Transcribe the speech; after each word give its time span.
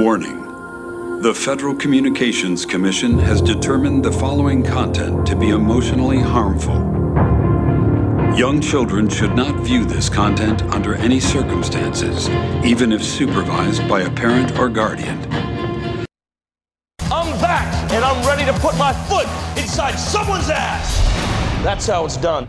Warning. 0.00 1.20
The 1.22 1.32
Federal 1.32 1.76
Communications 1.76 2.66
Commission 2.66 3.16
has 3.16 3.40
determined 3.40 4.04
the 4.04 4.10
following 4.10 4.64
content 4.64 5.24
to 5.28 5.36
be 5.36 5.50
emotionally 5.50 6.18
harmful. 6.18 6.74
Young 8.36 8.60
children 8.60 9.08
should 9.08 9.36
not 9.36 9.64
view 9.64 9.84
this 9.84 10.08
content 10.08 10.62
under 10.74 10.96
any 10.96 11.20
circumstances, 11.20 12.28
even 12.64 12.90
if 12.90 13.04
supervised 13.04 13.88
by 13.88 14.00
a 14.00 14.10
parent 14.10 14.58
or 14.58 14.68
guardian. 14.68 15.16
I'm 17.02 17.40
back, 17.40 17.92
and 17.92 18.04
I'm 18.04 18.26
ready 18.26 18.44
to 18.46 18.58
put 18.58 18.76
my 18.76 18.92
foot 18.92 19.28
inside 19.56 19.94
someone's 19.94 20.50
ass. 20.50 20.98
That's 21.62 21.86
how 21.86 22.04
it's 22.04 22.16
done. 22.16 22.48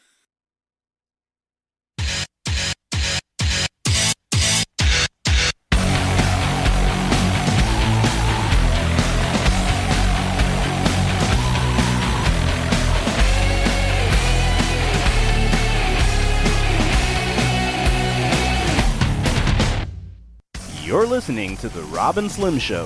You're 20.91 21.07
listening 21.07 21.55
to 21.57 21.69
The 21.69 21.83
Rob 21.83 22.17
and 22.17 22.29
Slim 22.29 22.59
Show 22.59 22.83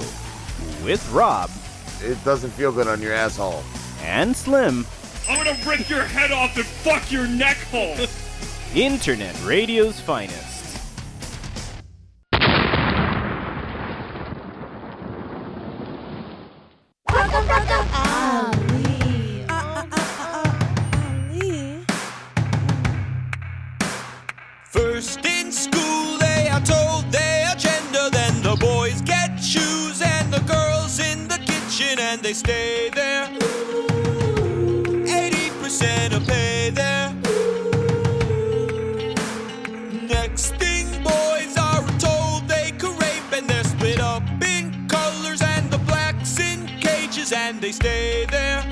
with 0.84 1.04
Rob 1.12 1.50
It 2.04 2.24
doesn't 2.24 2.52
feel 2.52 2.72
good 2.72 2.88
on 2.88 3.02
your 3.02 3.14
asshole. 3.14 3.64
and 4.04 4.38
Slim, 4.38 4.86
I'm 5.28 5.44
gonna 5.44 5.58
rip 5.68 5.90
your 5.90 6.04
head 6.04 6.32
off 6.32 6.56
and 6.56 6.68
fuck 6.68 7.12
your 7.12 7.26
neck 7.26 7.58
hole. 7.72 7.98
Internet 8.76 9.36
Radio's 9.44 10.00
finest. 10.00 10.55
They 32.26 32.34
stay 32.34 32.90
there. 32.90 33.28
80% 33.28 36.16
of 36.16 36.26
pay 36.26 36.72
there. 36.72 37.14
Next 40.08 40.56
thing, 40.56 40.88
boys 41.04 41.56
are 41.56 41.86
told 42.00 42.48
they 42.48 42.72
can 42.80 42.98
rape, 42.98 43.32
and 43.32 43.48
they're 43.48 43.64
split 43.64 44.00
up 44.00 44.24
in 44.44 44.88
colors, 44.88 45.44
and 45.44 45.70
the 45.70 45.78
blacks 45.78 46.40
in 46.40 46.66
cages, 46.80 47.32
and 47.32 47.62
they 47.62 47.72
stay 47.72 48.26
there. 48.32 48.64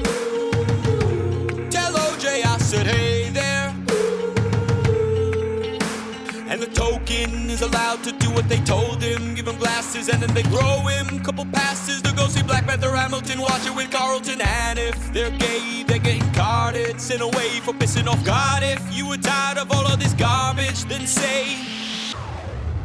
Tell 1.69 1.93
OJ 1.93 2.43
I 2.43 2.57
said, 2.57 2.87
hey 2.87 3.29
there. 3.29 3.69
And 6.49 6.59
the 6.59 6.71
token 6.73 7.51
is 7.51 7.61
allowed 7.61 8.03
to 8.03 8.11
do 8.13 8.31
what 8.31 8.49
they 8.49 8.61
told 8.61 9.03
him. 9.03 9.35
Give 9.35 9.47
him 9.47 9.57
glasses 9.57 10.09
and 10.09 10.19
then 10.21 10.33
they 10.33 10.43
grow 10.43 10.85
him. 10.85 11.23
Couple 11.23 11.45
passes 11.45 12.02
see 12.33 12.43
Black 12.43 12.65
Panther 12.65 12.95
Hamilton. 12.95 13.39
Watch 13.41 13.65
it 13.67 13.75
with 13.75 13.91
Carlton. 13.91 14.41
And 14.41 14.79
if 14.79 14.97
they're 15.13 15.29
gay, 15.31 15.83
they're 15.83 15.99
getting 15.99 16.27
carded. 16.33 16.99
Sent 16.99 17.21
away 17.21 17.59
for 17.61 17.73
pissing 17.73 18.07
off 18.07 18.23
God. 18.23 18.63
If 18.63 18.81
you 18.91 19.07
were 19.07 19.17
tired 19.17 19.57
of 19.57 19.71
all 19.71 19.85
of 19.85 19.99
this 19.99 20.13
garbage, 20.13 20.83
then 20.85 21.05
say, 21.05 21.43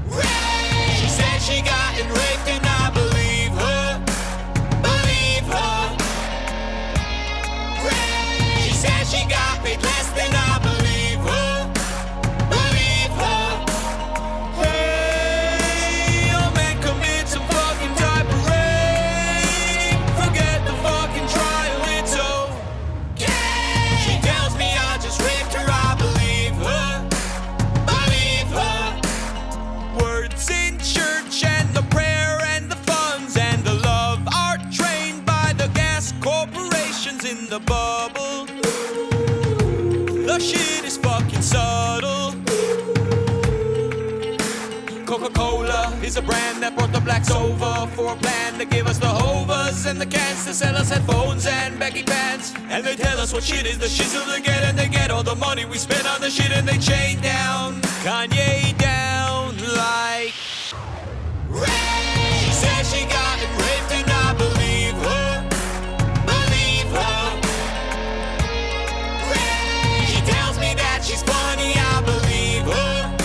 Ray! 0.06 0.94
She 1.00 1.08
said 1.08 1.38
she 1.48 1.62
got 1.62 1.96
raped 2.20 2.48
and 2.54 2.66
I 2.82 2.90
believe 3.00 3.52
her. 3.64 3.88
Believe 4.88 5.46
her. 5.56 5.80
Ray! 7.86 8.62
She 8.64 8.74
said 8.74 9.02
she 9.12 9.22
got 9.28 9.64
paid 9.64 9.82
less 9.82 10.10
than 10.12 10.37
the 37.58 37.64
bubble. 37.64 38.46
The 40.26 40.38
shit 40.38 40.84
is 40.84 40.96
fucking 40.96 41.42
subtle. 41.42 42.34
Coca 45.06 45.32
Cola 45.32 45.98
is 46.02 46.16
a 46.16 46.22
brand 46.22 46.62
that 46.62 46.76
brought 46.76 46.92
the 46.92 47.00
blacks 47.00 47.30
over 47.30 47.86
for 47.94 48.12
a 48.12 48.16
plan 48.16 48.58
to 48.58 48.64
give 48.64 48.86
us 48.86 48.98
the 48.98 49.08
hovers 49.08 49.86
and 49.86 50.00
the 50.00 50.06
cans 50.06 50.44
to 50.44 50.54
sell 50.54 50.76
us 50.76 50.90
headphones 50.90 51.46
and 51.46 51.78
baggy 51.78 52.02
pants. 52.02 52.54
And 52.68 52.84
they 52.84 52.96
tell 52.96 53.18
us 53.18 53.32
what 53.32 53.42
shit 53.42 53.66
is 53.66 53.78
the 53.78 53.86
shizzle 53.86 54.26
they 54.26 54.40
get, 54.40 54.62
and 54.64 54.78
they 54.78 54.88
get 54.88 55.10
all 55.10 55.22
the 55.22 55.36
money 55.36 55.64
we 55.64 55.78
spend 55.78 56.06
on 56.06 56.20
the 56.20 56.30
shit, 56.30 56.52
and 56.52 56.68
they 56.68 56.78
chain 56.78 57.20
down 57.20 57.80
Kanye 58.04 58.76
down 58.78 59.56
like. 59.74 60.34
Ray. 61.48 61.66
She 62.44 62.52
said 62.52 62.82
she 62.84 63.04
got 63.06 63.38
raped, 63.62 63.97
funny, 71.22 71.74
I 71.76 72.02
believe 72.04 72.64
her. 72.64 73.16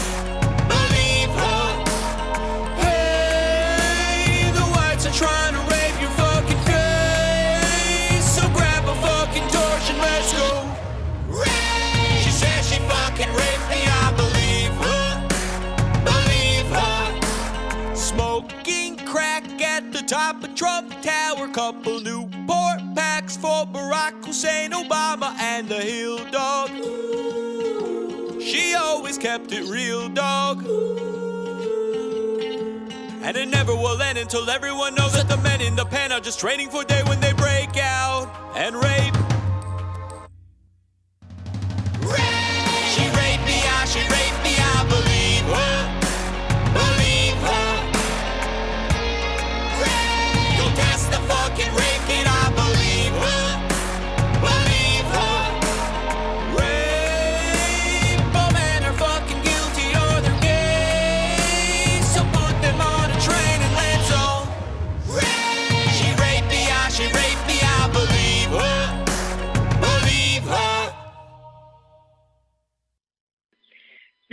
Believe 0.68 1.32
her. 1.42 1.66
Hey, 2.84 4.52
the 4.52 4.66
whites 4.74 5.06
are 5.06 5.14
trying 5.14 5.54
to 5.54 5.62
rape 5.72 5.98
your 6.02 6.12
fucking 6.12 6.62
face. 6.70 8.26
So 8.36 8.44
grab 8.50 8.86
a 8.86 8.96
fucking 9.08 9.48
torch 9.50 9.90
and 9.92 10.00
let's 10.00 10.32
go. 10.34 10.50
She 12.24 12.32
says 12.32 12.68
she 12.70 12.80
fucking 12.92 13.32
raped 13.40 13.68
me, 13.70 13.82
I 14.04 14.14
believe 14.22 14.74
her. 14.88 15.08
Believe 16.12 16.68
her. 16.80 17.96
Smoking 17.96 18.98
crack 19.06 19.44
at 19.62 19.92
the 19.92 20.02
top 20.02 20.44
of 20.44 20.54
Trump 20.56 20.90
Tower. 21.02 21.48
Couple 21.50 22.00
Newport 22.02 22.80
packs 22.96 23.23
for 23.44 23.66
Barack 23.66 24.26
Hussein 24.26 24.72
Obama 24.72 25.38
and 25.38 25.68
the 25.68 25.76
Hill 25.76 26.18
Dog. 26.32 26.70
She 28.42 28.74
always 28.74 29.18
kept 29.18 29.52
it 29.52 29.70
real, 29.70 30.08
dog. 30.08 30.60
And 33.22 33.36
it 33.36 33.50
never 33.50 33.76
will 33.76 34.02
end 34.02 34.18
until 34.18 34.50
everyone 34.50 34.96
knows 34.96 35.12
that 35.16 35.28
the 35.28 35.36
men 35.36 35.60
in 35.60 35.76
the 35.76 35.84
pen 35.84 36.14
are 36.14 36.22
just 36.22 36.40
training 36.40 36.70
for 36.70 36.86
day 36.86 37.02
when 37.06 37.20
they 37.20 37.34
break 37.34 37.76
out 37.76 38.34
and 38.56 38.76
rape. 38.76 39.18
She 42.94 43.04
raped 43.20 43.44
me, 43.44 43.60
ah, 43.76 43.84
she 43.92 44.00
raped 44.08 44.42
me, 44.46 44.56
I 44.58 44.86
believe. 44.88 45.83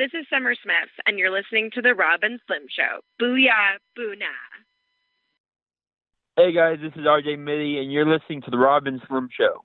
This 0.01 0.19
is 0.19 0.25
Summer 0.33 0.55
Smith, 0.63 0.89
and 1.07 1.19
you're 1.19 1.31
listening 1.31 1.71
to 1.75 1.83
The 1.83 1.95
Rob 1.95 2.21
and 2.23 2.41
Slim 2.47 2.63
Show. 2.75 3.01
Booyah, 3.21 3.77
boo 3.95 4.15
nah. 4.19 4.25
Hey 6.39 6.55
guys, 6.55 6.79
this 6.81 6.93
is 6.93 7.07
RJ 7.07 7.37
Mitte, 7.37 7.83
and 7.83 7.93
you're 7.93 8.07
listening 8.07 8.41
to 8.41 8.51
the 8.51 8.57
Rob 8.57 8.87
and 8.87 9.03
Slim 9.07 9.29
Show. 9.39 9.63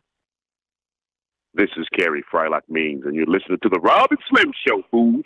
This 1.53 1.69
is 1.77 1.87
Carey 1.97 2.21
Frylock 2.29 2.63
Means, 2.67 3.05
and 3.05 3.15
you're 3.15 3.25
listening 3.25 3.59
to 3.63 3.69
the 3.69 3.79
Rob 3.79 4.09
and 4.09 4.19
Slim 4.29 4.51
Show, 4.67 4.83
fools. 4.91 5.23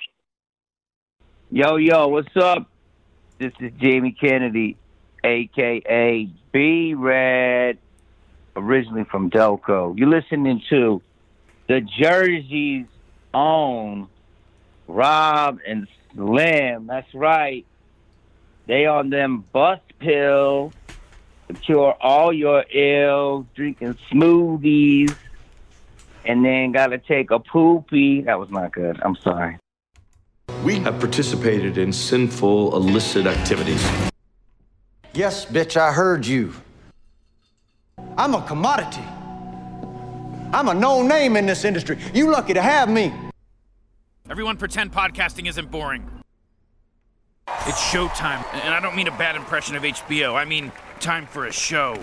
Yo, 1.49 1.77
yo, 1.77 2.07
what's 2.09 2.37
up? 2.39 2.69
This 3.39 3.53
is 3.59 3.71
Jamie 3.81 4.15
Kennedy, 4.21 4.77
aka 5.23 6.29
B-Rad, 6.51 7.79
originally 8.55 9.05
from 9.05 9.31
Delco. 9.31 9.97
You're 9.97 10.07
listening 10.07 10.61
to 10.69 11.01
the 11.67 11.81
Jersey's 11.99 12.85
own 13.33 14.07
Rob 14.89 15.59
and 15.65 15.87
Slim. 16.13 16.87
That's 16.87 17.13
right. 17.13 17.65
They 18.65 18.85
on 18.85 19.09
them 19.09 19.45
bus 19.53 19.79
pills 19.99 20.73
to 21.47 21.53
cure 21.53 21.95
all 22.01 22.33
your 22.33 22.65
ills, 22.71 23.45
drinking 23.55 23.97
smoothies, 24.11 25.15
and 26.25 26.43
then 26.43 26.71
gotta 26.71 26.97
take 26.97 27.31
a 27.31 27.39
poopy. 27.39 28.21
That 28.21 28.39
was 28.39 28.49
not 28.49 28.71
good. 28.71 28.99
I'm 29.03 29.15
sorry. 29.15 29.57
We 30.63 30.79
have 30.79 30.99
participated 30.99 31.77
in 31.77 31.93
sinful, 31.93 32.75
illicit 32.75 33.27
activities. 33.27 33.83
Yes, 35.13 35.45
bitch, 35.45 35.77
I 35.77 35.91
heard 35.91 36.25
you. 36.25 36.53
I'm 38.17 38.35
a 38.35 38.41
commodity. 38.41 39.03
I'm 40.51 40.67
a 40.67 40.73
known 40.73 41.07
name 41.07 41.37
in 41.37 41.45
this 41.45 41.63
industry. 41.63 41.99
You 42.13 42.29
lucky 42.31 42.53
to 42.53 42.61
have 42.61 42.89
me. 42.89 43.13
Everyone 44.29 44.57
pretend 44.57 44.91
podcasting 44.91 45.47
isn't 45.47 45.71
boring. 45.71 46.07
It's 47.65 47.79
showtime, 47.91 48.45
and 48.53 48.73
I 48.73 48.79
don't 48.79 48.95
mean 48.95 49.07
a 49.07 49.17
bad 49.17 49.35
impression 49.35 49.75
of 49.75 49.83
HBO. 49.83 50.35
I 50.35 50.45
mean 50.45 50.71
time 50.99 51.25
for 51.25 51.45
a 51.47 51.51
show. 51.51 51.97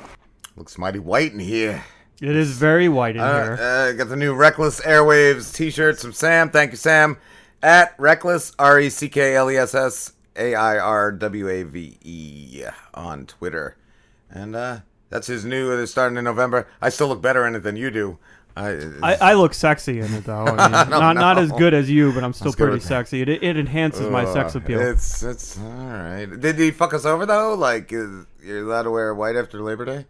Looks 0.57 0.77
mighty 0.77 0.99
white 0.99 1.33
in 1.33 1.39
here. 1.39 1.85
It 2.21 2.35
is 2.35 2.53
very 2.57 2.89
white 2.89 3.15
in 3.17 3.23
Uh, 3.23 3.43
here. 3.57 3.59
uh, 3.61 3.93
got 3.93 4.09
the 4.09 4.17
new 4.17 4.35
Reckless 4.35 4.81
Airwaves 4.81 5.55
t-shirts 5.55 6.03
from 6.03 6.13
Sam. 6.13 6.51
Thank 6.51 6.73
you, 6.73 6.77
Sam. 6.79 7.19
At 7.63 7.95
Reckless, 7.99 8.53
R 8.59 8.81
E 8.81 8.91
C 8.91 9.09
K 9.09 9.37
L 9.37 9.51
E 9.51 9.57
S 9.57 9.75
S 9.75 10.13
A 10.35 10.55
I 10.55 10.79
R 10.79 11.13
W 11.13 11.49
A 11.49 11.63
V 11.63 11.99
E 12.03 12.65
on 12.95 13.27
Twitter. 13.27 13.77
And 14.31 14.57
uh, 14.57 14.81
that's 15.11 15.27
his 15.29 15.45
new, 15.45 15.69
they're 15.77 15.87
starting 15.87 16.19
in 16.19 16.25
November. 16.25 16.67
I 16.83 16.89
still 16.89 17.09
look 17.09 17.23
better 17.23 17.47
in 17.47 17.55
it 17.55 17.61
than 17.61 17.77
you 17.77 17.91
do. 17.91 18.19
I, 18.57 18.71
I, 19.03 19.15
I 19.21 19.35
look 19.35 19.53
sexy 19.53 20.01
in 20.01 20.13
it 20.15 20.25
though. 20.25 20.45
I 20.47 20.47
mean, 20.87 20.91
not 20.91 21.15
not 21.17 21.39
as 21.39 21.53
good 21.53 21.75
as 21.75 21.91
you, 21.91 22.13
but 22.13 22.25
I'm 22.25 22.33
still 22.33 22.53
pretty 22.55 22.81
sexy. 22.81 23.21
It, 23.21 23.29
it 23.29 23.57
enhances 23.57 24.09
my 24.09 24.25
sex 24.25 24.55
appeal. 24.55 24.81
It's 24.81 25.23
it's 25.23 25.59
all 25.59 25.65
right. 25.65 26.25
Did 26.27 26.59
he 26.59 26.71
fuck 26.71 26.95
us 26.95 27.05
over 27.05 27.27
though? 27.27 27.55
Like, 27.55 27.93
is, 27.93 28.25
you're 28.43 28.63
allowed 28.65 28.85
to 28.85 28.91
wear 28.91 29.15
white 29.15 29.37
after 29.37 29.61
Labor 29.63 29.85
Day? 29.85 30.07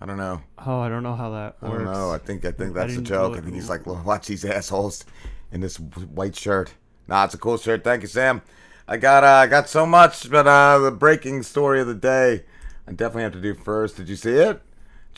I 0.00 0.06
don't 0.06 0.16
know. 0.16 0.40
Oh, 0.64 0.80
I 0.80 0.88
don't 0.88 1.02
know 1.02 1.14
how 1.14 1.30
that 1.30 1.56
I 1.62 1.68
don't 1.68 1.84
know. 1.84 2.10
I 2.12 2.18
think 2.18 2.44
I 2.46 2.50
think 2.50 2.74
that's 2.74 2.92
didn't 2.94 3.06
joke. 3.06 3.36
I 3.36 3.40
think 3.40 3.54
he's 3.54 3.68
like, 3.68 3.84
watch 3.86 4.26
these 4.26 4.44
assholes 4.44 5.04
in 5.52 5.60
this 5.60 5.76
white 5.78 6.34
shirt. 6.36 6.72
Nah, 7.08 7.24
it's 7.26 7.34
a 7.34 7.38
cool 7.38 7.56
shirt. 7.58 7.84
Thank 7.84 8.02
you, 8.02 8.08
Sam. 8.08 8.42
I 8.88 8.96
got 8.96 9.22
uh, 9.24 9.26
I 9.28 9.46
got 9.48 9.68
so 9.68 9.84
much, 9.84 10.30
but 10.30 10.46
uh, 10.46 10.78
the 10.78 10.90
breaking 10.92 11.42
story 11.42 11.80
of 11.80 11.86
the 11.88 11.94
day, 11.94 12.44
I 12.88 12.92
definitely 12.92 13.24
have 13.24 13.32
to 13.32 13.40
do 13.40 13.52
first. 13.54 13.96
Did 13.96 14.08
you 14.08 14.16
see 14.16 14.32
it? 14.32 14.62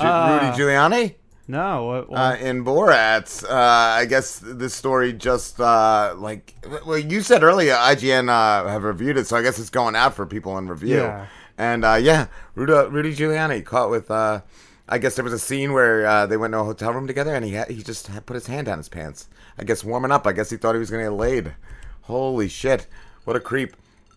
Ju- 0.00 0.04
Uh, 0.06 0.40
Rudy 0.42 0.56
Giuliani. 0.62 1.14
No, 1.50 1.84
what? 1.84 2.10
what 2.10 2.18
Uh, 2.18 2.36
in 2.36 2.62
Borat, 2.62 3.42
uh, 3.44 3.54
I 3.54 4.04
guess 4.04 4.38
this 4.44 4.74
story 4.74 5.14
just 5.14 5.58
uh, 5.58 6.14
like 6.18 6.54
well, 6.86 6.98
you 6.98 7.22
said 7.22 7.42
earlier, 7.42 7.74
IGN 7.74 8.28
uh, 8.28 8.68
have 8.68 8.84
reviewed 8.84 9.16
it, 9.16 9.26
so 9.26 9.36
I 9.36 9.42
guess 9.42 9.58
it's 9.58 9.70
going 9.70 9.96
out 9.96 10.12
for 10.14 10.26
people 10.26 10.58
in 10.58 10.68
review. 10.68 10.96
Yeah. 10.96 11.26
And 11.56 11.86
uh, 11.86 11.94
yeah, 11.94 12.26
Rudy, 12.54 12.72
Rudy 12.72 13.16
Giuliani 13.16 13.64
caught 13.64 13.90
with. 13.90 14.10
Uh, 14.10 14.42
I 14.90 14.96
guess 14.96 15.16
there 15.16 15.24
was 15.24 15.34
a 15.34 15.38
scene 15.38 15.74
where 15.74 16.06
uh, 16.06 16.26
they 16.26 16.38
went 16.38 16.52
to 16.52 16.60
a 16.60 16.64
hotel 16.64 16.94
room 16.94 17.06
together, 17.06 17.34
and 17.34 17.44
he 17.44 17.52
had, 17.52 17.68
he 17.70 17.82
just 17.82 18.06
had 18.06 18.24
put 18.24 18.34
his 18.34 18.46
hand 18.46 18.66
down 18.66 18.78
his 18.78 18.88
pants. 18.88 19.28
I 19.58 19.64
guess 19.64 19.84
warming 19.84 20.12
up. 20.12 20.26
I 20.26 20.32
guess 20.32 20.50
he 20.50 20.56
thought 20.56 20.74
he 20.74 20.78
was 20.78 20.90
gonna 20.90 21.02
get 21.04 21.12
laid. 21.12 21.54
Holy 22.02 22.48
shit! 22.48 22.86
What 23.24 23.36
a 23.36 23.40
creep. 23.40 23.74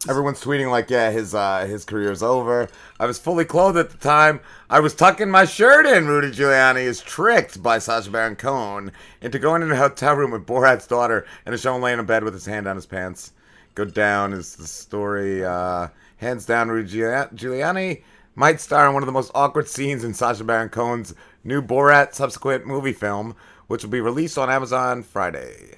Everyone's 0.09 0.41
tweeting 0.41 0.71
like, 0.71 0.89
yeah, 0.89 1.11
his 1.11 1.35
uh, 1.35 1.67
his 1.67 1.85
career's 1.85 2.23
over. 2.23 2.67
I 2.99 3.05
was 3.05 3.19
fully 3.19 3.45
clothed 3.45 3.77
at 3.77 3.91
the 3.91 3.97
time. 3.97 4.39
I 4.67 4.79
was 4.79 4.95
tucking 4.95 5.29
my 5.29 5.45
shirt 5.45 5.85
in. 5.85 6.07
Rudy 6.07 6.31
Giuliani 6.31 6.81
is 6.81 7.01
tricked 7.01 7.61
by 7.61 7.77
Sacha 7.77 8.09
Baron 8.09 8.35
Cohen 8.35 8.91
into 9.21 9.37
going 9.37 9.61
in 9.61 9.71
a 9.71 9.75
hotel 9.75 10.15
room 10.15 10.31
with 10.31 10.47
Borat's 10.47 10.87
daughter 10.87 11.27
and 11.45 11.53
is 11.53 11.61
shown 11.61 11.81
laying 11.81 11.99
in 11.99 12.05
bed 12.07 12.23
with 12.23 12.33
his 12.33 12.47
hand 12.47 12.67
on 12.67 12.75
his 12.75 12.87
pants. 12.87 13.31
Go 13.75 13.85
down 13.85 14.33
is 14.33 14.55
the 14.55 14.65
story. 14.65 15.45
Uh, 15.45 15.89
hands 16.17 16.47
down, 16.47 16.69
Rudy 16.69 16.89
Giuliani 16.89 18.01
might 18.33 18.59
star 18.59 18.87
in 18.87 18.95
one 18.95 19.03
of 19.03 19.07
the 19.07 19.13
most 19.13 19.31
awkward 19.35 19.67
scenes 19.67 20.03
in 20.03 20.15
Sacha 20.15 20.43
Baron 20.43 20.69
Cohen's 20.69 21.13
new 21.43 21.61
Borat 21.61 22.15
subsequent 22.15 22.65
movie 22.65 22.93
film, 22.93 23.35
which 23.67 23.83
will 23.83 23.91
be 23.91 24.01
released 24.01 24.39
on 24.39 24.49
Amazon 24.49 25.03
Friday. 25.03 25.77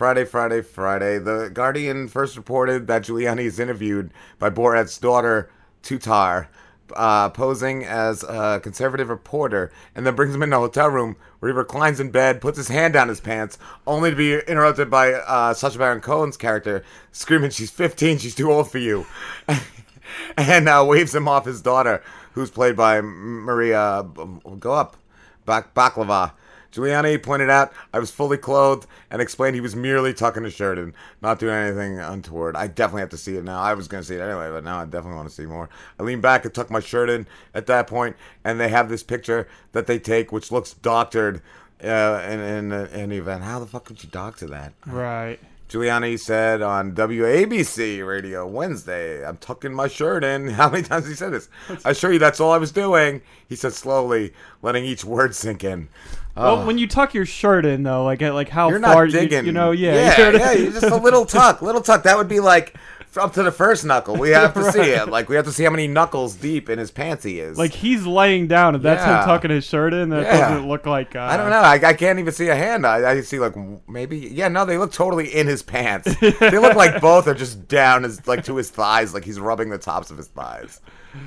Friday, 0.00 0.24
Friday, 0.24 0.62
Friday. 0.62 1.18
The 1.18 1.50
Guardian 1.52 2.08
first 2.08 2.34
reported 2.34 2.86
that 2.86 3.02
Giuliani 3.02 3.42
is 3.42 3.60
interviewed 3.60 4.12
by 4.38 4.48
Borat's 4.48 4.96
daughter, 4.96 5.50
Tutar, 5.82 6.46
uh, 6.96 7.28
posing 7.28 7.84
as 7.84 8.22
a 8.22 8.60
conservative 8.62 9.10
reporter, 9.10 9.70
and 9.94 10.06
then 10.06 10.14
brings 10.14 10.34
him 10.34 10.42
in 10.42 10.54
a 10.54 10.58
hotel 10.58 10.88
room 10.88 11.16
where 11.38 11.52
he 11.52 11.54
reclines 11.54 12.00
in 12.00 12.10
bed, 12.10 12.40
puts 12.40 12.56
his 12.56 12.68
hand 12.68 12.94
down 12.94 13.08
his 13.08 13.20
pants, 13.20 13.58
only 13.86 14.08
to 14.08 14.16
be 14.16 14.38
interrupted 14.38 14.88
by 14.88 15.12
uh, 15.12 15.52
Sacha 15.52 15.76
Baron 15.76 16.00
Cohen's 16.00 16.38
character 16.38 16.82
screaming, 17.12 17.50
"She's 17.50 17.70
15, 17.70 18.16
she's 18.16 18.34
too 18.34 18.50
old 18.50 18.70
for 18.70 18.78
you," 18.78 19.04
and 20.38 20.66
uh, 20.66 20.82
waves 20.88 21.14
him 21.14 21.28
off 21.28 21.44
his 21.44 21.60
daughter, 21.60 22.02
who's 22.32 22.50
played 22.50 22.74
by 22.74 23.02
Maria. 23.02 24.06
Go 24.58 24.72
up, 24.72 24.96
Bak- 25.44 25.74
Baklava. 25.74 26.32
Giuliani 26.72 27.22
pointed 27.22 27.50
out 27.50 27.72
I 27.92 27.98
was 27.98 28.10
fully 28.10 28.36
clothed 28.36 28.86
and 29.10 29.20
explained 29.20 29.54
he 29.54 29.60
was 29.60 29.74
merely 29.74 30.14
tucking 30.14 30.44
his 30.44 30.54
shirt 30.54 30.78
in, 30.78 30.94
not 31.20 31.38
doing 31.38 31.54
anything 31.54 31.98
untoward. 31.98 32.56
I 32.56 32.66
definitely 32.68 33.00
have 33.00 33.10
to 33.10 33.16
see 33.16 33.36
it 33.36 33.44
now. 33.44 33.60
I 33.60 33.74
was 33.74 33.88
going 33.88 34.02
to 34.02 34.06
see 34.06 34.16
it 34.16 34.20
anyway, 34.20 34.50
but 34.50 34.64
now 34.64 34.78
I 34.78 34.84
definitely 34.84 35.16
want 35.16 35.28
to 35.28 35.34
see 35.34 35.46
more. 35.46 35.68
I 35.98 36.02
lean 36.02 36.20
back 36.20 36.44
and 36.44 36.54
tuck 36.54 36.70
my 36.70 36.80
shirt 36.80 37.10
in 37.10 37.26
at 37.54 37.66
that 37.66 37.86
point, 37.86 38.16
and 38.44 38.60
they 38.60 38.68
have 38.68 38.88
this 38.88 39.02
picture 39.02 39.48
that 39.72 39.86
they 39.86 39.98
take, 39.98 40.32
which 40.32 40.52
looks 40.52 40.74
doctored 40.74 41.42
uh, 41.82 42.22
in, 42.28 42.40
in, 42.40 42.72
in 42.72 43.10
the 43.10 43.16
event. 43.16 43.42
How 43.42 43.58
the 43.58 43.66
fuck 43.66 43.88
would 43.88 44.02
you 44.02 44.10
doctor 44.10 44.46
that? 44.48 44.72
Right. 44.86 45.40
Giuliani 45.70 46.18
said 46.18 46.62
on 46.62 46.92
WABC 46.96 48.04
radio 48.04 48.44
Wednesday, 48.44 49.24
I'm 49.24 49.36
tucking 49.36 49.72
my 49.72 49.86
shirt 49.86 50.24
in. 50.24 50.48
How 50.50 50.68
many 50.68 50.82
times 50.82 51.06
he 51.06 51.14
said 51.14 51.32
this? 51.32 51.48
I 51.84 51.90
assure 51.90 52.12
you 52.12 52.18
that's 52.18 52.40
all 52.40 52.50
I 52.50 52.58
was 52.58 52.72
doing. 52.72 53.22
He 53.48 53.54
said 53.54 53.72
slowly, 53.72 54.32
letting 54.62 54.84
each 54.84 55.04
word 55.04 55.32
sink 55.36 55.62
in. 55.62 55.88
Well, 56.36 56.62
Oh. 56.62 56.66
when 56.66 56.76
you 56.78 56.88
tuck 56.88 57.14
your 57.14 57.24
shirt 57.26 57.64
in 57.64 57.84
though, 57.84 58.02
like 58.04 58.20
like 58.20 58.48
how 58.48 58.68
You're 58.68 58.80
far 58.80 59.06
not 59.06 59.14
you- 59.14 59.20
digging. 59.20 59.46
You, 59.46 59.52
know, 59.52 59.70
yeah, 59.70 60.16
yeah, 60.18 60.30
yeah. 60.32 60.70
Just 60.70 60.86
a 60.86 60.96
little 60.96 61.24
tuck, 61.26 61.62
little 61.62 61.80
tuck. 61.82 62.02
That 62.02 62.16
would 62.18 62.28
be 62.28 62.40
like 62.40 62.74
up 63.16 63.32
to 63.34 63.42
the 63.42 63.50
first 63.52 63.84
knuckle. 63.84 64.16
We 64.16 64.30
have 64.30 64.54
to 64.54 64.70
see 64.72 64.78
it. 64.92 65.08
Like 65.08 65.28
we 65.28 65.36
have 65.36 65.44
to 65.46 65.52
see 65.52 65.64
how 65.64 65.70
many 65.70 65.86
knuckles 65.88 66.34
deep 66.36 66.68
in 66.68 66.78
his 66.78 66.90
pants 66.90 67.24
he 67.24 67.40
is. 67.40 67.58
Like 67.58 67.72
he's 67.72 68.06
laying 68.06 68.46
down, 68.46 68.74
and 68.74 68.84
that's 68.84 69.00
Yeah. 69.02 69.20
him 69.20 69.26
tucking 69.26 69.50
his 69.50 69.64
shirt 69.64 69.92
in. 69.94 70.10
That 70.10 70.22
Yeah. 70.22 70.48
doesn't 70.50 70.68
look 70.68 70.86
like. 70.86 71.16
Uh, 71.16 71.20
I 71.20 71.36
don't 71.36 71.50
know. 71.50 71.58
I, 71.60 71.74
I 71.82 71.94
can't 71.94 72.18
even 72.18 72.32
see 72.32 72.48
a 72.48 72.54
hand. 72.56 72.86
I, 72.86 73.10
I 73.10 73.20
see 73.22 73.38
like 73.38 73.54
maybe. 73.88 74.18
Yeah, 74.18 74.48
no, 74.48 74.64
they 74.64 74.78
look 74.78 74.92
totally 74.92 75.28
in 75.34 75.46
his 75.46 75.62
pants. 75.62 76.14
they 76.20 76.58
look 76.58 76.76
like 76.76 77.00
both 77.00 77.26
are 77.26 77.34
just 77.34 77.68
down 77.68 78.02
his 78.04 78.26
like 78.26 78.44
to 78.44 78.56
his 78.56 78.70
thighs, 78.70 79.14
like 79.14 79.24
he's 79.24 79.40
rubbing 79.40 79.70
the 79.70 79.78
tops 79.78 80.10
of 80.10 80.16
his 80.16 80.28
thighs. 80.28 80.80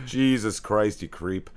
Jesus 0.05 0.59
Christ, 0.61 1.01
you 1.01 1.09
creep! 1.09 1.49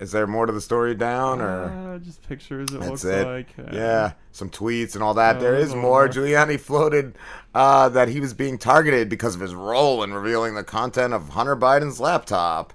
Is 0.00 0.12
there 0.12 0.26
more 0.26 0.46
to 0.46 0.52
the 0.52 0.60
story 0.60 0.94
down 0.94 1.40
or? 1.40 1.94
Uh, 1.94 1.98
just 1.98 2.26
pictures. 2.28 2.68
It 2.70 2.78
That's 2.80 2.90
looks 2.90 3.04
it. 3.04 3.26
like. 3.26 3.48
uh, 3.58 3.70
yeah, 3.72 4.12
some 4.32 4.48
tweets 4.50 4.94
and 4.94 5.02
all 5.02 5.14
that. 5.14 5.36
uh, 5.36 5.40
there 5.40 5.56
is 5.56 5.74
more. 5.74 6.08
Giuliani 6.08 6.58
floated 6.68 7.16
uh, 7.54 7.88
that 7.90 8.08
he 8.08 8.20
was 8.20 8.32
being 8.34 8.58
targeted 8.58 9.08
because 9.08 9.34
of 9.34 9.40
his 9.40 9.54
role 9.54 10.02
in 10.02 10.12
revealing 10.14 10.54
the 10.54 10.64
content 10.64 11.12
of 11.14 11.30
Hunter 11.30 11.56
Biden's 11.56 11.98
laptop. 11.98 12.72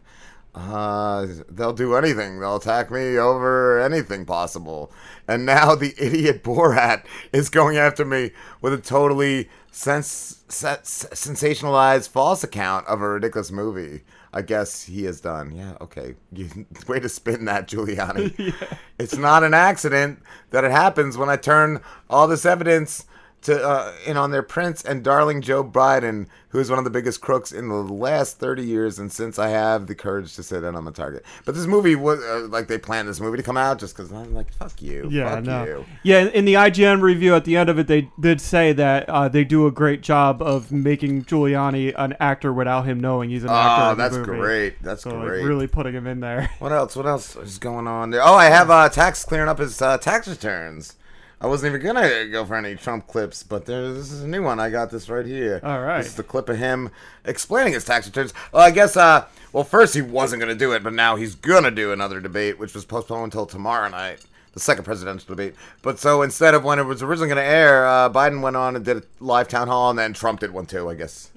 Uh, 0.56 1.26
they'll 1.50 1.74
do 1.74 1.96
anything. 1.96 2.40
They'll 2.40 2.58
attack 2.58 2.92
me 2.92 3.18
over 3.18 3.80
anything 3.82 4.26
possible. 4.26 4.92
And 5.28 5.46
now 5.46 5.74
the 5.76 5.96
idiot 5.98 6.44
Borat 6.44 7.06
is 7.32 7.50
going 7.50 7.78
after 7.78 8.06
me 8.06 8.32
with 8.62 8.74
a 8.74 8.78
totally 8.78 9.50
sens- 9.72 10.44
sens- 10.50 11.08
sensationalized 11.12 12.10
false 12.10 12.44
account 12.44 12.86
of 12.88 13.02
a 13.02 13.08
ridiculous 13.10 13.52
movie. 13.52 14.02
I 14.34 14.42
guess 14.42 14.84
he 14.84 15.04
has 15.04 15.22
done. 15.22 15.56
Yeah, 15.56 15.78
okay. 15.80 16.16
You, 16.32 16.50
way 16.88 17.00
to 17.00 17.08
spin 17.10 17.46
that, 17.46 17.68
Giuliani. 17.68 18.54
It's 19.00 19.18
not 19.18 19.44
an 19.44 19.54
accident 19.54 20.22
that 20.52 20.64
it 20.64 20.72
happens 20.72 21.18
when 21.18 21.28
I 21.28 21.36
turn 21.36 21.82
all 22.10 22.28
this 22.28 22.46
evidence 22.46 23.06
to 23.44 23.62
uh, 23.68 23.94
in 24.06 24.18
on 24.18 24.32
their 24.32 24.44
prince 24.44 24.84
and 24.84 25.04
darling 25.04 25.42
Joe 25.42 25.64
Biden, 25.64 26.28
who 26.50 26.60
is 26.60 26.70
one 26.70 26.78
of 26.80 26.86
the 26.86 26.92
biggest 26.92 27.20
crooks 27.22 27.52
in 27.52 27.68
the 27.70 27.76
last 27.76 28.40
30 28.40 28.64
years, 28.64 29.00
and 29.00 29.12
since 29.12 29.38
I 29.40 29.50
have 29.50 29.88
the 29.88 29.96
courage 29.96 30.36
to 30.36 30.44
say 30.44 30.60
that 30.60 30.76
I'm 30.76 30.88
a 30.88 30.92
target. 30.92 31.26
But 31.46 31.56
this 31.56 31.66
movie 31.66 31.96
was 31.96 32.20
uh, 32.24 32.48
like 32.50 32.68
they 32.68 32.78
planned 32.78 33.08
this 33.10 33.20
movie 33.20 33.38
to 33.38 33.44
come 33.44 33.58
out 33.58 33.80
just 33.80 33.96
because 33.98 34.12
I'm 34.12 34.34
like, 34.34 34.54
fuck 34.54 34.82
you, 34.82 35.08
Yeah, 35.12 35.36
fuck 35.36 35.44
no. 35.44 35.66
you. 35.66 35.86
Yeah, 36.04 36.26
in 36.28 36.46
the 36.46 36.54
IGN 36.54 37.02
review 37.02 37.36
at 37.36 37.44
the 37.46 37.58
end 37.58 37.70
of 37.70 37.78
it, 37.80 37.88
they 37.88 38.10
did 38.20 38.40
say 38.40 38.72
that 38.74 39.10
uh, 39.10 39.28
they 39.30 39.44
do 39.44 39.68
a 39.68 39.72
great 39.72 40.02
job 40.02 40.42
of 40.42 40.72
making 40.72 41.26
Giuliani 41.26 41.94
an 41.98 42.16
actor 42.20 42.54
without 42.54 42.84
him 42.86 43.00
knowing 43.00 43.30
he's 43.30 43.44
an 43.44 43.50
actor. 43.50 43.92
Oh, 43.92 43.96
that's 43.96 44.16
movie. 44.16 44.26
great. 44.32 44.82
That's 44.84 45.04
So, 45.04 45.10
like, 45.16 45.28
great. 45.28 45.44
really 45.44 45.68
putting 45.68 45.94
him 45.94 46.08
in 46.08 46.20
there. 46.20 46.50
What 46.60 46.72
else? 46.72 46.96
What 46.96 47.06
else 47.08 47.36
is 47.36 47.58
going 47.58 47.88
on 47.88 48.12
there? 48.12 48.22
Oh, 48.24 48.36
I 48.36 48.46
have 48.46 48.70
uh, 48.72 48.90
tax 48.90 49.26
clearing 49.26 49.50
up 49.50 49.60
his 49.60 49.82
uh, 49.82 49.98
tax 49.98 50.28
returns. 50.28 50.96
I 51.44 51.48
wasn't 51.48 51.76
even 51.76 51.86
gonna 51.86 52.28
go 52.28 52.46
for 52.46 52.56
any 52.56 52.76
Trump 52.76 53.06
clips, 53.06 53.44
but 53.44 53.66
there's 53.66 53.98
this 53.98 54.12
is 54.14 54.24
a 54.24 54.28
new 54.28 54.44
one. 54.44 54.62
I 54.62 54.70
got 54.70 54.90
this 54.90 55.10
right 55.10 55.26
here. 55.26 55.60
All 55.62 55.82
right. 55.82 55.98
This 55.98 56.08
is 56.08 56.16
the 56.16 56.24
clip 56.24 56.48
of 56.48 56.58
him 56.58 56.90
explaining 57.26 57.74
his 57.74 57.84
tax 57.84 58.06
returns. 58.08 58.34
Well, 58.54 58.64
I 58.64 58.72
guess. 58.72 58.96
Uh, 58.96 59.26
well, 59.52 59.66
first 59.66 59.94
he 59.94 60.02
wasn't 60.02 60.40
gonna 60.40 60.56
do 60.56 60.72
it, 60.72 60.84
but 60.84 60.94
now 60.94 61.18
he's 61.18 61.36
gonna 61.36 61.70
do 61.70 61.92
another 61.92 62.22
debate, 62.22 62.58
which 62.60 62.74
was 62.74 62.86
postponed 62.86 63.26
until 63.26 63.46
tomorrow 63.46 63.90
night. 63.90 64.22
The 64.54 64.60
second 64.62 64.86
presidential 64.86 65.28
debate. 65.28 65.56
But 65.82 66.00
so 66.00 66.22
instead 66.22 66.54
of 66.54 66.64
when 66.64 66.80
it 66.80 66.84
was 66.84 67.02
originally 67.02 67.28
going 67.28 67.44
to 67.44 67.52
air, 67.52 67.88
uh, 67.88 68.08
Biden 68.12 68.42
went 68.42 68.56
on 68.56 68.76
and 68.76 68.86
did 68.86 68.98
a 68.98 69.04
live 69.20 69.48
town 69.48 69.68
hall, 69.68 69.90
and 69.90 69.98
then 69.98 70.14
Trump 70.14 70.42
did 70.42 70.52
one 70.52 70.68
too. 70.68 70.92
I 70.92 70.94
guess. 70.94 71.32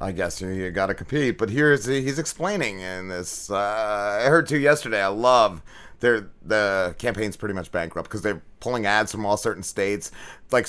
I 0.00 0.10
guess 0.10 0.40
you, 0.40 0.48
you 0.48 0.70
got 0.70 0.86
to 0.86 0.94
compete. 0.94 1.36
But 1.36 1.50
here's 1.50 1.84
he's 1.84 2.18
explaining 2.18 2.80
in 2.80 3.08
this. 3.08 3.50
Uh, 3.50 4.22
I 4.24 4.28
heard 4.30 4.48
too 4.48 4.58
yesterday. 4.58 5.02
I 5.02 5.08
love 5.08 5.60
their 6.00 6.28
the 6.44 6.94
campaign's 6.98 7.36
pretty 7.36 7.54
much 7.54 7.70
bankrupt 7.72 8.08
because 8.08 8.22
they're 8.22 8.42
pulling 8.60 8.86
ads 8.86 9.12
from 9.12 9.24
all 9.24 9.36
certain 9.36 9.62
states. 9.62 10.10
Like 10.50 10.68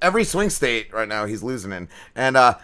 every 0.00 0.24
swing 0.24 0.50
state 0.50 0.92
right 0.92 1.08
now, 1.08 1.26
he's 1.26 1.42
losing 1.42 1.72
in, 1.72 1.88
and 2.14 2.36
uh, 2.36 2.54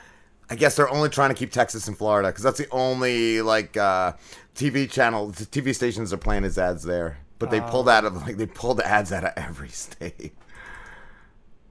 I 0.50 0.54
guess 0.54 0.76
they're 0.76 0.88
only 0.88 1.08
trying 1.08 1.30
to 1.30 1.34
keep 1.34 1.52
Texas 1.52 1.88
and 1.88 1.96
Florida 1.96 2.28
because 2.28 2.42
that's 2.42 2.58
the 2.58 2.70
only 2.70 3.42
like 3.42 3.76
uh, 3.76 4.12
TV 4.54 4.90
channel, 4.90 5.30
TV 5.32 5.74
stations 5.74 6.12
are 6.12 6.18
playing 6.18 6.42
his 6.42 6.58
ads 6.58 6.82
there. 6.82 7.18
But 7.38 7.52
they 7.52 7.60
pulled 7.60 7.88
out 7.88 8.04
of 8.04 8.16
like 8.22 8.36
they 8.36 8.46
pulled 8.46 8.78
the 8.78 8.86
ads 8.86 9.12
out 9.12 9.24
of 9.24 9.32
every 9.36 9.68
state. 9.68 10.32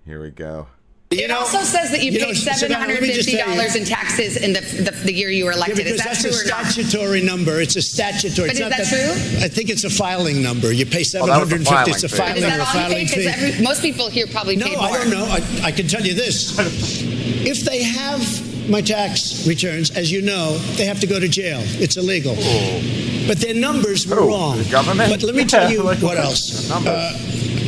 Here 0.05 0.21
we 0.21 0.31
go. 0.31 0.67
It 1.09 1.31
also 1.31 1.59
says 1.59 1.91
that 1.91 2.03
you, 2.03 2.11
you 2.11 2.19
paid 2.19 2.35
so 2.35 2.51
seven 2.51 2.71
now 2.73 2.79
let 2.79 2.89
hundred 2.89 3.01
me 3.01 3.13
just 3.13 3.29
fifty 3.29 3.37
tell 3.37 3.49
you- 3.49 3.55
dollars 3.55 3.75
in 3.75 3.85
taxes 3.85 4.35
in 4.37 4.51
the, 4.53 4.59
the 4.59 4.91
the 5.05 5.13
year 5.13 5.29
you 5.29 5.45
were 5.45 5.53
elected. 5.53 5.77
because 5.77 5.93
is 5.93 5.97
that 5.99 6.07
that's 6.07 6.21
true 6.21 6.31
a 6.31 6.33
or 6.33 6.47
not? 6.63 6.65
statutory 6.71 7.21
number. 7.21 7.61
It's 7.61 7.75
a 7.77 7.81
statutory. 7.81 8.49
But 8.49 8.57
it's 8.57 8.59
is 8.59 8.69
not 8.69 8.77
that 8.77 8.87
true? 8.87 9.43
I 9.45 9.47
think 9.47 9.69
it's 9.69 9.85
a 9.85 9.89
filing 9.89 10.43
number. 10.43 10.71
You 10.73 10.85
pay 10.85 10.99
Oh, 10.99 11.03
seven 11.03 11.29
that 11.29 11.39
was 11.39 11.49
the 11.49 11.55
hundred 11.55 11.67
and 11.69 11.85
fifty. 11.85 11.91
It's 11.91 12.03
a 12.03 12.09
filing 12.09 12.35
fee. 12.35 12.41
filing 12.41 12.43
Is 12.43 12.43
or 12.43 12.47
that 12.47 12.59
all 12.59 12.81
you 12.81 12.87
filing 12.89 13.07
paid? 13.07 13.13
'Cause 13.27 13.35
fee. 13.35 13.47
every- 13.47 13.63
most 13.63 13.81
people 13.81 14.09
here 14.09 14.27
probably 14.27 14.55
No, 14.57 14.65
paid 14.67 14.77
I 14.77 14.91
don't 14.97 15.09
know. 15.09 15.25
I, 15.25 15.67
I 15.67 15.71
can 15.71 15.87
tell 15.87 16.05
you 16.05 16.13
this. 16.13 16.57
If 16.59 17.61
they 17.61 17.83
have 17.83 18.69
my 18.69 18.81
tax 18.81 19.47
returns, 19.47 19.91
as 19.91 20.11
you 20.11 20.21
know, 20.21 20.57
they 20.75 20.85
have 20.85 20.99
to 20.99 21.07
go 21.07 21.19
to 21.21 21.27
jail. 21.29 21.61
It's 21.79 21.95
illegal. 21.95 22.35
Oh. 22.37 23.16
But 23.27 23.39
their 23.39 23.53
numbers 23.53 24.07
were 24.07 24.15
Who? 24.17 24.29
wrong. 24.29 24.57
The 24.57 24.69
government? 24.71 25.09
But 25.11 25.23
let 25.23 25.35
me 25.35 25.45
tell 25.45 25.69
you 25.71 25.83
what 25.83 26.17
else. 26.17 26.71
Uh, 26.71 27.11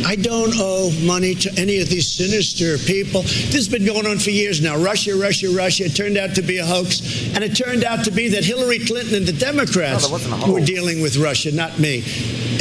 I 0.05 0.15
don't 0.15 0.53
owe 0.55 0.91
money 1.03 1.35
to 1.35 1.51
any 1.59 1.81
of 1.81 1.89
these 1.89 2.07
sinister 2.09 2.77
people. 2.77 3.23
This 3.23 3.53
has 3.55 3.67
been 3.67 3.85
going 3.85 4.07
on 4.07 4.17
for 4.17 4.29
years 4.29 4.61
now. 4.61 4.77
Russia, 4.77 5.15
Russia, 5.15 5.49
Russia. 5.49 5.85
It 5.85 5.95
turned 5.95 6.17
out 6.17 6.35
to 6.35 6.41
be 6.41 6.57
a 6.57 6.65
hoax. 6.65 7.01
And 7.35 7.43
it 7.43 7.55
turned 7.55 7.83
out 7.83 8.05
to 8.05 8.11
be 8.11 8.29
that 8.29 8.45
Hillary 8.45 8.79
Clinton 8.79 9.15
and 9.15 9.25
the 9.25 9.33
Democrats 9.33 10.03
No, 10.03 10.07
that 10.07 10.11
wasn't 10.11 10.33
a 10.35 10.37
who 10.45 10.53
were 10.53 10.61
dealing 10.65 11.01
with 11.01 11.17
Russia, 11.17 11.51
not 11.51 11.77
me. 11.79 12.03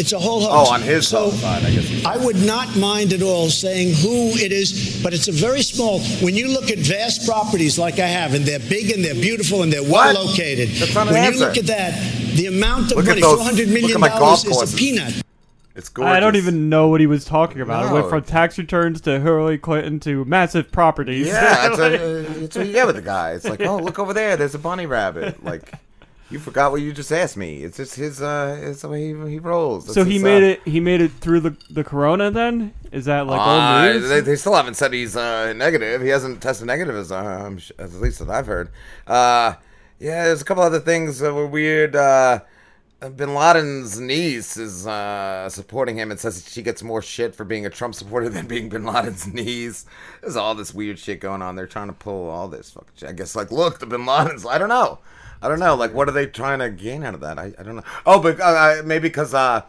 It's 0.01 0.13
a 0.13 0.19
whole 0.19 0.41
hoax. 0.41 0.69
Oh, 0.71 0.75
on 0.75 0.83
his 0.83 1.09
so, 1.09 1.31
side, 1.31 1.65
I 1.65 1.71
guess. 1.71 2.05
I 2.05 2.17
would 2.25 2.37
not 2.45 2.77
mind 2.77 3.13
at 3.13 3.23
all 3.23 3.49
saying 3.51 3.95
who 3.95 4.31
it 4.37 4.53
is, 4.53 5.01
but 5.03 5.15
it's 5.15 5.29
a 5.29 5.33
very 5.33 5.63
small. 5.63 6.01
When 6.21 6.35
you 6.35 6.49
look 6.49 6.71
at 6.71 6.79
vast 6.79 7.27
properties 7.27 7.79
like 7.79 7.99
I 7.99 8.07
have, 8.07 8.35
and 8.35 8.45
they're 8.45 8.59
big 8.61 8.91
and 8.91 9.05
they're 9.05 9.15
beautiful 9.15 9.63
and 9.63 9.73
they're 9.73 9.83
well 9.83 10.13
What? 10.15 10.27
located, 10.27 10.69
That's 10.71 10.95
not 10.95 11.09
an 11.09 11.15
when 11.15 11.33
you 11.33 11.39
look 11.41 11.57
at 11.57 11.67
that, 11.67 11.95
the 12.39 12.47
amount 12.47 12.91
of 12.93 12.97
Look 12.99 13.07
money, 13.07 13.21
those- 13.21 13.37
four 13.37 13.45
hundred 13.45 13.69
look 13.69 13.81
million 13.81 13.97
at 13.97 14.01
my 14.01 14.09
golf 14.09 14.21
dollars, 14.21 14.45
is 14.45 14.53
courses. 14.53 14.75
a 14.75 14.77
peanut. 14.79 15.23
It's 15.75 15.89
gorgeous. 15.89 16.13
I 16.17 16.19
don't 16.19 16.35
even 16.35 16.69
know 16.69 16.89
what 16.89 17.01
he 17.01 17.07
was 17.07 17.25
talking 17.25 17.61
about. 17.61 17.87
It 17.89 17.93
went 17.93 18.09
from 18.09 18.23
tax 18.25 18.59
returns 18.59 19.01
to 19.03 19.21
Hillary 19.21 19.59
Clinton 19.59 20.01
to 20.01 20.25
massive 20.25 20.73
properties. 20.73 21.29
Yeah, 21.29 21.69
that's, 21.69 21.79
a, 21.79 22.23
that's 22.41 22.57
what 22.57 22.67
you 22.67 22.73
get 22.73 22.87
with 22.89 22.97
the 22.97 23.03
guy. 23.03 23.33
It's 23.35 23.45
like, 23.45 23.61
oh, 23.65 23.77
look 23.77 24.01
over 24.01 24.13
there. 24.13 24.37
There's 24.37 24.57
a 24.57 24.59
bunny 24.59 24.87
rabbit. 24.87 25.45
Like, 25.45 25.71
you 26.31 26.41
forgot 26.41 26.73
what 26.73 26.81
you 26.81 26.93
just 26.93 27.13
asked 27.13 27.37
me. 27.37 27.63
It's 27.63 27.77
just 27.77 27.95
his. 27.95 28.21
Uh, 28.21 28.59
it's 28.61 28.83
the 28.83 28.89
way 28.89 29.15
he, 29.15 29.31
he 29.31 29.39
rolls. 29.39 29.95
so 29.95 30.03
he 30.03 30.15
his, 30.15 30.23
made 30.25 30.43
uh, 30.43 30.47
it. 30.47 30.63
He 30.65 30.81
made 30.81 31.01
it 31.01 31.13
through 31.13 31.41
the 31.41 31.57
the 31.71 31.85
corona. 31.85 32.33
Then 32.33 32.75
is 32.91 33.05
that 33.05 33.29
like 33.29 33.41
Uh, 33.41 33.85
old 33.87 33.95
news? 34.01 34.09
They, 34.09 34.21
they 34.21 34.35
still 34.35 34.55
haven't 34.55 34.75
said 34.75 34.93
he's 34.93 35.15
uh, 35.17 35.53
negative. 35.53 36.03
He 36.03 36.09
hasn't 36.09 36.43
tested 36.43 36.67
negative, 36.67 36.97
as, 36.97 37.13
uh, 37.13 37.17
I'm 37.19 37.59
sh- 37.59 37.71
as 37.79 37.95
at 37.95 38.01
least 38.03 38.19
that 38.19 38.29
I've 38.31 38.47
heard. 38.49 38.71
Uh, 39.07 39.55
yeah, 39.99 40.25
there's 40.25 40.43
a 40.43 40.45
couple 40.45 40.63
other 40.63 40.81
things 40.81 41.19
that 41.21 41.33
were 41.35 41.47
weird. 41.47 41.95
Uh, 41.97 42.41
Bin 43.15 43.33
Laden's 43.35 44.01
niece 44.01 44.57
is 44.57 44.85
uh, 44.87 45.49
supporting 45.49 45.97
him 45.97 46.11
and 46.11 46.19
says 46.19 46.49
she 46.51 46.63
gets 46.63 46.83
more 46.83 47.01
shit 47.01 47.35
for 47.35 47.45
being 47.45 47.65
a 47.65 47.71
Trump 47.71 47.95
supporter 47.95 48.29
than 48.31 48.47
being 48.47 48.69
Bin 48.69 48.85
Laden's 48.85 49.27
niece. 49.33 49.87
There's 50.21 50.37
all 50.37 50.55
this 50.55 50.75
weird 50.75 50.99
shit 50.99 51.21
going 51.21 51.43
on. 51.43 51.55
They're 51.55 51.67
trying 51.67 51.87
to 51.89 51.93
pull 51.93 52.29
all 52.29 52.49
this 52.49 52.71
fucking 52.71 52.91
shit. 52.97 53.09
I 53.09 53.13
guess, 53.13 53.37
like, 53.37 53.53
look, 53.53 53.79
the 53.79 53.87
Bin 53.87 54.03
Ladens. 54.05 54.45
I 54.49 54.59
don't 54.59 54.69
know. 54.69 54.99
I 55.41 55.49
don't 55.49 55.61
know. 55.61 55.77
Like, 55.77 55.95
what 55.95 56.09
are 56.09 56.13
they 56.13 56.27
trying 56.27 56.59
to 56.59 56.71
gain 56.71 57.05
out 57.05 57.15
of 57.15 57.21
that? 57.21 57.39
I, 57.39 57.53
I 57.57 57.63
don't 57.63 57.77
know. 57.77 57.85
Oh, 58.05 58.21
but 58.21 58.41
uh, 58.41 58.83
maybe 58.85 59.09
because 59.09 59.33
uh, 59.33 59.63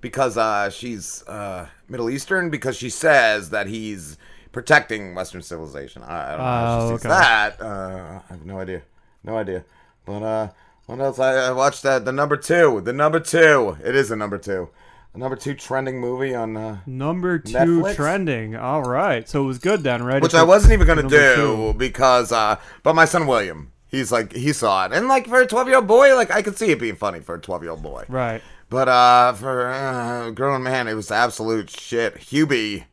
because 0.00 0.36
uh, 0.36 0.68
she's 0.70 1.22
uh, 1.28 1.68
Middle 1.88 2.10
Eastern 2.10 2.50
because 2.50 2.76
she 2.76 2.90
says 2.90 3.50
that 3.50 3.68
he's 3.68 4.18
protecting 4.50 5.14
Western 5.14 5.42
civilization. 5.42 6.02
I, 6.02 6.26
I 6.26 6.30
don't 6.30 6.38
know 6.38 6.44
how 6.44 6.78
she 6.80 6.84
Oh, 6.84 6.96
sees 6.96 7.06
okay. 7.06 7.08
that. 7.10 7.60
Uh, 7.62 8.20
I 8.28 8.32
have 8.32 8.44
no 8.44 8.58
idea, 8.58 8.82
no 9.26 9.36
idea. 9.36 9.64
But 10.04 10.22
uh, 10.22 10.48
what 10.86 11.00
else? 11.00 11.18
I, 11.18 11.48
I 11.48 11.52
watched 11.52 11.82
that 11.82 12.04
the 12.04 12.12
number 12.12 12.36
two, 12.36 12.80
the 12.80 12.92
number 12.92 13.20
two. 13.20 13.76
It 13.84 13.94
is 13.96 14.10
a 14.10 14.16
number 14.16 14.38
two, 14.38 14.68
a 15.14 15.18
number 15.18 15.36
two 15.36 15.54
trending 15.54 16.00
movie 16.00 16.34
on 16.34 16.56
uh, 16.56 16.78
Number 16.86 17.38
two 17.40 17.52
Netflix? 17.82 17.96
trending. 17.96 18.54
All 18.56 18.82
right, 18.82 19.28
so 19.28 19.42
it 19.42 19.46
was 19.46 19.58
good 19.58 19.82
then, 19.82 20.02
right? 20.04 20.22
which 20.22 20.34
I 20.34 20.44
wasn't 20.44 20.72
even 20.74 20.86
gonna 20.86 21.02
do 21.08 21.34
two. 21.34 21.74
because 21.76 22.30
uh, 22.32 22.56
but 22.82 22.94
my 22.94 23.04
son 23.04 23.26
William, 23.26 23.72
he's 23.88 24.12
like 24.12 24.32
he 24.32 24.52
saw 24.52 24.86
it, 24.86 24.92
and 24.92 25.08
like 25.08 25.26
for 25.26 25.40
a 25.40 25.46
twelve 25.46 25.66
year 25.66 25.76
old 25.78 25.86
boy, 25.88 26.14
like 26.14 26.30
I 26.30 26.42
could 26.42 26.56
see 26.56 26.70
it 26.70 26.78
being 26.78 26.96
funny 26.96 27.20
for 27.20 27.34
a 27.34 27.40
twelve 27.40 27.62
year 27.62 27.72
old 27.72 27.82
boy. 27.82 28.04
Right. 28.08 28.40
But 28.68 28.88
uh, 28.88 29.32
for 29.34 29.68
uh, 29.68 30.30
grown 30.30 30.62
man, 30.64 30.88
it 30.88 30.94
was 30.94 31.10
absolute 31.12 31.70
shit. 31.70 32.16
Hubie, 32.16 32.84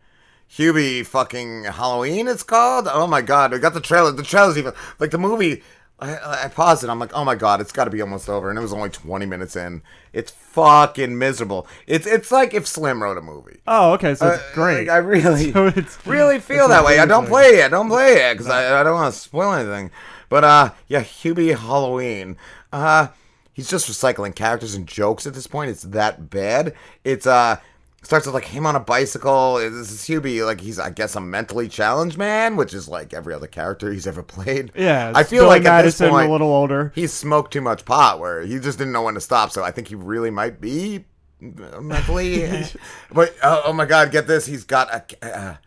Hubie, 0.52 1.04
fucking 1.06 1.64
Halloween. 1.66 2.28
It's 2.28 2.44
called. 2.44 2.88
Oh 2.92 3.08
my 3.08 3.22
god, 3.22 3.54
I 3.54 3.58
got 3.58 3.74
the 3.74 3.82
trailer. 3.82 4.12
The 4.12 4.22
trailer's 4.24 4.58
even 4.58 4.74
like 5.00 5.12
the 5.12 5.18
movie. 5.18 5.64
I, 6.00 6.46
I 6.46 6.48
paused 6.50 6.84
it. 6.84 6.90
I'm 6.90 7.00
like, 7.00 7.14
oh 7.14 7.24
my 7.24 7.36
god, 7.36 7.62
it's 7.62 7.72
got 7.72 7.86
to 7.86 7.90
be 7.92 8.02
almost 8.02 8.28
over, 8.28 8.50
and 8.50 8.60
it 8.60 8.62
was 8.62 8.74
only 8.74 8.90
20 8.90 9.26
minutes 9.26 9.56
in. 9.56 9.82
It's 10.12 10.32
fucking 10.32 11.18
miserable. 11.18 11.66
It's 11.88 12.06
it's 12.06 12.32
like 12.32 12.54
if 12.54 12.68
Slim 12.68 13.02
wrote 13.02 13.18
a 13.18 13.22
movie. 13.22 13.62
Oh, 13.68 13.94
okay, 13.94 14.14
so 14.16 14.28
it's 14.30 14.42
Uh, 14.44 14.52
great. 14.54 14.88
like, 14.88 14.90
I 14.90 14.98
really, 14.98 15.52
So 15.54 15.68
it's- 15.68 15.98
really 16.06 16.40
feel 16.40 16.66
it's 16.66 16.70
that 16.74 16.84
way. 16.84 17.00
I 17.00 17.06
don't 17.06 17.28
play 17.28 17.62
it. 17.62 17.70
Don't 17.70 17.88
play 17.90 18.14
it 18.30 18.34
because 18.34 18.50
I, 18.50 18.80
I 18.80 18.84
don't 18.84 18.96
want 18.96 19.14
to 19.14 19.20
spoil 19.20 19.54
anything. 19.54 19.92
But 20.30 20.44
uh, 20.44 20.72
yeah, 20.88 21.02
Hubie 21.04 21.58
Halloween. 21.58 22.38
Uh, 22.72 23.08
he's 23.54 23.70
just 23.70 23.88
recycling 23.90 24.36
characters 24.36 24.74
and 24.76 24.88
jokes 24.88 25.26
at 25.28 25.34
this 25.36 25.48
point. 25.48 25.70
It's 25.72 25.84
that 25.84 26.30
bad. 26.30 26.74
It's 27.04 27.26
uh. 27.28 27.58
Starts 28.04 28.26
with 28.26 28.36
like 28.36 28.46
him 28.46 28.66
on 28.66 28.76
a 28.76 28.80
bicycle. 28.82 29.56
This 29.56 29.90
is 29.92 30.02
Hubie, 30.02 30.46
like 30.46 30.60
he's 30.62 30.78
I 30.78 30.90
guess 30.90 31.16
a 31.16 31.22
mentally 31.22 31.68
challenged 31.70 32.18
man, 32.18 32.58
which 32.58 32.74
is 32.74 32.88
like 32.90 33.14
every 33.14 33.34
other 33.34 33.48
character 33.48 33.92
he's 33.92 34.06
ever 34.06 34.22
played. 34.22 34.72
Yeah, 34.76 35.14
I 35.16 35.24
feel 35.24 35.44
Billy 35.44 35.60
like 35.60 35.66
at 35.66 35.84
this 35.84 36.00
Madison, 36.00 36.10
point 36.10 36.30
a 36.30 36.32
little 36.32 36.50
older. 36.54 36.92
he 36.96 37.08
smoked 37.08 37.54
too 37.54 37.62
much 37.62 37.86
pot, 37.86 38.20
where 38.20 38.42
he 38.42 38.60
just 38.60 38.78
didn't 38.78 38.92
know 38.94 39.04
when 39.04 39.14
to 39.14 39.22
stop. 39.22 39.52
So 39.52 39.64
I 39.64 39.72
think 39.72 39.88
he 39.88 39.96
really 39.96 40.30
might 40.32 40.60
be 40.60 41.06
mentally. 41.40 42.46
but 43.12 43.36
uh, 43.42 43.62
oh 43.66 43.74
my 43.74 43.86
god, 43.86 44.12
get 44.12 44.28
this! 44.28 44.46
He's 44.46 44.64
got 44.64 44.94
a. 44.94 45.26
a 45.28 45.60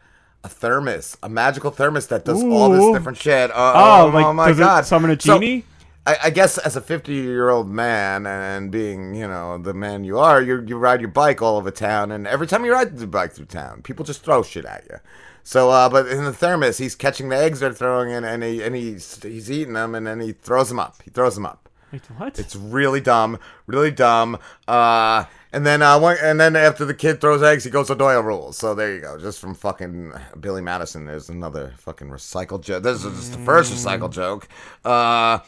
a 0.44 0.48
thermos, 0.48 1.16
a 1.24 1.28
magical 1.28 1.72
thermos 1.72 2.06
that 2.06 2.24
does 2.24 2.40
all 2.40 2.70
this 2.70 2.96
different 2.96 3.18
shit. 3.18 3.50
Uh, 3.50 3.54
Oh, 3.74 4.06
oh, 4.06 4.10
like, 4.14 4.26
oh 4.26 4.32
my 4.32 4.46
does 4.46 4.58
it 4.58 4.60
god! 4.60 4.86
summon 4.86 5.10
a 5.10 5.20
So, 5.20 5.40
genie? 5.40 5.64
I, 6.06 6.16
I 6.24 6.30
guess 6.30 6.56
as 6.58 6.76
a 6.76 6.80
50 6.80 7.12
year 7.12 7.50
old 7.50 7.68
man 7.68 8.26
and 8.26 8.70
being, 8.70 9.14
you 9.14 9.26
know, 9.26 9.58
the 9.58 9.74
man 9.74 10.04
you 10.04 10.18
are, 10.18 10.40
you 10.40 10.64
you 10.66 10.78
ride 10.78 11.00
your 11.00 11.10
bike 11.10 11.42
all 11.42 11.56
over 11.56 11.70
town, 11.70 12.12
and 12.12 12.26
every 12.26 12.46
time 12.46 12.64
you 12.64 12.72
ride 12.72 12.96
the 12.96 13.06
bike 13.06 13.32
through 13.32 13.46
town, 13.46 13.82
people 13.82 14.04
just 14.04 14.22
throw 14.22 14.42
shit 14.42 14.64
at 14.64 14.84
you. 14.88 14.98
So, 15.42 15.70
uh, 15.70 15.88
but 15.88 16.08
in 16.08 16.24
the 16.24 16.32
thermos, 16.32 16.78
he's 16.78 16.94
catching 16.94 17.28
the 17.28 17.36
eggs 17.36 17.60
they're 17.60 17.72
throwing 17.72 18.10
in, 18.10 18.24
and 18.24 18.42
he 18.42 18.62
and 18.62 18.74
he's 18.74 19.22
he's 19.22 19.50
eating 19.50 19.74
them, 19.74 19.94
and 19.94 20.06
then 20.06 20.20
he 20.20 20.32
throws 20.32 20.68
them 20.68 20.78
up. 20.78 21.02
He 21.04 21.10
throws 21.10 21.34
them 21.34 21.46
up. 21.46 21.68
Wait, 21.92 22.02
what? 22.18 22.38
It's 22.38 22.56
really 22.56 23.00
dumb, 23.00 23.38
really 23.66 23.92
dumb. 23.92 24.38
Uh, 24.66 25.24
and 25.52 25.64
then 25.64 25.82
uh, 25.82 25.98
one, 25.98 26.16
and 26.20 26.40
then 26.40 26.56
after 26.56 26.84
the 26.84 26.94
kid 26.94 27.20
throws 27.20 27.42
eggs, 27.42 27.64
he 27.64 27.70
goes 27.70 27.90
O'Doyle 27.90 28.22
rules. 28.22 28.58
So 28.58 28.74
there 28.74 28.94
you 28.94 29.00
go, 29.00 29.18
just 29.18 29.38
from 29.38 29.54
fucking 29.54 30.12
Billy 30.38 30.62
Madison. 30.62 31.06
There's 31.06 31.28
another 31.28 31.74
fucking 31.78 32.08
recycled 32.08 32.62
joke. 32.62 32.82
This 32.82 33.04
is 33.04 33.16
just 33.16 33.32
the 33.32 33.44
first 33.44 33.72
recycled 33.72 34.12
joke. 34.12 34.48
Uh, 34.84 35.38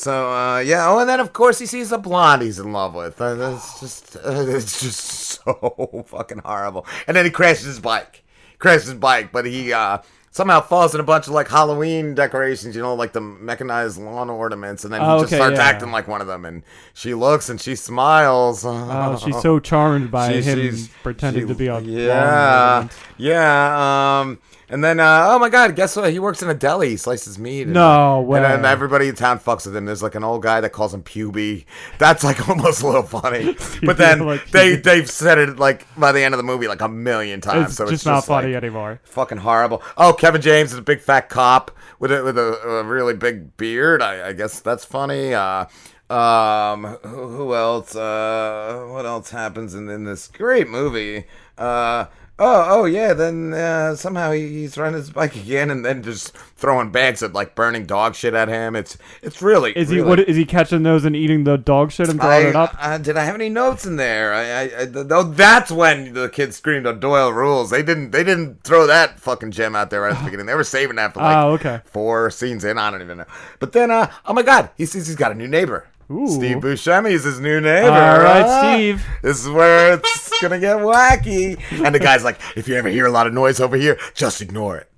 so 0.00 0.32
uh, 0.32 0.58
yeah. 0.60 0.88
Oh, 0.88 0.98
and 0.98 1.08
then 1.08 1.20
of 1.20 1.32
course 1.32 1.58
he 1.58 1.66
sees 1.66 1.92
a 1.92 1.98
blonde 1.98 2.42
he's 2.42 2.58
in 2.58 2.72
love 2.72 2.94
with. 2.94 3.20
Uh, 3.20 3.34
that's 3.34 3.80
just 3.80 4.16
uh, 4.16 4.20
it's 4.48 4.80
just 4.80 5.00
so 5.44 6.04
fucking 6.06 6.38
horrible. 6.44 6.86
And 7.06 7.16
then 7.16 7.24
he 7.24 7.30
crashes 7.30 7.64
his 7.66 7.80
bike. 7.80 8.24
Crashes 8.58 8.84
his 8.88 8.94
bike, 8.94 9.30
but 9.32 9.44
he 9.46 9.72
uh, 9.72 9.98
somehow 10.30 10.60
falls 10.60 10.94
in 10.94 11.00
a 11.00 11.04
bunch 11.04 11.26
of 11.26 11.32
like 11.34 11.48
Halloween 11.48 12.14
decorations. 12.14 12.74
You 12.76 12.82
know, 12.82 12.94
like 12.94 13.12
the 13.12 13.20
mechanized 13.20 13.98
lawn 13.98 14.28
ornaments, 14.30 14.84
and 14.84 14.92
then 14.92 15.00
he 15.00 15.06
Oh, 15.06 15.20
just 15.20 15.32
okay, 15.32 15.36
starts 15.36 15.56
yeah. 15.58 15.64
acting 15.64 15.90
like 15.92 16.08
one 16.08 16.20
of 16.20 16.26
them. 16.26 16.44
And 16.44 16.62
she 16.94 17.14
looks 17.14 17.48
and 17.48 17.60
she 17.60 17.74
smiles. 17.74 18.64
Oh, 18.66 19.18
she's 19.24 19.40
so 19.40 19.58
charmed 19.60 20.10
by 20.10 20.40
She- 20.40 20.42
him 20.42 20.76
pretending 21.02 21.44
she- 21.44 21.48
to 21.48 21.54
be 21.54 21.66
a 21.68 21.78
yeah, 21.80 22.80
blonde. 22.80 22.90
yeah. 23.18 24.20
Um, 24.20 24.38
And 24.70 24.84
then, 24.84 25.00
uh, 25.00 25.26
oh 25.30 25.38
my 25.40 25.48
God, 25.48 25.74
guess 25.74 25.96
what? 25.96 26.12
He 26.12 26.20
works 26.20 26.42
in 26.42 26.48
a 26.48 26.54
deli. 26.54 26.90
He 26.90 26.96
slices 26.96 27.40
meat. 27.40 27.62
And, 27.62 27.74
No 27.74 28.24
And 28.32 28.44
then 28.44 28.64
everybody 28.64 29.08
in 29.08 29.16
town 29.16 29.40
fucks 29.40 29.66
with 29.66 29.74
him. 29.74 29.84
There's 29.84 30.02
like 30.02 30.14
an 30.14 30.22
old 30.22 30.42
guy 30.42 30.60
that 30.60 30.70
calls 30.70 30.94
him 30.94 31.02
Puby. 31.02 31.64
That's 31.98 32.22
like 32.22 32.48
almost 32.48 32.82
a 32.82 32.86
little 32.86 33.02
funny. 33.02 33.56
but 33.82 33.98
then 33.98 34.20
like 34.20 34.48
they 34.50 34.76
they've 34.76 35.10
said 35.10 35.38
it 35.38 35.58
like 35.58 35.86
by 35.98 36.12
the 36.12 36.22
end 36.22 36.34
of 36.34 36.38
the 36.38 36.44
movie 36.44 36.68
like 36.68 36.80
a 36.80 36.88
million 36.88 37.40
times. 37.40 37.66
It's 37.66 37.76
so 37.76 37.84
just 37.84 37.94
it's 37.94 38.06
not 38.06 38.18
just 38.18 38.28
funny 38.28 38.54
like, 38.54 38.62
anymore. 38.62 39.00
Fucking 39.02 39.38
horrible. 39.38 39.82
Oh, 39.96 40.12
Kevin 40.12 40.40
James 40.40 40.72
is 40.72 40.78
a 40.78 40.82
big 40.82 41.00
fat 41.00 41.28
cop 41.28 41.72
with 41.98 42.12
a 42.12 42.22
with 42.22 42.38
a, 42.38 42.60
a 42.62 42.84
really 42.84 43.14
big 43.14 43.56
beard. 43.56 44.02
I, 44.02 44.28
I 44.28 44.32
guess 44.34 44.60
that's 44.60 44.84
funny. 44.84 45.34
Uh, 45.34 45.66
um, 46.10 46.84
who, 47.02 47.28
who 47.28 47.54
else? 47.54 47.96
Uh, 47.96 48.86
what 48.90 49.04
else 49.04 49.30
happens 49.30 49.74
in, 49.74 49.88
in 49.88 50.04
this 50.04 50.28
great 50.28 50.68
movie? 50.68 51.24
Uh, 51.56 52.06
oh, 52.40 52.66
oh 52.80 52.84
yeah. 52.86 53.12
Then 53.14 53.52
uh, 53.54 53.94
somehow 53.94 54.32
he, 54.32 54.48
he's 54.48 54.76
riding 54.76 54.96
his 54.96 55.10
bike 55.10 55.36
again, 55.36 55.70
and 55.70 55.84
then 55.84 56.02
just 56.02 56.36
throwing 56.56 56.90
bags 56.90 57.22
of 57.22 57.32
like 57.34 57.54
burning 57.54 57.86
dog 57.86 58.14
shit 58.16 58.34
at 58.34 58.48
him. 58.48 58.74
It's 58.74 58.98
it's 59.22 59.40
really 59.40 59.72
Is 59.78 59.90
he 59.90 60.00
what 60.02 60.18
is 60.20 60.36
he 60.36 60.44
catching 60.44 60.82
those 60.82 61.04
and 61.04 61.14
eating 61.14 61.44
the 61.44 61.56
dog 61.56 61.92
shit 61.92 62.08
and 62.08 62.20
throwing 62.20 62.46
I, 62.46 62.48
it 62.50 62.56
up? 62.56 62.74
uh, 62.78 62.98
did 62.98 63.16
I 63.16 63.24
have 63.24 63.34
any 63.36 63.48
notes 63.48 63.86
in 63.86 63.96
there? 63.96 64.34
I, 64.34 64.42
I, 64.50 64.62
I 64.62 64.86
th- 64.86 65.08
th- 65.08 65.26
that's 65.36 65.70
when 65.70 66.14
the 66.14 66.28
kids 66.28 66.56
screamed 66.56 66.86
O'Doyle 66.86 67.32
rules. 67.32 67.70
They 67.70 67.82
didn't, 67.82 68.10
they 68.10 68.24
didn't 68.24 68.64
throw 68.64 68.86
that 68.88 69.20
fucking 69.20 69.52
gem 69.52 69.76
out 69.76 69.90
there 69.90 70.00
right 70.00 70.12
at 70.12 70.18
the 70.18 70.24
beginning. 70.24 70.46
They 70.46 70.54
were 70.54 70.64
saving 70.64 70.96
that 70.96 71.14
for 71.14 71.20
like 71.20 71.36
Oh, 71.36 71.50
okay. 71.54 71.80
four 71.84 72.30
scenes 72.30 72.64
in. 72.64 72.78
I 72.78 72.90
don't 72.90 73.02
even 73.02 73.18
know. 73.18 73.26
But 73.58 73.72
then, 73.72 73.90
uh, 73.90 74.10
oh 74.26 74.32
my 74.32 74.42
god, 74.42 74.70
he 74.76 74.86
sees 74.86 75.06
he's 75.06 75.16
got 75.16 75.30
a 75.32 75.34
new 75.34 75.46
neighbor. 75.48 75.86
Steve 76.26 76.56
Buscemi 76.56 77.12
is 77.12 77.22
his 77.22 77.38
new 77.38 77.60
neighbor. 77.60 77.88
All 77.90 78.18
right, 78.18 78.42
huh? 78.42 78.74
Steve. 78.74 79.04
This 79.22 79.44
is 79.44 79.48
where 79.48 79.94
it's 79.94 80.40
gonna 80.40 80.58
get 80.58 80.78
wacky. 80.78 81.60
And 81.84 81.94
the 81.94 82.00
guy's 82.00 82.24
like, 82.24 82.40
if 82.56 82.66
you 82.66 82.74
ever 82.74 82.88
hear 82.88 83.06
a 83.06 83.10
lot 83.12 83.28
of 83.28 83.32
noise 83.32 83.60
over 83.60 83.76
here, 83.76 83.96
just 84.14 84.40
ignore 84.40 84.76
it. 84.78 84.90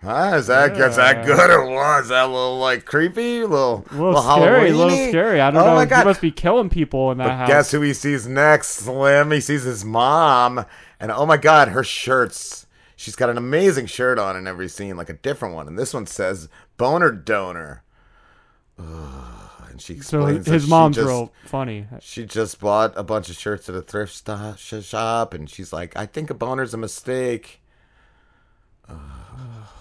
Huh? 0.00 0.34
Is 0.36 0.46
that 0.46 0.76
is 0.76 0.96
that 0.96 1.24
good 1.26 1.50
or 1.50 1.66
what? 1.68 2.02
Is 2.04 2.08
that 2.10 2.24
a 2.24 2.28
little 2.28 2.58
like 2.58 2.84
creepy? 2.84 3.40
A 3.40 3.46
little, 3.48 3.84
A 3.90 3.94
little 3.94 4.22
scary, 4.22 4.70
a 4.70 4.74
little 4.76 5.08
scary. 5.08 5.40
I 5.40 5.50
don't 5.50 5.62
oh 5.62 5.66
know. 5.66 5.74
My 5.74 5.84
He 5.84 5.90
God. 5.90 6.04
must 6.06 6.20
be 6.20 6.30
killing 6.30 6.68
people 6.70 7.10
in 7.12 7.18
that 7.18 7.26
But 7.26 7.34
house. 7.38 7.48
guess 7.48 7.70
who 7.72 7.80
he 7.80 7.92
sees 7.92 8.26
next, 8.26 8.68
Slim? 8.70 9.30
He 9.32 9.40
sees 9.40 9.62
his 9.64 9.84
mom. 9.84 10.64
And 11.00 11.10
oh 11.10 11.26
my 11.26 11.36
god, 11.36 11.68
her 11.68 11.82
shirts. 11.84 12.66
She's 12.94 13.16
got 13.16 13.28
an 13.30 13.36
amazing 13.38 13.86
shirt 13.86 14.18
on 14.20 14.36
in 14.36 14.46
every 14.46 14.68
scene, 14.68 14.96
like 14.96 15.08
a 15.08 15.14
different 15.14 15.54
one. 15.56 15.66
And 15.66 15.76
this 15.76 15.92
one 15.94 16.06
says 16.06 16.48
boner 16.76 17.10
donor. 17.10 17.82
Ugh, 18.78 19.41
she 19.84 19.98
So 20.00 20.18
explains 20.26 20.44
that 20.46 20.52
his 20.52 20.68
mom's 20.68 20.96
just- 20.96 21.08
real 21.08 21.32
funny. 21.44 21.86
She 22.00 22.24
just 22.24 22.60
bought 22.60 22.92
a 22.96 23.02
bunch 23.02 23.28
of 23.30 23.36
shirts 23.36 23.68
at 23.68 23.74
a 23.74 23.82
thrift 23.82 24.14
sto- 24.14 24.54
shop, 24.56 25.34
and 25.34 25.48
she's 25.50 25.72
like, 25.72 25.96
"I 25.96 26.06
think 26.06 26.30
a 26.30 26.34
boner's 26.34 26.72
a 26.74 26.78
mistake." 26.78 27.60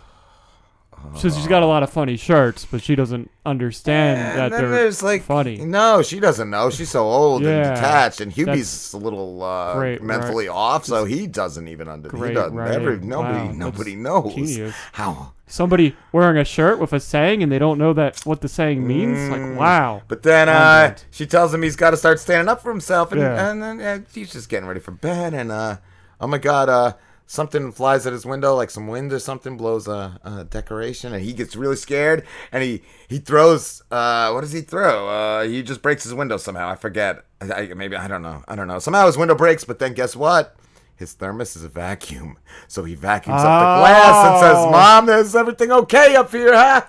So 1.18 1.30
she's 1.30 1.48
got 1.48 1.62
a 1.64 1.66
lot 1.66 1.84
of 1.84 1.90
funny 1.90 2.16
shirts, 2.18 2.66
but 2.66 2.82
she 2.82 2.96
doesn't 2.96 3.30
understand 3.46 4.20
that 4.20 4.52
then 4.52 4.62
they're 4.62 4.70
there's 4.70 5.04
like 5.04 5.24
funny. 5.24 5.58
No, 5.58 6.02
she 6.02 6.20
doesn't 6.20 6.50
know. 6.50 6.70
She's 6.70 6.90
so 6.90 7.04
old 7.04 7.44
Yeah, 7.44 7.50
and 7.68 7.76
detached, 7.76 8.22
and 8.22 8.32
Hubie's 8.32 8.72
that's 8.72 8.94
a 8.94 8.98
little 8.98 9.44
uh, 9.44 9.74
great, 9.76 10.02
mentally 10.02 10.48
off, 10.48 10.86
so 10.86 11.06
he 11.06 11.28
doesn't 11.28 11.68
even 11.68 11.88
understand. 11.88 12.26
He 12.28 12.34
Great 12.34 12.52
writing. 12.54 13.08
Nobody, 13.10 13.48
Wow, 13.48 13.52
nobody 13.54 13.96
knows 13.96 14.34
genius. 14.36 14.76
how. 14.94 15.34
Somebody 15.48 15.96
wearing 16.14 16.38
a 16.38 16.46
shirt 16.46 16.80
with 16.80 16.94
a 16.94 17.00
saying 17.02 17.44
and 17.44 17.52
they 17.52 17.60
don't 17.60 17.78
know 17.78 17.92
that 17.92 18.26
what 18.26 18.40
the 18.40 18.48
saying 18.48 18.88
means. 18.88 19.18
Mm. 19.18 19.32
Like 19.52 19.60
wow. 19.60 20.02
But 20.08 20.24
then 20.24 20.48
uh, 20.48 20.54
Content. 20.88 21.06
she 21.12 21.26
tells 21.26 21.54
him 21.54 21.62
he's 21.62 21.76
got 21.76 21.90
to 21.92 21.98
start 21.98 22.20
standing 22.22 22.48
up 22.48 22.62
for 22.62 22.72
himself, 22.72 23.12
and, 23.12 23.20
Yeah. 23.20 23.50
and 23.52 23.62
then 23.62 23.82
uh, 23.82 24.00
he's 24.14 24.32
just 24.32 24.48
getting 24.48 24.68
ready 24.68 24.80
for 24.80 24.92
bed. 24.92 25.34
And 25.34 25.52
uh, 25.52 25.78
oh 26.22 26.28
my 26.28 26.38
god, 26.38 26.70
uh, 26.70 26.94
something 27.32 27.72
flies 27.72 28.06
at 28.06 28.12
his 28.12 28.26
window, 28.26 28.54
like 28.56 28.70
some 28.70 28.88
wind 28.88 29.14
or 29.14 29.20
something 29.20 29.56
blows 29.56 29.88
a, 29.88 30.20
a 30.24 30.44
decoration, 30.44 31.14
and 31.14 31.24
he 31.24 31.32
gets 31.32 31.56
really 31.56 31.78
scared. 31.78 32.26
And 32.52 32.62
he 32.62 32.84
he 33.08 33.20
throws. 33.20 33.82
Uh, 33.90 34.32
what 34.32 34.42
does 34.42 34.52
he 34.52 34.62
throw? 34.62 35.08
Uh, 35.08 35.44
he 35.44 35.64
just 35.64 35.82
breaks 35.82 36.04
his 36.04 36.14
window 36.14 36.38
somehow. 36.38 36.70
I 36.70 36.76
forget. 36.76 37.24
I, 37.40 37.54
I, 37.54 37.74
maybe 37.74 37.96
I 37.96 38.08
don't 38.08 38.22
know. 38.22 38.44
I 38.48 38.56
don't 38.56 38.68
know. 38.68 38.80
Somehow 38.80 39.06
his 39.06 39.18
window 39.18 39.36
breaks, 39.36 39.64
but 39.64 39.80
then 39.80 39.94
guess 39.94 40.16
what? 40.16 40.56
His 40.96 41.14
thermos 41.14 41.56
is 41.56 41.64
a 41.64 41.70
vacuum, 41.70 42.38
so 42.68 42.84
he 42.84 42.94
vacuums 42.94 43.42
up 43.42 43.46
the 43.46 43.80
glass 43.80 44.28
and 44.28 44.40
says, 44.40 44.58
Oh. 44.58 44.70
"Mom, 44.70 45.10
is 45.10 45.36
everything 45.36 45.72
okay 45.72 46.16
up 46.16 46.32
here, 46.32 46.54
huh?" 46.54 46.82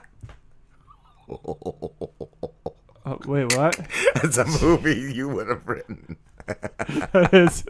Oh, 3.04 3.18
wait, 3.26 3.56
what? 3.56 3.78
It's 4.22 4.38
a 4.38 4.44
movie 4.44 5.12
you 5.12 5.28
would 5.28 5.48
have 5.48 5.66
written. 5.66 6.16
Is- 7.32 7.64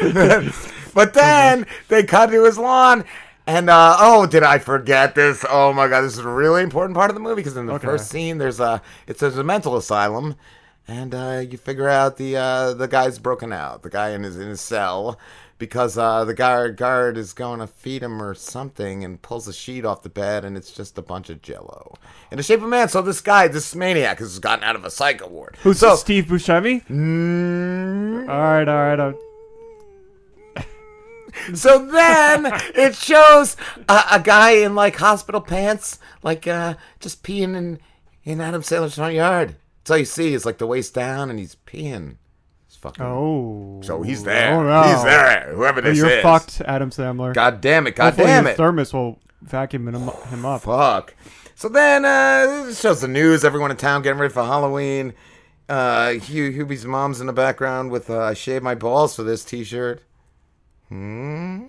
but 0.94 1.14
then 1.14 1.66
they 1.88 2.02
cut 2.02 2.26
to 2.30 2.44
his 2.44 2.58
lawn, 2.58 3.04
and 3.46 3.68
uh, 3.70 3.96
oh, 3.98 4.26
did 4.26 4.42
I 4.42 4.58
forget 4.58 5.14
this? 5.14 5.44
Oh 5.48 5.72
my 5.72 5.88
god, 5.88 6.02
this 6.02 6.14
is 6.14 6.24
a 6.24 6.28
really 6.28 6.62
important 6.62 6.96
part 6.96 7.10
of 7.10 7.14
the 7.14 7.20
movie 7.20 7.36
because 7.36 7.56
in 7.56 7.66
the 7.66 7.74
Okay. 7.74 7.86
first 7.86 8.08
scene, 8.10 8.38
there's 8.38 8.60
a 8.60 8.82
it's 9.06 9.22
a 9.22 9.42
mental 9.44 9.76
asylum, 9.76 10.36
and 10.88 11.14
uh, 11.14 11.42
you 11.48 11.58
figure 11.58 11.88
out 11.88 12.16
the 12.16 12.36
uh, 12.36 12.72
the 12.74 12.88
guy's 12.88 13.18
broken 13.18 13.52
out, 13.52 13.82
the 13.82 13.90
guy 13.90 14.10
in 14.10 14.22
his 14.22 14.36
in 14.36 14.48
his 14.48 14.60
cell. 14.60 15.18
Because 15.58 15.96
uh, 15.96 16.24
the 16.26 16.34
guard 16.34 16.76
guard 16.76 17.16
is 17.16 17.32
going 17.32 17.60
to 17.60 17.66
feed 17.66 18.02
him 18.02 18.22
or 18.22 18.34
something 18.34 19.02
and 19.04 19.22
pulls 19.22 19.48
a 19.48 19.52
sheet 19.54 19.86
off 19.86 20.02
the 20.02 20.10
bed 20.10 20.44
and 20.44 20.54
it's 20.54 20.70
just 20.70 20.98
a 20.98 21.02
bunch 21.02 21.30
of 21.30 21.40
jello 21.40 21.94
in 22.30 22.36
the 22.36 22.42
shape 22.42 22.58
of 22.60 22.64
a 22.66 22.68
man. 22.68 22.88
So 22.90 23.00
this 23.00 23.22
guy, 23.22 23.48
this 23.48 23.74
maniac, 23.74 24.18
has 24.18 24.38
gotten 24.38 24.64
out 24.64 24.76
of 24.76 24.84
a 24.84 24.90
psycho 24.90 25.28
ward. 25.28 25.56
Who's 25.62 25.78
so, 25.78 25.96
Steve 25.96 26.26
Buscemi? 26.26 26.86
Mm, 26.88 28.28
All 28.28 28.38
right, 28.40 28.68
all 28.68 28.76
right. 28.76 29.00
I'm- 29.00 29.18
So 31.54 31.86
then 31.86 32.46
it 32.74 32.94
shows 32.96 33.56
a, 33.88 34.02
a 34.12 34.20
guy 34.20 34.52
in 34.52 34.74
like 34.74 34.96
hospital 34.96 35.40
pants, 35.40 35.98
like 36.22 36.46
uh, 36.46 36.74
just 37.00 37.22
peeing 37.22 37.54
in 37.56 37.78
in 38.24 38.40
Adam 38.40 38.62
Sandler's 38.62 38.94
front 38.96 39.14
yard. 39.14 39.56
That's 39.80 39.90
all 39.90 39.98
you 39.98 40.04
see 40.06 40.34
is 40.34 40.44
like 40.46 40.58
the 40.58 40.66
waist 40.66 40.94
down, 40.94 41.30
and 41.30 41.38
he's 41.38 41.56
peeing. 41.66 42.16
Fucking. 42.80 43.04
Oh. 43.04 43.80
So 43.82 44.02
he's 44.02 44.22
there. 44.24 44.54
Oh, 44.54 44.62
no. 44.62 44.82
He's 44.82 45.02
there. 45.04 45.52
Whoever 45.54 45.80
Oh, 45.80 45.82
this 45.82 45.98
You're 45.98 46.08
is. 46.10 46.22
fucked, 46.22 46.60
Adam 46.62 46.90
Sandler. 46.90 47.34
God 47.34 47.60
damn 47.60 47.86
it! 47.86 47.96
God 47.96 48.06
Hopefully 48.06 48.26
damn 48.26 48.46
it! 48.46 48.56
thermos 48.56 48.92
will 48.92 49.18
vacuum 49.42 49.88
him, 49.88 49.94
him 50.08 50.44
up. 50.44 50.62
Fuck. 50.62 51.14
So 51.54 51.68
then 51.68 52.04
uh, 52.04 52.72
shows 52.74 53.00
the 53.00 53.08
news. 53.08 53.44
Everyone 53.44 53.70
in 53.70 53.76
town 53.76 54.02
getting 54.02 54.18
ready 54.20 54.32
for 54.32 54.44
Halloween. 54.44 55.14
Uh, 55.68 56.10
Hugh, 56.12 56.50
Hubie's 56.52 56.84
mom's 56.84 57.20
in 57.20 57.26
the 57.26 57.32
background 57.32 57.90
with 57.90 58.10
uh, 58.10 58.20
"I 58.20 58.34
shaved 58.34 58.62
my 58.62 58.74
balls 58.74 59.16
for 59.16 59.22
this 59.22 59.44
T-shirt." 59.44 60.02
Hmm. 60.88 61.64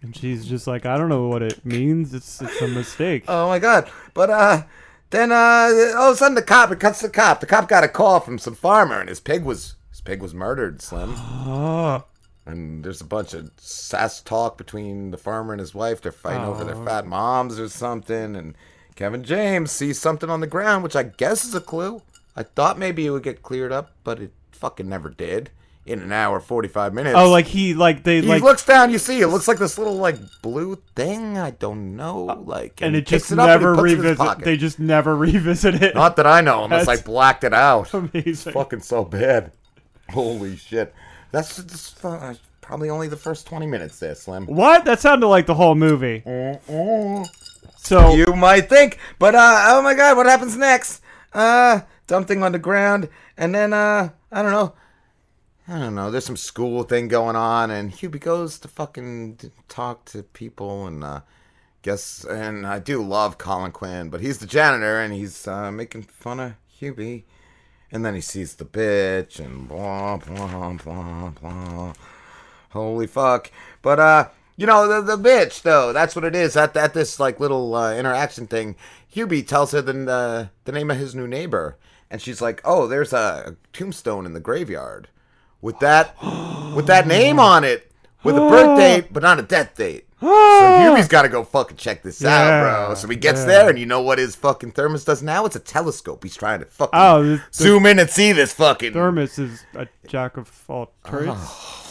And 0.00 0.16
she's 0.16 0.46
just 0.46 0.66
like, 0.66 0.84
I 0.86 0.96
don't 0.98 1.08
know 1.08 1.28
what 1.28 1.42
it 1.42 1.64
means. 1.64 2.12
It's 2.14 2.40
it's 2.42 2.60
a 2.62 2.68
mistake. 2.68 3.24
Oh 3.28 3.48
my 3.48 3.58
god! 3.58 3.90
But 4.14 4.30
uh, 4.30 4.62
then 5.12 5.30
uh, 5.32 5.94
all 5.96 6.10
of 6.10 6.14
a 6.14 6.16
sudden 6.16 6.34
the 6.34 6.42
cop 6.42 6.70
it 6.72 6.80
cuts 6.80 7.00
the 7.00 7.08
cop. 7.08 7.38
The 7.40 7.46
cop 7.46 7.68
got 7.68 7.84
a 7.84 7.88
call 7.88 8.18
from 8.20 8.38
some 8.38 8.54
farmer, 8.56 8.98
and 8.98 9.08
his 9.08 9.20
pig 9.20 9.44
was 9.44 9.76
his 9.90 10.00
pig 10.00 10.20
was 10.20 10.34
murdered. 10.34 10.82
Slim. 10.82 11.14
And 12.44 12.84
there's 12.84 13.00
a 13.00 13.04
bunch 13.04 13.34
of 13.34 13.52
sass 13.56 14.20
talk 14.20 14.58
between 14.58 15.12
the 15.12 15.16
farmer 15.16 15.52
and 15.52 15.60
his 15.60 15.76
wife. 15.76 16.00
They're 16.02 16.10
fighting 16.10 16.42
over 16.44 16.64
their 16.64 16.74
Oh. 16.74 16.84
fat 16.84 17.06
moms 17.06 17.56
or 17.60 17.68
something. 17.68 18.34
And 18.34 18.56
Kevin 18.96 19.22
James 19.22 19.70
sees 19.70 20.00
something 20.00 20.28
on 20.28 20.40
the 20.40 20.48
ground, 20.48 20.82
which 20.82 20.96
I 20.96 21.04
guess 21.04 21.44
is 21.44 21.54
a 21.54 21.60
clue. 21.60 22.02
I 22.34 22.42
thought 22.42 22.80
maybe 22.80 23.06
it 23.06 23.10
would 23.10 23.22
get 23.22 23.42
cleared 23.44 23.70
up, 23.70 23.92
but 24.02 24.18
it 24.20 24.32
fucking 24.50 24.88
never 24.88 25.08
did. 25.08 25.50
In 25.84 25.98
an 26.00 26.12
hour, 26.12 26.38
forty-five 26.38 26.94
minutes. 26.94 27.16
Oh, 27.18 27.28
like 27.28 27.46
he 27.46 27.74
like 27.74 28.04
they 28.04 28.20
he 28.20 28.28
like 28.28 28.42
looks 28.42 28.64
down. 28.64 28.92
You 28.92 28.98
see, 28.98 29.20
it 29.20 29.26
looks 29.26 29.48
like 29.48 29.58
this 29.58 29.78
little 29.78 29.96
like 29.96 30.16
blue 30.40 30.80
thing. 30.94 31.36
I 31.36 31.50
don't 31.50 31.96
know, 31.96 32.22
like, 32.46 32.80
Uh, 32.80 32.86
and 32.86 32.94
it 32.94 33.04
just 33.04 33.32
it 33.32 33.38
and 33.38 33.46
never 33.48 33.74
puts 33.74 33.90
it 33.92 33.98
in 33.98 34.04
his 34.04 34.18
revisit. 34.18 34.44
They 34.44 34.56
just 34.56 34.78
never 34.78 35.16
revisit 35.26 35.82
it. 35.82 35.96
Not 35.96 36.14
that 36.16 36.26
I 36.26 36.40
know, 36.40 36.62
unless 36.64 36.86
That's 36.86 37.00
I 37.00 37.04
blacked 37.04 37.42
it 37.42 37.52
out. 37.52 37.86
It's 37.92 37.94
Amazing. 38.14 38.52
fucking 38.52 38.80
so 38.82 39.04
bad. 39.04 39.50
Holy 40.10 40.54
shit. 40.56 40.94
That's, 41.32 41.56
that's 41.56 42.04
uh, 42.04 42.34
probably 42.60 42.88
only 42.90 43.08
the 43.08 43.16
first 43.16 43.46
20 43.48 43.66
minutes 43.66 43.98
there, 43.98 44.14
Slim. 44.14 44.46
What? 44.46 44.84
That 44.84 45.00
sounded 45.00 45.26
like 45.26 45.46
the 45.46 45.54
whole 45.54 45.74
movie. 45.74 46.22
So 47.76 48.14
You 48.14 48.26
might 48.36 48.68
think, 48.68 48.98
but 49.18 49.34
uh, 49.34 49.64
oh 49.70 49.82
my 49.82 49.94
god, 49.94 50.16
what 50.16 50.26
happens 50.26 50.56
next? 50.56 51.02
Uh, 51.32 51.80
dumb 52.06 52.24
thing 52.24 52.42
on 52.44 52.52
the 52.52 52.58
ground, 52.60 53.08
and 53.36 53.52
then 53.52 53.72
uh, 53.72 54.10
I 54.30 54.42
don't 54.42 54.52
know. 54.52 54.74
I 55.72 55.78
don't 55.78 55.94
know. 55.94 56.10
There's 56.10 56.26
some 56.26 56.36
school 56.36 56.82
thing 56.82 57.08
going 57.08 57.34
on, 57.34 57.70
and 57.70 57.92
Hubie 57.92 58.20
goes 58.20 58.58
to 58.58 58.68
fucking 58.68 59.38
talk 59.70 60.04
to 60.06 60.22
people, 60.22 60.86
and 60.86 61.02
uh, 61.02 61.20
guess. 61.80 62.24
And 62.24 62.66
I 62.66 62.78
do 62.78 63.02
love 63.02 63.38
Colin 63.38 63.72
Quinn, 63.72 64.10
but 64.10 64.20
he's 64.20 64.36
the 64.36 64.46
janitor, 64.46 65.00
and 65.00 65.14
he's 65.14 65.48
uh, 65.48 65.72
making 65.72 66.02
fun 66.02 66.40
of 66.40 66.52
Hubie. 66.78 67.22
And 67.90 68.04
then 68.04 68.14
he 68.14 68.20
sees 68.20 68.56
the 68.56 68.66
bitch, 68.66 69.40
and 69.40 69.66
blah 69.66 70.18
blah 70.18 70.74
blah 70.74 71.30
blah. 71.30 71.94
Holy 72.72 73.06
fuck! 73.06 73.50
But 73.80 73.98
uh, 73.98 74.28
you 74.58 74.66
know 74.66 74.86
the 74.86 75.16
the 75.16 75.16
bitch 75.16 75.62
though. 75.62 75.94
That's 75.94 76.14
what 76.14 76.26
it 76.26 76.34
is. 76.34 76.54
At 76.54 76.76
at 76.76 76.92
this 76.92 77.18
like 77.18 77.40
little 77.40 77.74
uh, 77.74 77.94
interaction 77.94 78.46
thing, 78.46 78.76
Hubie 79.14 79.46
tells 79.46 79.72
her 79.72 79.80
the 79.80 80.12
uh, 80.12 80.46
the 80.66 80.72
name 80.72 80.90
of 80.90 80.98
his 80.98 81.14
new 81.14 81.26
neighbor, 81.26 81.78
and 82.10 82.20
she's 82.20 82.42
like, 82.42 82.60
"Oh, 82.62 82.86
there's 82.86 83.14
a 83.14 83.56
tombstone 83.72 84.26
in 84.26 84.34
the 84.34 84.40
graveyard 84.40 85.08
with 85.62 85.78
that 85.78 86.14
with 86.74 86.86
that 86.88 87.06
name 87.06 87.38
on 87.52 87.64
it, 87.64 87.90
with 88.22 88.36
a 88.36 88.40
birth 88.40 88.76
date, 88.78 89.12
but 89.12 89.22
not 89.22 89.38
a 89.38 89.42
death 89.42 89.74
date." 89.76 90.06
So 90.22 90.78
Hubie's 90.82 91.08
got 91.08 91.22
to 91.22 91.28
go 91.28 91.42
fucking 91.42 91.76
check 91.78 92.02
this 92.04 92.24
out, 92.24 92.62
bro. 92.86 92.94
So 92.94 93.08
he 93.08 93.16
gets 93.16 93.40
yeah. 93.40 93.46
there, 93.46 93.68
and 93.70 93.76
you 93.76 93.86
know 93.86 94.00
what 94.02 94.18
his 94.18 94.36
fucking 94.36 94.70
thermos 94.70 95.04
does 95.04 95.20
now? 95.20 95.44
It's 95.46 95.56
a 95.56 95.60
telescope. 95.60 96.22
He's 96.22 96.36
trying 96.36 96.60
to 96.60 96.66
fucking 96.66 96.92
Oh, 96.96 97.22
the- 97.24 97.42
zoom 97.52 97.86
in 97.86 97.98
and 97.98 98.08
see 98.08 98.30
this 98.30 98.52
fucking. 98.52 98.92
Thermos 98.92 99.36
is 99.40 99.64
a 99.74 99.88
jack 100.06 100.36
of 100.36 100.48
all 100.68 100.92
trades. 101.04 101.32
Oh. 101.34 101.81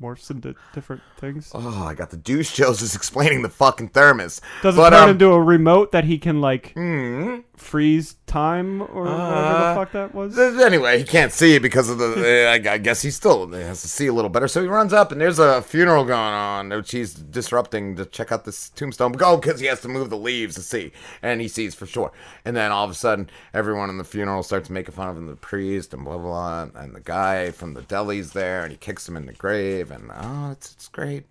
Morphs 0.00 0.30
into 0.30 0.54
different 0.72 1.02
things. 1.18 1.50
Oh, 1.54 1.84
I 1.84 1.94
got 1.94 2.10
the 2.10 2.16
douche 2.16 2.52
chills 2.54 2.80
just 2.80 2.94
explaining 2.96 3.42
the 3.42 3.48
fucking 3.50 3.88
thermos. 3.90 4.40
Does 4.62 4.74
it 4.74 4.78
But, 4.78 4.90
turn 4.90 5.02
um, 5.04 5.10
into 5.10 5.30
a 5.32 5.42
remote 5.42 5.92
that 5.92 6.04
he 6.04 6.18
can 6.18 6.40
like 6.40 6.72
Hmm? 6.74 7.38
freeze 7.56 8.16
time 8.26 8.80
or 8.80 9.02
whatever 9.02 9.20
Uh, 9.22 9.74
the 9.74 9.80
fuck 9.80 9.92
that 9.92 10.14
was? 10.14 10.38
Anyway, 10.38 10.96
he 10.98 11.04
can't 11.04 11.32
see 11.32 11.58
because 11.58 11.90
of 11.90 11.98
the. 11.98 12.46
uh, 12.46 12.50
I, 12.70 12.74
I 12.74 12.78
guess 12.78 13.02
he 13.02 13.10
still 13.10 13.46
has 13.48 13.82
to 13.82 13.88
see 13.88 14.06
a 14.06 14.12
little 14.14 14.30
better. 14.30 14.48
So 14.48 14.62
he 14.62 14.68
runs 14.68 14.92
up, 14.94 15.12
and 15.12 15.20
there's 15.20 15.38
a 15.38 15.60
funeral 15.60 16.04
going 16.04 16.18
on, 16.18 16.70
which 16.70 16.92
he's 16.92 17.12
disrupting 17.12 17.96
to 17.96 18.06
check 18.06 18.32
out 18.32 18.46
this 18.46 18.70
tombstone. 18.70 19.12
Go, 19.12 19.36
because 19.36 19.60
he 19.60 19.66
has 19.66 19.80
to 19.82 19.88
move 19.88 20.08
the 20.08 20.16
leaves 20.16 20.54
to 20.54 20.62
see, 20.62 20.92
and 21.20 21.42
he 21.42 21.48
sees 21.48 21.74
for 21.74 21.84
sure. 21.86 22.12
And 22.46 22.56
then 22.56 22.72
all 22.72 22.84
of 22.84 22.90
a 22.90 22.94
sudden, 22.94 23.28
everyone 23.52 23.90
in 23.90 23.98
the 23.98 24.04
funeral 24.04 24.42
starts 24.42 24.70
making 24.70 24.94
fun 24.94 25.08
of 25.08 25.16
him, 25.18 25.26
the 25.26 25.36
priest, 25.36 25.92
and 25.92 26.04
blah 26.04 26.16
blah, 26.16 26.64
blah 26.66 26.80
and 26.82 26.94
the 26.94 27.00
guy 27.00 27.50
from 27.50 27.74
the 27.74 27.82
deli's 27.82 28.32
there, 28.32 28.62
and 28.62 28.70
he 28.72 28.78
kicks 28.78 29.06
him 29.06 29.16
in 29.16 29.26
the 29.26 29.32
grave, 29.34 29.89
and 29.92 30.10
oh, 30.14 30.50
it's 30.52 30.72
it's 30.72 30.88
great, 30.88 31.24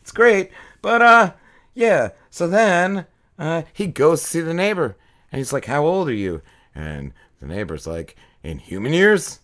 it's 0.00 0.12
great. 0.12 0.50
But 0.80 1.02
uh, 1.02 1.32
yeah. 1.74 2.10
So 2.30 2.46
then 2.46 3.06
uh, 3.38 3.62
he 3.72 3.86
goes 3.86 4.22
to 4.22 4.26
see 4.26 4.40
the 4.40 4.54
neighbor, 4.54 4.96
and 5.30 5.38
he's 5.38 5.52
like, 5.52 5.66
"How 5.66 5.84
old 5.84 6.08
are 6.08 6.14
you?" 6.14 6.42
And 6.74 7.12
the 7.40 7.46
neighbor's 7.46 7.86
like, 7.86 8.16
"In 8.42 8.58
human 8.58 8.92
years." 8.92 9.40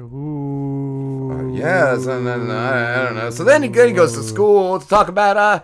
Ooh. 0.00 1.52
Yes, 1.54 2.06
and 2.06 2.26
then 2.26 2.50
uh, 2.50 2.96
I 2.96 3.04
don't 3.04 3.14
know. 3.14 3.30
So 3.30 3.44
then 3.44 3.62
he, 3.62 3.68
he 3.68 3.92
goes 3.92 4.14
to 4.14 4.22
school 4.24 4.80
to 4.80 4.88
talk 4.88 5.08
about 5.08 5.36
uh, 5.36 5.60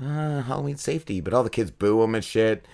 uh 0.00 0.42
Halloween 0.42 0.76
safety, 0.76 1.20
but 1.20 1.32
all 1.32 1.44
the 1.44 1.50
kids 1.50 1.70
boo 1.70 2.02
him 2.02 2.14
and 2.14 2.24
shit. 2.24 2.66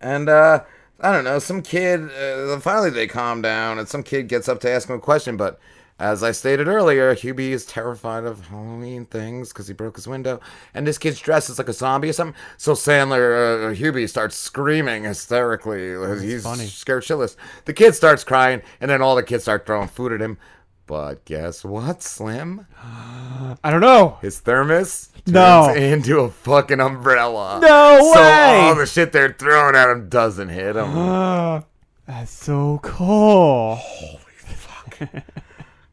And 0.00 0.28
uh 0.28 0.64
I 1.00 1.12
don't 1.12 1.24
know, 1.24 1.38
some 1.38 1.62
kid 1.62 2.10
uh, 2.10 2.58
finally 2.58 2.90
they 2.90 3.06
calm 3.06 3.40
down 3.40 3.78
and 3.78 3.88
some 3.88 4.02
kid 4.02 4.28
gets 4.28 4.48
up 4.48 4.60
to 4.60 4.70
ask 4.70 4.88
him 4.88 4.96
a 4.96 5.00
question, 5.00 5.36
but 5.36 5.60
as 5.98 6.22
I 6.22 6.30
stated 6.32 6.68
earlier, 6.68 7.14
Hubie 7.14 7.50
is 7.50 7.66
terrified 7.66 8.24
of 8.24 8.46
Halloween 8.48 9.04
things 9.04 9.48
because 9.48 9.66
he 9.66 9.74
broke 9.74 9.96
his 9.96 10.06
window, 10.06 10.40
and 10.74 10.86
this 10.86 10.96
kid's 10.98 11.18
dressed 11.18 11.50
as 11.50 11.58
like 11.58 11.68
a 11.68 11.72
zombie 11.72 12.10
or 12.10 12.12
something. 12.12 12.36
So 12.56 12.72
Sandler, 12.74 13.70
uh, 13.70 13.74
Hubie 13.74 14.08
starts 14.08 14.36
screaming 14.36 15.04
hysterically. 15.04 15.94
He's 16.24 16.44
funny. 16.44 16.66
scared 16.66 17.02
shitless. 17.02 17.34
The 17.64 17.72
kid 17.72 17.94
starts 17.94 18.22
crying, 18.24 18.62
and 18.80 18.90
then 18.90 19.02
all 19.02 19.16
the 19.16 19.22
kids 19.24 19.42
start 19.44 19.66
throwing 19.66 19.88
food 19.88 20.12
at 20.12 20.20
him. 20.20 20.38
But 20.86 21.24
guess 21.26 21.64
what, 21.64 22.02
Slim? 22.02 22.66
I 22.82 23.70
don't 23.70 23.80
know. 23.82 24.18
His 24.22 24.38
thermos 24.40 25.08
turns 25.26 25.34
No. 25.34 25.74
into 25.74 26.20
a 26.20 26.30
fucking 26.30 26.80
umbrella. 26.80 27.58
No 27.60 27.98
so 28.14 28.20
way! 28.20 28.60
all 28.60 28.74
the 28.74 28.86
shit 28.86 29.12
they're 29.12 29.32
throwing 29.34 29.74
at 29.76 29.90
him 29.90 30.08
doesn't 30.08 30.48
hit 30.48 30.76
him. 30.76 30.96
Ah, 30.96 31.64
that's 32.06 32.30
so 32.30 32.78
cool. 32.82 33.78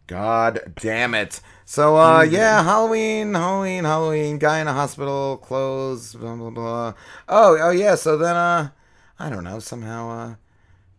God 0.07 0.73
damn 0.79 1.15
it. 1.15 1.41
So 1.65 1.97
uh 1.97 2.21
yeah, 2.21 2.63
Halloween, 2.63 3.33
Halloween, 3.33 3.83
Halloween, 3.83 4.37
guy 4.37 4.59
in 4.59 4.67
a 4.67 4.73
hospital, 4.73 5.37
clothes, 5.37 6.13
blah 6.13 6.35
blah 6.35 6.51
blah. 6.51 6.93
Oh, 7.27 7.57
oh 7.59 7.71
yeah, 7.71 7.95
so 7.95 8.17
then 8.17 8.35
uh 8.35 8.69
I 9.17 9.29
don't 9.29 9.43
know, 9.43 9.59
somehow 9.59 10.09
uh 10.09 10.35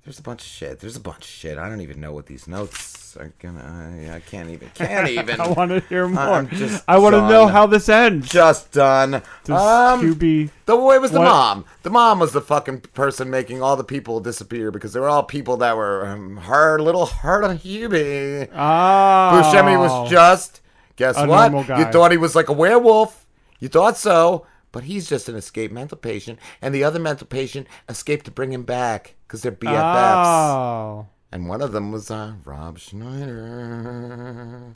there's 0.05 0.19
a 0.19 0.23
bunch 0.23 0.43
of 0.43 0.49
shit. 0.49 0.81
There's 0.81 0.97
a 0.97 1.01
bunch 1.01 1.25
of 1.25 1.31
shit. 1.31 1.59
I 1.59 1.69
don't 1.69 1.81
even 1.81 2.01
know 2.01 2.13
what 2.13 2.27
these 2.27 2.49
notes 2.49 3.06
I, 3.19 4.17
I 4.17 4.21
can't 4.21 4.51
even 4.51 4.71
can't 4.75 5.09
even 5.09 5.41
I 5.41 5.49
want 5.49 5.71
to 5.71 5.81
hear 5.81 6.07
more. 6.09 6.21
I'm 6.23 6.49
just 6.49 6.85
I 6.87 6.99
want 6.99 7.15
to 7.15 7.21
know 7.29 7.47
how 7.47 7.67
this 7.67 7.89
ends. 7.89 8.29
just 8.29 8.73
done. 8.73 9.23
Does 9.45 9.51
Um, 9.51 10.01
Hubie? 10.03 10.51
The 10.67 10.75
it 10.77 11.01
was 11.01 11.11
the 11.13 11.19
What? 11.21 11.25
mom. 11.27 11.65
The 11.83 11.91
mom 11.91 12.19
was 12.19 12.33
the 12.33 12.41
fucking 12.41 12.81
person 12.95 13.31
making 13.31 13.63
all 13.63 13.77
the 13.77 13.85
people 13.85 14.21
disappear 14.21 14.71
because 14.71 14.93
they 14.93 15.01
were 15.01 15.09
all 15.09 15.23
people 15.23 15.57
that 15.59 15.77
were 15.77 16.07
um, 16.07 16.37
hard, 16.39 16.81
little 16.81 17.07
hard 17.07 17.45
on 17.45 17.59
Hubie. 17.59 18.49
Ah. 18.55 19.41
Buscemi 19.43 19.79
was 19.79 20.11
just 20.11 20.61
guess 20.97 21.17
A 21.17 21.27
what? 21.27 21.53
You 21.53 21.85
thought 21.87 22.11
he 22.11 22.17
was 22.17 22.35
like 22.35 22.49
a 22.49 22.53
werewolf. 22.53 23.27
You 23.59 23.69
thought 23.69 23.97
so, 23.97 24.47
but 24.73 24.85
he's 24.85 25.09
just 25.09 25.29
an 25.29 25.35
escaped 25.37 25.73
mental 25.73 25.97
patient, 25.97 26.39
and 26.61 26.75
the 26.75 26.85
other 26.85 26.99
mental 26.99 27.27
patient 27.27 27.67
escaped 27.89 28.25
to 28.27 28.31
bring 28.31 28.53
him 28.53 28.65
back 28.65 29.15
because 29.27 29.43
they're 29.43 29.53
BFFs. 29.53 30.27
Oh. 30.27 31.07
And 31.37 31.49
one 31.51 31.61
of 31.61 31.73
them 31.73 31.93
was 31.93 32.11
uh, 32.11 32.33
Rob 32.47 32.79
Schneider. 32.79 34.73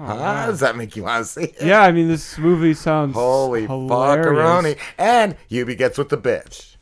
Oh. 0.00 0.06
Does 0.46 0.60
that 0.60 0.76
make 0.76 0.94
you 0.94 1.02
want 1.02 1.26
to 1.26 1.28
see 1.32 1.42
it? 1.46 1.56
Yeah, 1.60 1.82
I 1.82 1.90
mean 1.90 2.06
this 2.06 2.38
movie 2.38 2.72
sounds 2.72 3.14
Holy 3.14 3.66
fuckaroni. 3.66 4.78
And 4.96 5.36
Hubie 5.50 5.76
gets 5.76 5.98
with 5.98 6.08
the 6.10 6.18
bitch. 6.18 6.76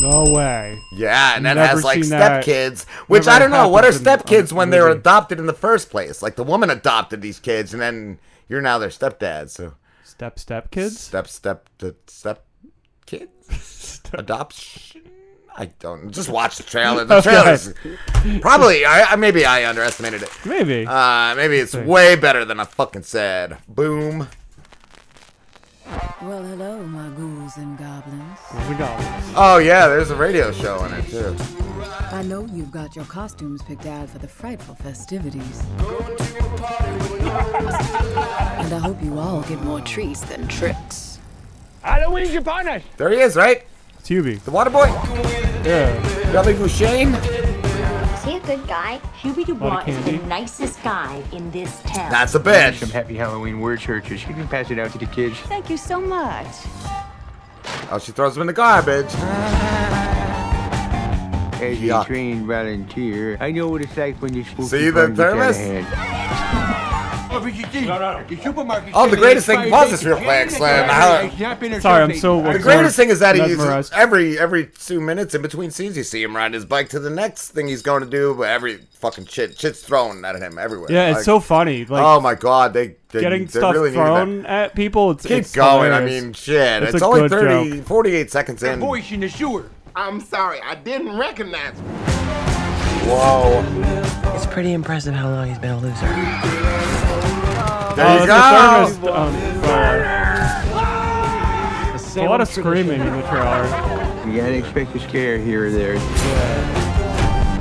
No 0.00 0.32
way. 0.32 0.78
Yeah, 0.94 1.36
and 1.36 1.44
then 1.44 1.58
has 1.58 1.84
like 1.84 1.98
stepkids, 1.98 2.86
which 3.06 3.26
Never 3.26 3.36
I 3.36 3.38
don't 3.38 3.50
know. 3.50 3.68
What 3.68 3.84
are 3.84 3.88
happens 3.88 4.00
in 4.00 4.08
a 4.08 4.16
stepkids 4.16 4.50
when 4.50 4.70
they're 4.70 4.88
adopted 4.88 5.38
in 5.38 5.44
the 5.44 5.52
first 5.52 5.90
place? 5.90 6.22
Like 6.22 6.36
the 6.36 6.42
woman 6.44 6.70
adopted 6.70 7.20
these 7.20 7.38
kids, 7.38 7.74
and 7.74 7.82
then 7.82 8.18
you're 8.48 8.62
now 8.62 8.78
their 8.78 8.88
stepdad. 8.88 9.50
So 9.50 9.74
Step 10.04 10.38
step 10.38 10.70
kids. 10.70 10.98
step 10.98 11.26
step 11.26 11.68
the 11.76 11.94
step 12.06 12.46
kids 13.04 14.00
adoption. 14.14 15.02
I 15.58 15.66
don't 15.80 16.10
just 16.12 16.28
watch 16.28 16.56
the 16.58 16.62
trailer. 16.62 17.04
The 17.04 17.14
Okay. 17.18 17.30
trailer's 17.30 17.74
probably 18.40 18.84
I, 18.84 19.12
I 19.12 19.16
maybe 19.16 19.44
I 19.46 19.68
underestimated 19.68 20.22
it. 20.22 20.30
Maybe. 20.44 20.86
Uh, 20.86 21.34
maybe 21.34 21.56
it's 21.58 21.72
See. 21.72 21.80
way 21.80 22.14
better 22.16 22.44
than 22.44 22.60
I 22.60 22.64
fucking 22.64 23.02
said. 23.04 23.56
Boom. 23.68 24.28
Well, 26.22 26.42
hello, 26.42 26.82
my 26.82 27.08
ghouls 27.16 27.56
and 27.58 27.78
goblins. 27.78 28.38
Oh 29.36 29.58
yeah, 29.62 29.86
there's 29.86 30.10
a 30.10 30.16
radio 30.16 30.50
show 30.50 30.84
in 30.84 30.92
it 30.94 31.08
too. 31.08 31.36
I 32.10 32.22
know 32.22 32.44
you've 32.52 32.72
got 32.72 32.96
your 32.96 33.04
costumes 33.04 33.62
picked 33.62 33.86
out 33.86 34.08
for 34.10 34.18
the 34.18 34.26
frightful 34.28 34.74
festivities. 34.76 35.62
And 38.58 38.72
I 38.74 38.78
hope 38.78 39.00
you 39.02 39.18
all 39.18 39.42
get 39.42 39.62
more 39.62 39.80
treats 39.80 40.20
than 40.22 40.48
tricks. 40.48 41.18
Halloween's 41.82 42.34
upon 42.34 42.66
us. 42.68 42.82
There 42.96 43.10
he 43.10 43.18
is, 43.20 43.36
right? 43.36 43.64
It's 44.08 44.12
Hubie. 44.12 44.38
The 44.40 44.52
water 44.52 44.70
boy. 44.70 44.86
Yeah. 45.66 46.30
Billy 46.30 46.54
Bouchane. 46.54 47.12
Is 48.14 48.22
he 48.22 48.36
a 48.36 48.40
good 48.40 48.64
guy? 48.68 49.00
Hubie 49.20 49.38
Lot 49.38 49.38
of 49.38 49.46
Dubois 49.46 49.84
is 49.86 50.04
the 50.04 50.18
nicest 50.28 50.80
guy 50.84 51.20
in 51.32 51.50
this 51.50 51.82
town. 51.82 52.08
That's 52.12 52.36
a 52.36 52.38
bitch. 52.38 52.74
Some 52.74 52.90
happy 52.90 53.16
Halloween 53.16 53.58
word 53.58 53.80
churches. 53.80 54.24
You 54.28 54.34
can 54.34 54.46
pass 54.46 54.70
it 54.70 54.78
out 54.78 54.92
to 54.92 54.98
the 54.98 55.06
kids. 55.06 55.36
Thank 55.40 55.70
you 55.70 55.76
so 55.76 56.00
much. 56.00 56.46
Oh, 57.90 57.98
she 58.00 58.12
throws 58.12 58.36
him 58.36 58.42
in 58.42 58.46
the 58.46 58.52
garbage. 58.52 59.12
As 61.60 61.82
a 61.82 62.04
trained 62.04 62.46
volunteer, 62.46 63.36
I 63.40 63.50
know 63.50 63.66
what 63.66 63.82
it's 63.82 63.96
like 63.96 64.22
when 64.22 64.34
you're 64.34 64.44
supposed 64.44 64.70
See 64.70 64.88
to 64.92 64.92
the 67.40 67.50
burn 67.50 67.54
gets 67.72 67.88
out 67.88 68.02
of 68.02 68.28
thermos? 68.28 68.78
hand. 68.82 68.92
Oh, 68.94 69.08
the 69.08 69.16
greatest 69.16 69.46
thing, 69.46 69.70
pause 69.70 69.90
this 69.90 70.04
real 70.04 70.16
quick, 70.16 70.50
Slim. 70.50 70.88
Sorry, 71.80 72.02
I'm 72.02 72.14
so. 72.14 72.40
The 72.52 72.58
greatest 72.58 72.96
thing 72.96 73.08
is 73.10 73.18
that 73.20 73.34
he 73.36 73.42
uses 73.42 73.90
every 73.92 74.38
every 74.38 74.66
two 74.66 75.00
minutes 75.00 75.34
in 75.34 75.42
between 75.42 75.70
scenes 75.70 75.96
you 75.96 76.02
see 76.04 76.22
him 76.22 76.34
ride 76.36 76.54
his 76.54 76.64
bike 76.64 76.88
to 76.90 76.98
the 77.00 77.10
next 77.10 77.50
thing 77.50 77.68
he's 77.68 77.82
going 77.82 78.02
to 78.02 78.08
do, 78.08 78.34
but 78.34 78.48
every 78.48 78.78
fucking 78.92 79.26
shit 79.26 79.58
shit's 79.58 79.82
thrown 79.82 80.24
at 80.24 80.36
him 80.36 80.58
everywhere. 80.58 80.90
Yeah, 80.90 81.08
it's 81.08 81.16
Like, 81.18 81.24
so 81.24 81.40
funny. 81.40 81.84
Like 81.84 82.02
oh 82.02 82.20
my 82.20 82.34
god, 82.34 82.72
they, 82.72 82.96
they 83.10 83.20
getting 83.20 83.44
they 83.44 83.50
stuff 83.50 83.74
really 83.74 83.92
thrown 83.92 84.46
at 84.46 84.74
people. 84.74 85.12
It's 85.12 85.24
Keep 85.26 85.38
it's 85.38 85.52
going. 85.54 85.92
I 85.92 86.04
mean, 86.04 86.32
shit. 86.32 86.82
It's, 86.82 86.94
It's 86.94 87.02
only 87.02 87.20
good 87.22 87.30
30, 87.30 87.76
joke. 87.78 87.86
48 87.86 88.30
seconds 88.30 88.62
in. 88.62 88.80
voice 88.80 89.10
in 89.12 89.20
the 89.20 89.28
sewer. 89.28 89.70
I'm 89.94 90.20
sorry, 90.20 90.60
I 90.60 90.74
didn't 90.74 91.16
recognize 91.16 91.74
him. 91.78 91.84
Whoa. 93.08 93.62
It's 94.34 94.46
pretty 94.46 94.72
impressive 94.72 95.14
how 95.14 95.30
long 95.30 95.48
he's 95.48 95.58
been 95.58 95.70
a 95.70 95.78
loser. 95.78 97.05
There 97.96 98.06
Oh, 98.06 98.20
you 98.20 98.26
that's 98.26 98.92
go. 98.92 99.00
the 99.00 99.06
thermos, 99.06 99.16
um, 99.16 99.60
fire. 99.62 100.02
a 102.24 102.28
lot 102.28 102.40
of 102.42 102.48
screaming 102.48 103.00
in 103.00 103.10
the 103.10 103.22
trailer. 103.28 103.64
You 104.26 104.36
gotta 104.36 104.54
expect 104.54 104.94
a 104.94 105.00
scare 105.00 105.38
here 105.38 105.66
or 105.66 105.70
there. 105.70 105.98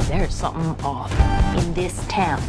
There's 0.10 0.34
something 0.34 0.76
off 0.86 1.10
in 1.58 1.74
this 1.74 2.06
town. 2.08 2.42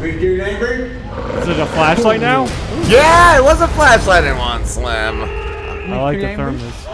We 0.00 0.12
get 0.12 0.40
angry. 0.40 0.92
Is 1.40 1.48
it 1.48 1.58
a 1.58 1.66
flashlight 1.66 2.20
now? 2.20 2.44
Yeah, 2.86 3.36
it 3.36 3.42
was 3.42 3.60
a 3.60 3.68
flashlight 3.68 4.22
in 4.24 4.38
one, 4.38 4.64
Slim. 4.64 5.22
I 5.24 6.00
like 6.00 6.20
the 6.20 6.36
thermos. 6.36 6.86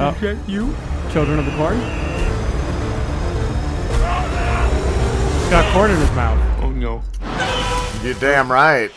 Oh, 0.00 0.14
you? 0.48 0.74
Children 1.12 1.38
of 1.38 1.44
the 1.44 1.52
Corn? 1.52 1.78
He's 5.40 5.50
got 5.50 5.70
corn 5.74 5.90
in 5.90 5.98
his 5.98 6.10
mouth. 6.12 6.53
Oh. 6.86 7.02
You're 8.04 8.14
damn 8.14 8.52
right. 8.52 8.90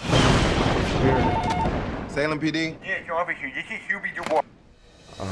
Salem 2.11 2.39
PD? 2.39 2.75
Yeah, 2.85 2.99
you're 3.05 3.17
over 3.17 3.31
here. 3.31 3.49
This 3.55 3.63
is 3.65 3.79
Hubie 3.87 4.13
Dubois. 4.13 4.41
Uh, 5.17 5.23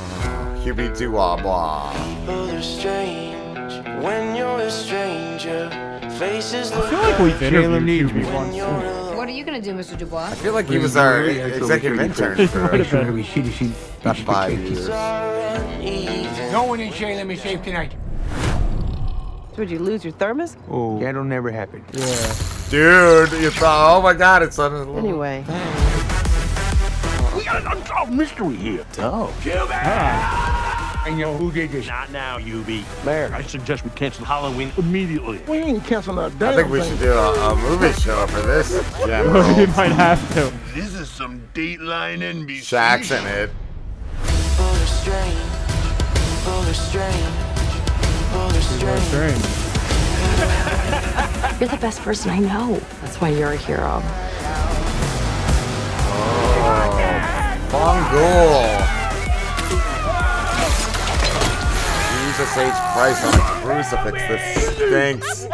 Hubie 0.64 0.98
Doo 0.98 1.12
Blah. 1.12 1.94
You're 2.50 2.62
strange 2.62 3.86
when 4.02 4.36
you're 4.36 4.60
a 4.60 4.72
stranger. 4.72 5.70
Faces 6.18 6.72
I 6.72 6.90
feel 6.90 7.00
like 7.00 7.20
we've 7.20 7.42
interviewed 7.42 8.12
Hubie 8.12 8.34
once. 8.34 8.56
What 9.18 9.28
are 9.28 9.32
you 9.32 9.44
gonna 9.44 9.62
do, 9.62 9.74
Mr. 9.74 9.98
Dubois? 9.98 10.32
I 10.32 10.36
feel 10.36 10.54
like 10.54 10.68
he 10.68 10.78
was 10.78 10.96
our 10.96 11.26
executive 11.26 12.00
intern 12.00 12.48
for 12.48 12.72
Make 12.72 12.88
sure 12.88 13.02
every 13.02 13.24
shitty 13.24 13.52
sheet 13.52 13.74
about 14.00 14.16
five 14.18 14.58
years. 14.60 14.88
No 16.52 16.64
one 16.64 16.80
in 16.80 16.94
Shane 16.94 17.18
let 17.18 17.28
me 17.28 17.36
shave 17.36 17.62
tonight. 19.56 19.60
Would 19.60 19.72
you 19.72 19.80
lose 19.80 20.04
your 20.04 20.14
thermos? 20.14 20.58
Oh, 20.70 21.00
that'll 21.00 21.24
never 21.24 21.52
happen. 21.52 21.84
Yeah. 21.94 22.36
Dude, 22.70 23.32
you 23.42 23.52
thought, 23.52 23.98
oh 23.98 24.02
my 24.02 24.14
god, 24.14 24.44
it's 24.44 24.60
on 24.60 24.72
his 24.72 24.80
little 24.82 24.98
Anyway. 24.98 25.44
We 27.36 27.44
got 27.44 27.62
an 27.62 27.68
unsolved 27.78 28.14
mystery 28.14 28.56
here. 28.56 28.86
Oh. 29.00 29.34
I 31.08 31.14
know 31.16 31.38
who 31.38 31.52
did 31.52 31.72
this. 31.72 31.86
Not 31.86 32.12
now, 32.12 32.40
Hubie. 32.40 32.84
Mayor. 33.06 33.30
I 33.32 33.44
suggest 33.44 33.84
we 33.84 33.92
cancel 33.92 34.26
Halloween 34.26 34.72
immediately. 34.78 35.40
We 35.48 35.58
ain't 35.58 35.86
canceling 35.86 36.18
a 36.18 36.32
damn 36.32 36.54
I 36.54 36.56
think 36.56 36.70
we 36.70 36.82
thing. 36.82 36.90
should 36.90 37.00
do 37.00 37.14
a, 37.14 37.52
a 37.52 37.56
movie 37.56 37.94
show 38.02 38.26
for 38.26 38.42
this. 38.42 38.72
we 39.00 39.06
General. 39.06 39.44
might 39.68 39.92
have 39.92 40.28
to. 40.34 40.52
This 40.74 40.96
is 40.96 41.08
some 41.08 41.48
Dateline 41.54 42.22
NBC. 42.22 42.62
Shaq's 42.62 43.12
in 43.12 43.24
it. 43.28 43.52
Very 44.56 44.86
strange. 46.74 47.45
You're 51.58 51.70
the 51.70 51.78
best 51.78 52.02
person 52.02 52.32
I 52.32 52.40
know. 52.40 52.80
That's 53.02 53.22
why 53.22 53.30
you're 53.30 53.54
a 53.54 53.58
hero. 53.58 54.02
Oh, 56.12 56.90
Mongol. 57.72 58.68
Jesus 62.12 62.58
H. 62.58 62.74
Christ 62.94 63.24
on 63.26 63.34
a 63.34 63.42
crucifix. 63.64 64.16
This 64.28 64.44
stinks. 64.76 65.48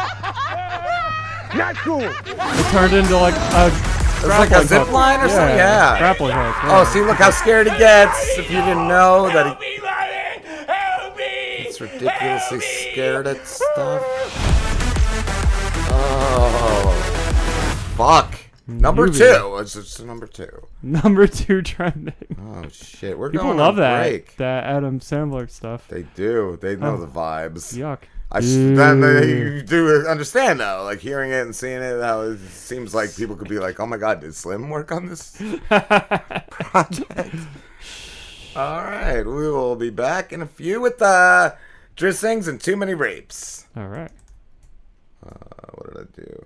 Not 1.56 1.76
cool. 1.78 2.02
It 2.02 2.66
turned 2.72 2.94
into 2.94 3.16
like 3.16 3.36
a. 3.36 3.70
It's 3.70 4.28
like 4.28 4.52
a 4.52 4.66
zip 4.66 4.92
line 4.92 5.20
or 5.20 5.30
something? 5.30 5.56
Yeah. 5.56 5.98
Grappling 6.00 6.36
hook. 6.36 6.56
Oh, 6.64 6.84
see, 6.92 7.02
look 7.02 7.18
how 7.18 7.30
scared 7.30 7.68
he 7.70 7.78
gets. 7.78 8.38
If 8.40 8.50
you 8.50 8.58
didn't 8.58 8.88
know 8.88 9.30
that 9.30 9.58
he. 9.62 9.80
It's 11.84 11.94
ridiculously 11.94 12.60
scared 12.60 13.28
at 13.28 13.46
stuff. 13.48 14.04
Oh. 15.94 17.94
Fuck. 17.98 18.38
Number 18.68 19.08
Movie. 19.08 19.20
two. 19.20 19.58
It's, 19.60 19.76
it's 19.76 20.00
number 20.00 20.28
two. 20.28 20.68
Number 20.82 21.28
two 21.28 21.62
trending. 21.62 22.14
Oh, 22.42 22.68
shit. 22.70 23.18
We're 23.18 23.30
People 23.32 23.48
going 23.48 23.58
love 23.58 23.76
on 23.76 23.82
that. 23.82 24.02
break. 24.02 24.36
That 24.38 24.64
Adam 24.66 25.00
Sandler 25.00 25.50
stuff. 25.50 25.88
They 25.88 26.04
do. 26.16 26.58
They 26.62 26.76
know 26.76 26.94
Oh. 26.94 26.98
the 26.98 27.08
vibes. 27.08 27.76
Yuck. 27.78 28.00
I 28.34 28.40
sh- 28.40 28.46
then 28.46 29.02
they, 29.02 29.28
you 29.28 29.62
do 29.62 30.08
understand 30.08 30.62
though, 30.62 30.84
like 30.86 31.00
hearing 31.00 31.32
it 31.32 31.42
and 31.42 31.54
seeing 31.54 31.82
it. 31.82 32.02
How 32.02 32.22
it 32.22 32.40
seems 32.40 32.96
like 32.96 33.14
people 33.14 33.36
could 33.36 33.50
be 33.50 33.60
like, 33.60 33.78
"Oh 33.82 33.86
my 33.86 33.98
god, 33.98 34.22
did 34.22 34.34
Slim 34.34 34.70
work 34.70 34.90
on 34.94 35.08
this 35.08 35.36
project?" 36.50 37.36
All 38.56 38.84
right, 38.84 39.24
we 39.26 39.50
will 39.52 39.76
be 39.76 39.90
back 39.90 40.32
in 40.32 40.42
a 40.42 40.46
few 40.46 40.80
with 40.80 41.02
uh, 41.02 41.52
Driz 41.96 42.16
Sings 42.16 42.48
and 42.48 42.60
Too 42.60 42.76
Many 42.76 42.94
Rapes. 42.94 43.68
All 43.76 43.88
right. 43.88 44.12
Uh, 45.26 45.32
what 45.74 45.94
did 45.94 46.02
I 46.02 46.22
do? 46.22 46.46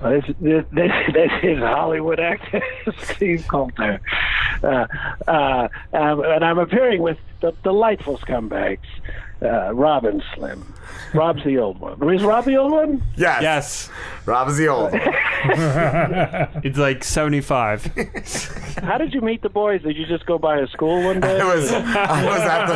Uh, 0.00 0.10
This, 0.10 0.24
this, 0.40 0.64
this, 0.72 0.92
this 1.12 1.30
is 1.42 1.58
Hollywood 1.58 2.20
actor 2.20 2.62
Steve 3.02 3.46
Coulter. 3.48 4.00
Uh, 4.62 4.86
uh, 5.26 5.68
um, 5.92 6.20
and 6.24 6.44
I'm 6.44 6.58
appearing 6.58 7.00
with 7.02 7.18
the 7.40 7.52
delightful 7.62 8.18
scumbags, 8.18 8.78
uh, 9.42 9.72
Rob 9.74 10.04
and 10.04 10.22
Slim. 10.34 10.74
Rob's 11.14 11.42
the 11.44 11.58
old 11.58 11.78
one. 11.80 11.92
Is 12.14 12.22
Rob 12.22 12.44
the 12.44 12.56
old 12.56 12.72
one? 12.72 13.02
Yes. 13.16 13.40
Yes. 13.42 13.90
Rob 14.26 14.48
is 14.48 14.58
the 14.58 14.68
old. 14.68 14.92
one. 14.92 15.00
it's 16.64 16.76
like 16.76 17.02
75. 17.02 17.84
How 18.82 18.98
did 18.98 19.14
you 19.14 19.20
meet 19.22 19.40
the 19.40 19.48
boys? 19.48 19.82
Did 19.82 19.96
you 19.96 20.04
just 20.06 20.26
go 20.26 20.38
by 20.38 20.58
a 20.58 20.66
school 20.66 21.02
one 21.04 21.20
day? 21.20 21.40
I 21.40 21.54
was 21.54 21.72
I 21.72 22.24
was 22.26 22.40
at 22.42 22.66
the 22.66 22.74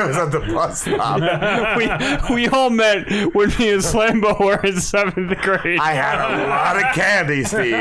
I 0.00 0.06
was 0.06 0.16
at 0.16 0.30
the 0.30 0.40
bus 0.40 0.82
stop. 0.82 2.28
we, 2.28 2.34
we 2.34 2.48
all 2.48 2.70
met 2.70 3.08
when 3.34 3.48
me 3.58 3.70
and 3.72 3.82
Slambo 3.82 4.38
were 4.38 4.60
in 4.64 4.80
seventh 4.80 5.36
grade. 5.40 5.80
I 5.80 5.92
had 5.92 6.20
a 6.20 6.46
lot 6.48 6.76
of 6.76 6.94
candy, 6.94 7.42
Steve. 7.44 7.74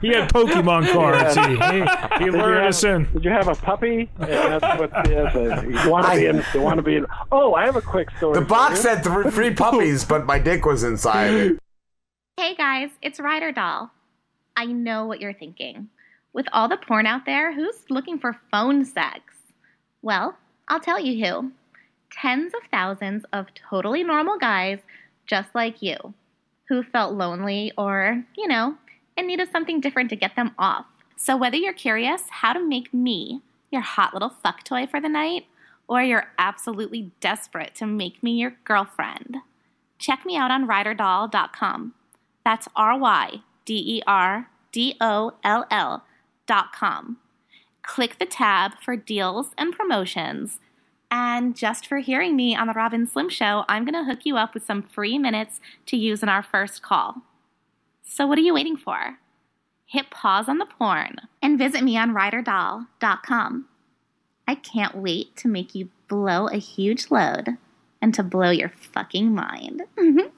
He 0.00 0.08
had 0.14 0.32
Pokemon 0.32 0.92
cards. 0.92 1.34
He, 1.34 1.42
he, 1.42 1.48
he 1.56 2.18
Did 2.18 2.26
you 2.26 2.32
lured 2.40 2.58
have- 2.58 2.68
us 2.68 2.84
in. 2.84 3.08
Did 3.12 3.24
you 3.24 3.30
have 3.30 3.48
a 3.48 3.54
puppy? 3.56 4.08
Yeah, 4.20 4.58
that's 4.58 4.78
what, 4.80 4.90
yes, 5.10 5.34
you 5.34 5.90
want 5.90 6.06
to 6.06 6.14
be 6.16 6.26
in. 6.26 6.44
You 6.54 6.60
want 6.62 6.76
to 6.76 6.82
be 6.82 6.96
in. 6.96 7.06
Oh, 7.32 7.54
I 7.54 7.64
have 7.64 7.74
a 7.78 7.82
quick 7.82 8.10
story. 8.16 8.38
The 8.38 8.44
box 8.44 8.76
you. 8.76 8.82
said 8.82 9.02
th- 9.02 9.32
three 9.32 9.54
puppies, 9.54 10.04
but 10.04 10.26
my 10.26 10.38
dick 10.38 10.66
was 10.66 10.84
inside 10.84 11.32
it. 11.32 11.58
Hey 12.36 12.54
guys, 12.54 12.90
it's 13.02 13.20
Ryder 13.20 13.52
Doll. 13.52 13.90
I 14.56 14.66
know 14.66 15.06
what 15.06 15.20
you're 15.20 15.32
thinking. 15.32 15.88
With 16.32 16.46
all 16.52 16.68
the 16.68 16.76
porn 16.76 17.06
out 17.06 17.24
there, 17.24 17.54
who's 17.54 17.84
looking 17.88 18.18
for 18.18 18.38
phone 18.50 18.84
sex? 18.84 19.20
Well, 20.02 20.36
I'll 20.68 20.80
tell 20.80 21.00
you 21.00 21.24
who. 21.24 21.52
Tens 22.10 22.52
of 22.54 22.60
thousands 22.70 23.24
of 23.32 23.46
totally 23.54 24.02
normal 24.02 24.38
guys 24.38 24.78
just 25.26 25.54
like 25.54 25.82
you 25.82 26.14
who 26.68 26.82
felt 26.82 27.14
lonely 27.14 27.72
or, 27.78 28.24
you 28.36 28.48
know, 28.48 28.74
in 29.16 29.26
need 29.26 29.40
of 29.40 29.48
something 29.50 29.80
different 29.80 30.10
to 30.10 30.16
get 30.16 30.36
them 30.36 30.52
off. 30.58 30.86
So 31.16 31.36
whether 31.36 31.56
you're 31.56 31.72
curious 31.72 32.22
how 32.30 32.52
to 32.52 32.64
make 32.64 32.92
me 32.92 33.40
your 33.70 33.82
hot 33.82 34.12
little 34.14 34.30
fuck 34.42 34.64
toy 34.64 34.86
for 34.86 35.00
the 35.00 35.08
night, 35.08 35.46
or 35.88 36.02
you're 36.02 36.30
absolutely 36.38 37.10
desperate 37.20 37.74
to 37.76 37.86
make 37.86 38.22
me 38.22 38.32
your 38.32 38.54
girlfriend, 38.64 39.38
check 39.98 40.24
me 40.24 40.36
out 40.36 40.50
on 40.50 40.68
ryderdoll.com. 40.68 41.94
That's 42.44 42.68
R 42.76 42.98
Y 42.98 43.42
D 43.64 43.96
E 43.96 44.02
R 44.06 44.48
D 44.70 44.96
O 45.00 45.32
L 45.42 45.66
L 45.70 46.04
dot 46.46 46.72
com. 46.72 47.18
Click 47.82 48.18
the 48.18 48.26
tab 48.26 48.72
for 48.82 48.96
deals 48.96 49.50
and 49.56 49.76
promotions. 49.76 50.60
And 51.10 51.56
just 51.56 51.86
for 51.86 51.98
hearing 51.98 52.36
me 52.36 52.54
on 52.54 52.66
the 52.66 52.74
Rob 52.74 52.92
and 52.92 53.08
Slim 53.08 53.30
Show, 53.30 53.64
I'm 53.66 53.84
going 53.84 53.94
to 53.94 54.04
hook 54.04 54.26
you 54.26 54.36
up 54.36 54.52
with 54.52 54.66
some 54.66 54.82
free 54.82 55.18
minutes 55.18 55.58
to 55.86 55.96
use 55.96 56.22
in 56.22 56.28
our 56.28 56.42
first 56.42 56.82
call. 56.82 57.22
So, 58.02 58.26
what 58.26 58.38
are 58.38 58.42
you 58.42 58.52
waiting 58.52 58.76
for? 58.76 59.18
Hit 59.86 60.10
pause 60.10 60.48
on 60.48 60.58
the 60.58 60.66
porn 60.66 61.16
and 61.40 61.58
visit 61.58 61.82
me 61.82 61.96
on 61.96 62.12
ryderdoll.com. 62.12 63.67
I 64.48 64.54
can't 64.54 64.96
wait 64.96 65.36
to 65.36 65.48
make 65.48 65.74
you 65.74 65.90
blow 66.08 66.48
a 66.48 66.56
huge 66.56 67.10
load 67.10 67.58
and 68.00 68.14
to 68.14 68.22
blow 68.22 68.50
your 68.50 68.70
fucking 68.70 69.34
mind. 69.34 69.82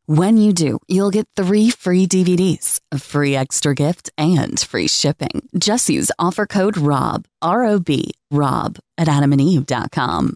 When 0.13 0.35
you 0.35 0.51
do, 0.51 0.79
you'll 0.89 1.09
get 1.09 1.25
three 1.37 1.69
free 1.69 2.05
DVDs, 2.05 2.81
a 2.91 2.99
free 2.99 3.33
extra 3.33 3.73
gift, 3.73 4.09
and 4.17 4.59
free 4.59 4.87
shipping. 4.87 5.47
Just 5.57 5.89
use 5.89 6.11
offer 6.19 6.45
code 6.45 6.75
ROB, 6.75 7.23
R 7.41 7.63
O 7.63 7.79
B, 7.79 8.11
ROB 8.29 8.77
at 8.97 9.07
adamandeve.com. 9.07 10.35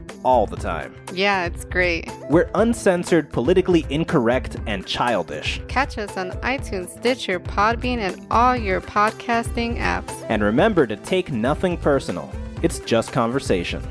all 0.23 0.45
the 0.45 0.55
time. 0.55 0.95
Yeah, 1.13 1.45
it's 1.45 1.65
great. 1.65 2.09
We're 2.29 2.49
uncensored, 2.55 3.31
politically 3.31 3.85
incorrect, 3.89 4.57
and 4.67 4.85
childish. 4.85 5.61
Catch 5.67 5.97
us 5.97 6.17
on 6.17 6.31
iTunes, 6.41 6.89
Stitcher, 6.97 7.39
Podbean, 7.39 7.97
and 7.97 8.25
all 8.31 8.55
your 8.55 8.81
podcasting 8.81 9.77
apps. 9.79 10.25
And 10.29 10.43
remember 10.43 10.87
to 10.87 10.95
take 10.95 11.31
nothing 11.31 11.77
personal. 11.77 12.31
It's 12.61 12.79
just 12.79 13.11
conversation. 13.11 13.81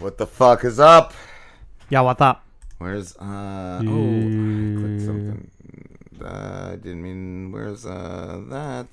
What 0.00 0.18
the 0.18 0.26
fuck 0.26 0.64
is 0.64 0.78
up? 0.78 1.12
Yeah, 1.90 2.02
what's 2.02 2.20
up? 2.20 2.44
Where's 2.78 3.16
uh? 3.16 3.82
Oh, 3.84 4.18
I 4.18 4.76
clicked 4.78 5.02
something. 5.02 5.50
Uh, 6.22 6.70
I 6.72 6.76
didn't 6.76 7.02
mean. 7.02 7.50
Where's 7.50 7.84
uh 7.84 8.42
that? 8.48 8.88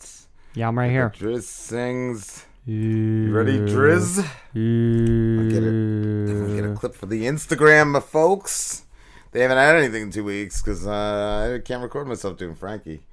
Yeah, 0.56 0.68
I'm 0.68 0.78
right 0.78 0.90
here. 0.90 1.12
Just 1.16 1.50
sings. 1.50 2.46
You 2.68 3.32
ready, 3.32 3.60
Driz? 3.60 4.18
I'll 4.18 5.50
get 5.52 5.62
it. 5.62 6.32
I'll 6.32 6.56
get 6.56 6.66
a 6.66 6.74
clip 6.74 6.96
for 6.96 7.06
the 7.06 7.26
Instagram, 7.26 8.02
folks. 8.02 8.86
They 9.34 9.42
haven't 9.42 9.58
had 9.58 9.76
anything 9.76 10.02
in 10.02 10.12
two 10.12 10.24
weeks 10.24 10.64
because 10.64 10.88
uh, 10.88 11.58
I 11.58 11.64
can't 11.64 11.84
record 11.84 12.08
myself 12.08 12.38
doing 12.38 12.56
Frankie. 12.56 13.04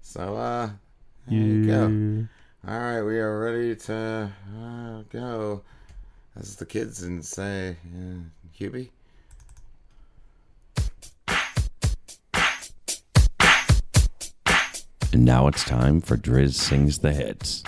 So 0.00 0.36
uh, 0.36 0.70
there 1.28 1.38
you 1.38 1.66
go. 1.66 2.26
All 2.66 2.78
right, 2.78 3.02
we 3.02 3.18
are 3.18 3.38
ready 3.38 3.76
to 3.76 4.32
uh, 4.58 5.02
go. 5.10 5.60
As 6.34 6.56
the 6.56 6.64
kids 6.64 7.02
and 7.02 7.22
say, 7.22 7.76
uh, 7.94 8.20
Hubie. 8.58 8.88
And 15.12 15.26
now 15.26 15.48
it's 15.48 15.64
time 15.64 16.00
for 16.00 16.16
Driz 16.16 16.54
Sings 16.54 17.00
the 17.00 17.12
Hits. 17.12 17.62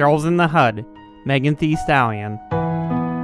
Girls 0.00 0.24
in 0.24 0.38
the 0.38 0.48
Hood, 0.48 0.86
Megan 1.26 1.56
Thee 1.56 1.76
Stallion. 1.76 2.40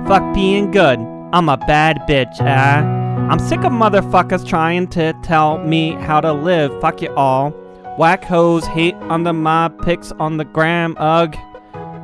Fuck 0.07 0.35
being 0.35 0.71
good, 0.71 0.99
I'm 1.33 1.49
a 1.49 1.57
bad 1.57 2.01
bitch, 2.07 2.39
eh? 2.39 2.83
I'm 3.31 3.39
sick 3.39 3.61
of 3.61 3.73
motherfuckers 3.73 4.47
trying 4.47 4.89
to 4.89 5.15
tell 5.23 5.57
me 5.57 5.93
how 5.93 6.21
to 6.21 6.35
live, 6.35 6.79
fuck 6.83 7.01
you 7.01 7.15
all. 7.15 7.53
Whack 7.97 8.25
hoes 8.25 8.67
hate 8.67 8.95
under 9.09 9.33
my 9.33 9.69
pics 9.87 10.13
on 10.19 10.37
the 10.37 10.45
gram, 10.45 10.97
ugh. 10.99 11.35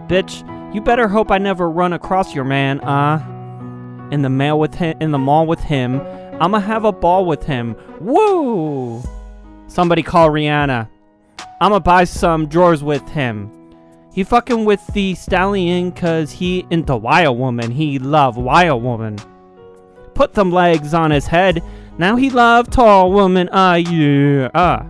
Bitch, 0.08 0.42
you 0.74 0.80
better 0.80 1.06
hope 1.06 1.30
I 1.30 1.36
never 1.36 1.68
run 1.68 1.92
across 1.92 2.34
your 2.34 2.44
man, 2.44 2.80
uh. 2.80 3.18
In 4.10 4.22
the 4.22 4.30
mail 4.30 4.58
with 4.58 4.72
him, 4.76 4.96
in 5.02 5.10
the 5.10 5.18
mall 5.18 5.46
with 5.46 5.60
him, 5.60 6.00
I'ma 6.40 6.60
have 6.60 6.86
a 6.86 6.92
ball 6.92 7.26
with 7.26 7.44
him. 7.44 7.76
Woo! 8.00 9.02
Somebody 9.66 10.02
call 10.02 10.30
Rihanna. 10.30 10.88
I'ma 11.60 11.78
buy 11.80 12.04
some 12.04 12.48
drawers 12.48 12.82
with 12.82 13.06
him. 13.10 13.52
He 14.12 14.24
fucking 14.24 14.66
with 14.66 14.86
the 14.92 15.14
stallion 15.14 15.90
cause 15.92 16.32
he 16.32 16.66
into 16.68 16.94
wild 16.96 17.38
woman. 17.38 17.70
He 17.70 17.98
love 17.98 18.36
wild 18.36 18.82
woman. 18.82 19.16
Put 20.14 20.34
them 20.34 20.52
legs 20.52 20.92
on 20.92 21.10
his 21.10 21.26
head. 21.26 21.62
Now 21.96 22.16
he 22.16 22.28
love 22.28 22.70
tall 22.70 23.10
woman. 23.10 23.48
Ah 23.52 23.76
yeah. 23.76 24.50
Ah. 24.54 24.86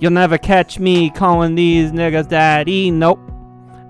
You'll 0.00 0.10
never 0.10 0.38
catch 0.38 0.80
me 0.80 1.10
calling 1.10 1.54
these 1.54 1.92
niggas 1.92 2.28
daddy. 2.28 2.90
Nope. 2.90 3.20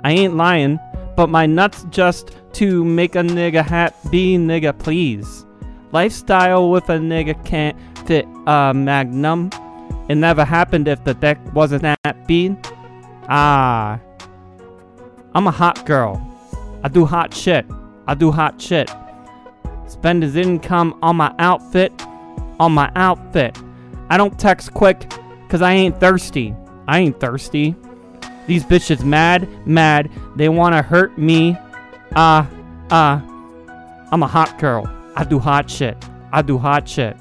I 0.05 0.13
ain't 0.13 0.37
lying. 0.37 0.79
But 1.17 1.29
my 1.29 1.47
nuts 1.47 1.87
just 1.91 2.37
to 2.55 2.85
make 2.85 3.15
a 3.15 3.21
nigga 3.21 3.65
happy, 3.65 4.37
nigga 4.37 4.79
please. 4.79 5.47
Lifestyle 5.93 6.71
with 6.71 6.89
a 6.91 6.99
nigga 6.99 7.43
can't 7.47 7.77
fit 8.07 8.27
a 8.47 8.75
magnum. 8.75 9.51
It 10.09 10.17
never 10.17 10.45
happened 10.45 10.89
if 10.89 11.03
the 11.05 11.15
deck 11.15 11.39
wasn't 11.55 11.83
that 11.83 12.27
beat. 12.27 12.53
Ah. 13.29 13.99
I'm 15.35 15.47
a 15.47 15.51
hot 15.51 15.87
girl. 15.87 16.21
I 16.83 16.89
do 16.89 17.05
hot 17.05 17.33
shit. 17.33 17.67
I 18.07 18.15
do 18.15 18.31
hot 18.31 18.61
shit. 18.61 18.91
Spend 19.87 20.23
his 20.23 20.37
income 20.37 20.99
on 21.03 21.17
my 21.17 21.35
outfit. 21.39 21.93
On 22.59 22.73
my 22.73 22.91
outfit. 22.97 23.57
I 24.09 24.17
don't 24.17 24.39
text 24.39 24.75
quick 24.75 25.09
because 25.43 25.63
I 25.63 25.73
ain't 25.73 26.01
thirsty. 26.01 26.55
I 26.89 26.99
ain't 26.99 27.21
thirsty. 27.21 27.77
These 28.47 28.65
bitches 28.65 29.05
mad, 29.05 29.49
mad. 29.67 30.11
They 30.37 30.49
want 30.49 30.75
to 30.75 30.83
hurt 30.83 31.17
me. 31.17 31.57
Ah, 32.17 32.49
uh, 32.49 32.55
ah. 32.91 33.25
Uh, 33.25 34.07
I'm 34.13 34.25
a 34.25 34.27
hot 34.27 34.59
girl. 34.59 34.91
I 35.15 35.23
do 35.23 35.39
hot 35.39 35.71
shit. 35.71 35.97
I 36.33 36.43
do 36.43 36.59
hot 36.59 36.89
shit. 36.89 37.17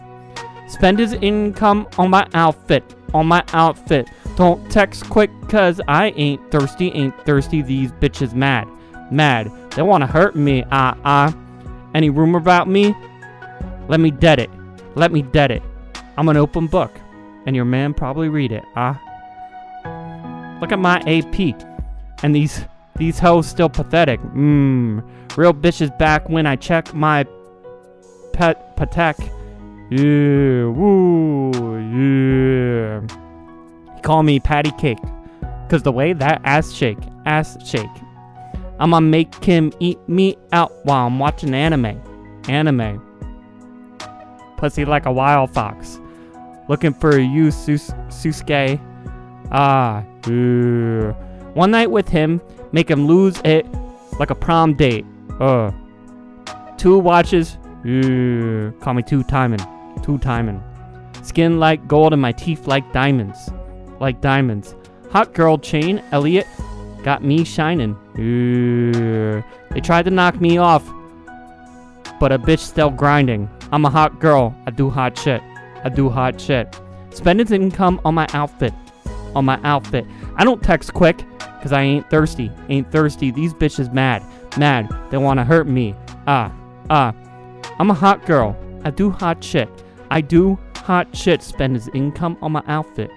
Spend 0.67 0.98
his 0.98 1.13
income 1.13 1.88
on 2.00 2.10
my 2.10 2.28
outfit. 2.34 2.95
On 3.13 3.26
my 3.26 3.43
outfit. 3.54 4.10
Don't 4.36 4.69
text 4.72 5.10
quick 5.10 5.32
cause 5.50 5.82
I 5.88 6.10
ain't 6.12 6.52
thirsty, 6.52 6.91
ain't 6.91 7.15
thirsty. 7.26 7.62
These 7.62 7.91
bitches 7.93 8.34
mad. 8.34 8.67
Mad. 9.12 9.52
They 9.72 9.82
wanna 9.82 10.08
hurt 10.08 10.36
me. 10.36 10.63
Ah, 10.72 10.93
uh, 10.93 11.02
ah. 11.04 11.28
Uh. 11.28 11.32
Any 11.95 12.10
rumor 12.10 12.38
about 12.38 12.67
me? 12.67 12.95
Let 13.88 14.00
me 14.00 14.12
dead 14.12 14.39
it. 14.39 14.50
Let 14.95 15.12
me 15.12 15.24
dead 15.24 15.52
it. 15.52 15.63
I'm 16.17 16.30
an 16.30 16.38
open 16.38 16.67
book. 16.67 16.91
And 17.45 17.56
your 17.56 17.65
man 17.65 17.93
probably 17.93 18.30
read 18.30 18.52
it, 18.52 18.63
ah. 18.76 19.02
Uh. 19.86 20.60
Look 20.62 20.72
at 20.72 20.80
my 20.80 21.00
AP. 21.08 21.56
And 22.24 22.36
these 22.36 22.65
these 22.98 23.17
hoes 23.17 23.48
still 23.48 23.69
pathetic. 23.69 24.19
Mmm. 24.22 25.04
Real 25.38 25.54
bitches 25.54 25.98
back 25.98 26.28
when 26.28 26.45
I 26.45 26.58
check 26.58 26.93
my 26.93 27.24
pet 28.34 28.76
patek. 28.76 29.15
Yeah, 29.91 30.65
woo, 30.65 31.52
yeah. 31.80 33.02
Call 34.04 34.21
me 34.23 34.39
patty 34.39 34.71
cake. 34.78 34.99
Cause 35.67 35.84
the 35.84 35.91
way 35.91 36.13
that 36.13 36.41
ass 36.43 36.71
shake, 36.71 36.99
ass 37.25 37.58
shake. 37.67 37.86
I'ma 38.80 38.99
make 38.99 39.43
him 39.43 39.73
eat 39.80 39.97
me 40.08 40.38
out 40.52 40.71
while 40.86 41.08
I'm 41.08 41.19
watching 41.19 41.54
anime. 41.54 42.02
Anime. 42.47 43.02
Pussy 44.58 44.86
like 44.86 45.06
a 45.06 45.12
wild 45.12 45.52
fox. 45.54 45.99
Looking 46.67 46.93
for 46.93 47.17
you, 47.17 47.49
Sus- 47.49 47.91
Sasuke. 48.10 48.80
Ah, 49.52 50.04
ooh. 50.28 51.12
One 51.56 51.71
night 51.71 51.89
with 51.89 52.08
him, 52.08 52.41
make 52.71 52.89
him 52.89 53.08
lose 53.08 53.41
it 53.43 53.65
like 54.19 54.30
a 54.30 54.36
prom 54.36 54.75
date. 54.75 55.06
Uh. 55.39 55.71
Two 56.78 56.99
watches. 56.99 57.58
Ooh. 57.86 58.71
Call 58.82 58.93
me 58.93 59.02
two 59.02 59.23
timing. 59.23 59.60
Two 60.04 60.18
timing. 60.18 60.64
Skin 61.22 61.60
like 61.60 61.88
gold 61.88 62.14
and 62.14 62.22
my 62.22 62.32
teeth 62.32 62.68
like 62.68 62.92
diamonds 62.94 63.52
like 64.00 64.22
diamonds. 64.22 64.76
Hot 65.12 65.34
girl 65.34 65.58
chain, 65.58 66.02
Elliot, 66.12 66.48
got 67.04 67.24
me 67.24 67.44
shining. 67.44 67.96
Ooh. 68.18 69.44
They 69.72 69.82
tried 69.82 70.06
to 70.06 70.12
knock 70.12 70.40
me 70.42 70.58
off, 70.58 70.88
but 72.20 72.32
a 72.32 72.40
bitch 72.40 72.60
still 72.60 72.90
grinding. 72.90 73.50
I'm 73.72 73.86
a 73.86 73.90
hot 73.90 74.20
girl. 74.20 74.56
I 74.66 74.72
do 74.72 74.90
hot 74.90 75.18
shit. 75.18 75.42
I 75.84 75.90
do 75.90 76.10
hot 76.10 76.42
shit. 76.42 76.80
Spend 77.12 77.40
his 77.40 77.52
income 77.52 78.02
on 78.04 78.16
my 78.16 78.28
outfit. 78.34 78.74
On 79.36 79.46
my 79.46 79.60
outfit. 79.64 80.06
I 80.36 80.44
don't 80.44 80.64
text 80.64 80.94
quick, 80.94 81.24
cause 81.62 81.72
I 81.72 81.82
ain't 81.82 82.10
thirsty. 82.10 82.52
Ain't 82.70 82.92
thirsty. 82.92 83.32
These 83.32 83.54
bitches 83.54 83.94
mad. 83.94 84.24
Mad. 84.58 84.90
They 85.12 85.18
wanna 85.18 85.46
hurt 85.46 85.68
me. 85.68 85.96
Ah. 86.28 86.52
Ah. 86.90 87.14
I'm 87.78 87.92
a 87.92 87.94
hot 87.94 88.26
girl. 88.26 88.58
I 88.84 88.92
do 88.92 89.12
hot 89.12 89.44
shit. 89.44 89.70
I 90.12 90.22
do 90.22 90.58
hot 90.76 91.15
shit. 91.15 91.41
Spend 91.41 91.76
his 91.76 91.89
income 91.93 92.38
on 92.41 92.52
my 92.52 92.63
outfit 92.67 93.12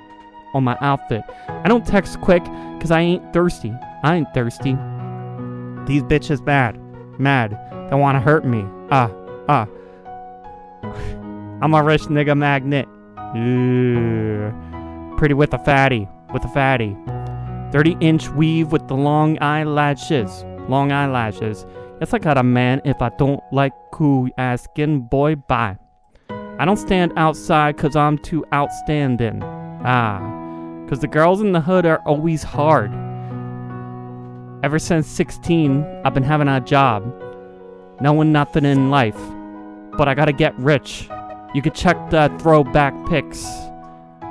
on 0.55 0.65
my 0.65 0.77
outfit. 0.81 1.23
I 1.49 1.69
don't 1.69 1.87
text 1.87 2.21
quick 2.21 2.43
because 2.77 2.91
I 2.91 3.01
ain't 3.01 3.33
thirsty. 3.33 3.73
I 4.03 4.17
ain't 4.17 4.35
thirsty. 4.35 4.73
These 5.87 6.03
bitches 6.05 6.45
bad. 6.45 6.79
mad. 7.19 7.59
They 7.91 7.97
want 7.97 8.17
to 8.17 8.21
hurt 8.21 8.45
me. 8.45 8.65
Ah, 8.91 9.11
ah. 9.49 9.67
I'm 11.63 11.75
a 11.75 11.83
rich 11.83 12.03
nigga 12.03 12.37
magnet. 12.37 12.89
Yeah. 13.35 14.53
Pretty 15.17 15.35
with 15.35 15.53
a 15.55 15.59
fatty. 15.59 16.09
With 16.33 16.45
a 16.45 16.49
fatty. 16.49 16.97
30 17.73 17.97
inch 18.01 18.29
weave 18.31 18.73
with 18.73 18.87
the 18.89 18.95
long 18.95 19.39
eyelashes. 19.41 20.45
Long 20.69 20.93
eyelashes. 20.93 21.67
Yes, 22.01 22.13
I 22.13 22.19
got 22.19 22.37
a 22.37 22.43
man 22.43 22.81
if 22.85 23.01
I 23.01 23.11
don't 23.11 23.41
like 23.53 23.73
who 23.95 24.31
asking, 24.37 25.03
boy, 25.03 25.37
bye. 25.37 25.77
I 26.63 26.65
don't 26.65 26.77
stand 26.77 27.13
outside 27.17 27.77
cause 27.77 27.97
I'm 27.97 28.19
too 28.19 28.45
outstanding. 28.55 29.43
Ah. 29.85 30.21
Because 30.85 31.01
the 31.01 31.09
girls 31.09 31.41
in 31.41 31.51
the 31.51 31.61
hood 31.61 31.85
are 31.87 31.99
always 32.07 32.45
hard. 32.45 32.93
Ever 34.65 34.79
since 34.79 35.09
16, 35.09 35.85
I've 36.05 36.15
been 36.15 36.23
having 36.23 36.47
a 36.47 36.61
job. 36.61 37.03
Knowing 38.01 38.31
nothing 38.31 38.65
in 38.65 38.91
life. 38.93 39.19
But 39.99 40.07
I 40.07 40.15
gotta 40.15 40.33
get 40.33 40.57
rich. 40.57 41.09
You 41.53 41.63
could 41.63 41.75
check 41.75 41.97
the 42.11 42.33
throwback 42.39 42.95
pics. 43.09 43.45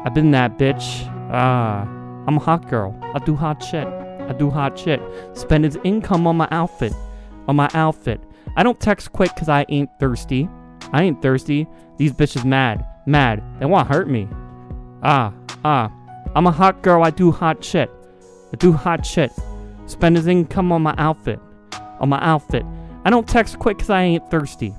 I've 0.05 0.13
been 0.13 0.31
that 0.31 0.57
bitch. 0.57 1.05
Ah. 1.33 1.81
I'm 2.27 2.37
a 2.37 2.39
hot 2.39 2.69
girl. 2.69 2.97
I 3.13 3.19
do 3.19 3.35
hot 3.35 3.61
shit. 3.61 3.85
I 3.85 4.31
do 4.39 4.49
hot 4.49 4.79
shit. 4.79 5.01
Spend 5.33 5.65
his 5.65 5.77
income 5.83 6.25
on 6.25 6.37
my 6.37 6.47
outfit. 6.49 6.93
On 7.49 7.57
my 7.57 7.69
outfit. 7.73 8.21
I 8.55 8.63
don't 8.63 8.79
text 8.79 9.11
quick 9.11 9.35
because 9.35 9.49
I 9.49 9.65
ain't 9.67 9.89
thirsty. 9.99 10.47
I 10.93 11.03
ain't 11.03 11.21
thirsty. 11.21 11.67
These 12.01 12.13
bitches 12.13 12.43
mad. 12.43 12.83
Mad. 13.05 13.43
They 13.59 13.67
want 13.67 13.87
to 13.87 13.93
hurt 13.93 14.09
me. 14.09 14.27
Ah, 15.03 15.31
ah. 15.63 15.91
I'm 16.33 16.47
a 16.47 16.51
hot 16.51 16.81
girl. 16.81 17.03
I 17.03 17.11
do 17.11 17.31
hot 17.31 17.63
shit. 17.63 17.91
I 18.51 18.55
do 18.57 18.71
hot 18.71 19.05
shit. 19.05 19.31
Spend 19.85 20.15
his 20.15 20.25
income 20.25 20.71
on 20.71 20.81
my 20.81 20.95
outfit. 20.97 21.39
On 21.99 22.09
my 22.09 22.19
outfit. 22.25 22.65
I 23.05 23.11
don't 23.11 23.29
text 23.29 23.59
quick 23.59 23.77
because 23.77 23.91
I 23.91 24.01
ain't 24.01 24.31
thirsty. 24.31 24.73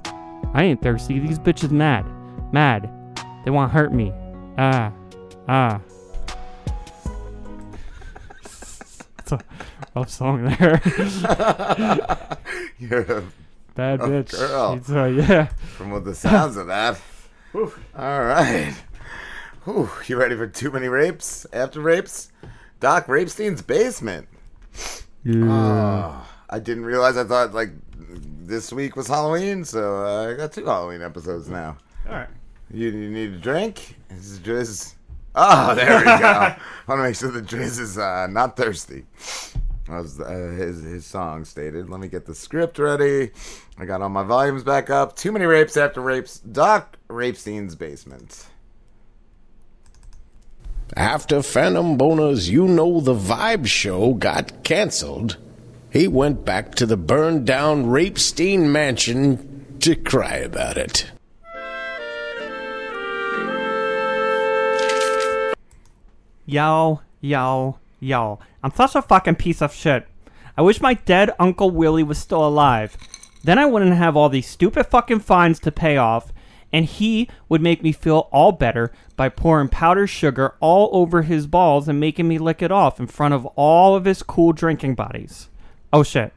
I 0.53 0.65
ain't 0.65 0.83
thirsty. 0.83 1.21
These 1.21 1.39
bitches 1.39 1.71
mad. 1.71 2.05
Mad. 2.53 2.91
They 3.45 3.53
want 3.53 3.71
to 3.71 3.79
hurt 3.79 3.93
me. 3.95 4.13
Ah, 4.59 4.93
ah. 5.47 5.81
It's 9.21 9.31
a 9.31 9.39
rough 9.95 10.11
song 10.11 10.43
there. 10.59 10.83
You're 12.81 13.19
a 13.19 13.23
Bad 13.77 14.01
bitch. 14.01 14.33
girl. 14.37 14.73
It's, 14.73 14.91
uh, 14.91 15.05
yeah. 15.05 15.47
From 15.77 15.93
what 15.93 16.05
the 16.05 16.17
sounds 16.17 16.57
of 16.57 16.67
that. 16.67 17.01
All 17.55 18.25
right. 18.25 18.75
Whew, 19.65 19.91
you 20.07 20.17
ready 20.19 20.37
for 20.37 20.47
too 20.47 20.71
many 20.71 20.89
rapes? 20.89 21.47
After 21.53 21.81
rapes? 21.81 22.33
Doc 22.81 23.07
Rapenstein's 23.07 23.63
basement. 23.63 24.27
Oh, 25.27 26.27
I 26.51 26.59
didn't 26.59 26.85
realize. 26.85 27.17
I 27.17 27.25
thought 27.25 27.53
like 27.53 27.71
this 28.45 28.73
week 28.73 28.97
was 28.97 29.07
Halloween, 29.07 29.65
so 29.65 30.05
uh, 30.05 30.31
I 30.31 30.35
got 30.35 30.53
two 30.53 30.65
Halloween 30.65 31.03
episodes 31.03 31.49
now. 31.49 31.77
All 32.09 32.15
right. 32.15 32.29
You, 32.73 32.89
you 32.89 33.11
need 33.11 33.35
a 33.35 33.39
drink? 33.39 33.97
This 34.09 34.31
is 34.31 34.39
Driz. 34.41 34.95
Oh, 35.35 35.75
there 35.75 35.99
we 35.99 36.05
go. 36.05 36.11
I 36.11 36.59
want 36.89 36.99
to 36.99 37.03
make 37.03 37.17
sure 37.17 37.31
that 37.31 37.47
Driz 37.47 37.79
is 37.79 37.99
uh, 37.99 38.27
not 38.29 38.57
thirsty. 38.57 39.05
As 39.93 40.19
uh, 40.19 40.55
his 40.57 40.83
his 40.83 41.05
song 41.05 41.45
stated. 41.45 41.91
Let 41.91 42.01
me 42.01 42.09
get 42.09 42.25
the 42.25 42.35
script 42.35 42.79
ready. 42.79 43.31
I 43.77 43.85
got 43.85 44.01
all 44.01 44.09
my 44.09 44.23
volumes 44.23 44.63
back 44.63 44.89
up. 44.89 45.17
Too 45.17 45.33
many 45.33 45.45
rapes 45.45 45.77
after 45.77 46.01
rapes. 46.01 46.39
Doc 46.39 46.97
Rapenstein's 47.09 47.75
basement. 47.75 48.47
After 50.97 51.43
Phantom 51.43 51.97
Boner's 51.97 52.51
You 52.51 52.69
Know 52.69 53.01
the 53.01 53.15
Vibe 53.15 53.67
show 53.67 54.15
got 54.15 54.63
canceled, 54.63 55.39
he 55.91 56.09
went 56.09 56.45
back 56.45 56.75
to 56.77 56.87
the 56.87 56.97
burned 56.97 57.47
down 57.47 57.87
Rapestein 57.87 58.71
mansion 58.71 59.77
to 59.81 59.95
cry 59.95 60.37
about 60.37 60.77
it. 60.77 61.11
Yo, 66.45 67.01
yo, 67.21 67.79
yo. 68.03 68.39
I'm 68.63 68.73
such 68.75 68.95
a 68.95 69.03
fucking 69.03 69.37
piece 69.37 69.63
of 69.63 69.73
shit. 69.73 70.07
I 70.57 70.63
wish 70.63 70.81
my 70.81 70.95
dead 70.95 71.31
Uncle 71.39 71.71
Willie 71.71 72.03
was 72.03 72.19
still 72.19 72.47
alive. 72.47 72.97
Then 73.45 73.59
I 73.59 73.67
wouldn't 73.67 73.97
have 73.97 74.17
all 74.17 74.29
these 74.29 74.47
stupid 74.47 74.87
fucking 74.87 75.21
fines 75.21 75.59
to 75.61 75.73
pay 75.73 75.97
off, 75.97 76.33
and 76.73 76.85
he 76.85 77.29
would 77.49 77.63
make 77.63 77.83
me 77.83 77.93
feel 77.93 78.29
all 78.33 78.53
better 78.53 78.93
by 79.17 79.29
pouring 79.29 79.69
powdered 79.69 80.09
sugar 80.09 80.55
all 80.61 80.91
over 80.93 81.23
his 81.23 81.47
balls 81.47 81.89
and 81.89 82.01
making 82.01 82.29
me 82.29 82.39
lick 82.39 82.63
it 82.63 82.73
off 82.73 83.01
in 83.01 83.07
front 83.07 83.35
of 83.35 83.47
all 83.57 83.95
of 83.95 84.05
his 84.05 84.23
cool 84.23 84.53
drinking 84.53 84.95
buddies. 84.95 85.49
Oh 85.93 86.03
shit. 86.03 86.33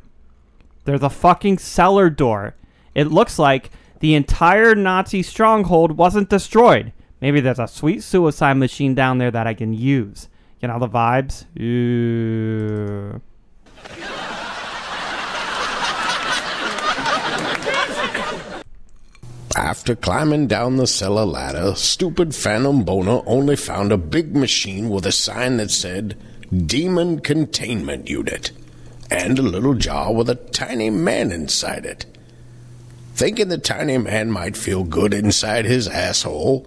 There's 0.85 1.03
a 1.03 1.09
fucking 1.09 1.57
cellar 1.57 2.09
door. 2.09 2.55
It 2.93 3.11
looks 3.11 3.39
like 3.39 3.71
the 3.99 4.13
entire 4.13 4.75
Nazi 4.75 5.23
stronghold 5.23 5.97
wasn't 5.97 6.29
destroyed. 6.29 6.93
Maybe 7.21 7.39
there's 7.39 7.59
a 7.59 7.67
sweet 7.67 8.03
suicide 8.03 8.53
machine 8.53 8.93
down 8.93 9.17
there 9.17 9.31
that 9.31 9.47
I 9.47 9.53
can 9.53 9.73
use. 9.73 10.27
You 10.65 10.71
know 10.71 10.79
the 10.79 10.89
vibes? 10.89 11.45
After 19.55 19.95
climbing 19.95 20.47
down 20.47 20.77
the 20.77 20.87
cellar 20.87 21.23
ladder, 21.23 21.75
stupid 21.75 22.33
Phantom 22.33 22.83
Boner 22.83 23.21
only 23.27 23.55
found 23.55 23.91
a 23.91 23.97
big 23.97 24.35
machine 24.35 24.89
with 24.89 25.05
a 25.05 25.11
sign 25.11 25.57
that 25.57 25.69
said 25.69 26.17
Demon 26.65 27.19
Containment 27.19 28.09
Unit 28.09 28.49
and 29.11 29.37
a 29.37 29.43
little 29.43 29.75
jar 29.75 30.11
with 30.11 30.31
a 30.31 30.35
tiny 30.49 30.89
man 30.89 31.31
inside 31.31 31.85
it. 31.85 32.07
Thinking 33.13 33.49
the 33.49 33.59
tiny 33.59 33.99
man 33.99 34.31
might 34.31 34.57
feel 34.57 34.83
good 34.83 35.13
inside 35.13 35.65
his 35.65 35.87
asshole, 35.87 36.65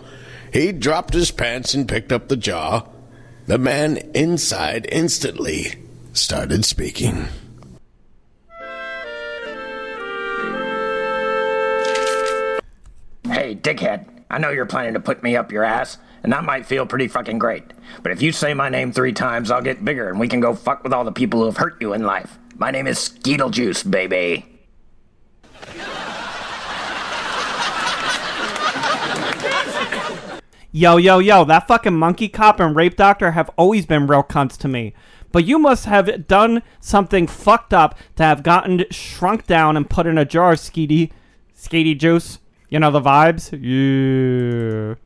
he 0.52 0.70
dropped 0.70 1.14
his 1.14 1.32
pants 1.32 1.74
and 1.74 1.88
picked 1.88 2.12
up 2.12 2.28
the 2.28 2.36
jar. 2.36 2.86
The 3.48 3.56
man 3.56 3.96
inside 4.12 4.86
instantly 4.92 5.76
started 6.12 6.66
speaking. 6.66 7.28
Hey, 13.24 13.54
dickhead, 13.54 14.06
I 14.30 14.36
know 14.36 14.50
you're 14.50 14.66
planning 14.66 14.92
to 14.92 15.00
put 15.00 15.22
me 15.22 15.34
up 15.34 15.50
your 15.50 15.64
ass, 15.64 15.96
and 16.22 16.30
that 16.30 16.44
might 16.44 16.66
feel 16.66 16.84
pretty 16.84 17.08
fucking 17.08 17.38
great. 17.38 17.64
But 18.02 18.12
if 18.12 18.20
you 18.20 18.32
say 18.32 18.52
my 18.52 18.68
name 18.68 18.92
three 18.92 19.14
times, 19.14 19.50
I'll 19.50 19.62
get 19.62 19.82
bigger 19.82 20.10
and 20.10 20.20
we 20.20 20.28
can 20.28 20.40
go 20.40 20.54
fuck 20.54 20.84
with 20.84 20.92
all 20.92 21.04
the 21.04 21.10
people 21.10 21.40
who 21.40 21.46
have 21.46 21.56
hurt 21.56 21.80
you 21.80 21.94
in 21.94 22.02
life. 22.02 22.38
My 22.58 22.70
name 22.70 22.86
is 22.86 22.98
Skeeteljuice, 22.98 23.90
baby. 23.90 24.44
Yo, 30.70 30.98
yo, 30.98 31.18
yo, 31.18 31.44
that 31.44 31.66
fucking 31.66 31.96
monkey 31.96 32.28
cop 32.28 32.60
and 32.60 32.76
rape 32.76 32.94
doctor 32.94 33.30
have 33.30 33.50
always 33.56 33.86
been 33.86 34.06
real 34.06 34.22
cunts 34.22 34.54
to 34.58 34.68
me. 34.68 34.92
But 35.32 35.46
you 35.46 35.58
must 35.58 35.86
have 35.86 36.26
done 36.26 36.62
something 36.78 37.26
fucked 37.26 37.72
up 37.72 37.96
to 38.16 38.22
have 38.22 38.42
gotten 38.42 38.84
shrunk 38.90 39.46
down 39.46 39.78
and 39.78 39.88
put 39.88 40.06
in 40.06 40.18
a 40.18 40.26
jar 40.26 40.52
of 40.52 40.58
skeety, 40.58 41.10
skeety 41.56 41.98
juice. 41.98 42.38
You 42.68 42.80
know 42.80 42.90
the 42.90 43.00
vibes? 43.00 43.50
Yeah. 43.52 44.96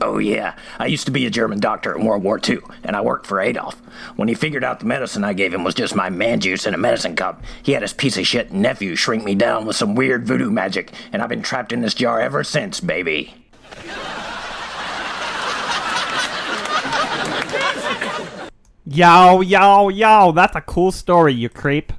Oh, 0.00 0.18
yeah. 0.18 0.54
I 0.78 0.86
used 0.86 1.06
to 1.06 1.10
be 1.10 1.24
a 1.24 1.30
German 1.30 1.58
doctor 1.58 1.96
in 1.96 2.04
World 2.04 2.22
War 2.22 2.38
II, 2.46 2.58
and 2.84 2.94
I 2.94 3.00
worked 3.00 3.26
for 3.26 3.40
Adolf. 3.40 3.76
When 4.16 4.28
he 4.28 4.34
figured 4.34 4.62
out 4.62 4.80
the 4.80 4.86
medicine 4.86 5.24
I 5.24 5.32
gave 5.32 5.54
him 5.54 5.64
was 5.64 5.74
just 5.74 5.94
my 5.94 6.10
man 6.10 6.40
juice 6.40 6.66
in 6.66 6.74
a 6.74 6.78
medicine 6.78 7.16
cup, 7.16 7.42
he 7.62 7.72
had 7.72 7.80
his 7.80 7.94
piece 7.94 8.18
of 8.18 8.26
shit 8.26 8.52
nephew 8.52 8.94
shrink 8.94 9.24
me 9.24 9.34
down 9.34 9.64
with 9.64 9.76
some 9.76 9.94
weird 9.94 10.26
voodoo 10.26 10.50
magic, 10.50 10.92
and 11.12 11.22
I've 11.22 11.30
been 11.30 11.42
trapped 11.42 11.72
in 11.72 11.80
this 11.80 11.94
jar 11.94 12.20
ever 12.20 12.44
since, 12.44 12.78
baby. 12.80 13.34
Yo, 18.88 19.40
yo, 19.40 19.88
yo, 19.88 20.32
that's 20.32 20.56
a 20.56 20.60
cool 20.60 20.92
story, 20.92 21.32
you 21.32 21.48
creep. 21.48 21.92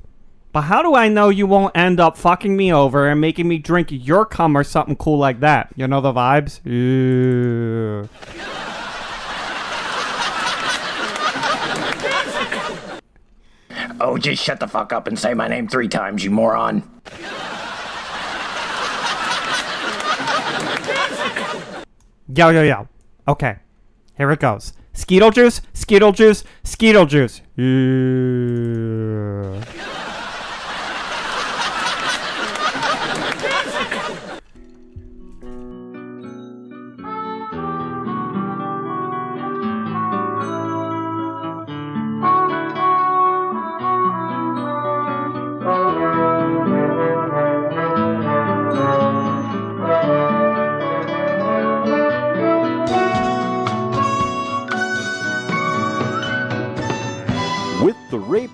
But 0.57 0.63
how 0.63 0.81
do 0.81 0.95
I 0.95 1.07
know 1.07 1.29
you 1.29 1.45
won't 1.45 1.77
end 1.77 1.99
up 1.99 2.17
fucking 2.17 2.57
me 2.57 2.73
over 2.73 3.07
and 3.07 3.21
making 3.21 3.47
me 3.47 3.59
drink 3.59 3.89
your 3.91 4.25
cum 4.25 4.57
or 4.57 4.63
something 4.63 4.95
cool 4.95 5.19
like 5.19 5.41
that? 5.41 5.71
You 5.75 5.87
know 5.87 6.01
the 6.01 6.11
vibes? 6.11 6.65
Ew. 6.65 8.09
Oh, 14.01 14.17
just 14.17 14.43
shut 14.43 14.59
the 14.59 14.67
fuck 14.67 14.91
up 14.91 15.05
and 15.05 15.19
say 15.19 15.35
my 15.35 15.47
name 15.47 15.67
three 15.67 15.87
times, 15.87 16.23
you 16.23 16.31
moron. 16.31 16.81
Yo, 22.33 22.49
yo, 22.49 22.63
yo. 22.63 22.87
Okay. 23.27 23.57
Here 24.17 24.31
it 24.31 24.39
goes. 24.39 24.73
Skeetle 24.93 25.29
juice, 25.29 25.61
Skeetle 25.73 26.13
juice, 26.13 26.43
Skeetle 26.63 27.05
juice. 27.05 27.41
Ew. 27.57 29.61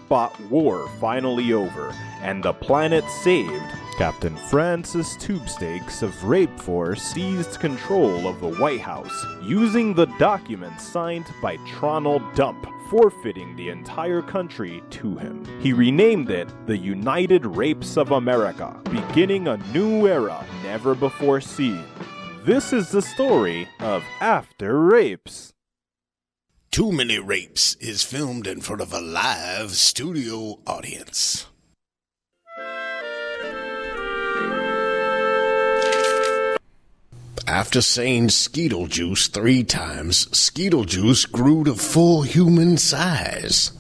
Bot 0.10 0.40
war 0.50 0.90
finally 1.00 1.54
over 1.54 1.94
and 2.22 2.42
the 2.44 2.54
planet 2.54 3.04
saved, 3.10 3.64
Captain 3.98 4.36
Francis 4.36 5.16
Tubestakes 5.18 6.02
of 6.02 6.24
Rape 6.24 6.58
Force 6.60 7.02
seized 7.02 7.60
control 7.60 8.28
of 8.28 8.40
the 8.40 8.54
White 8.56 8.82
House 8.82 9.26
using 9.44 9.94
the 9.94 10.08
documents 10.18 10.88
signed 10.88 11.26
by 11.42 11.58
Tronald 11.68 12.24
Dump, 12.34 12.66
forfeiting 12.90 13.56
the 13.56 13.70
entire 13.70 14.22
country 14.22 14.82
to 14.92 15.16
him. 15.18 15.46
He 15.60 15.74
renamed 15.74 16.32
it 16.32 16.50
the 16.66 16.78
United 16.78 17.46
Rapes 17.46 17.98
of 17.98 18.12
America, 18.12 18.80
beginning 18.86 19.48
a 19.48 19.58
new 19.74 20.08
era 20.08 20.46
never 20.64 20.96
before 20.96 21.42
seen. 21.42 21.84
This 22.46 22.74
is 22.74 22.90
the 22.90 23.02
story 23.02 23.68
of 23.80 24.04
After 24.20 24.80
Rapes. 24.80 25.53
Too 26.74 26.92
Many 26.92 27.20
Rapes 27.20 27.76
is 27.76 28.02
filmed 28.02 28.48
in 28.48 28.60
front 28.60 28.82
of 28.82 28.92
a 28.92 29.00
live 29.00 29.74
studio 29.74 30.58
audience. 30.66 31.46
After 37.48 37.80
saying 37.80 38.30
Skeetle 38.30 38.88
Juice 38.88 39.28
three 39.28 39.64
times, 39.64 40.36
Skeetle 40.36 40.86
Juice 40.86 41.28
grew 41.28 41.64
to 41.66 41.76
full 41.76 42.24
human 42.24 42.78
size. 42.78 43.74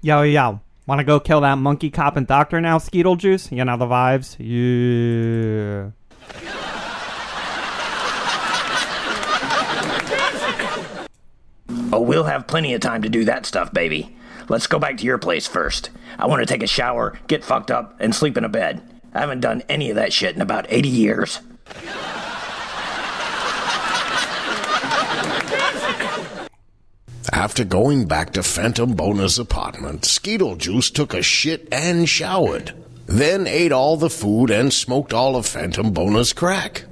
Yo, 0.00 0.22
yo. 0.22 0.60
Want 0.86 1.00
to 1.00 1.04
go 1.04 1.18
kill 1.18 1.40
that 1.40 1.58
monkey 1.58 1.90
cop 1.90 2.16
and 2.16 2.24
doctor 2.24 2.60
now, 2.60 2.78
Skeetle 2.78 3.16
Juice? 3.16 3.50
You 3.50 3.64
know 3.64 3.76
the 3.76 3.86
vibes? 3.86 4.36
Yeah. 4.38 5.90
Oh, 11.92 12.00
we'll 12.00 12.24
have 12.24 12.46
plenty 12.46 12.74
of 12.74 12.80
time 12.80 13.02
to 13.02 13.08
do 13.08 13.24
that 13.24 13.46
stuff, 13.46 13.72
baby. 13.72 14.16
Let's 14.48 14.66
go 14.66 14.78
back 14.78 14.96
to 14.98 15.04
your 15.04 15.18
place 15.18 15.46
first. 15.46 15.90
I 16.18 16.26
want 16.26 16.40
to 16.40 16.46
take 16.46 16.62
a 16.62 16.66
shower, 16.66 17.18
get 17.26 17.44
fucked 17.44 17.70
up, 17.70 17.96
and 18.00 18.14
sleep 18.14 18.36
in 18.36 18.44
a 18.44 18.48
bed. 18.48 18.80
I 19.14 19.20
haven't 19.20 19.40
done 19.40 19.62
any 19.68 19.90
of 19.90 19.96
that 19.96 20.12
shit 20.12 20.34
in 20.34 20.42
about 20.42 20.66
80 20.68 20.88
years. 20.88 21.40
After 27.30 27.64
going 27.64 28.06
back 28.06 28.32
to 28.32 28.42
Phantom 28.42 28.94
Boner's 28.94 29.38
apartment, 29.38 30.04
Skeetle 30.04 30.56
took 30.56 31.14
a 31.14 31.22
shit 31.22 31.68
and 31.70 32.08
showered. 32.08 32.72
Then 33.06 33.46
ate 33.46 33.72
all 33.72 33.96
the 33.96 34.10
food 34.10 34.50
and 34.50 34.72
smoked 34.72 35.12
all 35.12 35.36
of 35.36 35.46
Phantom 35.46 35.92
Boner's 35.92 36.32
crack. 36.32 36.84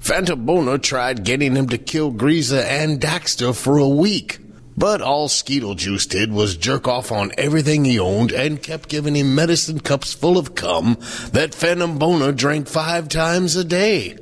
Phantom 0.00 0.44
Boner 0.44 0.78
tried 0.78 1.24
getting 1.24 1.54
him 1.54 1.68
to 1.68 1.78
kill 1.78 2.10
Greaser 2.10 2.60
and 2.60 3.00
Daxter 3.00 3.54
for 3.54 3.78
a 3.78 3.88
week. 3.88 4.38
But 4.76 5.02
all 5.02 5.28
Skeetle 5.28 5.74
did 6.06 6.32
was 6.32 6.56
jerk 6.56 6.88
off 6.88 7.12
on 7.12 7.32
everything 7.36 7.84
he 7.84 8.00
owned 8.00 8.32
and 8.32 8.62
kept 8.62 8.88
giving 8.88 9.14
him 9.14 9.34
medicine 9.34 9.78
cups 9.78 10.14
full 10.14 10.38
of 10.38 10.54
cum 10.54 10.96
that 11.32 11.54
Phantom 11.54 11.98
Boner 11.98 12.32
drank 12.32 12.66
five 12.66 13.10
times 13.10 13.56
a 13.56 13.64
day. 13.64 14.16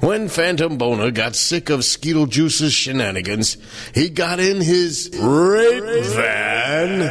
When 0.00 0.28
Phantom 0.28 0.76
Boner 0.76 1.10
got 1.10 1.36
sick 1.36 1.70
of 1.70 1.84
Skeetle 1.84 2.26
shenanigans, 2.28 3.56
he 3.94 4.10
got 4.10 4.40
in 4.40 4.60
his 4.60 5.10
rape 5.14 6.04
van 6.04 7.02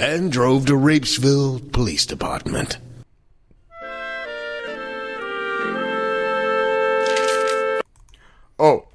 and 0.00 0.32
drove 0.32 0.66
to 0.66 0.72
Rapesville 0.72 1.72
Police 1.72 2.06
Department. 2.06 2.78
Oh, 8.62 8.88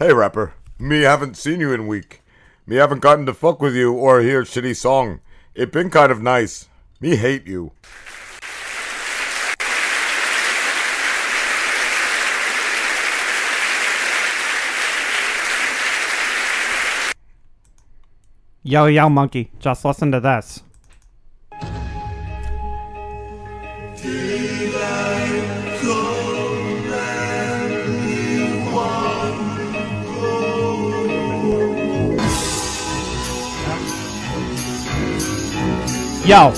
hey 0.00 0.12
rapper. 0.12 0.54
Me 0.80 1.02
haven't 1.02 1.36
seen 1.36 1.60
you 1.60 1.72
in 1.72 1.86
week. 1.86 2.22
Me 2.66 2.74
haven't 2.74 3.02
gotten 3.02 3.24
to 3.26 3.32
fuck 3.32 3.62
with 3.62 3.76
you 3.76 3.92
or 3.92 4.20
hear 4.20 4.42
shitty 4.42 4.74
song. 4.74 5.20
It 5.54 5.70
been 5.70 5.90
kind 5.90 6.10
of 6.10 6.20
nice. 6.20 6.68
Me 6.98 7.14
hate 7.14 7.46
you. 7.46 7.70
Yo, 18.64 18.86
yo, 18.86 19.08
monkey. 19.08 19.52
Just 19.60 19.84
listen 19.84 20.10
to 20.10 20.18
this. 20.18 20.64
Yo, 36.24 36.52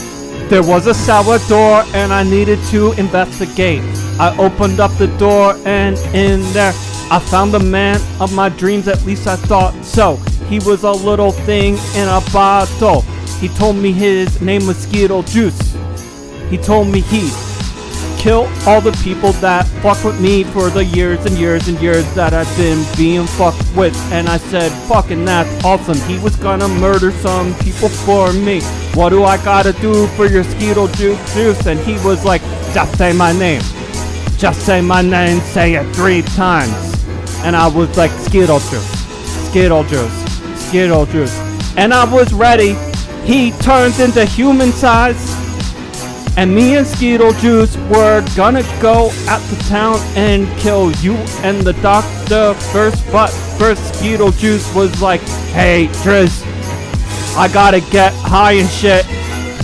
there 0.50 0.62
was 0.62 0.86
a 0.86 0.92
shower 0.92 1.38
door 1.48 1.84
and 1.94 2.12
I 2.12 2.22
needed 2.22 2.58
to 2.64 2.92
investigate. 2.92 3.80
I 4.20 4.36
opened 4.38 4.78
up 4.78 4.92
the 4.98 5.06
door 5.16 5.56
and 5.64 5.96
in 6.14 6.42
there 6.52 6.74
I 7.10 7.18
found 7.18 7.54
the 7.54 7.60
man 7.60 7.98
of 8.20 8.34
my 8.34 8.50
dreams, 8.50 8.88
at 8.88 9.02
least 9.06 9.26
I 9.26 9.36
thought 9.36 9.74
so. 9.82 10.16
He 10.50 10.58
was 10.58 10.84
a 10.84 10.90
little 10.90 11.32
thing 11.32 11.78
in 11.96 12.08
a 12.08 12.22
bottle. 12.30 13.00
He 13.40 13.48
told 13.48 13.76
me 13.76 13.90
his 13.90 14.38
name 14.42 14.66
was 14.66 14.76
Skittle 14.76 15.22
Juice. 15.22 15.74
He 16.50 16.58
told 16.58 16.88
me 16.88 17.00
he'd 17.00 17.32
kill 18.24 18.48
all 18.66 18.80
the 18.80 18.98
people 19.04 19.32
that 19.32 19.66
fuck 19.82 20.02
with 20.02 20.18
me 20.18 20.44
for 20.44 20.70
the 20.70 20.82
years 20.82 21.22
and 21.26 21.36
years 21.36 21.68
and 21.68 21.78
years 21.78 22.10
that 22.14 22.32
I've 22.32 22.56
been 22.56 22.82
being 22.96 23.26
fucked 23.26 23.70
with. 23.76 23.94
And 24.10 24.30
I 24.30 24.38
said, 24.38 24.72
fucking 24.88 25.26
that's 25.26 25.62
awesome. 25.62 25.98
He 26.08 26.18
was 26.20 26.34
gonna 26.36 26.66
murder 26.66 27.10
some 27.10 27.54
people 27.56 27.90
for 27.90 28.32
me. 28.32 28.62
What 28.94 29.10
do 29.10 29.24
I 29.24 29.36
gotta 29.44 29.74
do 29.74 30.06
for 30.16 30.24
your 30.24 30.42
Skittle 30.42 30.88
Ju- 30.88 31.18
Juice? 31.34 31.66
And 31.66 31.78
he 31.80 31.92
was 32.02 32.24
like, 32.24 32.40
just 32.72 32.96
say 32.96 33.12
my 33.12 33.32
name. 33.32 33.60
Just 34.38 34.64
say 34.64 34.80
my 34.80 35.02
name, 35.02 35.40
say 35.40 35.74
it 35.74 35.84
three 35.94 36.22
times. 36.22 36.72
And 37.44 37.54
I 37.54 37.66
was 37.68 37.94
like, 37.98 38.10
Skittle 38.12 38.58
Juice, 38.58 39.50
Skittle 39.50 39.84
Juice, 39.84 40.68
Skittle 40.68 41.04
Juice. 41.04 41.38
And 41.76 41.92
I 41.92 42.10
was 42.10 42.32
ready. 42.32 42.74
He 43.26 43.50
turns 43.60 44.00
into 44.00 44.24
human 44.24 44.72
size. 44.72 45.43
And 46.36 46.52
me 46.52 46.76
and 46.76 46.86
Juice 47.40 47.76
were 47.88 48.24
gonna 48.34 48.62
go 48.82 49.12
out 49.28 49.40
to 49.50 49.58
town 49.68 49.96
and 50.16 50.48
kill 50.58 50.90
you 50.96 51.14
and 51.44 51.62
the 51.62 51.74
doctor 51.74 52.54
first, 52.72 53.04
but 53.12 53.28
first 53.56 54.02
Juice 54.02 54.74
was 54.74 55.00
like, 55.00 55.20
hey, 55.52 55.86
Driz, 56.02 56.44
I 57.36 57.48
gotta 57.52 57.80
get 57.80 58.12
high 58.14 58.52
and 58.52 58.68
shit. 58.68 59.06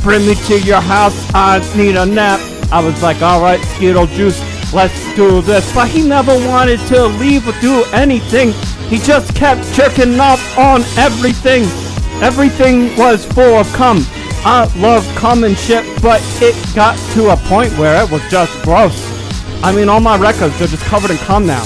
Bring 0.03 0.27
me 0.27 0.37
to 0.47 0.61
your 0.61 0.81
house, 0.81 1.29
I 1.35 1.59
need 1.77 1.97
a 1.97 2.07
nap. 2.07 2.41
I 2.73 2.85
was 2.85 3.03
like, 3.03 3.21
alright, 3.21 3.61
Juice, 3.81 4.41
let's 4.73 5.17
do 5.17 5.43
this. 5.43 5.75
But 5.75 5.89
he 5.89 6.07
never 6.07 6.37
wanted 6.47 6.79
to 6.87 7.07
leave 7.07 7.49
or 7.49 7.61
do 7.61 7.85
anything. 7.93 8.53
He 8.89 8.99
just 8.99 9.35
kept 9.35 9.65
jerking 9.75 10.21
off 10.21 10.41
on 10.57 10.83
everything. 10.97 11.65
Everything 12.23 12.97
was 12.97 13.27
full 13.27 13.59
of 13.59 13.67
cum. 13.73 14.05
I 14.43 14.73
love 14.77 15.07
cum 15.17 15.45
and 15.45 15.57
shit, 15.57 15.85
but 16.01 16.23
it 16.41 16.57
got 16.75 16.97
to 17.13 17.29
a 17.31 17.37
point 17.49 17.77
where 17.77 18.03
it 18.03 18.11
was 18.11 18.23
just 18.31 18.51
gross. 18.63 18.97
I 19.63 19.71
mean, 19.71 19.91
all 19.91 20.01
my 20.01 20.17
records, 20.17 20.59
they're 20.59 20.69
just 20.69 20.85
covered 20.85 21.11
in 21.11 21.19
cum 21.19 21.47
now. 21.47 21.63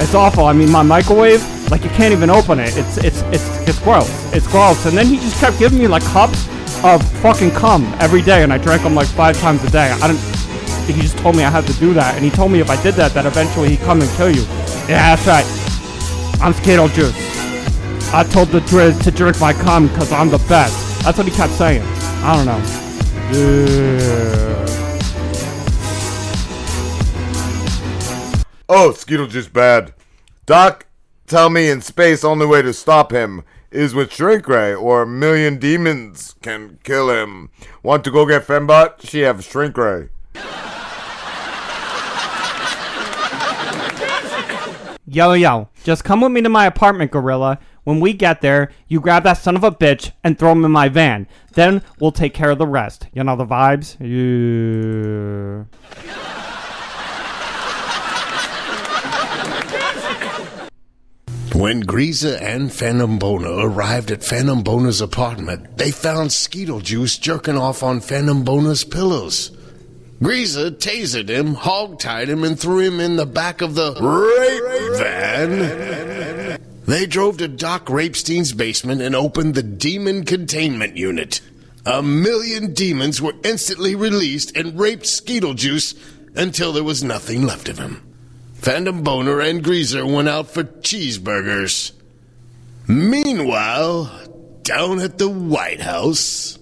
It's 0.00 0.14
awful. 0.14 0.46
I 0.46 0.52
mean, 0.52 0.70
my 0.72 0.82
microwave, 0.82 1.40
like 1.70 1.84
you 1.84 1.90
can't 1.90 2.12
even 2.12 2.28
open 2.28 2.58
it. 2.58 2.76
It's 2.76 2.96
it's 2.96 3.22
it's 3.30 3.48
it's 3.68 3.78
gross. 3.78 4.10
It's 4.34 4.48
gross. 4.48 4.86
And 4.86 4.98
then 4.98 5.06
he 5.06 5.16
just 5.16 5.38
kept 5.38 5.58
giving 5.60 5.78
me 5.78 5.86
like 5.86 6.02
cups 6.04 6.48
of 6.82 7.00
fucking 7.20 7.52
cum 7.52 7.84
every 8.00 8.22
day, 8.22 8.42
and 8.42 8.52
I 8.52 8.58
drank 8.58 8.82
them 8.82 8.96
like 8.96 9.06
five 9.06 9.38
times 9.38 9.62
a 9.62 9.70
day. 9.70 9.90
I 9.90 10.08
didn't. 10.08 10.22
He 10.92 11.00
just 11.00 11.16
told 11.18 11.36
me 11.36 11.44
I 11.44 11.50
had 11.50 11.64
to 11.68 11.72
do 11.74 11.94
that, 11.94 12.16
and 12.16 12.24
he 12.24 12.30
told 12.30 12.50
me 12.50 12.58
if 12.58 12.70
I 12.70 12.82
did 12.82 12.94
that, 12.94 13.14
that 13.14 13.24
eventually 13.24 13.68
he'd 13.70 13.80
come 13.80 14.00
and 14.00 14.10
kill 14.16 14.34
you. 14.34 14.42
Yeah, 14.88 15.14
that's 15.14 15.26
right. 15.28 15.46
I'm 16.42 16.54
Skittle 16.54 16.88
Juice. 16.88 17.14
I 18.12 18.24
told 18.24 18.48
the 18.48 18.58
Driz 18.60 19.00
to 19.04 19.12
drink 19.12 19.38
my 19.38 19.52
cum 19.52 19.86
because 19.86 20.10
I'm 20.10 20.30
the 20.30 20.44
best. 20.48 21.04
That's 21.04 21.16
what 21.16 21.28
he 21.28 21.32
kept 21.32 21.52
saying. 21.52 21.84
I 22.22 22.36
don't 22.36 22.46
know. 22.46 22.58
Yeah. 23.32 24.66
Oh, 28.68 28.92
Skeetle 28.92 29.26
just 29.26 29.52
bad. 29.52 29.94
Doc, 30.46 30.86
tell 31.26 31.48
me 31.48 31.70
in 31.70 31.80
space 31.80 32.22
only 32.22 32.46
way 32.46 32.60
to 32.62 32.72
stop 32.72 33.10
him 33.12 33.42
is 33.70 33.94
with 33.94 34.12
Shrink 34.12 34.46
Ray 34.48 34.74
or 34.74 35.02
a 35.02 35.06
million 35.06 35.58
demons 35.58 36.34
can 36.42 36.78
kill 36.82 37.10
him. 37.10 37.50
Want 37.82 38.04
to 38.04 38.10
go 38.10 38.26
get 38.26 38.46
Fembot? 38.46 39.08
She 39.08 39.20
have 39.20 39.44
Shrink 39.44 39.76
Ray. 39.76 40.10
Yo, 45.06 45.32
yo, 45.32 45.68
just 45.82 46.04
come 46.04 46.20
with 46.20 46.30
me 46.30 46.40
to 46.40 46.48
my 46.48 46.66
apartment, 46.66 47.10
Gorilla. 47.10 47.58
When 47.84 48.00
we 48.00 48.12
get 48.12 48.40
there, 48.40 48.70
you 48.88 49.00
grab 49.00 49.22
that 49.24 49.38
son 49.38 49.56
of 49.56 49.64
a 49.64 49.70
bitch 49.70 50.12
and 50.22 50.38
throw 50.38 50.52
him 50.52 50.64
in 50.64 50.70
my 50.70 50.88
van. 50.88 51.26
Then 51.54 51.82
we'll 51.98 52.12
take 52.12 52.34
care 52.34 52.50
of 52.50 52.58
the 52.58 52.66
rest. 52.66 53.08
You 53.12 53.24
know 53.24 53.36
the 53.36 53.46
vibes? 53.46 53.96
When 61.54 61.80
Greaser 61.80 62.36
and 62.36 62.72
Phantom 62.72 63.18
Boner 63.18 63.50
arrived 63.50 64.10
at 64.10 64.24
Phantom 64.24 64.62
Boner's 64.62 65.00
apartment, 65.00 65.76
they 65.76 65.90
found 65.90 66.32
Skeetle 66.32 66.80
Juice 66.80 67.18
jerking 67.18 67.58
off 67.58 67.82
on 67.82 68.00
Phantom 68.00 68.44
Boner's 68.44 68.84
pillows. 68.84 69.50
Greaser 70.22 70.70
tasered 70.70 71.28
him, 71.28 71.54
hog-tied 71.54 72.28
him, 72.28 72.44
and 72.44 72.58
threw 72.58 72.80
him 72.80 73.00
in 73.00 73.16
the 73.16 73.26
back 73.26 73.62
of 73.62 73.74
the 73.74 73.92
rape 73.94 74.98
van. 74.98 76.39
They 76.90 77.06
drove 77.06 77.36
to 77.36 77.46
Doc 77.46 77.86
Rapenstein's 77.86 78.52
basement 78.52 79.00
and 79.00 79.14
opened 79.14 79.54
the 79.54 79.62
Demon 79.62 80.24
Containment 80.24 80.96
Unit. 80.96 81.40
A 81.86 82.02
million 82.02 82.74
demons 82.74 83.22
were 83.22 83.36
instantly 83.44 83.94
released 83.94 84.56
and 84.56 84.76
raped 84.76 85.04
Skeetlejuice 85.04 85.96
until 86.34 86.72
there 86.72 86.82
was 86.82 87.04
nothing 87.04 87.46
left 87.46 87.68
of 87.68 87.78
him. 87.78 88.02
Phantom 88.54 89.04
Boner 89.04 89.38
and 89.38 89.62
Greaser 89.62 90.04
went 90.04 90.28
out 90.28 90.50
for 90.50 90.64
cheeseburgers. 90.64 91.92
Meanwhile, 92.88 94.10
down 94.64 94.98
at 94.98 95.16
the 95.16 95.28
White 95.28 95.82
House. 95.82 96.58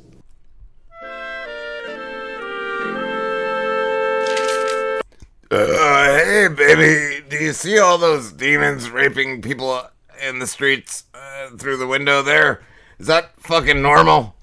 Uh, 5.51 6.18
hey, 6.18 6.49
baby, 6.55 7.24
do 7.31 7.39
you 7.39 7.55
see 7.55 7.79
all 7.79 7.97
those 7.97 8.31
demons 8.33 8.91
raping 8.91 9.41
people 9.41 9.89
in 10.21 10.39
the 10.39 10.47
streets 10.47 11.05
uh, 11.14 11.51
through 11.57 11.77
the 11.77 11.87
window 11.87 12.23
there? 12.23 12.62
Is 12.99 13.07
that 13.07 13.39
fucking 13.41 13.81
normal? 13.81 14.35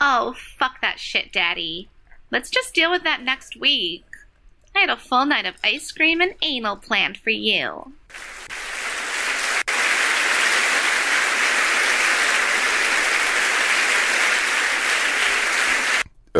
Oh, 0.00 0.34
fuck 0.58 0.80
that 0.80 1.00
shit, 1.00 1.32
Daddy. 1.32 1.88
Let's 2.30 2.50
just 2.50 2.74
deal 2.74 2.90
with 2.90 3.02
that 3.02 3.22
next 3.22 3.58
week. 3.58 4.04
I 4.74 4.80
had 4.80 4.90
a 4.90 4.96
full 4.96 5.26
night 5.26 5.46
of 5.46 5.56
ice 5.64 5.90
cream 5.90 6.20
and 6.20 6.34
anal 6.40 6.76
planned 6.76 7.18
for 7.18 7.30
you. 7.30 7.92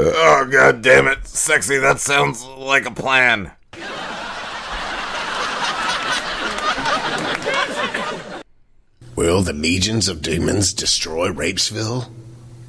Oh, 0.00 0.48
god 0.50 0.82
damn 0.82 1.08
it. 1.08 1.26
Sexy, 1.26 1.78
that 1.78 1.98
sounds 1.98 2.44
like 2.44 2.86
a 2.86 2.90
plan. 2.92 3.50
Will 9.16 9.42
the 9.42 9.52
legions 9.52 10.08
of 10.08 10.22
demons 10.22 10.72
destroy 10.72 11.30
Rapesville? 11.30 12.08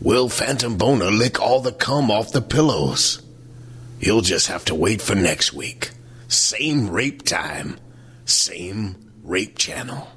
Will 0.02 0.28
Phantom 0.30 0.76
Boner 0.76 1.12
lick 1.12 1.40
all 1.40 1.60
the 1.60 1.72
cum 1.72 2.10
off 2.10 2.32
the 2.32 2.42
pillows? 2.42 3.22
You'll 4.00 4.22
just 4.22 4.48
have 4.48 4.66
to 4.66 4.74
wait 4.74 5.00
for 5.00 5.14
next 5.14 5.54
week. 5.54 5.92
Same 6.28 6.90
rape 6.90 7.24
time, 7.24 7.78
same 8.26 8.96
rape 9.24 9.58
channel. 9.58 10.08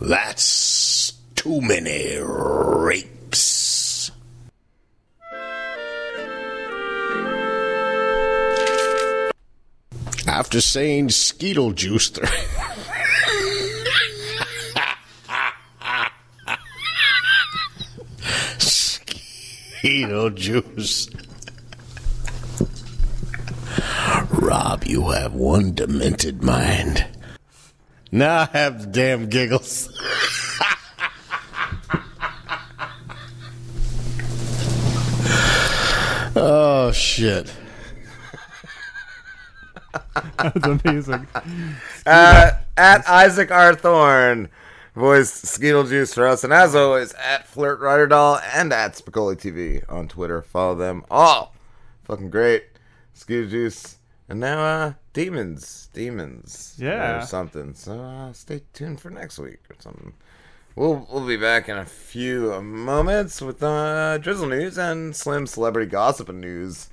That's 0.00 1.12
too 1.36 1.60
many 1.60 2.16
rapes. 2.20 3.75
After 10.36 10.60
saying 10.60 11.08
Skeetle 11.08 11.72
Juice. 11.72 12.12
Skeetle 18.58 20.28
Juice. 20.28 21.08
Rob, 24.28 24.84
you 24.84 25.08
have 25.08 25.32
one 25.32 25.72
demented 25.72 26.42
mind. 26.42 27.06
Now 28.12 28.40
I 28.40 28.48
have 28.52 28.82
the 28.82 28.88
damn 28.88 29.30
giggles. 29.30 29.88
oh, 36.36 36.92
shit. 36.92 37.50
That's 40.38 40.66
amazing. 40.66 41.26
Uh, 42.06 42.52
at 42.76 43.08
Isaac 43.08 43.50
R. 43.50 43.74
Thorne, 43.74 44.48
voice 44.94 45.30
Skeetle 45.30 45.84
Juice 45.84 46.14
for 46.14 46.26
us. 46.26 46.44
And 46.44 46.52
as 46.52 46.74
always, 46.74 47.12
at 47.14 47.46
Flirt 47.46 47.80
Ryder 47.80 48.06
Doll 48.06 48.40
and 48.54 48.72
at 48.72 48.94
Spicoli 48.94 49.36
TV 49.36 49.82
on 49.92 50.08
Twitter. 50.08 50.42
Follow 50.42 50.74
them 50.74 51.04
all. 51.10 51.54
Fucking 52.04 52.30
great. 52.30 52.64
Skeetle 53.14 53.50
Juice. 53.50 53.96
And 54.28 54.40
now, 54.40 54.60
uh, 54.60 54.92
Demons. 55.12 55.88
Demons. 55.92 56.74
Yeah. 56.78 57.18
Or 57.18 57.22
something. 57.26 57.74
So, 57.74 58.00
uh, 58.00 58.32
stay 58.32 58.62
tuned 58.72 59.00
for 59.00 59.10
next 59.10 59.38
week 59.38 59.60
or 59.70 59.76
something. 59.78 60.12
We'll, 60.76 61.06
we'll 61.10 61.26
be 61.26 61.38
back 61.38 61.70
in 61.70 61.78
a 61.78 61.86
few 61.86 62.60
moments 62.60 63.40
with 63.40 63.62
uh, 63.62 64.18
Drizzle 64.18 64.48
News 64.48 64.76
and 64.76 65.16
Slim 65.16 65.46
Celebrity 65.46 65.90
Gossip 65.90 66.28
and 66.28 66.40
News. 66.40 66.90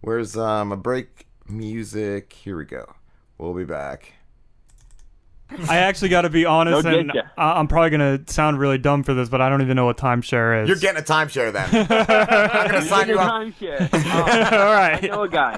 Where's 0.00 0.36
um, 0.36 0.72
a 0.72 0.76
break 0.76 1.26
music? 1.48 2.32
Here 2.32 2.56
we 2.56 2.64
go. 2.64 2.94
We'll 3.38 3.54
be 3.54 3.64
back. 3.64 4.12
I 5.66 5.78
actually 5.78 6.10
got 6.10 6.22
to 6.22 6.28
be 6.28 6.44
honest, 6.44 6.84
No 6.84 6.98
and. 6.98 7.10
I- 7.38 7.52
I'm 7.58 7.68
probably 7.68 7.88
gonna 7.88 8.20
sound 8.26 8.58
really 8.58 8.76
dumb 8.76 9.02
for 9.02 9.14
this, 9.14 9.30
but 9.30 9.40
I 9.40 9.48
don't 9.48 9.62
even 9.62 9.76
know 9.76 9.86
what 9.86 9.96
timeshare 9.96 10.62
is. 10.62 10.68
You're 10.68 10.76
getting 10.76 11.00
a 11.00 11.04
timeshare 11.04 11.50
then. 11.50 11.66
I'm 11.90 12.66
gonna 12.70 12.82
sign 12.82 13.08
you 13.08 13.18
up. 13.18 13.32
Timeshare. 13.32 13.88
Oh, 13.94 14.58
All 14.66 14.72
right. 14.74 15.02
I 15.02 15.06
know 15.06 15.22
a 15.22 15.28
guy. 15.30 15.56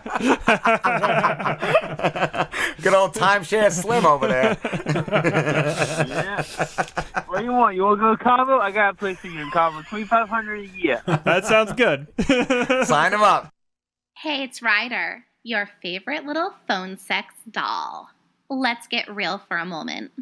Good 2.83 2.95
old 2.95 3.15
timeshare 3.15 3.73
Slim 3.73 4.07
over 4.07 4.29
there. 4.29 4.57
yeah. 6.07 6.43
What 7.27 7.39
do 7.41 7.45
you 7.45 7.53
want? 7.53 7.75
You 7.75 7.83
want 7.83 7.99
to 7.99 8.03
go 8.03 8.15
to 8.17 8.23
Cabo? 8.23 8.59
I 8.61 8.71
got 8.71 8.91
a 8.91 8.97
place 8.97 9.19
for 9.19 9.27
you 9.27 9.41
in 9.41 9.51
Cabo. 9.51 9.83
Twenty 9.83 10.05
five 10.05 10.29
hundred 10.29 10.61
a 10.61 10.67
year. 10.69 11.03
that 11.07 11.45
sounds 11.47 11.73
good. 11.73 12.07
Sign 12.87 13.13
him 13.13 13.23
up. 13.23 13.53
Hey, 14.17 14.45
it's 14.45 14.63
Ryder, 14.63 15.25
your 15.43 15.69
favorite 15.81 16.27
little 16.27 16.53
phone 16.69 16.99
sex 16.99 17.35
doll. 17.51 18.11
Let's 18.49 18.87
get 18.87 19.15
real 19.15 19.39
for 19.49 19.57
a 19.57 19.65
moment. 19.65 20.13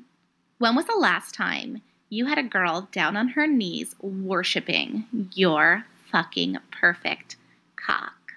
When 0.58 0.76
was 0.76 0.86
the 0.86 0.96
last 0.96 1.34
time 1.34 1.82
you 2.08 2.26
had 2.26 2.38
a 2.38 2.42
girl 2.42 2.88
down 2.92 3.16
on 3.16 3.28
her 3.28 3.46
knees 3.46 3.94
worshiping 4.00 5.30
your 5.34 5.84
fucking 6.12 6.58
perfect 6.70 7.36
cock? 7.76 8.34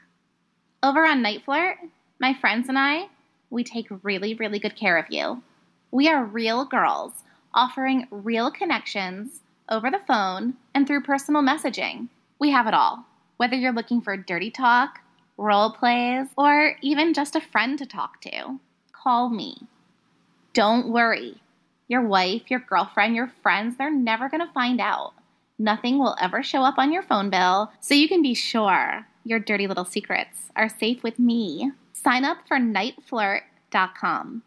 Over 0.81 1.05
on 1.05 1.21
Night 1.21 1.43
Flirt, 1.45 1.77
my 2.19 2.33
friends 2.33 2.67
and 2.67 2.79
I, 2.79 3.07
we 3.51 3.63
take 3.63 3.87
really, 4.01 4.33
really 4.33 4.59
good 4.59 4.75
care 4.75 4.97
of 4.97 5.05
you. 5.09 5.43
We 5.91 6.09
are 6.09 6.23
real 6.23 6.65
girls 6.65 7.13
offering 7.53 8.07
real 8.09 8.49
connections 8.49 9.41
over 9.69 9.91
the 9.91 10.01
phone 10.07 10.55
and 10.73 10.87
through 10.87 11.03
personal 11.03 11.43
messaging. 11.43 12.07
We 12.39 12.49
have 12.51 12.65
it 12.65 12.73
all. 12.73 13.05
Whether 13.37 13.55
you're 13.55 13.73
looking 13.73 14.01
for 14.01 14.15
dirty 14.17 14.49
talk, 14.49 14.99
role 15.41 15.71
plays, 15.71 16.27
or 16.37 16.77
even 16.81 17.13
just 17.13 17.35
a 17.35 17.41
friend 17.41 17.77
to 17.79 17.85
talk 17.85 18.21
to, 18.21 18.59
call 18.93 19.29
me. 19.29 19.67
Don't 20.53 20.89
worry. 20.89 21.41
Your 21.87 22.01
wife, 22.01 22.43
your 22.49 22.59
girlfriend, 22.59 23.15
your 23.15 23.31
friends, 23.41 23.77
they're 23.77 23.91
never 23.91 24.29
going 24.29 24.45
to 24.45 24.53
find 24.53 24.79
out. 24.79 25.13
Nothing 25.57 25.99
will 25.99 26.15
ever 26.21 26.41
show 26.41 26.63
up 26.63 26.77
on 26.77 26.91
your 26.91 27.03
phone 27.03 27.29
bill, 27.29 27.71
so 27.81 27.93
you 27.93 28.07
can 28.07 28.21
be 28.21 28.33
sure 28.33 29.07
your 29.23 29.39
dirty 29.39 29.67
little 29.67 29.85
secrets 29.85 30.49
are 30.55 30.69
safe 30.69 31.03
with 31.03 31.19
me. 31.19 31.71
Sign 31.93 32.23
up 32.25 32.47
for 32.47 32.57
nightflirt.com. 32.57 34.43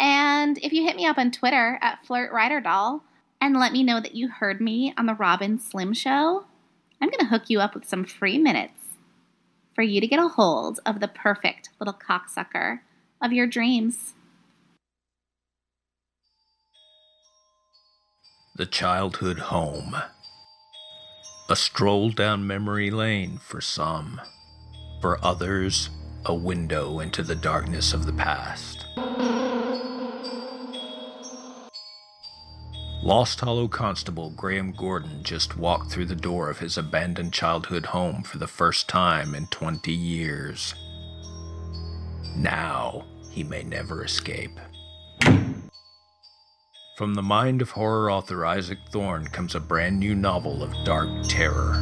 And 0.00 0.58
if 0.58 0.72
you 0.72 0.84
hit 0.84 0.96
me 0.96 1.06
up 1.06 1.18
on 1.18 1.30
Twitter 1.30 1.78
at 1.80 2.00
FlirtRyderDoll 2.06 3.02
and 3.40 3.56
let 3.56 3.72
me 3.72 3.82
know 3.82 4.00
that 4.00 4.14
you 4.14 4.28
heard 4.28 4.60
me 4.60 4.92
on 4.96 5.06
the 5.06 5.14
Rob 5.14 5.42
and 5.42 5.60
Slim 5.60 5.92
Show, 5.92 6.44
I'm 7.00 7.08
going 7.08 7.20
to 7.20 7.26
hook 7.26 7.44
you 7.48 7.60
up 7.60 7.74
with 7.74 7.88
some 7.88 8.04
free 8.04 8.38
minutes 8.38 8.81
for 9.74 9.82
you 9.82 10.00
to 10.00 10.06
get 10.06 10.18
a 10.18 10.28
hold 10.28 10.80
of 10.84 11.00
the 11.00 11.08
perfect 11.08 11.70
little 11.80 11.94
cocksucker 11.94 12.80
of 13.20 13.32
your 13.32 13.46
dreams. 13.46 14.14
The 18.56 18.66
childhood 18.66 19.38
home. 19.38 19.96
A 21.48 21.56
stroll 21.56 22.10
down 22.10 22.46
memory 22.46 22.90
lane 22.90 23.38
for 23.38 23.60
some. 23.60 24.20
For 25.00 25.24
others, 25.24 25.90
a 26.24 26.34
window 26.34 27.00
into 27.00 27.22
the 27.22 27.34
darkness 27.34 27.92
of 27.92 28.06
the 28.06 28.12
past. 28.12 28.86
Lost 33.02 33.40
Hollow 33.40 33.66
Constable 33.66 34.30
Graham 34.30 34.70
Gordon 34.70 35.24
just 35.24 35.56
walked 35.56 35.90
through 35.90 36.06
the 36.06 36.14
door 36.14 36.48
of 36.48 36.60
his 36.60 36.78
abandoned 36.78 37.32
childhood 37.32 37.86
home 37.86 38.22
for 38.22 38.38
the 38.38 38.46
first 38.46 38.88
time 38.88 39.34
in 39.34 39.48
20 39.48 39.92
years. 39.92 40.72
Now, 42.36 43.04
he 43.28 43.42
may 43.42 43.64
never 43.64 44.04
escape. 44.04 44.56
From 46.96 47.14
the 47.14 47.22
mind 47.22 47.60
of 47.60 47.70
horror 47.70 48.08
author 48.08 48.46
Isaac 48.46 48.78
Thorne 48.92 49.26
comes 49.26 49.56
a 49.56 49.60
brand 49.60 49.98
new 49.98 50.14
novel 50.14 50.62
of 50.62 50.72
dark 50.84 51.08
terror. 51.26 51.72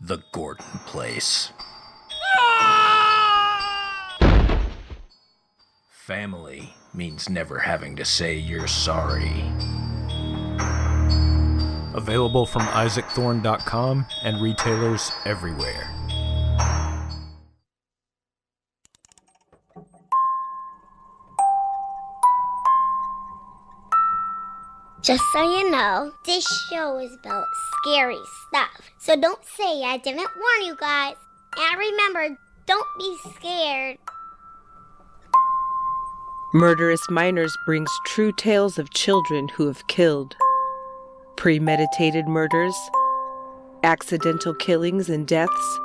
The 0.00 0.22
Gordon 0.30 0.78
Place. 0.86 1.50
Ah! 2.38 2.97
Family 6.08 6.72
means 6.94 7.28
never 7.28 7.58
having 7.58 7.94
to 7.96 8.02
say 8.02 8.34
you're 8.34 8.66
sorry. 8.66 9.44
Available 11.92 12.46
from 12.46 12.62
isaacthorne.com 12.62 14.06
and 14.24 14.40
retailers 14.40 15.12
everywhere. 15.26 15.90
Just 25.02 25.24
so 25.34 25.42
you 25.42 25.70
know, 25.70 26.10
this 26.24 26.48
show 26.70 26.98
is 27.00 27.14
about 27.22 27.44
scary 27.82 28.16
stuff. 28.48 28.90
So 28.98 29.14
don't 29.14 29.44
say 29.44 29.84
I 29.84 29.98
didn't 29.98 30.30
warn 30.40 30.64
you 30.64 30.74
guys. 30.74 31.16
And 31.58 31.78
remember, 31.78 32.38
don't 32.64 32.88
be 32.98 33.14
scared. 33.36 33.98
Murderous 36.54 37.10
Minors 37.10 37.54
brings 37.66 37.90
true 38.06 38.32
tales 38.32 38.78
of 38.78 38.88
children 38.88 39.48
who 39.48 39.66
have 39.66 39.86
killed, 39.86 40.34
premeditated 41.36 42.26
murders, 42.26 42.74
accidental 43.82 44.54
killings 44.54 45.10
and 45.10 45.28
deaths, 45.28 45.78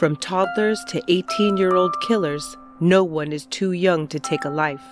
from 0.00 0.16
toddlers 0.16 0.82
to 0.88 1.00
18 1.06 1.56
year 1.56 1.76
old 1.76 1.94
killers. 2.08 2.56
No 2.80 3.04
one 3.04 3.32
is 3.32 3.46
too 3.46 3.70
young 3.70 4.08
to 4.08 4.18
take 4.18 4.44
a 4.44 4.50
life. 4.50 4.82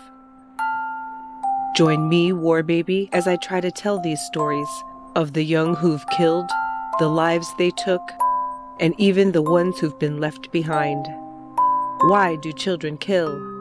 Join 1.77 2.09
me, 2.09 2.33
War 2.33 2.62
Baby, 2.62 3.09
as 3.12 3.27
I 3.27 3.35
try 3.35 3.61
to 3.61 3.72
tell 3.72 4.01
these 4.01 4.20
stories 4.20 4.70
of 5.16 5.33
the 5.33 5.43
young 5.43 5.74
who've 5.74 6.09
killed, 6.11 6.49
the 7.01 7.09
lives 7.09 7.53
they 7.59 7.72
took, 7.72 8.12
and 8.79 8.95
even 8.97 9.33
the 9.33 9.43
ones 9.43 9.81
who've 9.81 9.99
been 9.99 10.20
left 10.20 10.53
behind. 10.53 11.05
Why 12.03 12.37
do 12.37 12.53
children 12.53 12.97
kill? 12.97 13.55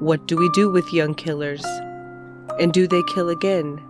What 0.00 0.26
do 0.26 0.34
we 0.34 0.48
do 0.48 0.70
with 0.70 0.94
young 0.94 1.14
killers? 1.14 1.62
And 2.58 2.72
do 2.72 2.88
they 2.88 3.02
kill 3.02 3.28
again? 3.28 3.82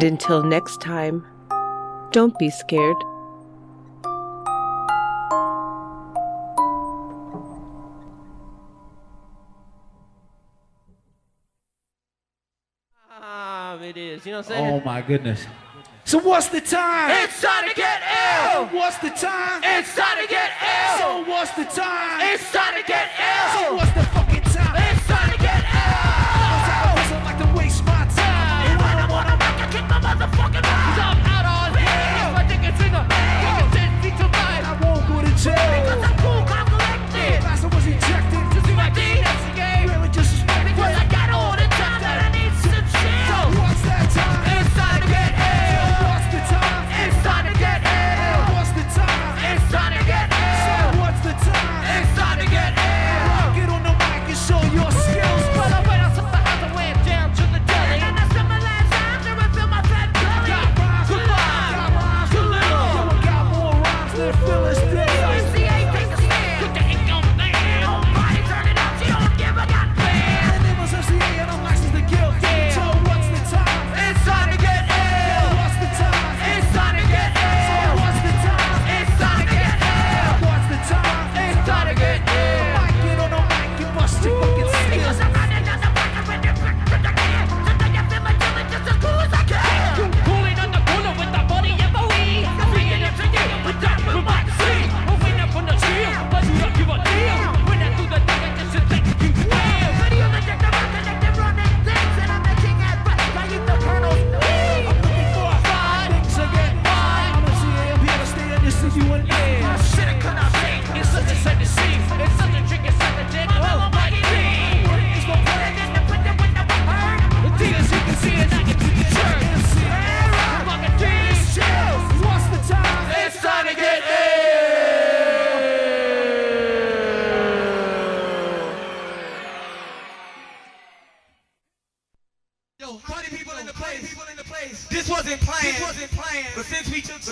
And 0.00 0.02
until 0.02 0.42
next 0.42 0.80
time, 0.80 1.24
don't 2.10 2.36
be 2.36 2.50
scared. 2.50 2.96
Um, 13.22 13.82
it 13.84 13.96
is. 13.96 14.26
You 14.26 14.32
know 14.32 14.38
what 14.38 14.50
I'm 14.50 14.52
oh 14.52 14.56
saying? 14.56 14.82
Oh 14.82 14.84
my 14.84 15.00
goodness. 15.00 15.46
So 16.04 16.18
what's 16.18 16.48
the 16.48 16.60
time? 16.60 17.10
It's 17.22 17.40
time 17.40 17.68
to 17.68 17.74
get 17.74 18.02
ill. 18.02 18.66
What's 18.66 18.98
the 18.98 19.10
time? 19.10 19.60
It's 19.64 19.94
time 19.94 20.22
to 20.22 20.28
get 20.28 20.50
ill. 20.60 20.65
What's 21.24 21.52
the 21.52 21.64
time? 21.64 22.20
It's 22.34 22.52
time 22.52 22.74
to 22.74 22.82
get 22.86 23.08
ill. 23.18 23.60
So 23.60 23.74
what's 23.76 23.92
the 23.92 24.02
fuck? 24.04 24.25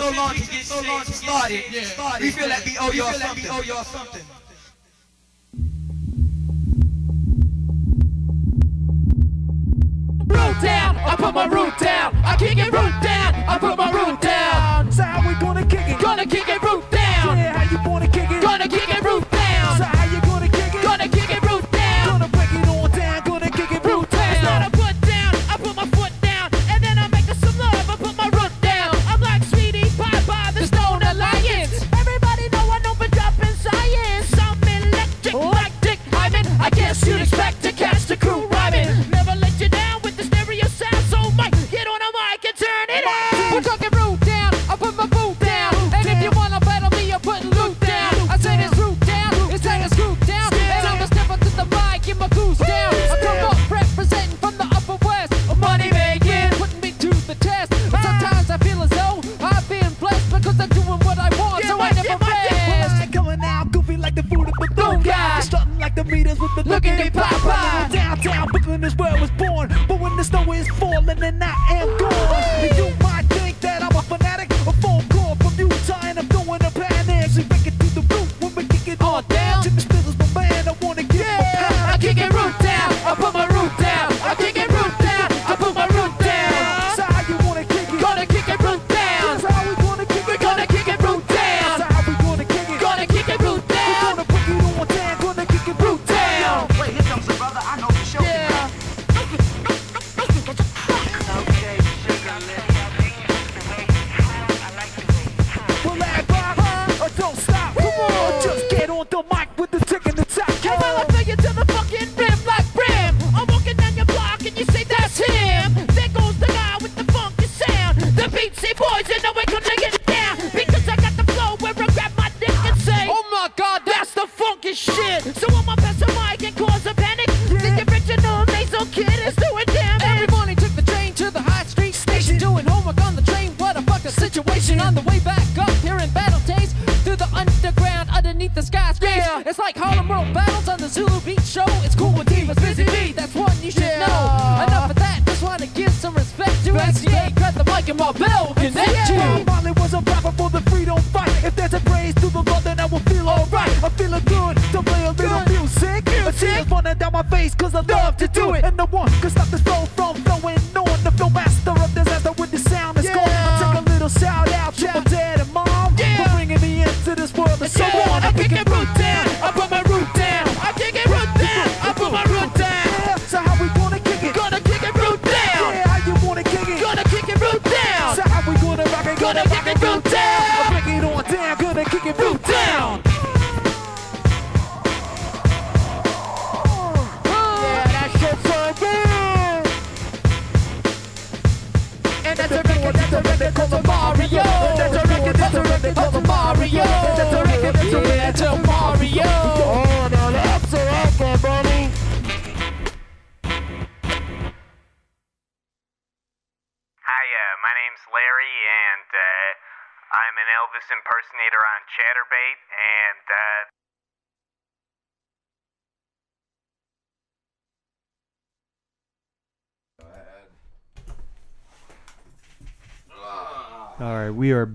so 0.05 0.21
long 0.21 0.33
to 0.33 0.39
get 0.39 0.65
so 0.65 0.81
long 0.81 1.03
started. 1.03 1.63
Yeah. 1.71 2.19
We 2.19 2.31
feel 2.31 2.49
like 2.49 2.65
we 2.65 2.77
owe 2.79 2.91
y'all 2.91 3.13
something. 3.13 3.43
We 3.43 3.49
owe 3.49 3.61
y'all 3.61 3.83
something. 3.83 4.21
Root 10.27 10.61
down, 10.61 10.97
I 10.97 11.15
put 11.17 11.33
my 11.33 11.45
root 11.45 11.77
down. 11.79 12.15
I 12.23 12.35
kick 12.37 12.57
it 12.57 12.71
root 12.71 12.93
down, 13.01 13.35
I 13.47 13.57
put 13.59 13.77
my 13.77 13.91
root 13.91 14.21
down. 14.21 14.85
That's 14.85 14.99
how 14.99 15.27
we 15.27 15.33
gonna 15.35 15.65
kick 15.65 15.87
it. 15.87 15.99
Gonna 15.99 16.25
kick 16.25 16.49
it. 16.49 16.64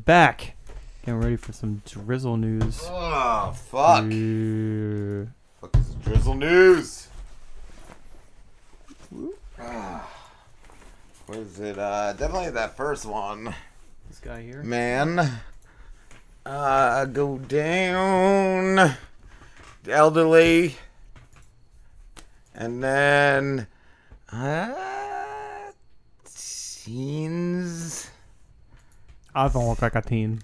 Back. 0.05 0.57
Getting 1.05 1.21
ready 1.21 1.37
for 1.37 1.53
some 1.53 1.83
drizzle 1.87 2.37
news. 2.37 2.81
Oh, 2.85 3.55
fuck. 3.57 4.05
Yeah. 4.11 5.25
Fuck 5.61 5.77
is 5.77 5.95
drizzle 6.05 6.35
news? 6.35 7.09
Ah. 9.59 10.09
What 11.27 11.39
is 11.39 11.61
it? 11.61 11.79
Uh, 11.79 12.13
definitely 12.13 12.51
that 12.51 12.77
first 12.77 13.07
one. 13.07 13.55
This 14.09 14.19
guy 14.21 14.43
here. 14.43 14.63
Man. 14.63 15.41
Uh, 16.45 17.05
go 17.07 17.39
down. 17.39 18.97
Elderly. 19.89 20.77
And 22.55 22.83
then. 22.83 23.67
Uh, 24.33 24.75
teens. 26.25 28.11
I 29.81 29.85
don't 29.85 29.95
look 29.95 29.95
like 29.95 30.05
a 30.05 30.09
teen. 30.09 30.43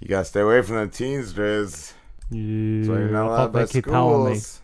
You 0.00 0.08
gotta 0.08 0.24
stay 0.24 0.40
away 0.40 0.62
from 0.62 0.76
the 0.76 0.88
teens, 0.88 1.32
Driz. 1.32 1.92
Yeah, 2.30 2.84
So 2.86 2.94
you're 2.94 3.08
not 3.10 3.26
allowed 3.26 3.36
thought 3.36 3.52
by 3.52 3.64
they 3.64 3.72
keep 3.72 3.84
telling 3.84 4.32
me. 4.32 4.38
schools. 4.38 4.60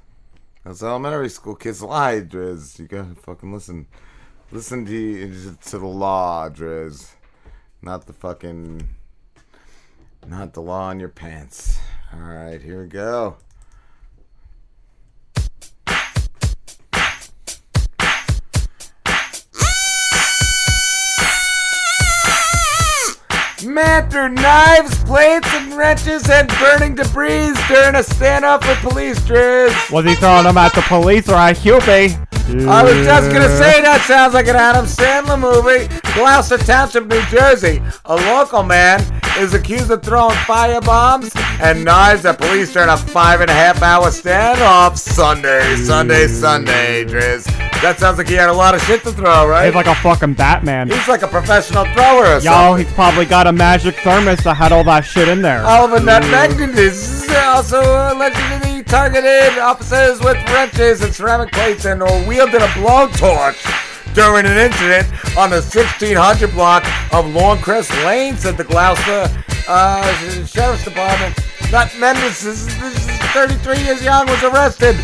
That's 0.64 0.82
elementary 0.82 1.28
school 1.28 1.54
kids 1.54 1.82
lie, 1.82 2.20
Driz. 2.20 2.78
You 2.78 2.86
gotta 2.88 3.14
fucking 3.14 3.52
listen. 3.52 3.86
Listen 4.50 4.84
to 4.86 5.56
to 5.70 5.78
the 5.78 5.86
law, 5.86 6.48
Driz. 6.48 7.10
Not 7.82 8.06
the 8.06 8.12
fucking. 8.12 8.88
Not 10.26 10.54
the 10.54 10.62
law 10.62 10.88
on 10.88 10.98
your 10.98 11.10
pants. 11.10 11.78
All 12.12 12.20
right, 12.20 12.60
here 12.60 12.82
we 12.82 12.88
go. 12.88 13.36
Man 23.76 24.08
threw 24.08 24.30
knives, 24.30 25.04
plates, 25.04 25.46
and 25.52 25.74
wrenches 25.74 26.30
and 26.30 26.48
burning 26.58 26.94
debris 26.94 27.52
during 27.68 27.94
a 27.94 28.00
standoff 28.00 28.66
with 28.66 28.78
police, 28.78 29.18
Driz. 29.18 29.90
Was 29.90 30.06
he 30.06 30.14
throwing 30.14 30.44
them 30.44 30.56
at 30.56 30.74
the 30.74 30.80
police 30.80 31.28
or 31.28 31.34
at 31.34 31.58
Hubie? 31.58 32.35
I 32.48 32.82
was 32.84 32.94
just 33.04 33.30
gonna 33.32 33.48
say 33.58 33.82
that 33.82 34.04
sounds 34.06 34.32
like 34.32 34.46
an 34.46 34.54
Adam 34.54 34.86
Sandler 34.86 35.38
movie. 35.38 35.88
Gloucester 36.14 36.56
Township, 36.58 37.06
New 37.06 37.20
Jersey. 37.26 37.82
A 38.04 38.14
local 38.14 38.62
man 38.62 39.00
is 39.38 39.52
accused 39.52 39.90
of 39.90 40.00
throwing 40.02 40.36
firebombs 40.46 41.34
and 41.60 41.84
knives 41.84 42.24
at 42.24 42.38
police 42.38 42.72
during 42.72 42.88
a 42.88 42.96
five 42.96 43.40
and 43.40 43.50
a 43.50 43.52
half 43.52 43.82
hour 43.82 44.06
standoff 44.06 44.96
Sunday, 44.96 45.74
Sunday, 45.76 46.28
Sunday, 46.28 47.04
Driz. 47.04 47.44
That 47.82 47.98
sounds 47.98 48.16
like 48.16 48.28
he 48.28 48.34
had 48.34 48.48
a 48.48 48.52
lot 48.52 48.74
of 48.74 48.82
shit 48.82 49.02
to 49.02 49.12
throw, 49.12 49.46
right? 49.48 49.66
He's 49.66 49.74
like 49.74 49.86
a 49.86 49.94
fucking 49.96 50.34
Batman. 50.34 50.88
He's 50.88 51.08
like 51.08 51.22
a 51.22 51.28
professional 51.28 51.84
thrower 51.92 52.24
or 52.26 52.34
Yo, 52.38 52.40
something. 52.40 52.84
he's 52.86 52.94
probably 52.94 53.26
got 53.26 53.46
a 53.48 53.52
magic 53.52 53.96
thermos 53.96 54.38
that 54.44 54.54
had 54.54 54.72
all 54.72 54.84
that 54.84 55.00
shit 55.04 55.28
in 55.28 55.42
there. 55.42 55.64
Oliver 55.64 56.00
Nutmeg 56.00 56.58
is 56.78 57.28
also 57.44 57.80
allegedly 58.14 58.75
targeted 58.86 59.58
officers 59.58 60.20
with 60.20 60.36
wrenches 60.50 61.02
and 61.02 61.14
ceramic 61.14 61.52
plates 61.52 61.84
and 61.84 62.00
wielded 62.26 62.62
a 62.62 62.68
blowtorch 62.68 63.60
during 64.14 64.46
an 64.46 64.56
incident 64.56 65.06
on 65.36 65.50
the 65.50 65.60
1600 65.60 66.50
block 66.52 66.84
of 67.12 67.26
Longcrest 67.26 67.90
Lane, 68.04 68.36
said 68.36 68.56
the 68.56 68.64
Gloucester 68.64 69.28
uh, 69.68 70.46
Sheriff's 70.46 70.84
Department. 70.84 71.36
Nut 71.70 71.92
Mendes, 71.98 72.44
is 72.44 72.68
33 73.34 73.82
years 73.82 74.02
young, 74.02 74.26
was 74.26 74.42
arrested 74.44 74.96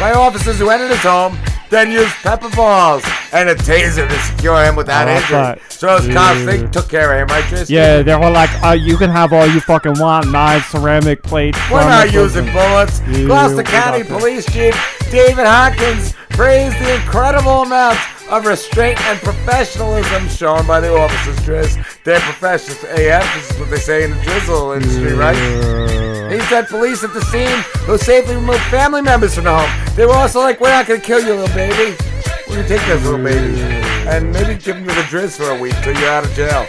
by 0.00 0.12
officers 0.12 0.58
who 0.58 0.70
entered 0.70 0.90
his 0.90 1.02
home, 1.02 1.38
then 1.70 1.90
used 1.92 2.14
pepper 2.22 2.48
balls 2.50 3.04
and 3.32 3.48
a 3.48 3.54
taser 3.54 4.08
to 4.08 4.18
secure 4.20 4.64
him 4.64 4.74
without 4.76 5.06
Oh, 5.08 5.12
injury. 5.12 5.62
So 5.68 5.98
those 5.98 6.12
cops, 6.14 6.44
they 6.44 6.66
took 6.68 6.88
care 6.88 7.12
of 7.12 7.20
him, 7.20 7.34
right, 7.34 7.44
Tristan? 7.44 7.74
Yeah, 7.74 8.02
they 8.02 8.14
were 8.16 8.30
like, 8.30 8.50
uh, 8.64 8.72
you 8.72 8.96
can 8.96 9.10
have 9.10 9.32
all 9.32 9.46
you 9.46 9.60
fucking 9.60 9.98
want 9.98 10.30
knives, 10.30 10.66
ceramic 10.66 11.22
plates. 11.22 11.58
We're 11.70 11.80
not 11.80 12.12
using 12.12 12.46
bullets. 12.52 13.00
Gloucester 13.00 13.62
County. 13.62 14.04
Police 14.04 14.46
Chief 14.46 14.74
David 15.10 15.46
Hopkins 15.46 16.14
praised 16.30 16.76
the 16.78 16.94
incredible 16.96 17.62
amount 17.62 17.98
of 18.30 18.44
restraint 18.44 19.00
and 19.02 19.18
professionalism 19.20 20.28
shown 20.28 20.66
by 20.66 20.80
the 20.80 20.94
officers, 20.94 21.36
Driz. 21.38 22.02
They're 22.04 22.20
professionals 22.20 22.84
AF, 22.84 23.34
this 23.34 23.50
is 23.50 23.58
what 23.58 23.70
they 23.70 23.78
say 23.78 24.04
in 24.04 24.10
the 24.10 24.22
drizzle 24.22 24.72
industry, 24.72 25.14
right? 25.14 25.36
He 26.30 26.40
said 26.40 26.68
police 26.68 27.02
at 27.04 27.14
the 27.14 27.22
scene 27.22 27.64
who 27.86 27.96
safely 27.96 28.34
removed 28.34 28.60
family 28.64 29.00
members 29.00 29.34
from 29.34 29.44
the 29.44 29.56
home. 29.56 29.96
They 29.96 30.04
were 30.04 30.12
also 30.12 30.40
like, 30.40 30.60
we're 30.60 30.68
not 30.68 30.86
going 30.86 31.00
to 31.00 31.06
kill 31.06 31.20
you, 31.20 31.34
little 31.34 31.54
baby. 31.54 31.96
We're 32.46 32.56
going 32.56 32.66
to 32.66 32.68
take 32.68 32.86
this 32.86 33.02
little 33.04 33.22
baby. 33.22 33.60
And 34.08 34.32
maybe 34.32 34.54
give 34.60 34.76
him 34.76 34.86
to 34.86 34.94
the 34.94 35.02
Driz 35.02 35.36
for 35.36 35.50
a 35.50 35.58
week 35.58 35.74
till 35.82 35.98
you're 35.98 36.10
out 36.10 36.24
of 36.24 36.32
jail. 36.32 36.66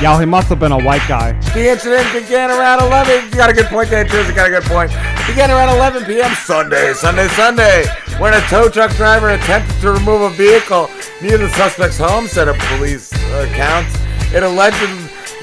Yo, 0.00 0.18
he 0.18 0.26
must 0.26 0.48
have 0.48 0.58
been 0.58 0.72
a 0.72 0.82
white 0.82 1.06
guy. 1.08 1.32
The 1.52 1.68
incident 1.68 2.10
began 2.12 2.50
around 2.50 2.82
11. 2.82 3.26
You 3.26 3.36
got 3.36 3.50
a 3.50 3.52
good 3.52 3.66
point 3.66 3.90
there, 3.90 4.04
Driz. 4.04 4.28
You 4.28 4.34
got 4.34 4.48
a 4.48 4.50
good 4.50 4.64
point. 4.64 4.90
Began 5.26 5.50
around 5.50 5.76
11 5.76 6.04
p.m. 6.06 6.34
Sunday, 6.34 6.92
Sunday, 6.94 7.28
Sunday, 7.28 7.86
when 8.18 8.34
a 8.34 8.40
tow 8.42 8.68
truck 8.68 8.90
driver 8.96 9.30
attempted 9.30 9.80
to 9.80 9.92
remove 9.92 10.22
a 10.22 10.30
vehicle 10.30 10.90
near 11.22 11.38
the 11.38 11.48
suspect's 11.50 11.98
home, 11.98 12.26
said 12.26 12.48
a 12.48 12.54
police 12.74 13.12
uh, 13.14 13.48
accounts. 13.48 13.94
It 14.34 14.42
alleged 14.42 14.76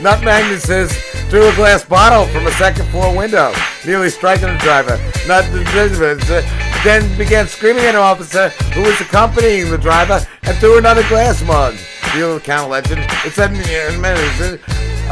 Nut 0.02 0.20
Magnuses 0.20 0.92
threw 1.30 1.48
a 1.48 1.56
glass 1.56 1.84
bottle 1.84 2.26
from 2.34 2.48
a 2.48 2.52
second 2.52 2.86
floor 2.88 3.16
window, 3.16 3.54
nearly 3.86 4.10
striking 4.10 4.48
the 4.48 4.58
driver. 4.58 4.98
Uh, 5.30 6.42
then 6.84 7.18
began 7.18 7.48
screaming 7.48 7.84
at 7.84 7.96
an 7.96 8.02
officer 8.02 8.50
who 8.74 8.82
was 8.82 9.00
accompanying 9.02 9.70
the 9.70 9.78
driver 9.78 10.26
and 10.44 10.58
threw 10.58 10.78
another 10.78 11.08
glass 11.08 11.44
mug. 11.44 11.76
The 12.14 12.36
account 12.36 12.72
legend. 12.72 13.02
It 13.26 13.34
said 13.34 13.52
in. 13.52 14.60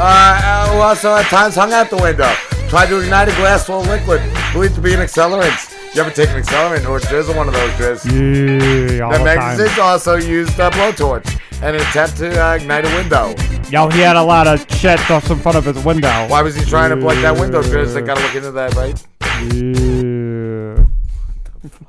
uh, 0.00 0.80
also 0.82 1.14
at 1.14 1.26
times 1.26 1.54
hung 1.54 1.72
out 1.72 1.90
the 1.90 1.96
window, 1.96 2.32
tried 2.68 2.86
to 2.86 3.00
ignite 3.00 3.28
a 3.28 3.32
glass 3.32 3.66
full 3.66 3.80
of 3.80 3.88
liquid, 3.88 4.20
believed 4.52 4.74
to 4.74 4.80
be 4.80 4.94
an 4.94 5.00
accelerant. 5.00 5.77
You 5.94 6.02
ever 6.04 6.10
take 6.10 6.28
an 6.28 6.42
accelerant 6.42 6.88
or 6.88 6.98
drizzle 7.00 7.34
one 7.34 7.48
of 7.48 7.54
those, 7.54 7.70
Driz? 7.72 8.04
Yeah, 8.04 9.04
all 9.04 9.12
The 9.12 9.18
the 9.18 9.68
time. 9.68 9.80
Also 9.80 10.16
used 10.16 10.58
a 10.58 10.70
blowtorch 10.70 11.40
in 11.58 11.74
an 11.74 11.80
attempt 11.80 12.18
to 12.18 12.44
uh, 12.44 12.54
ignite 12.54 12.84
a 12.84 12.94
window. 12.94 13.34
Yo, 13.70 13.88
he 13.88 14.00
had 14.00 14.16
a 14.16 14.22
lot 14.22 14.46
of 14.46 14.60
shit 14.76 15.00
just 15.00 15.30
in 15.30 15.38
front 15.38 15.56
of 15.56 15.64
his 15.64 15.82
window. 15.84 16.08
Why 16.28 16.42
was 16.42 16.54
he 16.54 16.64
trying 16.64 16.90
to 16.90 16.96
break 16.96 17.20
that 17.22 17.38
window, 17.38 17.62
Driz? 17.62 17.96
I 17.96 18.02
gotta 18.02 18.20
look 18.20 18.34
into 18.34 18.50
that, 18.52 18.74
right? 18.74 19.06
Yeah. 19.52 20.86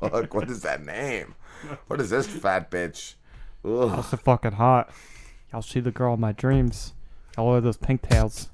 Fuck, 0.00 0.34
what 0.34 0.50
is 0.50 0.62
that 0.62 0.84
name? 0.84 1.34
What 1.86 2.00
is 2.00 2.10
this 2.10 2.26
fat 2.26 2.70
bitch? 2.70 3.14
Ugh. 3.64 3.90
That's 3.90 4.08
so 4.08 4.16
fucking 4.16 4.52
hot. 4.52 4.90
Y'all 5.52 5.62
see 5.62 5.80
the 5.80 5.90
girl 5.90 6.14
in 6.14 6.20
my 6.20 6.32
dreams. 6.32 6.94
Y'all 7.36 7.50
wear 7.50 7.60
those 7.60 7.76
pink 7.76 8.02
tails. 8.02 8.48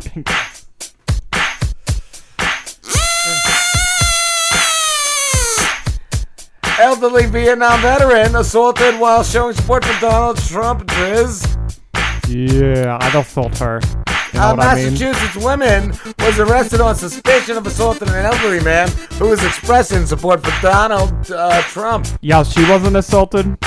Pink 0.00 0.26
tails. 0.26 0.57
Elderly 6.78 7.26
Vietnam 7.26 7.80
veteran 7.80 8.36
assaulted 8.36 8.98
while 9.00 9.24
showing 9.24 9.54
support 9.54 9.84
for 9.84 10.00
Donald 10.00 10.38
Trump. 10.38 10.86
Driz. 10.86 11.44
Yeah, 12.28 12.98
I 13.00 13.10
don't 13.10 13.26
felt 13.26 13.58
her. 13.58 13.80
You 14.32 14.38
know 14.40 14.50
A 14.50 14.56
what 14.56 14.66
I 14.66 14.74
mean? 14.74 14.92
Massachusetts 14.92 15.36
woman 15.44 15.90
was 16.18 16.38
arrested 16.38 16.80
on 16.80 16.94
suspicion 16.94 17.56
of 17.56 17.66
assaulting 17.66 18.08
an 18.08 18.26
elderly 18.26 18.60
man 18.62 18.88
who 19.18 19.28
was 19.28 19.42
expressing 19.44 20.06
support 20.06 20.44
for 20.44 20.52
Donald 20.60 21.30
uh, 21.32 21.62
Trump. 21.62 22.06
Yeah, 22.20 22.42
she 22.42 22.68
wasn't 22.68 22.96
assaulted. 22.96 23.58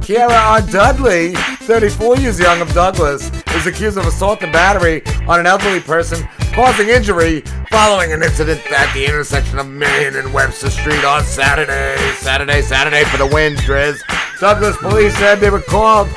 Kiara 0.00 0.30
R. 0.30 0.60
Dudley, 0.62 1.34
34 1.68 2.16
years 2.16 2.40
young 2.40 2.62
of 2.62 2.72
Douglas, 2.72 3.30
is 3.54 3.66
accused 3.66 3.98
of 3.98 4.06
assault 4.06 4.42
and 4.42 4.50
battery 4.50 5.02
on 5.28 5.38
an 5.38 5.46
elderly 5.46 5.80
person, 5.80 6.26
causing 6.54 6.88
injury 6.88 7.42
following 7.70 8.10
an 8.10 8.22
incident 8.22 8.58
at 8.72 8.90
the 8.94 9.04
intersection 9.04 9.58
of 9.58 9.68
Main 9.68 10.16
and 10.16 10.32
Webster 10.32 10.70
Street 10.70 11.04
on 11.04 11.22
Saturday. 11.24 11.98
Saturday, 12.14 12.62
Saturday 12.62 13.04
for 13.04 13.18
the 13.18 13.26
win, 13.26 13.54
Driz. 13.56 14.00
Douglas 14.40 14.78
police 14.78 15.14
said 15.18 15.40
they 15.40 15.50
were 15.50 15.60
called 15.60 16.08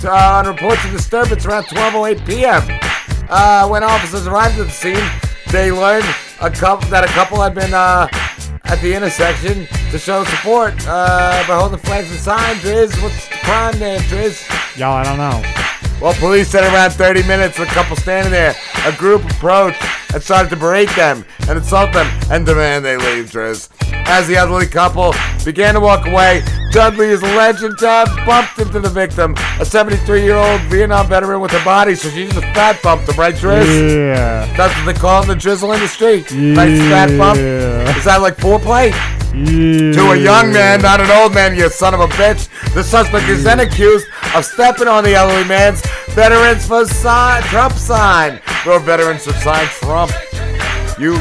to, 0.00 0.12
uh, 0.12 0.44
on 0.44 0.46
reports 0.46 0.84
of 0.84 0.92
disturbance 0.92 1.44
around 1.44 1.64
12:08 1.64 2.24
p.m. 2.24 2.62
Uh, 3.28 3.66
when 3.66 3.82
officers 3.82 4.28
arrived 4.28 4.60
at 4.60 4.68
the 4.68 4.72
scene, 4.72 5.10
they 5.50 5.72
learned 5.72 6.06
a 6.40 6.50
couple 6.52 6.88
that 6.88 7.02
a 7.02 7.08
couple 7.08 7.42
had 7.42 7.52
been 7.52 7.74
uh, 7.74 8.06
at 8.70 8.80
the 8.80 8.94
intersection 8.94 9.66
to 9.90 9.98
show 9.98 10.22
support 10.24 10.74
uh, 10.86 11.44
by 11.48 11.58
holding 11.58 11.80
flags 11.80 12.08
and 12.10 12.20
signs. 12.20 12.58
Driz, 12.60 13.02
what's 13.02 13.28
the 13.28 13.34
crime 13.42 13.76
there, 13.80 13.98
Driz? 14.00 14.46
Y'all, 14.78 14.92
I 14.92 15.02
don't 15.02 15.18
know. 15.18 15.42
Well, 16.00 16.14
police 16.14 16.48
said 16.48 16.64
around 16.72 16.92
30 16.92 17.24
minutes, 17.24 17.58
a 17.58 17.66
couple 17.66 17.94
standing 17.94 18.32
there, 18.32 18.56
a 18.86 18.92
group 18.96 19.22
approached 19.32 19.84
and 20.14 20.22
started 20.22 20.48
to 20.48 20.56
berate 20.56 20.88
them 20.96 21.26
and 21.46 21.58
insult 21.58 21.92
them 21.92 22.06
and 22.30 22.46
demand 22.46 22.86
they 22.86 22.96
leave, 22.96 23.30
Driz. 23.30 23.68
As 24.06 24.26
the 24.26 24.36
elderly 24.36 24.66
couple 24.66 25.14
began 25.44 25.74
to 25.74 25.80
walk 25.80 26.06
away, 26.06 26.42
Dudley 26.72 27.08
is 27.08 27.22
alleged 27.22 27.60
to 27.60 28.22
bumped 28.24 28.58
into 28.58 28.80
the 28.80 28.88
victim, 28.88 29.32
a 29.32 29.64
73-year-old 29.64 30.62
Vietnam 30.62 31.06
veteran 31.06 31.40
with 31.40 31.52
a 31.52 31.62
body, 31.64 31.94
so 31.94 32.08
she 32.08 32.26
just 32.26 32.40
fat 32.54 32.82
bumped 32.82 33.06
him, 33.06 33.16
right, 33.16 33.34
Driz? 33.34 33.66
Yeah. 33.94 34.46
That's 34.56 34.74
what 34.76 34.86
they 34.86 34.98
call 34.98 35.20
in 35.22 35.28
the 35.28 35.36
drizzle 35.36 35.70
industry. 35.72 36.24
Nice 36.32 36.78
fat 36.88 37.18
bump. 37.18 37.38
Is 37.38 38.04
that 38.04 38.22
like 38.22 38.36
foreplay? 38.36 38.90
Yeah. 39.32 39.92
To 39.92 40.10
a 40.10 40.16
young 40.16 40.52
man, 40.52 40.82
not 40.82 41.00
an 41.00 41.10
old 41.10 41.34
man, 41.34 41.54
you 41.54 41.68
son 41.68 41.94
of 41.94 42.00
a 42.00 42.08
bitch. 42.08 42.48
The 42.74 42.82
suspect 42.82 43.28
is 43.28 43.44
then 43.44 43.60
accused 43.60 44.06
of 44.34 44.44
stepping 44.44 44.88
on 44.88 45.04
the 45.04 45.14
elderly 45.14 45.46
man's 45.46 45.82
veterans 46.10 46.66
for 46.66 46.86
sign, 46.86 47.42
Trump 47.44 47.74
sign. 47.74 48.40
Your 48.64 48.80
veterans 48.80 49.24
should 49.24 49.36
sign 49.36 49.66
Trump. 49.66 50.12
You, 50.98 51.14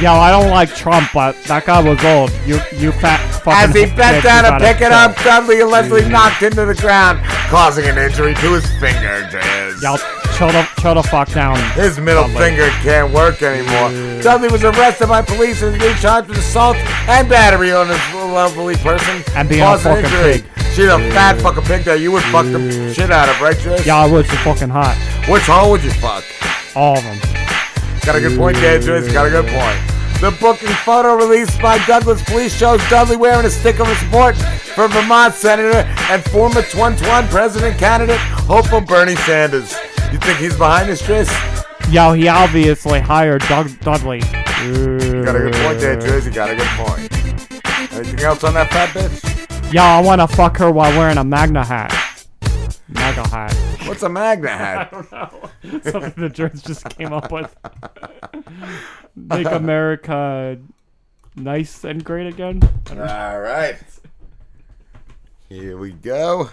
Yo, 0.00 0.12
I 0.14 0.30
don't 0.30 0.48
like 0.48 0.74
Trump, 0.74 1.10
but 1.12 1.36
that 1.44 1.66
guy 1.66 1.78
was 1.82 2.02
old. 2.02 2.32
You, 2.46 2.56
you 2.72 2.90
fat 2.90 3.20
fucking. 3.44 3.52
as 3.52 3.74
he 3.74 3.84
bent 3.94 4.24
down 4.24 4.44
to 4.44 4.58
pick 4.58 4.80
it 4.80 4.92
up, 4.92 5.14
Dudley 5.16 5.60
allegedly 5.60 6.08
knocked 6.08 6.42
into 6.42 6.64
the 6.64 6.74
ground, 6.74 7.20
causing 7.52 7.84
an 7.84 7.98
injury 7.98 8.32
to 8.36 8.54
his 8.54 8.64
finger. 8.80 9.28
Y'all, 9.82 10.00
chill 10.48 10.94
the 10.94 11.02
fuck 11.02 11.28
down. 11.32 11.58
His 11.74 11.98
middle 11.98 12.26
finger 12.28 12.68
can't 12.80 13.12
work 13.12 13.42
anymore. 13.42 14.22
Dudley 14.22 14.48
was 14.48 14.64
arrested 14.64 15.08
by 15.08 15.20
police 15.20 15.60
and 15.60 15.78
being 15.78 15.94
charged 15.96 16.28
with 16.28 16.38
assault 16.38 16.76
and 17.08 17.28
battery 17.28 17.72
on 17.72 17.88
this 17.88 18.14
lovely 18.14 18.76
person. 18.76 19.22
And 19.34 19.48
being 19.48 19.60
a 19.60 19.76
fucking 19.76 20.04
injury. 20.04 20.32
pig. 20.40 20.44
She's 20.72 20.86
a 20.86 20.98
fat 21.10 21.40
fucking 21.40 21.64
pig 21.64 21.84
that 21.84 22.00
you 22.00 22.12
would 22.12 22.22
fuck 22.24 22.46
the 22.46 22.92
shit 22.94 23.10
out 23.10 23.28
of, 23.28 23.40
right, 23.40 23.56
Trish? 23.56 23.84
Yeah, 23.84 23.98
I 23.98 24.10
would. 24.10 24.26
She's 24.26 24.38
fucking 24.40 24.70
hot. 24.70 24.96
Which 25.28 25.42
hole 25.42 25.72
would 25.72 25.84
you 25.84 25.90
fuck? 25.90 26.24
All 26.74 26.96
of 26.96 27.04
them. 27.04 27.18
Got 28.02 28.16
a 28.16 28.20
good 28.20 28.38
point 28.38 28.56
Trish. 28.56 29.12
Got 29.12 29.26
a 29.26 29.30
good 29.30 29.46
point. 29.46 30.00
The 30.20 30.36
booking 30.38 30.68
photo 30.84 31.14
released 31.16 31.60
by 31.60 31.84
Douglas 31.86 32.22
Police 32.24 32.54
shows 32.54 32.80
Dudley 32.88 33.16
wearing 33.16 33.46
a 33.46 33.50
sticker 33.50 33.82
of 33.82 33.96
support 33.96 34.36
for 34.36 34.86
Vermont 34.86 35.34
Senator 35.34 35.78
and 36.10 36.22
former 36.24 36.60
Twan 36.60 36.94
Twan 36.96 37.28
president 37.30 37.78
candidate, 37.78 38.18
hopeful 38.18 38.82
Bernie 38.82 39.16
Sanders. 39.16 39.74
You 40.12 40.18
think 40.18 40.38
he's 40.38 40.56
behind 40.56 40.88
this, 40.88 41.02
Trish? 41.02 41.92
Yo, 41.92 42.12
he 42.12 42.28
obviously 42.28 43.00
hired 43.00 43.42
Doug 43.42 43.68
Dudley. 43.80 44.18
You 44.18 45.24
got 45.24 45.36
a 45.36 45.38
good 45.40 45.54
point 45.54 45.80
there, 45.80 45.96
Trish. 45.96 46.24
You 46.24 46.30
got 46.32 46.50
a 46.50 46.56
good 46.56 46.66
point. 46.76 47.92
Anything 47.92 48.20
else 48.20 48.44
on 48.44 48.54
that 48.54 48.70
fat 48.70 48.88
bitch? 48.90 49.72
Yo, 49.72 49.82
I 49.82 50.00
wanna 50.00 50.26
fuck 50.26 50.56
her 50.58 50.70
while 50.70 50.90
wearing 50.98 51.18
a 51.18 51.24
Magna 51.24 51.64
hat. 51.64 51.92
Magna 52.88 53.28
hat. 53.28 53.54
What's 53.86 54.02
a 54.02 54.08
Magna 54.08 54.48
hat? 54.56 54.88
I 54.92 54.96
don't 54.96 55.12
know. 55.12 55.80
Something 55.90 56.22
the 56.22 56.28
Germans 56.28 56.62
just 56.62 56.88
came 56.90 57.12
up 57.12 57.30
with. 57.30 57.54
Make 59.14 59.46
America 59.46 60.58
nice 61.36 61.84
and 61.84 62.02
great 62.04 62.26
again. 62.26 62.60
I 62.62 62.94
don't 62.94 62.98
know. 62.98 63.04
All 63.14 63.40
right. 63.40 63.78
Here 65.48 65.76
we 65.76 65.92
go. 65.92 66.50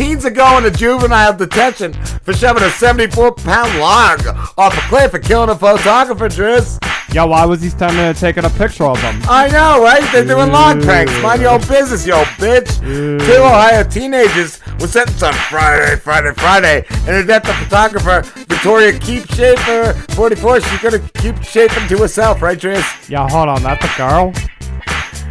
Teens 0.00 0.24
are 0.24 0.30
going 0.30 0.64
to 0.64 0.70
juvenile 0.70 1.36
detention 1.36 1.92
for 1.92 2.32
shoving 2.32 2.62
a 2.62 2.70
74 2.70 3.34
pound 3.34 3.78
log 3.78 4.26
off 4.56 4.74
a 4.74 4.80
cliff 4.88 5.12
and 5.12 5.22
killing 5.22 5.50
a 5.50 5.54
photographer, 5.54 6.26
Driz. 6.26 6.82
Yo, 7.14 7.26
why 7.26 7.44
was 7.44 7.60
he 7.60 7.68
standing 7.68 7.98
there 7.98 8.14
taking 8.14 8.46
a 8.46 8.48
picture 8.48 8.84
of 8.84 8.98
them? 9.02 9.20
I 9.28 9.48
know, 9.48 9.82
right? 9.84 10.00
They're 10.10 10.24
doing 10.24 10.50
log 10.52 10.80
pranks. 10.80 11.12
Mind 11.20 11.42
your 11.42 11.50
own 11.50 11.60
business, 11.68 12.06
yo 12.06 12.22
bitch. 12.38 12.80
Two 12.80 13.42
Ohio 13.42 13.84
teenagers 13.84 14.58
were 14.80 14.86
sentenced 14.86 15.22
on 15.22 15.34
Friday, 15.34 15.96
Friday, 15.96 16.32
Friday, 16.32 16.86
in 17.00 17.16
the 17.16 17.24
death 17.26 17.46
of 17.46 17.56
photographer 17.56 18.22
Victoria 18.46 18.98
Keep 18.98 19.24
Schafer, 19.24 19.94
44. 20.14 20.62
She's 20.62 20.80
gonna 20.80 20.98
keep 21.16 21.42
shaping 21.42 21.86
to 21.88 21.98
herself, 21.98 22.40
right, 22.40 22.58
Driz? 22.58 23.10
Yeah, 23.10 23.28
hold 23.28 23.50
on, 23.50 23.62
that's 23.62 23.84
a 23.84 23.96
girl. 23.98 24.32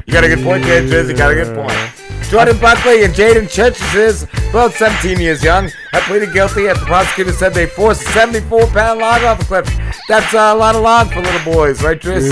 You 0.05 0.13
got 0.13 0.23
a 0.25 0.27
good 0.27 0.43
point 0.43 0.63
there, 0.65 0.83
Driz. 0.83 1.09
You 1.09 1.17
got 1.17 1.31
a 1.31 1.33
good 1.33 1.55
point. 1.55 1.98
Jordan 2.29 2.59
Buckley 2.59 3.03
and 3.03 3.13
Jaden 3.15 3.49
Churches, 3.49 4.27
both 4.51 4.77
17 4.77 5.19
years 5.19 5.43
young, 5.43 5.67
have 5.91 6.03
pleaded 6.03 6.33
guilty 6.33 6.67
after 6.67 6.81
the 6.81 6.85
prosecutor 6.85 7.31
said 7.31 7.53
they 7.53 7.65
forced 7.65 8.01
a 8.01 8.11
74 8.11 8.67
pound 8.67 8.99
log 8.99 9.23
off 9.23 9.41
a 9.41 9.45
cliff. 9.45 9.65
That's 10.07 10.33
uh, 10.33 10.51
a 10.53 10.55
lot 10.55 10.75
of 10.75 10.81
log 10.81 11.11
for 11.11 11.21
little 11.21 11.53
boys, 11.53 11.81
right, 11.81 11.99
Driz? 11.99 12.29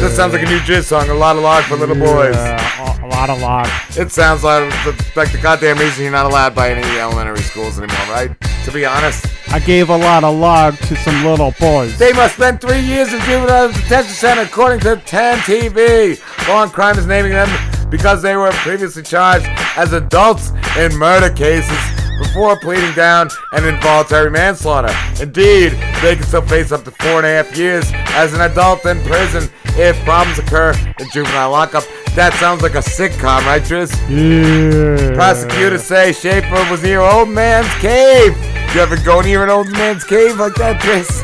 That 0.00 0.10
sounds 0.12 0.32
like 0.32 0.42
a 0.42 0.46
new 0.46 0.58
Driz 0.58 0.84
song, 0.84 1.08
a 1.08 1.14
lot 1.14 1.36
of 1.36 1.42
log 1.42 1.64
for 1.64 1.76
little 1.76 1.94
boys. 1.94 2.34
Yeah, 2.34 3.02
a, 3.02 3.06
a 3.06 3.08
lot 3.08 3.30
of 3.30 3.40
log. 3.40 3.68
It 3.96 4.10
sounds 4.10 4.42
like 4.42 4.70
the, 4.84 5.12
like 5.14 5.32
the 5.32 5.38
goddamn 5.38 5.78
reason 5.78 6.02
you're 6.02 6.12
not 6.12 6.26
allowed 6.26 6.54
by 6.54 6.70
any 6.70 6.98
elementary 6.98 7.42
schools 7.42 7.78
anymore, 7.78 7.98
right? 8.08 8.30
To 8.64 8.72
be 8.72 8.84
honest. 8.84 9.26
I 9.50 9.60
gave 9.60 9.88
a 9.90 9.96
lot 9.96 10.24
of 10.24 10.36
log 10.36 10.76
to 10.76 10.96
some 10.96 11.24
little 11.24 11.54
boys. 11.58 11.98
They 11.98 12.12
must 12.12 12.34
spend 12.34 12.60
three 12.60 12.80
years 12.80 13.12
in 13.12 13.20
juvenile 13.20 13.68
detention 13.72 14.12
center, 14.12 14.42
according 14.42 14.80
to 14.80 14.96
10 14.96 15.38
TV. 15.38 16.20
Law 16.48 16.64
and 16.64 16.72
Crime 16.72 16.98
is 16.98 17.06
naming 17.06 17.32
them 17.32 17.48
because 17.90 18.22
they 18.22 18.36
were 18.36 18.50
previously 18.50 19.02
charged 19.02 19.46
as 19.76 19.92
adults 19.92 20.50
in 20.76 20.94
murder 20.96 21.30
cases 21.30 21.78
before 22.18 22.58
pleading 22.58 22.92
down 22.94 23.28
and 23.52 23.64
involuntary 23.64 24.30
manslaughter. 24.30 24.94
Indeed, 25.20 25.72
they 26.02 26.16
can 26.16 26.24
still 26.24 26.42
face 26.42 26.72
up 26.72 26.84
to 26.84 26.90
four 26.90 27.18
and 27.18 27.26
a 27.26 27.30
half 27.30 27.56
years 27.56 27.84
as 28.10 28.34
an 28.34 28.40
adult 28.40 28.84
in 28.86 29.00
prison 29.02 29.48
if 29.76 29.96
problems 30.04 30.38
occur 30.38 30.72
in 30.98 31.08
juvenile 31.10 31.50
lockup. 31.50 31.84
That 32.14 32.34
sounds 32.34 32.62
like 32.62 32.74
a 32.74 32.78
sitcom, 32.78 33.46
right, 33.46 33.64
Tris? 33.64 33.92
Yeah. 34.08 35.14
Prosecutors 35.14 35.84
say 35.84 36.10
Schafer 36.10 36.70
was 36.70 36.82
near 36.82 37.00
Old 37.00 37.28
Man's 37.28 37.72
Cave. 37.74 38.36
You 38.74 38.80
ever 38.80 38.96
go 39.02 39.20
near 39.20 39.44
an 39.44 39.50
old 39.50 39.70
man's 39.72 40.04
cave 40.04 40.38
like 40.38 40.54
that, 40.56 40.80
Tris? 40.80 41.22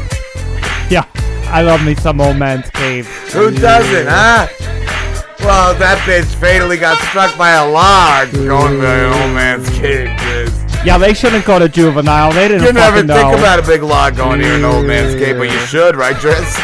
Yeah, 0.91 1.05
I 1.53 1.63
love 1.63 1.85
me 1.85 1.95
some 1.95 2.21
old 2.21 2.37
man's 2.37 2.71
cave. 2.71 3.07
Who 3.33 3.51
doesn't, 3.51 4.07
huh? 4.07 4.47
Well, 5.41 5.75
that 5.75 5.99
bitch 6.07 6.33
fatally 6.37 6.79
got 6.79 6.97
struck 7.09 7.37
by 7.37 7.51
a 7.51 7.71
log 7.71 8.33
going 8.33 8.81
to 8.81 8.87
an 8.87 9.23
old 9.23 9.35
man's 9.35 9.69
cave, 9.71 10.17
Tris. 10.19 10.64
Yeah, 10.85 10.99
they 10.99 11.15
shouldn't 11.15 11.47
go 11.47 11.59
to 11.59 11.69
juvenile. 11.69 12.31
They 12.33 12.47
didn't 12.49 12.65
You 12.65 12.73
never 12.73 12.99
think 12.99 13.09
know. 13.09 13.35
about 13.35 13.59
a 13.59 13.63
big 13.63 13.83
log 13.83 14.17
going 14.17 14.41
near 14.41 14.55
an 14.55 14.65
old 14.65 14.85
man's 14.85 15.15
cave, 15.15 15.39
but 15.39 15.51
you 15.51 15.59
should, 15.61 15.97
right, 15.97 16.15
Tris? 16.17 16.55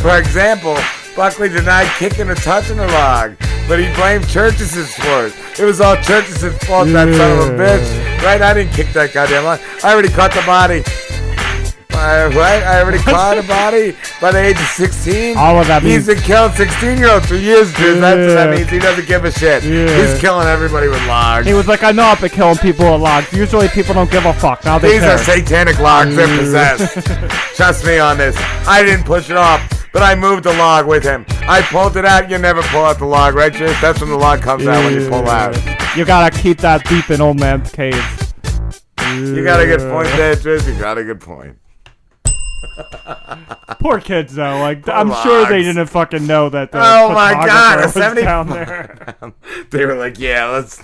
For 0.00 0.18
example, 0.18 0.76
Buckley 1.14 1.48
denied 1.48 1.88
kicking 1.96 2.28
or 2.28 2.34
touching 2.34 2.76
the 2.76 2.86
log, 2.88 3.36
but 3.68 3.78
he 3.78 3.92
blamed 3.94 4.28
Churches 4.28 4.74
for 4.94 5.26
it. 5.26 5.34
It 5.58 5.64
was 5.64 5.80
all 5.80 5.96
Churches' 5.96 6.42
fault, 6.64 6.88
that 6.88 7.12
son 7.14 7.32
of 7.38 7.54
a 7.54 7.62
bitch. 7.62 8.22
Right? 8.22 8.42
I 8.42 8.52
didn't 8.54 8.72
kick 8.72 8.92
that 8.92 9.12
goddamn 9.14 9.44
log. 9.44 9.60
I 9.84 9.92
already 9.92 10.08
caught 10.08 10.32
the 10.32 10.42
body. 10.42 10.82
Uh, 11.96 12.30
what? 12.32 12.62
I 12.62 12.82
already 12.82 12.98
caught 12.98 13.38
a 13.38 13.42
body 13.42 13.96
by 14.20 14.30
the 14.30 14.38
age 14.38 14.56
of 14.56 14.66
16? 14.66 15.36
All 15.36 15.58
of 15.58 15.66
that 15.68 15.82
He's 15.82 16.06
means- 16.06 16.06
been 16.06 16.18
killing 16.26 16.52
16 16.52 16.98
year 16.98 17.10
olds 17.10 17.26
for 17.26 17.36
years, 17.36 17.72
dude. 17.74 18.02
That's 18.02 18.18
what 18.18 18.34
that 18.34 18.50
means. 18.50 18.68
He 18.68 18.78
doesn't 18.78 19.08
give 19.08 19.24
a 19.24 19.30
shit. 19.32 19.64
Yeah. 19.64 19.86
He's 19.96 20.20
killing 20.20 20.46
everybody 20.46 20.88
with 20.88 21.04
logs. 21.06 21.46
He 21.46 21.54
was 21.54 21.66
like, 21.66 21.82
I 21.82 21.92
know 21.92 22.04
I've 22.04 22.20
been 22.20 22.30
killing 22.30 22.56
people 22.58 22.92
with 22.92 23.00
logs. 23.00 23.32
Usually 23.32 23.68
people 23.68 23.94
don't 23.94 24.10
give 24.10 24.26
a 24.26 24.34
fuck. 24.34 24.64
Now 24.64 24.78
they 24.78 24.92
These 24.92 25.00
care. 25.00 25.14
are 25.14 25.18
satanic 25.18 25.78
logs. 25.78 26.14
They're 26.14 26.38
possessed. 26.38 27.06
Trust 27.56 27.84
me 27.86 27.98
on 27.98 28.18
this. 28.18 28.36
I 28.68 28.82
didn't 28.84 29.04
push 29.06 29.30
it 29.30 29.36
off, 29.38 29.88
but 29.92 30.02
I 30.02 30.14
moved 30.14 30.44
the 30.44 30.52
log 30.52 30.86
with 30.86 31.02
him. 31.02 31.24
I 31.48 31.62
pulled 31.62 31.96
it 31.96 32.04
out. 32.04 32.28
You 32.28 32.36
never 32.38 32.62
pull 32.64 32.84
out 32.84 32.98
the 32.98 33.06
log, 33.06 33.34
right, 33.34 33.52
Chris? 33.54 33.74
That's 33.80 34.00
when 34.00 34.10
the 34.10 34.16
log 34.18 34.42
comes 34.42 34.66
out 34.66 34.84
when 34.84 35.00
you 35.00 35.08
pull 35.08 35.26
out. 35.28 35.56
You 35.96 36.04
gotta 36.04 36.36
keep 36.36 36.58
that 36.58 36.84
deep 36.86 37.08
in 37.10 37.22
old 37.22 37.40
man's 37.40 37.70
cave. 37.72 37.94
You 39.14 39.42
got 39.44 39.60
a 39.60 39.66
good 39.66 39.80
point 39.90 40.08
there, 40.08 40.36
Tris. 40.36 40.66
You 40.68 40.78
got 40.78 40.98
a 40.98 41.04
good 41.04 41.20
point. 41.20 41.56
Poor 43.80 44.00
kids 44.00 44.34
though. 44.34 44.58
Like 44.60 44.84
Poor 44.84 44.94
I'm 44.94 45.12
sure 45.22 45.46
they 45.46 45.62
didn't 45.62 45.86
fucking 45.86 46.26
know 46.26 46.48
that. 46.48 46.72
The 46.72 46.78
Oh 46.80 47.12
my 47.12 47.32
god, 47.32 47.80
a 47.84 47.88
70 47.88 48.22
down 48.22 48.48
there. 48.48 49.16
they 49.70 49.84
were 49.84 49.94
like, 49.94 50.18
yeah, 50.18 50.48
let's. 50.48 50.82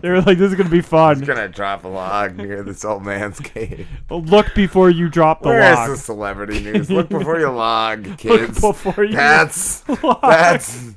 They 0.00 0.10
were 0.10 0.20
like, 0.20 0.38
"This 0.38 0.52
is 0.52 0.54
gonna 0.56 0.68
be 0.70 0.80
fun." 0.80 1.18
He's 1.18 1.26
gonna 1.26 1.48
drop 1.48 1.84
a 1.84 1.88
log 1.88 2.36
near 2.36 2.62
this 2.62 2.84
old 2.84 3.04
man's 3.04 3.40
cave. 3.40 3.88
But 4.06 4.16
look 4.26 4.54
before 4.54 4.90
you 4.90 5.08
drop 5.08 5.42
the 5.42 5.48
Where's 5.48 5.76
log. 5.76 5.90
the 5.90 5.96
celebrity 5.96 6.60
news? 6.60 6.88
Look 6.88 7.08
before 7.08 7.40
you 7.40 7.48
log, 7.50 8.04
kids. 8.18 8.62
Look 8.62 8.76
before 8.76 9.02
you 9.04 9.14
That's 9.16 9.88
log. 10.04 10.20
that's 10.22 10.92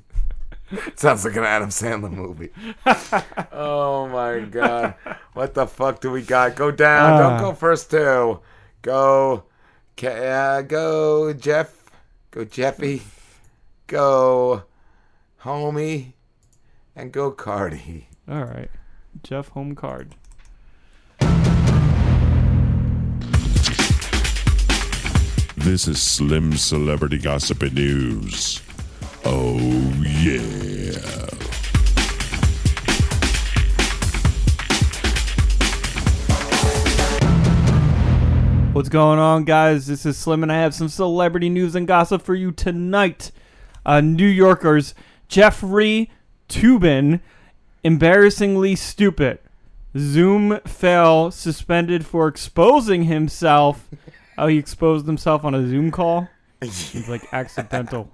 sounds 0.95 1.25
like 1.25 1.35
an 1.35 1.43
Adam 1.45 1.69
Sandler 1.69 2.11
movie. 2.11 2.51
oh 3.51 4.07
my 4.07 4.41
god, 4.41 4.95
what 5.33 5.55
the 5.55 5.65
fuck 5.65 5.99
do 6.01 6.11
we 6.11 6.21
got? 6.21 6.55
Go 6.55 6.69
down. 6.69 7.13
Ah. 7.13 7.29
Don't 7.39 7.41
go 7.41 7.53
first 7.55 7.89
too. 7.89 8.39
Go, 8.83 9.45
uh, 10.03 10.61
go 10.63 11.33
Jeff. 11.33 11.73
Go 12.31 12.45
Jeffy. 12.45 13.01
Go, 13.87 14.63
homie, 15.43 16.13
and 16.95 17.11
go 17.11 17.29
Cardi. 17.29 18.07
All 18.27 18.43
right, 18.43 18.71
Jeff 19.21 19.49
home 19.49 19.75
card. 19.75 20.15
This 25.55 25.87
is 25.87 26.01
Slim 26.01 26.57
Celebrity 26.57 27.19
Gossip 27.19 27.61
and 27.61 27.75
News. 27.75 28.63
Oh, 29.23 29.59
yeah. 30.01 31.44
What's 38.75 38.89
going 38.89 39.19
on, 39.19 39.45
guys? 39.45 39.87
This 39.87 40.05
is 40.05 40.17
Slim, 40.17 40.43
and 40.43 40.51
I 40.51 40.57
have 40.57 40.73
some 40.73 40.89
celebrity 40.89 41.47
news 41.47 41.75
and 41.75 41.87
gossip 41.87 42.21
for 42.21 42.35
you 42.35 42.51
tonight. 42.51 43.31
Uh, 43.85 44.01
New 44.01 44.27
Yorkers 44.27 44.93
Jeffrey 45.29 46.11
Toobin, 46.49 47.21
embarrassingly 47.85 48.75
stupid. 48.75 49.39
Zoom 49.97 50.59
fail 50.67 51.31
suspended 51.31 52.05
for 52.05 52.27
exposing 52.27 53.05
himself. 53.05 53.89
Oh, 54.37 54.47
he 54.47 54.57
exposed 54.57 55.05
himself 55.05 55.45
on 55.45 55.55
a 55.55 55.65
Zoom 55.65 55.91
call. 55.91 56.27
He's 56.61 57.07
like 57.07 57.21
accidental. 57.31 58.11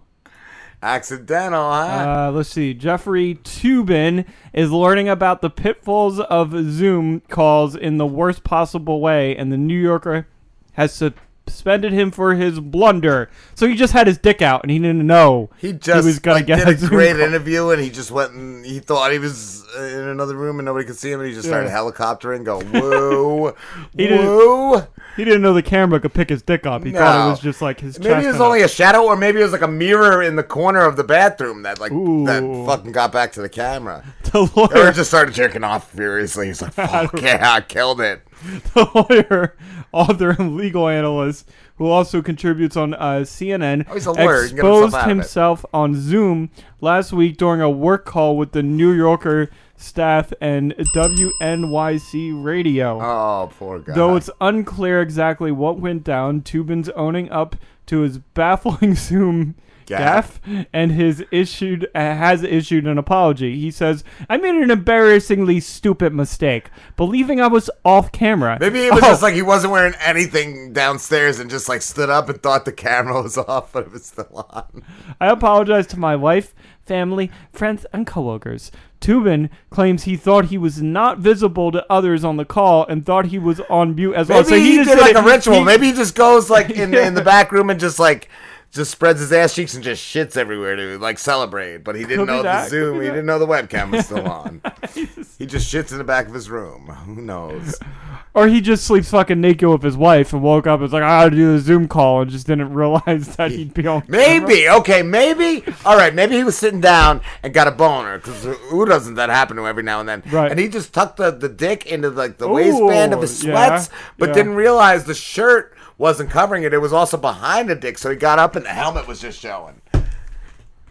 Accidental, 0.83 1.71
huh? 1.71 2.27
Uh, 2.27 2.31
let's 2.31 2.49
see. 2.49 2.75
Jeffrey 2.75 3.39
Toobin 3.43 4.27
is 4.53 4.69
learning 4.69 5.09
about 5.09 5.41
the 5.41 5.49
pitfalls 5.49 6.19
of 6.19 6.51
Zoom 6.69 7.21
calls 7.21 7.75
in 7.75 7.97
the 7.97 8.05
worst 8.05 8.43
possible 8.43 9.01
way, 9.01 9.35
and 9.35 9.51
the 9.51 9.57
New 9.57 9.81
Yorker 9.81 10.27
has 10.73 10.93
suspended 10.93 11.91
him 11.91 12.11
for 12.11 12.33
his 12.35 12.59
blunder. 12.59 13.29
So 13.55 13.67
he 13.67 13.75
just 13.75 13.93
had 13.93 14.07
his 14.07 14.17
dick 14.17 14.41
out, 14.41 14.61
and 14.63 14.71
he 14.71 14.79
didn't 14.79 15.05
know 15.05 15.49
He 15.57 15.73
just 15.73 16.03
he 16.03 16.07
was 16.07 16.19
gonna 16.19 16.37
like, 16.37 16.45
get 16.47 16.65
did 16.65 16.83
a 16.83 16.87
great 16.87 17.17
call. 17.17 17.21
interview, 17.25 17.69
and 17.69 17.81
he 17.81 17.89
just 17.89 18.11
went 18.11 18.31
and 18.33 18.65
he 18.65 18.79
thought 18.79 19.11
he 19.11 19.19
was 19.19 19.65
uh, 19.77 19.81
in 19.81 20.07
another 20.07 20.35
room 20.35 20.59
and 20.59 20.65
nobody 20.65 20.85
could 20.85 20.95
see 20.95 21.11
him, 21.11 21.19
and 21.19 21.27
he 21.29 21.35
just 21.35 21.47
started 21.47 21.67
Yeah. 21.69 21.75
helicoptering, 21.77 22.43
go 22.45 22.61
whoa, 22.61 23.55
He 23.97 24.07
didn't, 24.07 24.87
he 25.17 25.25
didn't 25.25 25.41
know 25.41 25.53
the 25.53 25.61
camera 25.61 25.99
could 25.99 26.13
pick 26.13 26.29
his 26.29 26.41
dick 26.41 26.65
up. 26.65 26.83
He 26.85 26.91
thought 26.93 27.27
it 27.27 27.29
was 27.31 27.39
just 27.41 27.61
like 27.61 27.79
his 27.81 27.99
Maybe 27.99 28.23
it 28.25 28.27
was 28.31 28.39
only 28.41 28.61
a 28.61 28.67
shadow, 28.67 29.03
or 29.03 29.17
maybe 29.17 29.39
it 29.39 29.43
was 29.43 29.51
like 29.51 29.61
a 29.61 29.67
mirror 29.67 30.21
in 30.23 30.35
the 30.37 30.43
corner 30.43 30.85
of 30.85 30.95
the 30.95 31.03
bathroom 31.03 31.63
that 31.63 31.79
like 31.79 31.91
that 31.91 32.63
fucking 32.65 32.91
got 32.93 33.11
back 33.11 33.33
to 33.33 33.41
the 33.41 33.49
camera. 33.49 34.03
The 34.31 34.49
lawyer- 34.55 34.87
Or 34.87 34.91
just 34.93 35.09
started 35.09 35.33
jerking 35.35 35.65
off 35.65 35.91
furiously. 35.91 36.47
He's 36.47 36.61
like, 36.61 36.71
"Fuck 36.71 37.21
yeah, 37.21 37.51
I 37.51 37.59
killed 37.59 37.99
it." 37.99 38.21
the 38.73 38.89
lawyer, 38.95 39.55
author, 39.91 40.31
and 40.31 40.55
legal 40.55 40.87
analyst 40.87 41.49
who 41.77 41.87
also 41.87 42.21
contributes 42.21 42.75
on 42.77 42.93
uh, 42.93 43.21
CNN, 43.23 43.85
Oh, 43.89 43.93
he's 43.95 44.07
lawyer. 44.07 44.43
He 44.43 44.49
can 44.49 44.55
get 44.57 44.63
himself 44.65 44.83
exposed 44.83 44.95
out 44.95 45.01
of 45.03 45.07
it. 45.07 45.09
himself 45.09 45.65
on 45.73 45.95
Zoom 45.95 46.49
last 46.79 47.11
week 47.13 47.37
during 47.37 47.61
a 47.61 47.69
work 47.69 48.05
call 48.05 48.37
with 48.37 48.51
the 48.51 48.61
New 48.63 48.91
Yorker 48.91 49.49
staff 49.77 50.31
and 50.41 50.73
WNYC 50.95 52.43
Radio. 52.43 52.99
Oh, 53.01 53.51
poor 53.57 53.79
guy. 53.79 53.93
Though 53.93 54.15
it's 54.15 54.29
unclear 54.39 55.01
exactly 55.01 55.51
what 55.51 55.79
went 55.79 56.03
down, 56.03 56.41
Toobin's 56.41 56.89
owning 56.89 57.29
up 57.31 57.55
to 57.87 58.01
his 58.01 58.19
baffling 58.19 58.95
Zoom 58.95 59.55
Gaff. 59.97 60.41
gaff 60.43 60.65
and 60.73 60.91
his 60.91 61.23
issued 61.31 61.85
uh, 61.93 61.99
has 61.99 62.43
issued 62.43 62.87
an 62.87 62.97
apology. 62.97 63.59
He 63.59 63.71
says, 63.71 64.03
"I 64.29 64.37
made 64.37 64.55
an 64.55 64.71
embarrassingly 64.71 65.59
stupid 65.59 66.13
mistake, 66.13 66.69
believing 66.97 67.39
I 67.41 67.47
was 67.47 67.69
off 67.85 68.11
camera." 68.11 68.57
Maybe 68.59 68.79
it 68.85 68.93
was 68.93 69.03
Oh, 69.03 69.07
just 69.07 69.21
like 69.21 69.33
he 69.33 69.41
wasn't 69.41 69.73
wearing 69.73 69.93
anything 70.01 70.73
downstairs 70.73 71.39
and 71.39 71.49
just 71.49 71.67
like 71.69 71.81
stood 71.81 72.09
up 72.09 72.29
and 72.29 72.41
thought 72.41 72.65
the 72.65 72.71
camera 72.71 73.21
was 73.21 73.37
off, 73.49 73.71
but 73.73 73.85
it 73.87 73.91
was 73.91 74.05
still 74.05 74.45
on. 74.51 74.83
I 75.19 75.27
apologize 75.29 75.87
to 75.87 75.99
my 75.99 76.15
wife, 76.15 76.53
family, 76.85 77.31
friends, 77.51 77.85
and 77.93 78.05
coworkers. 78.07 78.71
Toobin 78.99 79.49
claims 79.71 80.03
he 80.03 80.15
thought 80.15 80.45
he 80.45 80.59
was 80.59 80.79
not 80.79 81.17
visible 81.17 81.71
to 81.71 81.83
others 81.91 82.23
on 82.23 82.37
the 82.37 82.45
call 82.45 82.85
and 82.85 83.03
thought 83.03 83.25
he 83.25 83.39
was 83.39 83.59
on 83.61 83.95
mute 83.95 84.13
as 84.13 84.29
well. 84.29 84.43
Maybe 84.43 84.49
So 84.49 84.55
he, 84.57 84.75
just 84.75 84.89
did 84.91 84.99
like 84.99 85.11
it- 85.15 85.17
a 85.17 85.23
ritual. 85.23 85.55
he- 85.55 85.63
Maybe 85.63 85.87
he 85.87 85.93
just 85.93 86.13
goes 86.13 86.51
like 86.51 86.69
in 86.81 86.93
in 86.93 87.15
the 87.15 87.23
back 87.23 87.51
room 87.51 87.71
and 87.71 87.79
just 87.79 87.97
like 87.97 88.29
just 88.71 88.91
spreads 88.91 89.19
his 89.19 89.33
ass 89.33 89.53
cheeks 89.53 89.73
and 89.73 89.83
just 89.83 90.01
shits 90.03 90.37
everywhere 90.37 90.75
to 90.77 90.97
like 90.97 91.19
celebrate. 91.19 91.79
But 91.79 91.95
he 91.95 92.03
didn't 92.03 92.25
Could 92.25 92.27
know 92.27 92.43
that, 92.43 92.63
the 92.65 92.69
Zoom. 92.69 93.01
He 93.01 93.07
that. 93.07 93.11
didn't 93.13 93.25
know 93.25 93.39
the 93.39 93.47
webcam 93.47 93.91
was 93.91 94.05
still 94.05 94.27
on. 94.27 94.61
he 95.37 95.45
just 95.45 95.71
shits 95.71 95.91
in 95.91 95.97
the 95.97 96.03
back 96.03 96.27
of 96.27 96.33
his 96.33 96.49
room. 96.49 96.87
Who 96.87 97.21
knows? 97.21 97.77
Or 98.33 98.47
he 98.47 98.61
just 98.61 98.85
sleeps 98.85 99.11
fucking 99.11 99.41
naked 99.41 99.67
with 99.67 99.83
his 99.83 99.97
wife 99.97 100.31
and 100.31 100.41
woke 100.41 100.65
up 100.65 100.75
and 100.75 100.83
was 100.83 100.93
like, 100.93 101.03
I 101.03 101.25
gotta 101.25 101.35
do 101.35 101.51
the 101.51 101.59
Zoom 101.59 101.89
call 101.89 102.21
and 102.21 102.31
just 102.31 102.47
didn't 102.47 102.73
realize 102.73 103.35
that 103.35 103.51
he'd 103.51 103.73
be 103.73 103.85
on 103.87 104.03
Maybe 104.07 104.69
okay, 104.69 105.03
maybe 105.03 105.65
all 105.83 105.97
right. 105.97 106.15
Maybe 106.15 106.37
he 106.37 106.45
was 106.45 106.57
sitting 106.57 106.79
down 106.79 107.19
and 107.43 107.53
got 107.53 107.67
a 107.67 107.71
boner 107.71 108.19
because 108.19 108.45
who 108.45 108.85
doesn't 108.85 109.15
that 109.15 109.29
happen 109.29 109.57
to 109.57 109.67
every 109.67 109.83
now 109.83 109.99
and 109.99 110.07
then? 110.07 110.23
Right. 110.31 110.49
And 110.49 110.61
he 110.61 110.69
just 110.69 110.93
tucked 110.93 111.17
the, 111.17 111.31
the 111.31 111.49
dick 111.49 111.85
into 111.87 112.09
like 112.09 112.37
the 112.37 112.47
waistband 112.47 113.13
of 113.13 113.21
his 113.21 113.43
Ooh, 113.43 113.49
yeah, 113.49 113.67
sweats, 113.67 113.89
but 114.17 114.29
yeah. 114.29 114.35
didn't 114.35 114.55
realize 114.55 115.03
the 115.03 115.13
shirt 115.13 115.75
wasn't 115.97 116.29
covering 116.29 116.63
it. 116.63 116.73
It 116.73 116.79
was 116.79 116.93
also 116.93 117.17
behind 117.17 117.69
the 117.69 117.75
dick, 117.75 117.97
so 117.97 118.09
he 118.09 118.15
got 118.15 118.39
up 118.39 118.55
and 118.55 118.65
the 118.65 118.69
helmet 118.69 119.07
was 119.07 119.19
just 119.19 119.39
showing. 119.39 119.81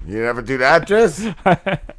You 0.07 0.23
never 0.23 0.41
do 0.41 0.57
that, 0.59 0.89
Driz? 0.89 1.19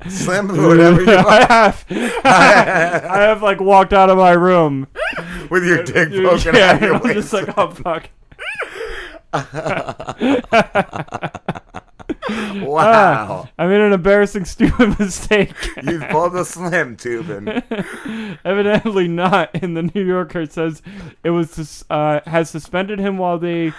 Slim, 0.10 0.48
whatever 0.48 1.02
you 1.02 1.16
I 1.18 1.46
have. 1.46 1.86
I 2.26 3.22
have 3.22 3.44
like 3.44 3.60
walked 3.60 3.94
out 3.94 4.10
of 4.10 4.18
my 4.18 4.32
room 4.32 4.88
with 5.50 5.66
your 5.66 5.84
dick 5.84 6.10
Yeah, 6.12 6.30
poking 6.30 6.60
out 6.60 6.76
of 6.76 6.82
your 6.82 6.96
I'm 6.96 7.14
just 7.14 7.32
like, 7.32 7.50
oh 7.58 7.70
fuck. 7.72 8.10
Wow. 12.62 13.48
Ah, 13.48 13.52
I 13.58 13.68
made 13.68 13.82
an 13.82 13.94
embarrassing, 13.94 14.46
stupid 14.46 14.98
mistake. 15.00 15.54
You 15.84 16.00
pulled 16.10 16.36
a 16.36 16.46
slim 16.46 16.96
tubing. 16.98 17.48
Evidently 18.46 19.08
not. 19.08 19.50
And 19.56 19.76
the 19.76 19.84
New 19.84 20.06
Yorker 20.06 20.46
says 20.46 20.82
it 21.24 21.30
was 21.32 21.52
sus- 21.52 21.84
uh, 21.90 22.20
has 22.26 22.50
suspended 22.50 23.00
him 23.00 23.18
while 23.18 23.38
they 23.40 23.74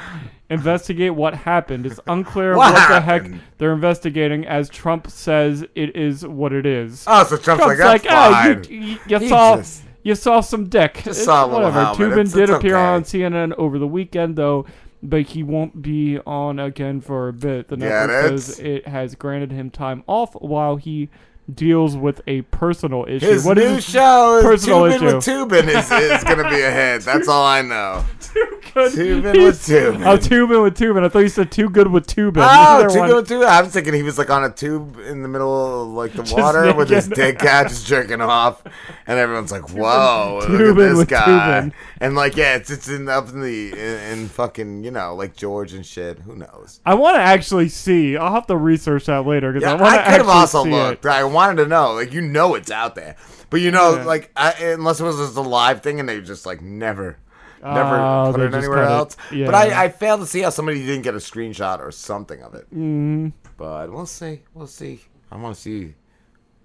investigate 0.51 1.15
what 1.15 1.35
happened. 1.35 1.87
It's 1.87 2.01
unclear 2.07 2.57
What 2.57 2.73
what, 2.75 2.89
the 2.89 3.01
heck 3.01 3.27
they're 3.59 3.73
investigating, 3.73 4.47
as 4.47 4.69
Trump 4.69 5.11
says 5.11 5.65
it 5.75 5.97
is 5.97 6.27
what 6.27 6.53
it 6.53 6.67
is. 6.67 7.05
Oh, 7.07 7.25
so 7.25 7.37
Trump's 7.37 7.65
like, 7.65 7.79
"That's 7.79 8.07
"Ah, 8.09 8.47
you, 8.49 8.55
fine." 8.55 8.65
you, 8.73 8.99
you 9.21 9.29
saw 9.29 9.57
just- 9.57 9.83
you 10.05 10.15
saw 10.17 10.41
some 10.41 10.69
dick. 10.69 10.95
Just 10.95 11.07
It's 11.07 11.25
saw 11.25 11.45
a 11.45 11.49
whatever. 11.49 11.81
helmet. 11.85 11.97
Toobin 11.99 12.13
It's- 12.13 12.33
did 12.33 12.43
it's 12.51 12.59
appear 12.59 12.75
okay. 12.77 12.85
on 12.85 13.03
CNN 13.05 13.53
over 13.57 13.79
the 13.79 13.87
weekend, 13.87 14.35
though. 14.35 14.67
But 15.03 15.23
he 15.23 15.43
won't 15.43 15.83
be 15.83 16.19
on 16.21 16.61
again 16.61 17.01
for 17.01 17.29
a 17.29 17.33
bit. 17.33 17.69
The 17.69 17.77
network 17.77 18.39
says 18.39 18.61
it 18.61 18.87
has 18.87 19.17
granted 19.17 19.51
him 19.51 19.69
time 19.71 20.05
off 20.07 20.35
while 20.35 20.77
he 20.77 21.11
deals 21.53 21.97
with 21.97 22.21
a 22.27 22.43
personal 22.43 23.05
issue. 23.09 23.27
His 23.27 23.45
What 23.45 23.59
is 23.59 23.69
new 23.69 23.75
his 23.77 23.85
show 23.85 24.39
is 24.39 24.45
personal 24.45 24.81
Toobin 24.83 24.95
issue? 24.95 25.05
with 25.05 25.25
Toobin 25.25 25.69
is, 25.69 25.91
is 25.91 26.25
going 26.25 26.39
to 26.39 26.49
be 26.49 26.61
a 26.63 26.71
hit. 26.71 27.03
That's 27.05 27.29
all 27.29 27.45
I 27.45 27.63
know. 27.63 28.05
good. 28.33 28.93
Toobin 28.93 29.45
with 29.45 29.61
Toobin. 29.67 30.07
Oh, 30.07 30.17
Toobin 30.17 30.63
with 30.63 30.79
Toobin. 30.79 31.05
I 31.05 31.09
thought 31.09 31.19
you 31.19 31.29
said 31.29 31.51
too 31.51 31.69
good 31.69 31.89
with 31.89 32.07
Toobin. 32.07 32.35
Oh, 32.47 32.89
too 32.89 32.99
one. 33.01 33.09
good 33.09 33.17
with 33.17 33.29
Toobin. 33.29 33.47
I 33.47 33.61
was 33.61 33.73
thinking 33.73 33.93
he 33.95 34.03
was 34.03 34.19
like 34.19 34.31
on 34.31 34.45
a 34.45 34.51
tube 34.51 34.99
in 35.01 35.23
the 35.23 35.29
middle 35.29 35.83
of 35.83 35.89
like 35.89 36.13
the 36.13 36.23
Just 36.23 36.35
water 36.37 36.73
with 36.75 36.89
his 36.89 37.09
naked. 37.09 37.39
dick 37.39 37.45
out, 37.49 37.69
just 37.69 37.87
jerking 37.87 38.21
off, 38.21 38.63
and 39.07 39.19
everyone's 39.19 39.53
like, 39.53 39.69
"Whoa, 39.71 40.41
look 40.49 40.61
at 40.71 40.77
this 40.77 41.05
guy!" 41.05 41.61
Toobin. 41.63 41.73
And 42.01 42.15
like, 42.15 42.37
yeah, 42.37 42.55
it's 42.57 42.71
it's 42.71 42.89
in 42.89 43.09
up 43.09 43.29
in 43.29 43.41
the 43.43 43.73
in, 43.73 44.19
in 44.21 44.29
fucking 44.29 44.85
you 44.85 44.91
know 44.91 45.15
like 45.17 45.37
George 45.37 45.73
and 45.75 45.85
shit. 45.85 46.21
Who 46.21 46.35
knows? 46.37 46.81
I 46.87 46.95
want 46.95 47.17
to 47.17 47.21
actually 47.21 47.69
see. 47.69 48.17
I'll 48.17 48.33
have 48.35 48.47
to 48.47 48.57
research 48.57 49.07
that 49.07 49.27
later 49.27 49.53
because 49.53 49.67
Yeah, 49.67 49.75
I 49.75 49.81
want 49.81 49.95
to 49.95 50.01
I 50.01 50.05
could 50.05 50.13
have 50.13 50.21
actually 50.21 50.33
also 50.33 50.65
see 50.65 50.71
looked. 50.71 51.05
it. 51.05 51.09
I 51.09 51.25
wanted 51.33 51.63
to 51.63 51.69
know. 51.69 51.93
Like, 51.95 52.13
you 52.13 52.21
know, 52.21 52.55
it's 52.55 52.71
out 52.71 52.95
there, 52.95 53.17
but 53.51 53.61
you 53.61 53.71
know, 53.71 53.97
Yeah. 53.97 54.05
like, 54.05 54.31
I, 54.37 54.53
unless 54.61 55.01
it 55.01 55.05
was 55.05 55.17
just 55.17 55.37
a 55.37 55.41
live 55.41 55.83
thing 55.83 56.01
and 56.01 56.09
they 56.09 56.21
just 56.21 56.47
like 56.47 56.61
never, 56.63 57.19
never 57.63 57.97
Oh, 58.01 58.33
put 58.33 58.41
it 58.41 58.55
anywhere 58.55 58.83
it. 58.85 58.87
else. 58.87 59.17
Yeah. 59.33 59.47
But 59.47 59.55
I, 59.55 59.85
I 59.85 59.89
failed 59.89 60.21
to 60.21 60.27
see 60.27 60.41
how 60.41 60.51
somebody 60.51 60.85
didn't 60.85 61.03
get 61.03 61.15
a 61.15 61.19
screenshot 61.19 61.81
or 61.81 61.91
something 61.91 62.43
of 62.43 62.55
it. 62.55 62.67
Mm. 62.75 63.33
But 63.57 63.93
we'll 63.93 64.07
see. 64.07 64.41
We'll 64.55 64.67
see. 64.67 65.01
I 65.31 65.37
want 65.37 65.55
to 65.57 65.61
see 65.61 65.95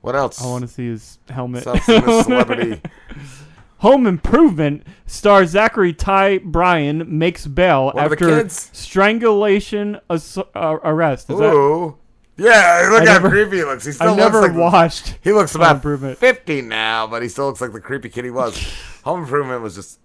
what 0.02 0.16
else. 0.16 0.42
I 0.42 0.48
want 0.48 0.64
to 0.64 0.68
see 0.68 0.88
his 0.88 1.20
helmet. 1.30 1.66
What's 1.66 1.88
up, 1.90 2.06
Miss 2.06 2.26
Celebrity? 2.26 2.82
Home 3.82 4.08
Improvement 4.08 4.84
star 5.06 5.46
Zachary 5.46 5.94
Ty 5.94 6.40
Bryan 6.40 7.20
makes 7.20 7.46
bail 7.46 7.92
One 7.92 8.04
after 8.04 8.50
strangulation 8.50 10.00
ass- 10.10 10.38
uh, 10.38 10.78
arrest. 10.84 11.30
Is 11.30 11.38
that- 11.38 11.54
Ooh. 11.54 11.98
Yeah, 12.38 12.88
look 12.92 13.02
I 13.02 13.06
how 13.06 13.14
never- 13.14 13.30
creepy 13.30 13.58
he 13.58 13.64
looks. 13.64 13.86
He 13.86 13.92
still 13.92 14.14
I 14.14 14.16
never 14.16 14.42
looks 14.42 14.54
like 14.54 14.72
watched 14.74 15.18
He 15.22 15.32
looks 15.34 15.54
Home 15.54 15.62
about 15.64 15.76
Improvement. 15.78 16.18
fifty 16.20 16.62
now, 16.62 17.08
but 17.08 17.22
he 17.24 17.30
still 17.30 17.48
looks 17.48 17.62
like 17.62 17.74
the 17.74 17.80
creepy 17.82 18.10
kid 18.10 18.26
he 18.26 18.32
was. 18.32 18.56
Home 19.04 19.22
Improvement 19.22 19.62
was 19.62 19.76
just 19.76 20.00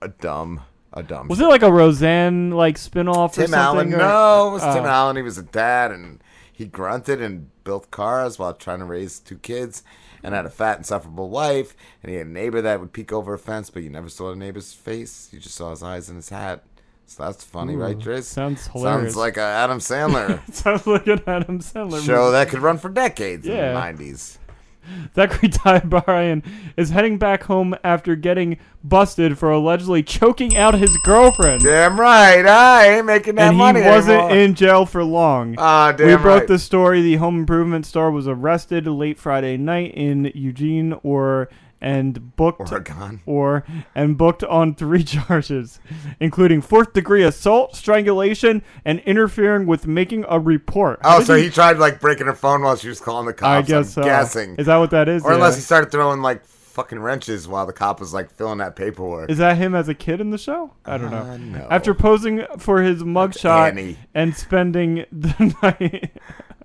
a 0.00 0.08
dumb, 0.08 0.60
a 0.92 1.02
dumb. 1.02 1.28
Was 1.28 1.40
it 1.40 1.46
like 1.46 1.62
a 1.62 1.72
Roseanne 1.72 2.50
like 2.52 2.76
spinoff 2.76 3.32
or 3.32 3.34
Tim 3.42 3.48
something? 3.48 3.92
Allen? 3.92 3.94
or- 3.94 3.98
No, 3.98 4.48
it 4.48 4.52
was 4.52 4.62
Tim 4.62 4.84
Oh. 4.84 4.88
Allen. 4.88 5.16
He 5.16 5.22
was 5.22 5.36
a 5.38 5.42
dad, 5.42 5.90
and 5.90 6.22
he 6.52 6.66
grunted 6.66 7.20
and 7.20 7.48
built 7.64 7.90
cars 7.90 8.38
while 8.38 8.54
trying 8.54 8.78
to 8.78 8.84
raise 8.84 9.18
two 9.18 9.38
kids, 9.38 9.82
and 10.22 10.34
had 10.34 10.46
a 10.46 10.50
fat, 10.50 10.78
insufferable 10.78 11.28
wife. 11.28 11.74
And 12.02 12.10
he 12.10 12.16
had 12.16 12.26
a 12.26 12.30
neighbor 12.30 12.62
that 12.62 12.80
would 12.80 12.92
peek 12.94 13.12
over 13.12 13.34
a 13.34 13.38
fence, 13.38 13.68
but 13.70 13.82
you 13.82 13.90
never 13.90 14.08
saw 14.08 14.30
the 14.30 14.36
neighbor's 14.36 14.72
face. 14.72 15.28
You 15.32 15.38
just 15.40 15.54
saw 15.56 15.70
his 15.70 15.82
eyes 15.82 16.08
and 16.08 16.16
his 16.16 16.28
hat. 16.30 16.62
So 17.06 17.24
that's 17.24 17.44
funny, 17.44 17.74
Ooh, 17.74 17.78
right, 17.78 17.98
Driz? 17.98 18.24
sounds 18.24 18.66
hilarious. 18.66 19.14
Sounds 19.14 19.16
like 19.16 19.36
a 19.36 19.40
Adam 19.42 19.78
Sandler 19.78 20.40
Sounds 20.54 20.86
like 20.86 21.06
an 21.06 21.20
Adam 21.26 21.60
Sandler 21.60 22.04
show 22.04 22.24
movie. 22.24 22.32
that 22.32 22.48
could 22.48 22.60
run 22.60 22.78
for 22.78 22.88
decades 22.88 23.46
Yeah. 23.46 23.54
in 23.68 23.74
the 23.74 23.80
nineties. 23.80 24.38
Zachary 25.14 25.48
Ty 25.50 25.78
Bryan 25.80 26.42
is 26.76 26.90
heading 26.90 27.16
back 27.18 27.44
home 27.44 27.74
after 27.84 28.14
getting 28.16 28.58
busted 28.82 29.38
for 29.38 29.50
allegedly 29.50 30.02
choking 30.02 30.56
out 30.58 30.74
his 30.74 30.94
girlfriend. 31.06 31.62
Damn 31.62 31.98
right, 31.98 32.44
I 32.44 32.96
ain't 32.96 33.06
making 33.06 33.36
that 33.36 33.48
and 33.48 33.56
money 33.56 33.80
he 33.82 33.88
wasn't 33.88 34.18
anymore. 34.24 34.36
in 34.36 34.54
jail 34.54 34.84
for 34.84 35.02
long. 35.02 35.54
Ah, 35.56 35.94
we 35.98 36.04
damn 36.04 36.20
broke 36.22 36.40
right. 36.40 36.48
the 36.48 36.58
story. 36.58 37.00
The 37.00 37.16
home 37.16 37.38
improvement 37.38 37.86
star 37.86 38.10
was 38.10 38.28
arrested 38.28 38.86
late 38.86 39.18
Friday 39.18 39.56
night 39.56 39.94
in 39.94 40.30
Eugene, 40.34 40.94
or 41.02 41.48
and 41.84 42.34
booked 42.34 42.72
Oregon. 42.72 43.20
or 43.26 43.62
and 43.94 44.16
booked 44.16 44.42
on 44.42 44.74
three 44.74 45.04
charges, 45.04 45.78
including 46.18 46.62
fourth 46.62 46.94
degree 46.94 47.22
assault, 47.22 47.76
strangulation, 47.76 48.62
and 48.86 49.00
interfering 49.00 49.66
with 49.66 49.86
making 49.86 50.24
a 50.28 50.40
report. 50.40 50.98
How 51.02 51.18
Oh, 51.18 51.22
so 51.22 51.34
he 51.36 51.50
tried 51.50 51.76
like 51.76 52.00
breaking 52.00 52.26
her 52.26 52.34
phone 52.34 52.62
while 52.62 52.74
she 52.76 52.88
was 52.88 53.00
calling 53.00 53.26
the 53.26 53.34
cops. 53.34 53.68
I 53.68 53.70
guess 53.70 53.92
so. 53.92 54.02
Guessing. 54.02 54.56
Is 54.56 54.66
that 54.66 54.78
what 54.78 54.90
that 54.92 55.08
is? 55.10 55.24
Or 55.24 55.32
unless 55.34 55.56
he 55.56 55.60
started 55.60 55.92
throwing 55.92 56.22
like 56.22 56.42
fucking 56.46 56.98
wrenches 56.98 57.46
while 57.46 57.66
the 57.66 57.72
cop 57.72 58.00
was 58.00 58.12
like 58.12 58.32
filling 58.32 58.58
that 58.58 58.74
paperwork. 58.74 59.30
Is 59.30 59.38
that 59.38 59.56
him 59.58 59.74
as 59.76 59.88
a 59.88 59.94
kid 59.94 60.20
in 60.20 60.30
the 60.30 60.38
show? 60.38 60.72
I 60.84 60.96
don't 60.98 61.10
know. 61.10 61.18
Uh, 61.18 61.36
no. 61.36 61.68
After 61.70 61.94
posing 61.94 62.44
for 62.58 62.82
his 62.82 63.02
mugshot 63.04 63.96
and 64.14 64.34
spending 64.34 65.04
the 65.12 65.54
night. 65.62 66.10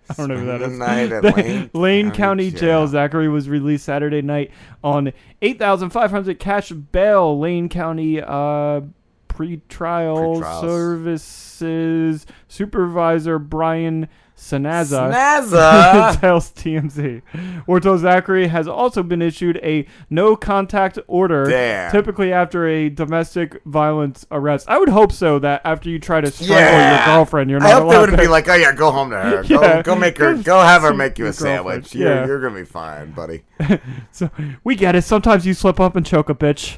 I 0.10 0.14
don't 0.16 0.28
know 0.30 0.38
who 0.38 0.46
that 0.46 0.62
is. 0.62 0.78
night 0.78 1.12
at 1.12 1.24
Lane 1.38 1.70
Lane 1.74 2.12
County. 2.12 2.52
Jail. 2.52 2.88
Zachary 2.88 3.30
was 3.30 3.48
released 3.50 3.86
Saturday 3.86 4.22
night 4.22 4.52
on 4.84 5.14
8500 5.42 6.40
cash 6.40 6.72
bail. 6.72 7.40
Lane 7.40 7.70
County 7.70 8.22
uh, 8.22 8.82
pretrial 9.28 10.42
Pretrials. 10.42 10.62
services 10.62 12.26
supervisor 12.48 13.40
Brian 13.40 14.08
Sanaza 14.40 15.12
Snazza? 15.12 16.20
tells 16.22 16.52
TMZ. 16.54 17.22
We're 17.68 17.80
Zachary 17.98 18.48
has 18.48 18.68
also 18.70 19.04
been 19.04 19.22
issued 19.22 19.58
a 19.58 19.86
no 20.10 20.36
contact 20.38 20.98
order, 21.08 21.46
Damn. 21.46 21.92
typically 21.92 22.32
after 22.32 22.66
a 22.68 22.90
domestic 22.90 23.62
violence 23.66 24.26
arrest. 24.32 24.70
I 24.70 24.80
would 24.80 24.88
hope 24.90 25.12
so 25.12 25.40
that 25.40 25.62
after 25.66 25.90
you 25.90 26.00
try 26.00 26.22
to 26.22 26.32
strangle 26.32 26.58
Yeah. 26.58 27.06
your 27.06 27.16
girlfriend, 27.16 27.50
you're 27.50 27.60
not 27.60 27.70
I 27.70 27.74
hope 27.74 27.92
they 27.92 27.98
wouldn't 28.00 28.18
to 28.18 28.24
be 28.24 28.30
like, 28.30 28.48
oh 28.48 28.56
yeah, 28.56 28.74
go 28.74 28.92
home 28.92 29.10
to 29.10 29.18
her. 29.20 29.44
Go, 29.48 29.62
Yeah. 29.62 29.82
go 29.82 29.96
make 29.96 30.18
her, 30.18 30.36
Go 30.36 30.42
go 30.44 30.60
have 30.62 30.84
her 30.84 30.94
make 30.94 31.20
you 31.20 31.26
a 31.28 31.34
sandwich. 31.34 31.94
You're, 31.94 32.10
Yeah. 32.16 32.26
you're 32.26 32.40
gonna 32.40 32.56
be 32.56 32.66
fine, 32.66 33.12
buddy. 33.12 33.44
so 34.12 34.30
we 34.64 34.76
get 34.76 34.96
it. 34.96 35.04
Sometimes 35.04 35.46
you 35.46 35.54
slip 35.54 35.80
up 35.80 35.96
and 35.98 36.06
choke 36.06 36.30
a 36.30 36.36
bitch. 36.36 36.78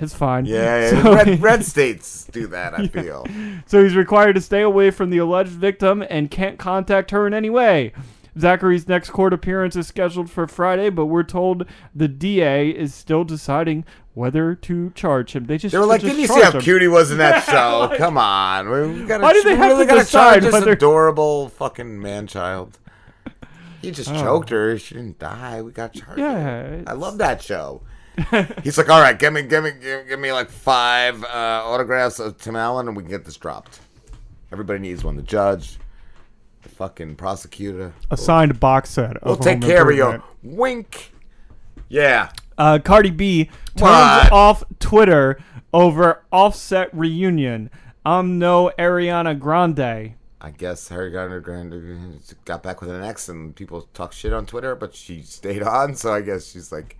It's 0.00 0.14
fine. 0.14 0.46
Yeah, 0.46 0.90
yeah. 0.90 1.02
So- 1.02 1.14
red, 1.14 1.42
red 1.42 1.64
states 1.64 2.24
do 2.32 2.46
that. 2.48 2.74
I 2.78 2.86
feel. 2.88 3.26
So 3.66 3.82
he's 3.82 3.94
required 3.94 4.34
to 4.34 4.40
stay 4.40 4.62
away 4.62 4.90
from 4.90 5.10
the 5.10 5.18
alleged 5.18 5.50
victim 5.52 6.02
and 6.08 6.30
can't 6.30 6.58
contact 6.58 7.10
her 7.10 7.26
in 7.26 7.34
any 7.34 7.50
way. 7.50 7.92
Zachary's 8.38 8.86
next 8.88 9.10
court 9.10 9.32
appearance 9.32 9.74
is 9.74 9.88
scheduled 9.88 10.30
for 10.30 10.46
Friday, 10.46 10.88
but 10.88 11.06
we're 11.06 11.24
told 11.24 11.66
the 11.94 12.06
DA 12.08 12.70
is 12.70 12.94
still 12.94 13.24
deciding 13.24 13.84
whether 14.14 14.54
to 14.54 14.90
charge 14.90 15.32
him. 15.32 15.46
They 15.46 15.58
just 15.58 15.72
They 15.72 15.78
were 15.78 15.84
like, 15.84 16.00
didn't 16.00 16.20
you 16.20 16.28
see 16.28 16.40
how 16.40 16.52
him." 16.52 16.60
cute 16.62 16.80
he 16.80 16.88
was 16.88 17.10
in 17.10 17.18
that 17.18 17.44
Yeah, 17.48 17.52
show? 17.52 17.78
like- 17.90 17.98
Come 17.98 18.16
on, 18.16 18.68
we, 18.70 19.04
gotta, 19.04 19.22
Why 19.24 19.32
do 19.32 19.42
they 19.42 19.56
have 19.56 19.72
really 19.72 19.86
to 19.86 19.94
decide 19.94 20.42
this 20.44 20.52
whether- 20.52 20.72
adorable 20.72 21.48
fucking 21.48 22.00
man 22.00 22.26
child? 22.28 22.78
He 23.82 23.90
just 23.90 24.10
Oh. 24.10 24.20
choked 24.22 24.50
her. 24.50 24.78
She 24.78 24.94
didn't 24.94 25.18
die. 25.18 25.62
We 25.62 25.72
got 25.72 25.92
charged. 25.94 26.18
Yeah, 26.20 26.82
I 26.86 26.92
love 26.92 27.18
that 27.18 27.42
show. 27.42 27.82
He's 28.62 28.76
like, 28.78 28.88
all 28.88 29.00
right, 29.00 29.18
give 29.18 29.32
me, 29.32 29.42
give 29.42 29.64
me, 29.64 29.72
give, 29.80 30.08
give 30.08 30.20
me 30.20 30.32
like 30.32 30.50
five 30.50 31.22
uh, 31.24 31.62
autographs 31.64 32.18
of 32.18 32.36
Tim 32.38 32.56
Allen, 32.56 32.88
and 32.88 32.96
we 32.96 33.02
can 33.02 33.10
get 33.10 33.24
this 33.24 33.36
dropped. 33.36 33.80
Everybody 34.52 34.80
needs 34.80 35.04
one. 35.04 35.16
The 35.16 35.22
judge, 35.22 35.78
the 36.62 36.68
fucking 36.68 37.16
prosecutor. 37.16 37.94
A 38.10 38.16
signed 38.16 38.58
box 38.58 38.90
set. 38.90 39.16
Of 39.18 39.22
We'll 39.24 39.36
take 39.36 39.62
Home 39.62 39.70
care 39.70 39.88
of 39.88 39.96
you. 39.96 40.04
Improvement. 40.06 40.24
Wink. 40.42 41.12
Yeah. 41.88 42.30
Uh, 42.58 42.78
Cardi 42.82 43.10
B 43.10 43.44
turns 43.76 43.80
What? 43.82 44.32
off 44.32 44.64
Twitter 44.80 45.38
over 45.72 46.24
Offset 46.32 46.92
reunion. 46.92 47.70
I'm 48.04 48.38
no 48.38 48.70
Ariana 48.78 49.38
Grande. 49.38 50.14
I 50.42 50.50
guess 50.50 50.88
Harry 50.88 51.10
Gardner 51.10 51.40
Grande 51.40 52.18
got 52.46 52.62
back 52.62 52.80
with 52.80 52.90
an 52.90 53.02
ex, 53.02 53.28
and 53.28 53.54
people 53.54 53.82
talk 53.92 54.12
shit 54.12 54.32
on 54.32 54.46
Twitter, 54.46 54.74
but 54.74 54.94
she 54.94 55.20
stayed 55.22 55.62
on. 55.62 55.94
So 55.94 56.12
I 56.12 56.22
guess 56.22 56.50
she's 56.50 56.72
like 56.72 56.96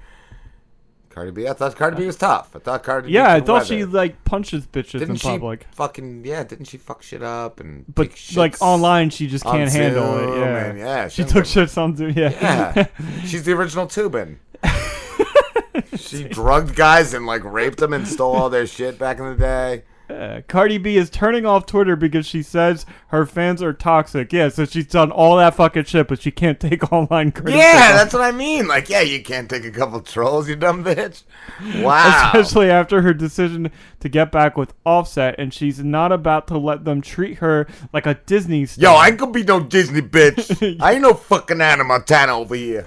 Cardi 1.11 1.33
B. 1.33 1.49
I 1.49 1.53
thought 1.53 1.75
Cardi 1.77 1.97
B 1.97 2.07
was 2.07 2.17
tough. 2.17 2.55
I 2.55 2.61
thought 2.61 2.83
Cardi. 2.85 3.09
B 3.09 3.15
Yeah, 3.15 3.33
I 3.33 3.41
thought 3.41 3.67
she 3.67 3.85
like 3.85 4.25
punches 4.25 4.67
bitches 4.67 5.01
didn't 5.01 5.11
in 5.11 5.17
she 5.17 5.29
public. 5.29 5.67
fucking 5.73 6.25
yeah. 6.25 6.45
Didn't 6.45 6.67
she 6.67 6.79
fuck 6.79 7.03
shit 7.03 7.23
up 7.23 7.59
and 7.61 7.85
But 7.93 8.13
like 8.37 8.57
online, 8.61 9.11
she 9.11 9.27
just 9.27 9.45
can't 9.45 9.71
handle 9.71 10.19
it. 10.19 10.39
Yeah, 10.39 10.65
and 10.67 10.79
yeah. 10.79 11.09
She 11.09 11.23
doesn't 11.23 11.37
took 11.37 11.45
shits 11.47 11.77
on 11.77 11.97
Zoom. 11.97 12.13
Yeah, 12.17 12.31
Yeah, 12.31 12.87
she's 13.27 13.43
the 13.43 13.53
original 13.53 13.87
Toobin. 13.87 14.37
she 15.97 16.25
drugged 16.25 16.77
guys 16.77 17.13
and 17.13 17.27
like 17.27 17.43
raped 17.45 17.79
them 17.79 17.93
and 17.93 18.07
stole 18.07 18.37
all 18.37 18.49
their 18.49 18.67
shit 18.67 18.99
back 18.99 19.19
in 19.19 19.25
the 19.27 19.35
day. 19.35 19.83
Uh, 20.11 20.41
Cardi 20.49 20.79
B 20.79 20.97
is 20.97 21.11
turning 21.11 21.47
off 21.47 21.67
Twitter 21.67 21.97
because 21.97 22.27
she 22.27 22.43
says 22.43 22.87
her 23.09 23.27
fans 23.27 23.63
are 23.63 23.73
toxic. 23.73 24.33
Yeah, 24.33 24.49
so 24.49 24.65
she's 24.65 24.87
done 24.87 25.11
all 25.11 25.37
that 25.37 25.55
fucking 25.55 25.85
shit, 25.85 26.09
but 26.09 26.21
she 26.21 26.31
can't 26.31 26.59
take 26.59 26.93
online 26.93 27.33
criticism. 27.33 27.61
Yeah, 27.61 27.93
that's 27.93 28.13
what 28.13 28.23
I 28.23 28.33
mean. 28.33 28.67
Like, 28.67 28.89
yeah, 28.89 29.01
you 29.01 29.23
can't 29.23 29.49
take 29.49 29.65
a 29.65 29.71
couple 29.71 30.01
trolls, 30.01 30.49
you 30.49 30.57
dumb 30.57 30.85
bitch. 30.85 31.23
Wow. 31.81 32.31
Especially 32.35 32.71
after 32.71 33.03
her 33.03 33.13
decision 33.15 33.71
to 34.01 34.09
get 34.09 34.33
back 34.33 34.57
with 34.57 34.73
Offset, 34.85 35.35
and 35.39 35.53
she's 35.53 35.83
not 35.83 36.11
about 36.13 36.47
to 36.49 36.59
let 36.59 36.85
them 36.85 37.01
treat 37.01 37.39
her 37.39 37.67
like 37.93 38.07
a 38.07 38.15
Disney 38.15 38.67
star. 38.67 38.95
Yo, 38.95 38.99
I 38.99 39.09
ain't 39.09 39.19
gonna 39.19 39.33
be 39.33 39.43
no 39.43 39.61
Disney 39.61 40.01
bitch. 40.01 40.81
I 40.81 40.93
ain't 40.93 41.03
no 41.03 41.15
fucking 41.15 41.61
Hannah 41.61 41.85
Montana 41.85 42.37
over 42.37 42.55
here. 42.55 42.87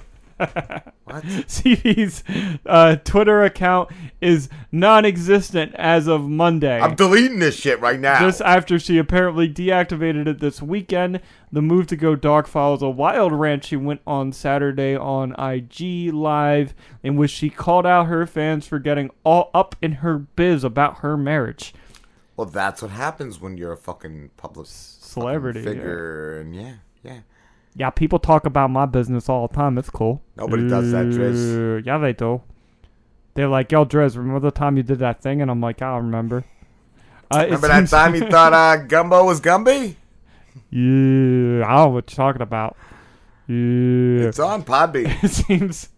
CD's 1.46 2.24
uh, 2.66 2.96
Twitter 2.96 3.42
account 3.42 3.90
is 4.20 4.48
non-existent 4.72 5.74
as 5.74 6.06
of 6.06 6.28
Monday. 6.28 6.80
I'm 6.80 6.94
deleting 6.94 7.38
this 7.38 7.56
shit 7.56 7.80
right 7.80 8.00
now. 8.00 8.20
Just 8.20 8.40
after 8.40 8.78
she 8.78 8.98
apparently 8.98 9.48
deactivated 9.48 10.26
it 10.26 10.40
this 10.40 10.60
weekend, 10.60 11.20
the 11.52 11.62
move 11.62 11.86
to 11.88 11.96
go 11.96 12.16
dark 12.16 12.46
follows 12.46 12.82
a 12.82 12.88
wild 12.88 13.32
rant 13.32 13.64
she 13.64 13.76
went 13.76 14.00
on 14.06 14.32
Saturday 14.32 14.96
on 14.96 15.32
IG 15.38 16.12
Live, 16.12 16.74
in 17.02 17.16
which 17.16 17.30
she 17.30 17.50
called 17.50 17.86
out 17.86 18.06
her 18.06 18.26
fans 18.26 18.66
for 18.66 18.78
getting 18.78 19.10
all 19.24 19.50
up 19.54 19.76
in 19.80 19.92
her 19.92 20.18
biz 20.18 20.64
about 20.64 20.98
her 20.98 21.16
marriage. 21.16 21.74
well, 22.36 22.46
that's 22.46 22.82
what 22.82 22.90
happens 22.90 23.40
when 23.40 23.56
you're 23.56 23.72
a 23.72 23.76
fucking 23.76 24.30
public 24.36 24.66
Celebrity, 24.68 25.60
fucking 25.60 25.76
yeah. 25.76 25.82
figure, 25.82 26.40
and 26.40 26.56
yeah, 26.56 26.74
yeah. 27.02 27.20
Yeah, 27.76 27.90
people 27.90 28.18
talk 28.20 28.46
about 28.46 28.70
my 28.70 28.86
business 28.86 29.28
all 29.28 29.48
the 29.48 29.54
time. 29.54 29.78
It's 29.78 29.90
cool. 29.90 30.22
Nobody 30.36 30.68
does 30.68 30.92
that, 30.92 31.06
Driz. 31.06 31.78
Uh, 31.78 31.82
Yeah, 31.84 31.98
they 31.98 32.12
do. 32.12 32.40
They're 33.34 33.48
like, 33.48 33.72
yo, 33.72 33.84
Driz, 33.84 34.16
remember 34.16 34.38
the 34.40 34.52
time 34.52 34.76
you 34.76 34.84
did 34.84 35.00
that 35.00 35.20
thing? 35.20 35.42
And 35.42 35.50
I'm 35.50 35.60
like, 35.60 35.82
I 35.82 35.96
remember. 35.96 36.44
Uh, 37.32 37.42
Remember 37.46 37.66
that 37.68 37.88
time 37.88 38.14
you 38.14 38.28
thought 38.30 38.52
uh, 38.52 38.76
Gumbo 38.76 39.24
was 39.24 39.40
Gumby? 39.40 39.96
Yeah, 40.70 41.66
I 41.66 41.74
don't 41.74 41.76
know 41.76 41.88
what 41.88 42.10
you're 42.10 42.16
talking 42.16 42.42
about. 42.42 42.76
Yeah. 43.48 44.28
It's 44.28 44.38
on 44.38 44.62
Podbean. 44.62 45.12
It 45.24 45.30
seems 45.30 45.88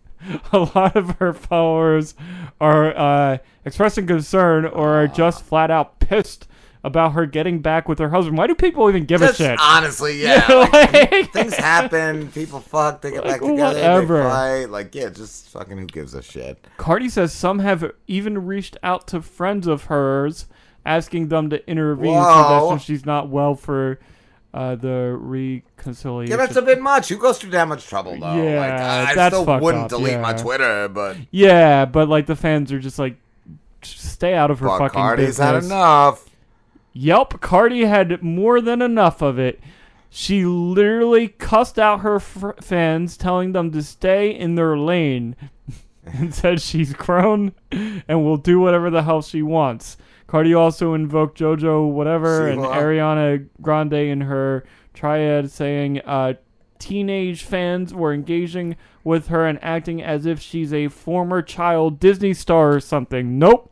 a 0.53 0.59
lot 0.59 0.97
of 0.97 1.11
her 1.19 1.33
followers 1.35 2.15
are 2.61 2.97
uh, 2.97 3.39
expressing 3.67 4.07
concern 4.07 4.65
or 4.65 4.95
are 5.03 5.07
just 5.09 5.45
flat 5.45 5.71
out 5.71 5.99
pissed 6.01 6.49
about 6.87 7.13
her 7.15 7.27
getting 7.27 7.59
back 7.61 7.89
with 7.89 7.99
her 7.99 8.09
husband. 8.11 8.39
Why 8.39 8.47
do 8.47 8.55
people 8.55 8.89
even 8.89 9.05
give 9.07 9.21
Just 9.21 9.41
a 9.41 9.43
shit? 9.45 9.59
honestly, 9.61 10.23
yeah. 10.23 10.47
like- 10.49 10.93
like, 11.13 11.33
things 11.33 11.55
happen. 11.55 12.31
People 12.31 12.61
fuck. 12.61 13.03
They 13.03 13.11
get 13.11 13.25
back 13.25 13.41
together. 13.41 13.75
whatever. 13.75 14.23
They 14.23 14.29
fight. 14.29 14.65
Like, 14.71 14.95
yeah, 14.95 15.09
just 15.09 15.49
fucking 15.49 15.77
who 15.77 15.87
gives 15.87 16.15
a 16.15 16.23
shit? 16.23 16.65
Cardi 16.77 17.09
says 17.09 17.33
some 17.33 17.59
have 17.59 17.91
even 18.07 18.47
reached 18.47 18.77
out 18.85 19.09
to 19.09 19.21
friends 19.21 19.67
of 19.67 19.85
hers, 19.85 20.47
asking 20.85 21.27
them 21.29 21.51
to 21.51 21.69
intervene 21.69 22.15
so 22.15 22.21
Whoa. 22.69 22.79
she's 22.79 23.05
not 23.05 23.29
well 23.29 23.57
for 23.57 23.99
uh, 24.55 24.77
the 24.77 25.17
reconciliation. 25.21 26.31
Yeah, 26.31 26.37
that's 26.37 26.57
a 26.57 26.63
bit 26.63 26.81
much. 26.81 27.09
Who 27.09 27.19
goes 27.19 27.39
through 27.39 27.51
that 27.51 27.67
much 27.67 27.85
trouble 27.87 28.13
though? 28.13 28.27
like, 28.27 28.37
Yeah, 28.45 29.07
I 29.11 29.15
that's 29.15 29.35
still 29.37 29.45
wouldn't 29.61 29.85
up, 29.85 29.91
delete 29.91 30.21
my. 30.21 30.35
Twitter, 30.35 30.89
but 30.89 31.17
Yeah, 31.33 31.85
but 31.85 32.09
like 32.09 32.27
the 32.27 32.37
fans 32.37 32.71
are 32.73 32.79
just 32.79 32.99
like, 32.99 33.17
stay 33.83 34.35
out 34.35 34.51
of 34.51 34.59
her 34.61 34.69
fucking 34.69 34.89
Cardi's 35.01 35.27
business. 35.39 35.47
had 35.47 35.65
enough. 35.65 36.26
Yep, 36.99 37.43
Cardi 37.43 37.85
had 37.85 38.23
more 38.23 38.63
than 38.63 38.81
enough 38.81 39.21
of 39.21 39.39
it. 39.39 39.61
She 40.09 40.47
literally 40.47 41.29
cussed 41.29 41.79
out 41.79 42.01
her 42.01 42.19
fr- 42.19 42.53
fans, 42.63 43.19
telling 43.19 43.53
them 43.53 43.71
to 43.73 43.83
stay 43.83 44.31
in 44.31 44.55
their 44.55 44.79
lane, 44.79 45.37
and 46.07 46.35
said 46.35 46.63
she's 46.63 46.95
grown 46.95 47.53
and 47.71 48.25
will 48.25 48.39
do 48.39 48.61
whatever 48.61 48.89
the 48.89 49.03
hell 49.03 49.21
she 49.21 49.43
wants. 49.43 49.99
Cardi 50.27 50.55
also 50.55 50.95
invoked 50.95 51.39
JoJo 51.39 51.91
whatever 51.91 52.49
and. 52.49 52.63
Ariana 52.63 53.47
Grande 53.61 53.93
in 53.93 54.23
her 54.23 54.65
triad, 54.95 55.51
saying 55.51 56.01
uh, 56.01 56.33
teenage 56.79 57.43
fans 57.43 57.93
were 57.93 58.15
engaging 58.15 58.75
with 59.05 59.27
her 59.27 59.47
and 59.47 59.63
acting 59.63 60.03
as 60.03 60.25
if 60.25 60.41
she's 60.41 60.73
a 60.73 60.89
former 60.89 61.43
child 61.43 62.01
Disney 62.01 62.33
star 62.33 62.73
or 62.73 62.81
something. 62.81 63.39
Nope. 63.39 63.71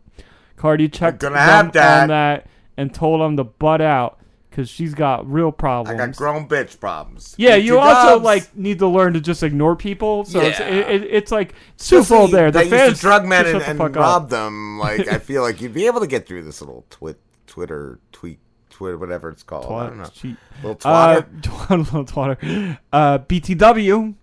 Cardi 0.57 0.91
checked 0.91 1.21
gonna 1.21 1.37
them 1.37 1.49
have 1.49 1.73
that. 1.73 2.03
on 2.03 2.09
that 2.09 2.47
and 2.77 2.93
told 2.95 3.21
them 3.21 3.37
to 3.37 3.45
butt 3.45 3.81
out 3.81 4.19
because 4.51 4.69
she's 4.69 4.95
got 4.95 5.29
real 5.31 5.51
problems. 5.51 6.01
I 6.01 6.07
got 6.07 6.15
grown 6.17 6.47
bitch 6.49 6.79
problems. 6.79 7.35
Yeah, 7.39 7.57
you 7.57 7.79
also 7.79 8.15
Dubs. 8.15 8.25
like 8.25 8.57
need 8.57 8.79
to 8.79 8.87
learn 8.87 9.15
to 9.15 9.21
just 9.21 9.43
ignore 9.43 9.75
people. 9.75 10.25
So 10.25 10.41
it's, 10.41 10.61
Yeah. 10.61 10.69
it, 10.69 11.03
it, 11.03 11.09
it's 11.11 11.33
like 11.33 11.55
twofold 11.77 12.31
there. 12.31 12.51
The 12.53 12.65
fans 12.67 13.01
drug 13.01 13.25
men 13.27 13.47
and, 13.47 13.61
the 13.61 13.67
and 13.69 13.79
fuck 13.79 13.97
rob 13.97 14.25
up. 14.25 14.29
them. 14.31 14.79
Like 14.79 15.09
I 15.09 15.19
feel 15.31 15.43
like 15.43 15.61
you'd 15.61 15.75
be 15.75 15.87
able 15.87 16.01
to 16.01 16.07
get 16.07 16.27
through 16.27 16.45
this 16.45 16.61
little 16.61 16.85
twit, 16.89 17.19
Twitter, 17.49 17.99
tweet, 18.13 18.39
Twitter, 18.71 18.97
whatever 18.97 19.29
it's 19.29 19.43
called. 19.43 19.67
I 19.73 19.89
don't 19.89 19.99
know. 19.99 20.05
Cheat. 20.05 20.37
Little 20.63 20.79
Uh, 20.85 21.23
twatter. 21.23 21.71
little 21.93 22.05
twatter. 22.05 22.79
Uh, 22.93 23.19
BTW 23.19 24.15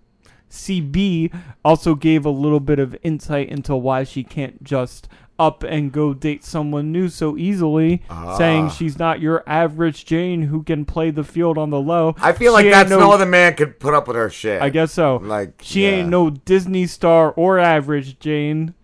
CB 0.50 1.34
also 1.64 1.94
gave 1.94 2.24
a 2.26 2.30
little 2.30 2.60
bit 2.60 2.78
of 2.78 2.96
insight 3.02 3.48
into 3.48 3.74
why 3.76 4.04
she 4.04 4.22
can't 4.22 4.62
just 4.62 5.08
up 5.38 5.62
and 5.64 5.90
go 5.92 6.14
date 6.14 6.44
someone 6.44 6.92
new 6.92 7.08
so 7.08 7.36
easily, 7.36 8.02
saying 8.36 8.66
Ah. 8.66 8.68
she's 8.68 8.98
not 8.98 9.20
your 9.20 9.42
average 9.46 10.04
Jane 10.04 10.42
who 10.42 10.62
can 10.62 10.84
play 10.84 11.10
the 11.10 11.24
field 11.24 11.58
on 11.58 11.70
the 11.70 11.80
low. 11.80 12.14
I 12.20 12.32
feel 12.32 12.52
She 12.58 12.64
like 12.64 12.70
that's 12.70 12.90
no, 12.90 13.10
other 13.12 13.26
man 13.26 13.54
could 13.54 13.80
put 13.80 13.94
up 13.94 14.06
with 14.06 14.16
her 14.16 14.30
shit. 14.30 14.62
I 14.62 14.68
guess 14.68 14.92
so. 14.92 15.16
Like 15.16 15.60
She 15.62 15.82
yeah. 15.84 15.90
ain't 15.90 16.08
no 16.10 16.30
Disney 16.30 16.86
star 16.86 17.32
or 17.32 17.58
average 17.58 18.18
Jane. 18.18 18.74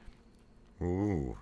Ooh. 0.83 1.37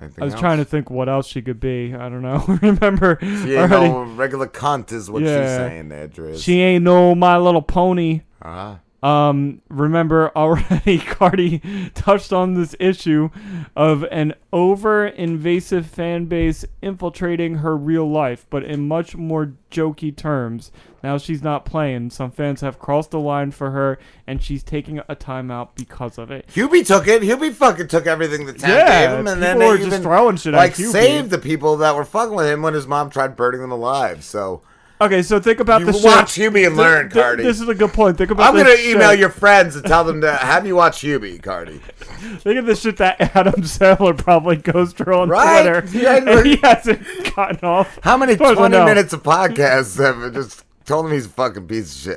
Anything 0.00 0.22
I 0.22 0.24
was 0.24 0.32
else? 0.34 0.40
trying 0.40 0.58
to 0.58 0.64
think 0.64 0.90
what 0.90 1.08
else 1.08 1.26
she 1.26 1.42
could 1.42 1.60
be. 1.60 1.94
I 1.94 2.08
don't 2.08 2.22
know. 2.22 2.42
Remember? 2.62 3.18
She 3.20 3.54
ain't 3.54 3.70
already- 3.72 3.88
no 3.92 4.02
regular 4.04 4.46
cunt, 4.46 4.92
is 4.92 5.10
what 5.10 5.20
she's 5.20 5.28
saying 5.28 5.88
there, 5.90 6.08
Driz. 6.08 6.42
She 6.42 6.60
ain't 6.60 6.84
no 6.84 7.14
My 7.14 7.36
Little 7.36 7.60
Pony. 7.62 8.22
Uh-huh. 8.40 8.76
Um, 9.02 9.62
remember 9.70 10.30
already, 10.36 10.98
Cardi 11.06 11.60
touched 11.94 12.32
on 12.32 12.54
this 12.54 12.74
issue 12.78 13.30
of 13.74 14.04
an 14.10 14.34
over 14.52 15.06
invasive 15.06 15.86
fan 15.86 16.26
base 16.26 16.66
infiltrating 16.82 17.56
her 17.56 17.76
real 17.76 18.10
life, 18.10 18.44
but 18.50 18.62
in 18.62 18.86
much 18.86 19.16
more 19.16 19.54
jokey 19.70 20.14
terms. 20.14 20.70
Now 21.02 21.16
she's 21.16 21.42
not 21.42 21.64
playing. 21.64 22.10
Some 22.10 22.30
fans 22.30 22.60
have 22.60 22.78
crossed 22.78 23.12
the 23.12 23.20
line 23.20 23.52
for 23.52 23.70
her, 23.70 23.98
and 24.26 24.42
she's 24.42 24.62
taking 24.62 24.98
a 24.98 25.16
timeout 25.16 25.70
because 25.74 26.18
of 26.18 26.30
it. 26.30 26.46
Hubie 26.48 26.86
took 26.86 27.08
it. 27.08 27.22
Hubie 27.22 27.54
fucking 27.54 27.88
took 27.88 28.06
everything 28.06 28.44
the 28.44 28.52
town 28.52 28.70
Yeah, 28.70 29.06
gave 29.06 29.18
him, 29.18 29.26
and 29.26 29.42
then 29.42 29.58
they 29.58 29.66
were 29.66 29.76
just 29.78 29.86
even, 29.86 30.02
throwing 30.02 30.36
shit 30.36 30.52
at 30.52 30.58
like 30.58 30.74
Hubie. 30.74 30.92
saved 30.92 31.30
the 31.30 31.38
people 31.38 31.78
that 31.78 31.96
were 31.96 32.04
fucking 32.04 32.34
with 32.34 32.46
him 32.48 32.60
when 32.60 32.74
his 32.74 32.86
mom 32.86 33.08
tried 33.08 33.34
burning 33.34 33.62
them 33.62 33.72
alive. 33.72 34.22
So 34.22 34.60
Okay, 35.02 35.22
so 35.22 35.40
think 35.40 35.60
about 35.60 35.80
You 35.80 35.86
the 35.92 36.00
watch 36.04 36.32
shit. 36.32 36.52
Hubie 36.52 36.66
and 36.66 36.76
learn, 36.76 37.08
th- 37.08 37.22
Cardi. 37.22 37.42
This 37.42 37.58
is 37.60 37.68
a 37.68 37.74
good 37.74 37.92
point. 37.92 38.18
Think 38.18 38.30
about. 38.30 38.48
I'm 38.48 38.56
gonna 38.62 38.76
email 38.80 39.14
your 39.14 39.30
friends 39.30 39.74
and 39.76 39.84
tell 39.86 40.04
them 40.04 40.20
to 40.20 40.30
have 40.30 40.66
you 40.66 40.76
watch 40.76 40.98
Hubie, 41.00 41.42
Cardi. 41.42 41.78
Think 42.40 42.58
of 42.58 42.66
the 42.66 42.76
shit 42.76 42.98
that 42.98 43.18
Adam 43.34 43.62
Sandler 43.62 44.16
probably 44.16 44.56
goes 44.56 44.92
through 44.92 45.14
on 45.16 45.28
Right? 45.30 45.62
Twitter. 45.62 45.98
Yeah, 45.98 46.16
and 46.38 46.46
he 46.46 46.56
hasn't 46.56 47.00
gotten 47.34 47.66
off. 47.66 47.98
How 48.02 48.16
many 48.18 48.32
As 48.32 48.38
far 48.38 48.48
as 48.52 48.58
I 48.58 48.68
20 48.68 48.76
know. 48.76 48.84
minutes 48.84 49.12
of 49.14 49.22
podcasts 49.22 49.98
have 49.98 50.34
just 50.34 50.64
told 50.84 51.06
him 51.06 51.12
he's 51.12 51.24
a 51.26 51.30
fucking 51.30 51.66
piece 51.66 51.94
of 52.06 52.14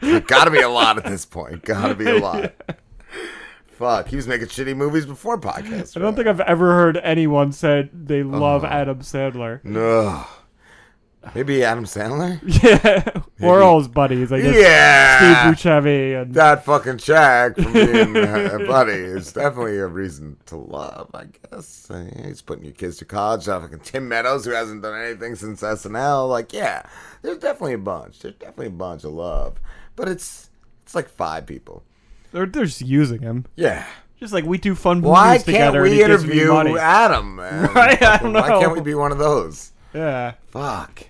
shit? 0.00 0.26
Gotta 0.28 0.52
be 0.52 0.60
a 0.60 0.68
lot 0.68 0.98
at 0.98 1.04
this 1.04 1.24
point. 1.26 1.64
Gotta 1.64 1.96
be 1.96 2.08
a 2.08 2.18
lot. 2.20 2.52
Fuck, 3.76 4.06
he 4.06 4.14
was 4.16 4.28
making 4.28 4.46
shitty 4.46 4.76
movies 4.76 5.06
before 5.06 5.36
podcasts. 5.40 5.96
I 5.96 6.00
don't 6.00 6.14
think 6.14 6.28
I've 6.28 6.40
ever 6.40 6.72
heard 6.74 6.96
anyone 6.98 7.50
said 7.50 7.90
they 8.06 8.20
uh-huh. 8.20 8.38
love 8.38 8.62
Oh. 8.64 8.68
Adam 8.68 9.00
Sandler. 9.00 9.64
No. 9.64 10.24
Maybe 11.34 11.64
Adam 11.64 11.84
Sandler? 11.84 12.40
Yeah, 13.42 13.48
or 13.48 13.62
all 13.62 13.78
his 13.78 13.88
buddies. 13.88 14.30
I 14.32 14.40
guess. 14.40 14.54
Yeah. 14.56 15.52
Steve 15.54 15.72
Buscemi 15.72 16.22
and 16.22 16.34
That 16.34 16.64
fucking 16.64 16.98
Shaq 16.98 17.54
from 17.60 17.72
being 17.72 18.16
a 18.16 18.58
buddy 18.68 18.92
is 18.92 19.32
definitely 19.32 19.78
a 19.78 19.86
reason 19.86 20.36
to 20.46 20.56
love, 20.56 21.10
I 21.14 21.24
guess. 21.50 21.90
Uh, 21.90 22.08
He's 22.24 22.40
putting 22.42 22.64
your 22.64 22.74
kids 22.74 22.98
to 22.98 23.04
college. 23.04 23.48
Uh, 23.48 23.60
fucking 23.60 23.80
Tim 23.80 24.08
Meadows, 24.08 24.44
who 24.44 24.52
hasn't 24.52 24.82
done 24.82 25.00
anything 25.00 25.34
since 25.34 25.62
SNL. 25.62 26.28
Like, 26.28 26.52
yeah, 26.52 26.82
there's 27.22 27.38
definitely 27.38 27.74
a 27.74 27.78
bunch. 27.78 28.20
There's 28.20 28.34
definitely 28.36 28.66
a 28.66 28.70
bunch 28.70 29.02
of 29.04 29.12
love. 29.12 29.60
But 29.96 30.08
it's 30.08 30.50
it's 30.84 30.94
like 30.94 31.08
five 31.08 31.46
people. 31.46 31.82
they're, 32.32 32.46
they're 32.46 32.64
just 32.66 32.80
using 32.82 33.22
him. 33.22 33.46
Yeah. 33.56 33.86
Just 34.20 34.32
like 34.32 34.44
we 34.44 34.56
do 34.58 34.76
fun 34.76 34.98
movies 34.98 35.10
Why 35.10 35.34
can't 35.38 35.44
together. 35.46 35.84
and 35.84 35.90
we 35.90 36.02
interview. 36.04 36.78
Adam, 36.78 37.36
man? 37.36 37.64
Right? 37.74 38.00
I 38.00 38.18
don't 38.18 38.32
know. 38.32 38.40
Why 38.40 38.60
can't 38.60 38.72
we 38.72 38.80
be 38.80 38.94
one 38.94 39.10
of 39.10 39.18
those? 39.18 39.71
Yeah. 39.94 40.32
Fuck. 40.50 41.04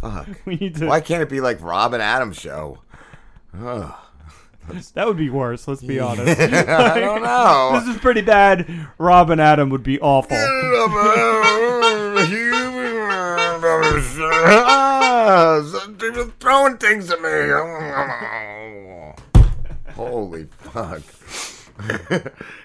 Fuck. 0.00 0.28
We 0.44 0.56
need 0.56 0.76
to- 0.76 0.86
Why 0.86 1.00
can't 1.00 1.22
it 1.22 1.28
be 1.28 1.40
like 1.40 1.60
Robin 1.62 2.00
and 2.00 2.08
Adam 2.08 2.32
show? 2.32 2.78
Ugh. 3.58 3.92
That 4.94 5.06
would 5.06 5.16
be 5.18 5.28
worse. 5.30 5.68
Let's 5.68 5.82
be 5.82 6.00
honest. 6.00 6.40
I 6.40 6.98
don't 7.00 7.22
know. 7.30 7.78
This 7.80 7.94
is 7.94 8.00
pretty 8.00 8.22
bad. 8.22 8.66
Robin 8.98 9.38
Adam 9.38 9.68
would 9.70 9.82
be 9.82 10.00
awful. 10.00 10.36
People 15.98 16.32
throwing 16.40 16.76
things 16.78 17.10
at 17.10 17.20
me. 17.20 17.50
Holy 19.94 20.46
fuck. 20.58 21.02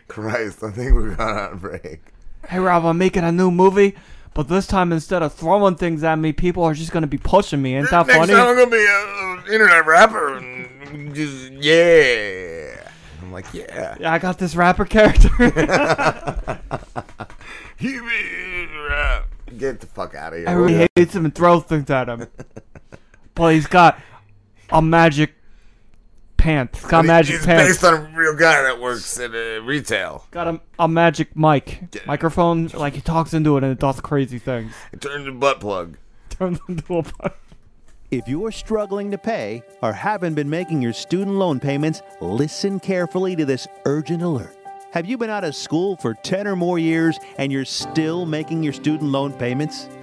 Christ, 0.08 0.64
I 0.64 0.72
think 0.72 0.96
we 0.96 1.16
got 1.16 1.52
on 1.52 1.58
break. 1.60 2.02
Hey 2.48 2.60
Rob, 2.60 2.86
I'm 2.86 2.98
making 2.98 3.24
a 3.24 3.32
new 3.32 3.52
movie, 3.52 3.96
but 4.34 4.48
this 4.48 4.68
time 4.68 4.92
instead 4.92 5.24
of 5.24 5.34
throwing 5.34 5.76
things 5.76 6.04
at 6.04 6.18
me, 6.18 6.34
people 6.34 6.64
are 6.64 6.74
just 6.74 6.92
gonna 6.92 7.08
be 7.08 7.18
pushing 7.18 7.62
me. 7.62 7.76
Ain't 7.76 7.90
that 7.90 8.08
Next 8.08 8.18
funny? 8.20 8.34
time 8.34 8.48
I'm 8.48 8.56
gonna 8.58 8.72
be 8.72 8.86
an 8.88 9.54
internet 9.54 9.86
rapper 9.86 10.38
and 10.38 11.14
just 11.16 11.52
yeah. 11.54 12.90
I'm 13.22 13.32
like, 13.32 13.54
yeah. 13.54 13.96
Yeah, 14.00 14.14
I 14.14 14.20
got 14.20 14.38
this 14.38 14.56
rapper 14.56 14.86
character. 14.86 15.30
Get 19.58 19.80
the 19.80 19.88
fuck 19.88 20.16
out 20.16 20.34
of 20.34 20.40
here. 20.40 20.48
Everybody 20.48 20.90
hates 20.96 21.16
him 21.16 21.26
and 21.26 21.34
throws 21.34 21.64
things 21.64 21.90
at 21.90 22.08
him. 22.08 22.28
but 23.36 23.54
he's 23.54 23.68
got 23.68 24.00
a 24.70 24.82
magic 24.82 25.34
pants. 26.40 26.80
He's 26.80 26.90
got 26.90 27.06
magic 27.06 27.36
He's 27.38 27.46
pants. 27.46 27.70
based 27.70 27.84
on 27.84 27.94
a 27.94 28.18
real 28.18 28.36
guy 28.36 28.64
that 28.64 28.80
works 28.80 29.20
in 29.20 29.36
uh, 29.36 29.62
retail. 29.64 30.26
got 30.32 30.48
a, 30.48 30.60
a 30.80 30.88
magic 30.88 31.36
mic. 31.36 31.82
Microphone, 32.08 32.68
like 32.70 32.96
he 32.96 33.02
talks 33.02 33.34
into 33.34 33.58
it 33.58 33.64
and 33.64 33.72
it 33.72 33.80
does 33.80 34.00
crazy 34.02 34.40
things. 34.40 34.74
It 34.92 35.02
turns 35.02 35.28
a 35.28 35.32
butt 35.32 35.60
plug. 35.60 35.98
Turns 36.32 36.60
into 36.68 36.98
a 36.98 37.04
butt. 37.04 37.14
Plug. 37.18 37.34
If 38.12 38.28
you're 38.28 38.52
struggling 38.52 39.12
to 39.12 39.18
pay 39.20 39.62
or 39.84 39.94
haven't 39.94 40.34
been 40.34 40.50
making 40.50 40.82
your 40.82 40.94
student 40.94 41.36
loan 41.36 41.60
payments, 41.60 42.02
listen 42.22 42.80
carefully 42.80 43.36
to 43.36 43.46
this 43.46 43.68
urgent 43.86 44.24
alert. 44.24 44.56
Have 44.94 45.06
you 45.06 45.18
been 45.20 45.30
out 45.30 45.44
of 45.44 45.54
school 45.54 45.96
for 45.98 46.16
10 46.16 46.48
or 46.48 46.56
more 46.56 46.80
years 46.80 47.20
and 47.38 47.52
you're 47.52 47.66
still 47.66 48.26
making 48.26 48.64
your 48.64 48.74
student 48.74 49.12
loan 49.12 49.34
payments? 49.34 49.88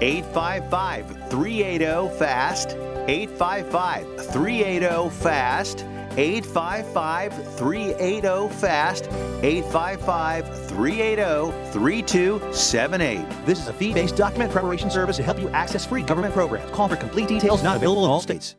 855 0.00 1.30
380 1.30 2.18
FAST. 2.18 2.70
855 3.08 4.32
380 4.32 5.10
FAST. 5.10 5.84
855 6.16 7.56
380 7.56 8.48
FAST. 8.54 9.04
855 9.42 10.68
380 10.68 11.72
3278. 11.72 13.46
This 13.46 13.60
is 13.60 13.68
a 13.68 13.72
fee 13.72 13.92
based 13.92 14.16
document 14.16 14.50
preparation 14.50 14.90
service 14.90 15.16
to 15.16 15.22
help 15.22 15.38
you 15.38 15.48
access 15.50 15.84
free 15.84 16.02
government 16.02 16.34
programs. 16.34 16.70
Call 16.72 16.88
for 16.88 16.96
complete 16.96 17.28
details, 17.28 17.62
not 17.62 17.76
available 17.76 18.04
in 18.04 18.10
all 18.10 18.20
states. 18.20 18.56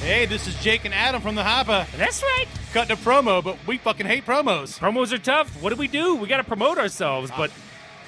Hey, 0.00 0.26
this 0.26 0.48
is 0.48 0.56
Jake 0.56 0.84
and 0.84 0.92
Adam 0.92 1.22
from 1.22 1.36
the 1.36 1.42
Hoppa. 1.42 1.86
That's 1.96 2.24
right. 2.24 2.46
Cutting 2.72 2.92
a 2.92 2.96
promo, 2.98 3.44
but 3.44 3.56
we 3.68 3.78
fucking 3.78 4.04
hate 4.04 4.26
promos. 4.26 4.76
Promos 4.80 5.12
are 5.12 5.18
tough. 5.18 5.62
What 5.62 5.70
do 5.70 5.76
we 5.76 5.86
do? 5.86 6.16
We 6.16 6.26
got 6.26 6.38
to 6.38 6.44
promote 6.44 6.76
ourselves, 6.76 7.30
but 7.36 7.52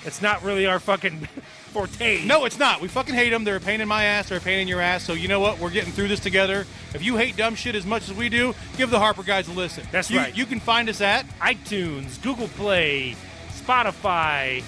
it's 0.05 0.21
not 0.23 0.43
really 0.43 0.67
our 0.67 0.79
fucking 0.81 1.19
forte. 1.73 2.25
No, 2.25 2.45
it's 2.45 2.59
not. 2.59 2.81
We 2.81 2.89
fucking 2.89 3.15
hate 3.15 3.31
them. 3.31 3.45
They're 3.45 3.57
a 3.57 3.61
pain 3.61 3.81
in 3.81 3.89
my 3.89 4.05
ass. 4.05 4.29
They're 4.29 4.39
a 4.39 4.41
pain 4.41 4.61
in 4.61 4.69
your 4.69 4.81
ass. 4.81 5.03
So 5.05 5.13
you 5.13 5.29
know 5.29 5.41
what? 5.41 5.59
We're 5.59 5.71
getting 5.71 5.93
through 5.93 6.09
this 6.09 6.21
together. 6.21 6.67
If 6.95 7.03
you 7.03 7.17
hate 7.17 7.37
dumb 7.37 7.55
shit 7.55 7.75
as 7.75 7.85
much 7.87 8.09
as 8.09 8.15
we 8.15 8.29
do, 8.29 8.55
give 8.77 8.91
the 8.91 8.99
Harper 8.99 9.23
guys 9.23 9.49
a 9.49 9.53
listen. 9.53 9.87
That's 9.93 10.11
You- 10.11 10.19
right. 10.19 10.37
You 10.37 10.47
can 10.47 10.61
find 10.61 10.89
us 10.89 11.01
at 11.01 11.27
iTunes, 11.41 12.21
Google 12.23 12.49
Play, 12.49 13.17
Spotify, 13.51 14.63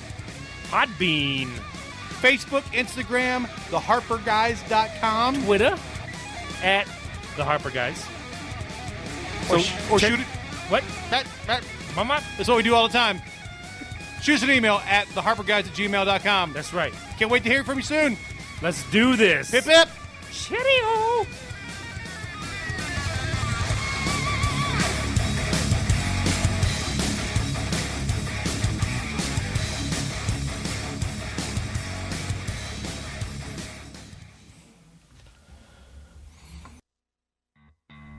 Podbean, 0.70 1.48
Facebook, 2.20 2.62
Instagram, 2.72 3.46
theharperguys.com, 3.70 5.44
Twitter, 5.44 5.76
at 6.62 6.86
the 7.36 7.44
Harper 7.44 7.70
Guys. 7.70 8.04
Or, 9.50 9.56
Or 9.56 9.60
sh- 9.60 9.72
or 9.92 9.98
shoot 10.00 10.18
it. 10.20 10.26
What? 10.68 10.82
That, 11.10 11.26
that, 11.46 11.62
Mama? 11.94 12.20
That's 12.36 12.48
what 12.48 12.56
we 12.56 12.62
do 12.64 12.74
all 12.74 12.88
the 12.88 12.92
time. 12.92 13.20
Shoot 14.22 14.36
us 14.36 14.42
an 14.42 14.50
email 14.50 14.82
at 14.86 15.06
theharperguys 15.08 15.50
at 15.50 15.64
gmail.com. 15.66 16.52
That's 16.52 16.72
right. 16.72 16.92
Can't 17.18 17.30
wait 17.30 17.42
to 17.44 17.48
hear 17.48 17.64
from 17.64 17.78
you 17.78 17.84
soon. 17.84 18.16
Let's 18.62 18.88
do 18.90 19.16
this. 19.16 19.50
Hip 19.50 19.64
hip. 19.64 19.88
Cheerio. 20.32 21.26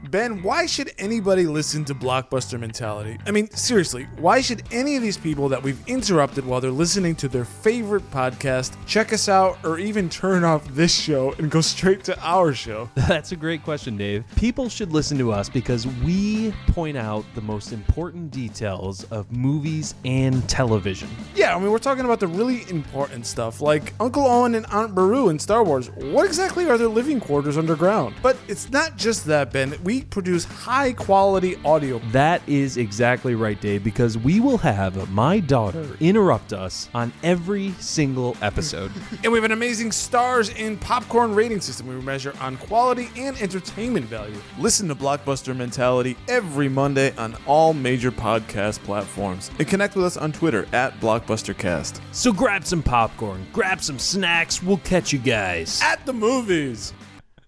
Ben, 0.09 0.41
why 0.41 0.65
should 0.65 0.91
anybody 0.97 1.45
listen 1.45 1.83
to 1.85 1.93
Blockbuster 1.93 2.57
Mentality? 2.57 3.17
I 3.25 3.31
mean, 3.31 3.49
seriously, 3.51 4.07
why 4.19 4.39
should 4.39 4.63
any 4.71 4.95
of 4.95 5.01
these 5.01 5.17
people 5.17 5.49
that 5.49 5.61
we've 5.61 5.79
interrupted 5.85 6.45
while 6.45 6.61
they're 6.61 6.71
listening 6.71 7.15
to 7.17 7.27
their 7.27 7.43
favorite 7.43 8.09
podcast 8.09 8.77
check 8.85 9.11
us 9.11 9.27
out 9.27 9.57
or 9.65 9.79
even 9.79 10.09
turn 10.09 10.45
off 10.45 10.65
this 10.69 10.93
show 10.95 11.33
and 11.33 11.51
go 11.51 11.59
straight 11.59 12.05
to 12.05 12.17
our 12.21 12.53
show? 12.53 12.89
That's 12.95 13.33
a 13.33 13.35
great 13.35 13.63
question, 13.63 13.97
Dave. 13.97 14.23
People 14.37 14.69
should 14.69 14.93
listen 14.93 15.17
to 15.17 15.33
us 15.33 15.49
because 15.49 15.85
we 15.85 16.53
point 16.67 16.95
out 16.95 17.25
the 17.35 17.41
most 17.41 17.73
important 17.73 18.31
details 18.31 19.03
of 19.05 19.29
movies 19.31 19.93
and 20.05 20.47
television. 20.47 21.09
Yeah, 21.35 21.55
I 21.55 21.59
mean, 21.59 21.71
we're 21.71 21.79
talking 21.79 22.05
about 22.05 22.21
the 22.21 22.27
really 22.27 22.69
important 22.69 23.25
stuff 23.25 23.59
like 23.59 23.93
Uncle 23.99 24.25
Owen 24.25 24.55
and 24.55 24.65
Aunt 24.67 24.95
Beru 24.95 25.27
in 25.29 25.37
Star 25.37 25.65
Wars. 25.65 25.89
What 25.89 26.25
exactly 26.25 26.69
are 26.69 26.77
their 26.77 26.87
living 26.87 27.19
quarters 27.19 27.57
underground? 27.57 28.15
But 28.21 28.37
it's 28.47 28.69
not 28.69 28.95
just 28.95 29.25
that, 29.25 29.51
Ben. 29.51 29.75
We 29.83 29.96
produce 30.01 30.45
high 30.45 30.93
quality 30.93 31.57
audio. 31.65 31.99
That 32.11 32.41
is 32.47 32.77
exactly 32.77 33.35
right, 33.35 33.59
Dave, 33.59 33.83
because 33.83 34.17
we 34.17 34.39
will 34.39 34.57
have 34.57 35.11
my 35.11 35.39
daughter 35.39 35.85
interrupt 35.99 36.53
us 36.53 36.89
on 36.93 37.11
every 37.23 37.71
single 37.79 38.35
episode. 38.41 38.91
And 39.23 39.31
we 39.33 39.37
have 39.37 39.45
an 39.45 39.51
amazing 39.51 39.91
stars 39.91 40.49
in 40.49 40.77
popcorn 40.77 41.33
rating 41.33 41.59
system 41.59 41.87
we 41.87 41.95
measure 41.95 42.33
on 42.39 42.55
quality 42.57 43.09
and 43.17 43.35
entertainment 43.41 44.05
value. 44.05 44.37
Listen 44.59 44.87
to 44.87 44.95
Blockbuster 44.95 45.55
Mentality 45.55 46.15
every 46.27 46.69
Monday 46.69 47.15
on 47.17 47.35
all 47.45 47.73
major 47.73 48.11
podcast 48.11 48.79
platforms. 48.83 49.49
And 49.59 49.67
connect 49.67 49.95
with 49.95 50.05
us 50.05 50.17
on 50.17 50.31
Twitter 50.31 50.67
at 50.71 50.99
BlockbusterCast. 50.99 51.99
so 52.11 52.31
grab 52.31 52.63
some 52.65 52.83
popcorn, 52.83 53.45
grab 53.51 53.81
some 53.81 53.99
snacks. 53.99 54.61
We'll 54.61 54.77
catch 54.77 55.11
you 55.11 55.19
guys 55.19 55.81
at 55.83 56.05
the 56.05 56.13
movies. 56.13 56.93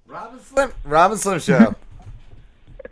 Rob 0.07 0.33
and 0.33 0.41
Slim, 0.41 0.71
Rob 0.83 1.11
and 1.11 1.19
Slim 1.19 1.39
Show. 1.39 1.75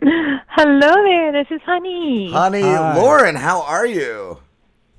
Hello 0.00 0.94
there, 1.04 1.32
this 1.32 1.48
is 1.50 1.60
Honey. 1.62 2.30
Honey, 2.30 2.62
Lauren, 2.62 3.34
how 3.34 3.62
are 3.62 3.86
you? 3.86 4.38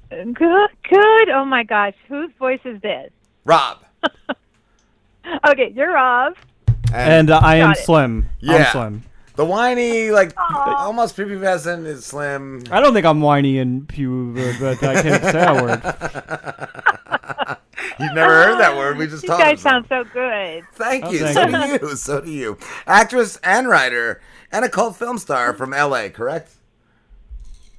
Good, 0.09 0.35
good. 0.35 1.29
Oh 1.29 1.45
my 1.45 1.63
gosh, 1.63 1.93
whose 2.09 2.31
voice 2.37 2.59
is 2.65 2.81
this? 2.81 3.11
Rob. 3.45 3.79
Okay, 5.47 5.71
you're 5.75 5.93
Rob. 5.93 6.33
And 6.91 7.29
uh, 7.29 7.39
I 7.43 7.57
am 7.57 7.73
it. 7.73 7.77
Slim. 7.79 8.27
Yeah. 8.39 8.55
I'm 8.55 8.65
Slim. 8.71 9.03
The 9.35 9.45
whiny, 9.45 10.09
like 10.09 10.33
almost 10.37 11.15
prepubescent 11.15 11.85
is 11.85 12.03
Slim. 12.03 12.63
I 12.71 12.79
don't 12.79 12.95
think 12.95 13.05
I'm 13.05 13.21
whiny 13.21 13.59
and 13.59 13.87
pew, 13.87 14.33
but 14.59 14.83
I 14.83 15.01
can't 15.03 15.23
say 15.23 15.31
that 15.33 15.61
word. 15.61 16.78
You've 18.03 18.13
never 18.13 18.33
heard 18.43 18.59
that 18.59 18.75
word. 18.77 18.97
We 18.97 19.07
just 19.07 19.23
You 19.23 19.29
taught 19.29 19.39
guys 19.39 19.61
sound 19.61 19.85
so 19.89 20.03
good. 20.05 20.63
Thank 20.73 21.05
Oh, 21.05 21.11
you. 21.11 21.19
thank 21.19 21.33
so 21.35 21.45
you. 21.47 21.77
do 21.79 21.85
you. 21.87 21.95
So 21.95 22.21
do 22.21 22.31
you. 22.31 22.57
Actress 22.87 23.37
and 23.43 23.67
writer 23.67 24.21
and 24.51 24.63
a 24.65 24.69
cult 24.69 24.95
film 24.95 25.17
star 25.17 25.53
from 25.53 25.71
LA, 25.71 26.09
correct? 26.09 26.51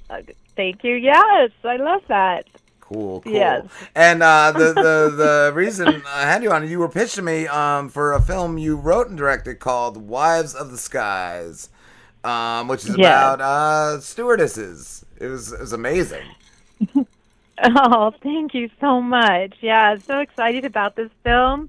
Uh, 0.08 0.22
Thank 0.56 0.84
you. 0.84 0.94
Yes, 0.96 1.50
I 1.64 1.76
love 1.76 2.02
that. 2.08 2.44
Cool, 2.80 3.20
cool. 3.22 3.32
Yes. 3.32 3.66
And 3.94 4.22
uh, 4.22 4.52
the, 4.52 4.72
the 4.74 5.14
the 5.16 5.52
reason 5.54 6.02
I 6.06 6.22
had 6.22 6.42
you 6.42 6.50
on, 6.52 6.68
you 6.68 6.80
were 6.80 6.88
pitched 6.88 7.14
to 7.14 7.22
me 7.22 7.46
um, 7.46 7.88
for 7.88 8.12
a 8.12 8.20
film 8.20 8.58
you 8.58 8.76
wrote 8.76 9.08
and 9.08 9.16
directed 9.16 9.60
called 9.60 9.96
Wives 9.96 10.54
of 10.54 10.70
the 10.72 10.76
Skies, 10.76 11.70
um, 12.24 12.66
which 12.68 12.80
is 12.84 12.98
Yes. 12.98 13.06
about 13.36 13.40
uh, 13.40 14.00
stewardesses. 14.00 15.04
It 15.18 15.28
was 15.28 15.52
it 15.52 15.60
was 15.60 15.72
amazing. 15.72 16.24
Oh, 17.62 18.12
thank 18.22 18.54
you 18.54 18.70
so 18.80 19.00
much. 19.00 19.54
Yeah, 19.60 19.90
I'm 19.90 20.00
so 20.00 20.20
excited 20.20 20.64
about 20.64 20.96
this 20.96 21.10
film. 21.24 21.68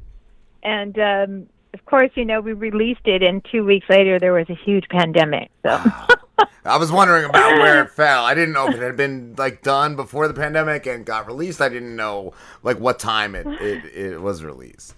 And 0.63 0.97
um, 0.99 1.47
of 1.73 1.83
course, 1.85 2.11
you 2.15 2.25
know, 2.25 2.39
we 2.41 2.53
released 2.53 3.05
it, 3.05 3.23
and 3.23 3.45
two 3.51 3.63
weeks 3.65 3.87
later, 3.89 4.19
there 4.19 4.33
was 4.33 4.49
a 4.49 4.55
huge 4.55 4.85
pandemic. 4.89 5.49
So, 5.63 5.69
I 6.65 6.77
was 6.77 6.91
wondering 6.91 7.25
about 7.25 7.53
where 7.59 7.81
it 7.83 7.89
fell. 7.91 8.23
I 8.25 8.33
didn't 8.33 8.53
know 8.53 8.67
if 8.69 8.75
it 8.75 8.81
had 8.81 8.95
been 8.97 9.35
like 9.37 9.61
done 9.63 9.95
before 9.95 10.27
the 10.27 10.33
pandemic 10.33 10.85
and 10.85 11.05
got 11.05 11.27
released. 11.27 11.61
I 11.61 11.69
didn't 11.69 11.95
know 11.95 12.33
like 12.63 12.79
what 12.79 12.99
time 12.99 13.35
it 13.35 13.47
it, 13.47 13.85
it 13.85 14.21
was 14.21 14.43
released. 14.43 14.95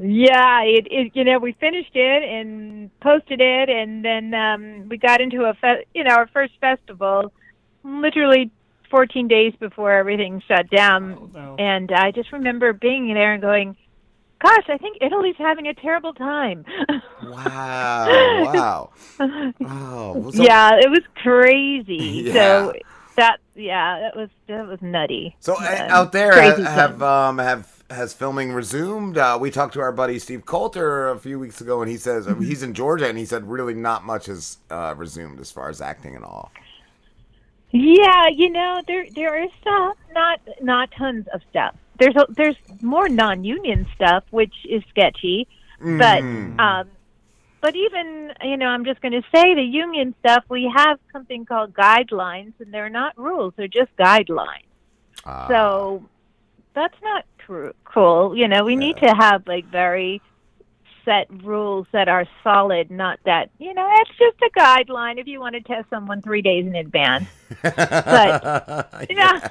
yeah, 0.00 0.62
it, 0.62 0.86
it, 0.90 1.12
you 1.14 1.24
know, 1.24 1.38
we 1.38 1.52
finished 1.52 1.94
it 1.94 2.22
and 2.22 2.90
posted 3.00 3.40
it, 3.40 3.68
and 3.68 4.04
then 4.04 4.32
um, 4.34 4.88
we 4.88 4.96
got 4.96 5.20
into 5.20 5.44
a, 5.44 5.54
fe- 5.54 5.84
you 5.94 6.04
know, 6.04 6.14
our 6.14 6.26
first 6.28 6.54
festival 6.60 7.32
literally 7.84 8.50
14 8.90 9.28
days 9.28 9.54
before 9.60 9.92
everything 9.92 10.42
shut 10.46 10.68
down. 10.70 11.56
And 11.58 11.90
I 11.92 12.10
just 12.10 12.32
remember 12.32 12.72
being 12.72 13.12
there 13.14 13.32
and 13.32 13.42
going, 13.42 13.76
gosh, 14.42 14.64
I 14.68 14.78
think 14.78 14.98
Italy's 15.00 15.36
having 15.38 15.66
a 15.66 15.74
terrible 15.74 16.14
time. 16.14 16.64
Wow! 17.24 18.90
Wow! 19.18 19.26
Oh, 19.66 20.30
so- 20.30 20.42
yeah, 20.42 20.72
it 20.76 20.90
was 20.90 21.02
crazy. 21.22 21.96
Yeah. 22.28 22.32
So 22.32 22.72
that 23.16 23.38
yeah, 23.56 23.98
that 24.00 24.16
was 24.16 24.28
that 24.46 24.66
was 24.68 24.80
nutty. 24.80 25.34
So 25.40 25.56
Um, 25.56 25.64
uh, 25.64 25.86
out 25.90 26.12
there, 26.12 26.32
crazy 26.32 26.62
have 26.62 27.02
um 27.02 27.38
have 27.38 27.82
has 27.90 28.12
filming 28.14 28.52
resumed? 28.52 29.18
Uh, 29.18 29.36
we 29.40 29.50
talked 29.50 29.74
to 29.74 29.80
our 29.80 29.90
buddy 29.90 30.18
Steve 30.20 30.46
Coulter 30.46 31.08
a 31.10 31.18
few 31.18 31.38
weeks 31.38 31.60
ago, 31.60 31.82
and 31.82 31.90
he 31.90 31.96
says 31.96 32.28
uh, 32.28 32.34
he's 32.36 32.62
in 32.62 32.74
Georgia, 32.74 33.08
and 33.08 33.18
he 33.18 33.24
said 33.24 33.48
really 33.48 33.74
not 33.74 34.04
much 34.04 34.26
has 34.26 34.58
uh, 34.70 34.94
resumed 34.96 35.40
as 35.40 35.50
far 35.50 35.68
as 35.68 35.80
acting 35.80 36.14
and 36.14 36.24
all. 36.24 36.52
Yeah, 37.70 38.28
you 38.34 38.50
know 38.50 38.80
there 38.86 39.06
there 39.14 39.42
is 39.44 39.50
stuff, 39.60 39.96
not 40.12 40.40
not 40.62 40.90
tons 40.92 41.26
of 41.34 41.42
stuff. 41.50 41.74
There's 41.98 42.16
a, 42.16 42.26
there's 42.30 42.56
more 42.80 43.08
non-union 43.08 43.86
stuff, 43.94 44.24
which 44.30 44.54
is 44.68 44.82
sketchy, 44.88 45.46
Mhm. 45.80 45.98
but 45.98 46.62
um, 46.64 46.88
but 47.60 47.76
even 47.76 48.32
you 48.42 48.56
know 48.56 48.66
I'm 48.66 48.84
just 48.84 49.00
going 49.02 49.12
to 49.12 49.22
say 49.34 49.54
the 49.54 49.62
union 49.62 50.14
stuff. 50.20 50.44
We 50.48 50.72
have 50.74 50.98
something 51.12 51.44
called 51.44 51.74
guidelines, 51.74 52.54
and 52.58 52.72
they're 52.72 52.88
not 52.88 53.18
rules; 53.18 53.52
they're 53.56 53.68
just 53.68 53.94
guidelines. 53.98 54.64
Ah. 55.26 55.46
So 55.48 56.08
that's 56.74 56.96
not 57.02 57.24
cool. 57.84 58.36
You 58.36 58.48
know, 58.48 58.64
we 58.64 58.76
need 58.76 58.96
to 58.98 59.08
have 59.08 59.46
like 59.46 59.66
very 59.66 60.22
set 61.08 61.26
rules 61.42 61.86
that 61.92 62.06
are 62.08 62.26
solid, 62.44 62.90
not 62.90 63.18
that 63.24 63.48
you 63.58 63.72
know 63.72 63.88
it's 64.00 64.10
just 64.18 64.36
a 64.42 64.50
guideline 64.58 65.18
if 65.18 65.26
you 65.26 65.40
want 65.40 65.54
to 65.54 65.62
test 65.62 65.88
someone 65.88 66.20
three 66.20 66.42
days 66.42 66.66
in 66.66 66.74
advance. 66.74 67.24
But 67.62 69.06
yeah, 69.10 69.48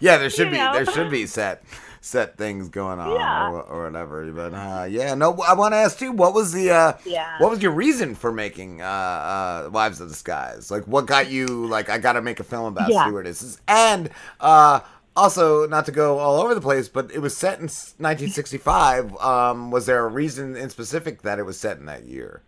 yeah, 0.00 0.16
there 0.16 0.30
should 0.36 0.50
be 0.50 0.56
know. 0.56 0.72
there 0.72 0.86
should 0.86 1.10
be 1.10 1.26
set 1.26 1.62
set 2.00 2.38
things 2.38 2.70
going 2.70 2.98
on 2.98 3.10
Yeah. 3.14 3.50
or, 3.50 3.62
or 3.62 3.84
whatever. 3.84 4.30
But 4.32 4.54
uh, 4.54 4.86
yeah, 4.88 5.14
no, 5.14 5.34
I 5.46 5.52
want 5.52 5.72
to 5.74 5.76
ask 5.76 6.00
you, 6.00 6.12
what 6.12 6.32
was 6.32 6.52
the 6.52 6.70
uh, 6.70 6.92
Yeah. 7.04 7.36
what 7.40 7.50
was 7.50 7.62
your 7.62 7.72
reason 7.72 8.14
for 8.14 8.32
making 8.32 8.80
uh, 8.80 8.86
uh, 8.86 9.70
Wives 9.70 10.00
of 10.00 10.08
the 10.08 10.14
Skies? 10.14 10.70
Like, 10.70 10.84
what 10.86 11.04
got 11.06 11.30
you 11.30 11.46
like 11.66 11.90
I 11.90 11.98
got 11.98 12.14
to 12.14 12.22
make 12.22 12.40
a 12.40 12.44
film 12.44 12.64
about 12.66 12.88
Yeah. 12.90 13.04
stewardesses? 13.04 13.60
And 13.68 14.08
uh, 14.40 14.80
also, 15.16 15.66
not 15.66 15.86
to 15.86 15.92
go 15.92 16.18
all 16.18 16.40
over 16.40 16.54
the 16.54 16.60
place, 16.60 16.88
but 16.88 17.10
it 17.10 17.18
was 17.18 17.36
set 17.36 17.58
in 17.58 17.64
1965. 17.64 19.16
Um, 19.16 19.70
was 19.70 19.86
there 19.86 20.04
a 20.04 20.08
reason 20.08 20.56
in 20.56 20.70
specific 20.70 21.22
that 21.22 21.38
it 21.38 21.44
was 21.44 21.58
set 21.58 21.78
in 21.78 21.86
that 21.86 22.04
year? 22.04 22.42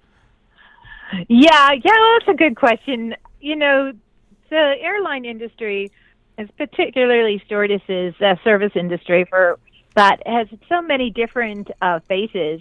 yeah, 1.28 1.72
yeah. 1.72 1.80
Well, 1.84 2.18
that's 2.18 2.28
a 2.28 2.34
good 2.34 2.56
question. 2.56 3.14
You 3.40 3.56
know, 3.56 3.93
the 4.51 4.74
airline 4.80 5.24
industry, 5.24 5.90
is 6.39 6.48
particularly 6.56 7.43
stewardesses, 7.47 8.14
uh, 8.20 8.36
service 8.44 8.72
industry 8.74 9.24
for 9.24 9.59
that 9.94 10.26
has 10.26 10.48
so 10.68 10.80
many 10.80 11.10
different 11.10 11.70
uh, 11.82 12.01
faces. 12.09 12.60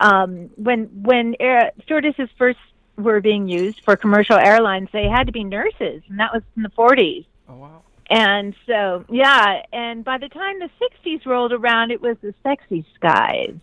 Um, 0.00 0.50
when 0.56 0.84
when 1.02 1.36
air, 1.40 1.72
stewardesses 1.84 2.28
first 2.36 2.58
were 2.96 3.20
being 3.20 3.48
used 3.48 3.82
for 3.84 3.96
commercial 3.96 4.36
airlines, 4.36 4.88
they 4.92 5.08
had 5.08 5.26
to 5.26 5.32
be 5.32 5.44
nurses, 5.44 6.02
and 6.08 6.20
that 6.20 6.32
was 6.32 6.42
in 6.56 6.62
the 6.62 6.70
40s. 6.70 7.24
Oh 7.48 7.56
wow. 7.56 7.82
And 8.08 8.54
so, 8.66 9.04
yeah, 9.10 9.62
and 9.72 10.04
by 10.04 10.18
the 10.18 10.28
time 10.28 10.60
the 10.60 10.70
60s 10.80 11.26
rolled 11.26 11.52
around, 11.52 11.90
it 11.90 12.00
was 12.00 12.16
the 12.22 12.34
sexy 12.42 12.86
skies. 12.94 13.56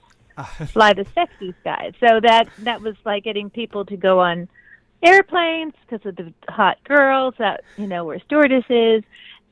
Fly 0.68 0.94
the 0.94 1.06
sexy 1.14 1.54
skies. 1.62 1.94
So 2.00 2.20
that 2.22 2.50
that 2.60 2.82
was 2.82 2.96
like 3.06 3.24
getting 3.24 3.50
people 3.50 3.86
to 3.86 3.96
go 3.96 4.20
on 4.20 4.50
airplanes 5.04 5.74
because 5.86 6.06
of 6.08 6.16
the 6.16 6.34
hot 6.50 6.78
girls 6.86 7.36
that, 7.38 7.64
you 7.78 7.88
know, 7.88 8.04
were 8.06 8.20
stewardesses. 8.26 9.04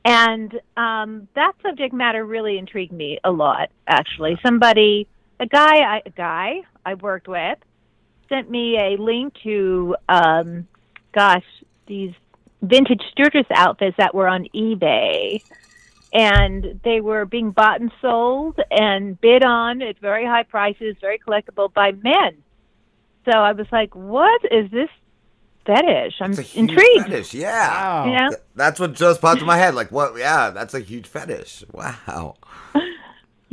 And 0.04 0.60
um 0.76 1.28
that 1.34 1.52
subject 1.62 1.94
matter 1.94 2.24
really 2.24 2.58
intrigued 2.58 2.92
me 2.92 3.18
a 3.22 3.30
lot, 3.30 3.70
actually. 3.86 4.38
Somebody 4.44 5.06
a 5.38 5.46
guy 5.46 5.78
I 5.78 6.02
a 6.04 6.10
guy 6.10 6.62
I 6.84 6.94
worked 6.94 7.28
with 7.28 7.58
sent 8.28 8.50
me 8.50 8.76
a 8.76 9.00
link 9.00 9.34
to 9.44 9.94
um 10.08 10.66
gosh, 11.14 11.44
these 11.86 12.12
vintage 12.62 13.02
stewardess 13.10 13.46
outfits 13.54 13.96
that 13.98 14.14
were 14.14 14.28
on 14.28 14.46
eBay. 14.54 15.42
And 16.14 16.80
they 16.84 17.00
were 17.00 17.24
being 17.24 17.52
bought 17.52 17.80
and 17.80 17.90
sold 18.02 18.60
and 18.70 19.18
bid 19.20 19.44
on 19.44 19.80
at 19.80 19.98
very 19.98 20.26
high 20.26 20.42
prices, 20.42 20.94
very 21.00 21.18
collectible 21.18 21.72
by 21.72 21.92
men. 21.92 22.36
So 23.24 23.32
I 23.32 23.52
was 23.52 23.66
like, 23.72 23.94
what 23.94 24.42
is 24.50 24.70
this 24.70 24.90
fetish? 25.64 26.14
I'm 26.20 26.32
Huge 26.36 26.54
intrigued. 26.54 27.04
Fetish, 27.06 27.34
yeah. 27.34 28.06
Yeah. 28.06 28.28
Th- 28.28 28.40
That's 28.54 28.78
what 28.78 28.92
just 28.92 29.22
popped 29.22 29.40
in 29.40 29.46
my 29.46 29.56
head. 29.56 29.74
Like, 29.74 29.90
what? 29.90 30.18
Yeah, 30.18 30.50
that's 30.50 30.74
a 30.74 30.80
huge 30.80 31.06
fetish. 31.06 31.64
Wow. 31.72 32.34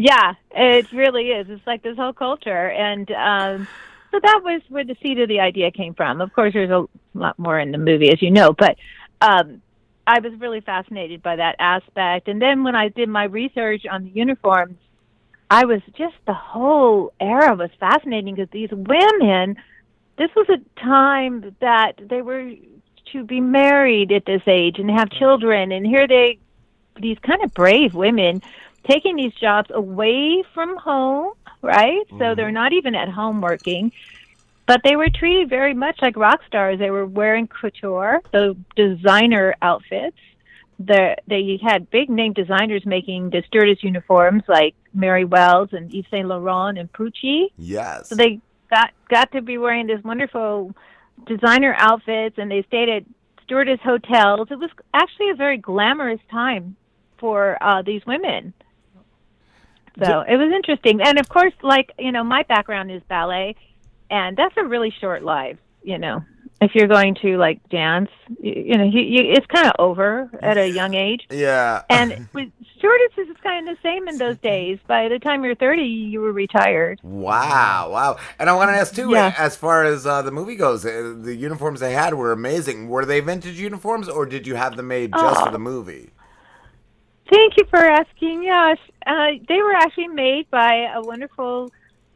Yeah, 0.02 0.36
it 0.52 0.90
really 0.94 1.24
is. 1.24 1.48
It's 1.50 1.68
like 1.68 1.84
this 1.84 1.98
whole 1.98 2.14
culture, 2.14 2.70
and 2.70 3.12
um, 3.12 3.68
so 4.12 4.20
that 4.24 4.40
was 4.46 4.62
where 4.70 4.86
the 4.86 4.96
seed 5.04 5.20
of 5.20 5.28
the 5.28 5.42
idea 5.42 5.72
came 5.72 5.94
from. 5.94 6.22
Of 6.22 6.32
course, 6.32 6.54
there's 6.54 6.70
a 6.70 6.86
lot 7.14 7.38
more 7.38 7.60
in 7.60 7.74
the 7.74 7.78
movie, 7.78 8.10
as 8.10 8.22
you 8.22 8.32
know, 8.32 8.54
but 8.54 8.78
um, 9.22 9.62
I 10.08 10.20
was 10.20 10.34
really 10.40 10.62
fascinated 10.62 11.22
by 11.22 11.36
that 11.36 11.56
aspect. 11.60 12.28
And 12.28 12.42
then 12.42 12.64
when 12.64 12.76
I 12.76 12.90
did 12.90 13.10
my 13.10 13.26
research 13.26 13.86
on 13.90 14.06
the 14.06 14.10
uniforms, 14.10 14.78
I 15.52 15.66
was 15.66 15.82
just 15.98 16.16
the 16.26 16.34
whole 16.34 17.14
era 17.20 17.56
was 17.56 17.70
fascinating 17.80 18.36
because 18.36 18.50
these 18.52 18.72
women, 18.72 19.58
this 20.18 20.30
was 20.36 20.48
a 20.50 20.80
time 20.80 21.56
that 21.60 21.94
they 21.98 22.22
were 22.22 22.52
to 23.14 23.24
be 23.24 23.40
married 23.40 24.12
at 24.12 24.26
this 24.26 24.44
age 24.46 24.78
and 24.78 24.90
have 24.92 25.10
children, 25.10 25.72
and 25.72 25.86
here 25.86 26.08
they, 26.08 26.38
these 27.00 27.18
kind 27.20 27.44
of 27.44 27.54
brave 27.54 27.96
women, 27.96 28.42
taking 28.88 29.16
these 29.16 29.34
jobs 29.34 29.72
away 29.74 30.44
from 30.54 30.78
home, 30.78 31.34
right? 31.62 32.06
So 32.20 32.36
they're 32.36 32.52
not 32.52 32.74
even 32.74 32.94
at 32.96 33.10
home 33.10 33.42
working. 33.42 33.92
But 34.70 34.82
they 34.84 34.96
were 34.96 35.10
treated 35.10 35.50
very 35.50 35.74
much 35.74 35.98
like 36.00 36.16
rock 36.16 36.42
stars. 36.46 36.78
They 36.78 36.92
were 36.92 37.08
wearing 37.08 37.48
couture, 37.48 38.22
the 38.32 38.56
designer 38.76 39.56
outfits. 39.64 40.16
The, 40.78 41.16
they 41.28 41.60
had 41.60 41.90
big 41.90 42.08
name 42.08 42.34
designers 42.34 42.86
making 42.86 43.32
the 43.32 43.42
stewardess 43.48 43.84
uniforms 43.84 44.44
like 44.48 44.76
Mary 44.94 45.26
Wells 45.26 45.70
and 45.72 45.92
Yves 45.92 46.06
Saint 46.12 46.28
Laurent 46.28 46.78
and 46.78 46.94
Pucci. 46.94 47.48
Yes. 47.58 48.10
So 48.10 48.16
they 48.16 48.42
got 48.70 48.92
got 49.10 49.32
to 49.32 49.42
be 49.42 49.58
wearing 49.58 49.88
this 49.88 50.04
wonderful 50.04 50.76
designer 51.26 51.74
outfits, 51.76 52.38
and 52.38 52.52
they 52.52 52.62
stayed 52.68 52.90
at 52.90 53.04
stewardess 53.46 53.80
hotels. 53.84 54.50
It 54.52 54.60
was 54.60 54.70
actually 54.94 55.32
a 55.32 55.36
very 55.36 55.58
glamorous 55.58 56.22
time 56.30 56.76
for 57.18 57.58
uh, 57.60 57.82
these 57.82 58.06
women. 58.06 58.54
So 59.98 60.22
it 60.22 60.38
was 60.38 60.52
interesting, 60.54 61.02
and 61.02 61.20
of 61.20 61.28
course, 61.28 61.54
like 61.64 61.92
you 61.98 62.12
know, 62.12 62.24
my 62.24 62.44
background 62.44 62.92
is 62.92 63.02
ballet, 63.10 63.56
and 64.10 64.36
that's 64.38 64.56
a 64.58 64.64
really 64.66 64.94
short 65.02 65.24
life. 65.24 65.58
You 65.84 65.98
know, 65.98 66.24
if 66.62 66.72
you're 66.76 66.88
going 66.88 67.16
to 67.22 67.38
like 67.38 67.68
dance, 67.70 68.10
you, 68.42 68.54
you 68.68 68.78
know, 68.78 68.84
you, 68.84 69.00
you, 69.02 69.32
it's 69.34 69.46
kind 69.48 69.68
of 69.68 69.74
over 69.80 70.30
at 70.42 70.58
a 70.58 70.68
young 70.68 70.94
age. 70.94 71.26
Yeah. 71.32 71.84
And 71.90 72.28
with 72.34 72.50
stewardesses, 72.78 73.28
it's 73.30 73.40
kind 73.42 73.68
of 73.70 73.76
the 73.78 73.82
same 73.82 74.08
in 74.10 74.18
those 74.18 74.38
days. 74.40 74.78
By 74.88 75.08
the 75.08 75.20
time 75.20 75.44
you're 75.46 75.56
30, 75.56 75.82
you 75.84 76.20
were 76.20 76.34
retired. 76.34 77.00
Wow, 77.02 77.90
wow. 77.92 78.18
And 78.40 78.50
I 78.50 78.54
want 78.56 78.70
to 78.72 78.74
ask 78.76 78.94
too, 78.94 79.12
Yeah. 79.12 79.34
as 79.38 79.56
far 79.56 79.86
as 79.86 80.06
uh, 80.06 80.22
the 80.22 80.32
movie 80.32 80.56
goes, 80.58 80.86
uh, 80.86 81.16
the 81.18 81.34
uniforms 81.36 81.80
they 81.80 81.94
had 81.94 82.14
were 82.14 82.34
amazing. 82.34 82.90
Were 82.90 83.06
they 83.06 83.22
vintage 83.22 83.58
uniforms, 83.60 84.10
or 84.10 84.26
did 84.26 84.46
you 84.46 84.56
have 84.56 84.76
them 84.76 84.90
made 84.90 85.14
just 85.14 85.42
for 85.42 85.50
Oh. 85.50 85.52
the 85.52 85.60
movie? 85.60 86.10
Thank 87.32 87.54
you 87.58 87.66
for 87.70 87.80
asking. 87.80 88.44
Yes, 88.44 88.78
uh, 89.06 89.28
they 89.48 89.62
were 89.62 89.74
actually 89.74 90.08
made 90.08 90.50
by 90.50 90.88
a 90.96 91.02
wonderful 91.02 91.72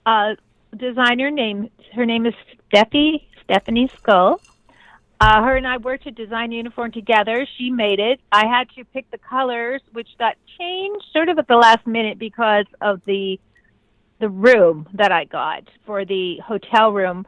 uh, 0.05 0.35
designer 0.77 1.31
named. 1.31 1.69
Her 1.93 2.05
name 2.05 2.25
is 2.25 2.33
Steffi 2.73 3.23
Stephanie 3.43 3.89
Skull. 3.97 4.41
Uh, 5.19 5.41
her 5.41 5.55
and 5.55 5.67
I 5.67 5.77
worked 5.77 6.03
to 6.03 6.11
design 6.11 6.51
uniform 6.51 6.91
together. 6.91 7.47
She 7.57 7.69
made 7.69 7.99
it. 7.99 8.19
I 8.31 8.45
had 8.45 8.69
to 8.71 8.83
pick 8.83 9.09
the 9.11 9.17
colors, 9.17 9.81
which 9.93 10.09
got 10.19 10.35
changed 10.59 11.05
sort 11.13 11.29
of 11.29 11.37
at 11.37 11.47
the 11.47 11.55
last 11.55 11.87
minute 11.87 12.19
because 12.19 12.65
of 12.81 13.01
the 13.05 13.39
the 14.19 14.29
room 14.29 14.87
that 14.93 15.11
I 15.11 15.25
got 15.25 15.63
for 15.85 16.05
the 16.05 16.37
hotel 16.45 16.91
room 16.91 17.25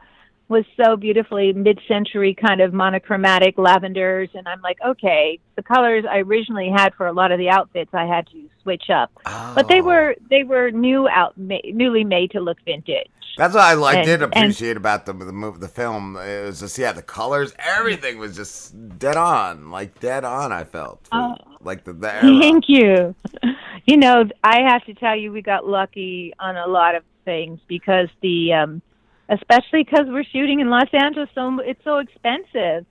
was 0.48 0.64
so 0.82 0.96
beautifully 0.96 1.52
mid-century 1.52 2.34
kind 2.34 2.60
of 2.60 2.72
monochromatic 2.72 3.58
lavenders 3.58 4.30
and 4.34 4.46
I'm 4.46 4.60
like, 4.62 4.78
okay, 4.86 5.40
the 5.56 5.62
colors 5.62 6.04
I 6.08 6.18
originally 6.18 6.70
had 6.74 6.94
for 6.94 7.06
a 7.06 7.12
lot 7.12 7.32
of 7.32 7.38
the 7.38 7.50
outfits 7.50 7.90
I 7.92 8.06
had 8.06 8.28
to 8.28 8.48
switch 8.62 8.88
up. 8.88 9.10
But 9.54 9.68
they 9.68 9.80
were 9.80 10.14
they 10.30 10.44
were 10.44 10.70
new 10.70 11.08
out 11.08 11.36
ma- 11.36 11.56
newly 11.64 12.04
made 12.04 12.30
to 12.32 12.40
look 12.40 12.58
vintage. 12.64 13.10
That's 13.36 13.54
what 13.54 13.64
I 13.64 13.74
like 13.74 13.98
And- 13.98 14.06
did 14.06 14.22
and- 14.22 14.32
appreciate 14.34 14.76
about 14.76 15.06
the 15.06 15.12
the 15.12 15.32
movie, 15.32 15.58
the 15.60 15.68
film. 15.68 16.16
It 16.16 16.44
was 16.46 16.60
just 16.60 16.78
yeah, 16.78 16.92
the 16.92 17.02
colors, 17.02 17.54
everything 17.58 18.18
was 18.18 18.34
just 18.36 18.98
dead 18.98 19.16
on, 19.16 19.70
like 19.70 19.98
dead 20.00 20.24
on. 20.24 20.52
I 20.52 20.64
felt 20.64 21.06
Oh. 21.12 21.34
like 21.60 21.84
the, 21.84 21.92
the. 21.92 22.08
Thank 22.40 22.64
you. 22.68 23.14
You 23.88 23.96
know, 23.98 24.24
I 24.42 24.62
have 24.66 24.84
to 24.86 24.94
tell 24.94 25.14
you, 25.14 25.30
we 25.30 25.42
got 25.42 25.64
lucky 25.64 26.32
on 26.40 26.56
a 26.56 26.66
lot 26.66 26.96
of 26.96 27.04
things 27.24 27.60
because 27.68 28.08
the, 28.20 28.52
um, 28.52 28.82
especially 29.28 29.84
because 29.84 30.06
we're 30.08 30.24
shooting 30.24 30.58
in 30.58 30.68
Los 30.70 30.88
Angeles, 30.92 31.28
so 31.36 31.60
it's 31.60 31.84
so 31.84 31.98
expensive. 31.98 32.84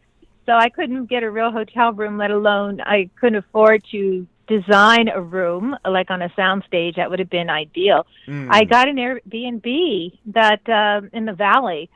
So 0.45 0.53
I 0.53 0.69
couldn't 0.69 1.07
get 1.07 1.22
a 1.23 1.30
real 1.30 1.51
hotel 1.51 1.91
room, 1.91 2.17
let 2.17 2.31
alone 2.31 2.80
I 2.80 3.09
couldn't 3.19 3.39
afford 3.39 3.84
to 3.91 4.26
design 4.47 5.07
a 5.07 5.22
room 5.22 5.76
like 5.85 6.11
on 6.11 6.22
a 6.22 6.30
soundstage. 6.30 6.95
That 6.95 7.09
would 7.09 7.19
have 7.19 7.30
been 7.30 7.49
ideal. 7.49 8.05
Mm. 8.27 8.47
I 8.51 8.63
got 8.63 8.88
an 8.88 8.97
Airbnb 8.97 10.17
that 10.27 10.67
um, 10.69 11.09
in 11.13 11.26
the 11.26 11.34
valley. 11.34 11.89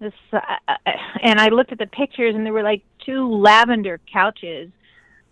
This, 0.00 0.12
uh, 0.32 0.40
uh, 0.68 0.74
and 1.22 1.40
I 1.40 1.48
looked 1.48 1.72
at 1.72 1.78
the 1.78 1.86
pictures, 1.86 2.34
and 2.34 2.44
there 2.44 2.52
were 2.52 2.62
like 2.62 2.82
two 3.04 3.28
lavender 3.28 4.00
couches 4.12 4.70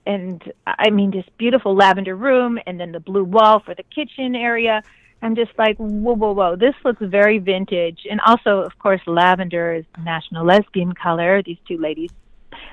and 0.07 0.53
I 0.67 0.91
mean 0.91 1.11
this 1.11 1.25
beautiful 1.39 1.75
lavender 1.75 2.17
room 2.17 2.59
and 2.67 2.79
then 2.79 2.93
the 2.93 3.01
blue 3.01 3.25
wall 3.25 3.61
for 3.61 3.75
the 3.75 3.85
kitchen 3.85 4.35
area. 4.35 4.83
I'm 5.23 5.37
just 5.37 5.53
like, 5.57 5.77
whoa, 5.77 6.15
whoa, 6.15 6.33
whoa, 6.33 6.57
this 6.57 6.75
looks 6.85 7.01
very 7.01 7.39
vintage. 7.39 8.01
And 8.11 8.21
also, 8.27 8.59
of 8.59 8.77
course, 8.81 9.01
lavender 9.07 9.75
is 9.75 9.85
national 10.03 10.45
lesbian 10.45 10.95
color. 10.95 11.43
These 11.45 11.59
two 11.69 11.79
ladies, 11.79 12.11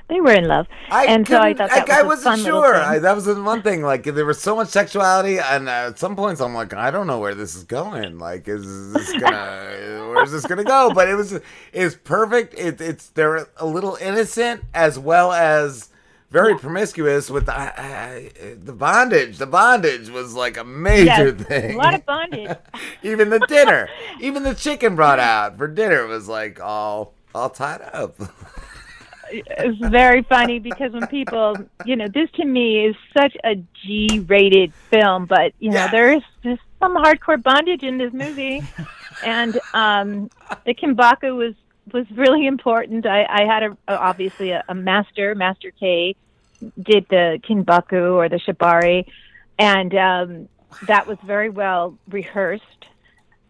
they 0.07 0.21
were 0.21 0.33
in 0.33 0.47
love. 0.47 0.67
I 0.89 1.05
and 1.05 1.27
so 1.27 1.39
I 1.39 1.53
thought 1.53 1.69
that 1.69 1.89
I, 1.89 1.99
I 1.99 2.03
was 2.03 2.25
a 2.25 2.29
wasn't 2.29 2.47
sure. 2.47 2.75
I, 2.75 2.99
that 2.99 3.15
was 3.15 3.25
the 3.25 3.41
one 3.41 3.61
thing. 3.61 3.81
Like 3.81 4.03
there 4.03 4.25
was 4.25 4.41
so 4.41 4.55
much 4.55 4.69
sexuality, 4.69 5.39
and 5.39 5.69
at 5.69 5.99
some 5.99 6.15
points 6.15 6.41
I'm 6.41 6.53
like, 6.53 6.73
I 6.73 6.91
don't 6.91 7.07
know 7.07 7.19
where 7.19 7.35
this 7.35 7.55
is 7.55 7.63
going. 7.63 8.19
Like, 8.19 8.47
is 8.47 8.93
this 8.93 9.11
gonna, 9.13 10.09
where's 10.13 10.31
this 10.31 10.45
gonna 10.45 10.63
go? 10.63 10.91
But 10.93 11.07
it 11.07 11.15
was, 11.15 11.39
it's 11.73 11.95
perfect. 11.95 12.53
It, 12.57 12.81
it's 12.81 13.09
they're 13.09 13.47
a 13.57 13.65
little 13.65 13.97
innocent 14.01 14.63
as 14.73 14.97
well 14.97 15.31
as 15.31 15.89
very 16.31 16.57
promiscuous 16.57 17.29
with 17.29 17.47
the, 17.47 17.55
uh, 17.55 18.19
the 18.63 18.73
bondage. 18.73 19.37
The 19.37 19.47
bondage 19.47 20.09
was 20.09 20.33
like 20.35 20.57
a 20.57 20.63
major 20.63 21.29
Yes, 21.29 21.41
thing. 21.41 21.75
A 21.75 21.77
lot 21.77 21.93
of 21.93 22.05
bondage. 22.05 22.55
even 23.03 23.29
the 23.29 23.39
dinner, 23.47 23.89
even 24.19 24.43
the 24.43 24.53
chicken 24.53 24.95
brought 24.95 25.19
out 25.19 25.57
for 25.57 25.67
dinner 25.67 26.05
was 26.05 26.27
like 26.27 26.61
all 26.61 27.13
all 27.33 27.49
tied 27.49 27.81
up. 27.93 28.15
It's 29.31 29.77
very 29.79 30.23
funny 30.23 30.59
because 30.59 30.91
when 30.91 31.07
people, 31.07 31.55
you 31.85 31.95
know, 31.95 32.07
this 32.07 32.29
to 32.31 32.45
me 32.45 32.85
is 32.85 32.95
such 33.15 33.35
a 33.43 33.55
G-rated 33.85 34.73
film, 34.89 35.25
but 35.25 35.53
you 35.59 35.71
know, 35.71 35.87
there's 35.91 36.23
just 36.43 36.61
some 36.79 36.95
hardcore 36.95 37.41
bondage 37.41 37.83
in 37.83 37.97
this 37.97 38.13
movie, 38.13 38.63
and 39.25 39.59
um, 39.73 40.29
the 40.65 40.73
Kinbaku 40.73 41.35
was 41.35 41.55
was 41.93 42.09
really 42.11 42.45
important. 42.45 43.05
I, 43.05 43.25
I 43.25 43.45
had 43.45 43.63
a, 43.63 43.77
obviously 43.87 44.51
a, 44.51 44.63
a 44.69 44.75
master, 44.75 45.35
Master 45.35 45.71
K, 45.71 46.15
did 46.81 47.07
the 47.09 47.39
Kinbaku 47.47 48.13
or 48.13 48.29
the 48.29 48.37
Shibari, 48.37 49.05
and 49.57 49.93
um, 49.95 50.49
that 50.87 51.07
was 51.07 51.17
very 51.25 51.49
well 51.49 51.97
rehearsed. 52.09 52.63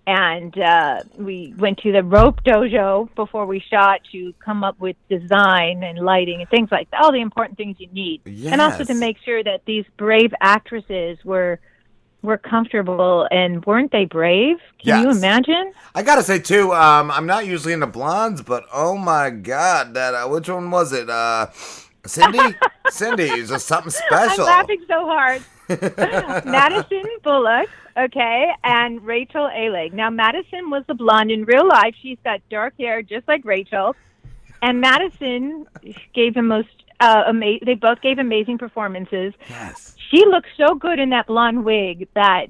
And 0.10 0.58
uh, 0.58 1.04
we 1.20 1.54
went 1.60 1.78
to 1.80 1.92
the 1.92 2.02
rope 2.02 2.44
dojo 2.44 3.14
before 3.14 3.46
we 3.46 3.60
shot 3.60 4.00
to 4.12 4.34
come 4.44 4.64
up 4.64 4.80
with 4.80 4.96
design 5.08 5.84
and 5.84 6.00
lighting 6.00 6.42
and 6.42 6.50
things 6.50 6.70
like 6.72 6.90
that. 6.90 7.02
All 7.02 7.12
the 7.12 7.22
important 7.22 7.60
things 7.60 7.76
you 7.78 7.90
need, 7.92 8.22
and 8.26 8.60
also 8.60 8.84
to 8.86 8.96
make 8.96 9.18
sure 9.24 9.44
that 9.44 9.66
these 9.68 9.86
brave 9.98 10.34
actresses 10.42 11.20
were 11.24 11.60
were 12.24 12.40
comfortable 12.40 13.28
and 13.30 13.64
weren't 13.66 13.92
they 13.92 14.06
brave? 14.06 14.58
Can 14.84 15.04
you 15.04 15.12
imagine? 15.12 15.74
I 15.94 16.02
gotta 16.02 16.24
say 16.24 16.40
too, 16.40 16.74
um, 16.74 17.12
I'm 17.12 17.28
not 17.28 17.46
usually 17.46 17.74
into 17.74 17.86
blondes, 17.86 18.42
but 18.42 18.66
oh 18.74 18.98
my 18.98 19.30
god, 19.30 19.94
that 19.94 20.16
uh, 20.16 20.28
which 20.28 20.50
one 20.50 20.72
was 20.72 20.92
it? 20.92 21.08
Uh, 21.08 21.52
Cindy, 22.08 22.56
Cindy 22.90 23.26
is 23.26 23.50
just 23.50 23.68
something 23.68 23.92
special. 23.92 24.46
I'm 24.46 24.58
laughing 24.58 24.84
so 24.88 25.06
hard. 25.06 25.44
Madison 26.46 27.04
Bullock, 27.24 27.70
okay, 27.98 28.52
and 28.64 29.02
Rachel 29.06 29.48
Aleg. 29.48 29.94
Now, 29.94 30.10
Madison 30.10 30.70
was 30.70 30.84
the 30.88 30.94
blonde 30.94 31.32
in 31.32 31.46
real 31.46 31.68
life. 31.68 31.96
She's 32.02 32.18
got 32.24 32.42
dark 32.50 32.74
hair, 32.80 33.02
just 33.02 33.28
like 33.28 33.46
Rachel. 33.46 33.96
And 34.62 34.82
Madison 34.82 35.68
gave 36.14 36.34
the 36.34 36.42
most. 36.42 36.68
Uh, 37.02 37.24
ama- 37.28 37.60
they 37.66 37.76
both 37.76 38.02
gave 38.02 38.20
amazing 38.20 38.58
performances. 38.58 39.34
Yes. 39.50 39.96
She 40.10 40.26
looks 40.26 40.50
so 40.58 40.76
good 40.76 41.00
in 41.00 41.12
that 41.12 41.28
blonde 41.28 41.64
wig 41.64 42.10
that, 42.14 42.48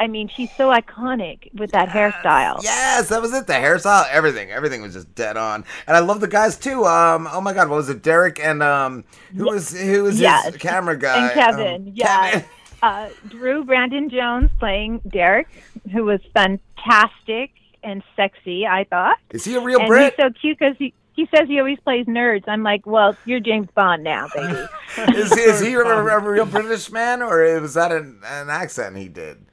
I 0.00 0.06
mean, 0.06 0.26
she's 0.28 0.50
so 0.56 0.70
iconic 0.70 1.52
with 1.54 1.72
that 1.72 1.90
hairstyle. 1.90 2.62
Yes, 2.62 3.10
that 3.10 3.20
was 3.20 3.34
it. 3.34 3.46
The 3.46 3.52
hairstyle, 3.52 4.06
everything, 4.10 4.50
everything 4.50 4.80
was 4.80 4.94
just 4.94 5.14
dead 5.14 5.36
on. 5.36 5.66
And 5.86 5.98
I 5.98 6.00
love 6.00 6.20
the 6.22 6.28
guys 6.28 6.56
too. 6.56 6.86
Um, 6.86 7.28
oh 7.30 7.42
my 7.42 7.52
god, 7.52 7.68
what 7.68 7.76
was 7.76 7.90
it? 7.90 8.02
Derek 8.02 8.40
and 8.40 8.62
um, 8.62 9.04
who 9.36 9.44
was 9.50 9.78
who 9.78 10.04
was 10.04 10.18
Yes. 10.18 10.46
his 10.46 10.56
camera 10.56 10.96
guy? 10.96 11.24
And 11.26 11.32
Kevin, 11.34 11.74
Um, 11.88 11.92
yeah. 11.94 12.42
Uh, 12.82 13.08
Drew 13.28 13.64
Brandon 13.64 14.08
Jones 14.08 14.50
playing 14.58 15.00
Derek, 15.08 15.48
who 15.92 16.04
was 16.04 16.20
fantastic 16.32 17.52
and 17.82 18.02
sexy, 18.16 18.66
I 18.66 18.84
thought. 18.84 19.18
Is 19.30 19.44
he 19.44 19.54
a 19.54 19.60
real 19.60 19.80
and 19.80 19.88
Brit? 19.88 20.14
He's 20.16 20.24
so 20.24 20.30
cute 20.40 20.58
because 20.58 20.76
he, 20.78 20.94
he 21.14 21.28
says 21.34 21.48
he 21.48 21.58
always 21.58 21.78
plays 21.80 22.06
nerds. 22.06 22.44
I'm 22.46 22.62
like, 22.62 22.86
well, 22.86 23.16
you're 23.24 23.40
James 23.40 23.68
Bond 23.74 24.02
now, 24.02 24.28
baby. 24.34 24.66
is, 25.18 25.32
is 25.32 25.60
he 25.60 25.74
a, 25.74 25.80
a 25.80 26.20
real 26.20 26.46
British 26.46 26.90
man, 26.90 27.22
or 27.22 27.60
was 27.60 27.74
that 27.74 27.92
an, 27.92 28.20
an 28.24 28.48
accent 28.48 28.96
he 28.96 29.08
did? 29.08 29.44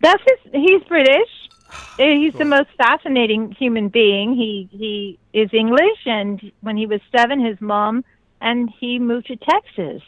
That's 0.00 0.22
his. 0.26 0.52
He's 0.52 0.82
British. 0.84 1.28
Uh, 1.70 1.96
He's 1.98 2.34
the 2.34 2.44
most 2.44 2.68
fascinating 2.78 3.52
human 3.52 3.88
being. 3.88 4.34
He 4.34 4.68
he 4.70 5.18
is 5.32 5.52
English, 5.52 6.06
and 6.06 6.52
when 6.60 6.76
he 6.76 6.86
was 6.86 7.00
seven, 7.10 7.44
his 7.44 7.60
mom 7.60 8.04
and 8.40 8.70
he 8.78 8.98
moved 8.98 9.26
to 9.26 9.36
Texas. 9.36 10.02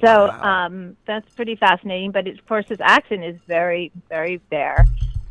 So 0.00 0.30
um, 0.30 0.96
that's 1.06 1.28
pretty 1.34 1.56
fascinating. 1.56 2.10
But 2.12 2.26
of 2.28 2.46
course, 2.46 2.66
his 2.68 2.80
accent 2.80 3.24
is 3.24 3.36
very 3.46 3.92
very 4.08 4.40
there. 4.50 4.84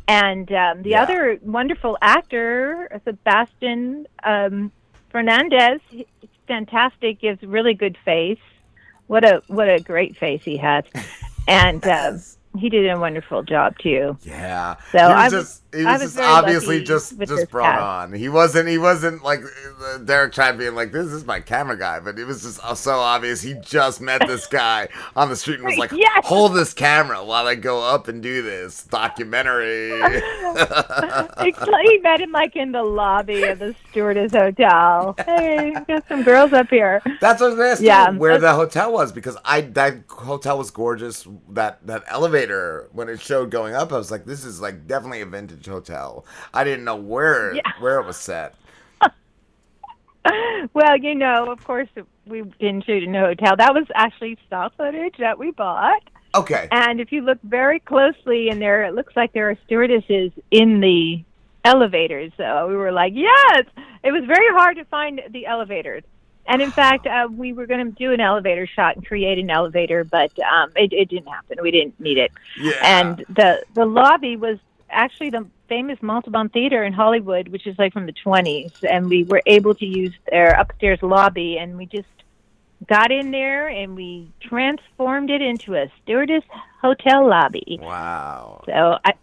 And 0.06 0.50
um, 0.52 0.82
the 0.82 0.96
other 0.96 1.38
wonderful 1.42 1.98
actor, 2.00 2.88
Sebastian 3.04 4.06
um, 4.22 4.72
Fernandez, 5.10 5.80
he- 5.90 6.06
fantastic. 6.46 7.20
Gives 7.20 7.42
really 7.42 7.74
good 7.74 7.96
face. 8.04 8.38
What 9.06 9.24
a 9.24 9.42
what 9.48 9.68
a 9.68 9.80
great 9.80 10.16
face 10.16 10.42
he 10.44 10.56
has, 10.58 10.84
and 11.48 11.86
um, 11.86 12.20
he 12.58 12.68
did 12.68 12.88
a 12.90 12.98
wonderful 12.98 13.42
job 13.42 13.78
too. 13.78 14.16
Yeah. 14.22 14.76
So 14.92 14.98
I 14.98 15.24
was- 15.24 15.32
just 15.32 15.67
he 15.74 15.84
was, 15.84 16.16
obviously 16.16 16.82
just 16.82 17.18
just 17.20 17.50
brought 17.50 17.78
on. 17.78 18.12
He 18.14 18.30
wasn't 18.30 18.68
he 18.68 18.78
wasn't 18.78 19.22
like 19.22 19.40
uh, 19.82 19.98
Derek 19.98 20.32
tried 20.32 20.56
being 20.56 20.74
like 20.74 20.92
this 20.92 21.08
is 21.08 21.26
my 21.26 21.40
camera 21.40 21.78
guy, 21.78 22.00
but 22.00 22.18
it 22.18 22.24
was 22.24 22.42
just 22.42 22.64
uh, 22.64 22.74
so 22.74 22.98
obvious. 22.98 23.42
He 23.42 23.54
just 23.54 24.00
met 24.00 24.26
this 24.26 24.46
guy 24.50 24.88
on 25.14 25.28
the 25.28 25.36
street 25.36 25.56
and 25.56 25.64
was 25.64 25.76
like, 25.76 25.92
Yes. 25.92 26.24
"Hold 26.24 26.54
this 26.54 26.72
camera 26.72 27.22
while 27.22 27.46
I 27.46 27.54
go 27.54 27.82
up 27.82 28.08
and 28.08 28.22
do 28.22 28.40
this 28.42 28.84
documentary." 28.84 29.90
He 31.88 31.98
met 31.98 32.20
him 32.20 32.32
like 32.32 32.56
in 32.56 32.72
the 32.72 32.82
lobby 32.82 33.44
of 33.44 33.58
the 33.58 33.74
stewardess 33.90 34.32
hotel. 34.32 35.14
Hey, 35.24 35.74
got 35.86 36.06
some 36.08 36.22
girls 36.22 36.52
up 36.52 36.68
here. 36.68 37.00
That's 37.20 37.40
what 37.40 37.52
I 37.52 37.54
was 37.54 37.78
gonna 37.78 37.86
Yeah, 37.86 38.10
you, 38.10 38.18
where 38.18 38.38
the 38.38 38.52
hotel 38.54 38.92
was 38.92 39.12
because 39.12 39.36
I 39.44 39.62
that 39.62 40.04
hotel 40.08 40.58
was 40.58 40.70
gorgeous. 40.70 41.26
That 41.50 41.86
that 41.86 42.04
elevator 42.08 42.88
when 42.92 43.08
it 43.08 43.20
showed 43.20 43.50
going 43.50 43.74
up, 43.74 43.92
I 43.92 43.98
was 43.98 44.10
like, 44.10 44.24
this 44.24 44.44
is 44.44 44.60
like 44.60 44.86
definitely 44.86 45.20
a 45.20 45.26
vintage 45.26 45.57
hotel. 45.66 46.24
I 46.54 46.64
didn't 46.64 46.84
know 46.84 46.96
where 46.96 47.54
Yeah. 47.54 47.62
where 47.80 47.98
it 48.00 48.06
was 48.06 48.16
set. 48.16 48.54
Well, 50.74 50.96
you 50.98 51.14
know, 51.14 51.50
of 51.50 51.64
course, 51.64 51.88
we 52.26 52.42
didn't 52.60 52.84
shoot 52.84 53.02
in 53.02 53.14
a 53.14 53.20
hotel. 53.20 53.56
That 53.56 53.72
was 53.72 53.86
actually 53.94 54.36
stock 54.46 54.76
footage 54.76 55.14
that 55.18 55.38
we 55.38 55.52
bought. 55.52 56.02
Okay. 56.34 56.68
And 56.70 57.00
if 57.00 57.12
you 57.12 57.22
look 57.22 57.38
very 57.42 57.80
closely 57.80 58.50
in 58.50 58.58
there, 58.58 58.84
it 58.84 58.94
looks 58.94 59.16
like 59.16 59.32
there 59.32 59.48
are 59.48 59.56
stewardesses 59.66 60.32
in 60.50 60.80
the 60.80 61.24
elevators. 61.64 62.32
So 62.36 62.68
we 62.68 62.76
were 62.76 62.92
like, 62.92 63.12
yes! 63.14 63.64
It 64.02 64.12
was 64.12 64.24
very 64.26 64.48
hard 64.50 64.76
to 64.76 64.84
find 64.84 65.22
the 65.30 65.46
elevators. 65.46 66.02
And 66.46 66.60
in 66.62 66.70
fact, 66.70 67.06
uh, 67.06 67.28
we 67.30 67.52
were 67.52 67.66
going 67.66 67.84
to 67.86 67.92
do 67.92 68.12
an 68.12 68.20
elevator 68.20 68.66
shot 68.66 68.96
and 68.96 69.06
create 69.06 69.38
an 69.38 69.50
elevator, 69.50 70.04
but 70.04 70.32
um, 70.40 70.70
it, 70.76 70.92
it 70.92 71.08
didn't 71.08 71.28
happen. 71.28 71.58
We 71.62 71.70
didn't 71.70 71.98
need 72.00 72.18
it. 72.18 72.32
Yeah. 72.60 72.72
And 72.82 73.24
the 73.28 73.64
the 73.74 73.84
lobby 73.84 74.36
was 74.36 74.58
actually 74.90 75.30
the 75.30 75.46
famous 75.68 75.98
Montalban 76.02 76.48
Theater 76.48 76.84
in 76.84 76.92
Hollywood, 76.92 77.48
which 77.48 77.66
is 77.66 77.78
like 77.78 77.92
from 77.92 78.06
the 78.06 78.14
20s. 78.24 78.72
And 78.88 79.08
we 79.08 79.24
were 79.24 79.42
able 79.46 79.74
to 79.74 79.86
use 79.86 80.14
their 80.30 80.50
upstairs 80.50 80.98
lobby, 81.02 81.58
and 81.58 81.76
we 81.76 81.86
just 81.86 82.08
got 82.86 83.10
in 83.10 83.32
there 83.32 83.68
and 83.68 83.96
we 83.96 84.30
transformed 84.40 85.30
it 85.30 85.42
into 85.42 85.74
a 85.74 85.90
stewardess 86.02 86.44
hotel 86.80 87.28
lobby. 87.28 87.78
Wow. 87.80 88.62
So 88.66 88.98
I, 89.04 89.14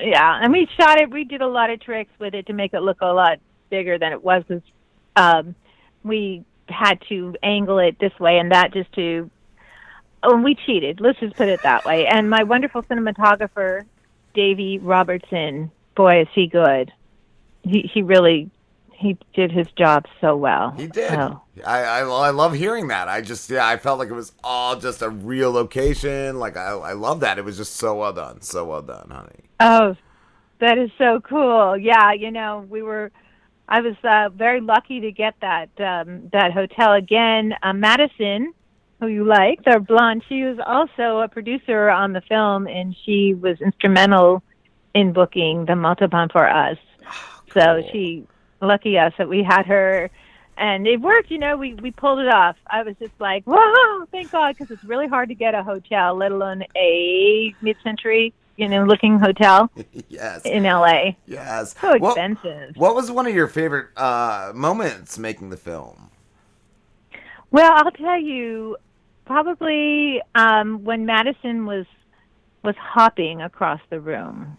yeah, 0.00 0.40
and 0.42 0.52
we 0.52 0.68
shot 0.78 1.00
it. 1.00 1.10
We 1.10 1.24
did 1.24 1.40
a 1.40 1.46
lot 1.46 1.70
of 1.70 1.80
tricks 1.80 2.10
with 2.18 2.34
it 2.34 2.46
to 2.46 2.52
make 2.52 2.74
it 2.74 2.80
look 2.80 3.00
a 3.00 3.06
lot 3.06 3.38
bigger 3.70 3.98
than 3.98 4.12
it 4.12 4.22
was. 4.22 4.42
um, 5.16 5.54
we 6.02 6.44
had 6.68 7.00
to 7.08 7.34
angle 7.42 7.78
it 7.78 7.98
this 7.98 8.18
way 8.18 8.38
and 8.38 8.52
that 8.52 8.72
just 8.72 8.92
to. 8.94 9.30
Oh, 10.22 10.36
we 10.36 10.54
cheated. 10.54 11.00
Let's 11.00 11.20
just 11.20 11.36
put 11.36 11.48
it 11.48 11.62
that 11.62 11.84
way. 11.84 12.06
And 12.06 12.30
my 12.30 12.44
wonderful 12.44 12.82
cinematographer, 12.84 13.84
Davey 14.34 14.78
Robertson, 14.78 15.70
boy, 15.96 16.22
is 16.22 16.28
he 16.34 16.46
good. 16.46 16.92
He 17.62 17.90
he 17.92 18.02
really 18.02 18.50
he 18.92 19.18
did 19.34 19.50
his 19.50 19.66
job 19.72 20.06
so 20.20 20.36
well. 20.36 20.70
He 20.72 20.86
did. 20.86 21.10
So, 21.10 21.42
I, 21.66 21.82
I 21.82 22.00
I 22.00 22.30
love 22.30 22.54
hearing 22.54 22.88
that. 22.88 23.08
I 23.08 23.20
just 23.20 23.48
yeah, 23.50 23.66
I 23.66 23.76
felt 23.76 23.98
like 23.98 24.08
it 24.08 24.14
was 24.14 24.32
all 24.42 24.76
just 24.76 25.02
a 25.02 25.10
real 25.10 25.50
location. 25.50 26.38
Like 26.38 26.56
I 26.56 26.70
I 26.70 26.92
love 26.92 27.20
that. 27.20 27.38
It 27.38 27.44
was 27.44 27.56
just 27.56 27.76
so 27.76 27.96
well 27.96 28.12
done. 28.12 28.40
So 28.42 28.64
well 28.64 28.82
done, 28.82 29.08
honey. 29.10 29.44
Oh, 29.60 29.96
that 30.60 30.78
is 30.78 30.90
so 30.98 31.20
cool. 31.20 31.76
Yeah, 31.76 32.12
you 32.12 32.30
know, 32.30 32.66
we 32.68 32.82
were 32.82 33.10
I 33.68 33.80
was 33.80 33.96
uh, 34.04 34.28
very 34.30 34.60
lucky 34.60 35.00
to 35.00 35.12
get 35.12 35.34
that 35.40 35.68
um 35.78 36.28
that 36.32 36.52
hotel 36.52 36.92
again. 36.92 37.54
Uh, 37.62 37.72
Madison, 37.72 38.52
who 39.04 39.12
you 39.12 39.24
like, 39.24 39.64
the 39.64 39.78
blonde, 39.80 40.22
she 40.28 40.42
was 40.44 40.58
also 40.64 41.18
a 41.20 41.28
producer 41.28 41.88
on 41.90 42.12
the 42.12 42.20
film 42.22 42.66
and 42.66 42.96
she 43.04 43.34
was 43.34 43.60
instrumental 43.60 44.42
in 44.94 45.12
booking 45.12 45.66
the 45.66 45.76
Montalban 45.76 46.28
for 46.30 46.48
us. 46.48 46.78
So 47.52 47.82
she 47.92 48.26
lucky 48.60 48.98
us 48.98 49.12
that 49.18 49.28
we 49.28 49.42
had 49.42 49.66
her 49.66 50.10
and 50.56 50.86
it 50.86 51.00
worked, 51.00 51.30
you 51.30 51.38
know, 51.38 51.56
we 51.56 51.74
we 51.74 51.90
pulled 51.90 52.20
it 52.20 52.28
off. 52.28 52.56
I 52.68 52.82
was 52.84 52.94
just 53.00 53.12
like, 53.18 53.42
"Whoa, 53.44 54.06
thank 54.12 54.30
God," 54.30 54.56
because 54.56 54.70
it's 54.70 54.84
really 54.84 55.08
hard 55.08 55.28
to 55.30 55.34
get 55.34 55.52
a 55.52 55.64
hotel, 55.64 56.14
let 56.14 56.30
alone 56.30 56.62
a 56.76 57.52
mid-century, 57.60 58.32
you 58.56 58.68
know, 58.68 58.84
looking 58.84 59.18
hotel 59.18 59.68
yes. 60.08 60.42
in 60.44 60.62
LA. 60.62 61.16
Yes. 61.26 61.74
So 61.80 61.96
What- 61.98 62.12
expensive. 62.12 62.76
What 62.76 62.94
was 62.94 63.10
one 63.10 63.26
of 63.26 63.34
your 63.34 63.48
favorite 63.48 63.88
uh, 63.96 64.52
moments 64.54 65.18
making 65.18 65.50
the 65.50 65.56
film? 65.56 66.12
Well, 67.50 67.72
I'll 67.72 67.90
tell 67.92 68.20
you, 68.20 68.76
probably 69.24 70.20
um, 70.34 70.84
when 70.84 71.06
Madison 71.06 71.66
was 71.66 71.86
was 72.62 72.74
hopping 72.76 73.42
across 73.42 73.80
the 73.90 74.00
room. 74.00 74.56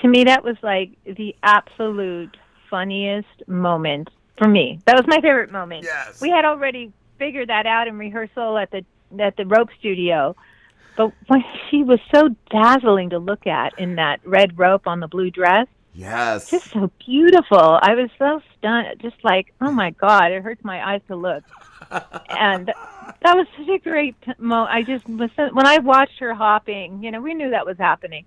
To 0.00 0.08
me, 0.08 0.24
that 0.24 0.42
was 0.42 0.56
like 0.62 0.92
the 1.04 1.36
absolute 1.42 2.36
funniest 2.70 3.46
moment 3.46 4.08
for 4.38 4.48
me. 4.48 4.80
That 4.86 4.96
was 4.96 5.06
my 5.06 5.20
favorite 5.20 5.52
moment. 5.52 5.84
Yes. 5.84 6.20
We 6.20 6.30
had 6.30 6.46
already 6.46 6.90
figured 7.18 7.50
that 7.50 7.66
out 7.66 7.86
in 7.86 7.98
rehearsal 7.98 8.56
at 8.56 8.70
the 8.70 8.84
at 9.20 9.36
the 9.36 9.44
rope 9.46 9.68
studio. 9.78 10.34
But 10.96 11.12
when 11.26 11.44
she 11.70 11.82
was 11.82 12.00
so 12.14 12.30
dazzling 12.50 13.10
to 13.10 13.18
look 13.18 13.46
at 13.46 13.78
in 13.78 13.96
that 13.96 14.20
red 14.24 14.58
rope 14.58 14.86
on 14.86 15.00
the 15.00 15.08
blue 15.08 15.30
dress, 15.30 15.66
Yes. 15.94 16.50
just 16.50 16.70
so 16.70 16.90
beautiful. 17.04 17.78
I 17.82 17.94
was 17.94 18.10
so 18.18 18.40
stunned, 18.58 19.00
just 19.00 19.16
like, 19.22 19.52
oh 19.60 19.70
my 19.70 19.90
god, 19.90 20.32
it 20.32 20.42
hurts 20.42 20.64
my 20.64 20.94
eyes 20.94 21.02
to 21.08 21.16
look. 21.16 21.44
and 21.90 22.68
that 23.22 23.36
was 23.36 23.46
such 23.58 23.68
a 23.68 23.78
great 23.78 24.16
moment. 24.38 24.70
I 24.70 24.82
just 24.82 25.06
when 25.06 25.66
I 25.66 25.78
watched 25.78 26.18
her 26.20 26.34
hopping, 26.34 27.02
you 27.02 27.10
know, 27.10 27.20
we 27.20 27.34
knew 27.34 27.50
that 27.50 27.66
was 27.66 27.76
happening. 27.78 28.24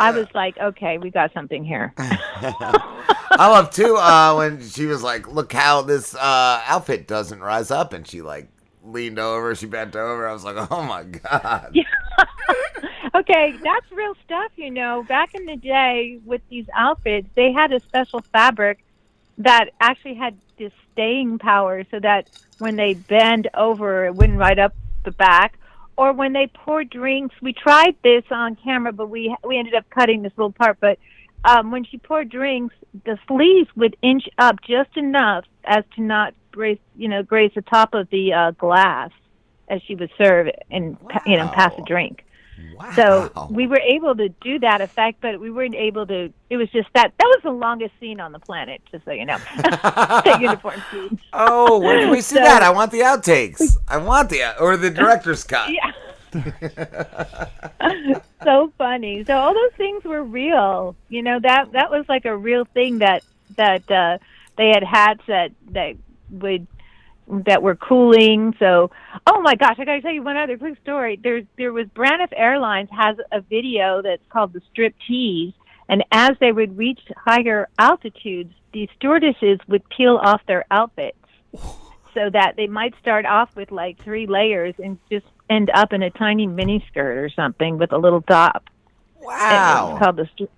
I 0.00 0.10
was 0.10 0.26
like, 0.34 0.56
okay, 0.58 0.98
we 0.98 1.10
got 1.10 1.32
something 1.34 1.64
here. 1.64 1.92
I 1.98 3.48
love 3.48 3.70
too 3.70 3.96
uh, 3.96 4.34
when 4.36 4.66
she 4.66 4.86
was 4.86 5.02
like, 5.02 5.28
"Look 5.28 5.52
how 5.52 5.82
this 5.82 6.14
uh, 6.14 6.62
outfit 6.66 7.06
doesn't 7.06 7.40
rise 7.40 7.70
up," 7.70 7.92
and 7.92 8.06
she 8.06 8.22
like 8.22 8.48
leaned 8.84 9.18
over, 9.18 9.54
she 9.54 9.66
bent 9.66 9.96
over. 9.96 10.26
I 10.26 10.32
was 10.32 10.44
like, 10.44 10.56
"Oh 10.70 10.82
my 10.82 11.04
god!" 11.04 11.74
okay, 13.14 13.54
that's 13.62 13.90
real 13.92 14.14
stuff, 14.24 14.52
you 14.56 14.70
know. 14.70 15.04
Back 15.08 15.34
in 15.34 15.46
the 15.46 15.56
day 15.56 16.18
with 16.24 16.42
these 16.48 16.66
outfits, 16.74 17.28
they 17.34 17.52
had 17.52 17.72
a 17.72 17.80
special 17.80 18.20
fabric 18.32 18.84
that 19.38 19.70
actually 19.80 20.14
had 20.14 20.36
this 20.58 20.72
staying 20.92 21.38
power 21.38 21.84
so 21.90 21.98
that 22.00 22.28
when 22.58 22.76
they 22.76 22.94
bend 22.94 23.48
over, 23.54 24.06
it 24.06 24.14
wouldn't 24.14 24.38
ride 24.38 24.58
up 24.58 24.74
the 25.04 25.10
back. 25.10 25.58
Or 25.96 26.12
when 26.12 26.32
they 26.32 26.46
pour 26.46 26.84
drinks, 26.84 27.34
we 27.42 27.52
tried 27.52 27.96
this 28.02 28.24
on 28.30 28.56
camera, 28.56 28.92
but 28.92 29.08
we 29.08 29.34
we 29.44 29.58
ended 29.58 29.74
up 29.74 29.88
cutting 29.90 30.22
this 30.22 30.32
little 30.36 30.52
part. 30.52 30.78
But 30.80 30.98
um, 31.44 31.70
when 31.70 31.84
she 31.84 31.98
poured 31.98 32.30
drinks, 32.30 32.74
the 33.04 33.18
sleeves 33.28 33.68
would 33.76 33.96
inch 34.02 34.28
up 34.38 34.62
just 34.62 34.96
enough 34.96 35.44
as 35.64 35.84
to 35.96 36.02
not 36.02 36.34
graze, 36.50 36.78
you 36.96 37.08
know, 37.08 37.22
graze 37.22 37.52
the 37.54 37.62
top 37.62 37.94
of 37.94 38.08
the 38.10 38.32
uh, 38.32 38.50
glass 38.52 39.10
as 39.68 39.82
she 39.82 39.94
would 39.94 40.10
serve 40.16 40.48
and 40.70 40.98
pa- 41.08 41.22
you 41.26 41.36
know 41.36 41.48
pass 41.48 41.72
a 41.78 41.82
drink. 41.82 42.24
So 42.94 43.30
we 43.50 43.66
were 43.66 43.78
able 43.80 44.14
to 44.16 44.28
do 44.28 44.58
that 44.60 44.80
effect, 44.80 45.20
but 45.20 45.38
we 45.40 45.50
weren't 45.50 45.74
able 45.74 46.06
to. 46.06 46.32
It 46.50 46.56
was 46.56 46.68
just 46.70 46.88
that 46.94 47.12
that 47.18 47.24
was 47.24 47.40
the 47.42 47.50
longest 47.52 47.92
scene 48.00 48.20
on 48.20 48.32
the 48.32 48.38
planet, 48.38 48.80
just 48.90 49.04
so 49.04 49.12
you 49.12 49.24
know. 49.24 49.38
the 49.56 50.38
uniform 50.40 50.82
scene. 50.90 51.18
Oh, 51.32 51.78
where 51.78 52.00
can 52.00 52.10
we 52.10 52.20
see 52.20 52.36
So- 52.36 52.42
that? 52.42 52.62
I 52.62 52.70
want 52.70 52.90
the 52.92 53.00
outtakes. 53.00 53.76
I 53.88 53.98
want 53.98 54.30
the 54.30 54.58
or 54.60 54.76
the 54.76 54.90
director's 54.90 55.44
cut. 55.44 55.70
Yeah. 55.72 55.92
so 58.44 58.72
funny. 58.78 59.24
So 59.24 59.36
all 59.36 59.54
those 59.54 59.72
things 59.76 60.04
were 60.04 60.22
real. 60.22 60.96
You 61.08 61.22
know 61.22 61.38
that 61.40 61.72
that 61.72 61.90
was 61.90 62.04
like 62.08 62.24
a 62.24 62.36
real 62.36 62.64
thing 62.64 62.98
that 62.98 63.22
that 63.56 63.90
uh, 63.90 64.18
they 64.56 64.68
had 64.68 64.82
hats 64.82 65.22
that 65.26 65.52
that 65.70 65.96
would 66.30 66.66
that 67.28 67.62
were 67.62 67.76
cooling. 67.76 68.54
So 68.58 68.90
oh 69.26 69.40
my 69.42 69.54
gosh, 69.54 69.76
I 69.78 69.84
got 69.84 69.94
to 69.94 70.00
tell 70.02 70.12
you 70.12 70.22
one 70.22 70.36
other 70.36 70.58
quick 70.58 70.78
story. 70.82 71.18
There's 71.22 71.44
there 71.56 71.72
was 71.72 71.86
Braniff 71.88 72.32
Airlines 72.36 72.88
has 72.90 73.16
a 73.30 73.40
video 73.40 74.02
that's 74.02 74.22
called 74.30 74.52
the 74.52 74.60
strip 74.70 74.94
tease, 75.06 75.52
and 75.88 76.04
as 76.12 76.32
they 76.40 76.52
would 76.52 76.76
reach 76.76 77.00
higher 77.16 77.68
altitudes, 77.78 78.54
the 78.72 78.88
stewardesses 78.96 79.58
would 79.68 79.88
peel 79.88 80.18
off 80.22 80.40
their 80.46 80.64
outfits 80.70 81.18
so 82.14 82.30
that 82.32 82.54
they 82.56 82.66
might 82.66 82.94
start 83.00 83.26
off 83.26 83.54
with 83.56 83.70
like 83.70 84.02
three 84.02 84.26
layers 84.26 84.74
and 84.82 84.98
just 85.10 85.26
end 85.48 85.70
up 85.74 85.92
in 85.92 86.02
a 86.02 86.10
tiny 86.10 86.46
mini 86.46 86.84
skirt 86.88 87.18
or 87.18 87.28
something 87.30 87.78
with 87.78 87.92
a 87.92 87.98
little 87.98 88.22
top. 88.22 88.68
Wow. 89.20 89.92
It's 89.92 90.04
called 90.04 90.16
the 90.16 90.28
stri- 90.36 90.48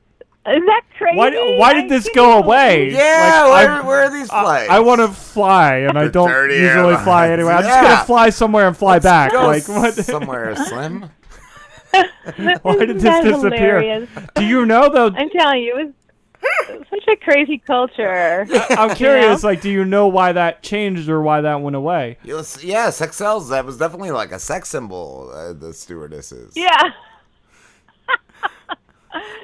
Isn't 0.46 0.66
that 0.66 0.82
crazy? 0.98 1.16
Why, 1.16 1.56
why 1.58 1.72
did 1.74 1.88
this 1.88 2.08
go 2.14 2.38
away? 2.38 2.90
Yeah, 2.92 3.46
Like, 3.48 3.66
where, 3.66 3.70
I- 3.82 3.86
where 3.86 4.02
are 4.04 4.10
these 4.10 4.28
flights? 4.28 4.70
I 4.70 4.80
want 4.80 5.00
to 5.00 5.08
fly, 5.08 5.76
and 5.78 5.98
I 5.98 6.08
don't 6.08 6.28
dirty 6.28 6.54
usually 6.56 6.96
fly 6.96 7.28
airlines. 7.28 7.32
anyway. 7.40 7.52
I'm 7.54 7.62
just 7.62 7.80
gonna 7.80 8.04
fly 8.04 8.30
somewhere 8.30 8.68
and 8.68 8.76
fly 8.76 8.98
back. 8.98 9.32
go 9.32 9.46
Like 9.46 9.66
what? 9.68 9.94
somewhere 10.04 10.54
slim. 10.56 11.08
Why 12.62 12.76
did 12.84 12.98
this 12.98 13.24
disappear? 13.24 13.80
hilarious. 13.80 14.08
Do 14.34 14.44
you 14.44 14.66
know 14.66 14.88
though? 14.92 15.12
I'm 15.16 15.30
telling 15.30 15.62
you, 15.62 15.78
it 15.78 15.94
was 16.76 16.86
such 16.90 17.04
a 17.08 17.16
crazy 17.16 17.58
culture. 17.58 18.46
I'm 18.70 18.90
you 18.90 18.96
curious. 18.96 19.42
know? 19.42 19.48
Like, 19.48 19.60
do 19.62 19.70
you 19.70 19.84
know 19.84 20.08
why 20.08 20.32
that 20.32 20.62
changed 20.62 21.08
or 21.08 21.22
why 21.22 21.40
that 21.42 21.60
went 21.60 21.76
away? 21.76 22.18
Yes, 22.24 22.62
yeah, 22.64 22.90
sex 22.90 23.16
sells. 23.16 23.48
That 23.50 23.64
was 23.64 23.78
definitely 23.78 24.10
like 24.10 24.32
a 24.32 24.38
sex 24.40 24.68
symbol. 24.68 25.30
Uh, 25.32 25.52
the 25.52 25.72
stewardesses. 25.72 26.52
Yeah. 26.56 26.90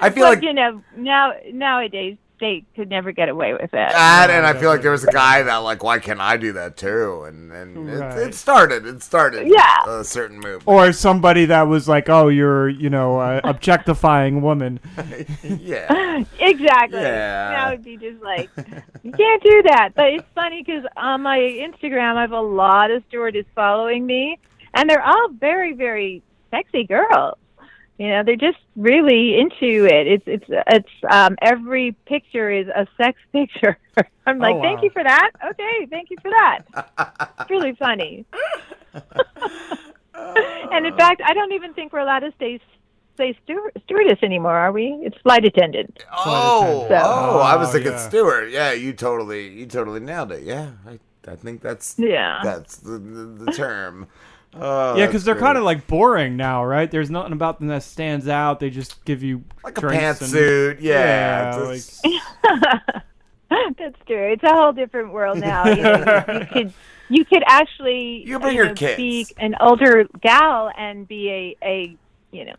I 0.01 0.09
feel 0.09 0.25
but, 0.25 0.35
like 0.35 0.43
you 0.43 0.53
know 0.53 0.81
now 0.97 1.33
nowadays 1.51 2.17
they 2.39 2.63
could 2.75 2.89
never 2.89 3.11
get 3.11 3.29
away 3.29 3.53
with 3.53 3.65
it. 3.65 3.69
that, 3.71 4.31
and 4.31 4.47
I 4.47 4.59
feel 4.59 4.71
like 4.71 4.81
there 4.81 4.89
was 4.89 5.03
a 5.03 5.11
guy 5.11 5.43
that 5.43 5.57
like, 5.57 5.83
why 5.83 5.99
can't 5.99 6.19
I 6.19 6.37
do 6.37 6.53
that 6.53 6.75
too? 6.75 7.25
And 7.27 7.51
and 7.51 7.99
Right. 7.99 8.17
it, 8.17 8.29
it 8.29 8.33
started. 8.33 8.85
It 8.87 9.03
started. 9.03 9.47
Yeah. 9.47 9.99
a 9.99 10.03
certain 10.03 10.39
move. 10.39 10.63
Or 10.67 10.91
somebody 10.91 11.45
that 11.45 11.67
was 11.67 11.87
like, 11.87 12.09
"Oh, 12.09 12.29
you're, 12.29 12.67
you 12.67 12.89
know, 12.89 13.19
uh, 13.19 13.41
objectifying 13.45 14.41
woman. 14.41 14.79
yeah. 15.43 16.23
exactly. 16.39 16.99
Yeah. 16.99 17.51
Now 17.51 17.67
it'd 17.73 17.85
be 17.85 17.97
just 17.97 18.23
like 18.23 18.49
you 19.03 19.11
can't 19.11 19.43
do 19.43 19.61
that. 19.67 19.91
But 19.95 20.07
it's 20.13 20.27
funny 20.33 20.63
because 20.65 20.83
on 20.97 21.21
my 21.21 21.37
Instagram, 21.37 22.15
I 22.15 22.21
have 22.21 22.31
a 22.31 22.41
lot 22.41 22.89
of 22.89 23.03
stewardess 23.09 23.45
following 23.53 24.03
me, 24.05 24.39
and 24.73 24.89
they're 24.89 25.05
all 25.05 25.29
very, 25.29 25.73
very 25.73 26.23
sexy 26.49 26.85
girls. 26.85 27.37
You 28.01 28.07
know, 28.09 28.23
they're 28.23 28.35
just 28.35 28.57
really 28.75 29.39
into 29.39 29.85
it. 29.85 30.07
It's 30.07 30.23
it's 30.25 30.45
it's 30.49 30.89
um 31.07 31.35
every 31.39 31.91
picture 32.07 32.49
is 32.49 32.65
a 32.69 32.87
sex 32.97 33.19
picture. 33.31 33.77
I'm 34.25 34.39
like, 34.39 34.55
Oh, 34.55 34.61
thank 34.63 34.81
you 34.81 34.89
for 34.89 35.03
that. 35.03 35.29
Okay, 35.51 35.85
thank 35.87 36.09
you 36.09 36.17
for 36.19 36.31
that. 36.31 36.59
it's 37.41 37.49
really 37.51 37.75
funny. 37.75 38.25
and 40.15 40.85
in 40.87 40.95
fact, 40.97 41.21
I 41.23 41.33
don't 41.35 41.51
even 41.51 41.75
think 41.75 41.93
we're 41.93 41.99
allowed 41.99 42.19
to 42.19 42.33
say 42.39 42.59
say 43.17 43.37
steward, 43.43 43.71
stewardess 43.83 44.17
anymore, 44.23 44.55
are 44.55 44.71
we? 44.71 44.97
It's 45.03 45.17
flight 45.21 45.45
attendant. 45.45 46.03
Oh, 46.11 46.87
So- 46.89 46.95
oh, 46.95 47.39
I 47.39 47.55
was 47.55 47.69
Oh, 47.69 47.71
thinking 47.73 47.91
yeah. 47.91 47.97
Stewart. 48.09 48.49
Yeah, 48.49 48.71
you 48.71 48.93
totally, 48.93 49.47
you 49.49 49.67
totally 49.67 49.99
nailed 49.99 50.31
it. 50.31 50.41
Yeah, 50.43 50.71
I, 50.87 50.97
I 51.31 51.35
think 51.35 51.61
that's 51.61 51.99
Yeah. 51.99 52.39
that's 52.43 52.77
the 52.77 52.97
the, 52.97 53.45
the 53.45 53.51
term. 53.51 54.07
Oh, 54.53 54.97
yeah, 54.97 55.05
because 55.05 55.23
they're 55.23 55.35
kind 55.35 55.57
of 55.57 55.63
like 55.63 55.87
boring 55.87 56.35
now, 56.35 56.65
right? 56.65 56.91
There's 56.91 57.09
nothing 57.09 57.31
about 57.31 57.59
them 57.59 57.69
that 57.69 57.83
stands 57.83 58.27
out. 58.27 58.59
They 58.59 58.69
just 58.69 59.03
give 59.05 59.23
you 59.23 59.43
like 59.63 59.77
a 59.77 59.81
drinks 59.81 60.21
and- 60.21 60.31
pantsuit. 60.33 60.77
Yeah, 60.81 61.53
yeah, 61.57 61.71
it's- 61.71 62.01
like 62.03 62.13
That's 63.49 63.95
true. 64.07 64.31
It's 64.31 64.43
a 64.43 64.53
whole 64.53 64.71
different 64.71 65.11
world 65.11 65.37
now. 65.39 65.65
You, 65.67 65.81
know, 65.81 66.23
you 66.39 66.45
could 66.53 66.73
you 67.09 67.25
could 67.25 67.43
actually 67.45 68.23
You 68.25 68.39
bring 68.39 68.55
you 68.55 68.63
your 68.63 68.73
kids. 68.75 68.95
be 68.97 69.27
an 69.37 69.55
older 69.59 70.05
gal 70.21 70.71
and 70.77 71.05
be 71.07 71.29
a 71.61 71.65
a 71.65 71.97
you 72.31 72.45
know 72.45 72.55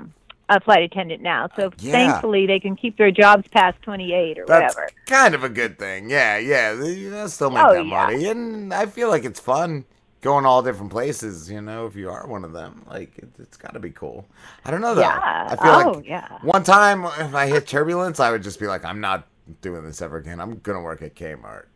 a 0.51 0.61
flight 0.61 0.83
attendant 0.83 1.23
now. 1.23 1.49
So 1.57 1.69
uh, 1.69 1.71
Yeah. 1.79 1.93
thankfully 1.93 2.47
they 2.47 2.61
can 2.61 2.77
keep 2.77 2.99
their 2.99 3.11
jobs 3.11 3.49
past 3.49 3.81
twenty 3.83 4.13
eight 4.13 4.39
or 4.39 4.45
That's 4.47 4.75
whatever. 4.75 4.91
kind 5.07 5.35
of 5.35 5.45
a 5.45 5.49
good 5.49 5.79
thing. 5.79 6.11
Yeah, 6.11 6.37
yeah. 6.39 6.75
They 6.75 7.05
they 7.05 7.27
still 7.29 7.51
make 7.51 7.65
Oh, 7.65 7.73
that 7.73 7.87
yeah. 7.87 8.07
money, 8.07 8.27
and 8.27 8.75
I 8.75 8.85
feel 8.87 9.09
like 9.09 9.25
it's 9.25 9.41
fun 9.41 9.87
going 10.23 10.47
all 10.47 10.63
different 10.63 10.91
places. 10.91 11.51
You 11.51 11.61
know, 11.61 11.87
if 11.87 11.95
you 11.95 12.11
are 12.11 12.27
one 12.27 12.45
of 12.45 12.53
them, 12.53 12.85
like 12.89 13.17
it, 13.19 13.29
it's 13.39 13.57
got 13.59 13.75
to 13.75 13.81
be 13.81 13.91
cool. 13.91 14.27
I 14.65 14.71
don't 14.71 14.81
know 14.81 14.95
though. 14.95 15.03
Yeah. 15.03 15.49
I 15.51 15.57
feel 15.57 15.73
Oh, 15.73 15.91
like 15.99 16.07
yeah. 16.07 16.39
one 16.43 16.65
time 16.65 17.05
if 17.05 17.35
I 17.35 17.47
hit 17.47 17.67
turbulence, 17.67 18.19
I 18.21 18.31
would 18.31 18.43
just 18.43 18.59
be 18.59 18.67
like, 18.67 18.85
I'm 18.85 19.01
not 19.01 19.27
doing 19.61 19.85
this 19.85 20.01
ever 20.01 20.17
again. 20.17 20.41
I'm 20.41 20.59
gonna 20.61 20.81
work 20.81 21.03
at 21.03 21.15
Kmart. 21.15 21.67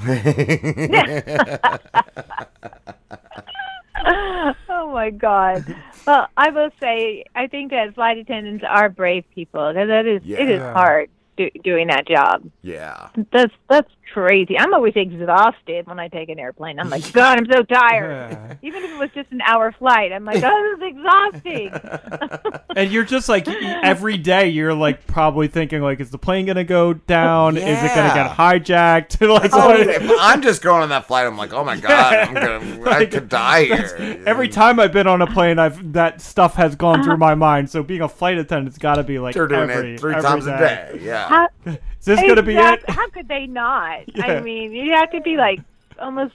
oh 4.68 4.92
my 4.92 5.10
god. 5.10 5.64
Well, 6.06 6.28
I 6.36 6.50
will 6.50 6.70
say 6.80 7.24
I 7.34 7.46
think 7.48 7.70
that 7.72 7.94
flight 7.94 8.18
attendants 8.18 8.64
are 8.66 8.88
brave 8.88 9.24
people. 9.34 9.74
That 9.74 10.06
is, 10.06 10.22
it 10.24 10.48
is 10.50 10.62
hard 10.62 11.10
do, 11.36 11.50
doing 11.64 11.88
that 11.88 12.06
job. 12.06 12.48
yeah. 12.62 13.08
That's 13.32 13.52
that's 13.68 13.90
crazy. 14.12 14.58
I'm 14.58 14.72
always 14.74 14.94
exhausted 14.96 15.86
when 15.86 15.98
I 15.98 16.08
take 16.08 16.28
an 16.28 16.38
airplane. 16.38 16.78
I'm 16.78 16.90
like, 16.90 17.12
God, 17.12 17.38
I'm 17.38 17.46
so 17.50 17.62
tired. 17.62 18.58
Even 18.62 18.82
if 18.84 18.90
it 18.90 18.98
was 18.98 19.10
just 19.14 19.30
an 19.32 19.40
hour 19.42 19.72
flight, 19.72 20.12
I'm 20.12 20.24
like, 20.24 20.42
oh, 20.42 20.76
this 20.78 20.88
is 20.88 20.96
exhausting. 20.96 22.60
and 22.76 22.90
you're 22.92 23.04
just 23.04 23.28
like 23.28 23.48
every 23.48 24.16
day 24.16 24.48
you're 24.48 24.74
like 24.74 25.06
probably 25.06 25.48
thinking 25.48 25.82
like, 25.82 26.00
is 26.00 26.10
the 26.10 26.18
plane 26.18 26.46
gonna 26.46 26.64
go 26.64 26.92
down? 26.92 27.56
Is 27.56 27.62
it 27.64 27.94
gonna 27.94 28.14
get 28.14 28.30
hijacked? 28.30 29.20
like, 29.28 29.50
Oh, 29.52 29.68
what- 29.68 29.80
if 29.80 30.10
I'm 30.20 30.42
just 30.42 30.62
going 30.62 30.82
on 30.82 30.88
that 30.90 31.06
flight. 31.06 31.26
I'm 31.26 31.36
like, 31.36 31.52
oh 31.52 31.64
my 31.64 31.76
god, 31.76 32.14
I'm 32.14 32.34
gonna, 32.34 32.90
I 32.90 33.06
could 33.06 33.28
die 33.28 33.64
here. 33.64 34.22
Every 34.26 34.48
time 34.48 34.80
I've 34.80 34.92
been 34.92 35.06
on 35.06 35.22
a 35.22 35.26
plane, 35.26 35.58
I've 35.58 35.92
that 35.92 36.20
stuff 36.20 36.54
has 36.54 36.76
gone 36.76 37.02
through 37.02 37.14
uh-huh. 37.14 37.18
my 37.18 37.34
mind. 37.34 37.70
So 37.70 37.82
being 37.82 38.02
a 38.02 38.08
flight 38.08 38.38
attendant's 38.38 38.78
got 38.78 38.96
to 38.96 39.02
be 39.02 39.18
like 39.18 39.34
They're 39.34 39.46
doing 39.46 39.70
every, 39.70 39.94
it 39.94 40.00
three 40.00 40.14
every 40.14 40.22
times 40.22 40.46
a 40.46 40.58
day. 40.58 41.00
Yeah. 41.02 41.28
How, 41.28 41.78
Is 42.00 42.04
this 42.04 42.20
gonna 42.20 42.42
be 42.42 42.56
it? 42.56 42.90
How 42.90 43.08
could 43.10 43.28
they 43.28 43.46
not? 43.46 44.14
Yeah. 44.14 44.26
I 44.26 44.40
mean, 44.40 44.72
you 44.72 44.92
have 44.94 45.10
to 45.12 45.20
be 45.20 45.36
like 45.36 45.60
almost 45.98 46.34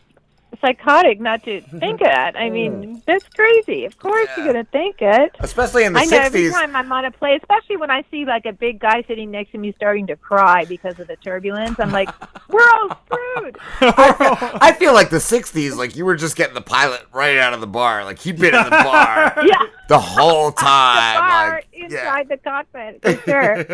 psychotic 0.64 1.19
not 1.19 1.44
to 1.44 1.61
think 1.80 2.02
of 2.02 2.07
that. 2.07 2.35
I 2.38 2.49
mean, 2.49 2.84
hmm. 2.84 2.95
that's 3.06 3.27
crazy. 3.30 3.85
Of 3.85 3.98
course 3.99 4.30
you're 4.38 4.45
gonna 4.45 4.64
think 4.64 4.98
it. 5.02 5.35
Especially 5.40 5.84
in 5.84 5.94
the 5.94 5.99
I 5.99 6.06
know 6.06 6.18
every 6.18 6.49
time 6.49 6.76
I'm 6.76 6.91
on 6.91 7.06
a 7.06 7.11
plane, 7.11 7.40
especially 7.41 7.77
when 7.77 7.91
I 7.91 8.03
see 8.10 8.26
like 8.26 8.45
a 8.45 8.53
big 8.53 8.80
guy 8.80 9.03
sitting 9.07 9.31
next 9.31 9.52
to 9.52 9.57
me 9.57 9.73
starting 9.73 10.07
to 10.07 10.15
cry 10.15 10.65
because 10.65 10.99
of 10.99 11.07
the 11.07 11.18
turbulence. 11.18 11.80
I'm 11.80 11.91
like, 11.91 12.10
we're 12.49 12.61
all 12.61 12.98
screwed. 13.06 13.57
I 13.81 14.73
feel 14.80 14.94
like 14.94 15.10
the 15.10 15.18
'60s, 15.18 15.76
like 15.76 15.95
you 15.95 16.06
were 16.06 16.15
just 16.15 16.35
getting 16.35 16.53
the 16.56 16.61
pilot 16.61 17.06
right 17.11 17.38
out 17.38 17.53
of 17.53 17.60
the 17.61 17.68
bar. 17.68 18.06
Like 18.06 18.19
he'd 18.19 18.40
been 18.40 18.56
in 18.56 18.64
the 18.64 18.69
bar 18.69 19.34
Yeah. 19.45 19.61
the 19.90 19.99
whole 19.99 20.52
time. 20.52 21.19
Bar 21.19 21.52
like, 21.56 21.68
inside 21.73 22.30
the 22.30 22.38
cockpit 22.38 23.02
for 23.02 23.15
sure. 23.26 23.65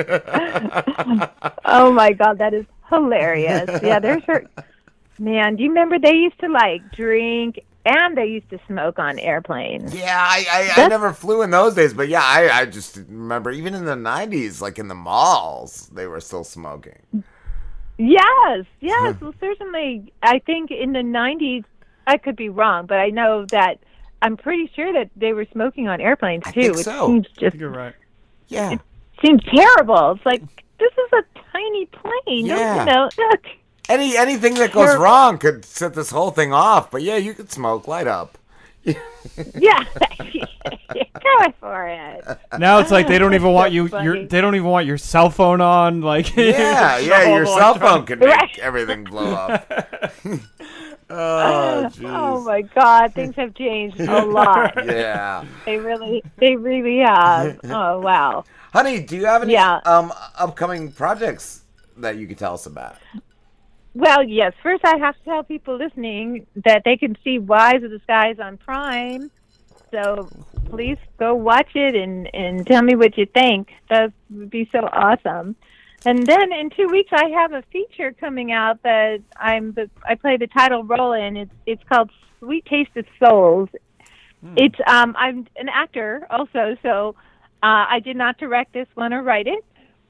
oh 1.66 1.92
my 1.92 2.14
god, 2.14 2.40
that 2.40 2.54
is 2.54 2.66
hilarious. 2.90 3.70
Yeah, 3.84 4.00
there's 4.00 4.24
her. 4.24 4.46
Man, 5.20 5.58
do 5.58 5.64
you 5.64 5.70
remember 5.70 6.00
they 6.00 6.14
used 6.14 6.40
to 6.40 6.48
like 6.48 6.92
drink 6.92 7.60
and 7.86 8.18
they 8.18 8.26
used 8.26 8.50
to 8.52 8.60
smoke 8.68 9.00
on 9.00 9.20
airplanes? 9.20 9.94
yeah, 9.94 10.18
I, 10.18 10.72
I, 10.78 10.84
I 10.84 10.88
never 10.88 11.14
flew 11.14 11.42
in 11.42 11.50
those 11.50 11.76
days, 11.76 11.94
but 11.94 12.08
yeah, 12.08 12.24
I, 12.24 12.62
I 12.62 12.66
just 12.66 12.96
remember 12.96 13.52
even 13.52 13.74
in 13.74 13.86
the 13.86 13.96
'90s, 13.96 14.62
like 14.62 14.80
in 14.80 14.88
the 14.88 14.96
malls, 14.96 15.90
they 15.94 16.08
were 16.08 16.22
still 16.22 16.44
smoking. 16.44 17.00
Yes, 17.98 18.66
yes. 18.80 19.16
Hmm. 19.16 19.26
well, 19.26 19.34
certainly, 19.42 20.14
I 20.24 20.40
think 20.40 20.72
in 20.72 20.94
the 20.94 21.00
'90s, 21.00 21.66
I 22.08 22.18
could 22.18 22.38
be 22.38 22.48
wrong, 22.50 22.86
but 22.86 23.00
I 23.00 23.10
know 23.10 23.46
that 23.52 23.80
I'm 24.22 24.38
pretty 24.38 24.72
sure 24.76 24.92
that 24.94 25.10
they 25.16 25.34
were 25.34 25.46
smoking 25.52 25.88
on 25.88 26.02
airplanes 26.02 26.46
too. 26.46 26.52
think 26.52 26.76
which 26.76 26.86
so. 26.86 27.08
seems 27.08 27.28
just 27.38 27.56
You're 27.56 27.70
right. 27.70 27.96
Yeah. 28.48 28.72
It 28.72 28.80
seems 29.22 29.44
terrible. 29.44 30.12
It's 30.12 30.26
like 30.26 30.42
this 30.80 30.92
is 30.92 31.14
a 31.14 31.24
tiny 31.52 31.86
plane. 31.88 32.48
Don't 32.48 32.58
Yeah. 32.58 32.86
You 32.86 32.92
know, 32.92 33.10
look. 33.18 33.46
Any 33.90 34.16
anything 34.16 34.54
that 34.56 34.72
goes 34.72 34.86
Terrible. 34.86 35.04
wrong 35.04 35.38
could 35.40 35.66
set 35.66 35.94
this 35.96 36.12
whole 36.12 36.32
thing 36.32 36.54
off. 36.54 36.92
But 36.92 37.02
yeah, 37.02 37.18
you 37.18 37.34
could 37.34 37.52
smoke. 37.52 37.88
Light 37.88 38.08
up. 38.08 38.38
Yeah, 39.56 39.84
go 40.94 41.54
for 41.60 41.88
it. 41.88 42.26
Now 42.58 42.80
it's 42.80 42.90
like 42.90 43.08
they 43.08 43.20
don't 43.20 43.34
even 43.34 43.52
want 43.52 43.74
you. 43.74 43.88
Your 44.02 44.26
they 44.26 44.40
don't 44.42 44.56
even 44.56 44.68
want 44.70 44.88
your 44.88 44.98
cell 44.98 45.30
phone 45.30 45.60
on. 45.62 46.02
Like 46.02 46.36
Yeah, 46.36 46.98
yeah, 47.00 47.36
your 47.36 47.46
cell 47.46 47.74
phone 47.76 48.06
electronic. 48.06 48.08
could 48.08 48.20
make 48.22 48.60
everything 48.60 49.04
blow 49.04 49.34
up. 49.34 49.66
oh, 51.10 51.90
jeez. 51.92 52.04
oh 52.06 52.44
my 52.44 52.62
God, 52.62 53.14
things 53.14 53.36
have 53.36 53.54
changed 53.56 54.00
a 54.00 54.26
lot. 54.26 54.74
Yeah. 54.86 55.44
They 55.66 55.78
really, 55.78 56.24
they 56.38 56.56
really 56.56 57.00
have. 57.00 57.60
Oh 57.66 58.00
wow. 58.00 58.46
Honey, 58.74 59.02
do 59.02 59.18
you 59.18 59.26
have 59.26 59.44
any 59.44 59.54
Yeah. 59.54 59.82
um 59.86 60.14
upcoming 60.38 60.92
projects 60.92 61.62
that 61.98 62.18
you 62.18 62.26
could 62.28 62.38
tell 62.38 62.54
us 62.54 62.66
about? 62.66 62.96
Well, 63.94 64.24
yes. 64.24 64.54
First, 64.62 64.86
I 64.86 64.98
have 64.98 65.16
to 65.16 65.24
tell 65.24 65.44
people 65.44 65.78
listening 65.78 66.46
that 66.64 66.84
they 66.86 66.98
can 66.98 67.18
see 67.24 67.40
Wives 67.40 67.84
of 67.84 67.92
the 67.92 68.00
Skies 68.04 68.38
on 68.40 68.58
Prime. 68.58 69.32
So 69.92 70.30
please 70.66 70.98
go 71.18 71.34
watch 71.34 71.72
it 71.74 71.96
and 71.96 72.30
and 72.34 72.66
tell 72.68 72.84
me 72.84 72.96
what 72.96 73.18
you 73.18 73.26
think. 73.26 73.70
That 73.90 74.14
would 74.30 74.50
be 74.50 74.70
so 74.72 74.80
awesome. 74.80 75.56
And 76.06 76.26
then 76.26 76.54
in 76.54 76.70
two 76.70 76.88
weeks, 76.88 77.10
I 77.12 77.30
have 77.30 77.52
a 77.54 77.64
feature 77.72 78.12
coming 78.12 78.52
out 78.52 78.82
that 78.84 79.22
I'm 79.36 79.74
the 79.74 79.90
I 80.08 80.16
play 80.16 80.38
the 80.38 80.48
title 80.48 80.84
role 80.84 81.14
in. 81.14 81.38
It's 81.38 81.52
it's 81.66 81.84
called 81.90 82.12
Sweet 82.40 82.66
Taste 82.66 82.96
of 82.96 83.06
Souls. 83.22 83.70
It's 84.56 84.80
um 84.88 85.16
I'm 85.18 85.48
an 85.58 85.68
actor 85.70 86.26
also, 86.30 86.78
so 86.82 87.16
uh, 87.62 87.86
I 87.90 88.00
did 88.00 88.16
not 88.16 88.38
direct 88.38 88.74
this 88.74 88.88
one 88.96 89.14
or 89.14 89.22
write 89.22 89.48
it, 89.48 89.66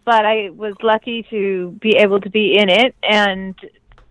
but 0.09 0.25
I 0.25 0.49
was 0.49 0.73
lucky 0.81 1.23
to 1.29 1.77
be 1.79 1.97
able 1.97 2.19
to 2.21 2.31
be 2.31 2.57
in 2.57 2.67
it, 2.67 2.95
and 3.03 3.53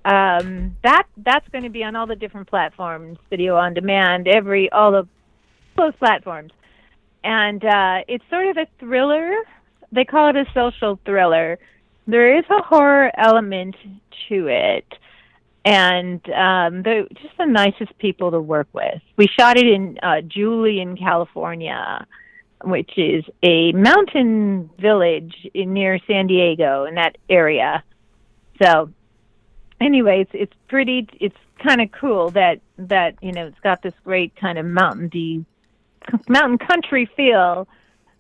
um, 0.05 0.77
that 0.85 1.09
that's 1.17 1.49
going 1.49 1.65
to 1.65 1.71
be 1.71 1.83
on 1.83 1.97
all 1.97 2.07
the 2.07 2.15
different 2.15 2.49
platforms, 2.49 3.19
video 3.31 3.57
on 3.57 3.75
demand, 3.75 4.29
every 4.29 4.71
all 4.71 4.95
of 4.95 5.09
those 5.77 5.93
platforms, 5.97 6.53
and 7.25 7.65
uh, 7.65 8.05
it's 8.07 8.23
sort 8.31 8.47
of 8.47 8.57
a 8.59 8.69
thriller. 8.79 9.33
They 9.91 10.05
call 10.05 10.31
it 10.31 10.37
a 10.37 10.45
social 10.55 11.01
thriller. 11.05 11.59
There 12.07 12.39
is 12.39 12.45
a 12.49 12.63
horror 12.63 13.11
element 13.19 13.75
to 14.29 14.47
it, 14.47 14.87
and 15.65 16.21
um, 16.31 16.85
they're 16.85 17.09
just 17.09 17.37
the 17.39 17.47
nicest 17.47 17.99
people 17.99 18.31
to 18.31 18.41
work 18.41 18.69
with. 18.73 19.03
We 19.17 19.27
shot 19.37 19.57
it 19.57 19.67
in 19.67 19.99
uh, 20.01 20.21
Julian, 20.21 20.97
California, 20.97 22.07
which 22.65 22.97
is 22.97 23.25
a 23.43 23.73
mountain 23.73 24.71
village 24.79 25.35
in, 25.55 25.73
near 25.73 25.99
San 26.07 26.27
Diego 26.27 26.85
in 26.85 26.95
that 26.97 27.17
area. 27.29 27.83
So, 28.63 28.91
anyway, 29.81 30.23
it's 30.23 30.31
it's 30.35 30.53
pretty. 30.69 31.09
It's 31.21 31.37
kind 31.63 31.81
of 31.81 31.91
cool 31.93 32.31
that 32.31 32.61
that 32.79 33.15
you 33.23 33.33
know 33.33 33.47
it's 33.47 33.61
got 33.61 33.83
this 33.83 33.95
great 34.05 34.35
kind 34.37 34.59
of 34.59 34.67
mountain 34.67 35.47
mountain 36.29 36.59
country 36.59 37.09
feel, 37.17 37.69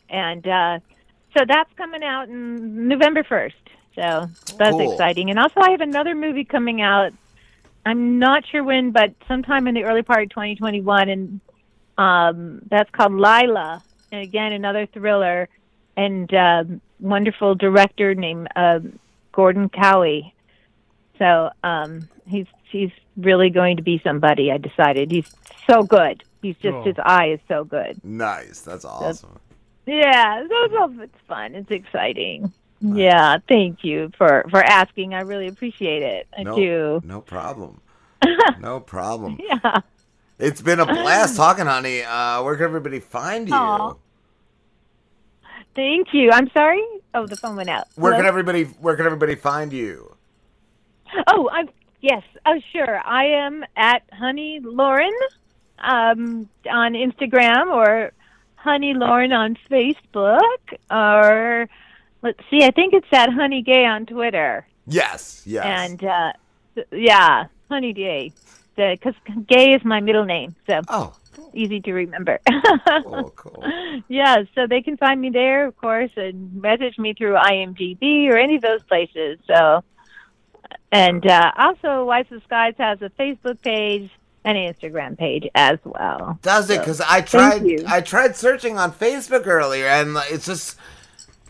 and 0.08 0.46
uh, 0.46 0.78
so 1.36 1.44
that's 1.46 1.72
coming 1.76 2.02
out 2.02 2.28
in 2.28 2.88
November 2.88 3.24
first. 3.24 3.56
So 3.94 4.28
that's 4.58 4.76
Cool. 4.76 4.92
exciting. 4.92 5.30
And 5.30 5.38
also, 5.38 5.60
I 5.60 5.70
have 5.70 5.80
another 5.80 6.14
movie 6.14 6.44
coming 6.44 6.80
out. 6.80 7.12
I'm 7.84 8.18
not 8.18 8.46
sure 8.46 8.62
when, 8.62 8.92
but 8.92 9.12
sometime 9.26 9.66
in 9.66 9.74
the 9.74 9.84
early 9.84 10.02
part 10.02 10.22
of 10.22 10.30
2021, 10.30 11.08
and 11.08 11.40
um, 11.96 12.60
that's 12.70 12.90
called 12.90 13.12
Lila. 13.14 13.82
And 14.10 14.22
again, 14.22 14.52
another 14.52 14.86
thriller, 14.86 15.48
and 15.96 16.32
um, 16.34 16.80
wonderful 17.00 17.54
director 17.54 18.14
named 18.14 18.48
um 18.56 18.98
Gordon 19.32 19.68
Cowie. 19.68 20.34
So 21.18 21.50
um, 21.62 22.08
he's 22.26 22.46
he's 22.70 22.90
really 23.16 23.50
going 23.50 23.76
to 23.76 23.82
be 23.82 24.00
somebody. 24.04 24.50
I 24.52 24.58
decided 24.58 25.10
he's 25.10 25.30
so 25.68 25.82
good. 25.82 26.22
He's 26.42 26.56
just 26.56 26.74
Oh. 26.74 26.82
his 26.84 26.96
eye 27.04 27.30
is 27.32 27.40
so 27.48 27.64
good. 27.64 28.02
Nice. 28.04 28.60
That's 28.60 28.84
awesome. 28.84 29.38
Yeah, 29.86 30.46
so, 30.48 30.68
so 30.70 31.02
it's 31.02 31.18
fun. 31.26 31.54
It's 31.54 31.70
exciting. 31.70 32.52
Yeah, 32.80 33.38
thank 33.48 33.82
you 33.82 34.12
for 34.16 34.44
for 34.50 34.62
asking. 34.62 35.14
I 35.14 35.22
really 35.22 35.48
appreciate 35.48 36.02
it. 36.02 36.28
I 36.38 36.42
no, 36.44 36.54
do. 36.56 37.00
No 37.04 37.20
problem. 37.20 37.80
no 38.60 38.80
problem. 38.80 39.38
Yeah. 39.42 39.80
It's 40.38 40.62
been 40.62 40.80
a 40.80 40.86
blast 40.86 41.36
talking, 41.36 41.66
honey. 41.66 42.02
Uh, 42.02 42.42
where 42.42 42.54
can 42.56 42.64
everybody 42.64 43.00
find 43.00 43.48
you? 43.48 43.54
Aw. 43.54 43.94
Thank 45.74 46.08
you. 46.12 46.30
I'm 46.32 46.50
sorry. 46.50 46.84
Oh, 47.14 47.26
the 47.26 47.36
phone 47.36 47.56
went 47.56 47.68
out. 47.68 47.86
Where 47.94 48.12
can 48.14 48.26
everybody 48.26 48.64
Where 48.64 48.96
can 48.96 49.06
everybody 49.06 49.34
find 49.34 49.72
you? 49.72 50.14
Oh, 51.28 51.48
I'm 51.52 51.68
yes. 52.00 52.22
Oh, 52.46 52.60
sure. 52.72 53.00
I 53.04 53.26
am 53.26 53.64
at 53.76 54.02
Honey 54.12 54.60
Lauren 54.62 55.14
um, 55.78 56.48
on 56.70 56.94
Instagram 56.94 57.72
or 57.72 58.12
Honey 58.56 58.94
Lauren 58.94 59.32
on 59.32 59.56
Facebook 59.70 60.38
or 60.90 61.68
let's 62.22 62.40
see. 62.50 62.64
I 62.64 62.70
think 62.70 62.92
it's 62.94 63.06
at 63.12 63.32
Honey 63.32 63.62
Gay 63.62 63.84
on 63.84 64.06
Twitter. 64.06 64.66
Yes. 64.86 65.42
Yes. 65.46 65.64
And 65.64 66.04
uh, 66.04 66.32
yeah, 66.92 67.46
Honey 67.68 67.92
Gay, 67.92 68.32
because 68.78 69.14
Gay 69.46 69.74
is 69.74 69.84
my 69.84 70.00
middle 70.00 70.24
name, 70.24 70.54
so 70.66 70.80
oh, 70.88 71.14
easy 71.52 71.80
to 71.80 71.92
remember. 71.92 72.40
cool, 73.02 73.30
cool. 73.36 73.64
yeah, 74.08 74.44
so 74.54 74.66
they 74.66 74.82
can 74.82 74.96
find 74.96 75.20
me 75.20 75.30
there, 75.30 75.66
of 75.66 75.76
course, 75.76 76.10
and 76.16 76.54
message 76.54 76.98
me 76.98 77.14
through 77.14 77.34
IMDb 77.34 78.28
or 78.28 78.36
any 78.38 78.56
of 78.56 78.62
those 78.62 78.82
places. 78.84 79.38
So, 79.46 79.82
and 80.92 81.26
uh, 81.26 81.52
also, 81.56 82.04
Wives 82.04 82.32
of 82.32 82.42
Skies 82.44 82.74
has 82.78 83.02
a 83.02 83.10
Facebook 83.10 83.60
page 83.60 84.10
and 84.44 84.56
an 84.56 84.72
Instagram 84.72 85.18
page 85.18 85.48
as 85.54 85.78
well. 85.84 86.38
Does 86.42 86.70
it? 86.70 86.74
So, 86.74 86.80
Because 86.80 87.00
I 87.00 87.20
tried. 87.20 87.84
I 87.86 88.00
tried 88.00 88.36
searching 88.36 88.78
on 88.78 88.92
Facebook 88.92 89.46
earlier, 89.46 89.86
and 89.86 90.16
it's 90.30 90.46
just. 90.46 90.76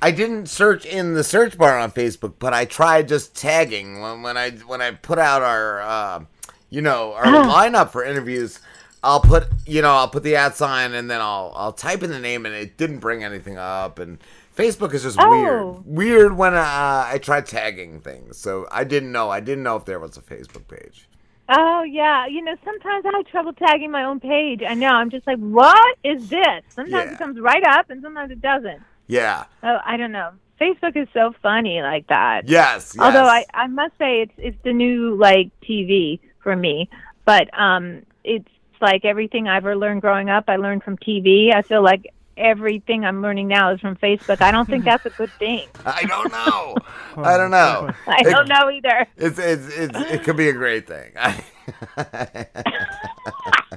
I 0.01 0.13
didn't 0.13 0.47
search 0.47 0.87
in 0.87 1.15
the 1.15 1.25
search 1.25 1.59
bar 1.59 1.77
on 1.77 1.91
Facebook, 1.91 2.35
but 2.39 2.55
I 2.55 2.67
tried 2.67 3.09
just 3.09 3.35
tagging 3.35 4.01
when, 4.01 4.23
when 4.23 4.37
I 4.37 4.51
when 4.51 4.81
I 4.81 4.93
put 4.93 5.19
out 5.19 5.43
our, 5.43 5.81
uh, 5.81 6.21
you 6.71 6.83
know, 6.83 7.15
our 7.15 7.25
lineup 7.27 7.91
for 7.91 8.05
interviews. 8.05 8.61
I'll 9.03 9.21
put 9.21 9.47
you 9.65 9.81
know 9.81 9.91
I'll 9.93 10.09
put 10.09 10.25
the 10.25 10.35
at 10.35 10.57
sign 10.57 10.93
and 10.93 11.09
then 11.09 11.21
I'll 11.21 11.53
I'll 11.55 11.73
type 11.73 12.03
in 12.03 12.11
the 12.11 12.19
name 12.19 12.45
and 12.47 12.55
it 12.55 12.77
didn't 12.77 12.99
bring 12.99 13.23
anything 13.23 13.57
up 13.57 14.01
and 14.01 14.19
Facebook 14.57 14.93
is 14.93 15.05
just 15.05 15.17
Oh. 15.21 15.31
weird 15.31 15.87
weird 15.87 16.37
when 16.37 16.55
uh, 16.55 17.05
I 17.07 17.19
tried 17.23 17.47
tagging 17.47 18.01
things 18.01 18.39
so 18.39 18.67
I 18.73 18.83
didn't 18.83 19.13
know 19.13 19.31
I 19.31 19.39
didn't 19.39 19.63
know 19.63 19.77
if 19.77 19.85
there 19.85 20.01
was 20.01 20.17
a 20.17 20.21
Facebook 20.21 20.67
page. 20.67 21.09
Oh 21.49 21.85
yeah, 21.85 22.27
you 22.27 22.43
know 22.43 22.57
sometimes 22.65 23.07
I 23.07 23.17
have 23.17 23.27
trouble 23.29 23.53
tagging 23.53 23.93
my 23.93 24.03
own 24.03 24.19
page. 24.19 24.63
I 24.67 24.75
know 24.75 24.89
I'm 24.89 25.11
just 25.11 25.29
like, 25.29 25.39
what 25.39 25.97
is 26.03 26.29
this? 26.29 26.65
Sometimes 26.71 27.07
Yeah. 27.07 27.13
it 27.13 27.19
comes 27.19 27.39
right 27.39 27.65
up, 27.65 27.91
and 27.91 28.03
sometimes 28.03 28.33
it 28.33 28.43
doesn't. 28.43 28.83
Yeah. 29.07 29.45
Oh, 29.63 29.79
I 29.87 29.97
don't 29.97 30.13
know. 30.13 30.33
Facebook 30.61 30.97
is 30.97 31.07
so 31.15 31.33
funny 31.41 31.81
like 31.83 32.09
that. 32.09 32.49
Yes. 32.49 32.95
yes. 32.97 32.99
Although 32.99 33.25
I, 33.27 33.45
I 33.55 33.69
must 33.69 33.97
say 33.97 34.23
it's 34.23 34.33
it's 34.39 34.59
the 34.65 34.73
new 34.73 35.15
like 35.15 35.51
TV 35.63 36.19
for 36.49 36.57
me, 36.57 36.89
but 37.27 37.47
um, 37.59 38.07
it's 38.25 38.49
like 38.81 39.05
everything 39.05 39.49
I've 39.49 39.65
ever 39.65 39.77
learned 39.77 40.01
growing 40.01 40.31
up. 40.31 40.45
I 40.49 40.57
learned 40.57 40.83
from 40.83 40.97
TV. 40.97 41.55
I 41.55 41.61
feel 41.61 41.83
like 41.83 42.11
everything 42.39 43.05
I'm 43.05 43.21
learning 43.21 43.49
now 43.49 43.71
is 43.75 43.81
from 43.81 43.97
Facebook. 43.97 44.41
I 44.41 44.51
don't 44.51 44.65
think 44.65 44.87
that's 44.87 45.05
a 45.05 45.11
good 45.11 45.31
thing. 45.39 45.69
I 45.85 46.05
don't 46.05 46.33
know. 46.33 46.77
I 47.19 47.37
don't 47.37 47.51
know. 47.51 47.91
I 48.07 48.23
don't 48.23 48.49
know 48.49 48.71
either. 48.71 49.07
It's 49.19 49.39
it's, 49.39 49.69
it's 49.77 49.99
it 50.11 50.23
could 50.23 50.39
be 50.39 50.49
a 50.49 50.55
great 50.55 50.87
thing. 50.87 51.13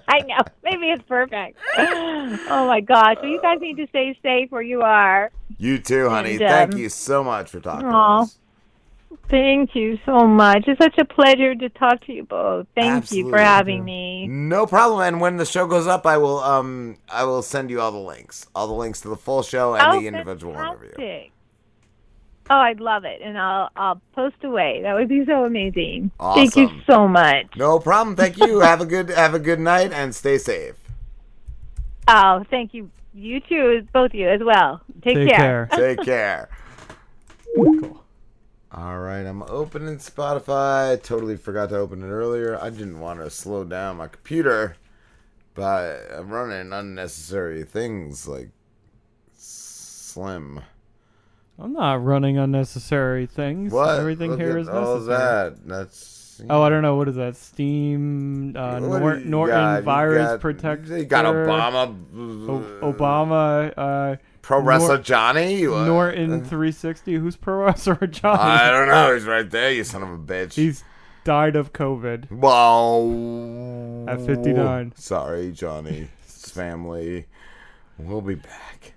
I 0.07 0.19
know. 0.21 0.39
Maybe 0.63 0.87
it's 0.91 1.03
perfect. 1.09 1.57
Oh 1.77 2.67
my 2.67 2.79
gosh! 2.79 3.17
Well, 3.21 3.29
you 3.29 3.41
guys 3.41 3.59
need 3.59 3.75
to 3.75 3.87
stay 3.87 4.17
safe 4.23 4.49
where 4.49 4.61
you 4.61 4.81
are. 4.81 5.29
you 5.57 5.77
too, 5.77 6.07
honey. 6.07 6.31
And, 6.31 6.39
Thank 6.39 6.73
um, 6.75 6.79
you 6.79 6.87
so 6.87 7.21
much 7.21 7.49
for 7.49 7.59
talking. 7.59 7.89
to 7.89 7.93
Aw. 7.95 8.25
Us. 9.11 9.17
Thank 9.29 9.75
you 9.75 9.99
so 10.05 10.27
much. 10.27 10.67
It's 10.67 10.79
such 10.79 10.97
a 10.97 11.05
pleasure 11.05 11.55
to 11.55 11.69
talk 11.69 12.05
to 12.05 12.13
you 12.13 12.23
both. 12.23 12.67
Thank 12.75 13.11
you 13.11 13.29
for 13.29 13.37
having 13.37 13.83
me. 13.83 14.27
No 14.27 14.65
problem. 14.65 15.01
And 15.01 15.21
when 15.21 15.37
the 15.37 15.45
show 15.45 15.67
goes 15.67 15.87
up, 15.87 16.05
I 16.05 16.17
will 16.17 16.39
um 16.39 16.97
I 17.09 17.23
will 17.23 17.41
send 17.41 17.69
you 17.69 17.81
all 17.81 17.91
the 17.91 17.97
links, 17.97 18.47
all 18.55 18.67
the 18.67 18.73
links 18.73 19.01
to 19.01 19.09
the 19.09 19.15
full 19.15 19.43
show 19.43 19.75
and 19.75 19.83
oh, 19.85 19.99
the 19.99 20.07
individual 20.07 20.53
interview. 20.53 20.91
fantastic. 20.91 21.31
Oh, 22.49 22.57
I'd 22.57 22.81
love 22.81 23.05
it, 23.05 23.21
and 23.21 23.37
I'll 23.37 23.69
I'll 23.77 24.01
post 24.13 24.35
away. 24.43 24.81
That 24.81 24.93
would 24.93 25.07
be 25.07 25.23
so 25.25 25.45
amazing. 25.45 26.11
Awesome. 26.19 26.41
Thank 26.41 26.55
you 26.57 26.81
so 26.85 27.07
much. 27.07 27.45
No 27.55 27.79
problem. 27.79 28.15
Thank 28.17 28.37
you. 28.37 28.59
have 28.61 28.81
a 28.81 28.85
good 28.85 29.09
have 29.09 29.33
a 29.33 29.39
good 29.39 29.59
night 29.59 29.93
and 29.93 30.13
stay 30.13 30.37
safe. 30.37 30.75
Oh, 32.07 32.43
thank 32.49 32.73
you. 32.73 32.91
You 33.13 33.39
too, 33.41 33.87
both 33.93 34.11
of 34.11 34.15
you 34.15 34.29
as 34.29 34.41
well. 34.43 34.81
Take, 35.01 35.29
care. 35.29 35.69
Take 35.71 36.01
care. 36.01 36.49
All 38.73 38.99
right, 38.99 39.25
I'm 39.25 39.43
opening 39.43 39.97
Spotify. 39.97 41.01
Totally 41.01 41.35
forgot 41.35 41.69
to 41.69 41.77
open 41.77 42.03
it 42.03 42.07
earlier. 42.07 42.57
I 42.61 42.69
didn't 42.69 42.99
want 43.01 43.19
to 43.19 43.29
slow 43.29 43.65
down 43.65 43.97
my 43.97 44.07
computer, 44.07 44.77
but 45.53 45.99
I'm 46.17 46.29
running 46.29 46.71
unnecessary 46.71 47.63
things 47.65 48.27
like 48.29 48.49
Slim. 49.33 50.61
I'm 51.59 51.73
not 51.73 52.03
running 52.03 52.37
unnecessary 52.37 53.25
things. 53.25 53.73
What? 53.73 53.99
Everything 53.99 54.31
Look 54.31 54.39
here 54.39 54.51
at 54.57 54.61
is 54.61 54.69
all 54.69 54.95
necessary. 54.99 55.49
that. 55.49 55.67
That's 55.67 56.41
Oh, 56.49 56.63
I 56.63 56.69
don't 56.69 56.81
know. 56.81 56.95
What 56.95 57.07
is 57.09 57.15
that? 57.17 57.35
Steam, 57.35 58.55
uh, 58.57 58.79
What 58.79 58.99
Nor- 59.01 59.15
you 59.17 59.25
Norton 59.25 59.55
got? 59.55 59.75
You 59.75 59.81
virus 59.83 60.27
got- 60.27 60.39
protector. 60.39 60.97
you 60.97 61.05
got 61.05 61.25
Obama, 61.25 61.95
O- 62.47 62.93
Obama. 62.93 63.73
Uh, 63.77 64.15
Pro 64.51 64.59
Wrestler 64.59 64.97
Johnny? 64.97 65.65
What? 65.65 65.85
Norton 65.85 66.43
360. 66.43 67.13
Who's 67.15 67.37
Pro 67.37 67.63
Wrestler 67.63 67.95
Johnny? 68.07 68.39
I 68.41 68.69
don't 68.69 68.89
know. 68.89 69.13
He's 69.13 69.23
right 69.23 69.49
there, 69.49 69.71
you 69.71 69.85
son 69.85 70.03
of 70.03 70.09
a 70.09 70.17
bitch. 70.17 70.55
He's 70.55 70.83
died 71.23 71.55
of 71.55 71.71
COVID. 71.71 72.29
Wow. 72.29 74.11
At 74.11 74.19
59. 74.25 74.91
Sorry, 74.97 75.53
Johnny. 75.53 76.09
His 76.25 76.51
family. 76.51 77.27
We'll 77.97 78.19
be 78.19 78.35
back. 78.35 78.93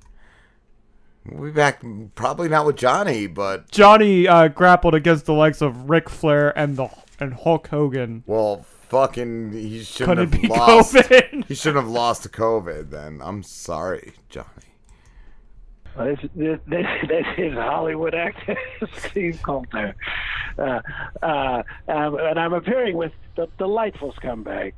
We'll 1.24 1.44
be 1.44 1.50
back. 1.52 1.84
Probably 2.16 2.48
not 2.48 2.66
with 2.66 2.76
Johnny, 2.76 3.28
but 3.28 3.70
Johnny 3.70 4.26
uh, 4.26 4.48
grappled 4.48 4.94
against 4.96 5.26
the 5.26 5.34
likes 5.34 5.62
of 5.62 5.88
Ric 5.88 6.10
Flair 6.10 6.56
and 6.58 6.76
the 6.76 6.88
and 7.20 7.32
Hulk 7.32 7.68
Hogan. 7.68 8.24
well, 8.26 8.66
fucking, 8.88 9.52
he 9.52 9.84
shouldn't 9.84 10.18
Couldn't 10.18 10.32
have 10.32 10.42
be 10.42 10.48
lost. 10.48 10.94
COVID. 10.94 11.44
He 11.46 11.54
shouldn't 11.54 11.84
have 11.84 11.92
lost 11.92 12.24
to 12.24 12.28
COVID. 12.28 12.90
Then 12.90 13.20
I'm 13.22 13.44
sorry, 13.44 14.14
Johnny. 14.28 14.48
This, 15.96 16.18
this, 16.34 16.58
this, 16.66 16.86
is 17.38 17.54
Hollywood 17.54 18.14
actor 18.14 18.56
Steve 19.08 19.40
Coulter. 19.42 19.94
Uh, 20.58 20.80
uh, 21.22 21.62
um, 21.88 22.16
and 22.18 22.38
I'm 22.38 22.52
appearing 22.52 22.96
with 22.96 23.12
the 23.36 23.48
delightful 23.58 24.12
scumbags, 24.14 24.72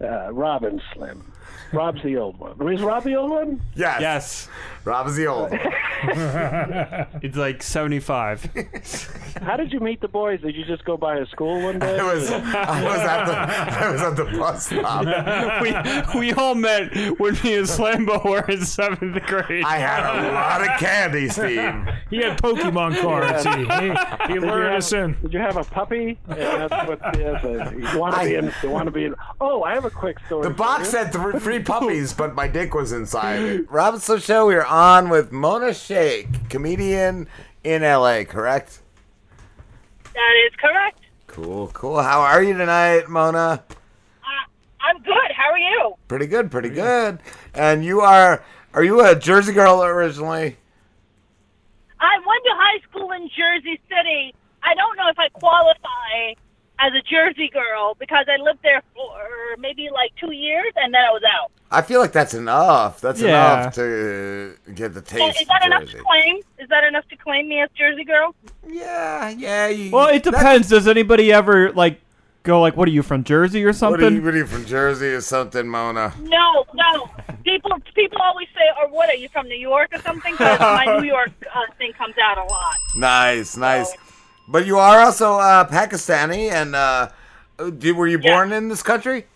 uh, 0.00 0.32
Rob 0.32 0.64
and 0.64 0.82
Slim. 0.92 1.32
Rob's 1.72 2.02
the 2.02 2.16
old 2.16 2.38
one. 2.38 2.72
Is 2.72 2.80
Rob 2.82 3.04
the 3.04 3.14
old 3.16 3.30
one? 3.30 3.60
Yes. 3.74 4.00
Yes. 4.00 4.48
Rob 4.84 5.06
is 5.06 5.16
the 5.16 5.26
old. 5.26 5.50
one. 5.50 5.60
it's 7.22 7.36
like 7.36 7.62
75. 7.62 8.48
How 9.42 9.56
did 9.56 9.70
you 9.72 9.80
meet 9.80 10.00
the 10.00 10.08
boys? 10.08 10.40
Did 10.40 10.54
you 10.56 10.64
just 10.64 10.84
go 10.86 10.96
by 10.96 11.16
a 11.18 11.26
school 11.26 11.60
one 11.62 11.78
day? 11.78 11.98
I 11.98 12.14
was, 12.14 12.30
I 12.30 12.82
was 12.82 13.00
at 13.00 13.24
the, 13.26 13.36
I 13.86 13.90
was 13.92 14.00
at 14.02 14.16
the 14.16 14.24
bus 14.24 14.66
stop. 14.66 16.12
we 16.14 16.18
we 16.20 16.32
all 16.32 16.54
met 16.54 16.94
when 17.20 17.34
me 17.44 17.54
and 17.56 17.66
Slambo 17.66 18.24
were 18.24 18.44
in 18.50 18.64
seventh 18.64 19.22
grade. 19.26 19.64
I 19.64 19.76
had 19.76 20.00
a 20.28 20.32
lot 20.32 20.62
of 20.62 20.68
candy, 20.80 21.28
Steve. 21.28 21.70
He 22.08 22.18
had 22.22 22.40
Pokemon 22.40 23.00
cards. 23.02 23.44
He, 23.44 23.50
he, 23.50 23.58
he 23.58 24.34
Did 24.34 24.42
you 24.42 24.48
lured 24.48 24.64
have- 24.64 24.78
us 24.78 24.92
in. 24.92 25.16
Did 25.20 25.32
you 25.34 25.40
have 25.40 25.56
a 25.58 25.64
puppy? 25.64 26.18
Yeah, 26.28 26.66
that's 26.68 26.88
what, 26.88 27.00
yes, 27.18 27.44
you 27.44 27.98
want 27.98 28.14
to 28.14 28.24
be 28.24 28.34
in. 28.36 28.52
You 28.62 28.70
want 28.70 28.86
to 28.86 28.90
be 28.90 29.04
in. 29.04 29.14
Oh, 29.40 29.62
I 29.64 29.74
have 29.74 29.84
a 29.84 29.90
quick 29.90 30.18
story. 30.26 30.44
The 30.44 30.50
for 30.50 30.54
box 30.56 30.92
you. 30.92 30.98
had 31.00 31.12
th- 31.12 31.37
three 31.42 31.62
puppies, 31.62 32.12
but 32.12 32.34
my 32.34 32.48
dick 32.48 32.74
was 32.74 32.92
inside 32.92 33.40
it. 33.40 33.70
Rob 33.70 33.94
and 33.94 34.02
Slim 34.02 34.20
Show, 34.20 34.46
we 34.46 34.54
are 34.54 34.66
on 34.66 35.08
with 35.08 35.32
Mona 35.32 35.72
Shaikh, 35.72 36.48
comedian 36.48 37.28
in 37.64 37.82
LA, 37.82 38.24
correct? 38.24 38.80
That 40.14 40.32
is 40.46 40.52
correct. 40.60 41.00
Cool, 41.26 41.68
cool. 41.68 42.02
How 42.02 42.20
are 42.20 42.42
you 42.42 42.56
tonight, 42.56 43.08
Mona? 43.08 43.62
Uh, 43.70 44.26
I'm 44.80 45.00
good. 45.02 45.30
How 45.36 45.50
are 45.52 45.58
you? 45.58 45.94
Pretty 46.08 46.26
good, 46.26 46.50
pretty 46.50 46.70
good. 46.70 47.20
And 47.54 47.84
you 47.84 48.00
are, 48.00 48.42
are 48.74 48.82
you 48.82 49.04
a 49.04 49.14
Jersey 49.14 49.52
girl 49.52 49.82
originally? 49.82 50.56
I 52.00 52.16
went 52.18 52.44
to 52.44 52.50
high 52.54 52.80
school 52.88 53.12
in 53.12 53.28
Jersey 53.28 53.80
City. 53.88 54.34
I 54.62 54.74
don't 54.74 54.96
know 54.96 55.08
if 55.08 55.18
I 55.18 55.28
qualify 55.30 56.34
as 56.80 56.92
a 56.94 57.02
Jersey 57.02 57.48
girl 57.52 57.96
because 57.98 58.26
I 58.28 58.40
lived 58.42 58.60
there 58.62 58.82
for 58.94 59.10
maybe 59.58 59.88
like 59.92 60.12
two 60.16 60.32
years 60.32 60.72
and 60.76 60.92
then 60.94 61.00
I 61.00 61.10
was 61.10 61.22
out. 61.24 61.50
I 61.70 61.82
feel 61.82 62.00
like 62.00 62.12
that's 62.12 62.34
enough. 62.34 63.00
That's 63.00 63.20
Yeah. 63.20 63.60
enough 63.62 63.74
to 63.74 64.54
get 64.74 64.94
the 64.94 65.00
So 65.00 65.16
taste 65.18 65.40
is 65.42 65.48
that 65.48 65.62
of 65.62 65.66
enough 65.66 65.90
to 65.90 65.98
claim? 65.98 66.36
Is 66.58 66.68
that 66.68 66.84
enough 66.84 67.06
to 67.08 67.16
claim 67.16 67.48
me 67.48 67.60
as 67.60 67.68
Jersey 67.76 68.04
girl? 68.04 68.34
Yeah, 68.66 69.28
yeah. 69.30 69.66
You, 69.68 69.90
Well, 69.90 70.08
it 70.08 70.22
depends. 70.22 70.68
Does 70.68 70.86
anybody 70.88 71.32
ever 71.32 71.72
like 71.72 72.00
go 72.44 72.60
like, 72.62 72.76
"What 72.76 72.88
are 72.88 72.92
you 72.92 73.02
from 73.02 73.24
Jersey 73.24 73.62
or 73.64 73.68
what 73.68 73.76
something?" 73.76 74.04
are, 74.04 74.10
you, 74.10 74.22
what 74.22 74.32
are 74.34 74.38
you 74.38 74.46
from 74.46 74.64
Jersey 74.64 75.08
or 75.08 75.20
something, 75.20 75.68
Mona? 75.68 76.14
No, 76.20 76.64
no. 76.74 77.10
People 77.44 77.72
people 77.94 78.18
always 78.22 78.48
say, 78.54 78.64
"Or 78.80 78.88
what 78.88 79.10
are 79.10 79.14
you 79.16 79.28
from 79.28 79.46
New 79.48 79.56
York 79.58 79.88
or 79.92 79.98
something?" 80.00 80.34
'Cause 80.36 80.60
my 80.60 80.84
New 81.00 81.06
York 81.06 81.30
uh, 81.54 81.60
thing 81.76 81.92
comes 81.92 82.14
out 82.22 82.38
a 82.38 82.44
lot. 82.44 82.76
Nice, 82.96 83.56
nice. 83.58 83.94
But 84.50 84.64
you 84.66 84.78
are 84.78 85.00
also 85.00 85.34
uh, 85.34 85.68
Pakistani, 85.68 86.50
and 86.50 86.74
uh, 86.74 87.10
did, 87.78 87.94
were 87.94 88.08
you 88.08 88.18
born 88.18 88.50
in 88.52 88.68
this 88.68 88.82
country? 88.82 89.26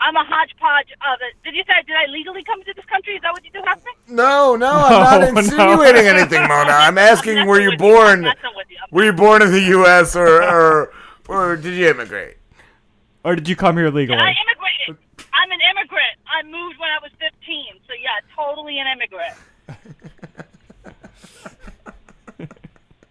I'm 0.00 0.16
a 0.16 0.24
hodgepodge 0.24 0.90
of 0.90 1.18
it. 1.22 1.34
Did 1.44 1.54
you 1.54 1.62
say 1.62 1.74
did 1.86 1.94
I 1.96 2.10
legally 2.10 2.42
come 2.42 2.62
to 2.64 2.74
this 2.74 2.84
country? 2.86 3.14
Is 3.14 3.22
that 3.22 3.32
what 3.32 3.44
you 3.44 3.50
just 3.52 3.64
asked 3.66 3.86
me? 3.86 3.92
No, 4.08 4.56
no, 4.56 4.66
I'm 4.70 4.92
Oh, 4.92 4.98
not 5.20 5.38
insinuating 5.38 6.06
anything, 6.08 6.42
Mona. 6.42 6.72
I'm 6.72 6.98
asking, 6.98 7.46
were 7.46 7.60
you 7.60 7.76
born? 7.78 8.26
Were 8.90 9.04
you 9.04 9.12
born 9.12 9.42
in 9.42 9.52
the 9.52 9.60
U.S. 9.78 10.16
or 10.16 10.42
or, 10.54 10.92
or 11.28 11.56
did 11.56 11.74
you 11.74 11.88
immigrate? 11.88 12.36
Or 13.24 13.36
did 13.36 13.48
you 13.48 13.56
come 13.56 13.76
here 13.76 13.90
legally? 13.90 14.18
I 14.18 14.34
immigrated. 14.42 15.02
I'm 15.32 15.50
an 15.50 15.60
immigrant. 15.70 16.18
I 16.26 16.42
moved 16.42 16.78
when 16.78 16.90
I 16.90 16.98
was 17.00 17.12
15. 17.20 17.80
So 17.86 17.94
yeah, 17.94 18.18
totally 18.36 18.78
an 18.80 18.86
immigrant. 18.88 19.36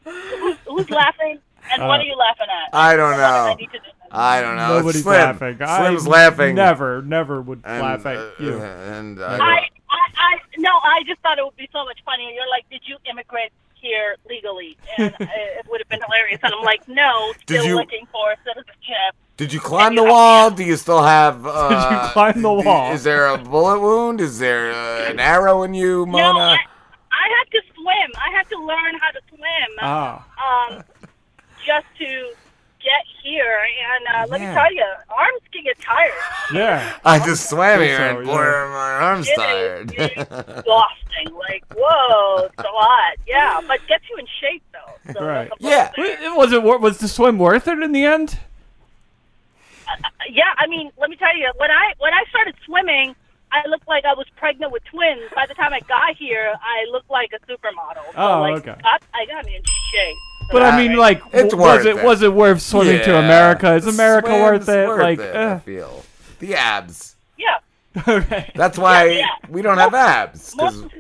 Who's, 0.06 0.58
who's 0.68 0.90
laughing? 0.90 1.40
And 1.72 1.82
what 1.84 2.00
Uh, 2.00 2.04
are 2.04 2.06
you 2.06 2.16
laughing 2.16 2.48
at? 2.52 2.76
I 2.76 2.96
don't 2.96 3.18
know. 3.18 3.24
I 3.24 3.54
need 3.56 3.72
to 3.72 3.80
do? 3.80 3.86
I 4.12 4.42
don't 4.42 4.58
know. 4.58 4.78
Nobody's 4.80 5.04
Slim. 5.04 5.16
laughing. 5.16 5.58
Slim's 5.58 6.06
I 6.08 6.10
laughing. 6.10 6.56
Never, 6.56 7.02
never 7.02 7.42
would 7.42 7.62
And, 7.64 7.82
laugh 7.82 8.06
at 8.06 8.18
uh, 8.18 8.30
you. 8.40 8.60
and 8.62 9.20
I, 9.22 9.24
uh, 9.26 9.38
I, 9.42 9.68
I, 9.90 10.38
no, 10.58 10.70
I 10.70 11.02
just 11.08 11.22
thought 11.22 11.40
it 11.40 11.46
would 11.46 11.56
be 11.56 11.70
so 11.72 11.84
much 11.86 12.00
funnier. 12.06 12.30
You're 12.30 12.50
like, 12.50 12.70
did 12.70 12.82
you 12.86 12.98
immigrate 13.10 13.52
here 13.76 14.16
legally? 14.30 14.78
And 14.98 15.14
uh, 15.14 15.18
it 15.22 15.66
would 15.70 15.80
have 15.82 15.90
been 15.90 16.02
hilarious. 16.06 16.40
And 16.44 16.54
I'm 16.54 16.64
like, 16.64 16.88
no, 16.88 17.32
Did 17.48 17.62
still 17.62 17.66
you- 17.66 17.76
looking 17.76 18.06
for 18.12 18.36
citizenship. 18.46 19.16
Did 19.36 19.52
you 19.52 19.60
climb 19.60 19.96
the 19.96 20.04
wall? 20.04 20.52
Do 20.52 20.64
you 20.64 20.76
still 20.78 21.02
have? 21.02 21.44
Uh, 21.48 21.70
did 21.70 21.92
you 22.06 22.12
climb 22.12 22.42
the 22.44 22.54
wall? 22.54 22.92
Is 22.94 23.04
there 23.04 23.28
a 23.30 23.38
bullet 23.40 23.80
wound? 23.80 24.22
Is 24.22 24.38
there 24.38 24.72
uh, 24.72 25.10
an 25.10 25.20
arrow 25.20 25.64
in 25.64 25.74
you, 25.74 26.06
Mona? 26.06 26.22
No, 26.34 26.40
I, 26.40 26.58
I 27.12 27.30
had 27.40 27.50
to 27.52 27.62
swim. 27.84 28.12
I 28.18 28.32
had 28.36 28.48
to 28.50 28.58
learn 28.58 28.96
how 29.00 29.12
to 29.12 29.20
swim. 29.30 29.78
Ah. 29.82 30.26
Um, 30.72 30.84
just 31.66 31.86
to 32.00 32.06
get 32.82 33.04
here, 33.24 33.60
and 33.96 34.16
uh, 34.16 34.28
let 34.30 34.42
me 34.42 34.48
tell 34.48 34.74
you, 34.74 34.86
arms 35.10 35.42
can 35.54 35.64
get 35.64 35.80
tired. 35.80 36.12
Yeah. 36.54 36.98
I 37.06 37.20
just 37.20 37.50
swam 37.50 37.80
here, 37.80 37.96
so, 37.98 38.04
and 38.04 38.28
yeah. 38.28 38.34
boy, 38.34 38.40
are 38.42 38.70
my 38.70 38.92
arms 39.06 39.28
It 39.28 39.32
is- 39.32 39.38
tired. 39.38 39.92
it 39.94 40.12
is 40.12 40.18
exhausting. 40.60 41.34
Like, 41.48 41.64
whoa, 41.78 42.46
it's 42.46 42.60
a 42.60 42.72
lot. 42.74 43.14
Yeah, 43.28 43.62
but 43.68 43.80
gets 43.88 44.04
you 44.10 44.18
in 44.18 44.26
shape 44.42 44.64
though. 44.74 45.14
So 45.14 45.26
Right. 45.26 45.50
Yeah. 45.60 45.92
a 45.98 46.02
there. 46.02 46.36
Was 46.36 46.52
it? 46.52 46.64
Was 46.64 46.98
the 46.98 47.08
swim 47.08 47.38
worth 47.38 47.68
it 47.68 47.80
in 47.80 47.92
the 47.94 48.04
end? 48.04 48.38
yeah, 50.30 50.44
I 50.58 50.68
mean, 50.68 50.92
let 50.98 51.10
me 51.10 51.16
tell 51.16 51.36
you, 51.38 51.52
when 51.58 51.70
I 51.72 51.94
when 52.00 52.14
I 52.14 52.24
started 52.30 52.56
swimming, 52.66 53.16
I 53.54 53.68
looked 53.70 53.88
like 53.88 54.04
I 54.06 54.14
was 54.16 54.26
pregnant 54.36 54.72
with 54.72 54.84
twins. 54.86 55.22
By 55.36 55.46
the 55.46 55.54
time 55.54 55.74
I 55.74 55.80
got 55.82 56.16
here, 56.18 56.54
I 56.62 56.90
looked 56.92 57.10
like 57.10 57.32
a 57.34 57.40
supermodel. 57.52 58.04
So, 58.14 58.18
Oh, 58.18 58.42
like, 58.42 58.56
okay. 58.68 58.82
Got, 58.82 59.04
I 59.14 59.26
got 59.28 59.46
me 59.46 59.56
in 59.56 59.62
shape. 59.64 60.18
But 60.52 60.64
I 60.64 60.76
mean, 60.78 60.98
like, 60.98 61.22
It's 61.32 61.54
w- 61.54 61.58
was 61.70 61.86
it, 61.86 61.98
it. 61.98 62.04
was 62.04 62.22
it 62.22 62.34
worth 62.34 62.62
swimming 62.62 63.02
to 63.04 63.18
America? 63.18 63.74
Is 63.76 63.88
America 63.88 64.30
worth 64.32 64.68
it? 64.68 64.88
worth 64.88 65.02
like, 65.02 65.20
it, 65.20 65.36
eh. 65.36 65.54
I 65.54 65.60
feel 65.60 66.04
the 66.40 66.56
abs. 66.56 67.16
Yeah. 67.38 67.58
okay. 68.08 68.52
That's 68.56 68.78
why 68.78 69.06
Yeah, 69.06 69.18
yeah. 69.20 69.26
we 69.50 69.62
don't 69.62 69.78
have 69.78 69.94
abs. 69.94 70.54
'cause- 70.54 70.76
Most- 70.82 70.94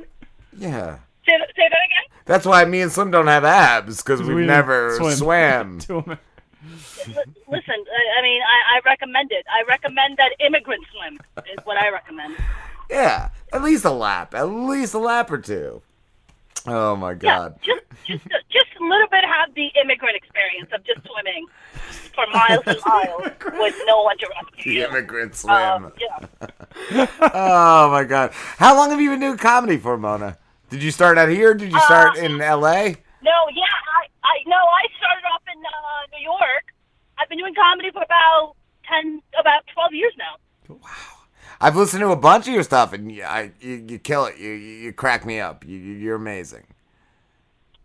yeah. 0.57 0.97
Say, 1.27 1.37
that- 1.37 1.47
say 1.55 1.67
that 1.69 1.79
again. 1.85 2.03
That's 2.25 2.45
why 2.45 2.63
me 2.65 2.81
and 2.81 2.91
Slim 2.91 3.11
don't 3.11 3.27
have 3.27 3.43
abs 3.43 3.97
because 4.01 4.21
we've 4.23 4.35
We 4.37 4.45
never 4.45 4.95
swim 4.95 5.79
swam. 5.81 6.17
To 6.63 7.11
Amer- 7.11 7.19
L- 7.19 7.23
Listen, 7.47 7.75
I, 7.75 8.19
I 8.19 8.21
mean, 8.21 8.41
I, 8.41 8.77
I 8.77 8.79
recommend 8.85 9.31
it. 9.31 9.45
I 9.49 9.63
recommend 9.67 10.17
that 10.17 10.31
immigrant 10.39 10.83
swim 10.91 11.19
is 11.51 11.65
what 11.65 11.77
I 11.77 11.89
recommend. 11.89 12.35
Yeah, 12.89 13.29
at 13.51 13.63
least 13.63 13.85
a 13.85 13.91
lap. 13.91 14.33
At 14.33 14.43
least 14.49 14.93
a 14.93 14.99
lap 14.99 15.31
or 15.31 15.37
two. 15.39 15.81
Oh 16.65 16.95
my 16.95 17.11
Yeah, 17.11 17.17
god. 17.19 17.59
just 17.61 17.81
just 18.07 18.23
just 18.49 18.67
a 18.79 18.83
little 18.83 19.07
bit 19.11 19.25
have 19.25 19.53
the 19.53 19.67
immigrant 19.81 20.15
experience 20.15 20.69
of 20.73 20.81
just 20.85 21.01
swimming 21.05 21.45
for 22.15 22.25
miles 22.31 22.63
and 22.65 22.77
miles 22.85 23.23
with 23.59 23.75
no 23.85 24.03
one 24.03 24.17
to 24.19 24.27
rescue. 24.41 24.73
The 24.83 24.89
immigrant 24.89 25.35
swim. 25.35 25.55
Um, 25.55 25.91
yeah. 25.99 27.07
oh 27.33 27.91
my 27.91 28.03
god. 28.05 28.31
How 28.33 28.75
long 28.77 28.91
have 28.91 29.01
you 29.01 29.09
been 29.09 29.19
doing 29.19 29.37
comedy 29.37 29.77
for, 29.77 29.97
Mona? 29.97 30.37
Did 30.69 30.81
you 30.81 30.91
start 30.91 31.17
out 31.17 31.29
here? 31.29 31.53
Did 31.53 31.71
you 31.71 31.79
start 31.81 32.17
in 32.17 32.39
L.A.? 32.41 32.97
No, 33.23 33.31
yeah, 33.55 33.63
I 33.97 34.07
I 34.23 34.33
no, 34.45 34.57
I 34.57 34.83
started 34.97 35.23
off 35.33 35.41
in 35.47 35.59
uh, 35.63 36.17
New 36.17 36.23
York. 36.23 36.65
I've 37.17 37.29
been 37.29 37.37
doing 37.37 37.55
comedy 37.55 37.89
for 37.91 38.03
about 38.03 38.55
ten, 38.87 39.21
about 39.39 39.63
twelve 39.73 39.93
years 39.93 40.13
now. 40.17 40.35
Wow. 40.75 40.89
I've 41.61 41.75
listened 41.77 42.01
to 42.01 42.09
a 42.11 42.15
bunch 42.17 42.47
of 42.47 42.53
your 42.53 42.63
stuff, 42.63 42.91
and 42.91 43.09
you, 43.09 43.23
I, 43.23 43.51
you, 43.61 43.85
you 43.87 43.99
kill 43.99 44.25
it. 44.25 44.37
You, 44.37 44.49
you, 44.51 44.91
crack 44.91 45.25
me 45.25 45.39
up. 45.39 45.63
You, 45.65 45.77
you- 45.77 45.93
you're 45.95 46.15
amazing. 46.15 46.65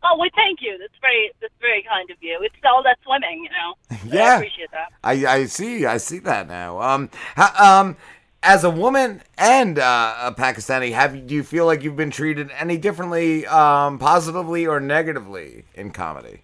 Oh, 0.02 0.16
well, 0.16 0.28
thank 0.34 0.60
you. 0.62 0.76
That's 0.78 0.94
very 1.00 1.30
that's 1.40 1.52
very 1.60 1.82
kind 1.82 2.08
of 2.10 2.16
you. 2.20 2.38
It's 2.42 2.54
all 2.64 2.82
that 2.84 2.98
swimming, 3.04 3.44
you 3.44 3.50
know. 3.50 3.96
Yeah, 4.16 4.32
I 4.32 4.36
appreciate 4.36 4.70
that. 4.72 4.88
I, 5.04 5.26
I 5.26 5.44
see. 5.46 5.86
I 5.86 5.96
see 5.98 6.18
that 6.20 6.46
now. 6.48 6.80
Um, 6.80 7.10
how, 7.34 7.80
um, 7.80 7.96
as 8.42 8.64
a 8.64 8.70
woman 8.70 9.22
and 9.36 9.78
uh, 9.78 10.14
a 10.20 10.32
Pakistani, 10.32 10.92
have 10.92 11.26
do 11.26 11.34
you 11.34 11.42
feel 11.42 11.66
like 11.66 11.82
you've 11.82 11.96
been 11.96 12.10
treated 12.10 12.50
any 12.58 12.76
differently, 12.76 13.46
um, 13.46 13.98
positively 13.98 14.66
or 14.66 14.80
negatively 14.80 15.64
in 15.74 15.90
comedy? 15.90 16.42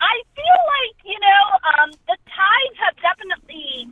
I 0.00 0.22
feel 0.34 0.60
like 0.68 0.96
you 1.04 1.18
know 1.20 1.82
um, 1.82 1.90
the 2.06 2.16
tides 2.26 2.78
have 2.84 2.96
definitely 3.00 3.88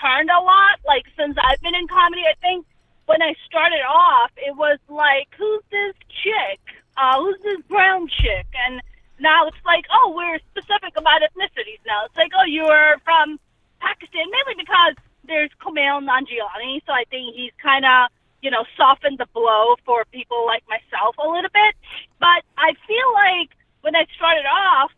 turned 0.00 0.30
a 0.30 0.40
lot. 0.40 0.78
Like 0.86 1.04
since 1.16 1.36
I've 1.42 1.60
been 1.60 1.74
in 1.74 1.88
comedy, 1.88 2.22
I 2.22 2.34
think 2.40 2.66
when 3.06 3.20
I 3.20 3.34
started 3.46 3.82
off, 3.88 4.30
it 4.36 4.56
was 4.56 4.78
like, 4.88 5.28
who's 5.36 5.62
this 5.70 5.94
chick? 6.22 6.60
Uh, 6.96 7.20
who's 7.20 7.40
this 7.42 7.60
brown 7.68 8.06
chick? 8.08 8.46
And 8.66 8.80
now 9.18 9.46
it's 9.48 9.64
like, 9.64 9.84
oh, 9.90 10.12
we're 10.14 10.38
specific 10.50 10.96
about 10.96 11.22
ethnicities 11.22 11.82
now. 11.86 12.04
It's 12.04 12.16
like, 12.16 12.30
oh, 12.38 12.46
you're 12.46 12.98
from 13.04 13.40
Pakistan, 13.80 14.26
mainly 14.30 14.62
because 14.62 14.94
there's 15.26 15.50
Kumail 15.60 16.02
Nanjiani, 16.02 16.82
so 16.86 16.92
I 16.92 17.04
think 17.10 17.34
he's 17.34 17.52
kind 17.62 17.84
of, 17.84 18.10
you 18.42 18.50
know, 18.50 18.64
softened 18.76 19.18
the 19.18 19.26
blow 19.32 19.76
for 19.84 20.04
people 20.12 20.44
like 20.46 20.64
myself 20.68 21.16
a 21.18 21.28
little 21.28 21.50
bit. 21.52 21.74
But 22.18 22.42
I 22.58 22.74
feel 22.86 23.08
like 23.14 23.50
when 23.82 23.94
I 23.94 24.06
started 24.16 24.46
off, 24.46 24.90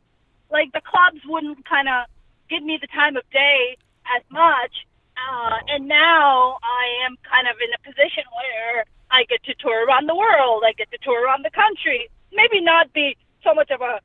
like 0.50 0.72
the 0.72 0.80
clubs 0.80 1.20
wouldn't 1.26 1.64
kind 1.64 1.88
of 1.88 2.06
give 2.48 2.62
me 2.62 2.78
the 2.80 2.86
time 2.88 3.16
of 3.16 3.24
day 3.30 3.76
as 4.16 4.22
much. 4.30 4.86
Uh, 5.16 5.58
and 5.68 5.88
now 5.88 6.58
I 6.62 7.06
am 7.06 7.16
kind 7.22 7.46
of 7.48 7.56
in 7.60 7.70
a 7.72 7.80
position 7.84 8.24
where 8.34 8.84
I 9.10 9.24
get 9.24 9.42
to 9.44 9.54
tour 9.54 9.86
around 9.86 10.08
the 10.08 10.14
world. 10.16 10.64
I 10.66 10.72
get 10.72 10.90
to 10.90 10.98
tour 10.98 11.24
around 11.24 11.44
the 11.44 11.50
country. 11.50 12.08
Maybe 12.32 12.60
not 12.60 12.92
be 12.92 13.16
so 13.42 13.54
much 13.54 13.70
of 13.70 13.80
a 13.80 14.00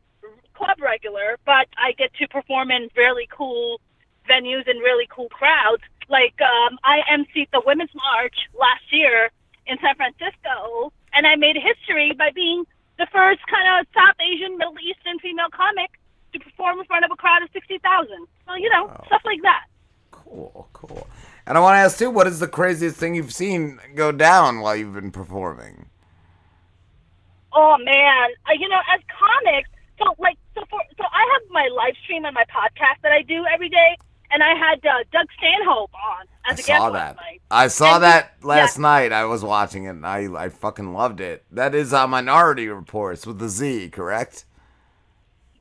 club 0.54 0.82
regular, 0.82 1.38
but 1.46 1.68
I 1.78 1.94
get 1.98 2.14
to 2.16 2.28
perform 2.28 2.72
in 2.72 2.90
really 2.96 3.28
cool 3.32 3.82
venues 4.30 4.70
and 4.70 4.80
really 4.80 5.08
cool 5.10 5.30
crowds. 5.30 5.82
Like 6.10 6.36
um, 6.41 6.80
I 6.84 7.02
emceed 7.14 7.48
the 7.52 7.61
Women's 7.65 7.94
March 7.94 8.36
last 8.60 8.84
year 8.91 9.30
in 9.68 9.77
San 9.81 9.95
Francisco, 9.95 10.91
and 11.14 11.27
I 11.27 11.36
made 11.36 11.56
history 11.56 12.14
by 12.18 12.31
being 12.34 12.65
the 12.98 13.07
first 13.14 13.41
kind 13.48 13.80
of 13.80 13.88
South 13.94 14.15
Asian, 14.19 14.57
Middle 14.57 14.76
Eastern 14.80 15.19
female 15.19 15.49
comic 15.53 15.91
to 16.34 16.40
perform 16.40 16.80
in 16.80 16.86
front 16.86 17.06
of 17.06 17.11
a 17.11 17.15
crowd 17.15 17.44
of 17.44 17.49
sixty 17.53 17.77
thousand. 17.77 18.27
So 18.48 18.56
you 18.56 18.69
know, 18.69 18.91
stuff 19.06 19.22
like 19.23 19.41
that. 19.44 19.65
Cool, 20.11 20.68
cool. 20.73 21.07
And 21.45 21.57
I 21.57 21.61
want 21.61 21.76
to 21.76 21.80
ask 21.80 21.98
too, 21.98 22.10
what 22.11 22.27
is 22.27 22.40
the 22.40 22.48
craziest 22.48 22.98
thing 22.98 23.15
you've 23.15 23.34
seen 23.34 23.80
go 23.95 24.11
down 24.11 24.60
while 24.60 24.76
you've 24.76 24.94
been 24.94 25.11
performing? 25.11 25.90
Oh 27.53 27.77
man, 27.80 28.30
uh, 28.48 28.53
you 28.57 28.68
know, 28.69 28.80
as 28.94 29.02
comics, 29.10 29.69
so 29.98 30.15
like, 30.19 30.38
so 30.53 30.61
for, 30.69 30.80
so 30.98 31.03
I 31.03 31.26
have 31.34 31.49
my 31.49 31.68
live 31.76 31.95
stream 32.03 32.26
and 32.26 32.34
my 32.36 32.45
podcast 32.45 33.02
that 33.02 33.11
I 33.11 33.23
do 33.23 33.44
every 33.52 33.69
day, 33.69 33.98
and 34.31 34.43
I 34.43 34.53
had 34.56 34.85
uh, 34.85 35.03
Doug 35.11 35.27
Stanhope 35.38 35.91
on 35.93 36.26
as 36.45 36.51
I 36.51 36.53
a 36.53 36.56
guest 36.57 36.68
saw 36.68 36.88
last 36.88 36.93
that. 36.93 37.15
night. 37.22 37.41
I 37.51 37.68
saw 37.68 37.95
And 37.95 38.03
that 38.03 38.34
he- 38.41 38.47
last 38.47 38.77
yeah. 38.77 38.81
night. 38.81 39.11
I 39.11 39.26
was 39.26 39.43
watching 39.43 39.85
it, 39.85 39.89
and 39.89 40.06
I 40.06 40.27
I 40.35 40.49
fucking 40.49 40.93
loved 40.93 41.19
it. 41.22 41.45
That 41.51 41.73
is 41.76 41.93
uh, 41.93 42.07
Minority 42.07 42.68
Reports 42.68 43.26
with 43.27 43.39
the 43.39 43.49
Z, 43.49 43.89
correct? 43.89 44.45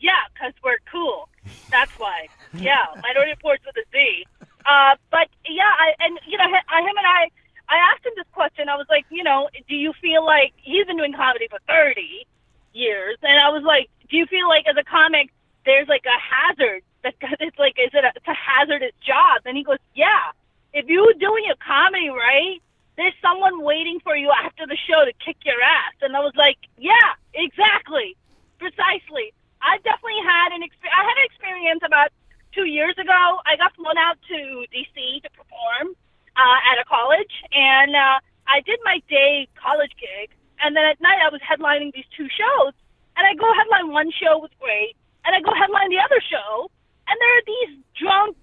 Yeah, 0.00 0.12
because 0.32 0.52
we're 0.62 0.78
cool. 0.90 1.28
That's 1.70 1.90
why. 1.98 2.28
Yeah, 2.54 2.86
Minority 3.02 3.32
Reports 3.32 3.64
with 3.66 3.76
a 3.76 3.86
Z. 3.92 4.26
Uh, 4.64 4.96
but 5.10 5.28
yeah, 5.48 5.64
I 5.78 5.94
and 6.00 6.18
you 6.26 6.36
know, 6.38 6.44
I, 6.44 6.80
him 6.80 6.96
and 6.96 7.06
I, 7.06 7.30
I 7.68 7.76
asked 7.92 8.04
him 8.06 8.12
this 8.16 8.26
question. 8.32 8.68
I 8.68 8.76
was 8.76 8.86
like, 8.88 9.06
you 9.10 9.22
know, 9.24 9.48
do 9.68 9.74
you 9.74 9.92
feel 10.00 10.24
like 10.24 10.52
he's 10.56 10.86
been 10.86 10.96
doing 10.96 11.12
comedy 11.14 11.48
for 11.50 11.58
thirty 11.66 12.26
years, 12.72 13.16
and 13.22 13.40
I 13.40 13.48
was 13.50 13.62
like, 13.64 13.90
do 14.10 14.16
you 14.16 14.26
feel 14.26 14.48
like 14.48 14.66
as 14.68 14.76
a 14.76 14.84
comic, 14.84 15.30
there's 15.64 15.88
like 15.88 16.04
a 16.06 16.18
hazard 16.20 16.82
that 17.02 17.14
it's 17.40 17.58
like, 17.58 17.76
is 17.78 17.90
it 17.92 18.04
a, 18.04 18.12
it's 18.14 18.28
a 18.28 18.36
hazardous 18.36 18.94
job? 19.04 19.44
And 19.44 19.56
he 19.56 19.64
goes, 19.64 19.78
yeah. 19.94 20.34
If 20.72 20.84
you're 20.86 21.16
doing 21.16 21.48
a 21.48 21.56
comedy 21.64 22.12
right, 22.12 22.60
there's 22.98 23.16
someone 23.22 23.62
waiting 23.62 24.02
for 24.04 24.18
you 24.18 24.28
after 24.34 24.66
the 24.66 24.76
show 24.76 25.06
to 25.06 25.14
kick 25.22 25.38
your 25.46 25.56
ass. 25.62 25.96
And 26.02 26.12
I 26.12 26.20
was 26.20 26.34
like, 26.36 26.58
yeah, 26.76 27.16
exactly, 27.32 28.18
precisely. 28.58 29.32
I 29.62 29.78
definitely 29.86 30.22
had 30.26 30.52
an 30.52 30.62
experience. 30.66 30.98
I 30.98 31.02
had 31.06 31.16
an 31.16 31.26
experience 31.30 31.82
about 31.86 32.10
two 32.52 32.66
years 32.66 32.98
ago. 32.98 33.40
I 33.46 33.56
got 33.56 33.74
flown 33.78 33.96
out 33.96 34.18
to 34.28 34.66
DC 34.74 35.22
to 35.22 35.30
perform 35.30 35.94
uh, 36.36 36.58
at 36.68 36.82
a 36.82 36.84
college, 36.84 37.32
and 37.54 37.94
uh, 37.94 38.18
I 38.46 38.60
did 38.66 38.78
my 38.84 39.02
day 39.08 39.48
college 39.54 39.94
gig. 39.98 40.34
And 40.58 40.74
then 40.74 40.84
at 40.84 41.00
night, 41.00 41.22
I 41.22 41.30
was 41.30 41.40
headlining 41.42 41.94
these 41.94 42.08
two 42.18 42.26
shows. 42.26 42.74
And 43.14 43.26
I 43.26 43.34
go 43.34 43.46
headline 43.50 43.90
one 43.90 44.10
show 44.14 44.38
was 44.38 44.50
great, 44.58 44.94
and 45.26 45.34
I 45.34 45.42
go 45.42 45.50
headline 45.54 45.90
the 45.90 45.98
other 45.98 46.22
show, 46.22 46.70
and 47.09 47.18
there 47.20 47.39
are 47.39 47.43
these 47.47 47.78
drunk 48.01 48.36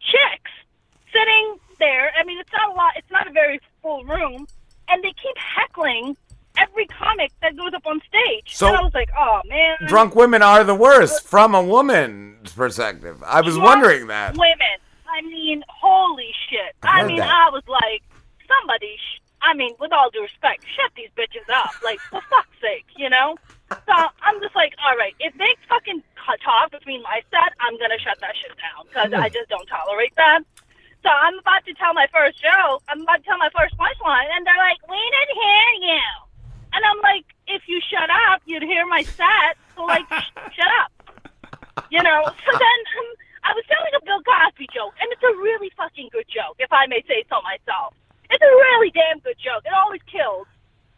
chicks 0.00 0.50
sitting 1.12 1.56
there. 1.78 2.10
I 2.18 2.24
mean, 2.24 2.38
it's 2.38 2.52
not 2.52 2.70
a 2.72 2.74
lot. 2.74 2.92
It's 2.96 3.10
not 3.10 3.26
a 3.26 3.32
very 3.32 3.60
full 3.82 4.04
room, 4.04 4.46
and 4.88 5.02
they 5.02 5.12
keep 5.12 5.36
heckling 5.36 6.16
every 6.56 6.86
comic 6.86 7.30
that 7.40 7.56
goes 7.56 7.72
up 7.74 7.86
on 7.86 8.00
stage. 8.08 8.56
So- 8.56 8.68
and 8.68 8.76
I 8.76 8.82
was 8.82 8.94
like, 8.94 9.10
oh 9.18 9.40
man, 9.46 9.76
Drunk 9.86 10.14
women 10.16 10.42
are 10.42 10.64
the 10.64 10.74
worst 10.74 11.24
from 11.24 11.54
a 11.54 11.62
woman's 11.62 12.52
perspective. 12.52 13.22
I 13.24 13.40
was 13.42 13.54
Drunk 13.54 13.66
wondering 13.66 14.06
that. 14.08 14.32
Women. 14.36 14.78
I 15.10 15.22
mean, 15.22 15.64
holy 15.68 16.32
shit. 16.50 16.74
I 16.82 17.00
I 17.02 17.06
mean, 17.06 17.16
that. 17.18 17.28
I 17.30 17.50
was 17.50 17.62
like, 17.68 18.02
somebody. 18.46 18.96
I 19.42 19.54
mean, 19.54 19.74
with 19.78 19.92
all 19.92 20.10
due 20.10 20.22
respect, 20.22 20.64
shut 20.74 20.90
these 20.96 21.10
bitches 21.16 21.46
up. 21.52 21.70
Like, 21.84 22.00
for 22.10 22.20
fuck's 22.28 22.58
sake, 22.60 22.86
you 22.96 23.08
know. 23.08 23.36
So 23.70 23.94
I'm 24.22 24.40
just 24.40 24.56
like, 24.56 24.74
all 24.84 24.96
right, 24.96 25.14
if 25.20 25.34
they 25.38 25.54
fucking 25.68 26.02
talk 26.44 26.70
between 26.70 27.02
my 27.02 27.22
set, 27.30 27.56
I'm 27.60 27.78
gonna 27.80 27.98
shut 28.00 28.20
that 28.20 28.36
shit 28.36 28.52
down 28.60 28.84
because 28.88 29.12
I 29.16 29.28
just 29.28 29.48
don't 29.48 29.64
tolerate 29.68 30.12
that. 30.16 30.44
So 31.02 31.08
I'm 31.08 31.38
about 31.38 31.64
to 31.64 31.72
tell 31.74 31.94
my 31.94 32.06
first 32.12 32.36
joke. 32.42 32.82
I'm 32.88 33.00
about 33.00 33.22
to 33.22 33.24
tell 33.24 33.38
my 33.38 33.48
first 33.56 33.76
punchline, 33.78 34.28
and 34.34 34.44
they're 34.44 34.60
like, 34.60 34.76
"We 34.90 34.98
didn't 34.98 35.36
hear 35.40 35.94
you," 35.94 36.04
and 36.74 36.84
I'm 36.84 37.00
like, 37.00 37.24
"If 37.46 37.64
you 37.68 37.80
shut 37.80 38.10
up, 38.28 38.42
you'd 38.44 38.64
hear 38.64 38.84
my 38.86 39.02
set. 39.02 39.56
So 39.76 39.84
like, 39.84 40.04
sh- 40.04 40.36
shut 40.58 40.72
up." 40.84 40.90
You 41.90 42.02
know. 42.02 42.24
So 42.26 42.50
then 42.52 42.78
um, 42.98 43.08
I 43.48 43.54
was 43.54 43.64
telling 43.70 43.92
a 43.96 44.04
Bill 44.04 44.20
Cosby 44.26 44.66
joke, 44.74 44.92
and 45.00 45.08
it's 45.12 45.22
a 45.22 45.34
really 45.38 45.70
fucking 45.76 46.08
good 46.12 46.26
joke, 46.28 46.56
if 46.58 46.72
I 46.72 46.86
may 46.86 47.00
say 47.08 47.24
so 47.30 47.40
myself. 47.40 47.94
It's 48.30 48.42
a 48.42 48.52
really 48.52 48.90
damn 48.90 49.18
good 49.20 49.38
joke. 49.38 49.64
It 49.64 49.72
always 49.72 50.02
kills. 50.10 50.46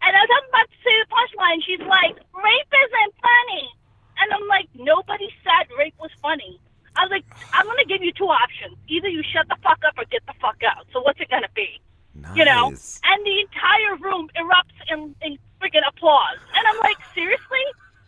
And 0.02 0.16
as 0.16 0.28
I'm 0.32 0.48
about 0.48 0.68
to 0.70 0.78
say 0.82 0.94
the 1.04 1.08
punchline, 1.12 1.60
she's 1.64 1.84
like, 1.86 2.16
"Rape 2.32 2.72
isn't 2.72 3.14
funny," 3.20 3.66
and 4.18 4.32
I'm 4.32 4.46
like, 4.48 4.68
"Nobody 4.74 5.28
said 5.44 5.68
rape 5.76 5.94
was 6.00 6.10
funny." 6.22 6.58
I 6.96 7.04
was 7.04 7.10
like, 7.10 7.24
"I'm 7.52 7.66
gonna 7.66 7.84
give 7.84 8.02
you 8.02 8.12
two 8.12 8.26
options. 8.26 8.76
Either 8.88 9.08
you 9.08 9.22
shut 9.22 9.46
the 9.48 9.56
fuck 9.62 9.78
up 9.86 9.94
or 9.98 10.04
get 10.10 10.24
the 10.26 10.34
fuck 10.40 10.58
out. 10.64 10.86
So 10.92 11.00
what's 11.02 11.20
it 11.20 11.28
gonna 11.28 11.52
be?" 11.54 11.80
Nice. 12.14 12.36
You 12.36 12.44
know? 12.44 12.66
And 12.68 13.26
the 13.26 13.40
entire 13.40 13.96
room 14.00 14.28
erupts 14.36 14.80
in, 14.90 15.14
in 15.22 15.38
freaking 15.60 15.86
applause. 15.88 16.38
And 16.56 16.66
I'm 16.66 16.78
like, 16.80 16.96
seriously? 17.14 17.64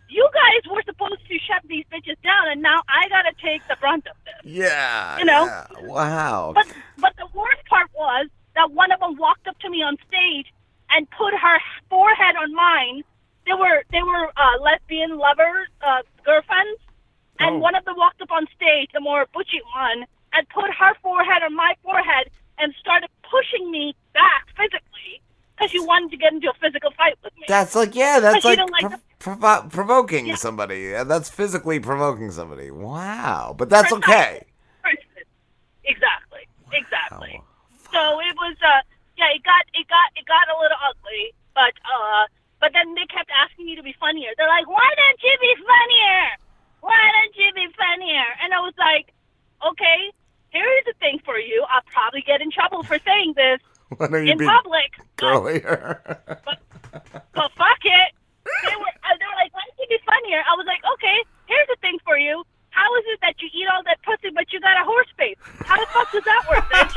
You 0.09 0.29
guys 0.35 0.71
were 0.71 0.83
supposed 0.85 1.27
to 1.27 1.39
shut 1.39 1.63
these 1.67 1.85
bitches 1.91 2.21
down, 2.23 2.49
and 2.51 2.61
now 2.61 2.83
I 2.89 3.09
gotta 3.09 3.33
take 3.43 3.67
the 3.69 3.77
brunt 3.81 4.07
of 4.07 4.17
this. 4.25 4.53
Yeah. 4.53 5.19
You 5.19 5.25
know? 5.25 5.47
yeah. 5.47 5.67
Wow. 5.83 6.53
But 6.55 6.67
but 6.99 7.15
the 7.17 7.27
worst 7.33 7.65
part 7.67 7.89
was 7.95 8.27
that 8.55 8.71
one 8.73 8.93
of 8.93 9.01
them 9.01 9.17
walked 9.17 9.47
up 9.49 9.59
to 9.61 9.71
me 9.71 9.83
on 9.83 9.97
stage 10.09 10.53
and 10.91 11.09
put 11.11 11.33
her 11.35 11.59
forehead 11.89 12.37
on 12.37 12.55
mine. 12.55 13.03
They 13.47 13.55
were 13.55 13.83
they 13.91 14.03
were 14.03 14.27
uh, 14.37 14.61
lesbian 14.63 15.19
lovers, 15.19 15.69
uh, 15.83 16.03
girlfriends, 16.25 16.81
and 17.41 17.57
Oh. 17.57 17.59
one 17.59 17.75
of 17.75 17.85
them 17.85 17.97
walked 17.97 18.21
up 18.23 18.31
on 18.31 18.47
stage, 18.55 18.91
the 18.93 19.01
more 19.01 19.27
butchy 19.35 19.61
one, 19.75 20.07
and 20.33 20.49
put 20.51 20.71
her 20.71 20.95
forehead 21.03 21.43
on 21.43 21.55
my 21.57 21.75
forehead 21.83 22.31
and 22.59 22.73
started 22.79 23.09
pushing 23.29 23.71
me 23.71 23.95
back 24.15 24.47
physically 24.57 25.21
because 25.57 25.71
she 25.71 25.81
wanted 25.81 26.11
to 26.11 26.17
get 26.17 26.33
into 26.33 26.49
a 26.51 26.55
physical 26.61 26.91
fight 26.93 27.17
with 27.25 27.33
me. 27.37 27.45
That's 27.49 27.75
like 27.75 27.95
yeah, 27.95 28.21
that's 28.21 28.45
like, 28.45 28.59
like 28.59 28.81
prov- 29.19 29.39
provo- 29.41 29.69
provoking 29.69 30.37
somebody. 30.37 30.91
Yeah, 30.93 31.05
That's 31.05 31.29
physically 31.31 31.81
provoking 31.81 32.31
somebody. 32.31 32.71
Wow, 32.71 33.55
but 33.59 33.69
that's 33.71 33.93
okay. 33.93 34.45
Exactly. 35.85 36.47
Exactly. 36.73 37.43
So 37.93 38.01
it 38.21 38.35
was 38.37 38.57
uh 38.65 38.81
yeah, 39.17 39.31
it 39.37 39.43
got 39.45 39.65
it 39.77 39.87
got 39.89 40.09
it 40.17 40.25
got 40.27 40.49
a 40.49 40.57
little 40.61 40.81
ugly, 40.89 41.35
but 41.55 41.75
uh 41.85 42.25
But 42.61 42.73
then 42.73 42.95
they 42.95 43.07
kept 43.11 43.31
asking 43.35 43.67
me 43.67 43.75
to 43.77 43.83
be 43.83 43.95
funnier. 44.01 44.31
They're 44.37 44.49
like, 44.49 44.69
"Why 44.71 44.87
don't 44.97 45.21
you 45.23 45.35
be 45.41 45.55
funnier? 45.67 46.23
Why 46.81 47.03
don't 47.17 47.35
you 47.37 47.49
be 47.55 47.67
funnier?" 47.77 48.27
And 48.43 48.55
I 48.55 48.61
was 48.61 48.75
like, 48.79 49.13
"Okay, 49.67 49.99
here's 50.51 50.85
the 50.87 50.95
thing 51.03 51.19
for 51.25 51.39
you. 51.39 51.65
I'll 51.71 51.85
probably 51.91 52.23
get 52.23 52.41
in 52.41 52.51
trouble 52.51 52.83
for 52.83 52.99
saying 53.03 53.35
this 53.37 53.61
Why 53.97 54.07
don't 54.09 54.27
you 54.27 54.33
in 54.33 54.39
be 54.39 54.47
public, 54.47 54.91
girlier? 55.17 56.01
but 57.35 57.49
fuck 57.59 57.83
it." 57.85 58.11
They 58.67 58.77
were, 58.79 58.95
uh, 59.07 59.15
they 59.19 59.27
were 59.27 59.39
like, 59.43 59.53
"Why 59.55 59.63
don't 59.67 59.79
you 59.83 59.89
be 59.91 60.01
funnier?" 60.07 60.41
I 60.47 60.55
was 60.57 60.67
like, 60.67 60.83
"Okay, 60.95 61.19
here's 61.51 61.69
the 61.69 61.77
thing 61.83 61.99
for 62.07 62.17
you." 62.17 62.43
How 62.73 62.95
is 62.97 63.05
it 63.07 63.21
that 63.23 63.35
you 63.41 63.49
eat 63.55 63.69
all 63.73 63.83
that 63.85 64.03
pussy 64.03 64.31
but 64.35 64.53
you 64.53 64.61
got 64.61 64.77
a 64.81 64.85
horse 64.85 65.07
face? 65.17 65.37
How 65.65 65.79
the 65.79 65.87
fuck 65.87 66.11
does 66.13 66.25
that 66.25 66.45
work, 66.51 66.65
bitch? 66.71 66.95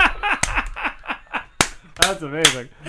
That's 2.02 2.22
amazing. 2.22 2.70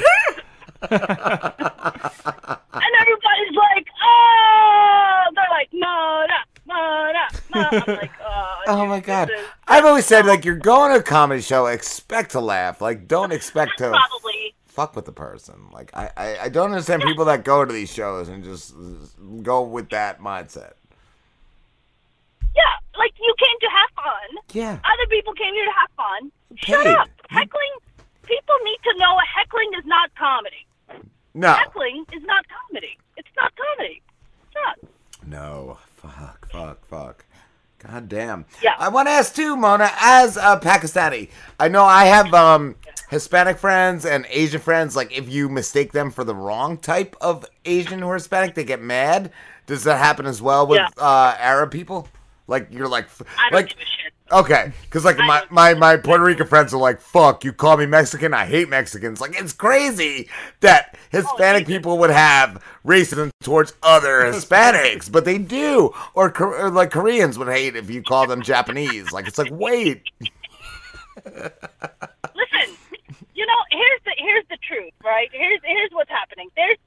And 2.76 2.92
everybody's 3.00 3.56
like, 3.56 3.86
oh, 4.04 5.22
they're 5.34 5.44
like, 5.50 5.68
no, 5.72 6.26
no, 6.28 6.36
no, 6.66 7.12
no, 7.12 7.24
no. 7.54 7.60
I'm 7.72 7.82
like, 7.96 8.10
oh, 8.24 8.60
Oh 8.68 8.86
my 8.86 9.00
god! 9.00 9.30
I've 9.66 9.84
always 9.84 10.06
said 10.06 10.26
like 10.26 10.44
you're 10.44 10.56
going 10.56 10.92
to 10.92 10.98
a 10.98 11.02
comedy 11.02 11.40
show, 11.40 11.66
expect 11.66 12.32
to 12.32 12.40
laugh. 12.40 12.80
Like 12.80 13.08
don't 13.08 13.32
expect 13.32 13.78
to 13.78 13.88
probably. 13.88 14.54
fuck 14.66 14.94
with 14.96 15.04
the 15.06 15.12
person. 15.12 15.68
Like 15.72 15.90
I, 15.94 16.10
I, 16.16 16.38
I 16.42 16.48
don't 16.48 16.70
understand 16.70 17.02
people 17.02 17.24
that 17.26 17.44
go 17.44 17.64
to 17.64 17.72
these 17.72 17.92
shows 17.92 18.28
and 18.28 18.44
just 18.44 18.74
go 19.42 19.62
with 19.62 19.88
that 19.90 20.20
mindset. 20.20 20.72
Yeah, 22.56 22.98
like 22.98 23.12
you 23.20 23.34
came 23.38 23.58
to 23.60 23.68
have 23.68 23.90
fun. 24.04 24.44
Yeah. 24.52 24.72
Other 24.72 25.06
people 25.10 25.34
came 25.34 25.52
here 25.54 25.64
to 25.66 25.70
have 25.72 25.90
fun. 25.96 26.32
Shut 26.56 26.86
up. 26.86 27.08
Heckling, 27.28 27.74
people 28.22 28.54
need 28.64 28.78
to 28.84 28.98
know 28.98 29.16
a 29.16 29.26
heckling 29.38 29.70
is 29.78 29.84
not 29.84 30.10
comedy. 30.14 30.66
No. 31.34 31.52
Heckling 31.52 32.04
is 32.14 32.22
not 32.24 32.44
comedy. 32.48 32.96
It's 33.16 33.28
not 33.36 33.52
comedy. 33.56 34.02
It's 34.46 34.54
not. 34.54 34.78
No. 35.26 35.78
Fuck. 35.96 36.48
Fuck. 36.50 36.86
Fuck. 36.86 37.24
God 37.78 38.08
damn. 38.08 38.46
Yeah. 38.62 38.74
I 38.78 38.88
want 38.88 39.06
to 39.08 39.12
ask 39.12 39.34
too, 39.34 39.54
Mona, 39.54 39.90
as 40.00 40.36
a 40.38 40.58
Pakistani. 40.58 41.28
I 41.60 41.68
know 41.68 41.84
I 41.84 42.06
have 42.06 42.32
um 42.32 42.74
Hispanic 43.10 43.58
friends 43.58 44.06
and 44.06 44.26
Asian 44.30 44.60
friends. 44.60 44.96
Like, 44.96 45.16
if 45.16 45.28
you 45.28 45.48
mistake 45.50 45.92
them 45.92 46.10
for 46.10 46.24
the 46.24 46.34
wrong 46.34 46.78
type 46.78 47.14
of 47.20 47.44
Asian 47.66 48.02
or 48.02 48.14
Hispanic, 48.14 48.54
they 48.54 48.64
get 48.64 48.80
mad. 48.80 49.30
Does 49.66 49.84
that 49.84 49.98
happen 49.98 50.24
as 50.26 50.40
well 50.40 50.66
with 50.66 50.78
Yeah. 50.78 50.88
uh, 50.96 51.36
Arab 51.38 51.70
people? 51.70 52.08
Like, 52.46 52.68
you're 52.70 52.88
like, 52.88 53.04
f- 53.04 53.22
I 53.38 53.50
don't 53.50 53.60
like, 53.60 53.68
give 53.70 53.78
a 53.78 53.80
shit. 53.80 54.12
Okay, 54.32 54.72
because 54.82 55.04
like 55.04 55.18
my, 55.18 55.44
my 55.50 55.74
my 55.74 55.96
Puerto 55.96 56.24
Rican 56.24 56.48
friends 56.48 56.74
are 56.74 56.80
like, 56.80 57.00
"Fuck, 57.00 57.44
you 57.44 57.52
call 57.52 57.76
me 57.76 57.86
Mexican? 57.86 58.34
I 58.34 58.44
hate 58.44 58.68
Mexicans." 58.68 59.20
Like 59.20 59.40
it's 59.40 59.52
crazy 59.52 60.28
that 60.62 60.90
oh, 60.94 60.98
Hispanic 61.10 61.64
people 61.64 61.98
would 61.98 62.10
have 62.10 62.60
racism 62.84 63.30
towards 63.40 63.74
other 63.84 64.22
Hispanics, 64.32 65.10
but 65.10 65.24
they 65.24 65.38
do. 65.38 65.92
Or, 66.14 66.36
or 66.42 66.70
like 66.70 66.90
Koreans 66.90 67.38
would 67.38 67.46
hate 67.46 67.76
if 67.76 67.88
you 67.88 68.02
call 68.02 68.26
them 68.26 68.42
Japanese. 68.42 69.12
Like 69.12 69.28
it's 69.28 69.38
like, 69.38 69.52
wait, 69.52 70.02
Listen, 71.24 72.76
you 73.34 73.46
know, 73.46 73.60
here's 73.70 74.00
the 74.04 74.12
here's 74.18 74.44
the 74.50 74.58
truth, 74.68 74.92
right? 75.04 75.28
Here's 75.32 75.60
here's 75.64 75.90
what's 75.92 76.10
happening. 76.10 76.48
There's 76.56 76.78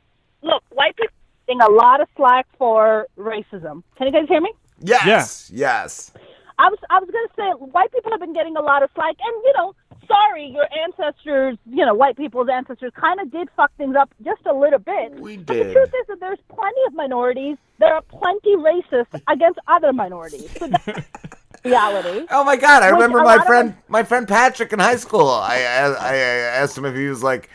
look, 0.41 0.63
white 0.69 0.95
people 0.95 1.07
are 1.07 1.47
getting 1.47 1.61
a 1.61 1.69
lot 1.69 2.01
of 2.01 2.07
slack 2.15 2.45
for 2.57 3.07
racism. 3.17 3.83
Can 3.97 4.07
you 4.07 4.11
guys 4.11 4.27
hear 4.27 4.41
me? 4.41 4.51
Yes, 4.81 5.49
yes, 5.53 6.11
I 6.57 6.69
was 6.69 6.79
I 6.89 6.99
was 6.99 7.09
gonna 7.09 7.33
say 7.35 7.65
white 7.65 7.91
people 7.91 8.11
have 8.11 8.19
been 8.19 8.33
getting 8.33 8.57
a 8.57 8.61
lot 8.61 8.83
of 8.83 8.89
slack, 8.93 9.15
and 9.19 9.43
you 9.43 9.53
know, 9.57 9.75
sorry, 10.07 10.47
your 10.47 10.67
ancestors, 10.83 11.57
you 11.69 11.85
know, 11.85 11.93
white 11.93 12.17
people's 12.17 12.49
ancestors, 12.51 12.91
kind 12.99 13.19
of 13.19 13.31
did 13.31 13.47
fuck 13.55 13.71
things 13.77 13.95
up 13.95 14.13
just 14.23 14.45
a 14.45 14.53
little 14.53 14.79
bit. 14.79 15.19
We 15.19 15.37
But 15.37 15.53
the 15.57 15.73
truth 15.73 15.93
is 16.01 16.07
that 16.07 16.19
there's 16.19 16.39
plenty 16.49 16.81
of 16.87 16.93
minorities. 16.93 17.57
There 17.79 17.93
are 17.93 18.01
plenty 18.01 18.55
racist 18.57 19.07
against 19.27 19.59
other 19.67 19.93
minorities. 19.93 20.49
So 20.57 20.67
that's 20.67 21.05
reality. 21.63 22.25
Oh 22.29 22.43
my 22.43 22.57
god, 22.57 22.83
I 22.83 22.87
Which 22.87 22.95
remember 22.95 23.19
my 23.19 23.35
lot 23.35 23.39
of 23.39 23.45
friend 23.45 23.75
my 23.87 24.03
friend 24.03 24.27
Patrick 24.27 24.73
in 24.73 24.79
high 24.79 24.97
school. 24.97 25.29
I, 25.29 25.57
I 25.59 25.91
I 25.91 26.15
asked 26.15 26.77
him 26.77 26.85
if 26.85 26.95
he 26.95 27.07
was 27.07 27.23
like 27.23 27.49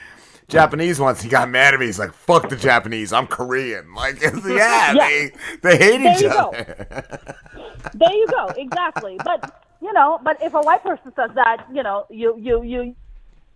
Japanese 0.48 1.00
once. 1.00 1.22
He 1.22 1.28
got 1.28 1.48
mad 1.48 1.74
at 1.74 1.80
me. 1.80 1.86
He's 1.86 1.98
like, 1.98 2.12
"Fuck 2.12 2.48
the 2.48 2.56
Japanese. 2.56 3.12
I'm 3.12 3.26
Korean." 3.26 3.94
Like, 3.94 4.20
yeah, 4.22 4.32
Yeah. 4.46 4.94
they 4.94 5.30
they 5.62 5.76
hate 5.78 6.02
There 6.02 6.12
each 6.14 6.20
you 6.22 6.28
go. 6.28 6.48
other. 6.50 7.36
there 7.94 8.12
you 8.14 8.26
go 8.28 8.46
exactly 8.56 9.18
but 9.24 9.62
you 9.82 9.92
know 9.92 10.18
but 10.24 10.42
if 10.42 10.54
a 10.54 10.60
white 10.62 10.82
person 10.82 11.12
says 11.14 11.30
that 11.34 11.66
you 11.72 11.82
know 11.82 12.06
you 12.08 12.34
you 12.38 12.62
you 12.62 12.96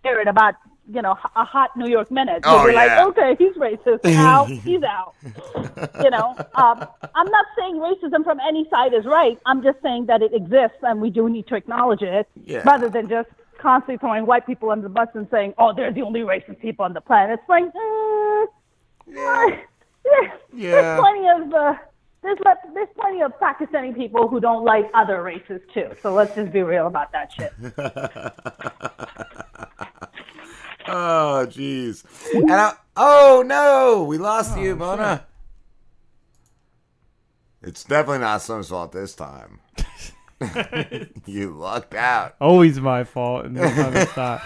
hear 0.03 0.19
it 0.21 0.27
about 0.27 0.53
you 0.87 1.01
know 1.01 1.17
a 1.35 1.43
hot 1.43 1.75
new 1.75 1.89
york 1.89 2.11
minute 2.11 2.41
Oh, 2.45 2.57
you'll 2.57 2.67
be 2.67 2.73
yeah. 2.73 3.03
like 3.03 3.07
okay 3.17 3.35
he's 3.43 3.55
racist 3.55 4.05
out 4.15 4.47
he's 4.47 4.83
out 4.83 5.15
you 6.03 6.09
know 6.11 6.35
um, 6.53 6.85
i'm 7.15 7.27
not 7.31 7.45
saying 7.57 7.75
racism 7.77 8.23
from 8.23 8.39
any 8.47 8.67
side 8.69 8.93
is 8.93 9.05
right 9.05 9.39
i'm 9.47 9.63
just 9.63 9.81
saying 9.81 10.05
that 10.05 10.21
it 10.21 10.31
exists 10.33 10.77
and 10.83 11.01
we 11.01 11.09
do 11.09 11.27
need 11.27 11.47
to 11.47 11.55
acknowledge 11.55 12.03
it 12.03 12.27
Yeah. 12.45 12.61
rather 12.65 12.87
than 12.87 13.09
just 13.09 13.29
constantly 13.61 13.97
throwing 13.97 14.25
white 14.25 14.45
people 14.45 14.69
under 14.69 14.83
the 14.83 14.93
bus 14.93 15.07
and 15.13 15.27
saying 15.31 15.53
oh 15.57 15.73
they're 15.75 15.93
the 15.93 16.01
only 16.01 16.21
racist 16.21 16.59
people 16.59 16.85
on 16.85 16.93
the 16.93 17.01
planet 17.01 17.39
it's 17.39 17.49
like 17.49 17.63
uh, 17.63 18.45
yeah. 19.07 19.57
Yeah. 20.51 20.71
there's 20.71 20.99
plenty 20.99 21.27
of 21.27 21.53
uh, 21.53 21.73
there's 22.21 22.39
le- 22.39 22.73
there's 22.73 22.89
plenty 22.99 23.21
of 23.21 23.31
Pakistani 23.39 23.95
people 23.95 24.27
who 24.27 24.39
don't 24.39 24.65
like 24.65 24.89
other 24.93 25.21
races 25.23 25.61
too. 25.73 25.89
So 26.01 26.13
let's 26.13 26.35
just 26.35 26.51
be 26.51 26.61
real 26.63 26.87
about 26.87 27.11
that 27.13 27.31
shit. 27.31 27.53
oh, 30.87 31.45
jeez. 31.47 32.03
And 32.33 32.51
I, 32.51 32.73
oh 32.97 33.43
no, 33.45 34.03
we 34.03 34.17
lost 34.17 34.57
you, 34.59 34.75
Mona. 34.75 35.25
It's 37.61 37.83
definitely 37.83 38.19
not 38.19 38.41
Slim's 38.41 38.69
fault 38.69 38.91
this 38.91 39.15
time. 39.15 39.59
you 41.25 41.51
lucked 41.51 41.93
out. 41.93 42.35
Always 42.39 42.79
my 42.79 43.03
fault, 43.03 43.45
and 43.45 43.57
this 43.57 43.75
time 43.75 43.95
it's 43.95 44.15
not. 44.15 44.41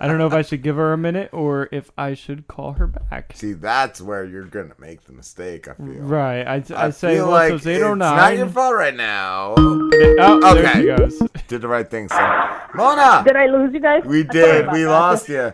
I 0.00 0.06
don't 0.06 0.18
know 0.18 0.26
if 0.26 0.32
I 0.32 0.42
should 0.42 0.62
give 0.62 0.76
her 0.76 0.92
a 0.92 0.98
minute 0.98 1.30
or 1.32 1.68
if 1.70 1.90
I 1.98 2.14
should 2.14 2.46
call 2.48 2.72
her 2.72 2.86
back. 2.86 3.32
See, 3.34 3.52
that's 3.52 4.00
where 4.00 4.24
you're 4.24 4.44
gonna 4.44 4.74
make 4.78 5.04
the 5.04 5.12
mistake. 5.12 5.68
I 5.68 5.74
feel. 5.74 5.86
Right. 5.86 6.42
I, 6.42 6.54
I, 6.74 6.90
say, 6.90 7.16
feel 7.16 7.26
well, 7.26 7.32
like 7.32 7.48
so 7.50 7.56
it's 7.56 7.66
809. 7.66 8.12
It's 8.12 8.16
not 8.16 8.36
your 8.36 8.48
fault 8.48 8.74
right 8.74 8.94
now. 8.94 9.54
Oh, 9.56 9.90
there 9.90 10.66
okay. 10.66 10.80
she 10.80 10.86
goes. 10.86 11.22
Did 11.46 11.60
the 11.60 11.68
right 11.68 11.88
thing, 11.88 12.08
son. 12.08 12.60
Mona. 12.74 13.22
Did 13.26 13.36
I 13.36 13.46
lose 13.46 13.72
you 13.72 13.80
guys? 13.80 14.04
We 14.04 14.22
did. 14.24 14.62
about 14.62 14.72
We 14.72 14.82
that. 14.82 14.90
lost 14.90 15.28
you. 15.28 15.52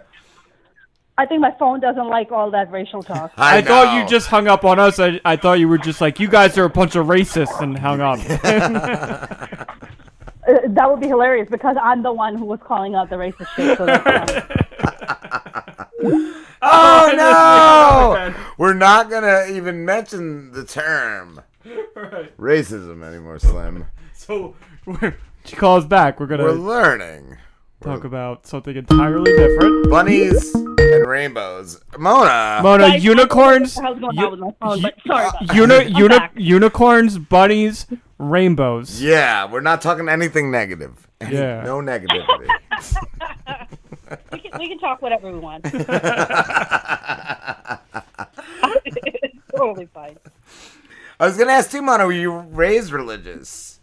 I 1.17 1.27
think 1.27 1.41
my 1.41 1.53
phone 1.59 1.79
doesn't 1.81 2.09
like 2.09 2.33
all 2.33 2.51
that 2.51 2.71
racial 2.73 3.03
talk. 3.03 3.33
I, 3.37 3.63
thought 3.63 3.97
you 3.97 4.09
just 4.09 4.27
hung 4.27 4.49
up 4.49 4.65
on 4.65 4.79
us. 4.81 4.99
I, 4.99 5.21
I 5.25 5.37
thought 5.37 5.55
you 5.55 5.69
were 5.69 5.79
just 5.79 6.01
like, 6.01 6.19
you 6.19 6.29
guys 6.29 6.59
are 6.59 6.65
a 6.65 6.71
bunch 6.71 6.97
of 6.97 7.07
racists 7.07 7.61
and 7.61 7.79
hung 7.79 8.01
up. 8.01 8.19
Uh, 10.47 10.59
that 10.69 10.91
would 10.91 11.01
be 11.01 11.07
hilarious 11.07 11.49
because 11.51 11.75
I'm 11.83 12.03
the 12.03 12.13
one 12.13 12.37
who 12.37 12.45
was 12.45 12.61
calling 12.63 12.95
out 12.95 13.09
the 13.09 13.17
racist 13.17 13.49
shit. 13.57 13.79
So 13.79 13.87
that's 13.87 14.03
funny. 16.03 16.35
Oh 16.61 17.13
no! 17.17 18.35
We're 18.59 18.75
not 18.75 19.09
gonna 19.09 19.47
even 19.51 19.87
mention 19.87 20.53
the 20.53 20.63
term 20.65 21.41
racism 22.39 23.03
anymore, 23.03 23.39
Slim. 23.39 23.87
So 24.13 24.55
she 25.47 25.57
calls 25.57 25.87
back. 25.87 26.21
We're 26.21 26.27
gonna 26.27 26.45
We're 26.45 26.53
learning. 26.53 27.39
talk 27.81 28.05
about 28.05 28.47
something 28.47 28.77
entirely 28.77 29.33
different. 29.33 29.89
Bunnies 29.89 30.55
and 30.95 31.07
rainbows. 31.07 31.81
Mona. 31.99 32.61
Mona, 32.63 32.89
Guys, 32.91 33.05
unicorns. 33.05 33.79
I 33.79 33.83
don't 33.83 34.01
know 34.01 34.07
what 34.09 34.15
the 34.17 34.21
hell's 34.21 34.39
going 34.39 34.43
on 34.43 34.49
with 34.51 34.57
my 34.61 34.69
phone, 34.69 34.83
but 34.83 34.95
sorry 35.07 35.27
about 35.29 35.47
that. 35.49 35.57
Uni- 35.57 35.75
I'm 35.75 35.95
uni- 35.97 36.09
back. 36.19 36.33
unicorns, 36.37 37.19
bunnies, 37.19 37.87
rainbows. 38.19 39.01
Yeah, 39.03 39.51
we're 39.51 39.61
not 39.61 39.81
talking 39.83 40.09
anything 40.09 40.51
negative. 40.51 41.07
Any- 41.21 41.37
Yeah. 41.37 41.63
No 41.65 41.79
negativity. 41.81 42.49
we, 44.33 44.39
can, 44.41 44.59
we 44.61 44.69
can 44.69 44.79
talk 44.79 45.01
whatever 45.03 45.31
we 45.33 45.39
want. 45.39 45.65
it's 48.85 49.35
totally 49.57 49.87
fine. 49.93 50.19
I 51.21 51.27
was 51.27 51.37
gonna 51.37 51.53
ask 51.53 51.71
too, 51.71 51.81
Mona, 51.83 52.07
were 52.07 52.13
you 52.13 52.33
raised 52.39 52.93
religious? 52.93 53.81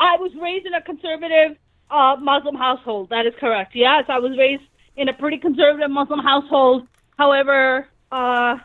I 0.00 0.16
was 0.16 0.32
raised 0.40 0.64
in 0.66 0.72
a 0.74 0.80
conservative 0.80 1.56
uh, 1.90 2.16
Muslim 2.20 2.54
household. 2.54 3.10
That 3.10 3.26
is 3.26 3.34
correct. 3.38 3.74
Yes, 3.74 4.04
I 4.08 4.18
was 4.18 4.36
raised 4.38 4.62
in 4.96 5.08
a 5.08 5.12
pretty 5.12 5.38
conservative 5.38 5.90
Muslim 5.90 6.20
household. 6.20 6.86
However, 7.18 7.88
uh, 8.12 8.56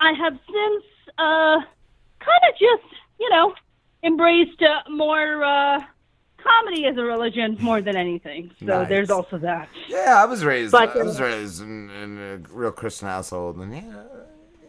I 0.00 0.12
have 0.18 0.38
since 0.46 0.84
uh, 1.18 1.60
kind 2.20 2.42
of 2.48 2.58
just, 2.58 2.94
you 3.18 3.30
know, 3.30 3.54
embraced 4.02 4.60
uh, 4.62 4.88
more 4.90 5.42
uh, 5.44 5.80
comedy 6.38 6.86
as 6.86 6.96
a 6.96 7.02
religion 7.02 7.56
more 7.60 7.80
than 7.80 7.96
anything. 7.96 8.50
So 8.60 8.66
Nice. 8.66 8.88
there's 8.88 9.10
also 9.10 9.38
that. 9.38 9.68
Yeah, 9.88 10.22
I 10.22 10.26
was 10.26 10.44
raised. 10.44 10.72
But, 10.72 10.96
I 10.96 11.02
was 11.02 11.20
uh, 11.20 11.24
raised 11.24 11.62
in, 11.62 11.90
in 11.90 12.18
a 12.18 12.36
real 12.54 12.72
Christian 12.72 13.08
household, 13.08 13.56
and 13.58 13.74
yeah, 13.74 14.02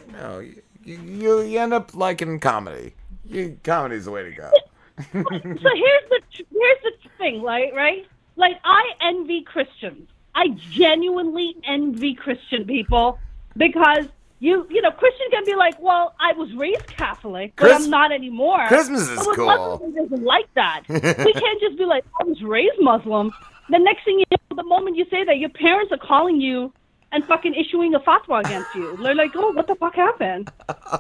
you 0.08 0.14
know, 0.14 0.40
you, 0.40 0.62
you, 1.02 1.42
you 1.42 1.60
end 1.60 1.74
up 1.74 1.94
liking 1.96 2.40
comedy. 2.40 2.94
You, 3.26 3.60
comedy's 3.64 4.06
the 4.06 4.12
way 4.12 4.24
to 4.24 4.32
go. 4.32 4.52
so 4.98 5.04
here's 5.12 6.10
the 6.10 6.22
here's 6.32 6.80
the 6.84 6.92
thing, 7.18 7.42
right? 7.42 7.74
Right? 7.74 8.06
Like 8.36 8.58
I 8.64 8.84
envy 9.02 9.42
Christians. 9.42 10.08
I 10.36 10.50
genuinely 10.72 11.56
envy 11.66 12.14
Christian 12.14 12.66
people 12.66 13.18
because 13.58 14.06
You 14.40 14.68
you 14.70 14.82
know 14.82 14.92
Christians 14.92 15.30
can 15.32 15.46
be 15.46 15.56
like, 15.56 15.82
well, 15.82 16.14
I 16.20 16.34
was 16.34 16.54
raised 16.54 16.88
Catholic, 16.88 17.54
but 17.56 17.64
Chris- 17.66 17.86
I'm 17.86 17.90
not 17.90 18.12
anymore. 18.12 18.68
Christmas 18.68 19.08
is 19.10 19.16
But 19.26 19.36
cool. 19.36 19.46
Muslims, 19.48 19.96
isn't 20.06 20.24
like 20.24 20.50
that. 20.56 20.82
we 20.90 21.34
can't 21.44 21.60
just 21.66 21.78
be 21.78 21.86
like, 21.86 22.04
I 22.20 22.24
was 22.26 22.42
raised 22.44 22.80
Muslim. 22.82 23.32
The 23.70 23.80
next 23.80 24.04
thing 24.06 24.20
you 24.20 24.26
know, 24.32 24.56
the 24.64 24.68
moment 24.76 24.98
you 24.98 25.06
say 25.10 25.24
that, 25.24 25.38
your 25.40 25.50
parents 25.50 25.92
are 25.94 25.98
calling 26.12 26.40
you 26.42 26.72
and 27.14 27.24
fucking 27.26 27.56
issuing 27.56 27.96
a 27.96 28.00
fatwa 28.02 28.42
against 28.46 28.76
you. 28.76 28.98
They're 29.02 29.16
like, 29.16 29.32
oh, 29.36 29.52
what 29.54 29.68
the 29.68 29.76
fuck 29.76 29.96
happened? 29.96 30.52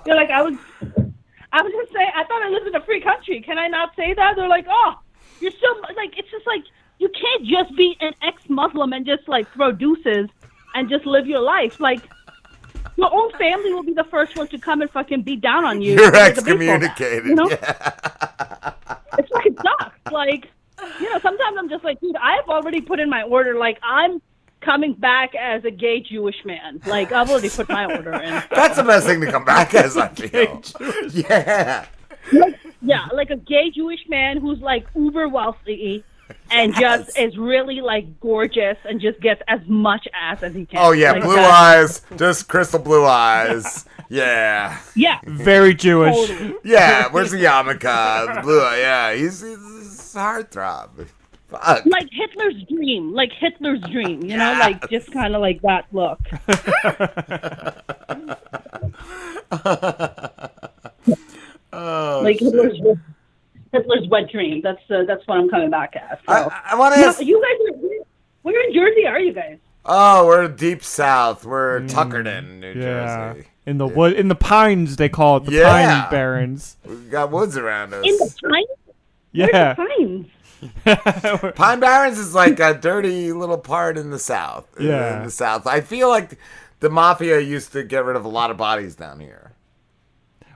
You're 0.06 0.16
like, 0.16 0.30
I 0.32 0.41
was, 0.41 0.56
I 1.52 1.62
was 1.62 1.72
just 1.80 1.91
saying, 1.94 2.12
I 2.16 2.24
thought 2.24 2.41
I 2.41 2.49
lived 2.49 2.68
in 2.68 2.76
a 2.76 2.86
free 2.86 3.02
country. 3.02 3.41
Can 3.41 3.57
I 3.60 3.68
not 3.68 3.95
say 3.98 4.14
that? 4.14 4.36
They're 4.38 4.48
like, 4.57 4.66
oh, 4.70 4.91
you're 5.41 5.52
still 5.52 5.76
like, 6.02 6.18
it's 6.18 6.32
just 6.32 6.48
like 6.48 6.64
you 6.99 7.09
can't 7.09 7.45
just 7.45 7.76
be 7.76 7.95
an 8.01 8.13
ex-Muslim 8.22 8.93
and 8.93 9.05
just 9.05 9.27
like 9.27 9.51
throw 9.53 9.72
deuces 9.72 10.30
and 10.73 10.89
just 10.89 11.05
live 11.05 11.27
your 11.27 11.41
life. 11.41 11.80
Like 11.80 12.01
your 12.97 13.13
own 13.13 13.31
family 13.34 13.73
will 13.73 13.84
be 13.84 13.93
the 13.93 14.05
first 14.05 14.38
one 14.38 14.47
to 14.49 14.57
come 14.57 14.81
and 14.81 14.89
fucking 14.89 15.23
beat 15.23 15.41
down 15.41 15.65
on 15.65 15.81
you. 15.81 15.93
You're 15.93 16.11
with 16.11 16.15
a 16.15 16.34
baseball 16.34 16.57
bat, 16.57 16.84
excommunicated. 16.84 17.26
You 17.26 17.35
know? 17.35 17.49
Yeah. 17.49 18.73
It's 19.17 19.30
fucking 19.30 19.55
sucks. 19.55 20.11
Like, 20.11 20.51
you 20.99 21.09
know, 21.09 21.19
sometimes 21.19 21.55
I'm 21.57 21.69
just 21.69 21.85
like, 21.85 22.01
dude, 22.01 22.17
I've 22.17 22.49
already 22.49 22.81
put 22.81 22.99
in 22.99 23.09
my 23.09 23.23
order. 23.23 23.55
Like, 23.57 23.80
I'm 23.81 24.22
coming 24.59 24.93
back 24.93 25.34
as 25.35 25.63
a 25.63 25.72
gay 25.72 26.01
Jewish 26.01 26.35
man. 26.43 26.81
Like, 26.85 27.13
I've 27.13 27.30
already 27.30 27.49
put 27.49 27.69
my 27.69 27.85
order 27.85 28.13
in. 28.13 28.43
That's 28.51 28.76
the 28.76 28.84
best 28.84 29.05
thing 29.05 29.22
to 29.22 29.31
come 29.31 29.45
back 29.45 29.73
as, 29.73 29.95
I 29.95 30.07
feel. 30.09 30.61
Yeah. 31.11 31.85
Like, 32.34 32.59
yeah, 32.81 33.07
like 33.13 33.30
a 33.30 33.38
gay 33.38 33.69
Jewish 33.72 34.01
man 34.09 34.38
who's 34.38 34.59
like 34.59 34.85
uber 34.95 35.30
wealthy 35.30 36.03
and 36.52 36.73
just 36.76 37.18
is 37.18 37.38
really 37.38 37.81
like 37.81 38.19
gorgeous 38.19 38.77
and 38.85 38.99
just 39.02 39.19
gets 39.22 39.41
as 39.47 39.61
much 39.68 40.07
ass 40.14 40.43
as 40.43 40.53
he 40.53 40.65
can. 40.65 40.80
Oh, 40.81 40.91
yeah. 40.91 41.11
Like, 41.14 41.23
blue 41.23 41.35
that's- 41.35 42.02
eyes. 42.11 42.18
Just 42.18 42.47
crystal 42.47 42.80
blue 42.80 43.06
eyes. 43.06 43.85
Yeah. 44.07 44.77
Yeah. 44.95 45.18
Very 45.26 45.73
Jewish. 45.73 46.15
Totally. 46.15 46.53
Yeah. 46.64 47.07
Where's 47.11 47.31
the 47.31 47.38
yarmulke? 47.38 48.35
The 48.35 48.41
blue 48.43 48.61
eye. 48.61 48.77
Yeah. 48.77 49.14
He's, 49.15 49.41
he's 49.41 50.15
a 50.15 50.19
heartthrob. 50.19 51.07
Fuck. 51.47 51.85
Like 51.88 52.10
Hitler's 52.11 52.64
dream, 52.69 53.14
like 53.14 53.31
Hitler's 53.31 53.81
dream, 53.81 54.22
you 54.23 54.38
know, 54.38 54.57
like 54.60 54.88
just 54.91 55.11
kind 55.11 55.34
of 55.35 55.41
like 55.41 55.60
that 55.64 55.85
look. 55.91 56.19
Oh, 61.73 62.22
like 62.23 62.39
shit. 62.39 62.53
Hitler's 62.53 62.80
Hitler's 63.76 64.07
wet 64.10 64.31
dream. 64.31 64.61
That's 64.61 64.80
uh, 64.89 65.03
that's 65.07 65.26
what 65.27 65.38
I'm 65.38 65.49
coming 65.49 65.69
back 65.69 65.95
as. 65.95 66.18
So. 66.26 66.34
I- 66.34 66.61
I 66.72 66.76
wanna 66.76 66.97
No, 66.97 67.07
ask- 67.10 67.22
you 67.22 67.41
guys. 67.41 67.76
Are, 67.76 68.06
where 68.43 68.68
in 68.68 68.73
Jersey 68.73 69.06
are 69.07 69.19
you 69.19 69.34
guys? 69.34 69.57
Oh, 69.85 70.26
we're 70.26 70.47
deep 70.47 70.84
south. 70.84 71.45
We're 71.45 71.81
Tuckerton, 71.81 72.60
New 72.60 72.73
Yeah. 72.73 73.34
Jersey. 73.34 73.47
In 73.68 73.77
the 73.80 73.88
wood, 73.88 74.14
in 74.14 74.27
the 74.27 74.35
pines, 74.35 74.95
they 74.95 75.10
call 75.10 75.38
it 75.38 75.45
the 75.45 75.52
Yeah. 75.53 76.02
pine 76.03 76.11
barrens. 76.11 76.77
We've 76.85 77.10
got 77.10 77.31
woods 77.31 77.57
around 77.57 77.93
us. 77.93 78.03
In 78.06 78.15
the 78.18 78.34
pines? 78.49 78.68
Yeah. 79.31 79.73
Pines. 79.73 80.27
Pine 81.56 81.80
Barrens 81.80 82.18
is 82.18 82.34
like 82.34 82.60
a 82.60 82.73
dirty 82.73 83.31
little 83.34 83.57
part 83.57 83.97
in 83.97 84.10
the 84.10 84.18
south. 84.19 84.65
Yeah. 84.80 85.18
In 85.18 85.23
the 85.26 85.31
south. 85.31 85.68
I 85.68 85.81
feel 85.81 86.10
like 86.10 86.39
the 86.80 86.89
mafia 86.89 87.39
used 87.39 87.72
to 87.73 87.84
get 87.84 88.06
rid 88.06 88.15
of 88.15 88.26
a 88.26 88.30
lot 88.30 88.49
of 88.52 88.57
bodies 88.57 88.95
down 88.95 89.19
here. 89.19 89.52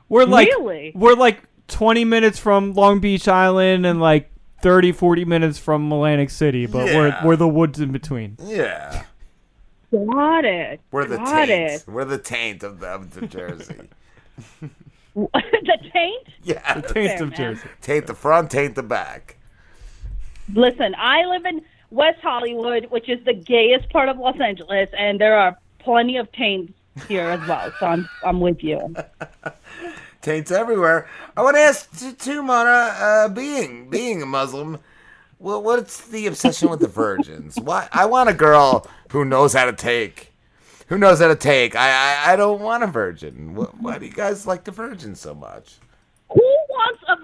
We're 0.07 0.25
like 0.25 0.47
Really? 0.47 0.91
we're 0.95 1.13
like 1.13 1.43
20 1.69 2.05
minutes 2.05 2.39
from 2.39 2.73
Long 2.73 2.99
Beach 2.99 3.27
Island 3.27 3.85
and 3.85 3.99
like 4.01 4.29
30 4.61 4.91
40 4.91 5.25
minutes 5.25 5.57
from 5.57 5.91
Atlantic 5.91 6.29
City, 6.29 6.65
but 6.65 6.87
Yeah. 6.87 6.95
we're 6.97 7.19
we're 7.29 7.35
the 7.37 7.47
woods 7.47 7.79
in 7.79 7.91
between. 7.91 8.37
Yeah. 8.43 9.03
Got 9.91 10.45
it. 10.45 10.81
We're 10.91 11.05
the 11.05 11.17
Got 11.17 11.45
taint. 11.47 11.71
it. 11.71 11.83
We're 11.87 12.05
the 12.05 12.17
taint 12.19 12.61
of, 12.63 12.79
the, 12.79 12.87
of 12.87 13.11
the 13.13 13.25
Jersey. 13.25 13.75
the 15.15 15.77
taint. 15.93 16.27
Yeah. 16.43 16.73
The 16.75 16.93
taint 16.93 16.93
Fair, 16.93 17.23
of 17.23 17.29
man. 17.29 17.37
Jersey. 17.37 17.67
Taint 17.81 18.07
the 18.07 18.13
front, 18.13 18.51
taint 18.51 18.75
the 18.75 18.83
back. 18.83 19.37
Listen, 20.53 20.93
I 20.97 21.25
live 21.25 21.45
in 21.45 21.61
West 21.91 22.19
Hollywood, 22.21 22.85
which 22.91 23.09
is 23.09 23.23
the 23.25 23.33
gayest 23.33 23.89
part 23.89 24.09
of 24.09 24.17
Los 24.17 24.39
Angeles, 24.39 24.89
and 24.97 25.19
there 25.19 25.37
are 25.37 25.57
plenty 25.79 26.17
of 26.17 26.31
taints 26.33 26.73
here 27.07 27.27
as 27.29 27.47
well. 27.47 27.71
So 27.79 27.85
I'm 27.87 28.09
I'm 28.23 28.39
with 28.41 28.63
you. 28.63 28.95
Taints 30.21 30.51
everywhere. 30.51 31.07
I 31.37 31.43
want 31.43 31.55
to 31.55 31.61
ask 31.61 31.97
t- 31.97 32.11
too, 32.13 32.43
Mona, 32.43 32.69
uh, 32.69 33.29
being 33.29 33.89
being 33.89 34.21
a 34.21 34.25
Muslim, 34.25 34.79
well, 35.39 35.63
what's 35.63 36.07
the 36.07 36.27
obsession 36.27 36.69
with 36.69 36.81
the 36.81 36.87
virgins? 36.89 37.57
Why? 37.61 37.87
I 37.93 38.05
want 38.05 38.29
a 38.29 38.33
girl 38.33 38.85
who 39.11 39.23
knows 39.23 39.53
how 39.53 39.65
to 39.65 39.73
take. 39.73 40.33
Who 40.87 40.97
knows 40.97 41.19
how 41.21 41.27
to 41.29 41.35
take? 41.35 41.75
I 41.75 41.89
I, 42.27 42.33
I 42.33 42.35
don't 42.35 42.59
want 42.61 42.83
a 42.83 42.87
virgin. 42.87 43.55
Wh- 43.55 43.81
Why 43.81 43.97
do 43.97 44.05
you 44.05 44.11
guys 44.11 44.45
like 44.45 44.65
the 44.65 44.71
virgin 44.71 45.15
so 45.15 45.33
much? 45.33 45.75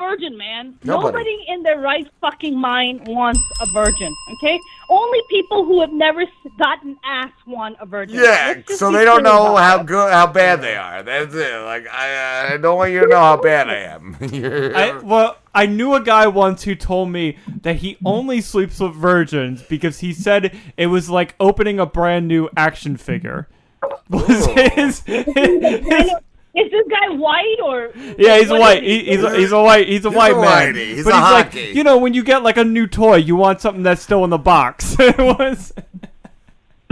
Who 0.05 0.11
wants 0.11 0.17
a 0.17 0.29
virgin, 0.29 0.37
man? 0.37 0.77
Nobody. 0.83 1.45
in 1.47 1.63
their 1.63 1.79
right 1.79 2.07
fucking 2.21 2.59
mind 2.59 3.07
wants 3.07 3.39
a 3.61 3.65
virgin. 3.73 4.13
Okay, 4.33 4.59
only 4.89 5.19
people 5.29 5.65
who 5.65 5.81
have 5.81 5.91
never 5.91 6.23
gotten 6.57 6.97
ass 7.03 7.31
want 7.47 7.77
a 7.79 7.85
virgin. 7.85 8.19
Yeah, 8.19 8.61
so 8.67 8.91
they 8.91 9.05
don't 9.05 9.23
know 9.23 9.55
how 9.55 9.77
that. 9.77 9.85
good, 9.85 10.11
how 10.11 10.27
bad 10.27 10.61
they 10.61 10.75
are. 10.75 11.03
That's 11.03 11.33
it. 11.33 11.61
Like 11.63 11.87
I, 11.87 12.49
uh, 12.49 12.53
I 12.53 12.57
don't 12.57 12.77
want 12.77 12.91
you 12.91 13.01
to 13.01 13.07
know 13.07 13.19
how 13.19 13.37
bad 13.41 13.69
I 13.69 13.75
am. 13.75 14.17
I, 14.21 14.99
well, 15.03 15.37
I 15.53 15.65
knew 15.65 15.93
a 15.95 16.01
guy 16.01 16.27
once 16.27 16.63
who 16.63 16.75
told 16.75 17.09
me 17.09 17.37
that 17.61 17.77
he 17.77 17.97
only 18.05 18.41
sleeps 18.41 18.79
with 18.79 18.93
virgins 18.93 19.63
because 19.63 19.99
he 19.99 20.13
said 20.13 20.57
it 20.77 20.87
was 20.87 21.09
like 21.09 21.35
opening 21.39 21.79
a 21.79 21.85
brand 21.85 22.27
new 22.27 22.49
action 22.57 22.97
figure. 22.97 23.47
Was 24.09 24.45
his, 24.47 24.99
his- 25.01 26.11
Is 26.55 26.71
this 26.71 26.87
guy 26.89 27.09
white 27.15 27.57
or? 27.63 27.91
yeah, 28.17 28.37
he's 28.39 28.49
a 28.49 28.57
white. 28.57 28.81
He, 28.81 29.03
he's, 29.03 29.23
a, 29.23 29.35
he's 29.35 29.51
a 29.51 29.61
white. 29.61 29.87
He's 29.87 30.05
a 30.05 30.09
He's 30.09 30.17
white 30.17 30.33
a 30.33 30.41
man. 30.41 30.75
He's 30.75 31.03
but 31.03 31.13
a 31.13 31.17
he's 31.17 31.31
like, 31.31 31.75
you 31.75 31.83
know, 31.83 31.97
when 31.97 32.13
you 32.13 32.23
get 32.23 32.43
like 32.43 32.55
a 32.55 32.63
new 32.63 32.87
toy, 32.87 33.17
you 33.17 33.35
want 33.35 33.59
something 33.59 33.83
that's 33.83 34.01
still 34.01 34.23
in 34.23 34.29
the 34.29 34.37
box. 34.37 34.95
it 34.99 35.17
was. 35.17 35.73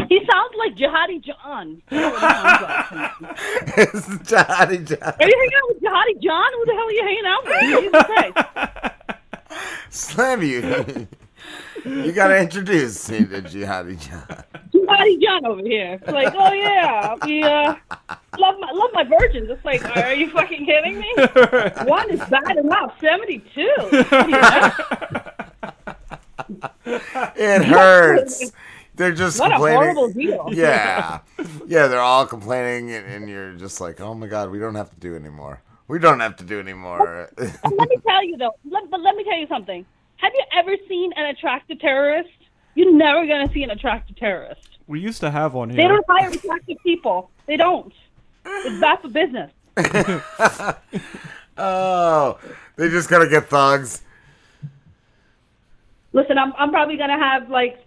He 0.09 0.19
sounds 0.29 0.53
like 0.57 0.75
Jihadi 0.75 1.23
John. 1.23 1.81
You 1.89 1.97
know 1.97 2.09
what 2.09 2.19
he 2.19 2.27
sounds 2.27 3.21
like. 3.21 3.37
it's 3.77 4.29
Johnny 4.29 4.77
John. 4.79 4.99
Are 5.01 5.27
you 5.27 5.37
hanging 5.39 5.55
out 5.55 5.69
with 5.69 5.81
Jihadi 5.81 6.21
John? 6.21 6.51
Who 6.53 6.65
the 6.65 6.73
hell 6.73 6.87
are 6.87 6.91
you 6.91 7.03
hanging 7.03 7.25
out 7.25 7.43
with? 7.45 7.61
Jesus 9.89 10.11
Slam 10.11 10.41
you. 10.41 11.07
you 12.03 12.11
gotta 12.11 12.37
introduce 12.37 13.09
me 13.09 13.19
to 13.25 13.41
Jihadi 13.41 13.97
John. 13.99 14.43
Jihadi 14.73 15.21
John 15.21 15.45
over 15.45 15.61
here. 15.61 15.99
It's 16.01 16.11
like, 16.11 16.33
oh 16.35 16.51
yeah, 16.53 17.15
we 17.25 17.43
uh, 17.43 17.75
love 18.39 18.55
my 18.59 18.71
love 18.71 18.89
my 18.93 19.03
virgins. 19.03 19.49
It's 19.49 19.63
like, 19.63 19.83
are 19.95 20.13
you 20.13 20.29
fucking 20.31 20.65
kidding 20.65 20.99
me? 20.99 21.13
One 21.89 22.09
is 22.09 22.19
bad 22.29 22.57
enough. 22.57 22.99
Seventy-two. 22.99 23.75
It 27.35 27.63
hurts. 27.63 28.51
They're 28.95 29.11
just 29.11 29.39
What 29.39 29.51
a 29.51 29.55
horrible 29.55 30.09
deal. 30.11 30.49
Yeah, 30.51 31.19
yeah. 31.65 31.87
They're 31.87 31.99
all 31.99 32.27
complaining, 32.27 32.91
and, 32.91 33.05
and 33.07 33.29
you're 33.29 33.53
just 33.53 33.81
like, 33.81 33.99
oh 33.99 34.13
my 34.13 34.27
god, 34.27 34.51
we 34.51 34.59
don't 34.59 34.75
have 34.75 34.91
to 34.91 34.99
do 34.99 35.15
anymore. 35.15 35.61
We 35.87 35.97
don't 35.99 36.19
have 36.19 36.35
to 36.37 36.43
do 36.43 36.59
anymore. 36.59 37.29
let 37.37 37.89
me 37.89 37.97
tell 38.07 38.23
you 38.23 38.37
though. 38.37 38.55
Let, 38.69 38.89
but 38.91 39.01
let 39.01 39.15
me 39.15 39.23
tell 39.23 39.37
you 39.37 39.47
something. 39.47 39.85
Have 40.17 40.31
you 40.35 40.43
ever 40.55 40.75
seen 40.87 41.11
an 41.15 41.25
attractive 41.25 41.79
terrorist? 41.79 42.29
You're 42.75 42.93
never 42.93 43.25
gonna 43.25 43.51
see 43.53 43.63
an 43.63 43.71
attractive 43.71 44.15
terrorist. 44.15 44.77
We 44.87 44.99
used 44.99 45.19
to 45.21 45.31
have 45.31 45.53
one 45.53 45.69
here. 45.69 45.81
They 45.81 45.87
don't 45.87 46.05
hire 46.07 46.29
attractive 46.29 46.77
people. 46.83 47.29
They 47.45 47.57
don't. 47.57 47.93
It's 48.45 48.79
bad 48.79 49.01
for 49.01 49.09
business. 49.09 49.51
oh, 51.57 52.39
they 52.75 52.89
just 52.89 53.09
gotta 53.09 53.27
get 53.29 53.49
thugs. 53.49 54.01
Listen, 56.11 56.37
I'm 56.37 56.53
I'm 56.57 56.69
probably 56.69 56.97
gonna 56.97 57.17
have 57.17 57.49
like 57.49 57.82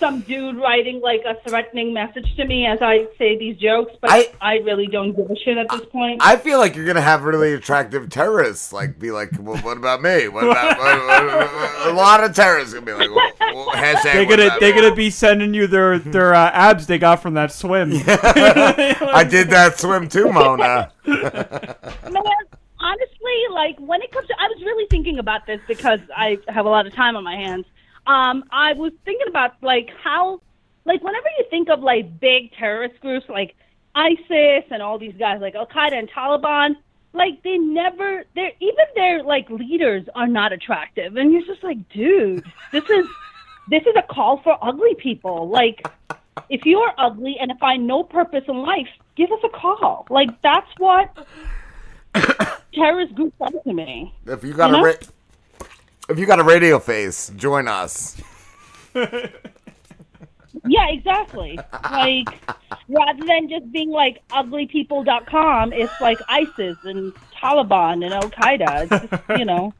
some 0.00 0.20
dude 0.22 0.56
writing 0.56 1.00
like 1.00 1.22
a 1.26 1.34
threatening 1.48 1.92
message 1.92 2.34
to 2.36 2.44
me 2.46 2.66
as 2.66 2.78
I 2.82 3.06
say 3.18 3.38
these 3.38 3.56
jokes, 3.58 3.92
but 4.00 4.10
I- 4.10 4.32
I, 4.40 4.54
really 4.60 4.86
don't 4.86 5.14
give 5.14 5.30
a 5.30 5.36
shit 5.36 5.56
at 5.58 5.68
this 5.68 5.84
point. 5.92 6.20
I 6.24 6.36
feel 6.36 6.58
like 6.58 6.74
you're 6.74 6.86
gonna 6.86 7.00
have 7.02 7.22
really 7.22 7.52
attractive 7.52 8.08
terrorists. 8.08 8.72
Like, 8.72 8.98
be 8.98 9.10
like, 9.12 9.30
well, 9.38 9.58
what 9.58 9.76
about 9.76 10.02
me? 10.02 10.26
What 10.28 10.44
about 10.44 10.78
what, 10.78 11.06
what- 11.06 11.54
what- 11.54 11.88
a 11.88 11.92
lot 11.92 12.24
of 12.24 12.34
terrorists 12.34 12.74
gonna 12.74 12.86
be 12.86 12.92
like, 12.92 13.10
well, 13.10 13.32
well, 13.54 13.68
hashtag. 13.76 14.02
They're 14.14 14.24
gonna 14.24 14.56
they're 14.58 14.74
me? 14.74 14.80
gonna 14.82 14.94
be 14.94 15.10
sending 15.10 15.52
you 15.54 15.66
their 15.66 15.98
their 15.98 16.34
uh, 16.34 16.50
abs 16.50 16.86
they 16.86 16.98
got 16.98 17.22
from 17.22 17.34
that 17.34 17.52
swim. 17.52 17.92
I 18.06 19.24
did 19.28 19.50
that 19.50 19.78
swim 19.78 20.08
too, 20.08 20.32
Mona. 20.32 20.90
Man, 21.06 22.22
honestly, 22.80 23.38
like 23.52 23.78
when 23.78 24.00
it 24.02 24.10
comes 24.12 24.26
to, 24.28 24.34
I 24.40 24.46
was 24.48 24.62
really 24.64 24.86
thinking 24.90 25.18
about 25.18 25.46
this 25.46 25.60
because 25.68 26.00
I 26.16 26.38
have 26.48 26.64
a 26.66 26.68
lot 26.68 26.86
of 26.86 26.94
time 26.94 27.16
on 27.16 27.24
my 27.24 27.36
hands. 27.36 27.66
Um, 28.10 28.42
I 28.50 28.72
was 28.72 28.92
thinking 29.04 29.28
about 29.28 29.52
like 29.62 29.88
how, 30.02 30.40
like 30.84 31.00
whenever 31.04 31.28
you 31.38 31.44
think 31.48 31.68
of 31.68 31.80
like 31.80 32.18
big 32.18 32.52
terrorist 32.54 33.00
groups 33.00 33.26
like 33.28 33.54
ISIS 33.94 34.64
and 34.72 34.82
all 34.82 34.98
these 34.98 35.14
guys 35.16 35.40
like 35.40 35.54
Al 35.54 35.66
Qaeda 35.66 35.92
and 35.92 36.10
Taliban, 36.10 36.74
like 37.12 37.40
they 37.44 37.56
never, 37.56 38.24
they're 38.34 38.50
even 38.58 38.84
their 38.96 39.22
like 39.22 39.48
leaders 39.48 40.06
are 40.16 40.26
not 40.26 40.52
attractive, 40.52 41.16
and 41.16 41.32
you're 41.32 41.44
just 41.44 41.62
like, 41.62 41.88
dude, 41.90 42.44
this 42.72 42.82
is 42.90 43.06
this 43.68 43.82
is 43.82 43.94
a 43.96 44.02
call 44.02 44.40
for 44.42 44.58
ugly 44.60 44.96
people. 44.96 45.48
Like, 45.48 45.86
if 46.48 46.66
you're 46.66 46.92
ugly 46.98 47.36
and 47.40 47.52
find 47.60 47.86
no 47.86 48.02
purpose 48.02 48.42
in 48.48 48.56
life, 48.56 48.88
give 49.14 49.30
us 49.30 49.40
a 49.44 49.50
call. 49.50 50.08
Like 50.10 50.30
that's 50.42 50.70
what 50.78 51.16
terrorist 52.74 53.14
groups 53.14 53.36
are 53.40 53.50
to 53.52 53.72
me. 53.72 54.12
If 54.26 54.42
you 54.42 54.54
got 54.54 54.70
You 54.70 54.76
a 54.76 54.82
know? 54.82 54.94
Ra- 56.10 56.12
if 56.12 56.18
you 56.18 56.26
got 56.26 56.40
a 56.40 56.44
radio 56.44 56.78
face, 56.78 57.30
join 57.36 57.68
us. 57.68 58.16
Yeah, 60.66 60.88
exactly. 60.90 61.58
Like 61.90 62.26
rather 62.88 63.24
than 63.24 63.48
just 63.48 63.70
being 63.72 63.90
like 63.90 64.20
uglypeople.com, 64.28 65.72
it's 65.72 65.92
like 66.00 66.18
ISIS 66.28 66.76
and 66.84 67.14
Taliban 67.40 68.04
and 68.04 68.12
Al 68.12 68.28
Qaeda. 68.30 68.82
It's 68.90 69.10
just, 69.10 69.38
you 69.38 69.44
know, 69.46 69.72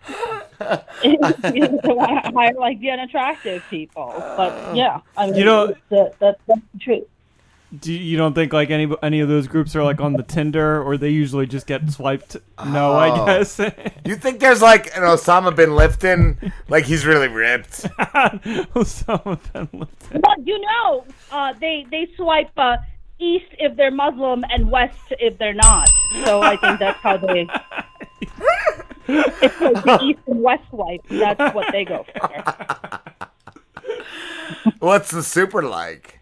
it's, 1.03 1.55
you 1.55 1.61
know, 1.61 1.81
to 1.81 2.31
hire 2.35 2.55
like 2.55 2.81
the 2.81 2.91
unattractive 2.93 3.63
people. 3.69 4.15
But 4.37 4.75
yeah, 4.75 5.01
I 5.19 5.27
mean, 5.27 5.35
You 5.37 5.45
know- 5.45 5.65
it's 5.65 5.81
the, 5.91 6.15
that, 6.21 6.39
that's 6.47 6.63
the 6.73 6.79
truth. 6.79 7.05
Do 7.79 7.93
you, 7.93 7.99
you 8.01 8.17
don't 8.17 8.35
think 8.35 8.53
like 8.53 8.71
any 8.71 8.93
any 9.01 9.21
of 9.21 9.29
those 9.29 9.47
groups 9.47 9.77
are 9.77 9.85
like 9.85 10.01
on 10.01 10.15
the 10.15 10.25
Tinder, 10.25 10.83
or 10.83 10.97
they 10.97 11.11
usually 11.11 11.47
just 11.47 11.69
get 11.69 11.89
swiped? 11.91 12.37
No, 12.67 12.93
I 12.95 13.11
Oh. 13.11 13.27
guess. 13.27 13.61
You 14.05 14.17
think 14.17 14.41
there's 14.41 14.61
like 14.61 14.87
an 14.97 15.03
Osama 15.05 15.55
bin 15.55 15.71
Lifton? 15.71 16.53
Like 16.69 16.85
he's 16.85 17.07
really 17.07 17.29
ripped. 17.29 17.83
Osama 18.75 19.39
bin 19.53 19.69
Laden. 19.73 20.21
But 20.21 20.45
you 20.47 20.59
know, 20.61 21.05
uh, 21.31 21.53
they 21.61 21.87
they 21.91 22.09
swipe 22.17 22.51
uh, 22.57 22.79
east 23.21 23.47
if 23.59 23.77
they're 23.77 23.93
Muslim 23.93 24.45
and 24.51 24.69
west 24.71 24.99
if 25.21 25.39
they're 25.39 25.55
not. 25.55 25.89
So 26.25 26.43
I 26.43 26.57
think 26.57 26.81
that's 26.81 26.99
how 26.99 27.19
they. 27.19 27.47
it's 29.07 29.61
like 29.61 29.85
the 29.85 29.99
east 30.03 30.21
and 30.27 30.43
west 30.43 30.63
swipe. 30.71 31.03
That's 31.09 31.55
what 31.55 31.71
they 31.71 31.85
go 31.85 32.05
for. 32.19 33.01
What's 34.81 35.11
the 35.11 35.23
super 35.23 35.63
like? 35.63 36.20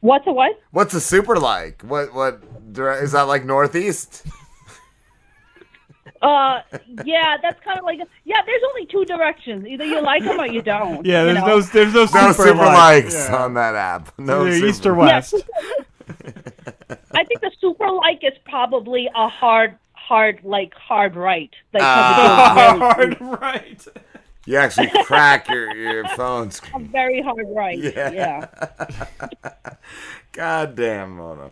What's 0.00 0.26
a 0.26 0.32
what? 0.32 0.60
What's 0.70 0.94
a 0.94 1.00
super 1.00 1.36
like? 1.36 1.82
What 1.82 2.14
what 2.14 2.72
dire- 2.72 3.02
is 3.02 3.12
that 3.12 3.22
like 3.22 3.44
northeast? 3.44 4.24
Uh, 6.20 6.60
yeah, 7.04 7.36
that's 7.40 7.62
kind 7.62 7.78
of 7.78 7.84
like 7.84 8.00
yeah. 8.24 8.42
There's 8.44 8.62
only 8.70 8.86
two 8.86 9.04
directions. 9.04 9.66
Either 9.66 9.84
you 9.84 10.00
like 10.02 10.24
them 10.24 10.40
or 10.40 10.46
you 10.46 10.62
don't. 10.62 11.06
Yeah, 11.06 11.20
you 11.20 11.26
there's 11.26 11.38
know? 11.38 11.46
no 11.46 11.60
there's 11.60 11.94
no 11.94 12.06
super, 12.06 12.22
No 12.22 12.32
super 12.32 12.54
like. 12.54 13.04
likes 13.04 13.28
Yeah. 13.28 13.36
on 13.44 13.54
that 13.54 13.74
app. 13.76 14.18
No 14.18 14.42
Either 14.46 14.52
super 14.56 14.66
east 14.66 14.86
or 14.86 14.96
likes. 14.96 15.32
west. 15.32 15.44
I 17.12 17.24
think 17.24 17.40
the 17.40 17.50
super 17.60 17.90
like 17.92 18.24
is 18.24 18.32
probably 18.46 19.08
a 19.14 19.28
hard, 19.28 19.76
hard 19.92 20.40
like 20.42 20.74
hard 20.74 21.14
right. 21.14 21.50
Like 21.72 21.82
'cause 21.82 21.88
Ah. 21.88 22.74
it 22.74 22.78
goes 22.78 22.96
very- 22.96 23.14
hard 23.14 23.40
right. 23.40 23.86
You 24.48 24.56
actually 24.56 24.88
crack 25.04 25.46
your 25.50 25.76
your 25.76 26.08
phone 26.16 26.50
screen. 26.50 26.86
a 26.86 26.88
very 26.88 27.20
hard 27.20 27.44
right. 27.50 27.76
Yeah. 27.78 28.10
yeah. 28.10 29.46
God 30.32 30.74
damn, 30.74 31.18
Mona. 31.18 31.50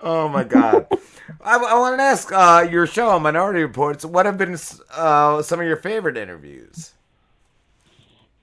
Oh 0.00 0.28
my 0.28 0.42
god. 0.42 0.86
I, 1.44 1.56
I 1.56 1.78
wanted 1.78 1.98
to 1.98 2.02
ask 2.04 2.32
uh, 2.32 2.66
your 2.70 2.86
show, 2.86 3.10
on 3.10 3.20
Minority 3.20 3.60
Reports. 3.60 4.06
What 4.06 4.24
have 4.24 4.38
been 4.38 4.56
uh, 4.94 5.42
some 5.42 5.60
of 5.60 5.66
your 5.66 5.76
favorite 5.76 6.16
interviews? 6.16 6.92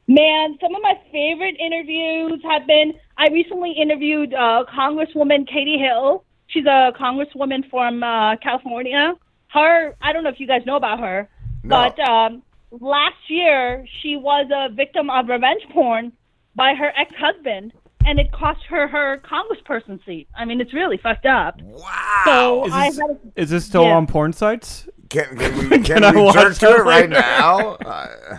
Man, 0.07 0.60
some 0.61 0.76
of 0.76 0.84
my 0.84 0.94
favorite 1.11 1.56
interviews 1.60 2.40
have 2.44 2.68
been. 2.68 2.94
I 3.18 3.30
recently 3.30 3.72
interviewed 3.72 4.36
uh, 4.36 4.66
Congresswoman 4.72 5.48
Katie 5.48 5.80
Hill. 5.80 6.24
She's 6.45 6.68
a 6.68 6.94
congresswoman 6.95 7.68
from 7.72 8.03
uh, 8.03 8.36
California. 8.36 9.16
Her, 9.48 9.95
I 9.99 10.14
don't 10.14 10.24
know 10.24 10.30
if 10.30 10.40
you 10.40 10.45
guys 10.45 10.64
know 10.68 10.76
about 10.76 10.99
her, 10.99 11.28
No. 11.64 11.70
but 11.76 11.99
um, 12.07 12.44
last 12.72 13.18
year 13.30 13.86
she 14.02 14.16
was 14.16 14.48
a 14.54 14.74
victim 14.74 15.10
of 15.10 15.28
revenge 15.28 15.62
porn 15.72 16.12
by 16.56 16.74
her 16.74 16.91
ex-husband, 16.98 17.74
and 18.06 18.20
it 18.20 18.32
cost 18.32 18.62
her 18.70 18.88
her 18.88 19.22
congressperson 19.24 20.04
seat. 20.06 20.28
I 20.36 20.46
mean, 20.46 20.62
it's 20.62 20.74
really 20.74 20.98
fucked 20.98 21.26
up. 21.26 21.62
Wow. 21.62 22.22
So 22.26 22.66
Is 22.66 22.74
I 22.74 22.90
this, 22.90 23.00
had. 23.00 23.20
is 23.36 23.50
this 23.50 23.66
still 23.66 23.84
Yeah. 23.84 23.96
on 23.98 24.08
porn 24.08 24.34
sites? 24.34 24.88
Can, 25.10 25.38
can 25.38 25.58
we, 25.58 25.70
can 25.70 25.84
Can 25.84 26.04
I 26.04 26.12
we 26.12 26.22
watch 26.22 26.36
jerk 26.36 26.56
to 26.58 26.68
it 26.76 26.84
right 26.84 27.10
later? 27.10 27.22
now? 27.22 27.78
Uh, 27.86 28.38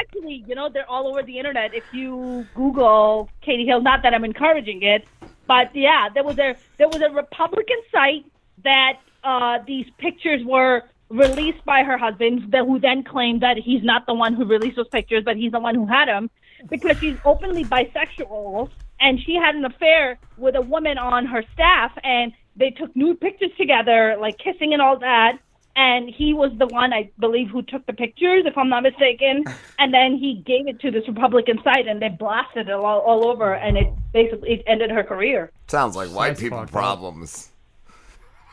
actually, 0.00 0.44
you 0.46 0.54
know, 0.54 0.68
they're 0.72 0.88
all 0.90 1.06
over 1.08 1.22
the 1.22 1.38
internet. 1.38 1.74
If 1.74 1.84
you 1.92 2.46
Google 2.54 3.28
Katie 3.42 3.66
Hill, 3.66 3.82
not 3.82 4.02
that 4.02 4.14
I'm 4.14 4.24
encouraging 4.24 4.82
it, 4.82 5.06
but 5.46 5.74
yeah, 5.74 6.08
there 6.12 6.24
was 6.24 6.38
a 6.38 6.56
there 6.78 6.88
was 6.88 7.00
a 7.02 7.10
Republican 7.10 7.76
site 7.92 8.24
that 8.62 8.94
uh, 9.24 9.58
these 9.66 9.86
pictures 9.98 10.40
were 10.44 10.82
released 11.08 11.64
by 11.64 11.82
her 11.82 11.96
husband, 11.96 12.52
who 12.52 12.78
then 12.80 13.04
claimed 13.04 13.42
that 13.42 13.56
he's 13.56 13.82
not 13.82 14.06
the 14.06 14.14
one 14.14 14.34
who 14.34 14.44
released 14.44 14.76
those 14.76 14.88
pictures, 14.88 15.22
but 15.24 15.36
he's 15.36 15.52
the 15.52 15.60
one 15.60 15.74
who 15.74 15.86
had 15.86 16.08
them, 16.08 16.30
because 16.70 16.98
she's 16.98 17.16
openly 17.24 17.64
bisexual 17.64 18.70
and 19.00 19.20
she 19.20 19.34
had 19.34 19.54
an 19.54 19.64
affair 19.64 20.18
with 20.38 20.54
a 20.54 20.60
woman 20.60 20.98
on 20.98 21.26
her 21.26 21.44
staff, 21.52 21.92
and 22.02 22.32
they 22.56 22.70
took 22.70 22.94
nude 22.96 23.20
pictures 23.20 23.50
together, 23.58 24.16
like 24.18 24.38
kissing 24.38 24.72
and 24.72 24.80
all 24.80 24.98
that 24.98 25.38
and 25.76 26.08
he 26.08 26.34
was 26.34 26.52
the 26.58 26.66
one 26.66 26.92
I 26.92 27.10
believe 27.18 27.48
who 27.48 27.62
took 27.62 27.84
the 27.86 27.92
pictures, 27.92 28.44
if 28.46 28.56
I'm 28.56 28.68
not 28.68 28.82
mistaken. 28.82 29.44
And 29.76 29.92
then 29.92 30.16
he 30.16 30.36
gave 30.46 30.68
it 30.68 30.80
to 30.80 30.90
this 30.92 31.06
Republican 31.08 31.60
site, 31.64 31.88
and 31.88 32.00
they 32.00 32.08
blasted 32.08 32.68
it 32.68 32.72
all, 32.72 33.00
all 33.00 33.26
over, 33.26 33.54
and 33.54 33.76
it 33.76 33.92
basically 34.12 34.52
it 34.52 34.62
ended 34.66 34.90
her 34.90 35.02
career. 35.02 35.50
sounds 35.66 35.96
like 35.96 36.10
white 36.10 36.28
That's 36.28 36.40
people 36.40 36.64
problems. 36.66 37.50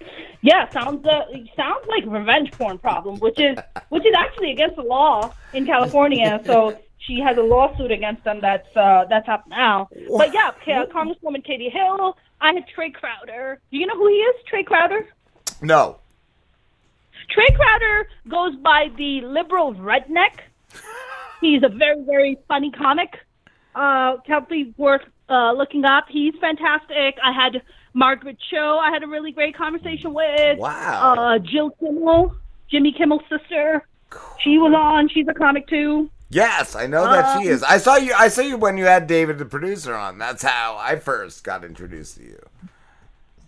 Yeah, 0.45 0.69
sounds 0.73 1.07
uh, 1.07 1.25
sounds 1.57 1.87
like 1.89 2.05
revenge 2.07 2.53
porn 2.53 2.77
problem, 2.77 3.19
which 3.19 3.41
is 3.41 3.57
which 3.89 4.05
is 4.05 4.13
actually 4.15 4.51
against 4.51 4.77
the 4.77 4.83
law 4.83 5.33
in 5.55 5.65
California. 5.65 6.39
So 6.45 6.79
she 6.99 7.19
has 7.21 7.39
a 7.39 7.41
lawsuit 7.41 7.91
against 7.91 8.25
them 8.25 8.41
that's 8.43 8.69
uh, 8.77 9.07
that's 9.09 9.27
up 9.27 9.47
now. 9.49 9.89
But 10.19 10.35
yeah, 10.35 10.51
Congresswoman 10.67 11.43
Katie 11.43 11.71
Hill. 11.71 12.19
I 12.43 12.53
had 12.53 12.65
Trae 12.77 12.93
Crowder. 12.93 13.59
Do 13.71 13.79
you 13.79 13.87
know 13.87 13.97
who 13.97 14.07
he 14.09 14.17
is? 14.17 14.37
Trae 14.53 14.67
Crowder. 14.67 15.09
No. 15.63 15.97
Trae 17.35 17.57
Crowder 17.57 18.07
goes 18.29 18.55
by 18.57 18.91
the 18.99 19.23
liberal 19.23 19.75
redneck. 19.75 20.41
He's 21.41 21.63
a 21.63 21.71
very, 21.71 22.03
very 22.05 22.37
funny 22.49 22.71
comic. 22.71 23.19
Uh, 23.75 24.19
definitely 24.29 24.75
worth 24.77 25.07
uh, 25.31 25.53
looking 25.53 25.87
up. 25.87 26.05
He's 26.11 26.35
fantastic. 26.39 27.17
I 27.25 27.33
had 27.33 27.63
Margaret 27.95 28.37
Cho. 28.51 28.79
I 28.79 28.91
had 28.91 29.03
a 29.03 29.07
really 29.07 29.33
great 29.33 29.57
conversation 29.57 30.13
with. 30.13 30.59
Wow. 30.59 31.15
Uh, 31.17 31.39
Jill 31.39 31.71
Kimmel, 31.81 32.35
Jimmy 32.71 32.93
Kimmel's 32.93 33.23
sister. 33.31 33.87
She 34.43 34.59
was 34.59 34.75
on. 34.77 35.09
She's 35.09 35.27
a 35.29 35.35
comic 35.35 35.67
too. 35.67 36.11
Yes, 36.29 36.75
I 36.75 36.87
know 36.87 37.05
that 37.05 37.41
she 37.41 37.49
Um, 37.49 37.55
is. 37.55 37.63
I 37.63 37.79
saw 37.79 37.97
you. 37.97 38.13
I 38.17 38.29
saw 38.29 38.43
you 38.43 38.57
when 38.57 38.77
you 38.77 38.85
had 38.85 39.07
David, 39.07 39.39
the 39.39 39.45
producer, 39.45 39.95
on. 39.95 40.19
That's 40.19 40.43
how 40.43 40.77
I 40.79 40.97
first 40.97 41.45
got 41.45 41.65
introduced 41.65 42.17
to 42.17 42.25
you. 42.25 42.43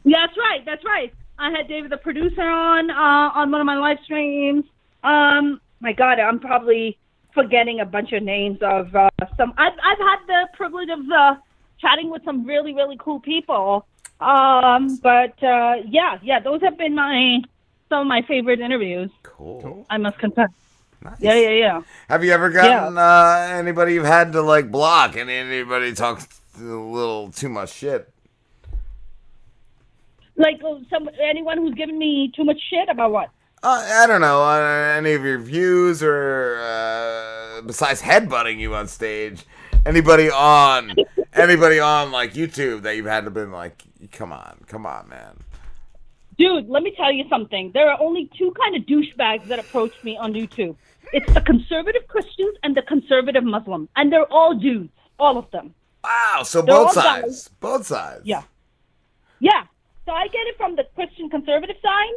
Yeah, 0.04 0.24
that's 0.26 0.38
right. 0.38 0.64
That's 0.64 0.84
right. 0.84 1.12
I 1.38 1.50
had 1.50 1.66
David, 1.68 1.90
the 1.90 1.96
producer, 1.96 2.42
on 2.42 2.90
uh, 2.90 3.30
on 3.34 3.50
one 3.50 3.60
of 3.60 3.66
my 3.66 3.76
live 3.76 3.98
streams. 4.04 4.64
Um, 5.02 5.60
my 5.80 5.92
God, 5.92 6.20
I'm 6.20 6.38
probably 6.38 6.96
forgetting 7.34 7.80
a 7.80 7.84
bunch 7.84 8.12
of 8.12 8.22
names 8.22 8.58
of 8.62 8.94
uh, 8.94 9.10
some. 9.36 9.52
I've 9.56 9.72
I've 9.72 9.98
had 9.98 10.18
the 10.26 10.48
privilege 10.56 10.88
of 10.88 11.00
uh, 11.10 11.34
chatting 11.80 12.10
with 12.10 12.24
some 12.24 12.44
really 12.44 12.72
really 12.72 12.96
cool 12.98 13.20
people. 13.20 13.86
Um, 14.20 14.96
but 14.96 15.42
uh, 15.42 15.76
yeah, 15.86 16.18
yeah, 16.22 16.40
those 16.40 16.62
have 16.62 16.78
been 16.78 16.94
my 16.94 17.40
some 17.88 18.02
of 18.02 18.06
my 18.06 18.22
favorite 18.22 18.60
interviews. 18.60 19.10
Cool. 19.22 19.86
I 19.90 19.98
must 19.98 20.18
confess. 20.18 20.50
Nice. 21.02 21.20
Yeah, 21.20 21.34
yeah, 21.34 21.50
yeah. 21.50 21.82
Have 22.08 22.24
you 22.24 22.32
ever 22.32 22.50
gotten 22.50 22.98
uh, 22.98 23.48
anybody 23.52 23.94
you've 23.94 24.06
had 24.06 24.32
to 24.32 24.42
like 24.42 24.70
block 24.70 25.16
and 25.16 25.30
anybody 25.30 25.92
talks 25.92 26.26
a 26.58 26.62
little 26.62 27.30
too 27.30 27.48
much 27.48 27.72
shit? 27.72 28.10
Like 30.36 30.62
uh, 30.64 30.78
some 30.90 31.08
anyone 31.20 31.58
who's 31.58 31.74
given 31.74 31.98
me 31.98 32.32
too 32.34 32.44
much 32.44 32.60
shit 32.70 32.88
about 32.88 33.12
what? 33.12 33.30
Uh, 33.62 33.84
I 34.02 34.06
don't 34.06 34.20
know. 34.20 34.42
Uh, 34.42 34.94
any 34.96 35.12
of 35.12 35.24
your 35.24 35.38
views 35.38 36.02
or 36.02 36.58
uh, 36.60 37.62
besides 37.62 38.02
headbutting 38.02 38.58
you 38.58 38.74
on 38.74 38.86
stage, 38.88 39.44
anybody 39.86 40.30
on 40.30 40.94
anybody 41.32 41.78
on 41.80 42.10
like 42.12 42.34
YouTube 42.34 42.82
that 42.82 42.96
you've 42.96 43.06
had 43.06 43.24
to 43.24 43.30
been 43.30 43.52
like, 43.52 43.82
come 44.12 44.32
on, 44.32 44.58
come 44.66 44.84
on, 44.86 45.08
man. 45.08 45.38
Dude, 46.38 46.68
let 46.68 46.82
me 46.82 46.92
tell 46.96 47.10
you 47.12 47.24
something. 47.30 47.70
There 47.72 47.88
are 47.90 47.98
only 48.00 48.28
two 48.36 48.52
kind 48.60 48.76
of 48.76 48.82
douchebags 48.82 49.46
that 49.48 49.58
approach 49.58 49.92
me 50.04 50.18
on 50.18 50.34
YouTube. 50.34 50.76
It's 51.12 51.32
the 51.32 51.40
conservative 51.40 52.06
Christians 52.08 52.56
and 52.62 52.76
the 52.76 52.82
conservative 52.82 53.44
Muslim, 53.44 53.88
and 53.96 54.12
they're 54.12 54.30
all 54.30 54.54
dudes, 54.54 54.90
all 55.18 55.38
of 55.38 55.50
them. 55.50 55.74
Wow. 56.04 56.42
So 56.44 56.60
They're 56.60 56.74
both 56.74 56.92
sides, 56.92 57.22
guys. 57.22 57.48
both 57.60 57.86
sides. 57.86 58.20
Yeah, 58.24 58.42
yeah. 59.40 59.62
So 60.04 60.12
I 60.12 60.26
get 60.28 60.46
it 60.46 60.56
from 60.56 60.76
the 60.76 60.84
Christian 60.94 61.30
conservative 61.30 61.76
side, 61.82 62.14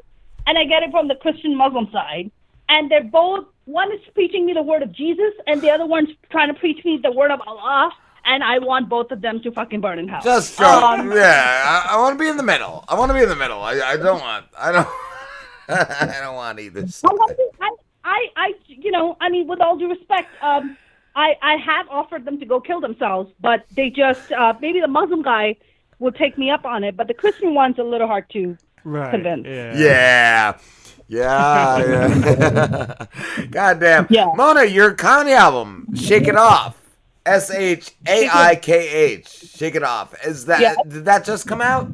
and 0.48 0.58
I 0.58 0.66
get 0.66 0.84
it 0.84 0.91
from 0.91 1.08
the 1.08 1.16
Christian 1.16 1.56
Muslim 1.56 1.88
side, 1.91 2.30
and 2.68 2.91
they're 2.91 3.04
both. 3.04 3.46
One 3.70 3.91
is 3.91 4.00
preaching 4.16 4.46
me 4.48 4.54
the 4.54 4.62
word 4.64 4.82
of 4.82 4.91
Jesus, 4.91 5.34
and 5.48 5.62
the 5.62 5.70
other 5.70 5.86
one's 5.86 6.10
trying 6.32 6.48
to 6.54 6.60
preach 6.60 6.84
me 6.84 7.00
the 7.02 7.12
word 7.12 7.32
of 7.32 7.40
Allah. 7.46 7.91
And 8.26 8.44
I 8.44 8.60
want 8.60 8.90
both 8.90 9.12
of 9.12 9.22
them 9.22 9.41
to 9.44 9.52
fucking 9.52 9.80
burn 9.82 9.98
in 10.00 10.08
hell. 10.08 10.22
Just 10.24 10.58
go. 10.60 10.66
Um, 10.66 11.12
yeah, 11.12 11.84
I, 11.90 11.94
I 11.96 11.98
want 12.02 12.18
to 12.18 12.24
be 12.24 12.30
in 12.30 12.38
the 12.38 12.44
middle. 12.44 12.84
I 12.90 12.96
want 13.00 13.10
to 13.10 13.14
be 13.14 13.22
in 13.24 13.30
the 13.30 13.36
middle. 13.36 13.62
I, 13.62 13.74
I 13.80 13.96
don't 13.98 14.20
want. 14.22 14.46
I 14.58 14.72
don't. 14.72 14.88
I 15.70 16.18
don't 16.24 16.36
want 16.36 16.60
either. 16.60 16.82
I, 16.82 17.08
want 17.14 17.38
to- 17.38 17.50
I, 17.62 17.70
I, 18.04 18.28
I, 18.36 18.54
you 18.68 18.91
know, 18.91 19.16
I 19.22 19.30
mean, 19.30 19.48
with 19.48 19.62
all 19.62 19.78
due 19.78 19.90
respect, 19.90 20.30
um, 20.41 20.76
I, 21.16 21.36
I 21.41 21.56
have 21.58 21.88
offered 21.90 22.26
them 22.26 22.40
to 22.40 22.46
go 22.46 22.60
kill 22.60 22.82
themselves, 22.82 23.32
but 23.40 23.66
they 23.76 23.90
just, 23.91 24.32
uh, 24.32 24.54
maybe 24.60 24.80
the 24.82 24.88
Muslim 24.88 25.22
guy 25.22 25.58
will 26.00 26.12
take 26.12 26.38
me 26.38 26.50
up 26.50 26.66
on 26.66 26.84
it, 26.84 26.98
but 26.98 27.08
the 27.08 27.14
Christian 27.14 27.54
one's 27.54 27.78
a 27.78 27.84
little 27.84 28.08
hard 28.08 28.30
to 28.32 28.58
Right. 28.84 29.12
convince. 29.12 29.46
Yeah. 29.46 29.78
Yeah. 29.78 30.58
Yeah. 31.10 33.06
God 33.52 33.80
damn. 33.80 34.07
Mona, 34.38 34.64
your 34.65 34.94
Kanye 34.94 35.36
album, 35.36 35.88
Shaikh 35.95 36.27
It 36.27 36.36
Off. 36.36 36.76
S 37.26 37.52
H 37.52 37.91
A 38.07 38.30
I 38.31 38.56
K 38.56 38.88
H. 38.90 39.27
Shaikh 39.27 39.76
It 39.76 39.84
Off. 39.84 40.15
Is 40.26 40.45
that 40.45 40.61
Yeah. 40.61 40.76
did 40.88 41.06
that 41.06 41.26
just 41.26 41.48
come 41.48 41.61
out? 41.61 41.88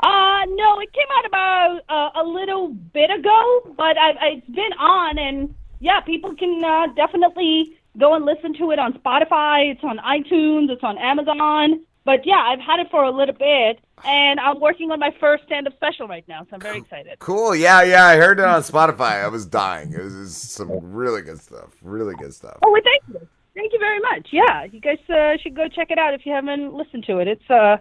Uh, 0.00 0.44
no, 0.48 0.80
it 0.80 0.92
came 0.92 1.06
out 1.18 1.26
about 1.26 1.80
uh, 1.88 2.20
a 2.20 2.24
little 2.24 2.68
bit 2.68 3.10
ago, 3.10 3.74
but 3.76 3.96
I, 3.96 4.10
I, 4.10 4.26
it's 4.36 4.46
been 4.48 4.72
on, 4.78 5.18
and 5.18 5.54
yeah, 5.80 6.00
people 6.00 6.34
can 6.34 6.62
uh, 6.62 6.88
definitely 6.94 7.76
go 7.98 8.14
and 8.14 8.24
listen 8.24 8.54
to 8.54 8.70
it 8.70 8.78
on 8.78 8.92
Spotify. 8.94 9.70
It's 9.72 9.82
on 9.84 9.98
iTunes. 9.98 10.70
It's 10.70 10.82
on 10.84 10.98
Amazon. 10.98 11.80
But 12.04 12.26
yeah, 12.26 12.36
I've 12.36 12.60
had 12.60 12.80
it 12.80 12.90
for 12.90 13.02
a 13.02 13.10
little 13.10 13.34
bit, 13.34 13.80
and 14.04 14.38
I'm 14.38 14.60
working 14.60 14.90
on 14.90 14.98
my 14.98 15.14
first 15.18 15.44
stand-up 15.44 15.72
special 15.74 16.06
right 16.06 16.26
now, 16.28 16.42
so 16.42 16.48
I'm 16.52 16.60
very 16.60 16.78
excited. 16.78 17.18
Cool. 17.18 17.56
Yeah, 17.56 17.82
yeah. 17.82 18.04
I 18.04 18.16
heard 18.16 18.38
it 18.38 18.44
on 18.44 18.60
Spotify. 18.60 19.24
I 19.24 19.28
was 19.28 19.46
dying. 19.46 19.92
It 19.92 20.02
was, 20.02 20.14
it 20.14 20.18
was 20.18 20.36
some 20.36 20.92
really 20.92 21.22
good 21.22 21.40
stuff. 21.40 21.70
Really 21.82 22.14
good 22.16 22.34
stuff. 22.34 22.58
Oh, 22.62 22.70
well, 22.70 22.82
thank 22.84 23.02
you. 23.08 23.28
Thank 23.54 23.72
you 23.72 23.78
very 23.78 24.00
much. 24.00 24.28
Yeah, 24.32 24.64
you 24.64 24.80
guys 24.80 24.98
uh, 25.08 25.36
should 25.40 25.54
go 25.54 25.68
check 25.68 25.90
it 25.90 25.98
out 25.98 26.12
if 26.12 26.26
you 26.26 26.32
haven't 26.32 26.74
listened 26.74 27.04
to 27.04 27.18
it. 27.18 27.28
It's 27.28 27.48
uh, 27.48 27.76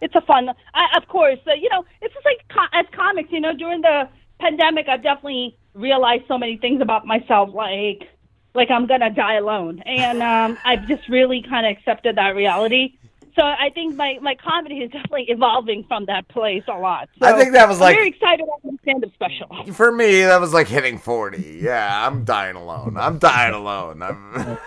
it's 0.00 0.14
a 0.14 0.22
fun. 0.22 0.48
I, 0.72 0.96
of 0.96 1.06
course, 1.06 1.38
uh, 1.46 1.52
you 1.52 1.68
know, 1.68 1.84
it's 2.00 2.14
just 2.14 2.24
like 2.24 2.42
co- 2.48 2.78
as 2.78 2.86
comics. 2.92 3.30
You 3.30 3.40
know, 3.40 3.54
during 3.54 3.82
the 3.82 4.08
pandemic, 4.40 4.88
I've 4.88 5.02
definitely 5.02 5.56
realized 5.74 6.24
so 6.28 6.38
many 6.38 6.56
things 6.56 6.80
about 6.80 7.06
myself, 7.06 7.50
like 7.52 8.08
like 8.54 8.70
I'm 8.70 8.86
gonna 8.86 9.10
die 9.10 9.34
alone, 9.34 9.80
and 9.84 10.22
um, 10.22 10.58
I've 10.64 10.88
just 10.88 11.06
really 11.10 11.42
kind 11.42 11.66
of 11.66 11.76
accepted 11.76 12.16
that 12.16 12.34
reality. 12.34 12.94
So 13.34 13.42
I 13.42 13.70
think 13.70 13.96
my, 13.96 14.18
my 14.20 14.34
comedy 14.34 14.78
is 14.80 14.90
definitely 14.90 15.24
evolving 15.28 15.84
from 15.88 16.04
that 16.06 16.28
place 16.28 16.64
a 16.68 16.78
lot. 16.78 17.08
So 17.18 17.26
I 17.26 17.32
think 17.38 17.52
that 17.52 17.66
was 17.66 17.80
like 17.80 17.94
I'm 17.94 18.00
very 18.00 18.08
excited 18.08 18.42
about 18.42 18.62
my 18.62 18.76
stand-up 18.82 19.12
special. 19.14 19.72
For 19.72 19.90
me, 19.90 20.20
that 20.22 20.38
was 20.38 20.52
like 20.52 20.68
hitting 20.68 20.98
40. 20.98 21.60
Yeah, 21.62 22.06
I'm 22.06 22.24
dying 22.24 22.56
alone. 22.56 22.96
I'm 22.98 23.18
dying 23.18 23.54
alone. 23.54 24.02
I'm 24.02 24.34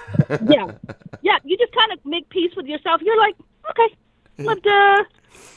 yeah, 0.50 0.72
yeah. 1.22 1.38
You 1.44 1.58
just 1.58 1.74
kind 1.74 1.92
of 1.92 2.04
make 2.06 2.28
peace 2.30 2.54
with 2.58 2.66
yourself. 2.66 3.02
You're 3.04 3.18
like, 3.18 3.36
okay, 3.70 3.96
but 4.38 4.66
uh, 4.66 5.04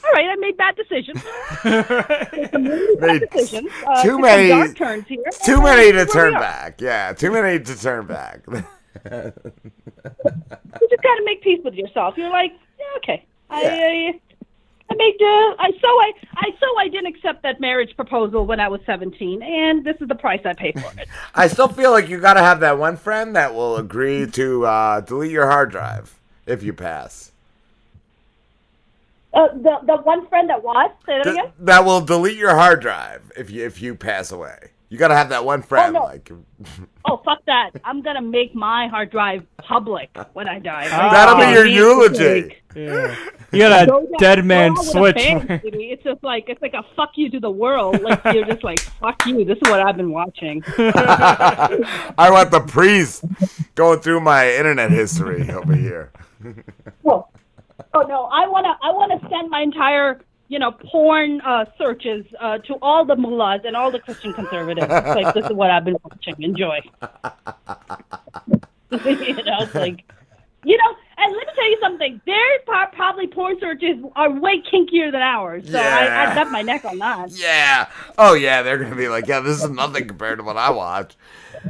all 0.04 0.12
right, 0.12 0.28
I 0.28 0.36
made 0.36 0.58
bad 0.58 0.76
decisions. 0.76 1.22
Made 1.64 2.52
really 2.52 2.96
bad 2.96 3.30
decisions. 3.30 3.70
Uh, 3.86 4.02
too 4.02 4.18
many 4.18 4.48
dark 4.48 4.76
turns 4.76 5.06
here. 5.08 5.24
Too 5.44 5.62
many 5.62 5.92
to 5.92 6.04
turn 6.04 6.34
back. 6.34 6.80
Yeah, 6.80 7.14
too 7.14 7.30
many 7.32 7.58
to 7.62 7.76
turn 7.76 8.06
back. 8.06 8.42
You 8.46 8.62
just 10.90 11.02
gotta 11.02 11.22
make 11.24 11.42
peace 11.42 11.60
with 11.64 11.74
yourself. 11.74 12.14
You're 12.16 12.30
like, 12.30 12.52
yeah, 12.78 12.84
okay. 12.98 13.24
I, 13.50 13.64
I, 13.64 14.20
I 14.90 14.94
made. 14.94 15.16
Uh, 15.20 15.54
I 15.58 15.70
so 15.80 15.88
I, 15.88 16.12
I 16.36 16.50
so 16.58 16.66
I 16.78 16.88
didn't 16.88 17.06
accept 17.06 17.42
that 17.42 17.60
marriage 17.60 17.94
proposal 17.96 18.46
when 18.46 18.60
I 18.60 18.68
was 18.68 18.80
17, 18.86 19.42
and 19.42 19.84
this 19.84 19.96
is 20.00 20.08
the 20.08 20.14
price 20.14 20.40
I 20.44 20.54
pay 20.54 20.72
for 20.72 20.92
it. 21.00 21.08
I 21.34 21.48
still 21.48 21.68
feel 21.68 21.90
like 21.90 22.08
you 22.08 22.20
gotta 22.20 22.40
have 22.40 22.60
that 22.60 22.78
one 22.78 22.96
friend 22.96 23.36
that 23.36 23.54
will 23.54 23.76
agree 23.76 24.26
to 24.30 24.66
uh, 24.66 25.00
delete 25.00 25.30
your 25.32 25.46
hard 25.46 25.70
drive 25.70 26.18
if 26.46 26.62
you 26.62 26.72
pass. 26.72 27.32
Uh, 29.34 29.48
the 29.54 29.78
the 29.84 29.96
one 29.98 30.26
friend 30.28 30.48
that 30.48 30.62
was 30.62 30.90
say 31.04 31.18
that 31.18 31.24
Th- 31.24 31.36
again. 31.36 31.52
that 31.60 31.84
will 31.84 32.00
delete 32.00 32.38
your 32.38 32.54
hard 32.54 32.80
drive 32.80 33.30
if 33.36 33.50
you 33.50 33.64
if 33.64 33.80
you 33.80 33.94
pass 33.94 34.32
away. 34.32 34.70
You 34.90 34.96
gotta 34.96 35.14
have 35.14 35.28
that 35.28 35.44
one 35.44 35.60
friend. 35.62 35.94
Oh, 35.96 36.00
no. 36.00 36.04
Like 36.06 36.30
Oh 37.04 37.20
fuck 37.24 37.44
that! 37.46 37.70
I'm 37.84 38.00
gonna 38.02 38.22
make 38.22 38.54
my 38.54 38.88
hard 38.88 39.10
drive 39.10 39.44
public 39.58 40.16
when 40.32 40.48
I 40.48 40.58
die. 40.58 40.88
That'll 41.10 41.36
be 41.36 41.52
your 41.52 41.66
eulogy. 41.66 42.56
Yeah. 42.74 43.14
You 43.52 43.58
got 43.60 43.82
a 43.82 43.86
Go 43.90 44.00
down- 44.00 44.12
dead 44.18 44.44
man 44.44 44.70
out 44.72 44.78
with 44.78 44.86
a 44.88 44.90
switch. 44.90 45.14
bang. 45.16 45.60
It's 45.64 46.02
just 46.04 46.22
like 46.22 46.44
it's 46.48 46.60
like 46.62 46.74
a 46.74 46.84
fuck 46.96 47.10
you 47.16 47.30
to 47.30 47.40
the 47.40 47.50
world. 47.50 48.00
Like 48.00 48.22
you're 48.32 48.44
just 48.46 48.64
like 48.64 48.80
fuck 48.80 49.24
you. 49.26 49.44
This 49.44 49.56
is 49.62 49.68
what 49.70 49.80
I've 49.80 49.96
been 49.96 50.10
watching. 50.10 50.62
I 50.68 52.28
want 52.30 52.50
the 52.50 52.60
priest 52.60 53.24
going 53.74 54.00
through 54.00 54.20
my 54.20 54.50
internet 54.52 54.90
history 54.90 55.50
over 55.50 55.74
here. 55.74 56.12
Well, 57.02 57.30
oh, 57.32 57.84
oh 57.94 58.02
no! 58.02 58.24
I 58.24 58.46
wanna 58.48 58.76
I 58.82 58.90
wanna 58.92 59.18
send 59.28 59.50
my 59.50 59.60
entire 59.62 60.20
you 60.48 60.58
know 60.58 60.72
porn 60.72 61.40
uh, 61.42 61.66
searches 61.76 62.24
uh, 62.40 62.58
to 62.58 62.74
all 62.82 63.04
the 63.04 63.16
mullahs 63.16 63.60
and 63.64 63.76
all 63.76 63.90
the 63.90 64.00
Christian 64.00 64.32
conservatives. 64.32 64.86
It's 64.90 65.06
like 65.22 65.34
this 65.34 65.46
is 65.46 65.52
what 65.52 65.70
I've 65.70 65.84
been 65.84 65.96
watching. 66.04 66.42
Enjoy. 66.42 66.80
you 68.90 69.34
know, 69.44 69.58
it's 69.60 69.74
like 69.74 70.04
you 70.64 70.76
know. 70.76 70.96
And 71.20 71.34
let 71.34 71.46
me 71.48 71.52
tell 71.56 71.68
you 71.68 71.78
something. 71.82 72.20
Their 72.26 72.58
probably 72.92 73.26
porn 73.26 73.58
searches 73.58 73.96
are 74.14 74.30
way 74.30 74.62
kinkier 74.62 75.10
than 75.10 75.20
ours. 75.20 75.68
So 75.68 75.76
I, 75.76 76.04
Yeah. 76.04 76.26
I'd 76.28 76.34
bet 76.36 76.52
my 76.52 76.62
neck 76.62 76.84
on 76.84 76.98
that. 76.98 77.30
Yeah. 77.32 77.88
Oh 78.16 78.34
yeah, 78.34 78.62
they're 78.62 78.78
gonna 78.78 78.94
be 78.94 79.08
like, 79.08 79.26
yeah, 79.26 79.40
this 79.40 79.62
is 79.62 79.68
nothing 79.68 80.06
compared 80.06 80.38
to 80.38 80.44
what 80.44 80.56
I 80.56 80.70
watch. 80.70 81.16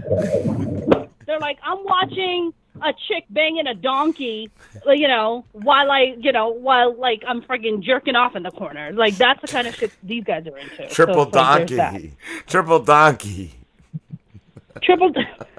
They're 0.05 1.39
like, 1.41 1.59
I'm 1.63 1.83
watching 1.85 2.53
a 2.83 2.93
chick 3.09 3.25
banging 3.31 3.67
a 3.67 3.75
donkey, 3.75 4.51
you 4.87 5.09
know, 5.09 5.45
while 5.53 5.91
I, 5.91 6.15
you 6.19 6.33
know, 6.33 6.49
while 6.49 6.95
like 6.97 7.23
I'm 7.27 7.43
freaking 7.43 7.83
jerking 7.83 8.15
off 8.17 8.37
in 8.37 8.43
the 8.43 8.51
corner. 8.51 8.93
Like 8.93 9.17
that's 9.17 9.41
the 9.41 9.49
kind 9.49 9.67
of 9.67 9.75
shit 9.75 9.93
these 10.03 10.25
guys 10.25 10.47
are 10.47 10.57
into. 10.59 10.89
Triple 10.89 11.23
it's 11.25 11.35
like, 11.35 11.69
there's 11.69 11.79
donkey. 11.79 12.13
Triple 12.47 12.79
donkey. 12.81 13.55
Triple, 14.83 15.13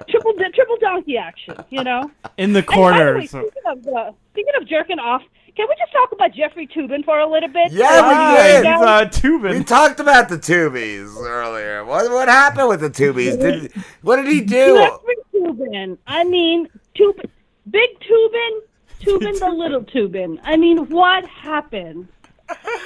triple, 0.08 0.32
triple 0.54 0.76
donkey 0.80 1.18
action. 1.18 1.54
You 1.68 1.84
know. 1.84 2.10
In 2.38 2.52
the 2.54 2.60
And 2.60 2.66
by 2.66 2.74
the 2.74 2.80
way, 2.80 3.26
corner. 3.26 3.26
so- 3.26 3.40
speaking 3.48 3.62
of 3.66 3.86
uh, 3.88 4.12
speaking 4.32 4.52
of 4.60 4.66
jerking 4.68 4.98
off, 4.98 5.22
can 5.56 5.66
we 5.68 5.74
just 5.76 5.92
talk 5.92 6.10
about 6.12 6.32
Jeffrey 6.32 6.66
Toobin 6.66 7.04
for 7.04 7.18
a 7.18 7.30
little 7.30 7.48
bit? 7.50 7.70
Yeah, 7.72 8.08
we 8.32 8.36
did. 8.38 8.64
Now- 8.64 9.04
Toobin. 9.04 9.58
We 9.58 9.64
talked 9.64 10.00
about 10.00 10.30
the 10.30 10.38
tubies 10.38 11.14
earlier. 11.18 11.84
What 11.84 12.10
what 12.10 12.28
happened 12.28 12.68
with 12.68 12.80
the 12.80 12.88
tubies? 12.88 13.38
Did 13.38 13.72
what 14.00 14.16
did 14.16 14.26
he 14.28 14.40
do? 14.40 14.76
Jeffrey 14.76 15.16
Toobin. 15.34 15.98
I 16.06 16.24
mean, 16.24 16.68
Toobin, 17.00 17.30
big 17.70 17.90
Toobin, 18.00 18.60
Toobin 19.00 19.38
the 19.38 19.48
little 19.48 19.82
Toobin. 19.82 20.38
I 20.42 20.56
mean, 20.56 20.88
what 20.90 21.24
happened? 21.26 22.08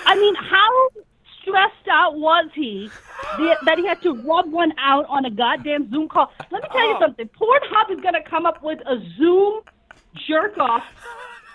I 0.07 0.15
mean, 0.15 0.35
how 0.37 0.89
stressed 1.41 1.89
out 1.91 2.19
was 2.19 2.51
he 2.55 2.91
that 3.65 3.79
he 3.79 3.87
had 3.87 4.01
to 4.03 4.15
rub 4.15 4.51
one 4.51 4.73
out 4.79 5.07
on 5.09 5.25
a 5.25 5.31
goddamn 5.31 5.91
Zoom 5.91 6.09
call? 6.09 6.33
Let 6.51 6.63
me 6.63 6.69
tell 6.71 6.89
you 6.89 6.97
oh. 6.97 7.01
something. 7.01 7.29
Pornhub 7.29 7.91
is 7.91 8.01
going 8.01 8.15
to 8.15 8.23
come 8.23 8.47
up 8.47 8.63
with 8.63 8.81
a 8.87 9.03
Zoom 9.19 9.63
jerk 10.29 10.59
off 10.59 10.85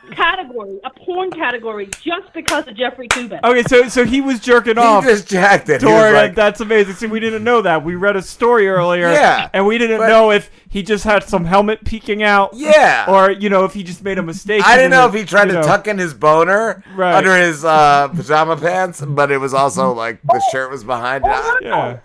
category, 0.10 0.80
a 0.84 0.90
porn 0.90 1.31
category, 1.31 1.88
just 2.02 2.31
because 2.34 2.68
of 2.68 2.76
Jeffrey 2.76 3.07
Toobin. 3.07 3.40
Okay, 3.44 3.64
so 3.64 3.88
so 3.88 4.03
he 4.06 4.22
was 4.22 4.40
jerking 4.40 4.76
He 4.76 4.81
off. 4.81 5.03
just 5.03 5.27
jacked 5.27 5.69
it. 5.69 5.81
He 5.81 5.86
was 5.88 5.94
Toward, 5.95 6.14
like- 6.14 6.36
that's 6.36 6.60
amazing. 6.61 6.95
See, 6.95 7.07
we 7.07 7.19
didn't 7.19 7.44
know 7.44 7.61
that. 7.61 7.84
We 7.84 7.95
read 7.95 8.15
a 8.15 8.22
story 8.22 8.68
earlier. 8.68 9.11
Yeah, 9.11 9.49
And 9.53 9.65
we 9.65 9.77
didn't 9.77 9.99
but- 9.99 10.07
know 10.10 10.31
if 10.31 10.49
he 10.69 10.84
just 10.84 11.03
had 11.03 11.23
some 11.23 11.45
helmet 11.45 11.84
peeking 11.86 12.22
out. 12.23 12.52
Yeah. 12.53 13.06
Or, 13.07 13.31
you 13.31 13.49
know, 13.49 13.65
if 13.65 13.73
he 13.73 13.84
just 13.84 14.03
made 14.03 14.18
a 14.19 14.23
mistake. 14.23 14.61
I 14.65 14.76
didn't 14.76 14.91
know 14.91 15.07
if 15.07 15.14
he 15.14 15.23
tried 15.26 15.45
to 15.45 15.53
know. 15.53 15.61
tuck 15.64 15.88
in 15.88 15.98
his 15.98 16.14
boner 16.14 16.84
Right. 16.95 17.15
under 17.15 17.36
his 17.36 17.65
uh, 17.65 18.10
pajama 18.10 18.56
pants, 18.57 19.02
but 19.02 19.31
it 19.31 19.38
was 19.38 19.53
also 19.53 19.94
like 19.94 20.22
the 20.23 20.41
shirt 20.52 20.69
was 20.69 20.84
behind 20.84 21.26
it. 21.26 21.31
Yeah. 21.64 21.98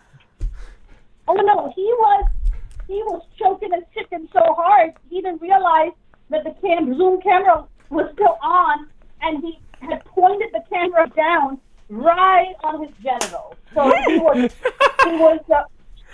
Oh 1.26 1.34
no, 1.34 1.72
he 1.74 1.82
was 1.84 2.24
he 2.86 3.02
was 3.04 3.22
choking 3.38 3.72
his 3.72 3.82
chicken 3.94 4.28
so 4.32 4.40
hard 4.58 4.92
he 5.08 5.22
didn't 5.22 5.40
realize 5.40 5.92
that 6.30 6.44
the 6.44 6.50
cam 6.60 6.94
zoom 6.96 7.18
camera 7.22 7.64
was 7.90 8.10
still 8.14 8.38
on, 8.42 8.88
and 9.22 9.42
he 9.42 9.58
had 9.80 10.04
pointed 10.04 10.50
the 10.52 10.62
camera 10.70 11.08
down 11.10 11.58
right 11.88 12.54
on 12.62 12.82
his 12.82 12.94
genitals. 13.02 13.56
So 13.74 13.92
he 14.06 14.18
was 14.18 14.52
he 15.04 15.10
was 15.16 15.40
uh, 15.54 15.62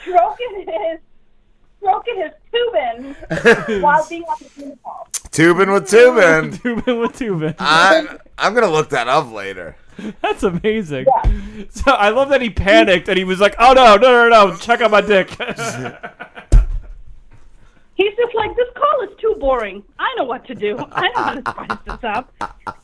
stroking 0.03 0.67
his 0.67 1.01
stroking 1.79 2.17
his 2.17 2.33
toobin 2.53 3.81
while 3.83 4.07
being 4.09 4.25
on 4.25 4.37
the 4.41 4.49
Zoom 4.49 4.79
call. 4.83 5.09
Toobin 5.31 5.73
with 5.73 5.89
Toobin. 5.89 6.53
Toobin 6.59 7.01
with 7.01 7.13
Toobin. 7.13 7.55
I'm, 7.59 8.19
I'm 8.37 8.53
going 8.53 8.67
to 8.67 8.71
look 8.71 8.91
that 8.91 9.07
up 9.07 9.31
later. 9.33 9.77
That's 10.23 10.43
amazing. 10.43 11.07
So 11.71 11.93
I 11.93 12.09
love 12.09 12.31
that 12.31 12.43
he 12.43 12.51
panicked 12.51 13.09
and 13.09 13.17
he 13.19 13.25
was 13.25 13.39
like, 13.39 13.55
"Oh 13.59 13.73
no, 13.73 13.97
no, 13.97 14.29
no, 14.29 14.29
no! 14.29 14.57
Check 14.57 14.81
out 14.81 14.91
my 14.91 15.01
dick." 15.03 15.31
He's 18.01 18.17
just 18.17 18.35
like, 18.35 18.57
this 18.57 18.69
call 18.75 19.03
is 19.03 19.11
too 19.21 19.37
boring. 19.39 19.83
I 19.99 20.15
know 20.17 20.25
what 20.25 20.47
to 20.47 20.55
do. 20.55 20.75
I 20.79 21.09
know 21.09 21.23
how 21.23 21.35
to 21.35 21.43
spice 21.43 21.79
this 21.85 22.05
up. 22.05 22.33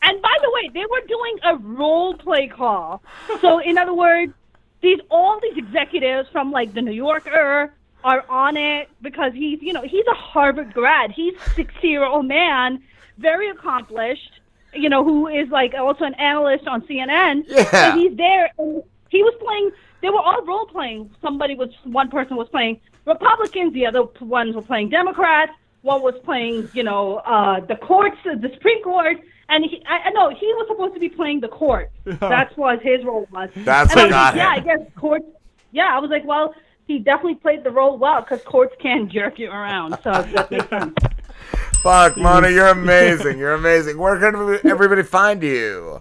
And 0.02 0.20
by 0.20 0.36
the 0.42 0.50
way, 0.52 0.68
they 0.74 0.84
were 0.84 1.00
doing 1.08 1.38
a 1.42 1.56
role 1.56 2.12
play 2.12 2.48
call. 2.48 3.02
So 3.40 3.58
in 3.60 3.78
other 3.78 3.94
words, 3.94 4.34
these 4.82 5.00
all 5.10 5.40
these 5.40 5.56
executives 5.56 6.28
from 6.30 6.52
like 6.52 6.74
the 6.74 6.82
New 6.82 6.92
Yorker 6.92 7.72
are 8.04 8.24
on 8.28 8.58
it 8.58 8.90
because 9.00 9.32
he's 9.32 9.62
you 9.62 9.72
know 9.72 9.80
he's 9.80 10.06
a 10.06 10.14
Harvard 10.14 10.74
grad. 10.74 11.12
He's 11.12 11.32
a 11.46 11.50
sixty 11.54 11.88
year 11.88 12.04
old 12.04 12.26
man, 12.26 12.82
very 13.16 13.48
accomplished. 13.48 14.32
You 14.74 14.90
know 14.90 15.02
who 15.02 15.28
is 15.28 15.48
like 15.48 15.72
also 15.72 16.04
an 16.04 16.14
analyst 16.14 16.66
on 16.66 16.82
CNN. 16.82 17.44
Yeah. 17.46 17.92
And 17.92 18.00
he's 18.00 18.14
there. 18.18 18.50
And 18.58 18.82
he 19.08 19.22
was 19.22 19.34
playing. 19.40 19.70
They 20.02 20.10
were 20.10 20.20
all 20.20 20.44
role 20.44 20.66
playing. 20.66 21.10
Somebody 21.22 21.54
was 21.54 21.70
one 21.84 22.10
person 22.10 22.36
was 22.36 22.50
playing 22.50 22.80
Republicans. 23.06 23.72
The 23.72 23.86
other 23.86 24.02
ones 24.20 24.54
were 24.54 24.62
playing 24.62 24.90
Democrats. 24.90 25.52
one 25.82 26.02
was 26.02 26.14
playing, 26.24 26.68
you 26.74 26.82
know, 26.82 27.16
uh, 27.18 27.60
the 27.60 27.76
courts, 27.76 28.16
the 28.24 28.50
Supreme 28.54 28.82
Court, 28.82 29.18
and 29.48 29.64
he, 29.64 29.82
I, 29.88 29.98
I 30.06 30.10
know 30.10 30.30
he 30.30 30.46
was 30.46 30.66
supposed 30.68 30.94
to 30.94 31.00
be 31.00 31.08
playing 31.08 31.40
the 31.40 31.48
court. 31.48 31.90
That's 32.04 32.56
what 32.56 32.82
his 32.82 33.04
role 33.04 33.26
was. 33.30 33.50
That's 33.56 33.92
and 33.92 34.00
I 34.00 34.04
what 34.04 34.06
was 34.06 34.10
got 34.10 34.34
like, 34.34 34.42
Yeah, 34.42 34.48
I 34.50 34.60
guess 34.60 34.86
courts. 34.96 35.24
Yeah, 35.72 35.94
I 35.96 35.98
was 36.00 36.10
like, 36.10 36.24
well, 36.24 36.54
he 36.86 36.98
definitely 36.98 37.36
played 37.36 37.64
the 37.64 37.70
role 37.70 37.98
well 37.98 38.20
because 38.22 38.42
courts 38.42 38.74
can 38.80 39.08
jerk 39.08 39.38
you 39.38 39.50
around, 39.50 39.98
so 40.02 40.10
that 40.12 40.50
makes 40.50 40.68
sense. 40.68 40.94
Fuck, 41.82 42.16
Mona, 42.16 42.48
you're 42.48 42.68
amazing. 42.82 43.38
You're 43.38 43.54
amazing. 43.54 43.98
Where 43.98 44.18
can 44.18 44.58
everybody 44.68 45.02
find 45.02 45.42
you? 45.42 46.00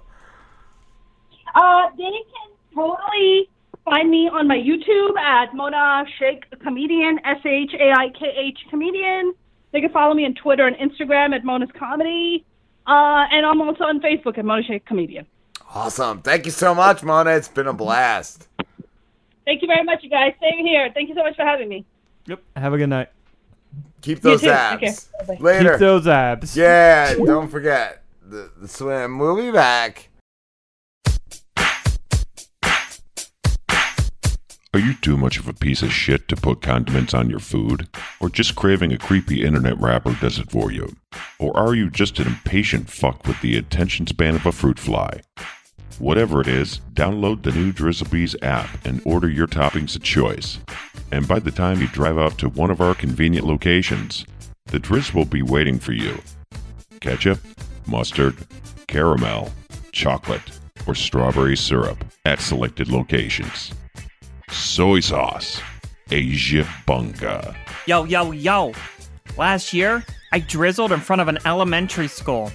Uh, 1.54 1.90
they 1.98 2.04
can 2.04 2.50
totally 2.74 3.50
find 3.86 4.10
me 4.10 4.28
on 4.28 4.48
my 4.48 4.58
YouTube 4.58 5.18
at 5.18 5.54
Mona 5.54 6.04
Shaikh 6.20 6.44
Comedian, 6.60 7.20
S 7.24 7.40
H 7.46 7.72
A 7.80 7.92
I 7.92 8.10
K 8.10 8.26
H 8.36 8.60
Comedian. 8.70 9.34
They 9.72 9.82
can 9.82 9.92
follow 9.92 10.14
me 10.14 10.26
on 10.26 10.34
Twitter 10.34 10.68
and 10.68 10.76
Instagram 10.78 11.34
at 11.34 11.46
Mona's 11.46 11.70
Comedy. 11.78 12.44
Uh, 12.88 13.26
and 13.32 13.46
I'm 13.46 13.62
also 13.62 13.86
on 13.86 14.00
Facebook 14.02 14.38
at 14.38 14.46
Mona 14.46 14.64
Shaikh 14.64 14.86
Comedian. 14.86 15.26
Awesome. 15.74 16.22
Thank 16.22 16.46
you 16.46 16.52
so 16.52 16.74
much, 16.76 17.04
Mona. 17.04 17.32
It's 17.32 17.48
been 17.48 17.68
a 17.68 17.74
blast. 17.74 18.48
Thank 19.46 19.62
you 19.62 19.68
very 19.68 19.84
much, 19.84 20.04
you 20.04 20.10
guys. 20.10 20.34
Same 20.42 20.66
here. 20.66 20.90
Thank 20.94 21.10
you 21.10 21.16
so 21.16 21.24
much 21.24 21.36
for 21.36 21.44
having 21.44 21.70
me. 21.70 21.86
Yep. 22.28 22.42
Have 22.56 22.74
a 22.74 22.78
good 22.78 22.90
night. 22.90 23.10
Keep 24.02 24.22
those 24.22 24.42
too. 24.42 24.50
abs. 24.50 25.10
Okay. 25.24 25.38
Later. 25.40 25.72
Keep 25.72 25.80
those 25.80 26.08
abs. 26.08 26.56
Yeah, 26.56 27.16
don't 27.16 27.50
forget 27.50 28.04
the, 28.24 28.52
the 28.58 28.68
swim. 28.68 29.20
We'll 29.20 29.36
be 29.36 29.52
back. 29.52 30.10
Are 34.76 34.80
you 34.80 34.94
too 34.96 35.16
much 35.16 35.40
of 35.40 35.48
a 35.48 35.54
piece 35.54 35.82
of 35.84 35.94
shit 35.94 36.28
to 36.28 36.36
put 36.36 36.62
condiments 36.62 37.14
on 37.14 37.30
your 37.30 37.40
food? 37.40 37.88
Or 38.20 38.28
just 38.28 38.58
craving 38.58 38.92
a 38.92 38.98
creepy 38.98 39.42
internet 39.42 39.80
rapper 39.80 40.18
does 40.20 40.38
it 40.38 40.52
for 40.52 40.70
you? 40.70 40.98
Or 41.40 41.56
are 41.56 41.74
you 41.74 41.90
just 41.90 42.20
an 42.20 42.28
impatient 42.28 42.90
fuck 42.90 43.26
with 43.26 43.40
the 43.40 43.56
attention 43.56 44.06
span 44.06 44.36
of 44.36 44.46
a 44.46 44.52
fruit 44.52 44.78
fly? 44.78 45.22
Whatever 45.98 46.42
it 46.42 46.50
is, 46.50 46.82
download 46.92 47.44
the 47.44 47.54
new 47.54 47.72
Drizzlebees 47.72 48.36
app 48.44 48.86
and 48.86 49.02
order 49.06 49.30
your 49.30 49.48
toppings 49.48 49.96
of 49.96 50.04
choice. 50.04 50.60
And 51.10 51.26
by 51.26 51.40
the 51.40 51.52
time 51.52 51.80
you 51.80 51.88
drive 51.88 52.18
out 52.18 52.38
to 52.40 52.50
one 52.50 52.70
of 52.70 52.82
our 52.82 52.96
convenient 52.96 53.48
locations, 53.48 54.26
the 54.66 54.80
Drizz 54.82 55.14
will 55.14 55.24
be 55.24 55.42
waiting 55.42 55.80
for 55.80 55.94
you. 55.94 56.22
Ketchup, 57.00 57.40
mustard, 57.88 58.36
caramel, 58.90 59.54
chocolate, 59.94 60.60
or 60.86 60.96
strawberry 60.96 61.56
syrup 61.56 62.04
at 62.26 62.42
selected 62.42 62.90
locations. 62.90 63.72
Soy 64.50 65.00
sauce, 65.00 65.62
Asia 66.12 66.64
Bunga. 66.88 67.56
Yo, 67.88 68.04
yo, 68.04 68.32
yo. 68.32 68.74
Last 69.38 69.74
year, 69.74 70.04
I 70.32 70.40
drizzled 70.40 70.92
in 70.92 71.00
front 71.00 71.22
of 71.22 71.28
an 71.28 71.40
elementary 71.46 72.08
school. 72.08 72.52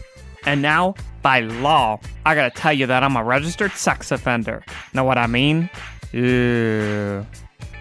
And 0.46 0.62
now, 0.62 0.94
by 1.22 1.40
law, 1.40 2.00
I 2.24 2.34
gotta 2.34 2.50
tell 2.50 2.72
you 2.72 2.86
that 2.86 3.02
I'm 3.02 3.16
a 3.16 3.24
registered 3.24 3.72
sex 3.72 4.10
offender. 4.10 4.64
Know 4.94 5.04
what 5.04 5.18
I 5.18 5.26
mean? 5.26 5.68
Ew. 6.12 7.26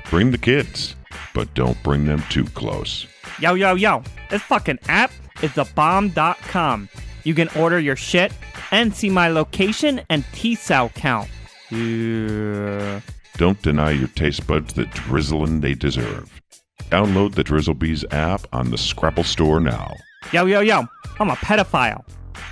Bring 0.09 0.31
the 0.31 0.37
kids, 0.37 0.95
but 1.33 1.53
don't 1.53 1.81
bring 1.83 2.05
them 2.05 2.23
too 2.29 2.45
close. 2.45 3.07
Yo, 3.39 3.53
yo, 3.53 3.75
yo. 3.75 4.03
This 4.29 4.41
fucking 4.41 4.79
app 4.89 5.11
is 5.41 5.51
thebomb.com. 5.51 6.89
You 7.23 7.33
can 7.33 7.47
order 7.55 7.79
your 7.79 7.95
shit 7.95 8.33
and 8.71 8.93
see 8.93 9.09
my 9.09 9.29
location 9.29 10.01
and 10.09 10.25
T 10.33 10.55
cell 10.55 10.89
count. 10.89 11.29
Ew. 11.69 13.01
Don't 13.39 13.61
deny 13.61 13.91
your 13.91 14.09
taste 14.09 14.45
buds 14.47 14.73
the 14.73 14.83
drizzling 14.87 15.61
they 15.61 15.73
deserve. 15.73 16.41
Download 16.89 17.35
the 17.35 17.43
Drizzlebees 17.45 18.03
app 18.11 18.45
on 18.51 18.69
the 18.69 18.77
Scrapple 18.77 19.23
store 19.23 19.61
now. 19.61 19.95
Yo, 20.33 20.45
yo, 20.45 20.59
yo. 20.59 20.85
I'm 21.21 21.29
a 21.29 21.35
pedophile. 21.35 22.03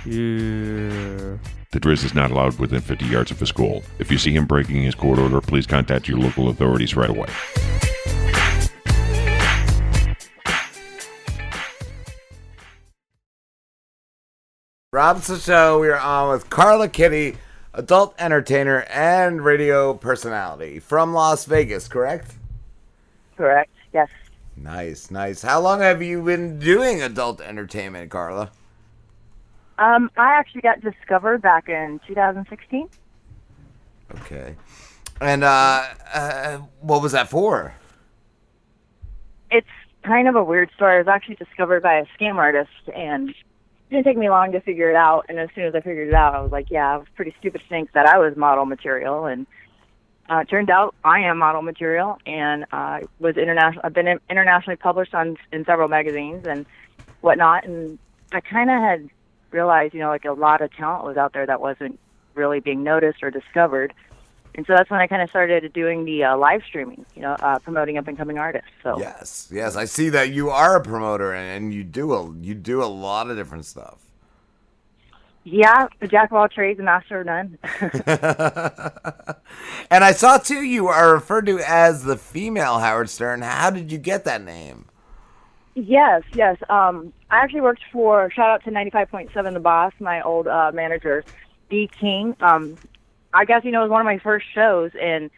Ew. 0.06 1.38
The 1.72 1.78
Drizz 1.78 2.06
is 2.06 2.14
not 2.14 2.30
allowed 2.30 2.58
within 2.58 2.80
50 2.80 3.04
yards 3.04 3.30
of 3.30 3.42
a 3.42 3.44
school. 3.44 3.82
If 3.98 4.10
you 4.10 4.16
see 4.16 4.32
him 4.32 4.46
breaking 4.46 4.82
his 4.82 4.94
court 4.94 5.18
order, 5.18 5.42
please 5.42 5.66
contact 5.66 6.08
your 6.08 6.16
local 6.16 6.48
authorities 6.48 6.96
right 6.96 7.10
away. 7.10 7.28
Rob 14.90 15.16
and 15.16 15.24
Slim 15.24 15.40
Show. 15.40 15.80
We 15.80 15.88
are 15.88 15.98
on 15.98 16.30
with 16.30 16.48
Karla 16.48 16.88
Kitty, 16.88 17.36
adult 17.74 18.14
entertainer 18.18 18.80
and 18.90 19.44
radio 19.44 19.94
personality 19.94 20.78
from 20.78 21.12
Las 21.12 21.44
Vegas, 21.44 21.88
correct? 21.88 22.34
Correct. 23.36 23.70
Yes. 23.92 24.08
Nice, 24.56 25.10
nice. 25.10 25.42
How 25.42 25.60
long 25.60 25.80
have 25.80 26.02
you 26.02 26.22
been 26.22 26.58
doing 26.58 27.02
adult 27.02 27.40
entertainment, 27.40 28.10
Karla? 28.10 28.50
Um, 29.78 30.10
I 30.16 30.32
actually 30.32 30.62
got 30.62 30.80
discovered 30.80 31.40
back 31.40 31.68
in 31.68 32.00
2016. 32.06 32.88
Okay. 34.16 34.56
And 35.20 35.44
uh, 35.44 35.84
uh 36.12 36.58
what 36.80 37.02
was 37.02 37.12
that 37.12 37.28
for? 37.28 37.74
It's 39.50 39.66
kind 40.02 40.28
of 40.28 40.34
a 40.34 40.42
weird 40.42 40.70
story. 40.74 40.96
I 40.96 40.98
was 40.98 41.08
actually 41.08 41.36
discovered 41.36 41.82
by 41.82 41.94
a 41.94 42.06
scam 42.18 42.36
artist, 42.36 42.70
and 42.94 43.34
didn't 43.90 44.04
take 44.04 44.16
me 44.16 44.28
long 44.28 44.52
to 44.52 44.60
figure 44.60 44.90
it 44.90 44.96
out. 44.96 45.26
And 45.28 45.38
as 45.38 45.48
soon 45.54 45.64
as 45.64 45.74
I 45.74 45.80
figured 45.80 46.08
it 46.08 46.14
out, 46.14 46.34
I 46.34 46.40
was 46.40 46.52
like, 46.52 46.70
yeah, 46.70 46.94
I 46.94 46.96
was 46.98 47.06
pretty 47.14 47.34
stupid 47.38 47.60
to 47.62 47.68
think 47.68 47.92
that 47.92 48.06
I 48.06 48.18
was 48.18 48.36
model 48.36 48.66
material. 48.66 49.26
And 49.26 49.46
uh, 50.28 50.40
it 50.40 50.48
turned 50.48 50.70
out 50.70 50.94
I 51.04 51.20
am 51.20 51.38
model 51.38 51.62
material, 51.62 52.18
and 52.26 52.66
uh, 52.70 53.00
was 53.18 53.36
international. 53.36 53.80
I've 53.84 53.94
been 53.94 54.08
in- 54.08 54.20
internationally 54.28 54.76
published 54.76 55.14
on 55.14 55.36
in 55.52 55.64
several 55.64 55.88
magazines 55.88 56.46
and 56.46 56.66
whatnot. 57.22 57.64
And 57.64 57.98
I 58.32 58.40
kind 58.40 58.70
of 58.70 58.78
had 58.80 59.08
realized, 59.50 59.94
you 59.94 60.00
know, 60.00 60.08
like 60.08 60.26
a 60.26 60.32
lot 60.32 60.60
of 60.60 60.72
talent 60.74 61.04
was 61.04 61.16
out 61.16 61.32
there 61.32 61.46
that 61.46 61.60
wasn't 61.60 61.98
really 62.34 62.60
being 62.60 62.82
noticed 62.82 63.22
or 63.22 63.30
discovered. 63.30 63.94
And 64.58 64.66
so 64.66 64.74
that's 64.74 64.90
when 64.90 64.98
I 65.00 65.06
kind 65.06 65.22
of 65.22 65.30
started 65.30 65.72
doing 65.72 66.04
the 66.04 66.24
uh, 66.24 66.36
live 66.36 66.64
streaming, 66.66 67.06
you 67.14 67.22
know, 67.22 67.34
uh, 67.34 67.60
promoting 67.60 67.96
up 67.96 68.08
and 68.08 68.18
coming 68.18 68.38
artists. 68.38 68.68
So 68.82 68.98
Yes, 68.98 69.48
yes. 69.52 69.76
I 69.76 69.84
see 69.86 70.08
that 70.10 70.30
you 70.32 70.50
are 70.50 70.76
a 70.76 70.82
promoter 70.82 71.32
and, 71.32 71.64
and 71.66 71.74
you 71.74 71.84
do 71.84 72.12
a 72.12 72.34
you 72.42 72.54
do 72.56 72.82
a 72.82 72.90
lot 72.90 73.30
of 73.30 73.36
different 73.36 73.66
stuff. 73.66 74.00
yeah, 75.44 75.86
the 76.00 76.08
jack 76.08 76.30
of 76.32 76.36
all 76.36 76.48
trades, 76.48 76.78
the 76.78 76.82
master 76.84 77.20
of 77.20 77.26
none. 77.26 77.58
And 79.90 80.04
I 80.04 80.12
saw 80.12 80.38
too 80.38 80.62
you 80.62 80.88
are 80.88 81.12
referred 81.14 81.46
to 81.46 81.60
as 81.60 82.04
the 82.04 82.16
female 82.16 82.80
Howard 82.80 83.08
Stern. 83.10 83.42
How 83.42 83.70
did 83.70 83.90
you 83.92 83.98
get 83.98 84.24
that 84.24 84.42
name? 84.42 84.86
Yes, 85.74 86.22
yes. 86.34 86.58
Um, 86.68 87.12
I 87.30 87.38
actually 87.38 87.60
worked 87.60 87.82
for 87.92 88.30
shout 88.32 88.50
out 88.50 88.64
to 88.64 88.70
ninety 88.70 88.90
five 88.90 89.10
point 89.10 89.30
seven, 89.32 89.54
the 89.54 89.60
boss, 89.60 89.92
my 90.00 90.20
old 90.22 90.48
uh, 90.48 90.72
manager, 90.74 91.24
D 91.70 91.88
King. 92.00 92.36
Um, 92.40 92.76
I 93.38 93.44
guess 93.44 93.64
you 93.64 93.70
know 93.70 93.80
it 93.80 93.84
was 93.84 93.90
one 93.92 94.00
of 94.00 94.04
my 94.04 94.18
first 94.18 94.46
shows, 94.52 94.90
and 95.00 95.30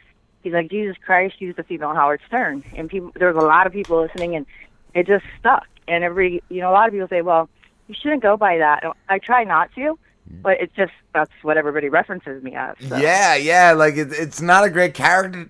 he's 0.42 0.54
like, 0.54 0.70
Jesus 0.70 0.96
Christ, 1.04 1.34
she's 1.38 1.54
the 1.54 1.62
female 1.62 1.92
Howard 1.92 2.22
Stern, 2.26 2.64
and 2.74 2.88
people 2.88 3.12
there 3.14 3.30
was 3.30 3.36
a 3.36 3.46
lot 3.46 3.66
of 3.66 3.74
people 3.74 4.00
listening, 4.00 4.36
and 4.36 4.46
it 4.94 5.06
just 5.06 5.24
stuck. 5.38 5.66
And 5.86 6.02
every 6.02 6.42
you 6.48 6.62
know 6.62 6.70
a 6.70 6.72
lot 6.72 6.88
of 6.88 6.94
people 6.94 7.08
say, 7.08 7.20
well, 7.20 7.50
you 7.88 7.94
shouldn't 8.00 8.22
go 8.22 8.38
by 8.38 8.56
that. 8.56 8.84
I 9.10 9.18
try 9.18 9.44
not 9.44 9.70
to, 9.74 9.98
but 10.42 10.62
it's 10.62 10.74
just 10.74 10.92
that's 11.12 11.30
what 11.42 11.58
everybody 11.58 11.90
references 11.90 12.42
me 12.42 12.54
as. 12.54 12.74
So. 12.88 12.96
Yeah, 12.96 13.34
yeah. 13.34 13.72
Like 13.72 13.96
it, 13.96 14.12
it's 14.12 14.40
not 14.40 14.64
a 14.64 14.70
great 14.70 14.94
character 14.94 15.48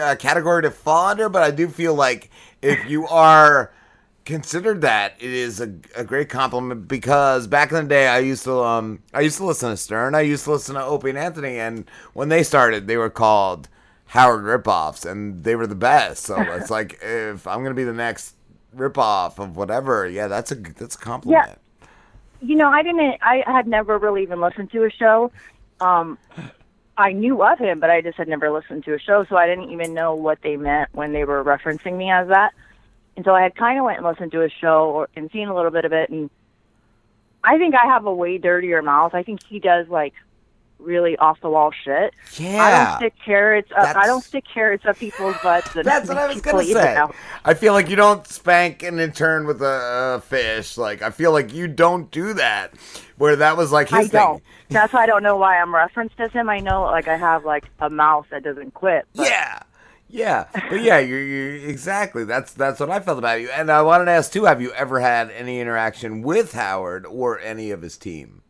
uh, 0.00 0.14
category 0.16 0.62
to 0.62 0.70
fall 0.70 1.08
under, 1.08 1.28
but 1.28 1.42
I 1.42 1.50
do 1.50 1.66
feel 1.66 1.94
like 1.94 2.30
if 2.62 2.88
you 2.88 3.08
are 3.08 3.72
considered 4.28 4.82
that, 4.82 5.14
it 5.18 5.30
is 5.30 5.58
a, 5.58 5.72
a 5.96 6.04
great 6.04 6.28
compliment 6.28 6.86
because 6.86 7.46
back 7.46 7.72
in 7.72 7.76
the 7.76 7.88
day, 7.88 8.08
I 8.08 8.18
used 8.18 8.44
to 8.44 8.62
um 8.62 9.02
I 9.14 9.22
used 9.22 9.38
to 9.38 9.44
listen 9.44 9.70
to 9.70 9.76
Stern. 9.76 10.14
I 10.14 10.20
used 10.20 10.44
to 10.44 10.52
listen 10.52 10.74
to 10.74 10.84
Opie 10.84 11.08
and 11.08 11.18
Anthony, 11.18 11.58
and 11.58 11.90
when 12.12 12.28
they 12.28 12.42
started, 12.42 12.86
they 12.86 12.98
were 12.98 13.08
called 13.08 13.68
Howard 14.08 14.44
ripoffs, 14.44 15.10
and 15.10 15.42
they 15.44 15.56
were 15.56 15.66
the 15.66 15.74
best. 15.74 16.24
So 16.24 16.38
it's 16.52 16.70
like 16.70 16.98
if 17.02 17.46
I'm 17.46 17.62
gonna 17.62 17.74
be 17.74 17.84
the 17.84 17.92
next 17.94 18.36
ripoff 18.76 19.38
of 19.42 19.56
whatever, 19.56 20.06
yeah, 20.06 20.28
that's 20.28 20.52
a 20.52 20.56
that's 20.56 20.94
a 20.94 20.98
compliment. 20.98 21.48
Yeah. 21.48 21.86
You 22.40 22.54
know, 22.54 22.68
I 22.68 22.82
didn't. 22.82 23.16
I 23.22 23.42
had 23.46 23.66
never 23.66 23.96
really 23.98 24.22
even 24.22 24.40
listened 24.42 24.70
to 24.72 24.84
a 24.84 24.90
show. 24.90 25.32
Um, 25.80 26.18
I 26.98 27.12
knew 27.12 27.42
of 27.42 27.58
him, 27.58 27.80
but 27.80 27.88
I 27.88 28.02
just 28.02 28.18
had 28.18 28.28
never 28.28 28.50
listened 28.50 28.84
to 28.84 28.94
a 28.94 28.98
show, 28.98 29.24
so 29.24 29.36
I 29.36 29.46
didn't 29.46 29.70
even 29.70 29.94
know 29.94 30.14
what 30.14 30.38
they 30.42 30.56
meant 30.56 30.90
when 30.92 31.12
they 31.12 31.24
were 31.24 31.42
referencing 31.42 31.96
me 31.96 32.10
as 32.10 32.28
that. 32.28 32.52
And 33.18 33.24
so 33.24 33.34
I 33.34 33.42
had 33.42 33.56
kind 33.56 33.76
of 33.80 33.84
went 33.84 33.98
and 33.98 34.06
listened 34.06 34.30
to 34.30 34.38
his 34.38 34.52
show 34.60 34.90
or, 34.90 35.08
and 35.16 35.28
seen 35.32 35.48
a 35.48 35.54
little 35.56 35.72
bit 35.72 35.84
of 35.84 35.92
it, 35.92 36.08
and 36.08 36.30
I 37.42 37.58
think 37.58 37.74
I 37.74 37.84
have 37.84 38.06
a 38.06 38.14
way 38.14 38.38
dirtier 38.38 38.80
mouth. 38.80 39.12
I 39.12 39.24
think 39.24 39.40
he 39.44 39.58
does 39.58 39.88
like 39.88 40.14
really 40.78 41.16
off 41.16 41.40
the 41.40 41.50
wall 41.50 41.72
shit. 41.72 42.14
Yeah. 42.36 42.62
I 42.62 42.70
don't 42.70 42.96
stick 42.98 43.14
carrots. 43.24 43.72
Up, 43.76 43.96
I 43.96 44.06
don't 44.06 44.22
stick 44.22 44.44
carrots 44.54 44.86
up 44.86 44.98
people's 44.98 45.34
butts. 45.42 45.72
That's 45.74 46.08
what 46.08 46.16
I 46.16 46.28
was 46.28 46.40
gonna 46.40 46.58
people 46.58 46.62
eat 46.62 46.76
it 46.80 46.82
say. 46.84 46.94
out. 46.94 47.12
I 47.44 47.54
feel 47.54 47.72
like 47.72 47.88
you 47.90 47.96
don't 47.96 48.24
spank 48.28 48.84
an 48.84 49.00
intern 49.00 49.48
with 49.48 49.62
a, 49.62 50.18
a 50.18 50.20
fish. 50.20 50.78
Like 50.78 51.02
I 51.02 51.10
feel 51.10 51.32
like 51.32 51.52
you 51.52 51.66
don't 51.66 52.08
do 52.12 52.34
that. 52.34 52.74
Where 53.16 53.34
that 53.34 53.56
was 53.56 53.72
like 53.72 53.88
his 53.88 53.98
I 53.98 54.02
thing. 54.02 54.10
don't. 54.10 54.42
That's 54.68 54.92
why 54.92 55.02
I 55.02 55.06
don't 55.06 55.24
know 55.24 55.36
why 55.36 55.58
I'm 55.58 55.74
referenced 55.74 56.20
as 56.20 56.30
him. 56.30 56.48
I 56.48 56.60
know 56.60 56.82
like 56.84 57.08
I 57.08 57.16
have 57.16 57.44
like 57.44 57.64
a 57.80 57.90
mouth 57.90 58.26
that 58.30 58.44
doesn't 58.44 58.74
quit. 58.74 59.06
But 59.16 59.26
Yeah. 59.26 59.58
Yeah, 60.10 60.46
but 60.70 60.82
yeah, 60.82 60.98
you're, 60.98 61.22
you're 61.22 61.68
exactly. 61.68 62.24
That's 62.24 62.54
that's 62.54 62.80
what 62.80 62.90
I 62.90 63.00
felt 63.00 63.18
about 63.18 63.40
you. 63.40 63.50
And 63.50 63.70
I 63.70 63.82
wanted 63.82 64.06
to 64.06 64.12
ask 64.12 64.32
too: 64.32 64.44
Have 64.44 64.62
you 64.62 64.72
ever 64.72 65.00
had 65.00 65.30
any 65.30 65.60
interaction 65.60 66.22
with 66.22 66.52
Howard 66.52 67.04
or 67.04 67.38
any 67.38 67.70
of 67.70 67.82
his 67.82 67.98
team? 67.98 68.42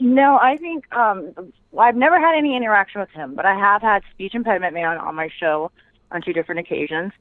No, 0.00 0.38
I 0.38 0.56
think 0.56 0.92
um, 0.94 1.32
I've 1.78 1.96
never 1.96 2.18
had 2.18 2.36
any 2.36 2.56
interaction 2.56 3.00
with 3.00 3.10
him, 3.10 3.34
but 3.34 3.46
I 3.46 3.54
have 3.54 3.82
had 3.82 4.02
speech 4.10 4.34
impediment 4.34 4.74
man 4.74 4.98
on 4.98 5.14
my 5.14 5.28
show 5.38 5.70
on 6.10 6.22
two 6.22 6.32
different 6.32 6.60
occasions. 6.60 7.12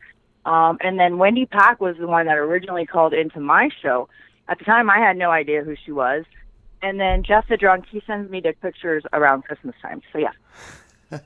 Um, 0.45 0.77
and 0.81 0.99
then 0.99 1.17
Wendy 1.17 1.45
Pack 1.45 1.79
was 1.79 1.95
the 1.97 2.07
one 2.07 2.25
that 2.25 2.37
originally 2.37 2.85
called 2.85 3.13
into 3.13 3.39
my 3.39 3.69
show. 3.81 4.09
At 4.47 4.59
the 4.59 4.65
time, 4.65 4.89
I 4.89 4.97
had 4.97 5.17
no 5.17 5.31
idea 5.31 5.63
who 5.63 5.75
she 5.85 5.91
was. 5.91 6.25
And 6.81 6.99
then 6.99 7.23
Jeff 7.23 7.47
the 7.47 7.55
drunk, 7.55 7.85
he 7.89 8.01
sends 8.05 8.29
me 8.29 8.41
dick 8.41 8.59
pictures 8.61 9.03
around 9.13 9.43
Christmas 9.43 9.75
time. 9.81 10.01
So 10.11 10.19
yeah, 10.19 11.19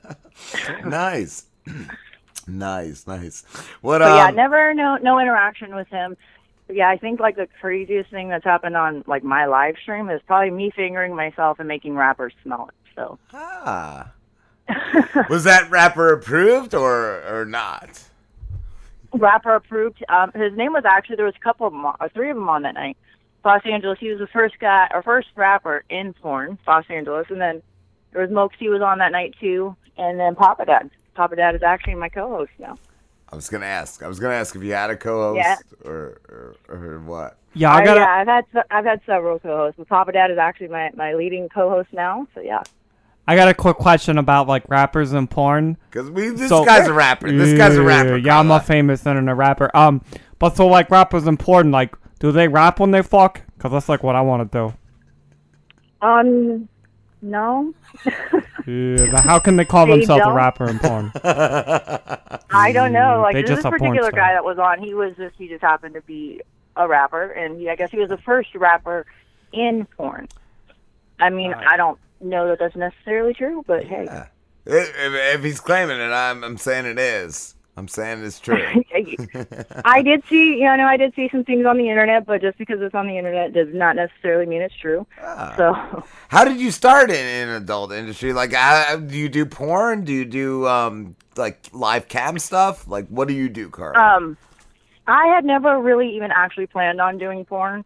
nice, 0.84 1.46
nice, 2.48 3.06
nice. 3.06 3.42
What? 3.80 3.98
but 3.98 4.10
um, 4.10 4.16
yeah, 4.16 4.30
never 4.30 4.74
no 4.74 4.96
no 4.96 5.18
interaction 5.18 5.74
with 5.74 5.88
him. 5.88 6.16
But 6.66 6.76
yeah, 6.76 6.88
I 6.88 6.96
think 6.96 7.20
like 7.20 7.36
the 7.36 7.48
craziest 7.60 8.10
thing 8.10 8.28
that's 8.28 8.44
happened 8.44 8.76
on 8.76 9.04
like 9.06 9.22
my 9.24 9.46
live 9.46 9.76
stream 9.82 10.10
is 10.10 10.20
probably 10.26 10.50
me 10.50 10.70
fingering 10.74 11.14
myself 11.14 11.58
and 11.58 11.68
making 11.68 11.94
rappers 11.94 12.32
smell 12.42 12.68
it. 12.68 12.74
So 12.94 13.18
Ah. 13.32 14.12
was 15.30 15.44
that 15.44 15.70
rapper 15.70 16.12
approved 16.12 16.74
or 16.74 17.22
or 17.30 17.44
not? 17.44 18.02
rapper 19.14 19.54
approved. 19.54 20.04
Um, 20.08 20.32
his 20.32 20.54
name 20.56 20.72
was 20.72 20.84
actually 20.84 21.16
there 21.16 21.24
was 21.24 21.34
a 21.36 21.42
couple 21.42 21.66
of 21.66 21.72
them, 21.72 21.86
uh, 21.86 21.92
three 22.12 22.30
of 22.30 22.36
them 22.36 22.48
on 22.48 22.62
that 22.62 22.74
night. 22.74 22.96
Los 23.44 23.62
Angeles. 23.64 23.98
He 23.98 24.10
was 24.10 24.18
the 24.18 24.26
first 24.26 24.58
guy 24.58 24.88
or 24.92 25.02
first 25.02 25.28
rapper 25.36 25.84
in 25.88 26.12
porn, 26.12 26.58
Los 26.66 26.84
Angeles, 26.90 27.26
and 27.30 27.40
then 27.40 27.62
there 28.12 28.20
was 28.20 28.30
Mokesy 28.30 28.68
was 28.68 28.82
on 28.82 28.98
that 28.98 29.12
night 29.12 29.34
too, 29.40 29.74
and 29.96 30.20
then 30.20 30.34
Papa 30.34 30.66
Dad. 30.66 30.90
Papa 31.18 31.34
Dad 31.34 31.56
is 31.56 31.64
actually 31.64 31.96
my 31.96 32.08
co-host 32.08 32.52
now. 32.60 32.78
I 33.32 33.34
was 33.34 33.48
gonna 33.48 33.66
ask. 33.66 34.04
I 34.04 34.06
was 34.08 34.20
gonna 34.20 34.34
ask 34.34 34.54
if 34.54 34.62
you 34.62 34.72
had 34.72 34.88
a 34.88 34.96
co-host 34.96 35.36
Yeah. 35.36 35.56
or, 35.84 36.20
or 36.28 36.56
or 36.68 37.00
what. 37.00 37.36
Yeah, 37.54 37.72
I 37.72 37.82
Uh, 37.82 37.84
gotta. 37.84 38.00
yeah, 38.00 38.08
I've 38.20 38.26
had 38.28 38.44
I've 38.70 38.84
had 38.84 39.00
several 39.04 39.40
co-hosts, 39.40 39.78
but 39.78 39.88
Papa 39.88 40.12
Dad 40.12 40.30
is 40.30 40.38
actually 40.38 40.68
my 40.68 40.90
my 40.94 41.14
leading 41.14 41.48
co-host 41.48 41.88
now. 41.92 42.28
So 42.36 42.40
yeah. 42.40 42.62
I 43.26 43.34
got 43.34 43.48
a 43.48 43.52
quick 43.54 43.76
question 43.78 44.16
about 44.16 44.46
like 44.46 44.62
rappers 44.68 45.12
and 45.12 45.28
porn. 45.28 45.76
Cause 45.90 46.08
we- 46.08 46.28
this 46.30 46.50
guy's 46.50 46.86
a 46.86 46.92
rapper. 46.94 47.30
This 47.32 47.58
guy's 47.58 47.76
a 47.76 47.82
rapper, 47.82 48.16
Yeah, 48.16 48.38
I'm 48.38 48.50
a 48.52 48.60
famous 48.60 49.04
internet 49.04 49.36
rapper. 49.36 49.70
Um, 49.76 50.00
but 50.38 50.56
so 50.56 50.68
like 50.68 50.88
rappers 50.88 51.26
and 51.26 51.36
porn, 51.38 51.72
like, 51.72 51.96
do 52.20 52.30
they 52.30 52.46
rap 52.46 52.78
when 52.78 52.92
they 52.92 53.02
fuck? 53.02 53.42
Cause 53.58 53.72
that's 53.72 53.88
like 53.88 54.04
what 54.04 54.14
I 54.14 54.20
want 54.20 54.50
to 54.52 54.58
do. 54.58 54.74
Um, 56.00 56.68
no. 57.22 57.74
Yeah, 58.66 59.06
but 59.10 59.24
how 59.24 59.38
can 59.38 59.56
they 59.56 59.64
call 59.64 59.86
They 59.86 59.92
themselves 59.92 60.20
a 60.20 60.24
don't. 60.26 60.34
rapper 60.34 60.68
in 60.68 60.78
porn? 60.78 61.10
I 61.24 62.70
don't 62.72 62.90
mm, 62.90 62.92
know. 62.92 63.20
Like 63.22 63.32
They 63.32 63.42
this 63.42 63.50
just 63.50 63.62
particular 63.62 64.10
guy 64.12 64.34
that 64.34 64.44
was 64.44 64.58
on, 64.58 64.78
he 64.82 64.92
was 64.92 65.16
just 65.16 65.36
he 65.36 65.48
just 65.48 65.62
happened 65.62 65.94
to 65.94 66.02
be 66.02 66.42
a 66.76 66.86
rapper, 66.86 67.30
and 67.32 67.58
he, 67.58 67.70
I 67.70 67.76
guess 67.76 67.90
he 67.90 67.98
was 67.98 68.10
the 68.10 68.18
first 68.18 68.54
rapper 68.54 69.06
in 69.52 69.86
porn. 69.96 70.28
I 71.18 71.30
mean, 71.30 71.54
I 71.54 71.76
don't 71.78 71.98
know 72.20 72.48
that 72.48 72.58
that's 72.58 72.76
necessarily 72.76 73.32
true, 73.32 73.64
but 73.66 73.84
hey, 73.84 74.06
If, 74.66 74.88
if- 74.98 75.36
if 75.36 75.42
he's 75.44 75.60
claiming 75.60 75.98
it, 75.98 76.12
I'm 76.12 76.44
I'm 76.44 76.58
saying 76.58 76.84
it 76.86 76.98
is. 76.98 77.54
I'm 77.78 77.86
saying 77.88 78.24
it's 78.24 78.40
true. 78.46 78.56
I 79.84 80.02
did 80.02 80.24
see, 80.28 80.58
you 80.58 80.76
know, 80.76 80.84
I 80.84 80.96
did 80.96 81.14
see 81.14 81.28
some 81.30 81.44
things 81.44 81.64
on 81.64 81.78
the 81.78 81.88
internet, 81.88 82.26
but 82.26 82.40
just 82.40 82.58
because 82.58 82.80
it's 82.80 82.94
on 82.94 83.06
the 83.06 83.16
internet 83.16 83.52
does 83.52 83.68
not 83.72 83.94
necessarily 83.94 84.46
mean 84.46 84.62
it's 84.62 84.74
true. 84.74 85.06
Ah. 85.22 85.54
So, 85.56 86.04
How 86.28 86.44
did 86.44 86.58
you 86.58 86.72
start 86.72 87.10
in, 87.10 87.24
in 87.24 87.48
adult 87.48 87.92
industry? 87.92 88.32
Like, 88.32 88.52
how, 88.52 88.96
do 88.96 89.16
you 89.16 89.28
do 89.28 89.46
porn? 89.46 90.04
Do 90.04 90.12
you 90.12 90.24
do 90.24 90.66
um 90.66 91.14
like 91.36 91.68
live 91.72 92.08
cam 92.08 92.38
stuff? 92.38 92.88
Like, 92.88 93.06
what 93.08 93.28
do 93.28 93.34
you 93.34 93.48
do, 93.48 93.70
Carl? 93.70 93.96
um, 93.96 94.36
I 95.06 95.28
had 95.28 95.44
never 95.44 95.78
really 95.80 96.16
even 96.16 96.30
actually 96.32 96.66
planned 96.66 97.00
on 97.00 97.16
doing 97.16 97.44
porn, 97.44 97.84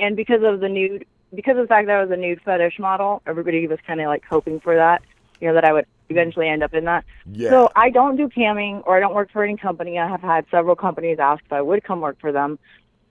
and 0.00 0.16
because 0.16 0.42
of 0.42 0.60
the 0.60 0.68
nude, 0.68 1.06
because 1.32 1.56
of 1.56 1.62
the 1.62 1.68
fact 1.68 1.86
that 1.86 1.96
I 1.96 2.02
was 2.02 2.10
a 2.10 2.16
nude 2.16 2.42
fetish 2.42 2.78
model, 2.78 3.22
everybody 3.24 3.66
was 3.66 3.78
kind 3.86 4.00
of 4.00 4.08
like 4.08 4.24
hoping 4.28 4.60
for 4.60 4.74
that, 4.74 5.00
you 5.40 5.48
know, 5.48 5.54
that 5.54 5.64
I 5.64 5.72
would 5.72 5.86
eventually 6.08 6.48
end 6.48 6.62
up 6.62 6.74
in 6.74 6.84
that. 6.84 7.04
Yeah. 7.26 7.50
So 7.50 7.68
I 7.74 7.90
don't 7.90 8.16
do 8.16 8.28
camming 8.28 8.82
or 8.86 8.96
I 8.96 9.00
don't 9.00 9.14
work 9.14 9.30
for 9.32 9.44
any 9.44 9.56
company. 9.56 9.98
I 9.98 10.08
have 10.08 10.20
had 10.20 10.44
several 10.50 10.76
companies 10.76 11.18
ask 11.20 11.42
if 11.44 11.52
I 11.52 11.62
would 11.62 11.84
come 11.84 12.00
work 12.00 12.18
for 12.20 12.32
them. 12.32 12.58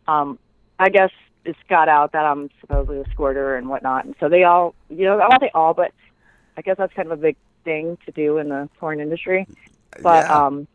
Um, 0.07 0.39
I 0.79 0.89
guess 0.89 1.11
it's 1.45 1.59
got 1.69 1.89
out 1.89 2.11
that 2.13 2.25
I'm 2.25 2.49
supposedly 2.59 2.99
a 2.99 3.05
squirter 3.11 3.55
and 3.55 3.69
whatnot, 3.69 4.05
and 4.05 4.15
so 4.19 4.29
they 4.29 4.43
all, 4.43 4.75
you 4.89 5.05
know, 5.05 5.19
I 5.19 5.27
won't 5.27 5.41
say 5.41 5.51
all, 5.53 5.73
but 5.73 5.91
I 6.57 6.61
guess 6.61 6.77
that's 6.77 6.93
kind 6.93 7.11
of 7.11 7.17
a 7.19 7.21
big 7.21 7.35
thing 7.63 7.97
to 8.05 8.11
do 8.11 8.37
in 8.37 8.49
the 8.49 8.69
porn 8.79 8.99
industry. 8.99 9.47
But 10.01 10.25
Yeah. 10.25 10.45
um, 10.45 10.67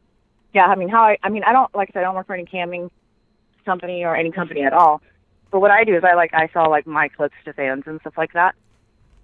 yeah, 0.54 0.66
I 0.66 0.74
mean, 0.74 0.88
how 0.88 1.02
I, 1.02 1.18
I 1.22 1.28
mean, 1.28 1.44
I 1.44 1.52
don't 1.52 1.72
like 1.74 1.90
I 1.90 1.92
said, 1.92 2.00
I 2.00 2.02
don't 2.04 2.14
work 2.14 2.26
for 2.26 2.34
any 2.34 2.46
camming 2.46 2.90
company 3.64 4.04
or 4.04 4.16
any 4.16 4.30
company 4.30 4.62
at 4.62 4.72
all. 4.72 5.02
But 5.50 5.60
what 5.60 5.70
I 5.70 5.84
do 5.84 5.96
is 5.96 6.02
I 6.04 6.14
like 6.14 6.32
I 6.32 6.48
sell 6.52 6.70
like 6.70 6.86
my 6.86 7.08
clips 7.08 7.34
to 7.44 7.52
fans 7.52 7.84
and 7.86 8.00
stuff 8.00 8.14
like 8.16 8.32
that. 8.32 8.54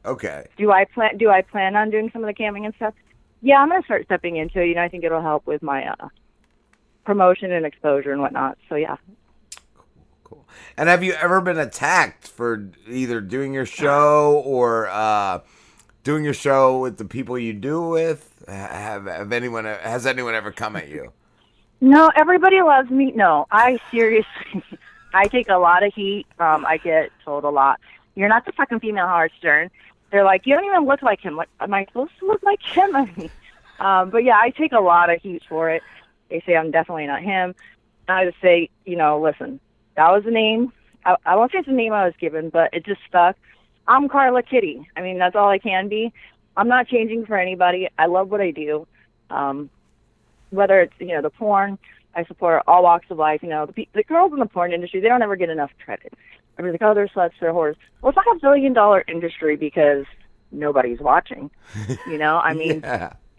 Okay. 0.04 0.46
Do 0.56 0.72
I 0.72 0.84
plan? 0.84 1.16
Do 1.16 1.30
I 1.30 1.42
plan 1.42 1.76
on 1.76 1.90
doing 1.90 2.10
some 2.12 2.24
of 2.24 2.26
the 2.26 2.34
camming 2.34 2.64
and 2.64 2.74
stuff? 2.74 2.94
Yeah, 3.40 3.60
I'm 3.60 3.68
gonna 3.68 3.82
start 3.84 4.04
stepping 4.06 4.36
into 4.36 4.60
it. 4.60 4.68
You 4.68 4.74
know, 4.74 4.82
I 4.82 4.88
think 4.88 5.04
it'll 5.04 5.22
help 5.22 5.46
with 5.46 5.62
my 5.62 5.86
uh, 5.86 6.08
promotion 7.04 7.52
and 7.52 7.64
exposure 7.64 8.12
and 8.12 8.20
whatnot. 8.20 8.58
So 8.68 8.74
yeah. 8.74 8.96
Cool, 9.74 9.86
cool. 10.24 10.48
And 10.76 10.88
have 10.88 11.04
you 11.04 11.12
ever 11.12 11.40
been 11.40 11.58
attacked 11.58 12.26
for 12.28 12.68
either 12.88 13.20
doing 13.20 13.52
your 13.54 13.66
show 13.66 14.42
or 14.44 14.88
uh, 14.88 15.40
doing 16.04 16.24
your 16.24 16.34
show 16.34 16.78
with 16.78 16.98
the 16.98 17.04
people 17.04 17.38
you 17.38 17.52
do 17.52 17.82
with? 17.82 18.44
Have, 18.48 19.06
have 19.06 19.32
anyone 19.32 19.64
has 19.64 20.06
anyone 20.06 20.34
ever 20.34 20.50
come 20.52 20.76
at 20.76 20.88
you? 20.88 21.12
No, 21.84 22.12
everybody 22.14 22.62
loves 22.62 22.90
me. 22.90 23.10
No, 23.10 23.48
I 23.50 23.76
seriously, 23.90 24.62
I 25.14 25.26
take 25.26 25.48
a 25.48 25.56
lot 25.56 25.82
of 25.82 25.92
heat. 25.92 26.26
Um, 26.38 26.64
I 26.64 26.76
get 26.76 27.10
told 27.24 27.42
a 27.42 27.50
lot. 27.50 27.80
You're 28.14 28.28
not 28.28 28.46
the 28.46 28.52
fucking 28.52 28.78
female 28.78 29.08
Howard 29.08 29.32
Stern. 29.36 29.68
They're 30.12 30.24
like, 30.24 30.46
you 30.46 30.54
don't 30.54 30.66
even 30.66 30.84
look 30.84 31.02
like 31.02 31.20
him. 31.20 31.36
Like, 31.36 31.48
am 31.58 31.74
I 31.74 31.86
supposed 31.86 32.12
to 32.20 32.26
look 32.26 32.42
like 32.42 32.62
him? 32.62 32.94
I 32.96 33.06
mean, 33.16 33.30
um, 33.80 34.10
but 34.10 34.22
yeah, 34.22 34.36
I 34.36 34.50
take 34.50 34.72
a 34.72 34.80
lot 34.80 35.10
of 35.10 35.20
heat 35.20 35.42
for 35.48 35.70
it. 35.70 35.82
They 36.28 36.42
say 36.46 36.54
I'm 36.54 36.70
definitely 36.70 37.06
not 37.06 37.22
him. 37.22 37.54
I 38.08 38.26
just 38.26 38.40
say, 38.40 38.68
you 38.84 38.96
know, 38.96 39.20
listen, 39.20 39.58
that 39.96 40.10
was 40.10 40.24
the 40.24 40.30
name. 40.30 40.72
I, 41.04 41.16
I 41.24 41.36
won't 41.36 41.50
say 41.50 41.58
it's 41.58 41.66
the 41.66 41.72
name 41.72 41.92
I 41.92 42.04
was 42.04 42.14
given, 42.20 42.50
but 42.50 42.72
it 42.74 42.84
just 42.84 43.00
stuck. 43.08 43.36
I'm 43.88 44.08
Karla 44.08 44.42
Kitty. 44.42 44.86
I 44.96 45.00
mean, 45.00 45.18
that's 45.18 45.34
all 45.34 45.48
I 45.48 45.58
can 45.58 45.88
be. 45.88 46.12
I'm 46.56 46.68
not 46.68 46.88
changing 46.88 47.26
for 47.26 47.36
anybody. 47.38 47.88
I 47.98 48.06
love 48.06 48.30
what 48.30 48.40
I 48.40 48.50
do. 48.50 48.86
Um, 49.30 49.70
whether 50.50 50.80
it's 50.82 50.92
you 50.98 51.08
know 51.08 51.22
the 51.22 51.30
porn, 51.30 51.78
I 52.14 52.24
support 52.24 52.62
all 52.66 52.82
walks 52.82 53.06
of 53.10 53.18
life. 53.18 53.42
You 53.42 53.48
know 53.48 53.66
the, 53.66 53.88
the 53.94 54.02
girls 54.04 54.32
in 54.32 54.38
the 54.38 54.46
porn 54.46 54.72
industry, 54.72 55.00
they 55.00 55.08
don't 55.08 55.22
ever 55.22 55.36
get 55.36 55.50
enough 55.50 55.70
credit. 55.84 56.12
I 56.58 56.62
mean, 56.62 56.72
like 56.72 56.82
oh, 56.82 56.94
they're 56.94 57.08
sluts, 57.08 57.32
they're 57.40 57.52
whores. 57.52 57.76
Well, 58.00 58.10
it's 58.10 58.16
not 58.16 58.36
a 58.36 58.40
billion 58.40 58.72
dollar 58.72 59.04
industry 59.08 59.56
because 59.56 60.04
nobody's 60.50 61.00
watching. 61.00 61.50
You 62.06 62.18
know, 62.18 62.38
I 62.38 62.52
mean, 62.54 62.80
Yeah. 62.82 63.12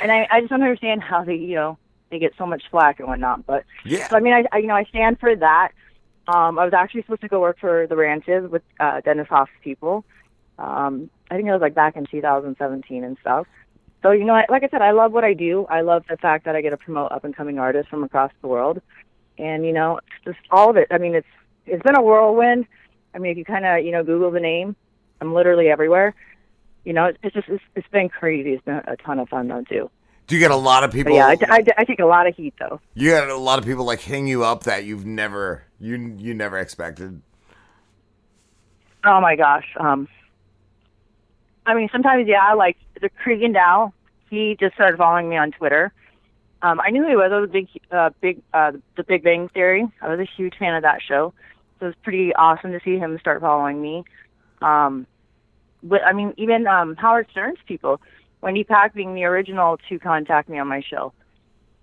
and 0.00 0.12
I, 0.12 0.26
I 0.30 0.40
just 0.40 0.50
don't 0.50 0.62
understand 0.62 1.02
how 1.02 1.24
they 1.24 1.34
you 1.34 1.54
know 1.56 1.78
they 2.10 2.18
get 2.18 2.32
so 2.38 2.46
much 2.46 2.62
flack 2.70 2.98
and 3.00 3.08
whatnot. 3.08 3.46
But 3.46 3.64
Yeah. 3.84 4.08
so 4.08 4.16
I 4.16 4.20
mean, 4.20 4.32
I, 4.32 4.44
I 4.52 4.58
you 4.58 4.66
know 4.66 4.74
I 4.76 4.84
stand 4.84 5.18
for 5.18 5.34
that. 5.36 5.70
Um, 6.28 6.58
I 6.58 6.64
was 6.64 6.74
actually 6.74 7.02
supposed 7.02 7.22
to 7.22 7.28
go 7.28 7.40
work 7.40 7.58
for 7.58 7.86
the 7.88 7.96
ranches 7.96 8.48
with 8.50 8.62
uh, 8.78 9.00
Dennis 9.00 9.26
Hof's 9.28 9.50
people. 9.64 10.04
Um, 10.58 11.10
I 11.30 11.36
think 11.36 11.48
it 11.48 11.52
was 11.52 11.60
like 11.60 11.74
back 11.74 11.96
in 11.96 12.06
2017 12.06 13.02
and 13.02 13.16
stuff. 13.20 13.46
So 14.02 14.12
you 14.12 14.24
know, 14.24 14.34
I, 14.34 14.46
like 14.48 14.62
I 14.64 14.68
said, 14.68 14.82
I 14.82 14.92
love 14.92 15.12
what 15.12 15.24
I 15.24 15.34
do. 15.34 15.66
I 15.68 15.82
love 15.82 16.04
the 16.08 16.16
fact 16.16 16.44
that 16.46 16.56
I 16.56 16.62
get 16.62 16.70
to 16.70 16.76
promote 16.76 17.12
up 17.12 17.24
and 17.24 17.36
coming 17.36 17.58
artists 17.58 17.90
from 17.90 18.02
across 18.04 18.32
the 18.40 18.48
world, 18.48 18.80
and 19.38 19.64
you 19.66 19.72
know, 19.72 19.98
it's 19.98 20.24
just 20.24 20.38
all 20.50 20.70
of 20.70 20.76
it. 20.76 20.88
I 20.90 20.98
mean, 20.98 21.14
it's 21.14 21.26
it's 21.66 21.82
been 21.82 21.96
a 21.96 22.02
whirlwind. 22.02 22.66
I 23.14 23.18
mean, 23.18 23.32
if 23.32 23.38
you 23.38 23.44
kind 23.44 23.66
of 23.66 23.84
you 23.84 23.92
know 23.92 24.02
Google 24.02 24.30
the 24.30 24.40
name, 24.40 24.74
I'm 25.20 25.34
literally 25.34 25.68
everywhere. 25.68 26.14
You 26.84 26.94
know, 26.94 27.06
it's, 27.06 27.18
it's 27.22 27.34
just 27.34 27.48
it's, 27.48 27.62
it's 27.76 27.88
been 27.88 28.08
crazy. 28.08 28.54
It's 28.54 28.64
been 28.64 28.80
a 28.86 28.96
ton 28.96 29.18
of 29.18 29.28
fun 29.28 29.48
though 29.48 29.64
too. 29.68 29.90
Do 30.26 30.36
you 30.36 30.40
get 30.40 30.50
a 30.52 30.56
lot 30.56 30.84
of 30.84 30.92
But 30.92 30.96
people? 30.96 31.16
yeah, 31.16 31.26
I, 31.26 31.36
I, 31.48 31.64
I 31.78 31.84
take 31.84 31.98
a 31.98 32.06
lot 32.06 32.26
of 32.26 32.34
heat 32.36 32.54
though. 32.58 32.80
you 32.94 33.10
get 33.10 33.28
a 33.28 33.36
lot 33.36 33.58
of 33.58 33.64
people 33.66 33.84
like 33.84 34.00
hitting 34.00 34.28
you 34.28 34.44
up 34.44 34.62
that 34.64 34.84
you've 34.84 35.04
never 35.04 35.64
you 35.78 36.14
you 36.18 36.32
never 36.34 36.56
expected. 36.58 37.20
Oh 39.04 39.20
my 39.20 39.36
gosh. 39.36 39.66
Um, 39.78 40.08
I 41.66 41.74
mean, 41.74 41.88
sometimes 41.92 42.26
yeah, 42.26 42.52
like 42.54 42.76
the 43.00 43.08
Cregan 43.08 43.52
Dow. 43.52 43.92
He 44.28 44.56
just 44.60 44.74
started 44.74 44.96
following 44.96 45.28
me 45.28 45.36
on 45.36 45.50
Twitter. 45.50 45.92
Um, 46.62 46.80
I 46.80 46.90
knew 46.90 47.06
he 47.06 47.16
was. 47.16 47.30
I 47.32 47.40
was 47.40 47.48
a 47.48 47.52
big, 47.52 47.68
uh, 47.90 48.10
big, 48.20 48.42
uh, 48.52 48.72
the 48.96 49.02
Big 49.02 49.24
Bang 49.24 49.48
Theory. 49.48 49.88
I 50.02 50.08
was 50.08 50.20
a 50.20 50.28
huge 50.36 50.54
fan 50.58 50.74
of 50.74 50.82
that 50.82 51.00
show, 51.02 51.32
so 51.78 51.86
it 51.86 51.88
was 51.88 51.94
pretty 52.02 52.34
awesome 52.34 52.72
to 52.72 52.80
see 52.84 52.98
him 52.98 53.18
start 53.18 53.40
following 53.40 53.80
me. 53.80 54.04
Um, 54.60 55.06
but 55.82 56.04
I 56.04 56.12
mean, 56.12 56.34
even 56.36 56.66
um, 56.66 56.96
Howard 56.96 57.28
Stern's 57.30 57.58
people, 57.66 58.00
Wendy 58.42 58.62
Pack 58.62 58.94
being 58.94 59.14
the 59.14 59.24
original 59.24 59.78
to 59.88 59.98
contact 59.98 60.48
me 60.48 60.58
on 60.58 60.68
my 60.68 60.82
show. 60.82 61.12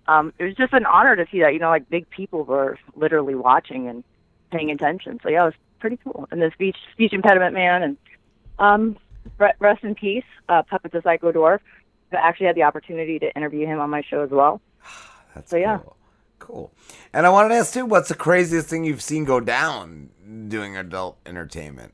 Um, 0.07 0.31
it 0.37 0.43
was 0.43 0.55
just 0.55 0.73
an 0.73 0.85
honor 0.85 1.15
to 1.15 1.25
see 1.31 1.41
that. 1.41 1.53
You 1.53 1.59
know, 1.59 1.69
like 1.69 1.89
big 1.89 2.09
people 2.09 2.43
were 2.43 2.77
literally 2.95 3.35
watching 3.35 3.87
and 3.87 4.03
paying 4.51 4.71
attention. 4.71 5.19
So 5.23 5.29
yeah, 5.29 5.43
it 5.43 5.45
was 5.45 5.53
pretty 5.79 5.97
cool. 6.03 6.27
And 6.31 6.41
the 6.41 6.51
speech 6.53 6.77
speech 6.93 7.13
impediment 7.13 7.53
man 7.53 7.83
and 7.83 7.97
um 8.59 8.97
rest 9.37 9.83
in 9.83 9.95
peace, 9.95 10.25
uh 10.49 10.63
Puppet 10.63 10.91
the 10.91 11.01
Psycho 11.01 11.31
Dwarf. 11.31 11.59
I 12.11 12.15
actually 12.15 12.47
had 12.47 12.55
the 12.55 12.63
opportunity 12.63 13.19
to 13.19 13.35
interview 13.35 13.65
him 13.65 13.79
on 13.79 13.89
my 13.89 14.01
show 14.01 14.23
as 14.23 14.29
well. 14.29 14.61
That's 15.35 15.51
so 15.51 15.57
yeah. 15.57 15.79
Cool. 16.39 16.71
And 17.13 17.25
I 17.25 17.29
wanted 17.29 17.49
to 17.49 17.55
ask 17.55 17.73
too, 17.73 17.85
what's 17.85 18.09
the 18.09 18.15
craziest 18.15 18.67
thing 18.67 18.85
you've 18.85 19.01
seen 19.01 19.25
go 19.25 19.39
down 19.39 20.09
doing 20.47 20.77
adult 20.77 21.17
entertainment? 21.25 21.93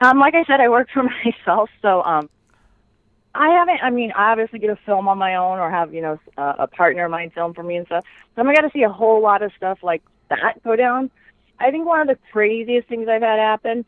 Um, 0.00 0.18
like 0.18 0.34
I 0.34 0.44
said, 0.44 0.60
I 0.60 0.68
work 0.68 0.88
for 0.92 1.02
myself, 1.24 1.70
so 1.82 2.02
um, 2.02 2.28
I 3.34 3.48
haven't. 3.50 3.80
I 3.82 3.90
mean, 3.90 4.12
I 4.12 4.32
obviously 4.32 4.58
get 4.58 4.70
a 4.70 4.78
film 4.86 5.08
on 5.08 5.18
my 5.18 5.36
own, 5.36 5.58
or 5.58 5.70
have 5.70 5.94
you 5.94 6.00
know 6.00 6.18
a, 6.36 6.54
a 6.60 6.66
partner 6.66 7.04
of 7.04 7.10
mine 7.10 7.30
film 7.30 7.54
for 7.54 7.62
me 7.62 7.76
and 7.76 7.86
stuff. 7.86 8.04
So 8.34 8.40
I'm 8.40 8.46
not 8.46 8.56
gonna 8.56 8.70
see 8.72 8.82
a 8.82 8.90
whole 8.90 9.20
lot 9.20 9.42
of 9.42 9.52
stuff 9.56 9.78
like 9.82 10.02
that 10.28 10.62
go 10.64 10.74
down. 10.74 11.10
I 11.58 11.70
think 11.70 11.86
one 11.86 12.00
of 12.00 12.08
the 12.08 12.18
craziest 12.32 12.88
things 12.88 13.08
I've 13.08 13.22
had 13.22 13.38
happen 13.38 13.84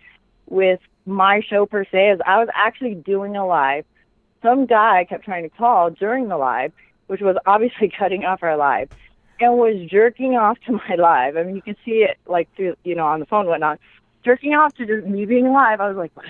with 0.47 0.81
my 1.07 1.41
show 1.41 1.67
per 1.67 1.85
se 1.85 2.11
is 2.11 2.21
I 2.27 2.39
was 2.39 2.49
actually 2.55 2.95
doing 2.95 3.37
a 3.37 3.47
live. 3.47 3.85
Some 4.43 4.67
guy 4.67 5.05
kept 5.09 5.25
trying 5.25 5.45
to 5.45 5.57
call 5.57 5.91
during 5.91 6.29
the 6.29 6.37
live, 6.37 6.73
which 7.07 7.21
was 7.21 7.37
obviously 7.47 7.93
cutting 7.99 8.25
off 8.25 8.43
our 8.43 8.57
live, 8.57 8.91
and 9.41 9.55
was 9.55 9.89
jerking 9.91 10.37
off 10.37 10.59
to 10.67 10.73
my 10.73 10.95
live. 10.97 11.37
I 11.37 11.43
mean, 11.43 11.57
you 11.57 11.63
can 11.63 11.77
see 11.85 12.05
it 12.05 12.19
like 12.27 12.49
through 12.57 12.77
you 12.85 12.95
know 12.95 13.07
on 13.07 13.21
the 13.21 13.27
phone 13.27 13.41
and 13.41 13.49
whatnot, 13.51 13.81
jerking 14.25 14.55
off 14.55 14.75
to 14.75 14.87
just 14.87 15.07
me 15.07 15.25
being 15.25 15.53
live. 15.53 15.81
I 15.81 15.89
was 15.89 15.97
like, 15.97 16.17
wow. 16.17 16.25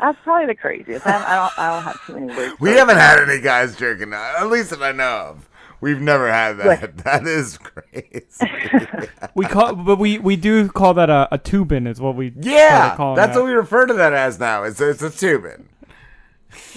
That's 0.00 0.18
probably 0.22 0.46
the 0.46 0.54
craziest. 0.54 1.04
I, 1.06 1.10
I 1.10 1.36
don't. 1.36 1.58
I 1.58 1.74
don't 1.74 1.82
have 1.82 2.06
too 2.06 2.14
many 2.14 2.26
words. 2.28 2.60
We 2.60 2.70
haven't 2.70 2.98
had 2.98 3.18
any 3.18 3.40
guys 3.40 3.74
jerking 3.76 4.12
off, 4.12 4.36
at 4.38 4.48
least 4.48 4.70
that 4.70 4.82
I 4.82 4.92
know 4.92 5.30
of. 5.30 5.47
We've 5.80 6.00
never 6.00 6.30
had 6.30 6.58
that. 6.58 6.96
That 7.04 7.26
is 7.26 7.58
crazy. 7.58 8.26
We 9.34 9.46
call, 9.46 9.74
but 9.74 9.98
we 9.98 10.18
we 10.18 10.36
do 10.36 10.68
call 10.68 10.94
that 10.94 11.10
a, 11.10 11.28
a 11.30 11.38
toobin, 11.38 11.86
is 11.88 12.00
what 12.00 12.16
we 12.16 12.32
yeah, 12.40 12.94
started 12.94 13.20
that's 13.20 13.34
that. 13.34 13.40
what 13.40 13.46
we 13.46 13.52
refer 13.52 13.86
to 13.86 13.94
that 13.94 14.12
as 14.12 14.40
now. 14.40 14.64
It's 14.64 14.80
it's 14.80 15.02
a 15.02 15.10
toobin. 15.10 15.64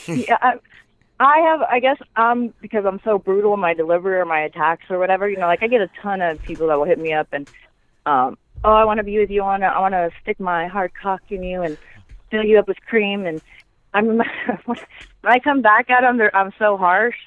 yeah, 0.07 0.38
I, 0.41 0.53
I 1.19 1.39
have. 1.39 1.61
I 1.63 1.80
guess 1.80 1.97
um 2.15 2.53
because 2.61 2.85
I'm 2.85 2.99
so 3.03 3.17
brutal 3.17 3.53
in 3.53 3.59
my 3.59 3.73
delivery 3.73 4.17
or 4.17 4.25
my 4.25 4.41
attacks 4.41 4.85
or 4.89 4.99
whatever. 4.99 5.27
You 5.30 5.38
know, 5.38 5.47
like 5.47 5.63
I 5.63 5.67
get 5.67 5.81
a 5.81 5.89
ton 6.01 6.21
of 6.21 6.41
people 6.43 6.67
that 6.67 6.77
will 6.77 6.85
hit 6.85 6.99
me 6.99 7.13
up 7.13 7.27
and 7.31 7.49
um 8.05 8.38
oh 8.63 8.73
I 8.73 8.85
want 8.85 8.99
to 8.99 9.03
be 9.03 9.17
with 9.17 9.31
you. 9.31 9.41
I 9.41 9.45
want 9.45 9.63
to 9.63 9.67
I 9.67 9.80
want 9.80 9.93
to 9.93 10.11
stick 10.21 10.39
my 10.39 10.67
hard 10.67 10.91
cock 11.01 11.21
in 11.30 11.41
you 11.41 11.63
and 11.63 11.77
fill 12.30 12.43
you 12.43 12.59
up 12.59 12.67
with 12.67 12.77
cream 12.85 13.25
and 13.25 13.41
I'm 13.93 14.05
when 14.65 14.77
I 15.23 15.39
come 15.39 15.61
back 15.61 15.89
at 15.89 16.01
them, 16.01 16.17
they're, 16.17 16.35
I'm 16.35 16.53
so 16.59 16.77
harsh 16.77 17.17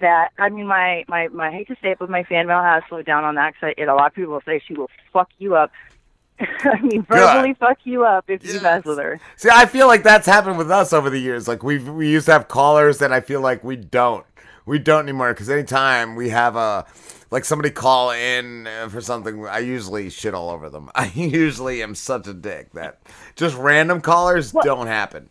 that 0.00 0.30
I 0.38 0.48
mean 0.48 0.66
my 0.66 1.04
my 1.08 1.28
my 1.28 1.48
I 1.48 1.52
hate 1.52 1.68
to 1.68 1.76
say 1.82 1.92
it, 1.92 1.98
but 1.98 2.10
my 2.10 2.24
fan 2.24 2.46
mail 2.46 2.62
has 2.62 2.82
slowed 2.88 3.06
down 3.06 3.24
on 3.24 3.34
that 3.36 3.54
because 3.54 3.74
a 3.78 3.84
lot 3.92 4.08
of 4.08 4.14
people 4.14 4.32
will 4.32 4.42
say 4.44 4.60
she 4.66 4.74
will 4.74 4.90
fuck 5.12 5.30
you 5.38 5.54
up. 5.56 5.70
I 6.40 6.80
mean, 6.80 7.02
verbally 7.02 7.54
fuck 7.54 7.78
you 7.84 8.04
up 8.04 8.24
if 8.28 8.44
you 8.44 8.60
mess 8.60 8.84
with 8.84 8.98
her. 8.98 9.20
See, 9.36 9.48
I 9.52 9.66
feel 9.66 9.86
like 9.86 10.02
that's 10.02 10.26
happened 10.26 10.58
with 10.58 10.70
us 10.70 10.92
over 10.92 11.08
the 11.08 11.20
years. 11.20 11.46
Like 11.46 11.62
we 11.62 11.78
we 11.78 12.10
used 12.10 12.26
to 12.26 12.32
have 12.32 12.48
callers, 12.48 13.00
and 13.02 13.14
I 13.14 13.20
feel 13.20 13.40
like 13.40 13.62
we 13.62 13.76
don't. 13.76 14.26
We 14.66 14.78
don't 14.78 15.02
anymore 15.02 15.32
because 15.32 15.50
anytime 15.50 16.16
we 16.16 16.30
have 16.30 16.56
a 16.56 16.86
like 17.30 17.44
somebody 17.44 17.70
call 17.70 18.10
in 18.10 18.68
for 18.88 19.00
something, 19.00 19.46
I 19.46 19.58
usually 19.58 20.10
shit 20.10 20.34
all 20.34 20.50
over 20.50 20.70
them. 20.70 20.90
I 20.94 21.12
usually 21.14 21.82
am 21.82 21.94
such 21.94 22.26
a 22.26 22.34
dick 22.34 22.72
that 22.72 23.00
just 23.36 23.56
random 23.56 24.00
callers 24.00 24.52
Well- 24.52 24.64
don't 24.64 24.86
happen. 24.86 25.28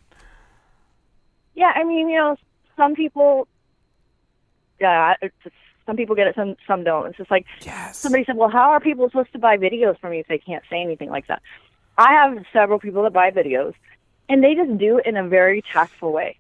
Yeah, 1.56 1.72
I 1.76 1.84
mean, 1.84 2.10
you 2.10 2.18
know, 2.18 2.36
some 2.76 2.96
people, 2.96 3.48
yeah, 4.80 5.16
just, 5.22 5.56
some 5.86 5.96
people 5.96 6.16
get 6.16 6.28
it, 6.28 6.36
some 6.36 6.56
some 6.68 6.84
don't. 6.84 7.08
It's 7.08 7.18
just 7.18 7.32
like 7.32 7.46
somebody 7.94 8.24
said, 8.26 8.38
well, 8.38 8.50
how 8.50 8.72
are 8.72 8.80
people 8.80 9.08
supposed 9.10 9.34
to 9.34 9.40
buy 9.40 9.58
videos 9.58 10.00
from 10.00 10.14
you 10.14 10.20
if 10.20 10.28
they 10.28 10.38
can't 10.38 10.64
say 10.70 10.82
anything 10.82 11.10
like 11.10 11.28
that? 11.28 11.42
I 11.98 12.14
have 12.14 12.44
several 12.52 12.80
people 12.80 13.04
that 13.04 13.14
buy 13.14 13.32
videos, 13.32 13.74
and 14.30 14.44
they 14.44 14.56
just 14.56 14.78
do 14.78 14.98
it 14.98 15.06
in 15.06 15.18
a 15.18 15.28
very 15.28 15.62
tactful 15.62 16.12
way. 16.12 16.38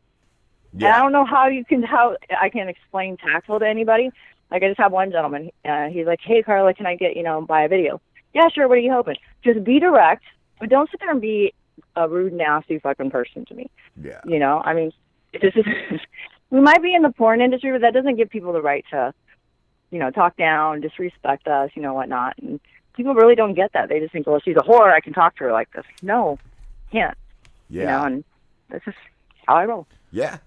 And 0.73 0.85
I 0.85 0.99
don't 0.99 1.11
know 1.11 1.25
how 1.25 1.47
you 1.47 1.63
can 1.63 1.83
how 1.83 2.17
I 2.39 2.49
can 2.49 2.67
explain 2.67 3.17
tactful 3.17 3.59
to 3.59 3.67
anybody. 3.67 4.11
Like 4.49 4.63
I 4.63 4.67
just 4.67 4.79
have 4.79 4.91
one 4.91 5.11
gentleman. 5.11 5.51
Uh, 5.63 5.87
he's 5.89 6.05
like, 6.05 6.19
"Hey, 6.21 6.41
Karla, 6.41 6.73
can 6.73 6.85
I 6.85 6.95
get 6.95 7.15
you 7.15 7.23
know 7.23 7.41
buy 7.41 7.63
a 7.63 7.67
video?" 7.67 8.01
Yeah, 8.33 8.49
sure. 8.49 8.67
What 8.67 8.77
are 8.77 8.81
you 8.81 8.91
hoping? 8.91 9.17
Just 9.43 9.63
be 9.63 9.79
direct, 9.79 10.23
but 10.59 10.69
don't 10.69 10.89
sit 10.89 10.99
there 10.99 11.11
and 11.11 11.21
be 11.21 11.53
a 11.95 12.07
rude, 12.09 12.33
nasty 12.33 12.79
fucking 12.79 13.11
person 13.11 13.45
to 13.45 13.53
me. 13.53 13.69
Yeah. 14.01 14.21
You 14.25 14.39
know, 14.39 14.61
I 14.63 14.73
mean, 14.73 14.91
this 15.33 15.53
is 15.55 15.65
we 16.53 16.61
might 16.61 16.83
be 16.83 16.93
in 16.93 17.01
the 17.01 17.09
porn 17.09 17.41
industry, 17.41 17.71
but 17.71 17.81
that 17.81 17.95
doesn't 17.95 18.15
give 18.15 18.29
people 18.29 18.53
the 18.53 18.61
right 18.61 18.85
to, 18.91 19.11
you 19.89 19.97
know, 19.97 20.11
talk 20.11 20.37
down, 20.37 20.81
disrespect 20.81 21.47
us, 21.47 21.71
you 21.73 21.81
know, 21.81 21.95
whatnot. 21.95 22.35
And 22.39 22.59
people 22.95 23.15
really 23.15 23.33
don't 23.33 23.55
get 23.55 23.73
that. 23.73 23.89
They 23.89 23.99
just 23.99 24.13
think, 24.13 24.27
well, 24.27 24.39
she's 24.39 24.55
a 24.55 24.59
whore. 24.59 24.93
I 24.93 24.99
can 24.99 25.13
talk 25.13 25.35
to 25.37 25.45
her 25.45 25.51
like 25.51 25.73
this. 25.73 25.83
No, 26.03 26.37
can't. 26.91 27.17
Yeah. 27.69 27.81
You 27.81 27.87
Yeah. 27.87 27.97
know, 27.97 28.05
and 28.05 28.23
that's 28.69 28.85
just 28.85 28.97
how 29.47 29.55
I 29.55 29.65
roll. 29.65 29.87
Yeah. 30.11 30.37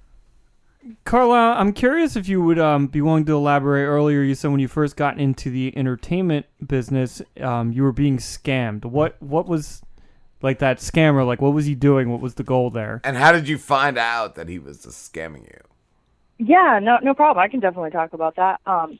Karla, 1.03 1.55
I'm 1.55 1.73
curious 1.73 2.15
if 2.15 2.29
you 2.29 2.41
would 2.41 2.61
um, 2.61 2.87
be 2.87 3.01
willing 3.01 3.25
to 3.25 3.33
elaborate. 3.33 3.85
Earlier, 3.85 4.23
you 4.23 4.37
said 4.37 4.53
when 4.53 4.61
you 4.61 4.69
first 4.69 4.95
got 4.95 5.19
into 5.19 5.51
the 5.51 5.77
entertainment 5.77 6.47
business, 6.65 7.21
um, 7.41 7.73
you 7.73 7.83
were 7.83 7.91
being 7.91 8.19
scammed. 8.19 8.85
What 8.85 9.21
what 9.21 9.49
was 9.49 9.83
like 10.41 10.61
that 10.61 10.79
scammer? 10.79 11.27
Like, 11.27 11.43
what 11.43 11.53
was 11.53 11.67
he 11.67 11.75
doing? 11.75 12.13
What 12.13 12.21
was 12.21 12.35
the 12.35 12.45
goal 12.45 12.71
there? 12.71 13.01
And 13.03 13.17
how 13.17 13.33
did 13.33 13.49
you 13.49 13.59
find 13.59 13.99
out 13.99 14.37
that 14.37 14.49
he 14.49 14.61
was 14.61 14.85
just 14.85 15.13
scamming 15.13 15.43
you? 15.47 15.59
Yeah, 16.39 16.81
no, 16.83 16.99
no 17.03 17.15
problem. 17.15 17.43
I 17.43 17.49
can 17.49 17.61
definitely 17.61 17.91
talk 17.91 18.13
about 18.13 18.37
that. 18.37 18.61
Um, 18.67 18.99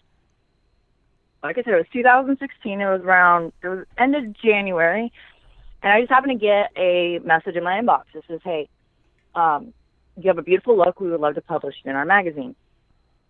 like 1.43 1.59
I 1.59 1.63
said, 1.63 1.75
it 1.75 1.77
was 1.77 1.87
2016. 1.93 2.81
It 2.81 2.85
was 2.85 3.03
around 3.03 3.53
it 3.63 3.69
was 3.69 3.87
end 3.99 4.17
of 4.17 4.33
January, 4.41 5.13
and 5.83 5.93
I 5.93 6.01
just 6.01 6.11
happened 6.11 6.41
to 6.41 6.45
get 6.45 6.71
a 6.77 7.19
message 7.25 7.57
in 7.57 7.65
my 7.65 7.79
inbox. 7.81 8.05
It 8.15 8.25
says, 8.27 8.41
"Hey, 8.43 8.69
um, 9.35 9.73
you 10.17 10.29
have 10.29 10.39
a 10.39 10.43
beautiful 10.43 10.77
look. 10.77 10.99
We 10.99 11.11
would 11.11 11.21
love 11.21 11.35
to 11.35 11.43
publish 11.43 11.77
it 11.85 11.89
in 11.89 11.95
our 11.95 12.07
magazine." 12.07 12.55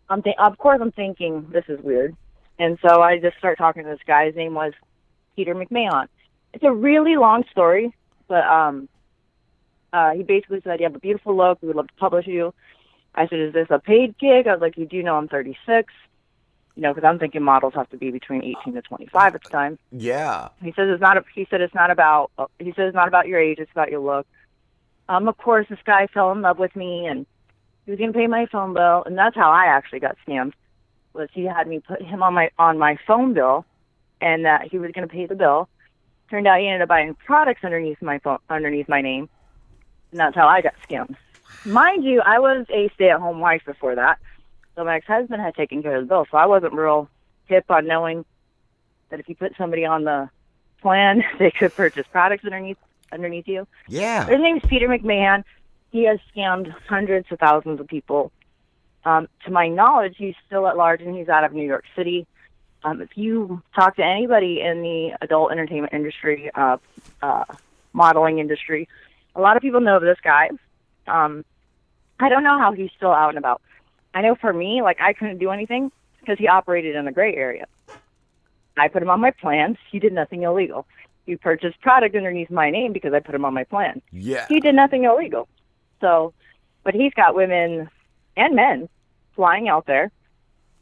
I'm 0.08 0.22
th- 0.22 0.36
of 0.38 0.56
course 0.56 0.78
I'm 0.80 0.92
thinking 0.92 1.48
this 1.50 1.64
is 1.68 1.80
weird, 1.82 2.16
and 2.60 2.78
so 2.80 3.02
I 3.02 3.18
just 3.18 3.36
start 3.38 3.58
talking 3.58 3.82
to 3.82 3.88
this 3.90 3.98
guy. 4.06 4.26
His 4.26 4.36
name 4.36 4.54
was 4.54 4.72
Peter 5.34 5.54
McMahon. 5.54 6.06
It's 6.52 6.64
a 6.64 6.72
really 6.72 7.16
long 7.16 7.44
story, 7.50 7.92
but 8.28 8.44
um, 8.44 8.88
uh, 9.92 10.12
he 10.12 10.22
basically 10.22 10.60
said, 10.62 10.78
"You 10.78 10.84
have 10.84 10.94
a 10.94 11.00
beautiful 11.00 11.36
look. 11.36 11.60
We 11.60 11.68
would 11.68 11.76
love 11.76 11.88
to 11.88 11.94
publish 11.94 12.28
you." 12.28 12.54
I 13.16 13.26
said, 13.28 13.40
"Is 13.40 13.52
this 13.52 13.68
a 13.70 13.78
paid 13.78 14.16
gig?" 14.18 14.46
I 14.46 14.52
was 14.52 14.60
like, 14.60 14.76
"You 14.76 14.86
do 14.86 15.02
know 15.02 15.16
I'm 15.16 15.28
36." 15.28 15.92
You 16.74 16.82
know, 16.82 16.92
because 16.92 17.08
I'm 17.08 17.18
thinking 17.18 17.42
models 17.42 17.72
have 17.74 17.88
to 17.88 17.96
be 17.96 18.10
between 18.10 18.44
18 18.44 18.74
to 18.74 18.82
25 18.82 19.34
at 19.34 19.42
the 19.42 19.48
time. 19.48 19.78
Yeah. 19.92 20.48
He 20.62 20.72
says 20.72 20.90
it's 20.90 21.00
not. 21.00 21.16
A, 21.16 21.24
he 21.34 21.46
said 21.48 21.62
it's 21.62 21.74
not 21.74 21.90
about. 21.90 22.30
uh, 22.38 22.46
He 22.58 22.66
says 22.72 22.88
it's 22.88 22.94
not 22.94 23.08
about 23.08 23.26
your 23.28 23.40
age. 23.40 23.58
It's 23.58 23.72
about 23.72 23.90
your 23.90 24.00
look. 24.00 24.26
Um, 25.08 25.26
of 25.28 25.38
course, 25.38 25.66
this 25.70 25.78
guy 25.86 26.06
fell 26.08 26.32
in 26.32 26.42
love 26.42 26.58
with 26.58 26.76
me, 26.76 27.06
and 27.06 27.24
he 27.84 27.90
was 27.92 27.98
gonna 27.98 28.12
pay 28.12 28.26
my 28.26 28.44
phone 28.46 28.74
bill, 28.74 29.04
and 29.06 29.16
that's 29.16 29.34
how 29.36 29.50
I 29.50 29.66
actually 29.66 30.00
got 30.00 30.16
scammed. 30.26 30.52
Was 31.14 31.30
he 31.32 31.44
had 31.44 31.66
me 31.66 31.80
put 31.80 32.02
him 32.02 32.22
on 32.22 32.34
my 32.34 32.50
on 32.58 32.78
my 32.78 32.98
phone 33.06 33.32
bill, 33.32 33.64
and 34.20 34.44
that 34.44 34.68
he 34.70 34.78
was 34.78 34.90
gonna 34.92 35.08
pay 35.08 35.24
the 35.24 35.34
bill. 35.34 35.68
Turned 36.28 36.46
out 36.46 36.58
he 36.60 36.66
ended 36.66 36.82
up 36.82 36.88
buying 36.88 37.14
products 37.14 37.64
underneath 37.64 38.02
my 38.02 38.18
phone 38.18 38.38
underneath 38.50 38.88
my 38.88 39.00
name, 39.00 39.30
and 40.10 40.20
that's 40.20 40.34
how 40.34 40.46
I 40.46 40.60
got 40.60 40.74
scammed. 40.86 41.16
Mind 41.64 42.04
you, 42.04 42.20
I 42.20 42.38
was 42.38 42.66
a 42.70 42.88
stay-at-home 42.94 43.40
wife 43.40 43.62
before 43.64 43.94
that, 43.96 44.18
so 44.74 44.84
my 44.84 44.96
ex-husband 44.96 45.40
had 45.40 45.54
taken 45.54 45.82
care 45.82 45.96
of 45.96 46.02
the 46.04 46.08
bill, 46.08 46.26
so 46.30 46.36
I 46.36 46.46
wasn't 46.46 46.72
real 46.72 47.08
hip 47.46 47.64
on 47.70 47.86
knowing 47.86 48.24
that 49.10 49.20
if 49.20 49.28
you 49.28 49.34
put 49.34 49.56
somebody 49.56 49.84
on 49.84 50.04
the 50.04 50.28
plan, 50.80 51.24
they 51.38 51.50
could 51.50 51.74
purchase 51.74 52.06
products 52.10 52.44
underneath 52.44 52.78
underneath 53.12 53.46
you. 53.46 53.66
Yeah. 53.88 54.26
His 54.26 54.40
name's 54.40 54.62
Peter 54.66 54.88
McMahon. 54.88 55.44
He 55.92 56.04
has 56.04 56.18
scammed 56.34 56.72
hundreds 56.88 57.30
of 57.30 57.38
thousands 57.38 57.80
of 57.80 57.86
people. 57.86 58.32
Um, 59.04 59.28
to 59.44 59.52
my 59.52 59.68
knowledge, 59.68 60.16
he's 60.18 60.34
still 60.46 60.66
at 60.66 60.76
large, 60.76 61.00
and 61.00 61.16
he's 61.16 61.28
out 61.28 61.44
of 61.44 61.52
New 61.52 61.64
York 61.64 61.84
City. 61.94 62.26
Um, 62.82 63.00
if 63.00 63.16
you 63.16 63.62
talk 63.74 63.96
to 63.96 64.04
anybody 64.04 64.60
in 64.60 64.82
the 64.82 65.16
adult 65.20 65.52
entertainment 65.52 65.92
industry, 65.92 66.50
uh, 66.54 66.78
uh, 67.22 67.44
modeling 67.92 68.40
industry, 68.40 68.88
a 69.36 69.40
lot 69.40 69.56
of 69.56 69.62
people 69.62 69.80
know 69.80 70.00
this 70.00 70.18
guy. 70.22 70.50
Um, 71.06 71.44
I 72.18 72.28
don't 72.28 72.42
know 72.42 72.58
how 72.58 72.72
he's 72.72 72.90
still 72.96 73.12
out 73.12 73.30
and 73.30 73.38
about. 73.38 73.60
I 74.14 74.22
know 74.22 74.34
for 74.34 74.52
me, 74.52 74.82
like 74.82 75.00
I 75.00 75.12
couldn't 75.12 75.38
do 75.38 75.50
anything 75.50 75.92
because 76.20 76.38
he 76.38 76.48
operated 76.48 76.96
in 76.96 77.06
a 77.06 77.12
gray 77.12 77.34
area. 77.34 77.66
I 78.76 78.88
put 78.88 79.02
him 79.02 79.10
on 79.10 79.20
my 79.20 79.30
plans. 79.30 79.76
He 79.90 79.98
did 79.98 80.12
nothing 80.12 80.42
illegal. 80.42 80.86
He 81.24 81.36
purchased 81.36 81.80
product 81.80 82.14
underneath 82.14 82.50
my 82.50 82.70
name 82.70 82.92
because 82.92 83.12
I 83.12 83.20
put 83.20 83.34
him 83.34 83.44
on 83.44 83.54
my 83.54 83.64
plan. 83.64 84.00
Yeah. 84.12 84.46
He 84.48 84.60
did 84.60 84.74
nothing 84.74 85.04
illegal. 85.04 85.48
So, 86.00 86.34
but 86.84 86.94
he's 86.94 87.12
got 87.14 87.34
women 87.34 87.88
and 88.36 88.54
men 88.54 88.88
flying 89.34 89.68
out 89.68 89.86
there, 89.86 90.10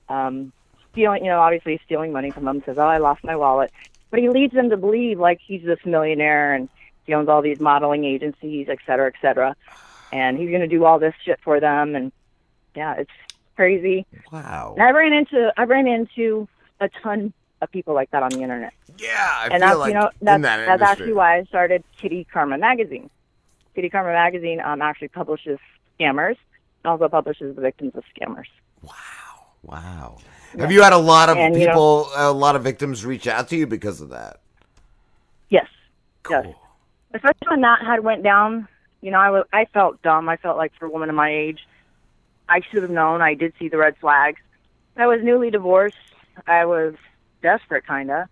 um, 0.08 0.52
stealing, 0.92 1.24
you 1.24 1.30
know, 1.30 1.40
obviously 1.40 1.80
stealing 1.84 2.12
money 2.12 2.30
from 2.30 2.44
them. 2.44 2.62
Says, 2.66 2.78
"Oh, 2.78 2.86
I 2.86 2.98
lost 2.98 3.24
my 3.24 3.36
wallet," 3.36 3.72
but 4.10 4.20
he 4.20 4.28
leads 4.28 4.52
them 4.52 4.70
to 4.70 4.76
believe 4.76 5.18
like 5.18 5.40
he's 5.44 5.62
this 5.62 5.78
millionaire 5.84 6.54
and 6.54 6.68
he 7.04 7.14
owns 7.14 7.28
all 7.28 7.42
these 7.42 7.60
modeling 7.60 8.04
agencies, 8.04 8.68
et 8.68 8.78
cetera, 8.86 9.06
et 9.06 9.14
cetera, 9.20 9.56
and 10.14 10.38
he's 10.38 10.48
going 10.48 10.60
to 10.60 10.68
do 10.68 10.84
all 10.84 10.98
this 10.98 11.14
shit 11.24 11.40
for 11.42 11.60
them. 11.60 11.94
And 11.94 12.12
yeah, 12.74 12.94
it's 12.94 13.10
crazy. 13.56 14.06
Wow. 14.32 14.74
And 14.78 14.86
I 14.86 14.90
ran 14.90 15.12
into 15.12 15.52
I 15.56 15.64
ran 15.64 15.86
into 15.86 16.48
a 16.80 16.88
ton 17.02 17.32
of 17.60 17.70
people 17.70 17.94
like 17.94 18.10
that 18.12 18.22
on 18.22 18.30
the 18.30 18.40
internet. 18.40 18.72
Yeah, 18.96 19.08
I 19.10 19.44
and 19.44 19.52
feel 19.52 19.60
that's 19.60 19.78
like 19.78 19.88
you 19.88 20.00
know 20.00 20.10
that's, 20.22 20.42
that 20.42 20.66
that's 20.66 20.82
actually 20.82 21.12
why 21.12 21.38
I 21.38 21.44
started 21.44 21.82
Kitty 22.00 22.26
Karma 22.32 22.58
magazine. 22.58 23.10
Kitty 23.74 23.90
Karma 23.90 24.12
magazine 24.12 24.60
um, 24.60 24.80
actually 24.80 25.08
publishes 25.08 25.58
scammers, 25.98 26.36
also 26.84 27.08
publishes 27.08 27.56
the 27.56 27.60
victims 27.60 27.92
of 27.96 28.04
scammers. 28.16 28.46
Wow. 28.82 28.92
Wow. 29.62 30.18
Have 30.58 30.70
you 30.70 30.82
had 30.82 30.92
a 30.92 30.98
lot 30.98 31.28
of 31.28 31.36
And, 31.36 31.56
you 31.56 31.66
know- 31.66 31.72
people, 31.72 32.08
a 32.14 32.30
lot 32.30 32.54
of 32.54 32.62
victims 32.62 33.04
reach 33.04 33.26
out 33.26 33.48
to 33.48 33.56
you 33.56 33.66
because 33.66 34.00
of 34.00 34.10
that? 34.10 34.40
Yes. 35.48 35.66
Yes. 36.30 36.46
Especially 37.12 37.48
when 37.48 37.60
that 37.62 37.80
had 37.84 38.04
went 38.04 38.22
down, 38.22 38.68
you 39.04 39.10
know, 39.10 39.18
I 39.18 39.28
was 39.30 39.44
I 39.52 39.66
felt 39.66 40.00
dumb. 40.00 40.30
I 40.30 40.38
felt 40.38 40.56
like 40.56 40.72
for 40.78 40.86
a 40.86 40.90
woman 40.90 41.10
of 41.10 41.14
my 41.14 41.30
age, 41.30 41.60
I 42.48 42.62
should 42.62 42.82
have 42.82 42.90
known. 42.90 43.20
I 43.20 43.34
did 43.34 43.52
see 43.58 43.68
the 43.68 43.76
red 43.76 43.96
flags. 43.98 44.40
I 44.96 45.06
was 45.06 45.20
newly 45.22 45.50
divorced. 45.50 45.96
I 46.46 46.64
was 46.64 46.94
desperate, 47.42 47.86
kind 47.86 48.10
of, 48.10 48.28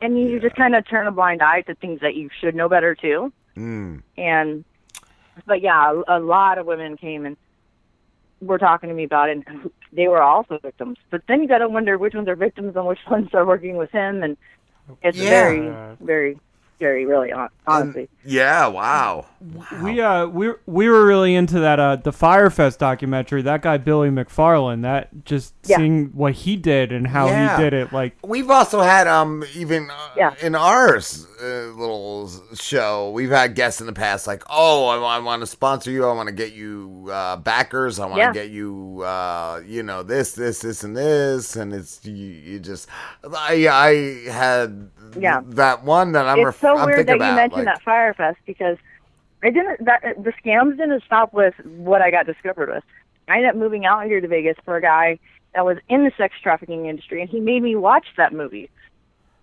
and 0.00 0.18
you 0.18 0.40
just 0.40 0.56
kind 0.56 0.74
of 0.74 0.86
turn 0.88 1.06
a 1.06 1.12
blind 1.12 1.42
eye 1.42 1.60
to 1.62 1.76
things 1.76 2.00
that 2.00 2.16
you 2.16 2.28
should 2.40 2.56
know 2.56 2.68
better 2.68 2.96
too. 2.96 3.32
Mm. 3.56 4.02
And 4.18 4.64
but 5.46 5.62
yeah, 5.62 5.92
a, 6.08 6.18
a 6.18 6.20
lot 6.20 6.58
of 6.58 6.66
women 6.66 6.96
came 6.96 7.24
and 7.24 7.36
were 8.40 8.58
talking 8.58 8.88
to 8.88 8.94
me 8.94 9.04
about 9.04 9.28
it. 9.28 9.44
And 9.46 9.70
they 9.92 10.08
were 10.08 10.22
also 10.22 10.58
victims. 10.60 10.98
But 11.10 11.22
then 11.28 11.40
you 11.40 11.46
got 11.46 11.58
to 11.58 11.68
wonder 11.68 11.96
which 11.96 12.14
ones 12.14 12.26
are 12.26 12.34
victims 12.34 12.74
and 12.74 12.84
which 12.84 12.98
ones 13.10 13.28
are 13.32 13.46
working 13.46 13.76
with 13.76 13.92
him. 13.92 14.24
And 14.24 14.36
it's 15.02 15.16
Yeah. 15.16 15.28
very, 15.28 15.96
very, 16.00 16.40
very, 16.80 17.06
really 17.06 17.30
hon- 17.30 17.50
honestly. 17.66 18.08
Yeah, 18.24 18.66
wow. 18.66 19.26
We 19.82 20.00
uh 20.02 20.26
we 20.26 20.50
we 20.66 20.88
were 20.90 21.06
really 21.06 21.34
into 21.34 21.60
that 21.60 21.80
uh 21.80 21.96
the 21.96 22.12
Fyre 22.12 22.50
Fest 22.50 22.78
documentary. 22.78 23.40
That 23.40 23.62
guy 23.62 23.78
Billy 23.78 24.10
McFarland. 24.10 24.82
That 24.82 25.24
just 25.24 25.54
Yeah. 25.64 25.78
seeing 25.78 26.06
what 26.08 26.34
he 26.34 26.56
did 26.56 26.92
and 26.92 27.06
how 27.06 27.26
Yeah. 27.28 27.56
he 27.56 27.62
did 27.62 27.72
it. 27.72 27.90
Like 27.90 28.16
We've 28.22 28.50
also 28.50 28.82
had 28.82 29.06
um 29.06 29.42
even 29.54 29.88
uh, 29.90 30.32
in 30.42 30.54
our 30.54 30.96
uh, 30.98 31.00
little 31.74 32.30
show, 32.54 33.10
we've 33.12 33.30
had 33.30 33.54
guests 33.54 33.80
in 33.80 33.86
the 33.86 33.94
past 33.94 34.26
like, 34.26 34.42
oh, 34.50 34.86
I, 34.88 35.18
want 35.20 35.40
to 35.40 35.46
sponsor 35.46 35.90
you, 35.90 36.04
I 36.06 36.12
want 36.12 36.26
to 36.28 36.34
get 36.34 36.52
you 36.52 37.08
uh, 37.10 37.36
backers, 37.36 37.98
I 37.98 38.04
want 38.04 38.16
to 38.16 38.20
Yeah. 38.20 38.32
get 38.34 38.50
you, 38.50 39.00
uh, 39.02 39.62
you 39.66 39.82
know, 39.82 40.02
this, 40.02 40.32
this, 40.32 40.58
this, 40.60 40.84
and 40.84 40.94
this, 40.94 41.56
and 41.56 41.72
it's 41.72 42.04
you, 42.04 42.12
you 42.14 42.60
just, 42.60 42.88
I, 43.34 43.66
I 44.26 44.30
had 44.30 44.90
Yeah. 45.18 45.40
that 45.46 45.82
one 45.82 46.12
that 46.12 46.26
I'm, 46.26 46.40
it's 46.40 46.44
ref- 46.46 46.60
so 46.60 46.76
I'm 46.76 46.84
weird 46.84 47.06
thinking 47.06 47.18
that 47.20 47.24
you 47.26 47.32
about, 47.32 47.36
mentioned 47.36 47.64
like, 47.64 47.74
that 47.76 47.82
Fyre 47.82 48.12
Fest 48.12 48.36
because 48.44 48.76
I 49.42 49.50
didn't. 49.50 49.84
That 49.84 50.02
the 50.22 50.32
scams 50.44 50.76
didn't 50.76 51.02
stop 51.04 51.32
with 51.32 51.54
what 51.64 52.02
I 52.02 52.10
got 52.10 52.26
discovered 52.26 52.68
with. 52.68 52.84
I 53.28 53.36
ended 53.36 53.50
up 53.50 53.56
moving 53.56 53.86
out 53.86 54.04
here 54.06 54.20
to 54.20 54.28
Vegas 54.28 54.56
for 54.64 54.76
a 54.76 54.82
guy 54.82 55.18
that 55.54 55.64
was 55.64 55.78
in 55.88 56.04
the 56.04 56.12
sex 56.16 56.34
trafficking 56.42 56.86
industry, 56.86 57.20
and 57.20 57.30
he 57.30 57.40
made 57.40 57.62
me 57.62 57.74
watch 57.76 58.06
that 58.16 58.32
movie. 58.32 58.70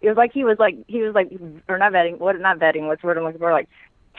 It 0.01 0.07
was 0.09 0.17
like 0.17 0.31
he 0.33 0.43
was 0.43 0.59
like 0.59 0.75
he 0.87 1.01
was 1.01 1.15
like 1.15 1.31
or 1.67 1.77
not 1.77 1.91
vetting 1.91 2.19
what 2.19 2.39
not 2.39 2.59
vetting 2.59 2.87
what's 2.87 3.01
the 3.01 3.07
word 3.07 3.17
I'm 3.17 3.23
looking 3.23 3.39
for 3.39 3.51
like 3.51 3.67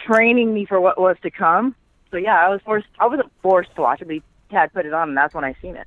training 0.07 0.53
me 0.53 0.67
for 0.67 0.81
what 0.81 1.01
was 1.01 1.17
to 1.23 1.31
come. 1.31 1.75
So 2.11 2.17
yeah, 2.17 2.39
I 2.45 2.49
was 2.49 2.61
forced. 2.65 2.89
I 2.99 3.07
wasn't 3.07 3.31
forced 3.43 3.75
to 3.77 3.83
watch 3.83 4.01
it, 4.01 4.07
but 4.07 4.15
he 4.15 4.23
had 4.51 4.73
put 4.73 4.87
it 4.87 4.93
on, 4.93 5.11
and 5.11 5.17
that's 5.17 5.35
when 5.35 5.45
I 5.45 5.55
seen 5.63 5.77
it. 5.77 5.87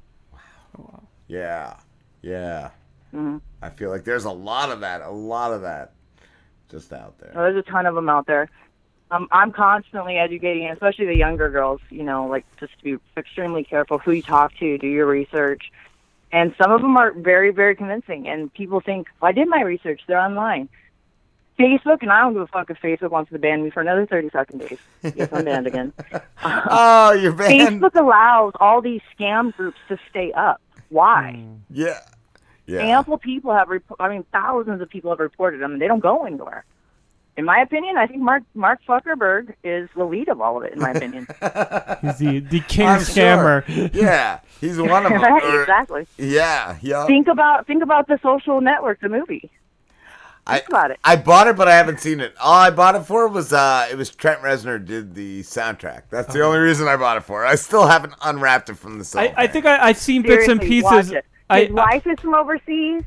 Wow. 0.78 1.04
Yeah, 1.28 1.76
yeah. 2.22 2.70
hmm 3.12 3.38
I 3.62 3.70
feel 3.70 3.90
like 3.90 4.06
there's 4.06 4.26
a 4.26 4.32
lot 4.32 4.72
of 4.72 4.80
that, 4.82 5.02
a 5.02 5.10
lot 5.10 5.52
of 5.52 5.62
that, 5.62 5.94
just 6.70 6.94
out 6.94 7.18
there. 7.20 7.32
Well, 7.36 7.44
there's 7.44 7.58
a 7.58 7.70
ton 7.70 7.86
of 7.86 7.96
them 7.96 8.10
out 8.10 8.26
there. 8.28 8.50
Um, 9.12 9.28
I'm 9.30 9.52
constantly 9.52 10.18
educating, 10.18 10.70
especially 10.70 11.06
the 11.06 11.18
younger 11.18 11.50
girls. 11.50 11.82
You 11.90 12.04
know, 12.04 12.28
like 12.28 12.46
just 12.60 12.78
to 12.80 12.84
be 12.84 13.04
extremely 13.18 13.64
careful 13.64 14.00
who 14.00 14.12
you 14.12 14.22
talk 14.22 14.56
to, 14.56 14.78
do 14.78 14.88
your 14.88 15.06
research, 15.06 15.72
and 16.32 16.56
some 16.58 16.72
of 16.72 16.82
them 16.82 16.96
are 16.96 17.12
very, 17.12 17.52
very 17.52 17.76
convincing. 17.76 18.28
And 18.28 18.54
people 18.54 18.80
think, 18.80 19.08
well, 19.20 19.30
I 19.30 19.34
did 19.34 19.50
my 19.50 19.62
research; 19.62 20.02
they're 20.08 20.20
online. 20.20 20.70
Facebook, 21.60 22.02
and 22.02 22.12
I 22.12 22.22
don't 22.22 22.34
give 22.34 22.42
a 22.42 22.48
fuck 22.48 22.70
if 22.72 22.80
Facebook 22.82 23.12
wants 23.12 23.30
to 23.32 23.38
ban 23.38 23.64
me 23.64 23.70
for 23.70 23.82
another 23.82 24.06
30 24.08 24.30
fucking 24.30 24.60
days. 24.60 24.80
Yes, 25.16 25.30
I'm 25.32 25.46
banned 25.46 25.68
again. 25.68 25.94
oh, 26.44 27.12
you're 27.12 27.34
banned. 27.34 27.82
Facebook 27.82 27.94
allows 28.00 28.54
all 28.60 28.82
these 28.82 29.02
scam 29.16 29.56
groups 29.56 29.78
to 29.90 30.00
stay 30.10 30.32
up. 30.32 30.60
Why? 30.90 31.44
Yeah. 31.70 32.00
Yeah. 32.66 32.80
Ample 32.80 33.18
people 33.18 33.54
have, 33.54 33.70
rep- 33.70 33.84
I 34.00 34.10
mean, 34.10 34.26
thousands 34.32 34.82
of 34.82 34.90
people 34.90 35.12
have 35.12 35.20
reported 35.20 35.62
them, 35.62 35.74
and 35.74 35.82
they 35.82 35.88
don't 35.88 36.00
go 36.00 36.26
anywhere. 36.26 36.66
In 37.38 37.46
my 37.46 37.60
opinion, 37.62 37.98
I 37.98 38.08
think 38.08 38.22
Mark 38.22 38.44
Mark 38.54 38.80
Zuckerberg 38.88 39.54
is 39.64 39.90
the 39.96 40.04
lead 40.04 40.28
of 40.28 40.42
all 40.42 40.58
of 40.58 40.64
it. 40.64 40.74
In 40.74 40.80
my 40.80 40.92
opinion, 40.92 41.26
he's 42.02 42.18
the 42.18 42.40
the 42.40 42.60
king 42.68 42.88
I'm 42.88 43.00
scammer. 43.00 43.66
sure. 43.66 43.90
Yeah, 43.94 44.42
he's 44.60 44.78
one 44.78 45.06
of 45.06 45.12
them. 45.14 45.22
Right, 45.22 45.44
Or- 45.44 45.62
exactly. 45.62 46.08
Yeah, 46.18 46.78
yeah. 46.82 47.06
Think 47.08 47.28
about 47.28 47.68
think 47.68 47.84
about 47.84 48.08
the 48.08 48.20
Social 48.22 48.60
Network, 48.62 49.00
the 49.00 49.10
movie. 49.10 49.50
I, 50.48 50.60
about 50.68 50.90
it. 50.92 51.00
I 51.04 51.16
bought 51.18 51.48
it, 51.48 51.56
but 51.56 51.68
I 51.68 51.76
haven't 51.76 52.00
seen 52.00 52.20
it. 52.20 52.34
All 52.42 52.54
I 52.60 52.72
bought 52.72 52.96
it 52.96 53.04
for 53.04 53.28
was 53.28 53.54
uh, 53.54 53.88
it 53.92 53.96
was 53.96 54.10
Trent 54.10 54.42
Reznor 54.42 54.84
did 54.84 55.14
the 55.14 55.42
soundtrack. 55.44 56.04
That's 56.10 56.34
the 56.34 56.42
only 56.44 56.58
reason 56.60 56.88
I 56.88 56.98
bought 56.98 57.16
it 57.18 57.24
for. 57.24 57.46
I 57.46 57.56
still 57.56 57.86
haven't 57.88 58.14
unwrapped 58.24 58.70
it 58.70 58.76
from 58.76 58.98
the 59.00 59.14
I. 59.18 59.34
I 59.44 59.48
think 59.48 59.66
I, 59.66 59.78
I've 59.88 59.98
seen 59.98 60.24
bits 60.24 60.48
and 60.48 60.60
Seriously, 60.60 60.82
watch 60.84 60.96
pieces. 61.06 61.12
it. 61.14 61.26
I, 61.50 61.64
His 61.66 61.72
wife 61.72 62.08
is 62.08 62.20
from 62.20 62.34
overseas. 62.34 63.04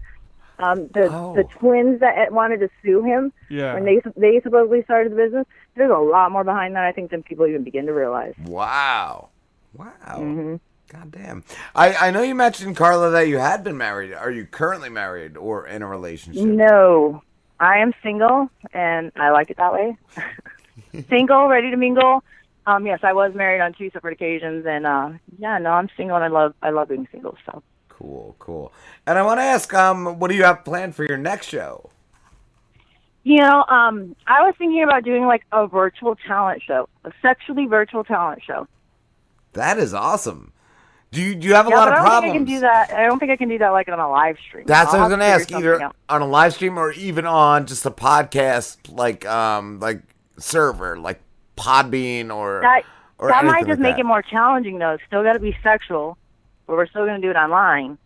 Um, 0.58 0.86
the 0.94 1.10
Oh. 1.12 1.34
the 1.34 1.44
twins 1.44 2.00
that 2.00 2.30
wanted 2.32 2.60
to 2.60 2.68
sue 2.82 3.02
him 3.02 3.32
Yeah. 3.48 3.74
when 3.74 3.84
they 3.84 4.00
they 4.16 4.40
supposedly 4.40 4.82
started 4.84 5.12
the 5.12 5.16
business. 5.16 5.46
There's 5.74 5.90
a 5.90 5.96
lot 5.98 6.30
more 6.30 6.44
behind 6.44 6.76
that 6.76 6.84
I 6.84 6.92
think 6.92 7.10
than 7.10 7.22
people 7.24 7.46
even 7.46 7.64
begin 7.64 7.86
to 7.86 7.92
realize. 7.92 8.34
Wow. 8.46 9.30
Wow. 9.76 9.88
Mhm. 10.18 10.60
God 10.92 11.10
damn. 11.10 11.42
I, 11.74 11.94
I 11.94 12.10
know 12.12 12.22
you 12.22 12.34
mentioned, 12.36 12.76
Karla, 12.76 13.10
that 13.10 13.26
you 13.26 13.38
had 13.38 13.64
been 13.64 13.76
married. 13.76 14.12
Are 14.12 14.30
you 14.30 14.44
currently 14.46 14.90
married 14.90 15.36
or 15.36 15.66
in 15.66 15.82
a 15.82 15.88
relationship? 15.88 16.44
No, 16.44 17.22
I 17.58 17.78
am 17.78 17.92
single, 18.02 18.48
and 18.72 19.10
I 19.16 19.30
like 19.30 19.50
it 19.50 19.56
that 19.56 19.72
way. 19.72 19.96
single, 21.08 21.48
ready 21.48 21.70
to 21.70 21.76
mingle. 21.76 22.22
Um, 22.66 22.86
yes, 22.86 23.00
I 23.02 23.12
was 23.12 23.34
married 23.34 23.60
on 23.60 23.72
two 23.74 23.90
separate 23.90 24.12
occasions, 24.12 24.64
and 24.66 24.86
uh, 24.86 25.10
yeah, 25.38 25.58
no, 25.58 25.70
I'm 25.70 25.88
single, 25.96 26.16
and 26.16 26.24
I 26.24 26.28
love 26.28 26.54
I 26.62 26.70
love 26.70 26.88
being 26.88 27.08
single. 27.10 27.36
So 27.44 27.62
Cool, 27.96 28.34
cool. 28.38 28.72
And 29.06 29.18
I 29.18 29.22
want 29.22 29.38
to 29.38 29.44
ask, 29.44 29.72
um, 29.74 30.18
what 30.18 30.28
do 30.30 30.36
you 30.36 30.44
have 30.44 30.64
planned 30.64 30.94
for 30.94 31.04
your 31.04 31.16
next 31.18 31.48
show? 31.48 31.90
you 33.24 33.38
know, 33.38 33.64
um, 33.68 34.14
I 34.26 34.42
was 34.42 34.54
thinking 34.58 34.82
about 34.82 35.02
doing 35.02 35.24
like 35.24 35.44
a 35.50 35.66
virtual 35.66 36.14
talent 36.26 36.62
show, 36.62 36.88
a 37.04 37.12
sexually 37.22 37.66
virtual 37.66 38.04
talent 38.04 38.42
show. 38.46 38.68
That 39.54 39.78
is 39.78 39.94
awesome. 39.94 40.52
Do 41.10 41.22
you 41.22 41.34
do 41.34 41.46
you 41.48 41.54
have 41.54 41.66
a 41.66 41.70
yeah, 41.70 41.76
lot 41.76 41.88
but 41.88 41.92
of 41.94 41.94
I 41.94 41.96
don't 42.02 42.06
problems? 42.06 42.32
think 42.32 42.34
I 42.34 42.36
can 42.38 42.44
do 42.44 42.60
that. 42.60 42.92
I 42.92 43.06
don't 43.06 43.18
think 43.18 43.30
I 43.32 43.36
can 43.36 43.48
do 43.48 43.58
that 43.58 43.70
like 43.70 43.88
on 43.88 43.98
a 43.98 44.10
live 44.10 44.36
stream. 44.46 44.64
That's 44.66 44.92
I'll 44.92 45.00
what 45.00 45.04
I 45.04 45.08
was 45.08 45.10
gonna 45.10 45.24
ask. 45.24 45.52
Either 45.52 45.80
out. 45.80 45.96
on 46.08 46.22
a 46.22 46.26
live 46.26 46.52
stream 46.54 46.76
or 46.76 46.92
even 46.92 47.24
on 47.24 47.66
just 47.66 47.86
a 47.86 47.90
podcast, 47.90 48.76
like 48.94 49.24
um, 49.24 49.78
like 49.80 50.02
server, 50.38 50.98
like 50.98 51.20
Podbean 51.56 52.34
or 52.34 52.60
That 52.62 52.82
or 53.18 53.28
that 53.28 53.44
might 53.44 53.60
just 53.66 53.78
like 53.78 53.78
make 53.78 53.94
that. 53.94 54.00
it 54.00 54.04
more 54.06 54.22
challenging 54.22 54.78
though. 54.78 54.94
It's 54.94 55.04
still 55.06 55.22
got 55.22 55.34
to 55.34 55.38
be 55.40 55.56
sexual, 55.62 56.18
but 56.66 56.76
we're 56.76 56.86
still 56.86 57.04
going 57.06 57.20
to 57.20 57.26
do 57.26 57.30
it 57.30 57.36
online. 57.36 57.98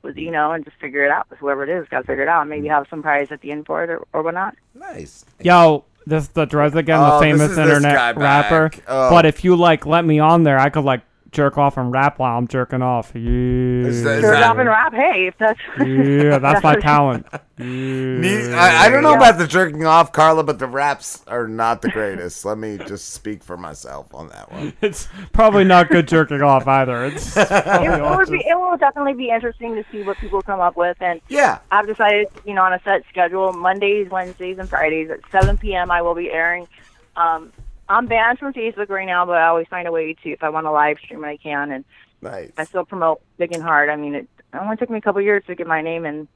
With 0.00 0.16
you 0.16 0.30
know, 0.30 0.52
and 0.52 0.64
just 0.64 0.76
figure 0.76 1.04
it 1.04 1.10
out 1.10 1.28
with 1.28 1.40
whoever 1.40 1.64
it 1.64 1.68
is. 1.68 1.88
Got 1.88 2.02
to 2.02 2.06
figure 2.06 2.22
it 2.22 2.28
out. 2.28 2.42
and 2.42 2.50
Maybe 2.50 2.68
mm. 2.68 2.70
have 2.70 2.86
some 2.88 3.02
prize 3.02 3.32
at 3.32 3.40
the 3.40 3.50
end 3.50 3.66
for 3.66 3.82
it 3.82 3.90
or, 3.90 4.06
or 4.12 4.22
whatnot. 4.22 4.54
Nice. 4.72 5.24
Yo, 5.40 5.84
this 6.06 6.22
is 6.24 6.28
the 6.30 6.46
Driz 6.46 6.76
again, 6.76 7.00
Oh, 7.00 7.14
the 7.14 7.20
famous 7.20 7.58
internet 7.58 8.16
rapper. 8.16 8.70
Oh. 8.86 9.10
But 9.10 9.26
if 9.26 9.42
you 9.42 9.56
like 9.56 9.86
let 9.86 10.04
me 10.04 10.20
on 10.20 10.44
there, 10.44 10.56
I 10.56 10.70
could 10.70 10.84
like 10.84 11.00
jerk 11.30 11.58
off 11.58 11.76
and 11.76 11.92
rap 11.92 12.18
while 12.18 12.38
I'm 12.38 12.48
jerking 12.48 12.82
off. 12.82 13.12
Yeah, 13.14 13.90
Jerk 14.20 14.44
off 14.44 14.58
and 14.58 14.68
rap. 14.68 14.92
Hey, 14.94 15.26
if 15.26 15.36
that's 15.38 15.60
yeah, 15.78 16.38
that's 16.38 16.62
my 16.62 16.76
talent. 16.80 17.26
Ne- 17.58 18.54
I, 18.54 18.84
I 18.84 18.88
don't 18.88 19.02
know 19.02 19.14
about 19.14 19.36
the 19.36 19.46
jerking 19.46 19.84
off, 19.84 20.12
Karla, 20.12 20.44
but 20.44 20.60
the 20.60 20.68
raps 20.68 21.24
are 21.26 21.48
not 21.48 21.82
the 21.82 21.90
greatest. 21.90 22.44
Let 22.44 22.56
me 22.56 22.78
just 22.78 23.10
speak 23.14 23.42
for 23.42 23.56
myself 23.56 24.14
on 24.14 24.28
that 24.28 24.52
one. 24.52 24.72
It's 24.82 25.08
probably 25.32 25.64
not 25.64 25.88
good 25.88 26.06
jerking 26.06 26.40
off 26.40 26.68
either. 26.68 27.06
It's 27.06 27.36
it, 27.36 27.48
it 27.50 28.16
would 28.16 28.30
be, 28.30 28.38
it 28.46 28.56
will 28.56 28.76
definitely 28.76 29.14
be 29.14 29.30
interesting 29.30 29.74
to 29.74 29.84
see 29.90 30.04
what 30.04 30.16
people 30.18 30.40
come 30.40 30.60
up 30.60 30.76
with. 30.76 30.96
And 31.00 31.20
yeah, 31.28 31.58
I've 31.72 31.88
decided, 31.88 32.28
you 32.46 32.54
know, 32.54 32.62
on 32.62 32.72
a 32.72 32.80
set 32.84 33.02
schedule, 33.08 33.52
Mondays, 33.52 34.08
Wednesdays, 34.08 34.58
and 34.58 34.68
Fridays 34.68 35.10
at 35.10 35.20
7 35.32 35.58
p.m. 35.58 35.90
I 35.90 36.00
will 36.00 36.14
be 36.14 36.30
airing. 36.30 36.68
Um, 37.16 37.52
I'm 37.88 38.06
banned 38.06 38.38
from 38.38 38.52
Facebook 38.52 38.88
right 38.90 39.06
now, 39.06 39.24
but 39.24 39.36
I 39.36 39.46
always 39.46 39.66
find 39.68 39.88
a 39.88 39.92
way 39.92 40.14
to. 40.14 40.30
If 40.30 40.42
I 40.42 40.50
want 40.50 40.66
to 40.66 40.70
live 40.70 40.98
stream, 40.98 41.24
I 41.24 41.36
can, 41.36 41.72
and 41.72 41.84
nice. 42.20 42.50
I 42.58 42.64
still 42.64 42.84
promote 42.84 43.22
big 43.38 43.52
and 43.52 43.62
hard. 43.62 43.88
I 43.88 43.96
mean, 43.96 44.14
it, 44.14 44.28
only 44.58 44.76
took 44.76 44.90
me 44.90 44.98
a 44.98 45.00
couple 45.00 45.20
years 45.22 45.44
to 45.46 45.54
get 45.54 45.66
my 45.66 45.80
name 45.80 46.04
and 46.04 46.28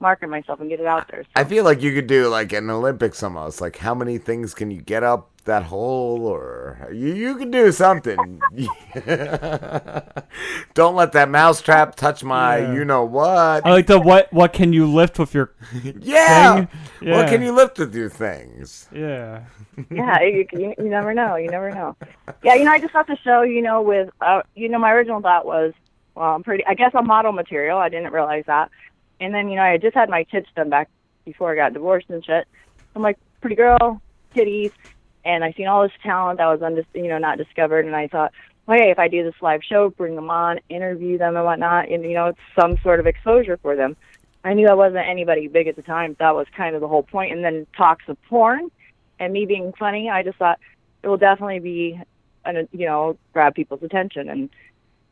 market 0.00 0.28
myself 0.28 0.60
and 0.60 0.68
get 0.68 0.80
it 0.80 0.86
out 0.86 1.08
there. 1.08 1.24
So. 1.24 1.30
I 1.36 1.44
feel 1.44 1.64
like 1.64 1.82
you 1.82 1.94
could 1.94 2.06
do 2.06 2.28
like 2.28 2.52
an 2.52 2.70
Olympics 2.70 3.22
almost. 3.22 3.60
Like, 3.60 3.76
how 3.76 3.94
many 3.94 4.18
things 4.18 4.54
can 4.54 4.70
you 4.70 4.80
get 4.80 5.02
up 5.02 5.30
that 5.46 5.64
hole, 5.64 6.26
or 6.26 6.88
you 6.92 7.14
you 7.14 7.36
can 7.36 7.50
do 7.50 7.72
something. 7.72 8.40
Don't 10.74 10.94
let 10.94 11.12
that 11.12 11.28
mousetrap 11.28 11.94
touch 11.96 12.22
my 12.22 12.58
Yeah. 12.58 12.72
you 12.74 12.84
know 12.84 13.04
what. 13.04 13.66
I 13.66 13.70
like 13.70 13.86
the 13.86 13.98
what 14.00 14.32
what 14.32 14.52
can 14.52 14.72
you 14.72 14.86
lift 14.86 15.18
with 15.18 15.34
your 15.34 15.52
yeah. 16.00 16.66
thing? 16.66 16.68
What 17.10 17.28
can 17.28 17.42
you 17.42 17.52
lift 17.52 17.78
with 17.78 17.94
your 17.94 18.10
things? 18.10 18.88
Yeah. 18.92 19.44
yeah, 19.90 20.20
you, 20.22 20.46
you, 20.52 20.74
you 20.78 20.88
never 20.88 21.14
know. 21.14 21.36
You 21.36 21.48
never 21.48 21.70
know. 21.70 21.96
Yeah, 22.42 22.54
you 22.54 22.64
know, 22.64 22.72
I 22.72 22.78
just 22.78 22.92
got 22.92 23.06
the 23.06 23.16
show. 23.24 23.42
You 23.42 23.62
know, 23.62 23.82
with 23.82 24.10
uh, 24.20 24.42
you 24.54 24.68
know, 24.68 24.78
my 24.78 24.92
original 24.92 25.20
thought 25.20 25.46
was, 25.46 25.72
well, 26.14 26.34
I'm 26.34 26.42
pretty. 26.42 26.64
I 26.66 26.74
guess 26.74 26.92
I'm 26.94 27.06
model 27.06 27.32
material. 27.32 27.78
I 27.78 27.88
didn't 27.88 28.12
realize 28.12 28.44
that. 28.46 28.70
And 29.20 29.34
then 29.34 29.48
you 29.48 29.56
know, 29.56 29.62
I 29.62 29.78
just 29.78 29.94
had 29.94 30.10
my 30.10 30.24
tits 30.24 30.48
done 30.54 30.70
back 30.70 30.88
before 31.24 31.52
I 31.52 31.56
got 31.56 31.72
divorced 31.72 32.10
and 32.10 32.24
shit. 32.24 32.46
I'm 32.94 33.02
like, 33.02 33.18
pretty 33.40 33.56
girl, 33.56 34.00
titties, 34.34 34.72
and 35.26 35.44
I 35.44 35.52
seen 35.52 35.66
all 35.66 35.82
this 35.82 35.92
talent 36.02 36.38
that 36.38 36.46
was 36.46 36.60
undis- 36.60 36.86
you 36.94 37.08
know 37.08 37.18
not 37.18 37.36
discovered, 37.36 37.84
and 37.84 37.94
I 37.94 38.08
thought, 38.08 38.32
hey, 38.68 38.90
if 38.90 38.98
I 38.98 39.08
do 39.08 39.22
this 39.22 39.34
live 39.40 39.62
show, 39.62 39.90
bring 39.90 40.16
them 40.16 40.30
on, 40.30 40.60
interview 40.68 41.18
them 41.18 41.36
and 41.36 41.44
whatnot, 41.44 41.88
and 41.88 42.02
you 42.04 42.14
know, 42.14 42.26
it's 42.28 42.38
some 42.58 42.78
sort 42.82 43.00
of 43.00 43.06
exposure 43.06 43.58
for 43.58 43.76
them. 43.76 43.96
I 44.44 44.54
knew 44.54 44.68
I 44.68 44.74
wasn't 44.74 45.06
anybody 45.06 45.48
big 45.48 45.66
at 45.66 45.76
the 45.76 45.82
time. 45.82 46.14
That 46.20 46.34
was 46.34 46.46
kind 46.56 46.74
of 46.74 46.80
the 46.80 46.88
whole 46.88 47.02
point. 47.02 47.32
And 47.32 47.44
then 47.44 47.66
talks 47.76 48.04
of 48.08 48.16
porn 48.28 48.70
and 49.18 49.32
me 49.32 49.44
being 49.46 49.72
funny, 49.72 50.08
I 50.08 50.22
just 50.22 50.38
thought 50.38 50.60
it 51.02 51.08
will 51.08 51.16
definitely 51.16 51.58
be, 51.58 52.00
an, 52.44 52.68
you 52.72 52.86
know, 52.86 53.18
grab 53.32 53.54
people's 53.54 53.82
attention, 53.82 54.28
and 54.28 54.50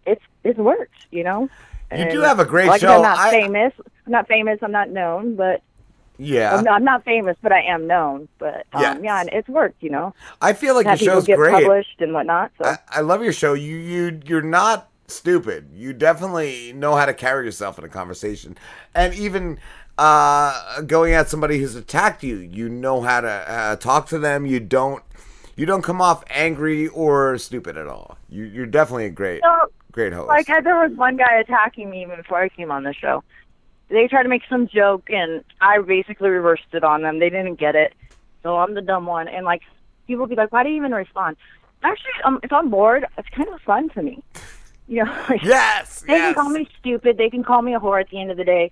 it's 0.07 0.23
it's 0.45 0.59
worked, 0.59 1.07
you 1.11 1.25
know. 1.25 1.49
You 1.95 2.11
do 2.11 2.21
have 2.23 2.41
a 2.41 2.45
great 2.45 2.67
like 2.69 2.81
show. 2.81 2.97
I'm 2.97 3.03
not 3.03 3.19
I- 3.19 3.31
famous. 3.31 3.73
I'm 4.07 4.13
not 4.13 4.29
famous. 4.29 4.59
I'm 4.63 4.73
not 4.73 4.91
known, 4.91 5.37
but 5.37 5.63
Yeah. 6.19 6.57
I'm, 6.57 6.65
not, 6.65 6.75
I'm 6.75 6.85
not 6.85 7.05
famous, 7.05 7.37
but 7.43 7.53
I 7.53 7.63
am 7.63 7.87
known. 7.87 8.29
But 8.39 8.67
um, 8.73 8.83
Yes. 8.83 8.99
yeah, 9.03 9.21
and 9.21 9.31
it's 9.33 9.49
worked, 9.49 9.83
you 9.83 9.91
know. 9.91 10.15
I 10.41 10.53
feel 10.53 10.75
like 10.75 10.87
your 10.87 10.97
show's 10.97 11.25
get 11.27 11.37
great. 11.37 11.53
published 11.53 12.01
and 12.01 12.13
whatnot. 12.13 12.53
So 12.59 12.67
I, 12.67 12.79
I 12.91 13.01
love 13.01 13.23
your 13.23 13.33
show. 13.33 13.55
You 13.55 13.77
you 13.77 14.21
you're 14.25 14.43
not 14.43 14.91
stupid. 15.09 15.71
You 15.75 15.93
definitely 15.93 16.73
know 16.73 16.95
how 16.95 17.07
to 17.07 17.15
carry 17.15 17.45
yourself 17.45 17.79
in 17.79 17.85
a 17.85 17.89
conversation, 17.89 18.57
and 18.95 19.13
even 19.15 19.59
uh, 19.99 20.81
going 20.83 21.15
at 21.15 21.29
somebody 21.29 21.59
who's 21.59 21.75
attacked 21.75 22.23
you, 22.23 22.37
you 22.37 22.69
know 22.69 23.01
how 23.01 23.21
to 23.21 23.29
uh, 23.29 23.77
talk 23.77 24.07
to 24.09 24.19
them. 24.19 24.47
You 24.47 24.61
don't 24.61 25.03
you 25.57 25.67
don't 25.67 25.83
come 25.83 26.01
off 26.01 26.25
angry 26.31 26.89
or 26.89 27.39
stupid 27.39 27.77
at 27.77 27.87
all. 27.87 28.19
You 28.29 28.45
you're 28.45 28.67
definitely 28.67 29.07
a 29.07 29.11
great 29.11 29.43
So, 29.43 29.71
great 29.93 30.13
host. 30.13 30.29
like 30.29 30.47
there 30.47 30.77
was 30.77 30.93
one 30.97 31.17
guy 31.17 31.37
attacking 31.37 31.91
me 31.91 32.03
even 32.03 32.17
before 32.17 32.41
I 32.41 32.49
came 32.49 32.71
on 32.71 32.83
the 32.85 32.93
show. 32.95 33.23
They 33.89 34.09
tried 34.09 34.23
to 34.25 34.29
make 34.29 34.43
some 34.49 34.67
joke, 34.67 35.09
and 35.11 35.45
I 35.61 35.79
basically 35.81 36.31
reversed 36.31 36.65
it 36.73 36.83
on 36.85 37.03
them. 37.03 37.19
They 37.19 37.31
didn't 37.31 37.57
get 37.57 37.75
it, 37.77 37.93
so 38.43 38.57
I'm 38.57 38.75
the 38.75 38.81
dumb 38.83 39.07
one. 39.07 39.29
And 39.29 39.45
like 39.45 39.63
people 40.07 40.23
would 40.23 40.31
be 40.31 40.37
like, 40.37 40.53
"Why 40.53 40.63
do 40.63 40.71
you 40.71 40.77
even 40.77 40.93
respond?" 40.93 41.37
Actually, 41.83 42.13
um, 42.25 42.41
if 42.43 42.53
I'm 42.53 42.71
bored, 42.71 43.07
it's 43.19 43.29
kind 43.29 43.49
of 43.51 43.61
fun 43.61 43.91
to 43.91 44.03
me. 44.03 44.23
You 44.89 45.05
know, 45.05 45.25
like, 45.29 45.43
yes, 45.43 46.01
they 46.07 46.15
can 46.19 46.35
call 46.35 46.49
me 46.49 46.67
stupid. 46.81 47.19
They 47.19 47.29
can 47.31 47.45
call 47.45 47.61
me 47.63 47.75
a 47.75 47.81
whore 47.81 48.01
at 48.01 48.09
the 48.11 48.21
end 48.21 48.31
of 48.31 48.37
the 48.39 48.45
day. 48.45 48.71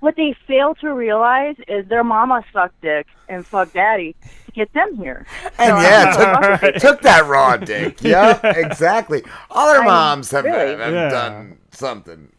What 0.00 0.14
they 0.16 0.34
fail 0.46 0.74
to 0.76 0.92
realize 0.94 1.56
is 1.66 1.88
their 1.88 2.04
mama 2.04 2.44
sucked 2.52 2.80
dick 2.82 3.06
and 3.28 3.44
fucked 3.44 3.74
daddy 3.74 4.14
to 4.46 4.52
get 4.52 4.72
them 4.72 4.96
here. 4.96 5.26
And 5.58 5.70
So, 5.76 5.80
yeah, 5.80 6.14
I 6.16 6.50
mean, 6.50 6.58
took, 6.72 6.74
took 6.82 7.00
that 7.02 7.26
raw 7.26 7.56
dick. 7.56 7.98
Yeah, 8.02 8.38
exactly. 8.44 9.24
Other 9.50 9.82
I- 9.82 9.86
moms 9.86 10.30
have, 10.30 10.44
really? 10.44 10.76
have 10.80 10.92
Yeah. 10.94 11.08
done 11.10 11.58
something. 11.72 12.30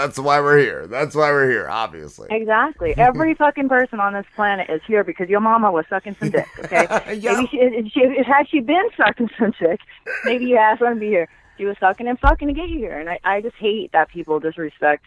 That's 0.00 0.18
why 0.18 0.40
we're 0.40 0.58
here. 0.58 0.86
That's 0.86 1.14
why 1.14 1.30
we're 1.30 1.50
here. 1.50 1.68
Obviously. 1.68 2.28
Exactly. 2.30 2.94
Every 2.96 3.34
fucking 3.34 3.68
person 3.68 4.00
on 4.00 4.14
this 4.14 4.24
planet 4.34 4.70
is 4.70 4.80
here 4.86 5.04
because 5.04 5.28
your 5.28 5.40
mama 5.40 5.70
was 5.70 5.84
sucking 5.90 6.16
some 6.18 6.30
dick. 6.30 6.46
Okay. 6.58 6.86
Maybe 7.22 7.46
she, 7.48 7.90
she, 7.92 8.22
had 8.26 8.48
she 8.48 8.60
been 8.60 8.88
sucking 8.96 9.28
some 9.38 9.52
dick, 9.60 9.80
maybe 10.24 10.46
your 10.46 10.58
ass 10.58 10.80
wouldn't 10.80 11.00
be 11.00 11.08
here. 11.08 11.28
She 11.58 11.66
was 11.66 11.76
sucking 11.78 12.08
and 12.08 12.18
fucking 12.18 12.48
to 12.48 12.54
get 12.54 12.70
you 12.70 12.78
here, 12.78 12.98
and 12.98 13.10
I, 13.10 13.20
I 13.22 13.42
just 13.42 13.56
hate 13.56 13.92
that 13.92 14.08
people 14.08 14.40
disrespect, 14.40 15.04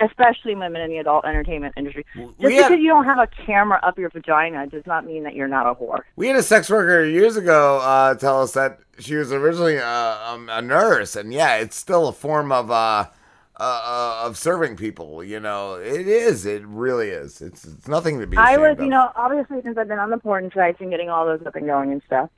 especially 0.00 0.56
women 0.56 0.82
in 0.82 0.90
the 0.90 0.98
adult 0.98 1.24
entertainment 1.24 1.74
industry. 1.76 2.04
Just 2.16 2.38
we 2.38 2.56
had- 2.56 2.68
because 2.68 2.82
you 2.82 2.88
don't 2.88 3.04
have 3.04 3.18
a 3.18 3.28
camera 3.46 3.78
up 3.84 3.96
your 3.96 4.10
vagina 4.10 4.66
does 4.66 4.84
not 4.86 5.06
mean 5.06 5.22
that 5.22 5.34
you're 5.36 5.46
not 5.48 5.66
a 5.66 5.74
whore. 5.74 6.00
We 6.16 6.26
had 6.26 6.36
a 6.36 6.42
sex 6.42 6.68
worker 6.68 7.04
years 7.04 7.36
ago 7.36 7.78
uh, 7.78 8.14
tell 8.16 8.42
us 8.42 8.52
that 8.54 8.80
she 8.98 9.14
was 9.14 9.32
originally 9.32 9.78
uh, 9.78 10.32
um, 10.32 10.48
a 10.48 10.60
nurse, 10.60 11.14
and 11.14 11.32
yeah, 11.32 11.56
it's 11.56 11.76
still 11.76 12.08
a 12.08 12.12
form 12.12 12.50
of 12.50 12.70
uh, 12.72 13.06
uh, 13.58 13.62
uh, 14.22 14.26
of 14.26 14.36
serving 14.36 14.76
people. 14.76 15.22
You 15.22 15.40
know, 15.40 15.74
it 15.74 16.06
is. 16.08 16.44
It 16.46 16.64
really 16.66 17.08
is. 17.10 17.40
It's 17.40 17.64
it's 17.64 17.88
nothing 17.88 18.20
to 18.20 18.26
be. 18.26 18.36
I 18.36 18.56
was, 18.56 18.78
of. 18.78 18.84
you 18.84 18.90
know, 18.90 19.10
obviously 19.16 19.62
since 19.62 19.78
I've 19.78 19.88
been 19.88 19.98
on 19.98 20.10
the 20.10 20.18
porn 20.18 20.50
sites 20.54 20.78
and 20.80 20.90
getting 20.90 21.08
all 21.10 21.24
those 21.26 21.44
up 21.46 21.54
and 21.54 21.66
going 21.66 21.92
and 21.92 22.02
stuff, 22.06 22.30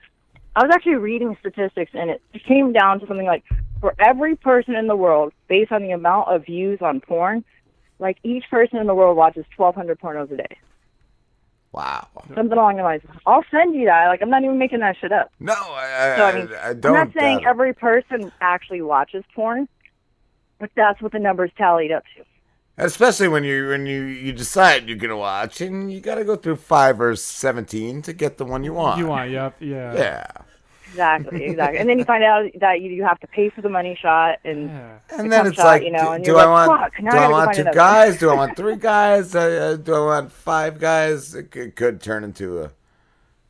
I 0.54 0.62
was 0.62 0.70
actually 0.74 0.96
reading 0.96 1.36
statistics 1.40 1.92
and 1.94 2.10
it 2.10 2.22
came 2.46 2.72
down 2.72 3.00
to 3.00 3.06
something 3.06 3.26
like 3.26 3.44
for 3.80 3.94
every 3.98 4.36
person 4.36 4.74
in 4.74 4.86
the 4.86 4.96
world, 4.96 5.32
based 5.48 5.72
on 5.72 5.82
the 5.82 5.90
amount 5.92 6.28
of 6.28 6.46
views 6.46 6.78
on 6.80 7.00
porn, 7.00 7.44
like 7.98 8.18
each 8.22 8.44
person 8.50 8.78
in 8.78 8.86
the 8.86 8.94
world 8.94 9.16
watches 9.16 9.44
1,200 9.56 10.00
pornos 10.00 10.30
a 10.32 10.36
day. 10.36 10.56
Wow. 11.72 12.08
Something 12.34 12.52
along 12.56 12.76
the 12.76 12.82
lines. 12.82 13.02
I'll 13.26 13.44
send 13.50 13.74
you 13.74 13.84
that. 13.84 14.06
Like 14.06 14.22
I'm 14.22 14.30
not 14.30 14.42
even 14.42 14.58
making 14.58 14.80
that 14.80 14.96
shit 14.98 15.12
up. 15.12 15.30
No, 15.40 15.52
I, 15.52 16.14
So 16.16 16.24
I 16.24 16.34
mean, 16.34 16.48
I, 16.54 16.56
I 16.56 16.68
I'm 16.70 16.80
don't. 16.80 17.12
saying 17.14 17.44
every 17.44 17.74
person 17.74 18.32
actually 18.40 18.80
watches 18.80 19.24
porn, 19.34 19.68
but 20.58 20.70
that's 20.74 21.00
what 21.02 21.12
the 21.12 21.18
numbers 21.18 21.50
tallied 21.56 21.92
up 21.92 22.04
to. 22.16 22.24
Especially 22.78 23.28
when 23.28 23.42
you 23.42 23.68
when 23.68 23.86
you 23.86 24.02
you 24.02 24.32
decide 24.32 24.86
you're 24.88 24.98
gonna 24.98 25.16
watch, 25.16 25.60
and 25.62 25.90
you 25.90 26.00
got 26.00 26.16
to 26.16 26.24
go 26.24 26.36
through 26.36 26.56
five 26.56 27.00
or 27.00 27.16
seventeen 27.16 28.02
to 28.02 28.12
get 28.12 28.36
the 28.36 28.44
one 28.44 28.64
you 28.64 28.74
want. 28.74 28.98
You 28.98 29.06
want, 29.06 29.30
yep, 29.30 29.56
yeah. 29.60 29.94
Yeah. 29.94 30.26
Exactly, 30.88 31.44
exactly. 31.50 31.78
and 31.78 31.88
then 31.88 31.98
you 31.98 32.04
find 32.04 32.22
out 32.22 32.50
that 32.60 32.80
you, 32.80 32.90
you 32.90 33.02
have 33.04 33.18
to 33.20 33.26
pay 33.26 33.48
for 33.48 33.60
the 33.62 33.68
money 33.68 33.98
shot 34.00 34.38
and 34.44 34.68
the 34.68 35.18
And 35.18 35.32
then 35.32 35.46
it's 35.46 35.56
shot, 35.56 35.64
like, 35.64 35.82
you 35.82 35.90
know, 35.90 36.04
do, 36.04 36.10
and 36.12 36.24
do 36.24 36.30
you're 36.32 36.40
I 36.40 36.44
like, 36.44 36.68
want 36.68 36.80
Fuck, 36.82 37.00
do 37.00 37.16
I 37.16 37.24
I 37.24 37.28
want 37.28 37.54
two 37.56 37.64
guys? 37.64 38.18
do 38.18 38.30
I 38.30 38.34
want 38.34 38.56
three 38.56 38.76
guys? 38.92 39.34
Uh, 39.34 39.40
uh, 39.40 39.76
do 39.76 39.94
I 39.94 40.00
want 40.00 40.32
five 40.32 40.78
guys? 40.78 41.34
It 41.34 41.50
could, 41.50 41.76
could 41.76 42.00
turn 42.00 42.24
into 42.24 42.62
a 42.62 42.70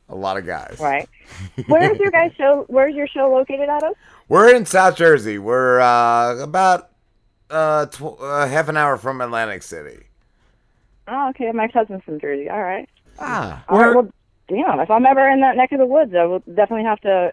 a 0.09 0.15
lot 0.15 0.37
of 0.37 0.45
guys. 0.45 0.77
Right. 0.79 1.07
Where's 1.67 1.97
your 1.99 2.11
guys' 2.11 2.31
show? 2.37 2.63
Where's 2.69 2.95
your 2.95 3.07
show 3.07 3.29
located 3.29 3.67
out 3.69 3.83
of? 3.83 3.93
We're 4.29 4.55
in 4.55 4.65
South 4.65 4.95
Jersey. 4.95 5.37
We're 5.37 5.79
uh, 5.79 6.37
about 6.41 6.89
uh, 7.49 7.85
tw- 7.87 8.19
uh, 8.19 8.47
half 8.47 8.69
an 8.69 8.77
hour 8.77 8.97
from 8.97 9.21
Atlantic 9.21 9.63
City. 9.63 10.03
Oh, 11.07 11.29
okay. 11.29 11.51
My 11.51 11.67
cousin's 11.67 12.03
from 12.03 12.19
Jersey. 12.19 12.49
All 12.49 12.61
right. 12.61 12.89
Ah. 13.19 13.63
All 13.69 13.79
right. 13.79 13.95
Well, 13.95 14.09
damn. 14.47 14.79
If 14.79 14.91
I'm 14.91 15.05
ever 15.05 15.27
in 15.29 15.41
that 15.41 15.55
neck 15.55 15.71
of 15.71 15.79
the 15.79 15.85
woods, 15.85 16.13
I 16.13 16.25
will 16.25 16.39
definitely 16.39 16.83
have 16.83 16.99
to 17.01 17.31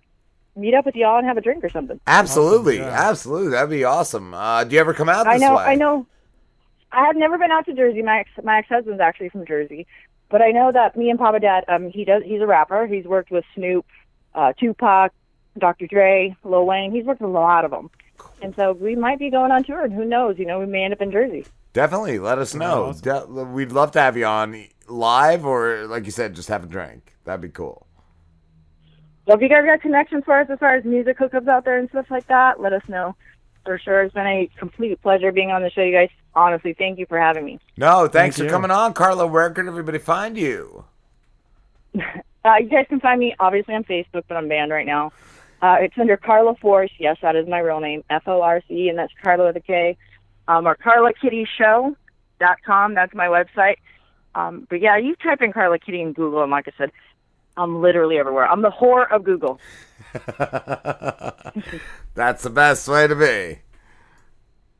meet 0.56 0.74
up 0.74 0.86
with 0.86 0.94
y'all 0.94 1.18
and 1.18 1.26
have 1.26 1.36
a 1.36 1.40
drink 1.40 1.64
or 1.64 1.70
something. 1.70 2.00
Absolutely, 2.06 2.80
absolutely. 2.80 3.50
That'd 3.50 3.70
be 3.70 3.84
awesome. 3.84 4.34
Uh, 4.34 4.64
do 4.64 4.74
you 4.74 4.80
ever 4.80 4.94
come 4.94 5.08
out 5.08 5.26
I 5.26 5.36
know. 5.36 5.56
way? 5.56 5.64
I 5.64 5.74
know. 5.74 6.06
I 6.92 7.06
have 7.06 7.16
never 7.16 7.38
been 7.38 7.50
out 7.50 7.66
to 7.66 7.74
Jersey. 7.74 8.02
My 8.02 8.20
ex, 8.20 8.30
my 8.42 8.58
ex 8.58 8.68
husband's 8.68 9.00
actually 9.00 9.30
from 9.30 9.44
Jersey, 9.46 9.86
but 10.30 10.42
I 10.42 10.52
know 10.52 10.70
that 10.70 10.96
me 10.96 11.10
and 11.10 11.18
Papa 11.18 11.40
Dad. 11.40 11.64
Um, 11.66 11.90
he 11.90 12.04
does. 12.04 12.22
He's 12.24 12.40
a 12.40 12.46
rapper. 12.46 12.86
He's 12.86 13.04
worked 13.04 13.30
with 13.32 13.44
Snoop, 13.54 13.84
uh, 14.34 14.52
Tupac, 14.58 15.12
Dr. 15.58 15.86
Dre, 15.88 16.36
Lil 16.44 16.66
Wayne. 16.66 16.92
He's 16.92 17.04
worked 17.04 17.20
with 17.20 17.30
a 17.30 17.32
lot 17.32 17.64
of 17.64 17.72
them. 17.72 17.90
And 18.42 18.54
so 18.56 18.72
we 18.72 18.94
might 18.96 19.18
be 19.18 19.30
going 19.30 19.50
on 19.50 19.64
tour, 19.64 19.84
and 19.84 19.92
who 19.92 20.04
knows? 20.04 20.38
You 20.38 20.46
know, 20.46 20.58
we 20.58 20.66
may 20.66 20.84
end 20.84 20.92
up 20.92 21.00
in 21.00 21.10
Jersey. 21.10 21.46
Definitely, 21.72 22.18
let 22.18 22.38
us 22.38 22.54
know. 22.54 22.92
De- 23.00 23.26
we'd 23.26 23.72
love 23.72 23.90
to 23.92 24.00
have 24.00 24.16
you 24.16 24.26
on 24.26 24.66
live, 24.88 25.44
or 25.44 25.86
like 25.86 26.04
you 26.04 26.10
said, 26.10 26.34
just 26.34 26.48
have 26.48 26.64
a 26.64 26.66
drink. 26.66 27.14
That'd 27.24 27.40
be 27.40 27.48
cool. 27.48 27.86
Well, 29.26 29.36
if 29.36 29.42
you 29.42 29.48
guys 29.48 29.64
got 29.64 29.80
connections 29.80 30.24
for 30.24 30.38
us 30.38 30.48
as 30.50 30.58
far 30.58 30.76
as 30.76 30.84
music 30.84 31.18
hookups 31.18 31.48
out 31.48 31.64
there 31.64 31.78
and 31.78 31.88
stuff 31.88 32.10
like 32.10 32.26
that, 32.28 32.60
let 32.60 32.72
us 32.72 32.82
know. 32.88 33.16
For 33.64 33.78
sure, 33.78 34.02
it's 34.02 34.12
been 34.12 34.26
a 34.26 34.50
complete 34.58 35.00
pleasure 35.00 35.32
being 35.32 35.50
on 35.50 35.62
the 35.62 35.70
show, 35.70 35.80
you 35.82 35.92
guys. 35.92 36.10
Honestly, 36.34 36.74
thank 36.74 36.98
you 36.98 37.06
for 37.06 37.18
having 37.18 37.44
me. 37.44 37.58
No, 37.78 38.06
thanks 38.08 38.12
Thank 38.12 38.34
for 38.36 38.44
you. 38.44 38.50
coming 38.50 38.70
on, 38.70 38.92
Karla. 38.92 39.26
Where 39.26 39.48
can 39.50 39.66
everybody 39.68 39.98
find 39.98 40.36
you? 40.36 40.84
Uh, 42.46 42.56
you 42.60 42.68
guys 42.68 42.84
can 42.90 43.00
find 43.00 43.18
me 43.18 43.34
obviously 43.40 43.74
on 43.74 43.82
Facebook, 43.84 44.22
but 44.28 44.36
I'm 44.36 44.48
banned 44.48 44.70
right 44.70 44.84
now. 44.84 45.12
Uh, 45.62 45.76
it's 45.80 45.94
under 45.98 46.16
Karla 46.16 46.54
Force. 46.56 46.90
Yes, 46.98 47.16
that 47.22 47.36
is 47.36 47.48
my 47.48 47.58
real 47.58 47.80
name, 47.80 48.04
F 48.10 48.24
O 48.26 48.42
R 48.42 48.62
C, 48.68 48.88
and 48.88 48.98
that's 48.98 49.12
Karla 49.22 49.46
with 49.46 49.56
a 49.56 49.60
K. 49.60 49.96
Um, 50.46 50.66
or 50.66 50.76
KarlaKittyShow.com. 50.76 52.94
That's 52.94 53.14
my 53.14 53.26
website. 53.26 53.76
Um, 54.34 54.66
but 54.68 54.80
yeah, 54.80 54.98
you 54.98 55.14
type 55.16 55.40
in 55.40 55.52
Karla 55.52 55.78
Kitty 55.78 56.02
in 56.02 56.12
Google, 56.12 56.42
and 56.42 56.50
like 56.50 56.68
I 56.68 56.72
said, 56.76 56.90
I'm 57.56 57.80
literally 57.80 58.18
everywhere. 58.18 58.46
I'm 58.46 58.62
the 58.62 58.70
whore 58.70 59.10
of 59.10 59.24
Google. 59.24 59.60
That's 62.14 62.42
the 62.42 62.50
best 62.50 62.88
way 62.88 63.06
to 63.06 63.14
be. 63.14 63.60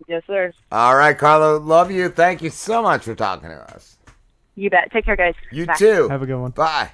Yes, 0.09 0.23
sir. 0.27 0.53
All 0.71 0.97
right, 0.97 1.17
Karla. 1.17 1.59
Love 1.59 1.91
you. 1.91 2.09
Thank 2.09 2.43
you 2.43 2.51
so 2.51 2.83
much 2.83 3.05
for 3.05 3.15
talking 3.15 3.49
to 3.49 3.75
us. 3.75 3.97
You 4.57 4.71
bet. 4.71 4.91
Take 4.93 5.05
care, 5.05 5.17
guys. 5.17 5.35
You 5.51 5.67
Bye. 5.67 5.75
too. 5.75 6.09
Have 6.09 6.23
a 6.23 6.27
good 6.27 6.41
one. 6.41 6.51
Bye. 6.51 6.91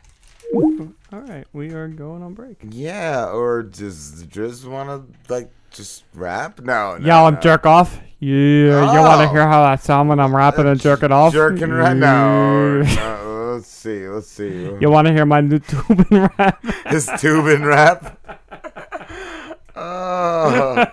All 1.12 1.20
right, 1.20 1.44
we 1.52 1.72
are 1.72 1.88
going 1.88 2.22
on 2.22 2.34
break. 2.34 2.58
Yeah, 2.70 3.30
or 3.30 3.64
just 3.64 4.28
just 4.28 4.64
want 4.64 4.88
to 4.88 5.32
like 5.32 5.50
just 5.72 6.04
rap? 6.14 6.60
No, 6.60 6.96
no. 6.98 7.06
Y'all 7.06 7.32
no. 7.32 7.40
jerk 7.40 7.66
off? 7.66 7.98
Yeah, 8.20 8.92
you 8.92 9.00
want 9.00 9.20
to 9.22 9.28
Oh. 9.28 9.32
hear 9.32 9.46
how 9.48 9.62
I 9.62 9.74
sound 9.76 10.08
when 10.08 10.20
I'm 10.20 10.34
rapping 10.36 10.66
and 10.66 10.78
jerking 10.80 11.10
off? 11.10 11.32
Jerking 11.32 11.70
right 11.70 11.96
now. 11.96 12.82
No, 12.96 13.54
let's 13.56 13.66
see. 13.66 14.06
Let's 14.08 14.28
see. 14.28 14.70
You 14.80 14.90
want 14.90 15.08
to 15.08 15.12
hear 15.12 15.26
my 15.26 15.40
new 15.40 15.58
Toobin 15.70 16.38
rap? 16.38 16.62
His 16.86 17.06
Toobin 17.08 17.66
rap. 17.66 18.16
Oh, 19.82 20.84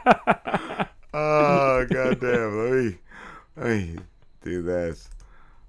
oh, 1.13 1.85
goddamn! 1.89 2.57
Let 2.57 2.71
me, 2.73 2.97
let 3.57 3.67
me 3.67 3.95
do 4.43 4.61
this. 4.61 5.09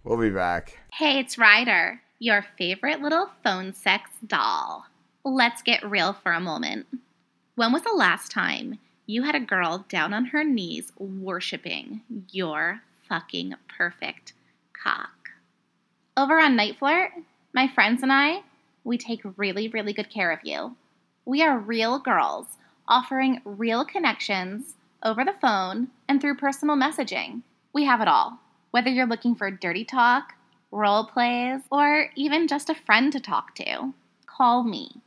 We'll 0.04 0.18
be 0.18 0.30
back. 0.30 0.78
Hey, 0.92 1.18
it's 1.18 1.36
Ryder, 1.36 2.00
your 2.18 2.44
favorite 2.56 3.00
little 3.00 3.30
phone 3.44 3.72
sex 3.72 4.10
doll. 4.26 4.86
Let's 5.24 5.62
get 5.62 5.88
real 5.88 6.12
for 6.12 6.32
a 6.32 6.40
moment. 6.40 6.86
When 7.54 7.72
was 7.72 7.82
the 7.82 7.94
last 7.94 8.32
time 8.32 8.78
you 9.06 9.22
had 9.22 9.34
a 9.34 9.40
girl 9.40 9.84
down 9.88 10.12
on 10.12 10.26
her 10.26 10.42
knees 10.42 10.92
worshiping 10.98 12.02
your 12.30 12.80
fucking 13.08 13.54
perfect 13.68 14.32
cock? 14.72 15.30
Over 16.16 16.40
on 16.40 16.56
Night 16.56 16.76
Flirt, 16.78 17.12
my 17.52 17.68
friends 17.68 18.02
and 18.02 18.12
I, 18.12 18.42
we 18.82 18.98
take 18.98 19.20
really, 19.36 19.68
really 19.68 19.92
good 19.92 20.10
care 20.10 20.32
of 20.32 20.40
you. 20.42 20.74
We 21.24 21.42
are 21.42 21.58
real 21.58 22.00
girls, 22.00 22.46
offering 22.88 23.42
real 23.44 23.84
connections 23.84 24.74
over 25.04 25.24
the 25.24 25.36
phone 25.40 25.88
and 26.08 26.20
through 26.20 26.36
personal 26.36 26.76
messaging. 26.76 27.42
We 27.72 27.84
have 27.84 28.00
it 28.00 28.08
all. 28.08 28.40
Whether 28.72 28.90
you're 28.90 29.06
looking 29.06 29.36
for 29.36 29.50
dirty 29.50 29.84
talk, 29.84 30.34
role 30.70 31.04
plays, 31.04 31.62
or 31.70 32.10
even 32.14 32.48
just 32.48 32.70
a 32.70 32.74
friend 32.74 33.12
to 33.12 33.20
talk 33.20 33.54
to, 33.56 33.94
call 34.26 34.64
me. 34.64 35.02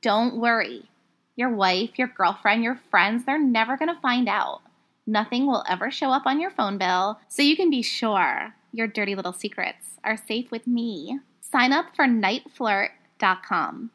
Don't 0.00 0.36
worry. 0.36 0.88
Your 1.36 1.50
wife, 1.50 1.98
your 1.98 2.08
girlfriend, 2.08 2.62
your 2.62 2.80
friends, 2.90 3.24
they're 3.24 3.38
never 3.38 3.76
going 3.76 3.94
to 3.94 4.00
find 4.00 4.28
out. 4.28 4.60
Nothing 5.06 5.46
will 5.46 5.64
ever 5.68 5.90
show 5.90 6.10
up 6.10 6.26
on 6.26 6.40
your 6.40 6.50
phone 6.50 6.78
bill, 6.78 7.18
so 7.28 7.42
you 7.42 7.56
can 7.56 7.70
be 7.70 7.82
sure 7.82 8.54
your 8.72 8.86
dirty 8.86 9.14
little 9.14 9.32
secrets 9.32 9.98
are 10.04 10.16
safe 10.16 10.50
with 10.50 10.66
me. 10.66 11.18
Sign 11.40 11.72
up 11.72 11.94
for 11.94 12.06
nightflirt.com. 12.06 13.90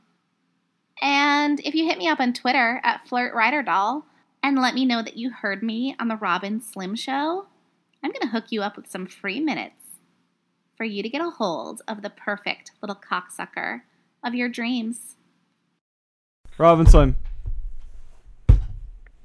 And 1.02 1.60
if 1.62 1.76
you 1.76 1.86
hit 1.86 1.98
me 1.98 2.08
up 2.08 2.20
on 2.20 2.34
Twitter 2.34 2.82
at 2.84 3.08
FlirtRyderDoll 3.08 4.04
and 4.42 4.58
let 4.58 4.74
me 4.74 4.86
know 4.86 5.04
that 5.04 5.18
you 5.18 5.30
heard 5.30 5.62
me 5.62 5.96
on 6.00 6.08
the 6.08 6.16
Rob 6.16 6.44
and 6.44 6.64
Slim 6.64 6.96
Show, 6.96 7.48
I'm 8.04 8.12
going 8.12 8.22
to 8.22 8.28
hook 8.28 8.46
you 8.50 8.62
up 8.62 8.76
with 8.76 8.90
some 8.90 9.06
free 9.06 9.40
minutes 9.40 9.87
for 10.78 10.84
you 10.84 11.02
to 11.04 11.10
get 11.10 11.22
a 11.22 11.30
hold 11.32 11.82
of 11.88 12.02
the 12.04 12.10
perfect 12.10 12.72
little 12.82 12.96
cocksucker 12.96 13.82
of 14.24 14.36
your 14.36 14.48
dreams. 14.48 15.16
Robinson. 16.58 17.16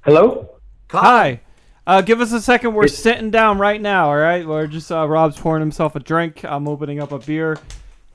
Hello? 0.01 0.49
Hi. 0.91 1.39
Uh, 1.85 2.01
give 2.01 2.21
us 2.21 2.31
a 2.31 2.41
second. 2.41 2.73
We're 2.73 2.87
sitting 2.87 3.29
down 3.31 3.57
right 3.59 3.79
now, 3.81 4.07
all 4.09 4.17
right? 4.17 4.45
We're 4.45 4.67
just, 4.67 4.91
uh, 4.91 5.07
Rob's 5.07 5.37
pouring 5.37 5.61
himself 5.61 5.95
a 5.95 5.99
drink. 5.99 6.43
I'm 6.43 6.67
opening 6.67 6.99
up 6.99 7.11
a 7.11 7.19
beer. 7.19 7.57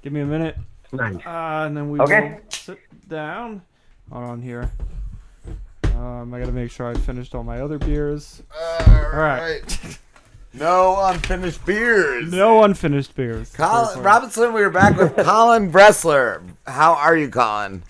Give 0.02 0.12
me 0.12 0.20
a 0.20 0.26
minute. 0.26 0.56
Nice. 0.92 1.16
Uh, 1.26 1.64
and 1.66 1.76
then 1.76 1.90
we 1.90 2.00
Okay. 2.00 2.20
will 2.32 2.40
sit 2.50 2.78
down. 3.08 3.62
Hold 4.10 4.24
on 4.24 4.42
here. 4.42 4.70
Um, 5.96 6.32
I 6.32 6.38
gotta 6.40 6.52
make 6.52 6.70
sure 6.70 6.86
I 6.88 6.94
finished 6.94 7.34
all 7.34 7.42
my 7.44 7.60
other 7.60 7.78
beers. 7.78 8.42
all 8.86 9.10
right. 9.12 9.98
No 10.54 10.96
unfinished 11.04 11.64
beers. 11.66 12.32
No 12.32 12.64
unfinished 12.64 13.14
beers. 13.14 13.52
Colin 13.54 14.02
Robinson, 14.02 14.52
we 14.52 14.62
are 14.62 14.70
back 14.70 14.96
with 14.96 15.14
Colin 15.24 15.70
Bressler. 15.70 16.42
How 16.66 16.94
are 16.94 17.16
you, 17.16 17.28
Colin? 17.28 17.82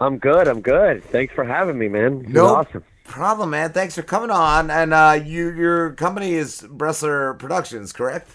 I'm 0.00 0.18
good. 0.18 0.48
I'm 0.48 0.60
good. 0.60 1.02
Thanks 1.04 1.34
for 1.34 1.44
having 1.44 1.78
me, 1.78 1.88
man. 1.88 2.20
This 2.20 2.28
is 2.28 2.34
No 2.34 2.46
awesome. 2.46 2.84
problem, 3.04 3.50
man. 3.50 3.72
Thanks 3.72 3.94
for 3.96 4.02
coming 4.02 4.30
on. 4.30 4.70
And 4.70 4.94
uh, 4.94 5.20
you, 5.24 5.50
your 5.52 5.92
company 5.94 6.34
is 6.34 6.62
Bressler 6.62 7.38
Productions, 7.38 7.92
correct? 7.92 8.30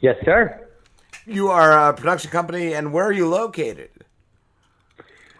Yes, 0.00 0.16
sir. 0.24 0.66
You 1.26 1.48
are 1.50 1.90
a 1.90 1.92
production 1.92 2.30
company, 2.30 2.72
and 2.74 2.92
where 2.92 3.04
are 3.04 3.12
you 3.12 3.28
located? 3.28 3.90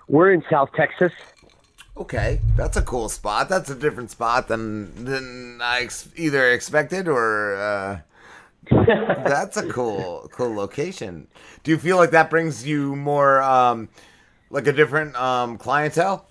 We're 0.06 0.32
in 0.32 0.44
South 0.50 0.70
Texas. 0.74 1.12
Okay, 2.00 2.40
that's 2.56 2.78
a 2.78 2.82
cool 2.82 3.10
spot. 3.10 3.50
That's 3.50 3.68
a 3.68 3.74
different 3.74 4.10
spot 4.10 4.48
than 4.48 5.04
than 5.04 5.60
I 5.62 5.82
ex- 5.82 6.08
either 6.16 6.50
expected 6.50 7.06
or. 7.06 7.56
Uh, 7.56 8.00
that's 8.86 9.58
a 9.58 9.68
cool 9.68 10.26
cool 10.32 10.54
location. 10.54 11.28
Do 11.62 11.70
you 11.70 11.76
feel 11.76 11.98
like 11.98 12.12
that 12.12 12.30
brings 12.30 12.66
you 12.66 12.96
more 12.96 13.42
um, 13.42 13.90
like 14.48 14.66
a 14.66 14.72
different 14.72 15.14
um, 15.14 15.58
clientele? 15.58 16.26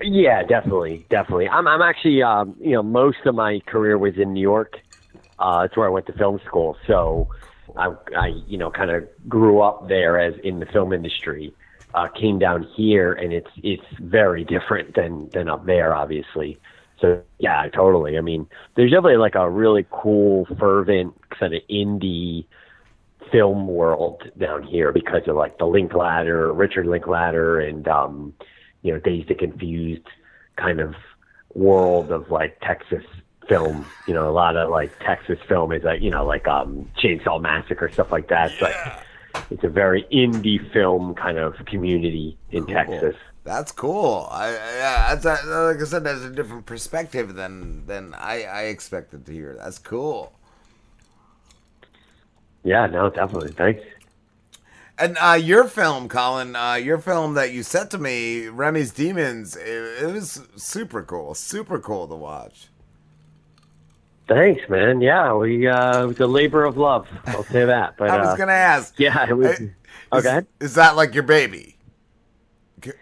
Yeah, 0.00 0.42
definitely, 0.42 1.06
definitely. 1.10 1.48
I'm, 1.48 1.66
I'm 1.66 1.82
actually, 1.82 2.22
um, 2.22 2.56
you 2.60 2.72
know, 2.72 2.82
most 2.82 3.18
of 3.26 3.34
my 3.34 3.60
career 3.66 3.98
was 3.98 4.16
in 4.16 4.32
New 4.32 4.40
York. 4.40 4.78
Uh, 5.38 5.66
it's 5.66 5.76
where 5.76 5.86
I 5.86 5.90
went 5.90 6.06
to 6.06 6.12
film 6.14 6.40
school. 6.46 6.76
So, 6.86 7.28
I, 7.76 7.94
I 8.16 8.26
you 8.46 8.56
know, 8.56 8.70
kind 8.70 8.90
of 8.90 9.06
grew 9.28 9.60
up 9.60 9.88
there 9.88 10.18
as 10.18 10.34
in 10.42 10.60
the 10.60 10.66
film 10.66 10.92
industry. 10.92 11.54
Uh, 11.94 12.08
came 12.08 12.38
down 12.38 12.66
here, 12.74 13.12
and 13.12 13.32
it's 13.32 13.50
it's 13.62 13.86
very 14.00 14.44
different 14.44 14.94
than 14.94 15.28
than 15.30 15.48
up 15.48 15.64
there, 15.64 15.94
obviously. 15.94 16.58
So 17.00 17.22
yeah, 17.38 17.68
totally. 17.68 18.18
I 18.18 18.20
mean, 18.20 18.46
there's 18.74 18.90
definitely 18.90 19.18
like 19.18 19.34
a 19.34 19.48
really 19.48 19.86
cool, 19.90 20.46
fervent 20.58 21.14
kind 21.30 21.54
of 21.54 21.62
indie 21.70 22.46
film 23.30 23.66
world 23.66 24.22
down 24.38 24.62
here 24.62 24.92
because 24.92 25.22
of 25.26 25.36
like 25.36 25.58
the 25.58 25.66
Linklater, 25.66 26.52
Richard 26.52 26.86
Linklater, 26.86 27.60
and 27.60 27.86
um, 27.88 28.34
you 28.82 28.92
know, 28.92 28.98
Dazed 29.00 29.30
and 29.30 29.38
Confused 29.38 30.06
kind 30.56 30.80
of 30.80 30.94
world 31.54 32.10
of 32.10 32.30
like 32.30 32.58
Texas 32.60 33.04
film. 33.48 33.86
You 34.06 34.14
know, 34.14 34.28
a 34.28 34.32
lot 34.32 34.56
of 34.56 34.70
like 34.70 34.98
Texas 35.00 35.38
film 35.48 35.72
is 35.72 35.82
like 35.82 36.00
you 36.00 36.10
know 36.10 36.24
like 36.24 36.46
um 36.46 36.90
Chainsaw 36.96 37.40
Massacre 37.40 37.90
stuff 37.90 38.12
like 38.12 38.28
that. 38.28 38.52
But 38.60 39.03
it's 39.50 39.64
a 39.64 39.68
very 39.68 40.04
indie 40.12 40.72
film 40.72 41.14
kind 41.14 41.38
of 41.38 41.54
community 41.66 42.36
in 42.50 42.66
Texas. 42.66 43.16
That's 43.44 43.72
cool. 43.72 44.28
I, 44.30 44.48
I- 44.48 44.52
yeah, 44.52 45.14
that's 45.14 45.24
a, 45.44 45.46
like 45.72 45.80
I 45.80 45.84
said, 45.84 46.04
that's 46.04 46.22
a 46.22 46.30
different 46.30 46.66
perspective 46.66 47.34
than 47.34 47.86
than 47.86 48.14
I, 48.14 48.44
I 48.44 48.62
expected 48.64 49.26
to 49.26 49.32
hear. 49.32 49.54
That's 49.54 49.78
cool. 49.78 50.32
Yeah, 52.62 52.86
no, 52.86 53.10
definitely. 53.10 53.52
Thanks. 53.52 53.82
And 54.98 55.18
uh, 55.20 55.32
your 55.32 55.64
film, 55.64 56.08
Colin, 56.08 56.54
uh, 56.54 56.74
your 56.74 56.98
film 56.98 57.34
that 57.34 57.52
you 57.52 57.62
sent 57.64 57.90
to 57.90 57.98
me, 57.98 58.46
Remy's 58.46 58.92
Demons, 58.92 59.56
it, 59.56 60.02
it 60.02 60.12
was 60.12 60.40
super 60.56 61.02
cool, 61.02 61.34
super 61.34 61.80
cool 61.80 62.06
to 62.06 62.14
watch. 62.14 62.68
Thanks, 64.26 64.62
man. 64.68 65.00
Yeah, 65.00 65.34
we 65.34 65.66
uh, 65.66 66.04
it 66.04 66.06
was 66.06 66.20
a 66.20 66.26
labor 66.26 66.64
of 66.64 66.76
love. 66.76 67.06
I'll 67.26 67.44
say 67.44 67.64
that. 67.66 67.96
But 67.98 68.10
I 68.10 68.18
was 68.18 68.28
uh, 68.28 68.36
gonna 68.36 68.52
ask. 68.52 68.98
Yeah, 68.98 69.28
it 69.28 69.34
was. 69.34 69.60
Is, 69.60 69.70
okay. 70.12 70.42
Is 70.60 70.74
that 70.74 70.96
like 70.96 71.14
your 71.14 71.24
baby? 71.24 71.76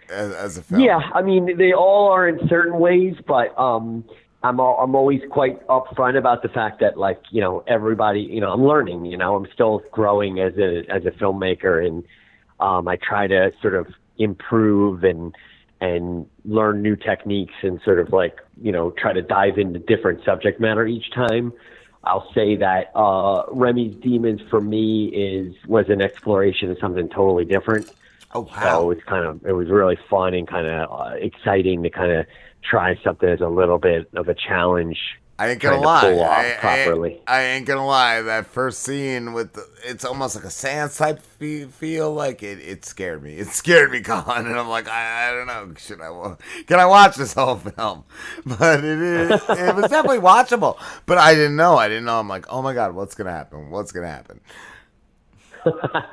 As, 0.09 0.33
as 0.33 0.57
a 0.57 0.63
film. 0.63 0.81
Yeah, 0.81 0.97
I 1.13 1.21
mean 1.21 1.57
they 1.57 1.73
all 1.73 2.09
are 2.09 2.27
in 2.27 2.47
certain 2.47 2.79
ways, 2.79 3.15
but 3.25 3.57
um, 3.57 4.03
I'm 4.43 4.59
I'm 4.59 4.95
always 4.95 5.21
quite 5.29 5.65
upfront 5.67 6.17
about 6.17 6.41
the 6.41 6.49
fact 6.49 6.81
that 6.81 6.97
like 6.97 7.21
you 7.31 7.41
know 7.41 7.63
everybody 7.67 8.21
you 8.21 8.41
know 8.41 8.51
I'm 8.51 8.65
learning 8.65 9.05
you 9.05 9.17
know 9.17 9.35
I'm 9.35 9.47
still 9.53 9.81
growing 9.91 10.39
as 10.39 10.53
a 10.57 10.83
as 10.89 11.05
a 11.05 11.11
filmmaker 11.11 11.85
and 11.85 12.03
um, 12.59 12.87
I 12.87 12.97
try 12.97 13.27
to 13.27 13.51
sort 13.61 13.75
of 13.75 13.87
improve 14.17 15.03
and 15.03 15.33
and 15.83 16.25
learn 16.45 16.81
new 16.81 16.95
techniques 16.95 17.53
and 17.61 17.81
sort 17.83 17.99
of 17.99 18.13
like 18.13 18.39
you 18.61 18.71
know 18.71 18.91
try 18.91 19.11
to 19.11 19.21
dive 19.21 19.57
into 19.57 19.79
different 19.79 20.23
subject 20.23 20.61
matter 20.61 20.87
each 20.87 21.11
time. 21.11 21.51
I'll 22.05 22.31
say 22.33 22.55
that 22.55 22.91
uh, 22.95 23.43
Remy's 23.51 23.95
Demons 23.95 24.41
for 24.49 24.61
me 24.61 25.07
is 25.07 25.53
was 25.67 25.89
an 25.89 26.01
exploration 26.01 26.71
of 26.71 26.77
something 26.79 27.09
totally 27.09 27.43
different. 27.43 27.91
Oh 28.33 28.41
wow! 28.41 28.61
So 28.61 28.91
it's 28.91 29.03
kind 29.03 29.25
of 29.25 29.45
it 29.45 29.51
was 29.51 29.67
really 29.69 29.97
fun 30.09 30.33
and 30.33 30.47
kind 30.47 30.67
of 30.67 30.89
uh, 30.89 31.15
exciting 31.15 31.83
to 31.83 31.89
kind 31.89 32.13
of 32.13 32.25
try 32.63 32.97
something 33.03 33.27
as 33.27 33.41
a 33.41 33.49
little 33.49 33.77
bit 33.77 34.09
of 34.15 34.29
a 34.29 34.33
challenge. 34.33 34.97
I 35.43 35.49
ain't 35.49 35.61
gonna 35.61 35.81
lie. 35.81 36.01
to 36.01 36.07
pull 36.15 36.23
off 36.23 36.29
I, 36.37 36.51
I- 36.53 36.57
properly. 36.59 37.21
I, 37.27 37.41
ain't 37.41 37.65
gonna 37.65 37.85
lie. 37.85 38.21
That 38.21 38.45
first 38.47 38.81
scene 38.81 39.33
with 39.33 39.53
the, 39.53 39.67
it's 39.83 40.05
almost 40.05 40.35
like 40.35 40.45
a 40.45 40.49
seance 40.49 40.97
type 40.97 41.21
feel. 41.21 42.13
Like 42.13 42.41
it, 42.43 42.59
it 42.59 42.85
scared 42.85 43.21
me. 43.21 43.33
It 43.35 43.47
scared 43.49 43.91
me, 43.91 44.01
Colin. 44.01 44.45
And 44.47 44.57
I'm 44.57 44.69
like, 44.69 44.87
I, 44.87 45.29
I 45.29 45.31
don't 45.33 45.47
know. 45.47 45.73
Should 45.77 45.99
I? 46.01 46.35
Can 46.67 46.79
I 46.79 46.85
watch 46.85 47.15
this 47.17 47.33
whole 47.33 47.57
film? 47.57 48.03
But 48.45 48.83
it 48.83 48.99
is. 49.01 49.31
it 49.49 49.75
was 49.75 49.89
definitely 49.89 50.19
watchable. 50.31 50.77
But 51.05 51.17
I 51.17 51.33
didn't 51.33 51.55
know. 51.55 51.75
I 51.77 51.87
didn't 51.89 52.05
know. 52.05 52.19
I'm 52.19 52.29
like, 52.29 52.45
oh 52.49 52.61
my 52.61 52.73
god, 52.73 52.95
what's 52.95 53.15
gonna 53.15 53.31
happen? 53.31 53.69
What's 53.69 53.91
gonna 53.91 54.07
happen? 54.07 54.39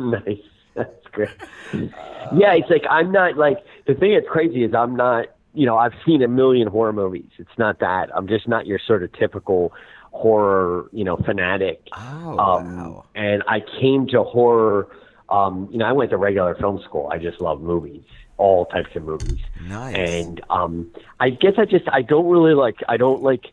nice. 0.00 0.38
That's 0.74 1.06
great. 1.12 1.28
yeah, 1.72 2.54
it's 2.54 2.70
like 2.70 2.84
I'm 2.88 3.10
not 3.12 3.36
like 3.36 3.58
the 3.86 3.94
thing 3.94 4.14
that's 4.14 4.28
crazy 4.28 4.64
is 4.64 4.74
I'm 4.74 4.96
not. 4.96 5.26
You 5.54 5.66
know, 5.66 5.76
I've 5.76 5.94
seen 6.06 6.22
a 6.22 6.28
million 6.28 6.68
horror 6.68 6.92
movies. 6.92 7.30
It's 7.38 7.58
not 7.58 7.80
that. 7.80 8.10
I'm 8.14 8.28
just 8.28 8.46
not 8.46 8.66
your 8.66 8.78
sort 8.78 9.02
of 9.02 9.12
typical 9.12 9.72
horror, 10.12 10.88
you 10.92 11.04
know, 11.04 11.16
fanatic. 11.16 11.86
Oh, 11.92 12.38
um, 12.38 13.02
And 13.14 13.42
I 13.48 13.60
came 13.80 14.06
to 14.08 14.22
horror. 14.22 14.88
Um, 15.28 15.68
you 15.70 15.78
know, 15.78 15.86
I 15.86 15.92
went 15.92 16.10
to 16.10 16.16
regular 16.16 16.54
film 16.54 16.80
school. 16.82 17.08
I 17.12 17.18
just 17.18 17.40
love 17.40 17.60
movies, 17.60 18.04
all 18.36 18.66
types 18.66 18.94
of 18.96 19.04
movies. 19.04 19.38
Nice. 19.62 19.94
And 19.96 20.40
um, 20.50 20.90
I 21.20 21.30
guess 21.30 21.54
I 21.58 21.64
just 21.64 21.84
I 21.90 22.02
don't 22.02 22.26
really 22.26 22.54
like 22.54 22.76
I 22.88 22.96
don't 22.96 23.22
like 23.22 23.46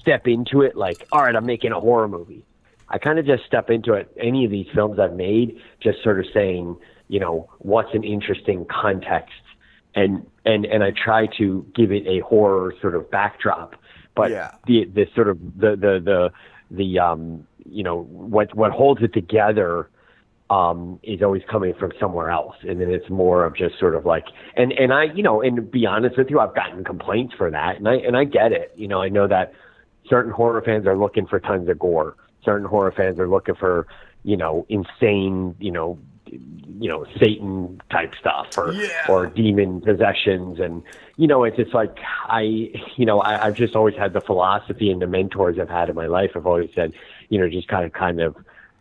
step 0.00 0.26
into 0.28 0.60
it 0.62 0.76
like 0.76 1.06
all 1.12 1.22
right 1.22 1.34
I'm 1.34 1.46
making 1.46 1.72
a 1.72 1.80
horror 1.80 2.08
movie. 2.08 2.44
I 2.88 2.98
kind 2.98 3.18
of 3.18 3.26
just 3.26 3.44
step 3.46 3.70
into 3.70 3.94
it. 3.94 4.12
Any 4.20 4.44
of 4.44 4.50
these 4.50 4.66
films 4.74 4.98
I've 4.98 5.14
made, 5.14 5.58
just 5.80 6.02
sort 6.02 6.20
of 6.20 6.26
saying, 6.32 6.76
you 7.08 7.18
know, 7.18 7.50
what's 7.58 7.94
an 7.94 8.04
interesting 8.04 8.66
context, 8.66 9.34
and 9.94 10.26
and 10.44 10.64
and 10.64 10.82
I 10.82 10.90
try 10.92 11.26
to 11.38 11.66
give 11.74 11.92
it 11.92 12.06
a 12.06 12.20
horror 12.20 12.74
sort 12.80 12.94
of 12.94 13.10
backdrop. 13.10 13.74
But 14.14 14.30
Yeah. 14.30 14.52
the 14.66 14.84
the 14.84 15.06
sort 15.14 15.28
of 15.28 15.38
the 15.56 15.70
the 15.70 16.00
the 16.04 16.32
the 16.70 16.98
um 16.98 17.46
you 17.64 17.82
know 17.82 18.02
what 18.04 18.54
what 18.54 18.72
holds 18.72 19.02
it 19.02 19.12
together 19.12 19.88
um 20.50 21.00
is 21.02 21.22
always 21.22 21.42
coming 21.50 21.72
from 21.78 21.92
somewhere 21.98 22.30
else 22.30 22.56
and 22.62 22.80
then 22.80 22.90
it's 22.90 23.08
more 23.08 23.44
of 23.44 23.56
just 23.56 23.78
sort 23.78 23.94
of 23.94 24.04
like 24.04 24.24
and 24.56 24.72
and 24.72 24.92
I 24.92 25.04
you 25.04 25.22
know 25.22 25.40
and 25.40 25.56
to 25.56 25.62
be 25.62 25.86
honest 25.86 26.18
with 26.18 26.28
you 26.30 26.40
I've 26.40 26.54
gotten 26.54 26.84
complaints 26.84 27.34
for 27.36 27.50
that 27.50 27.76
and 27.76 27.88
I 27.88 27.94
and 27.94 28.16
I 28.16 28.24
get 28.24 28.52
it 28.52 28.72
you 28.76 28.86
know 28.86 29.00
I 29.00 29.08
know 29.08 29.26
that 29.26 29.52
certain 30.08 30.32
horror 30.32 30.60
fans 30.62 30.86
are 30.86 30.96
looking 30.96 31.26
for 31.26 31.40
tons 31.40 31.68
of 31.68 31.78
gore 31.78 32.16
certain 32.44 32.66
horror 32.66 32.92
fans 32.92 33.18
are 33.18 33.28
looking 33.28 33.54
for 33.54 33.86
you 34.22 34.36
know 34.36 34.66
insane 34.68 35.54
you 35.58 35.72
know 35.72 35.98
you 36.26 36.88
know 36.88 37.06
Satan 37.20 37.80
type 37.90 38.14
stuff 38.18 38.56
or 38.58 38.72
Yeah. 38.72 39.06
or 39.08 39.26
demon 39.26 39.80
possessions. 39.80 40.60
And 40.60 40.82
you 41.16 41.26
know 41.26 41.44
it's 41.44 41.56
just 41.56 41.74
like 41.74 41.96
I 42.26 42.40
you 42.96 43.06
know 43.06 43.20
I, 43.20 43.46
I've 43.46 43.54
just 43.56 43.76
always 43.76 43.94
had 43.96 44.12
the 44.12 44.20
philosophy 44.20 44.90
and 44.90 45.00
the 45.00 45.06
mentors 45.06 45.58
I've 45.58 45.68
had 45.68 45.88
in 45.88 45.94
my 45.94 46.06
life 46.06 46.32
have 46.34 46.46
always 46.46 46.70
said 46.74 46.92
you 47.28 47.38
know 47.38 47.48
just 47.48 47.68
kind 47.68 47.84
of 47.84 47.92
kind 47.92 48.20
of 48.20 48.36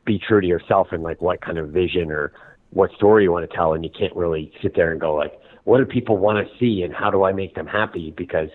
be 0.05 0.19
true 0.19 0.41
to 0.41 0.47
yourself 0.47 0.91
and 0.91 1.03
like 1.03 1.21
what 1.21 1.41
kind 1.41 1.57
of 1.57 1.69
vision 1.69 2.11
or 2.11 2.33
what 2.71 2.91
story 2.93 3.23
you 3.23 3.31
want 3.31 3.49
to 3.49 3.55
tell. 3.55 3.73
And 3.73 3.83
you 3.83 3.91
can't 3.91 4.15
really 4.15 4.51
sit 4.61 4.75
there 4.75 4.91
and 4.91 4.99
go 4.99 5.13
like 5.15 5.39
what 5.65 5.77
do 5.77 5.85
people 5.85 6.17
want 6.17 6.45
to 6.45 6.57
see 6.57 6.81
and 6.83 6.93
how 6.93 7.09
do 7.09 7.23
I 7.23 7.31
make 7.31 7.55
them 7.55 7.67
happy? 7.67 8.11
Because 8.11 8.49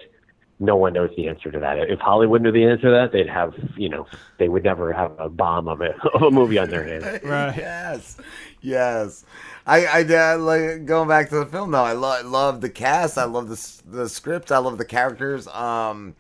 no 0.61 0.77
one 0.77 0.93
knows 0.93 1.11
the 1.17 1.29
answer 1.29 1.51
to 1.51 1.59
that. 1.61 1.79
If 1.79 2.01
Hollywood 2.01 2.43
knew 2.43 2.51
the 2.51 2.65
answer 2.65 2.89
to 2.89 2.91
that, 2.91 3.13
they'd 3.13 3.29
have, 3.29 3.55
you 3.77 3.89
know, 3.89 4.07
they 4.39 4.49
would 4.49 4.65
never 4.65 4.93
have 4.93 5.13
a 5.19 5.29
bomb 5.29 5.69
of 5.69 5.81
a, 5.81 5.95
of 6.15 6.23
a 6.23 6.31
movie 6.31 6.59
on 6.59 6.69
their 6.69 6.85
hands. 6.85 7.05
right. 7.25 7.57
Yes. 7.57 8.17
Yes. 8.61 9.25
I, 9.67 9.85
I 9.87 10.03
uh, 10.03 10.39
like 10.39 10.87
going 10.87 11.09
back 11.09 11.29
to 11.29 11.37
the 11.37 11.47
film 11.47 11.71
though. 11.71 11.85
I 11.85 11.93
love 11.93 12.25
love 12.27 12.61
the 12.61 12.71
cast. 12.71 13.19
I 13.19 13.25
love 13.25 13.49
the 13.49 13.83
the 13.87 14.09
script. 14.09 14.51
I 14.51 14.59
love 14.59 14.79
the 14.79 14.85
characters. 14.85 15.47
Um, 15.49 16.17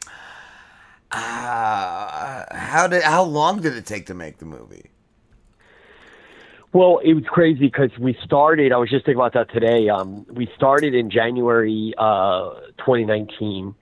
uh, 1.11 2.45
how 2.51 2.87
did 2.87 3.03
how 3.03 3.25
long 3.25 3.63
did 3.63 3.75
it 3.75 3.87
take 3.87 4.07
to 4.07 4.15
make 4.15 4.39
the 4.39 4.45
movie? 4.45 4.91
Well, 6.75 6.99
it 7.03 7.15
was 7.15 7.25
crazy 7.27 7.61
because 7.61 7.91
we 7.99 8.17
started. 8.23 8.73
I 8.73 8.77
was 8.77 8.91
just 8.91 9.07
thinking 9.07 9.19
about 9.19 9.33
that 9.33 9.51
today. 9.51 9.89
Um, 9.89 10.27
we 10.31 10.51
started 10.55 10.95
in 10.95 11.11
January 11.11 11.95
uh, 11.97 12.51
2019, 12.79 13.75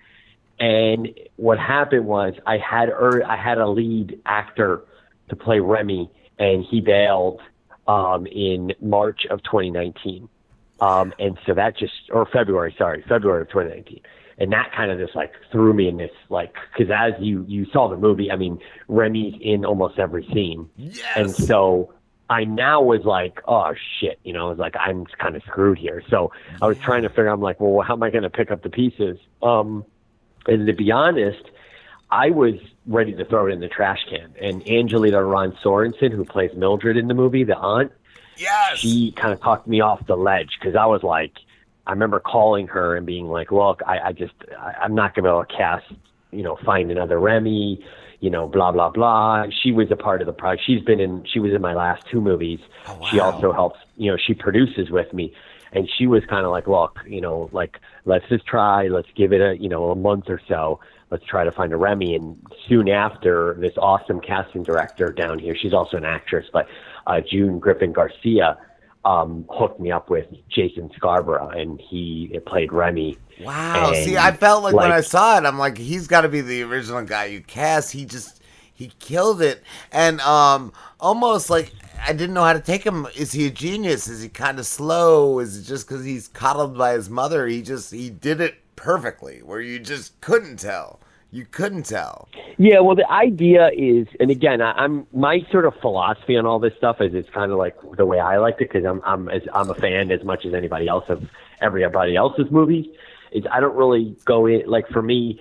and 0.58 1.08
what 1.36 1.58
happened 1.58 2.06
was 2.06 2.34
I 2.46 2.58
had 2.58 2.88
er, 2.88 3.22
I 3.26 3.36
had 3.36 3.58
a 3.58 3.68
lead 3.68 4.20
actor 4.26 4.82
to 5.28 5.36
play 5.36 5.58
Remy, 5.60 6.10
and 6.38 6.64
he 6.64 6.80
bailed 6.80 7.40
um, 7.86 8.26
in 8.26 8.72
March 8.80 9.26
of 9.30 9.42
2019, 9.42 10.28
um, 10.80 11.12
and 11.18 11.38
so 11.46 11.54
that 11.54 11.76
just 11.76 11.92
or 12.12 12.26
February, 12.26 12.74
sorry, 12.78 13.04
February 13.08 13.42
of 13.42 13.48
2019. 13.48 14.00
And 14.38 14.52
that 14.52 14.70
kind 14.76 14.90
of 14.90 14.98
just 14.98 15.16
like 15.16 15.32
threw 15.50 15.72
me 15.72 15.88
in 15.88 15.96
this 15.96 16.10
like 16.28 16.52
because 16.76 16.92
as 16.94 17.14
you 17.20 17.44
you 17.48 17.64
saw 17.72 17.88
the 17.88 17.96
movie, 17.96 18.30
I 18.30 18.36
mean 18.36 18.58
Remy's 18.86 19.34
in 19.40 19.64
almost 19.64 19.98
every 19.98 20.26
scene, 20.32 20.68
Yes. 20.76 21.06
and 21.16 21.30
so 21.30 21.94
I 22.28 22.44
now 22.44 22.82
was 22.82 23.04
like, 23.04 23.40
oh 23.48 23.72
shit, 23.98 24.18
you 24.24 24.34
know, 24.34 24.46
I 24.48 24.50
was 24.50 24.58
like, 24.58 24.74
I'm 24.78 25.06
kind 25.18 25.36
of 25.36 25.42
screwed 25.44 25.78
here. 25.78 26.02
So 26.10 26.32
I 26.60 26.66
was 26.66 26.76
trying 26.78 27.02
to 27.02 27.08
figure. 27.08 27.28
I'm 27.28 27.40
like, 27.40 27.60
well, 27.60 27.80
how 27.82 27.94
am 27.94 28.02
I 28.02 28.10
going 28.10 28.24
to 28.24 28.30
pick 28.30 28.50
up 28.50 28.62
the 28.62 28.68
pieces? 28.68 29.16
Um, 29.42 29.84
and 30.48 30.66
to 30.66 30.72
be 30.72 30.90
honest, 30.90 31.42
I 32.10 32.30
was 32.30 32.54
ready 32.86 33.12
to 33.14 33.24
throw 33.24 33.48
it 33.48 33.52
in 33.52 33.60
the 33.60 33.68
trash 33.68 34.04
can. 34.08 34.34
And 34.40 34.68
Angelita 34.68 35.22
Ron 35.22 35.56
Sorensen, 35.64 36.12
who 36.12 36.24
plays 36.24 36.52
Mildred 36.54 36.96
in 36.96 37.08
the 37.08 37.14
movie, 37.14 37.44
the 37.44 37.56
aunt, 37.56 37.92
yes, 38.36 38.78
she 38.78 39.12
kind 39.12 39.32
of 39.32 39.40
talked 39.40 39.66
me 39.66 39.80
off 39.80 40.06
the 40.06 40.16
ledge 40.16 40.56
because 40.58 40.76
I 40.76 40.86
was 40.86 41.02
like, 41.02 41.32
I 41.86 41.92
remember 41.92 42.20
calling 42.20 42.68
her 42.68 42.96
and 42.96 43.06
being 43.06 43.26
like, 43.28 43.52
look, 43.52 43.80
I, 43.86 43.98
I 43.98 44.12
just, 44.12 44.34
I, 44.58 44.74
I'm 44.82 44.94
not 44.94 45.14
going 45.14 45.24
to 45.24 45.30
be 45.30 45.32
able 45.32 45.44
to 45.44 45.56
cast, 45.56 45.86
you 46.32 46.42
know, 46.42 46.56
find 46.64 46.90
another 46.90 47.18
Remy, 47.18 47.84
you 48.20 48.30
know, 48.30 48.48
blah 48.48 48.72
blah 48.72 48.90
blah. 48.90 49.44
She 49.62 49.72
was 49.72 49.90
a 49.90 49.96
part 49.96 50.20
of 50.20 50.26
the 50.26 50.32
project. 50.32 50.66
She's 50.66 50.82
been 50.82 51.00
in. 51.00 51.24
She 51.32 51.38
was 51.38 51.52
in 51.52 51.60
my 51.60 51.74
last 51.74 52.06
two 52.10 52.20
movies. 52.20 52.60
Oh, 52.88 53.06
she 53.10 53.20
also 53.20 53.52
helps. 53.52 53.78
You 53.96 54.10
know, 54.10 54.16
she 54.16 54.34
produces 54.34 54.90
with 54.90 55.12
me, 55.12 55.32
and 55.76 55.88
she 55.98 56.06
was 56.06 56.24
kind 56.24 56.46
of 56.46 56.50
like, 56.50 56.66
look, 56.66 56.98
you 57.06 57.20
know, 57.20 57.50
like 57.52 57.78
let's 58.06 58.26
just 58.30 58.46
try. 58.46 58.88
Let's 58.88 59.08
give 59.14 59.34
it 59.34 59.42
a, 59.42 59.58
you 59.60 59.68
know, 59.68 59.90
a 59.90 59.94
month 59.94 60.30
or 60.30 60.40
so. 60.48 60.80
Let's 61.10 61.24
try 61.26 61.44
to 61.44 61.52
find 61.52 61.70
a 61.74 61.76
Remy. 61.76 62.16
And 62.16 62.42
soon 62.66 62.88
after, 62.88 63.56
this 63.60 63.74
awesome 63.76 64.20
casting 64.20 64.62
director 64.62 65.12
down 65.12 65.38
here. 65.38 65.54
She's 65.54 65.74
also 65.74 65.98
an 65.98 66.06
actress, 66.06 66.46
but 66.50 66.66
uh, 67.06 67.20
June 67.20 67.58
Griffin 67.58 67.92
Garcia 67.92 68.56
um, 69.04 69.44
hooked 69.50 69.78
me 69.78 69.92
up 69.92 70.08
with 70.08 70.26
Jason 70.48 70.90
Scarborough, 70.96 71.50
and 71.50 71.78
he 71.78 72.40
played 72.46 72.72
Remy. 72.72 73.18
Wow. 73.42 73.92
See, 73.92 74.16
I 74.16 74.32
felt 74.32 74.64
like, 74.64 74.74
when 74.74 74.90
I 74.90 75.02
saw 75.02 75.36
it, 75.36 75.44
I'm 75.44 75.58
like, 75.58 75.76
he's 75.76 76.06
got 76.06 76.22
to 76.22 76.28
be 76.28 76.40
the 76.40 76.62
original 76.62 77.04
guy 77.04 77.26
you 77.26 77.42
cast. 77.42 77.92
He 77.92 78.06
just 78.06 78.42
he 78.72 78.92
killed 78.98 79.42
it, 79.42 79.62
and 79.92 80.20
um, 80.22 80.72
almost 80.98 81.50
like 81.50 81.72
I 82.04 82.12
didn't 82.12 82.34
know 82.34 82.44
how 82.44 82.52
to 82.52 82.60
take 82.60 82.84
him. 82.84 83.06
Is 83.16 83.32
he 83.32 83.46
a 83.46 83.50
genius? 83.50 84.08
Is 84.08 84.22
he 84.22 84.28
kind 84.28 84.58
of 84.58 84.66
slow? 84.66 85.38
Is 85.38 85.58
it 85.58 85.62
just 85.62 85.88
because 85.88 86.04
he's 86.04 86.28
coddled 86.28 86.76
by 86.76 86.92
his 86.92 87.10
mother? 87.10 87.46
He 87.46 87.62
just 87.62 87.92
he 87.92 88.10
did 88.10 88.40
it 88.40 88.56
perfectly, 88.76 89.38
where 89.42 89.60
you 89.60 89.78
just 89.78 90.20
couldn't 90.20 90.58
tell. 90.58 91.00
You 91.32 91.44
couldn't 91.44 91.84
tell. 91.84 92.28
Yeah, 92.56 92.80
well, 92.80 92.94
the 92.94 93.10
idea 93.10 93.70
is, 93.76 94.06
and 94.20 94.30
again, 94.30 94.62
I, 94.62 94.72
I'm 94.72 95.06
my 95.12 95.40
sort 95.50 95.66
of 95.66 95.74
philosophy 95.80 96.36
on 96.36 96.46
all 96.46 96.58
this 96.58 96.72
stuff 96.78 97.00
is 97.00 97.14
it's 97.14 97.28
kind 97.30 97.52
of 97.52 97.58
like 97.58 97.76
the 97.96 98.06
way 98.06 98.20
I 98.20 98.38
liked 98.38 98.60
it 98.60 98.70
because 98.72 98.84
I'm 98.86 99.02
I'm 99.04 99.28
as 99.28 99.42
I'm 99.52 99.68
a 99.68 99.74
fan 99.74 100.10
as 100.10 100.24
much 100.24 100.44
as 100.46 100.54
anybody 100.54 100.88
else 100.88 101.04
of 101.08 101.24
everybody 101.60 102.16
else's 102.16 102.50
movies. 102.50 102.86
Is 103.32 103.44
I 103.50 103.60
don't 103.60 103.76
really 103.76 104.16
go 104.24 104.46
in 104.46 104.66
like 104.66 104.88
for 104.88 105.02
me. 105.02 105.40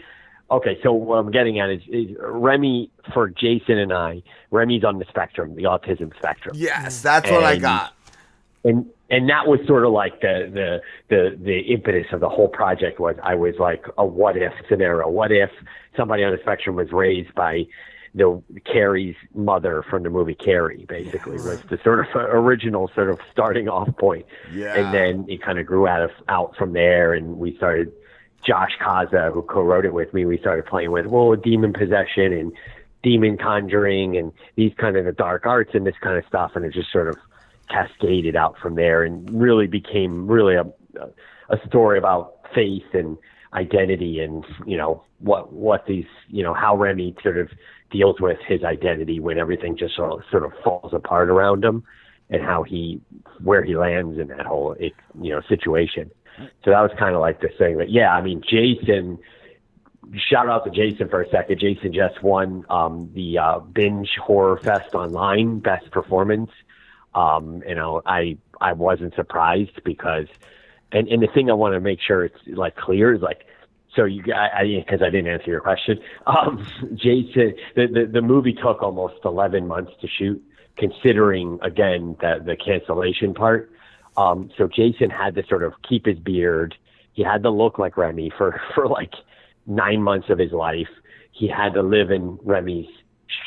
Okay, 0.51 0.77
so 0.83 0.93
what 0.93 1.17
I'm 1.17 1.31
getting 1.31 1.59
at 1.59 1.71
is, 1.71 1.81
is 1.87 2.15
Remy 2.19 2.91
for 3.13 3.29
Jason 3.29 3.79
and 3.79 3.91
I. 3.91 4.21
Remy's 4.51 4.83
on 4.83 4.99
the 4.99 5.05
spectrum, 5.09 5.55
the 5.55 5.63
autism 5.63 6.15
spectrum. 6.17 6.55
Yes, 6.55 7.01
that's 7.01 7.29
what 7.31 7.43
I 7.43 7.57
got. 7.57 7.93
and 8.63 8.85
and 9.09 9.29
that 9.29 9.47
was 9.47 9.59
sort 9.67 9.85
of 9.85 9.91
like 9.91 10.21
the 10.21 10.49
the 10.53 10.81
the 11.09 11.37
the 11.43 11.59
impetus 11.73 12.07
of 12.11 12.19
the 12.19 12.29
whole 12.29 12.47
project 12.47 12.99
was 12.99 13.15
I 13.23 13.35
was 13.35 13.55
like 13.59 13.85
a 13.97 14.05
what 14.05 14.37
if 14.37 14.53
scenario. 14.69 15.09
What 15.09 15.31
if 15.31 15.49
somebody 15.97 16.23
on 16.23 16.31
the 16.31 16.39
spectrum 16.41 16.75
was 16.75 16.91
raised 16.91 17.33
by 17.33 17.65
the 18.13 18.41
Carrie's 18.65 19.15
mother 19.33 19.83
from 19.89 20.03
the 20.03 20.09
movie 20.09 20.35
Carrie, 20.35 20.85
basically 20.87 21.37
was 21.37 21.61
the 21.69 21.77
sort 21.83 21.99
of 21.99 22.15
original 22.15 22.89
sort 22.95 23.09
of 23.09 23.19
starting 23.31 23.67
off 23.67 23.89
point. 23.97 24.25
Yeah. 24.53 24.73
And 24.75 24.93
then 24.93 25.25
it 25.27 25.41
kind 25.41 25.59
of 25.59 25.65
grew 25.65 25.87
out 25.87 26.01
of 26.01 26.11
out 26.29 26.55
from 26.55 26.73
there, 26.73 27.13
and 27.13 27.39
we 27.39 27.57
started. 27.57 27.91
Josh 28.45 28.77
Kaza, 28.81 29.33
who 29.33 29.41
co-wrote 29.41 29.85
it 29.85 29.93
with 29.93 30.13
me, 30.13 30.25
we 30.25 30.37
started 30.37 30.65
playing 30.65 30.91
with 30.91 31.07
well, 31.07 31.35
demon 31.35 31.73
possession 31.73 32.33
and 32.33 32.51
demon 33.03 33.37
conjuring 33.37 34.17
and 34.17 34.31
these 34.55 34.73
kind 34.77 34.97
of 34.97 35.05
the 35.05 35.11
dark 35.11 35.45
arts 35.45 35.71
and 35.73 35.85
this 35.85 35.95
kind 36.01 36.17
of 36.17 36.25
stuff, 36.27 36.51
and 36.55 36.65
it 36.65 36.73
just 36.73 36.91
sort 36.91 37.07
of 37.07 37.15
cascaded 37.69 38.35
out 38.35 38.57
from 38.59 38.75
there 38.75 39.03
and 39.03 39.29
really 39.29 39.67
became 39.67 40.27
really 40.27 40.55
a 40.55 40.65
a 41.49 41.57
story 41.67 41.97
about 41.97 42.35
faith 42.53 42.93
and 42.93 43.17
identity 43.53 44.19
and 44.19 44.45
you 44.65 44.77
know 44.77 45.03
what 45.19 45.53
what 45.53 45.85
these 45.87 46.05
you 46.27 46.43
know 46.43 46.53
how 46.53 46.75
Remy 46.75 47.15
sort 47.23 47.37
of 47.37 47.49
deals 47.91 48.19
with 48.19 48.37
his 48.47 48.63
identity 48.63 49.19
when 49.19 49.37
everything 49.37 49.77
just 49.77 49.95
sort 49.95 50.11
of, 50.11 50.19
sort 50.29 50.43
of 50.43 50.51
falls 50.63 50.93
apart 50.93 51.29
around 51.29 51.63
him 51.63 51.83
and 52.29 52.41
how 52.41 52.63
he 52.63 52.99
where 53.43 53.63
he 53.63 53.75
lands 53.75 54.19
in 54.19 54.27
that 54.27 54.45
whole 54.45 54.75
you 54.79 55.31
know 55.31 55.41
situation. 55.47 56.09
So 56.37 56.71
that 56.71 56.81
was 56.81 56.91
kind 56.97 57.15
of 57.15 57.21
like 57.21 57.41
the 57.41 57.49
thing. 57.57 57.77
But 57.77 57.89
yeah, 57.89 58.13
I 58.13 58.21
mean 58.21 58.41
Jason 58.47 59.19
shout 60.13 60.47
out 60.47 60.65
to 60.65 60.71
Jason 60.71 61.09
for 61.09 61.21
a 61.21 61.29
second. 61.29 61.59
Jason 61.59 61.93
just 61.93 62.21
won 62.23 62.65
um, 62.69 63.09
the 63.13 63.37
uh, 63.37 63.59
Binge 63.59 64.09
Horror 64.21 64.57
Fest 64.57 64.93
online 64.93 65.59
best 65.59 65.89
performance. 65.91 66.51
Um, 67.13 67.63
you 67.67 67.75
know, 67.75 68.01
I 68.05 68.37
I 68.59 68.73
wasn't 68.73 69.15
surprised 69.15 69.83
because, 69.83 70.27
and 70.91 71.07
and 71.07 71.21
the 71.21 71.27
thing 71.27 71.49
I 71.49 71.53
want 71.53 71.73
to 71.73 71.79
make 71.79 71.99
sure 72.01 72.25
it's 72.25 72.39
like 72.47 72.75
clear 72.75 73.13
is 73.13 73.21
like. 73.21 73.45
So 73.95 74.03
you, 74.03 74.25
I 74.33 74.83
because 74.85 75.01
I, 75.01 75.09
didn't 75.09 75.31
answer 75.31 75.49
your 75.49 75.61
question. 75.61 75.99
Um, 76.27 76.67
Jason, 76.95 77.55
the, 77.75 77.87
the 77.87 78.09
the 78.11 78.21
movie 78.21 78.51
took 78.51 78.83
almost 78.83 79.23
eleven 79.23 79.67
months 79.67 79.93
to 80.01 80.07
shoot, 80.07 80.43
considering 80.75 81.59
again 81.61 82.17
the 82.19 82.43
the 82.45 82.57
cancellation 82.57 83.33
part. 83.33 83.71
Um, 84.17 84.49
so 84.57 84.67
Jason 84.67 85.09
had 85.09 85.35
to 85.35 85.45
sort 85.47 85.63
of 85.63 85.73
keep 85.87 86.05
his 86.05 86.17
beard. 86.17 86.75
He 87.13 87.23
had 87.23 87.43
to 87.43 87.49
look 87.49 87.79
like 87.79 87.97
Remy 87.97 88.31
for 88.37 88.59
for 88.75 88.87
like 88.87 89.13
nine 89.65 90.01
months 90.01 90.29
of 90.29 90.39
his 90.39 90.51
life. 90.51 90.89
He 91.31 91.47
had 91.47 91.73
to 91.73 91.81
live 91.81 92.11
in 92.11 92.39
Remy's 92.43 92.87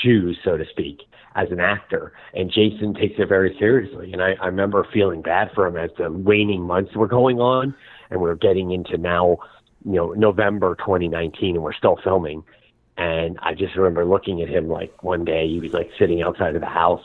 shoes, 0.03 0.39
so 0.45 0.57
to 0.57 0.65
speak, 0.71 1.03
as 1.35 1.51
an 1.51 1.61
actor. 1.61 2.13
And 2.35 2.51
Jason 2.51 2.95
takes 2.95 3.19
it 3.19 3.29
very 3.29 3.57
seriously. 3.59 4.13
And 4.13 4.23
I, 4.23 4.35
I 4.41 4.47
remember 4.47 4.87
feeling 4.93 5.23
bad 5.23 5.51
for 5.55 5.67
him 5.67 5.77
as 5.77 5.91
the 5.97 6.11
waning 6.11 6.63
months 6.63 6.95
were 6.95 7.07
going 7.07 7.41
on, 7.41 7.75
and 8.11 8.21
we're 8.21 8.35
getting 8.35 8.73
into 8.73 8.99
now, 8.99 9.39
you 9.85 9.93
know, 9.93 10.13
November 10.13 10.75
2019, 10.75 11.55
and 11.55 11.65
we're 11.65 11.73
still 11.73 11.99
filming. 12.03 12.43
And 12.97 13.39
I 13.41 13.55
just 13.55 13.77
remember 13.77 14.05
looking 14.05 14.43
at 14.43 14.49
him 14.49 14.69
like 14.69 15.03
one 15.03 15.25
day, 15.25 15.49
he 15.49 15.61
was 15.61 15.73
like 15.73 15.91
sitting 15.99 16.21
outside 16.21 16.57
of 16.57 16.61
the 16.61 16.67
house, 16.67 17.05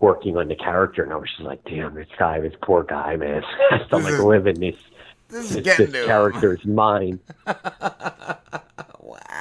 working 0.00 0.36
on 0.36 0.48
the 0.48 0.56
character, 0.56 1.02
and 1.02 1.12
I 1.12 1.16
was 1.16 1.28
just 1.30 1.42
like, 1.42 1.64
damn, 1.64 1.94
this 1.94 2.08
guy, 2.18 2.40
this 2.40 2.54
poor 2.62 2.82
guy, 2.82 3.16
man, 3.16 3.42
has 3.70 3.88
to 3.88 3.96
like 3.98 4.18
live 4.18 4.46
in 4.46 4.60
this 4.60 4.76
This 5.28 5.50
is 5.50 5.56
this, 5.56 5.64
getting 5.64 5.92
this 5.92 6.06
character's 6.06 6.64
mind. 6.64 7.20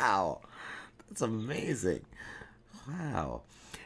Wow, 0.03 0.41
that's 1.07 1.21
amazing. 1.21 2.01
Wow. 2.89 3.43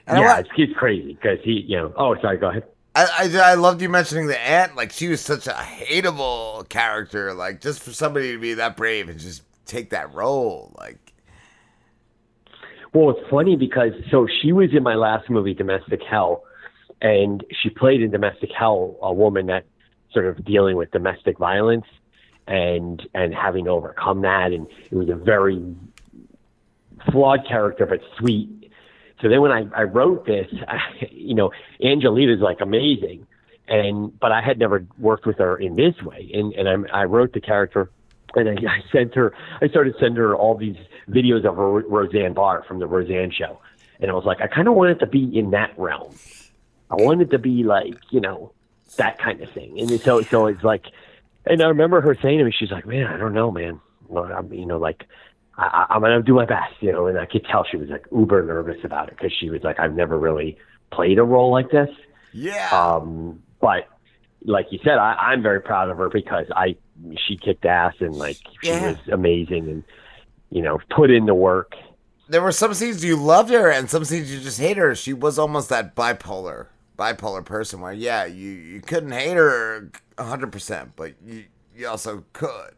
And 0.08 0.18
yeah, 0.20 0.34
wa- 0.34 0.40
it's, 0.40 0.50
it's 0.58 0.74
crazy 0.74 1.14
because 1.14 1.38
he, 1.44 1.52
you 1.68 1.78
know. 1.78 1.94
Oh, 1.96 2.16
sorry. 2.22 2.38
Go 2.38 2.50
ahead. 2.50 2.64
I, 2.96 3.30
I, 3.36 3.52
I 3.52 3.54
loved 3.54 3.82
you 3.82 3.90
mentioning 3.90 4.28
the 4.28 4.40
aunt. 4.40 4.76
Like 4.76 4.92
she 4.92 5.08
was 5.08 5.22
such 5.22 5.46
a 5.46 5.52
hateable 5.52 6.68
character. 6.70 7.34
Like 7.34 7.62
just 7.62 7.84
for 7.84 7.92
somebody 7.92 8.32
to 8.32 8.40
be 8.40 8.56
that 8.56 8.76
brave 8.76 9.10
and 9.10 9.20
just 9.20 9.44
take 9.66 9.92
that 9.92 10.14
role. 10.14 10.74
Like 10.80 11.14
Well, 12.94 13.12
it's 13.12 13.30
funny 13.30 13.56
because 13.56 13.92
so 14.10 14.28
she 14.42 14.52
was 14.52 14.70
in 14.74 14.82
my 14.82 14.96
last 14.96 15.30
movie, 15.30 15.54
Domestic 15.54 16.02
Hell, 16.10 16.44
and 17.02 17.44
she 17.62 17.70
played 17.70 18.02
in 18.02 18.12
Domestic 18.12 18.50
Hell 18.58 18.98
a 19.02 19.14
woman 19.14 19.48
that 19.48 19.66
sort 20.14 20.26
of 20.26 20.44
dealing 20.44 20.78
with 20.78 20.92
domestic 20.92 21.38
violence 21.38 21.86
and 22.48 23.08
and 23.14 23.34
having 23.34 23.66
to 23.66 23.72
overcome 23.72 24.22
that, 24.22 24.52
and 24.52 24.68
it 24.90 24.96
was 24.96 25.10
a 25.10 25.16
very 25.16 25.64
flawed 27.12 27.48
character 27.48 27.86
but 27.86 28.00
sweet. 28.18 28.72
So 29.22 29.30
then 29.30 29.42
when 29.42 29.52
I, 29.52 29.66
I 29.76 29.84
wrote 29.84 30.26
this, 30.26 30.48
I, 30.68 30.80
you 31.12 31.36
know, 31.36 31.52
Angelita's 31.84 32.42
like 32.42 32.62
amazing, 32.62 33.28
and 33.68 34.18
but 34.20 34.32
I 34.32 34.42
had 34.42 34.60
never 34.60 34.86
worked 34.98 35.26
with 35.26 35.38
her 35.38 35.58
in 35.58 35.76
this 35.76 36.02
way, 36.02 36.30
and 36.34 36.54
and 36.54 36.88
I, 36.88 37.02
I 37.02 37.04
wrote 37.06 37.34
the 37.34 37.42
character, 37.42 37.90
and 38.36 38.50
I, 38.50 38.54
I 38.54 38.84
sent 38.92 39.14
her, 39.16 39.34
I 39.62 39.68
started 39.68 39.96
sending 40.00 40.18
her 40.18 40.36
all 40.36 40.56
these 40.56 40.78
videos 41.10 41.46
of 41.46 41.58
Ro- 41.58 41.84
Roseanne 41.88 42.34
Barr 42.34 42.64
from 42.68 42.80
the 42.80 42.88
Roseanne 42.88 43.32
Show, 43.32 43.60
and 44.00 44.10
I 44.10 44.14
was 44.14 44.26
like, 44.26 44.42
I 44.42 44.48
kind 44.48 44.68
of 44.68 44.76
wanted 44.76 45.00
to 45.00 45.08
be 45.08 45.38
in 45.38 45.52
that 45.52 45.78
realm. 45.78 46.16
I 46.90 46.96
wanted 46.96 47.32
to 47.32 47.40
be 47.40 47.64
like, 47.64 47.96
you 48.12 48.22
know, 48.22 48.54
that 48.98 49.18
kind 49.20 49.42
of 49.42 49.50
thing, 49.52 49.80
and 49.80 49.90
so 50.02 50.22
so 50.22 50.48
it's 50.48 50.64
like, 50.64 50.86
and 51.46 51.62
I 51.62 51.68
remember 51.68 52.02
her 52.02 52.16
saying 52.22 52.38
to 52.40 52.46
me, 52.46 52.52
she's 52.58 52.72
like, 52.72 52.86
man, 52.86 53.08
I 53.08 53.18
don't 53.18 53.34
know, 53.34 53.52
man, 53.52 53.80
well, 54.08 54.26
I'm, 54.26 54.52
you 54.54 54.66
know, 54.66 54.78
like. 54.78 55.06
I, 55.60 55.88
I'm 55.90 56.02
gonna 56.02 56.22
do 56.22 56.36
my 56.36 56.46
best, 56.46 56.76
you 56.82 56.92
know, 56.92 57.08
and 57.08 57.18
I 57.18 57.26
could 57.26 57.44
tell 57.46 57.64
she 57.66 57.78
was 57.78 57.90
like 57.90 58.06
uber 58.12 58.46
nervous 58.46 58.78
about 58.84 59.08
it 59.08 59.18
because 59.18 59.34
she 59.34 59.50
was 59.50 59.64
like, 59.64 59.80
I've 59.80 59.96
never 59.96 60.16
really 60.20 60.56
played 60.92 61.18
a 61.18 61.24
role 61.24 61.52
like 61.52 61.72
this. 61.72 61.90
Yeah. 62.32 62.70
Um, 62.70 63.42
but 63.60 63.88
like 64.46 64.68
you 64.70 64.78
said, 64.84 65.00
I, 65.00 65.14
I'm 65.14 65.42
very 65.42 65.60
proud 65.60 65.90
of 65.90 65.98
her 65.98 66.10
because 66.10 66.46
I 66.56 66.76
she 67.26 67.38
kicked 67.38 67.66
ass 67.66 67.96
and 68.02 68.14
like 68.14 68.38
she 68.62 68.70
Yeah. 68.70 68.90
was 68.90 68.98
amazing 69.12 69.68
and 69.68 69.84
you 70.52 70.62
know 70.62 70.78
put 70.96 71.10
in 71.10 71.26
the 71.26 71.34
work. 71.34 71.74
There 72.30 72.44
were 72.44 72.52
some 72.52 72.76
scenes 72.76 73.04
you 73.04 73.16
loved 73.16 73.50
her 73.50 73.72
and 73.72 73.90
some 73.90 74.06
scenes 74.06 74.32
you 74.32 74.40
just 74.40 74.60
hate 74.60 74.78
her. 74.78 74.94
She 74.94 75.12
was 75.12 75.40
almost 75.40 75.70
that 75.70 75.96
bipolar 75.96 76.68
bipolar 76.98 77.46
person 77.46 77.80
where 77.82 77.94
yeah, 77.94 78.26
you, 78.26 78.50
you 78.50 78.82
couldn't 78.82 79.12
hate 79.12 79.38
her 79.38 79.92
hundred 80.18 80.52
percent, 80.52 80.94
but 80.96 81.14
you 81.26 81.46
you 81.76 81.88
also 81.88 82.24
could 82.34 82.74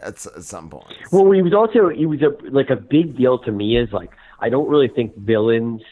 at, 0.00 0.24
at 0.26 0.44
some 0.44 0.68
point. 0.68 0.92
Well, 1.10 1.30
he 1.30 1.42
was 1.42 1.54
also 1.54 1.88
he 1.88 2.06
was 2.06 2.20
a 2.22 2.36
like 2.50 2.70
a 2.70 2.76
big 2.76 3.16
deal 3.16 3.38
to 3.40 3.52
me 3.52 3.76
is 3.76 3.92
like 3.92 4.10
I 4.40 4.48
don't 4.48 4.68
really 4.68 4.88
think 4.88 5.16
villains 5.16 5.82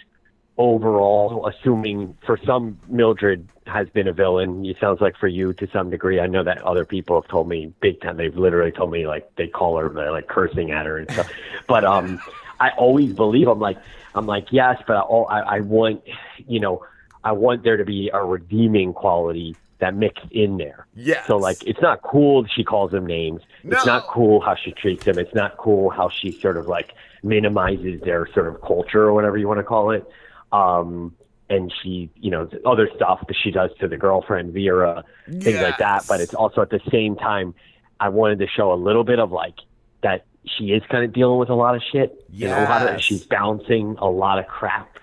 overall, 0.56 1.48
assuming 1.48 2.16
for 2.24 2.38
some 2.46 2.78
Mildred 2.88 3.48
has 3.66 3.88
been 3.88 4.06
a 4.06 4.12
villain. 4.12 4.64
It 4.64 4.76
sounds 4.80 5.00
like 5.00 5.16
for 5.16 5.26
you 5.26 5.52
to 5.54 5.68
some 5.72 5.90
degree. 5.90 6.20
I 6.20 6.26
know 6.26 6.44
that 6.44 6.62
other 6.62 6.84
people 6.84 7.20
have 7.20 7.28
told 7.28 7.48
me 7.48 7.72
big 7.80 8.00
time. 8.00 8.16
They've 8.16 8.36
literally 8.36 8.70
told 8.70 8.92
me 8.92 9.06
like 9.06 9.34
they 9.36 9.48
call 9.48 9.78
her, 9.78 9.88
they're 9.88 10.12
like 10.12 10.28
cursing 10.28 10.70
at 10.70 10.86
her 10.86 10.98
and 10.98 11.10
stuff. 11.10 11.32
but 11.66 11.84
um, 11.84 12.20
I 12.60 12.70
always 12.70 13.12
believe 13.14 13.48
I'm 13.48 13.58
like 13.58 13.78
I'm 14.14 14.26
like 14.26 14.48
yes, 14.52 14.80
but 14.86 14.96
I, 14.96 15.00
I, 15.00 15.56
I 15.56 15.60
want 15.60 16.02
you 16.46 16.60
know 16.60 16.84
I 17.24 17.32
want 17.32 17.64
there 17.64 17.76
to 17.76 17.84
be 17.84 18.10
a 18.12 18.24
redeeming 18.24 18.92
quality 18.92 19.56
that 19.78 19.94
mixed 19.94 20.30
in 20.30 20.56
there. 20.56 20.86
Yes. 20.94 21.26
So 21.26 21.36
like 21.36 21.62
it's 21.66 21.80
not 21.80 22.02
cool 22.02 22.42
that 22.42 22.52
she 22.52 22.62
calls 22.64 22.92
them 22.92 23.06
names. 23.06 23.42
No. 23.64 23.76
It's 23.76 23.86
not 23.86 24.06
cool 24.06 24.40
how 24.40 24.54
she 24.54 24.72
treats 24.72 25.04
them. 25.04 25.18
It's 25.18 25.34
not 25.34 25.56
cool 25.56 25.90
how 25.90 26.08
she 26.08 26.32
sort 26.32 26.56
of 26.56 26.66
like 26.66 26.94
minimizes 27.22 28.00
their 28.02 28.26
sort 28.32 28.46
of 28.46 28.60
culture 28.60 29.02
or 29.02 29.12
whatever 29.12 29.36
you 29.36 29.48
want 29.48 29.58
to 29.58 29.64
call 29.64 29.90
it. 29.90 30.08
Um 30.52 31.14
and 31.50 31.72
she, 31.82 32.10
you 32.16 32.30
know, 32.30 32.48
other 32.64 32.88
stuff 32.94 33.26
that 33.26 33.36
she 33.36 33.50
does 33.50 33.70
to 33.78 33.88
the 33.88 33.96
girlfriend 33.96 34.54
Vera, 34.54 35.04
things 35.28 35.60
like 35.60 35.76
that. 35.78 36.06
But 36.08 36.20
it's 36.20 36.34
also 36.34 36.62
at 36.62 36.70
the 36.70 36.80
same 36.90 37.16
time, 37.16 37.54
I 38.00 38.08
wanted 38.08 38.38
to 38.38 38.46
show 38.46 38.72
a 38.72 38.76
little 38.76 39.04
bit 39.04 39.18
of 39.18 39.30
like 39.30 39.58
that 40.02 40.24
she 40.46 40.72
is 40.72 40.82
kind 40.88 41.04
of 41.04 41.12
dealing 41.12 41.38
with 41.38 41.50
a 41.50 41.54
lot 41.54 41.74
of 41.74 41.82
shit. 41.92 42.24
You 42.30 42.48
know, 42.48 42.58
a 42.58 42.64
lot 42.64 42.94
of 42.94 43.00
she's 43.00 43.24
bouncing 43.24 43.96
a 43.98 44.08
lot 44.08 44.38
of 44.38 44.46
crap, 44.46 44.98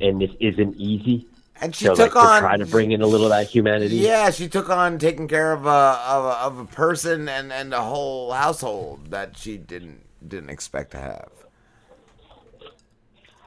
and 0.00 0.20
this 0.20 0.30
isn't 0.40 0.76
easy. 0.76 1.26
And 1.60 1.74
she 1.74 1.84
so, 1.84 1.94
took 1.94 2.14
like, 2.14 2.24
on- 2.24 2.40
trying 2.40 2.60
to 2.60 2.66
bring 2.66 2.92
in 2.92 3.02
a 3.02 3.06
little 3.06 3.26
of 3.26 3.30
that 3.30 3.48
humanity. 3.48 3.96
Yeah, 3.96 4.30
she 4.30 4.48
took 4.48 4.70
on 4.70 4.98
taking 4.98 5.28
care 5.28 5.52
of 5.52 5.66
a 5.66 5.68
of 5.68 6.24
a, 6.24 6.36
of 6.38 6.58
a 6.58 6.64
person 6.64 7.28
and, 7.28 7.52
and 7.52 7.74
a 7.74 7.82
whole 7.82 8.32
household 8.32 9.10
that 9.10 9.36
she 9.36 9.58
didn't 9.58 10.04
didn't 10.26 10.50
expect 10.50 10.92
to 10.92 10.98
have. 10.98 11.30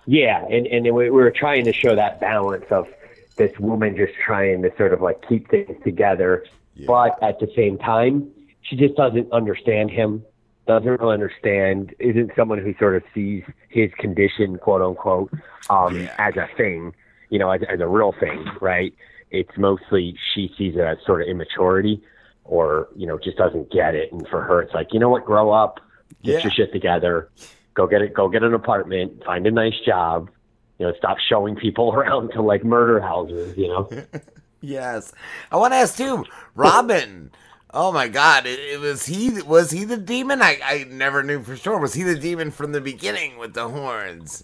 Yeah, 0.05 0.45
and 0.45 0.67
and 0.67 0.83
we 0.85 0.91
we 0.91 1.09
were 1.09 1.31
trying 1.31 1.65
to 1.65 1.73
show 1.73 1.95
that 1.95 2.19
balance 2.19 2.65
of 2.69 2.87
this 3.35 3.57
woman 3.59 3.95
just 3.95 4.13
trying 4.23 4.61
to 4.61 4.75
sort 4.77 4.93
of 4.93 5.01
like 5.01 5.27
keep 5.27 5.49
things 5.49 5.75
together, 5.83 6.45
but 6.85 7.21
at 7.23 7.39
the 7.39 7.51
same 7.55 7.77
time, 7.79 8.29
she 8.61 8.75
just 8.75 8.95
doesn't 8.95 9.31
understand 9.31 9.89
him, 9.89 10.23
doesn't 10.67 10.87
really 10.87 11.13
understand, 11.13 11.95
isn't 11.99 12.31
someone 12.35 12.59
who 12.59 12.75
sort 12.77 12.95
of 12.95 13.03
sees 13.13 13.43
his 13.69 13.91
condition, 13.97 14.57
quote 14.57 14.81
unquote, 14.81 15.31
um, 15.69 16.07
as 16.17 16.35
a 16.37 16.47
thing, 16.55 16.93
you 17.33 17.39
know, 17.39 17.49
as, 17.51 17.61
as 17.67 17.79
a 17.79 17.87
real 17.87 18.13
thing, 18.19 18.39
right? 18.61 18.93
It's 19.31 19.55
mostly 19.57 20.15
she 20.33 20.43
sees 20.57 20.75
it 20.75 20.81
as 20.81 20.97
sort 21.05 21.21
of 21.23 21.27
immaturity, 21.27 21.95
or 22.43 22.87
you 22.95 23.07
know, 23.07 23.17
just 23.17 23.37
doesn't 23.37 23.71
get 23.71 23.95
it, 23.95 24.11
and 24.13 24.27
for 24.27 24.41
her, 24.43 24.61
it's 24.61 24.73
like, 24.73 24.89
you 24.93 24.99
know 24.99 25.09
what, 25.09 25.25
grow 25.25 25.51
up, 25.51 25.79
get 26.23 26.35
Yeah. 26.35 26.43
your 26.43 26.51
shit 26.51 26.71
together 26.71 27.29
go 27.75 27.87
get 27.87 28.03
it 28.03 28.13
go 28.13 28.29
get 28.29 28.43
an 28.43 28.53
apartment 28.53 29.23
find 29.25 29.47
a 29.47 29.51
nice 29.51 29.79
job 29.83 30.29
you 30.77 30.85
know 30.85 30.93
stop 30.95 31.17
showing 31.27 31.55
people 31.55 31.91
around 31.95 32.29
to 32.31 32.39
like 32.39 32.63
murder 32.63 32.99
houses 33.01 33.57
you 33.57 33.67
know 33.67 33.89
Yes, 34.61 35.11
I 35.51 35.57
want 35.57 35.73
to 35.73 35.77
ask 35.77 35.97
too, 35.97 36.23
Robin. 36.55 37.31
oh 37.73 37.91
my 37.91 38.07
God, 38.07 38.45
it, 38.45 38.59
it 38.59 38.79
was 38.79 39.07
he. 39.07 39.41
Was 39.41 39.71
he 39.71 39.83
the 39.85 39.97
demon? 39.97 40.41
I 40.41 40.59
I 40.63 40.85
never 40.87 41.23
knew 41.23 41.41
for 41.43 41.55
sure. 41.57 41.79
Was 41.79 41.95
he 41.95 42.03
the 42.03 42.15
demon 42.15 42.51
from 42.51 42.71
the 42.73 42.79
beginning 42.79 43.37
with 43.39 43.55
the 43.55 43.67
horns? 43.67 44.43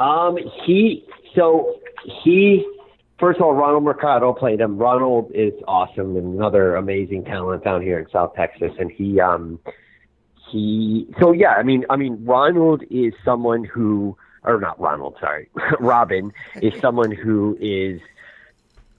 Um 0.00 0.36
he 0.64 1.06
so 1.36 1.78
he 2.24 2.66
first 3.18 3.38
of 3.38 3.44
all 3.44 3.54
ronald 3.54 3.84
mercado 3.84 4.32
played 4.32 4.60
him. 4.60 4.76
Ronald 4.76 5.30
is 5.32 5.52
awesome 5.68 6.16
and 6.16 6.34
another 6.34 6.74
amazing 6.76 7.24
talent 7.24 7.62
down 7.62 7.82
here 7.82 7.98
in 7.98 8.10
south 8.10 8.34
texas. 8.34 8.72
And 8.78 8.90
he 8.90 9.20
um 9.20 9.60
he 10.50 11.06
so 11.20 11.30
yeah 11.30 11.52
i 11.52 11.62
mean 11.62 11.84
i 11.90 11.96
mean 11.96 12.24
ronald 12.24 12.82
is 12.90 13.14
someone 13.24 13.62
who 13.62 14.16
or 14.42 14.58
not 14.58 14.80
ronald 14.80 15.16
sorry 15.20 15.48
robin 15.78 16.32
is 16.60 16.72
someone 16.80 17.12
who 17.12 17.56
is 17.60 18.00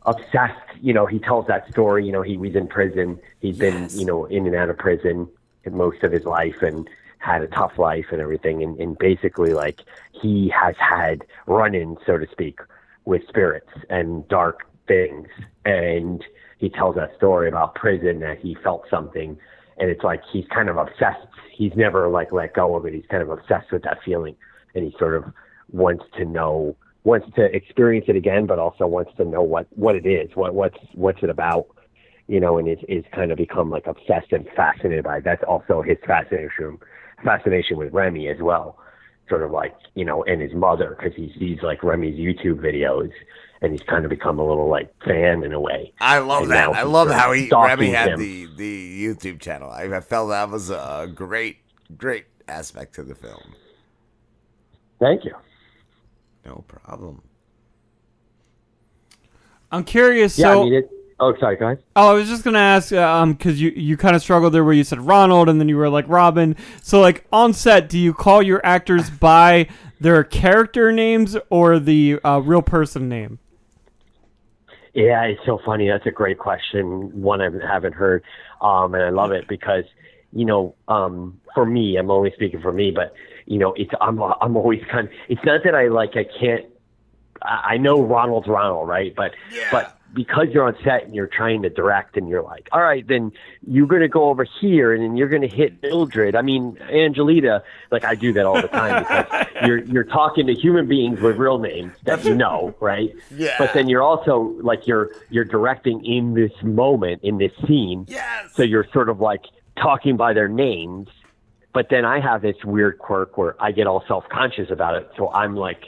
obsessed. 0.06 0.60
You 0.82 0.94
know 0.94 1.06
he 1.06 1.20
tells 1.20 1.48
that 1.48 1.70
story. 1.70 2.06
You 2.06 2.12
know 2.12 2.22
he 2.22 2.38
was 2.38 2.56
in 2.56 2.68
prison. 2.68 3.20
He's 3.40 3.58
been 3.58 3.90
you 3.94 4.06
know 4.06 4.26
in 4.26 4.46
and 4.48 4.56
out 4.56 4.70
of 4.70 4.78
prison 4.78 5.28
most 5.70 6.04
of 6.04 6.12
his 6.12 6.26
life. 6.26 6.62
And 6.62 6.90
had 7.22 7.42
a 7.42 7.48
tough 7.48 7.78
life 7.78 8.06
and 8.12 8.20
everything 8.20 8.64
and, 8.64 8.80
and 8.80 8.98
basically 8.98 9.54
like 9.54 9.82
he 10.12 10.50
has 10.50 10.76
had 10.78 11.24
run-ins 11.46 11.98
so 12.06 12.18
to 12.18 12.28
speak 12.32 12.60
with 13.06 13.22
spirits 13.28 13.70
and 13.90 14.28
dark 14.28 14.62
things. 14.88 15.28
And 15.66 16.24
he 16.58 16.70
tells 16.70 16.96
that 16.96 17.16
story 17.18 17.48
about 17.48 17.76
prison 17.76 18.20
that 18.22 18.40
he 18.40 18.56
felt 18.64 18.86
something 18.90 19.38
and 19.78 19.90
it's 19.90 20.04
like 20.04 20.22
he's 20.32 20.46
kind 20.54 20.70
of 20.70 20.78
obsessed. 20.78 21.28
He's 21.52 21.74
never 21.76 22.08
like 22.10 22.32
let 22.32 22.54
go 22.54 22.76
of 22.76 22.86
it. 22.86 22.94
He's 22.94 23.06
kind 23.10 23.24
of 23.24 23.30
obsessed 23.30 23.72
with 23.72 23.84
that 23.84 23.98
feeling. 24.04 24.36
And 24.76 24.84
he 24.84 24.96
sort 25.00 25.16
of 25.16 25.26
wants 25.72 26.06
to 26.18 26.26
know 26.26 26.76
wants 27.04 27.28
to 27.36 27.44
experience 27.56 28.06
it 28.08 28.16
again 28.16 28.46
but 28.46 28.60
also 28.60 28.86
wants 28.86 29.12
to 29.18 29.26
know 29.26 29.42
what 29.42 29.66
what 29.72 29.96
it 29.96 30.06
is 30.06 30.30
what 30.36 30.54
what's 30.54 30.78
what's 30.94 31.24
it 31.24 31.30
about 31.30 31.66
you 32.28 32.40
know 32.40 32.58
and 32.58 32.68
is 32.68 32.78
is 32.88 33.04
kind 33.12 33.32
of 33.32 33.38
become 33.38 33.70
like 33.70 33.88
obsessed 33.88 34.32
and 34.32 34.48
fascinated 34.56 35.04
by 35.04 35.18
it. 35.18 35.24
that's 35.24 35.44
also 35.44 35.82
his 35.82 35.98
fascination 36.06 36.78
fascination 37.24 37.78
with 37.78 37.94
Remy 37.94 38.28
as 38.30 38.38
well 38.40 38.78
sort 39.30 39.44
of 39.44 39.52
like 39.52 39.76
you 39.96 40.04
know 40.06 40.24
and 40.24 40.42
his 40.42 40.54
mother 40.54 40.96
because 40.98 41.16
he 41.16 41.34
sees 41.40 41.60
like 41.62 41.84
Remy's 41.84 42.16
YouTube 42.20 42.60
videos 42.60 43.12
and 43.62 43.72
he's 43.72 43.82
kind 43.84 44.04
of 44.04 44.10
become 44.10 44.40
a 44.40 44.46
little 44.46 44.68
like 44.68 44.94
fan 45.06 45.44
in 45.44 45.54
a 45.54 45.60
way 45.60 45.94
I 46.02 46.20
love 46.20 46.44
And 46.44 46.52
that. 46.52 46.70
I 46.70 46.84
love 46.84 47.10
how 47.10 47.32
he 47.32 47.50
Remy 47.50 47.92
had 47.92 48.10
him. 48.12 48.20
the 48.20 48.48
the 48.58 49.06
YouTube 49.06 49.40
channel. 49.40 49.70
I, 49.70 49.84
I 49.84 50.02
felt 50.02 50.30
that 50.30 50.50
was 50.50 50.70
a 50.70 51.10
great 51.14 51.58
great 51.98 52.26
aspect 52.48 52.96
to 52.96 53.04
the 53.04 53.16
film. 53.16 53.56
Thank 55.00 55.26
you. 55.26 55.34
No 56.46 56.64
problem. 56.68 57.22
I'm 59.72 59.84
curious. 59.84 60.38
yeah 60.38 60.48
so, 60.54 60.62
I 60.62 60.66
mean 60.66 60.74
it 60.74 60.90
oh 61.22 61.34
sorry 61.40 61.58
ahead 61.58 61.82
Oh, 61.96 62.12
I 62.12 62.14
was 62.14 62.28
just 62.28 62.44
gonna 62.44 62.60
ask, 62.60 62.92
uh, 62.92 63.02
um, 63.02 63.34
because 63.34 63.62
you 63.62 63.72
you 63.72 63.96
kind 63.96 64.16
of 64.16 64.22
struggled 64.22 64.54
there, 64.54 64.64
where 64.64 64.74
you 64.74 64.84
said 64.84 65.00
Ronald, 65.00 65.48
and 65.48 65.60
then 65.60 65.70
you 65.70 65.78
were 65.78 65.90
like 65.90 66.06
Robin. 66.08 66.56
So, 66.82 67.00
like 67.00 67.26
on 67.32 67.54
set, 67.54 67.88
do 67.88 67.98
you 67.98 68.14
call 68.14 68.42
your 68.44 68.60
actors 68.66 69.10
by 69.10 69.68
their 70.00 70.24
character 70.24 70.92
names 70.92 71.38
or 71.50 71.80
the 71.80 72.20
uh, 72.24 72.40
real 72.40 72.62
person 72.62 73.08
name? 73.08 73.40
Yeah, 74.94 75.24
it's 75.24 75.40
so 75.46 75.60
funny. 75.66 75.88
That's 75.88 76.06
a 76.06 76.12
great 76.12 76.38
question. 76.38 77.22
One 77.22 77.40
I 77.40 77.50
haven't 77.66 77.94
heard, 77.94 78.24
um, 78.62 78.94
and 78.94 79.04
I 79.04 79.10
love 79.10 79.32
it 79.32 79.48
because, 79.48 79.86
you 80.34 80.44
know, 80.44 80.76
um, 80.90 81.40
for 81.56 81.66
me, 81.66 81.96
I'm 81.96 82.12
only 82.12 82.34
speaking 82.34 82.62
for 82.62 82.74
me, 82.74 82.92
but 82.92 83.14
you 83.46 83.58
know, 83.58 83.74
it's 83.74 83.92
I'm 84.02 84.22
I'm 84.22 84.58
always 84.58 84.82
kind. 84.92 85.08
Of, 85.08 85.14
it's 85.30 85.42
not 85.46 85.62
that 85.64 85.76
I 85.76 85.88
like 85.88 86.12
I 86.16 86.26
can't 86.40 86.66
I 87.42 87.78
know 87.78 88.02
Ronald's 88.02 88.48
Ronald, 88.48 88.88
right? 88.88 89.14
But 89.16 89.34
but 89.72 89.98
because 90.14 90.48
you're 90.52 90.66
on 90.66 90.76
set 90.84 91.06
and 91.06 91.16
you're 91.16 91.28
trying 91.28 91.62
to 91.62 91.70
direct 91.70 92.18
and 92.18 92.28
you're 92.28 92.42
like, 92.42 92.68
all 92.72 92.82
right, 92.82 93.08
then 93.08 93.32
you're 93.66 93.88
going 93.88 94.02
to 94.02 94.08
go 94.08 94.26
over 94.30 94.44
here 94.44 94.94
and 94.94 95.04
then 95.04 95.16
you're 95.16 95.30
going 95.30 95.42
to 95.42 95.48
hit 95.48 95.82
Mildred. 95.82 96.36
I 96.36 96.42
mean, 96.42 96.78
Angelita, 96.90 97.64
like 97.92 98.04
I 98.04 98.16
do 98.16 98.34
that 98.34 98.46
all 98.46 98.62
the 98.62 98.68
time 98.68 99.04
because 99.04 99.48
you're 99.66 99.80
you're 99.86 100.04
talking 100.04 100.48
to 100.48 100.54
human 100.54 100.88
beings 100.88 101.22
with 101.22 101.38
real 101.38 101.60
names 101.60 101.94
that 102.04 102.24
you 102.26 102.36
know, 102.36 102.76
right? 102.80 103.14
Yeah. 103.34 103.56
But 103.58 103.74
then 103.74 103.88
you're 103.88 104.04
also 104.04 104.56
like 104.62 104.88
you're 104.88 105.12
you're 105.30 105.46
directing 105.46 106.04
in 106.06 106.34
this 106.34 106.52
moment 106.62 107.24
in 107.24 107.38
this 107.38 107.52
scene. 107.68 108.06
Yes. 108.08 108.54
So 108.54 108.64
you're 108.64 108.88
sort 108.92 109.10
of 109.10 109.20
like 109.20 109.46
talking 109.78 110.18
by 110.18 110.34
their 110.34 110.48
names. 110.50 111.08
But 111.74 111.88
then 111.90 112.04
I 112.04 112.20
have 112.20 112.42
this 112.42 112.58
weird 112.66 113.00
quirk 113.00 113.38
where 113.38 113.56
I 113.64 113.72
get 113.72 113.88
all 113.88 114.04
self 114.08 114.28
conscious 114.28 114.70
about 114.70 114.96
it. 114.96 115.10
So 115.16 115.32
I'm 115.32 115.56
like 115.56 115.86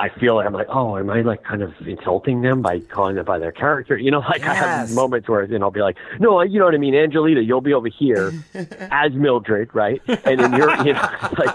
I 0.00 0.08
feel 0.18 0.34
like 0.36 0.46
I'm 0.46 0.52
like, 0.54 0.68
oh, 0.70 0.96
am 0.96 1.10
I 1.10 1.20
like 1.20 1.44
kind 1.44 1.62
of 1.62 1.72
insulting 1.86 2.40
them 2.40 2.62
by 2.62 2.80
calling 2.80 3.16
them 3.16 3.24
by 3.26 3.38
their 3.38 3.52
character? 3.52 3.96
You 3.98 4.10
know, 4.10 4.20
like 4.30 4.42
I 4.42 4.54
have 4.54 4.90
moments 4.90 5.28
where 5.28 5.46
then 5.46 5.62
I'll 5.62 5.70
be 5.70 5.80
like, 5.82 5.96
no, 6.18 6.40
you 6.42 6.58
know 6.58 6.64
what 6.64 6.74
I 6.74 6.78
mean, 6.78 6.94
Angelita, 6.94 7.42
you'll 7.44 7.60
be 7.60 7.74
over 7.74 7.88
here 7.88 8.32
as 8.90 9.12
Mildred, 9.12 9.74
right? 9.74 10.00
And 10.24 10.40
then 10.40 10.52
you're, 10.54 10.74
you 10.86 10.94
know, 10.94 11.08
like, 11.38 11.54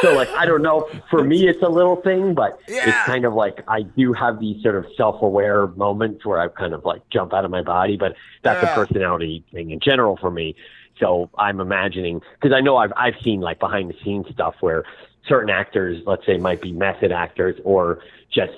so 0.00 0.14
like 0.14 0.28
I 0.36 0.46
don't 0.46 0.62
know. 0.62 0.88
For 1.10 1.22
me, 1.22 1.48
it's 1.48 1.62
a 1.62 1.68
little 1.68 1.96
thing, 1.96 2.34
but 2.34 2.58
it's 2.66 2.98
kind 3.06 3.24
of 3.24 3.34
like 3.34 3.62
I 3.68 3.82
do 3.82 4.12
have 4.14 4.40
these 4.40 4.62
sort 4.62 4.74
of 4.76 4.86
self-aware 4.96 5.68
moments 5.68 6.24
where 6.26 6.40
I 6.40 6.48
kind 6.48 6.72
of 6.74 6.84
like 6.84 7.02
jump 7.10 7.32
out 7.34 7.44
of 7.44 7.50
my 7.52 7.62
body, 7.62 7.96
but 7.96 8.14
that's 8.42 8.60
Yeah. 8.62 8.72
a 8.72 8.74
personality 8.74 9.44
thing 9.52 9.70
in 9.70 9.80
general 9.80 10.16
for 10.16 10.30
me. 10.30 10.56
So 10.98 11.30
I'm 11.38 11.60
imagining 11.60 12.20
because 12.40 12.52
I 12.56 12.60
know 12.60 12.76
I've 12.78 12.92
I've 12.96 13.14
seen 13.22 13.40
like 13.40 13.60
behind 13.60 13.90
the 13.90 13.96
scenes 14.04 14.26
stuff 14.32 14.54
where 14.60 14.82
certain 15.28 15.50
actors, 15.50 16.02
let's 16.06 16.24
say, 16.26 16.36
might 16.38 16.60
be 16.60 16.72
method 16.72 17.12
actors 17.12 17.56
or 17.64 18.00
just 18.32 18.52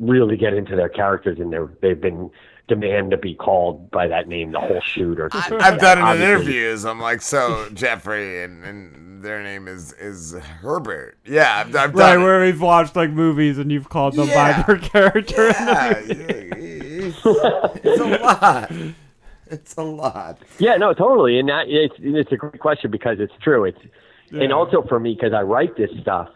really 0.00 0.36
get 0.36 0.54
into 0.54 0.74
their 0.76 0.88
characters 0.88 1.38
and 1.38 1.52
they're 1.52 1.70
they've 1.80 2.00
been 2.00 2.30
demand 2.66 3.10
to 3.10 3.16
be 3.16 3.34
called 3.34 3.90
by 3.90 4.06
that 4.08 4.26
name 4.26 4.50
the 4.52 4.58
whole 4.58 4.80
shoot 4.80 5.20
or 5.20 5.28
I've 5.32 5.78
done 5.78 5.98
it 5.98 6.00
in 6.00 6.04
Obviously- 6.06 6.32
interviews. 6.34 6.84
I'm 6.86 6.98
like, 7.00 7.20
so 7.20 7.68
Jeffrey, 7.74 8.42
and, 8.42 8.64
and 8.64 9.22
their 9.22 9.42
name 9.42 9.68
is 9.68 9.92
is 9.94 10.32
Herbert. 10.34 11.16
Yeah, 11.26 11.60
I've, 11.66 11.76
I've 11.76 11.94
Right, 11.94 12.12
done 12.14 12.20
it. 12.20 12.24
where 12.24 12.40
we've 12.42 12.60
watched 12.60 12.96
like 12.96 13.10
movies 13.10 13.58
and 13.58 13.70
you've 13.70 13.88
called 13.88 14.14
them 14.14 14.28
by 14.28 14.62
their 14.66 14.78
character. 14.78 15.48
in 15.48 15.52
the 15.52 16.46
movie. 16.50 17.14
it's 17.84 18.00
a 18.00 18.04
lot. 18.04 18.72
It's 19.46 19.74
a 19.76 19.82
lot. 19.82 20.38
Yeah, 20.58 20.76
no, 20.76 20.94
totally, 20.94 21.38
and 21.38 21.48
that 21.48 21.66
it's 21.68 21.94
it's 21.98 22.32
a 22.32 22.36
great 22.36 22.58
question 22.60 22.90
because 22.90 23.20
it's 23.20 23.32
true. 23.42 23.64
It's 23.64 23.78
and 24.42 24.52
also 24.52 24.82
for 24.82 24.98
me 24.98 25.14
because 25.14 25.32
I 25.32 25.42
write 25.42 25.76
this 25.76 25.90
stuff, 26.00 26.28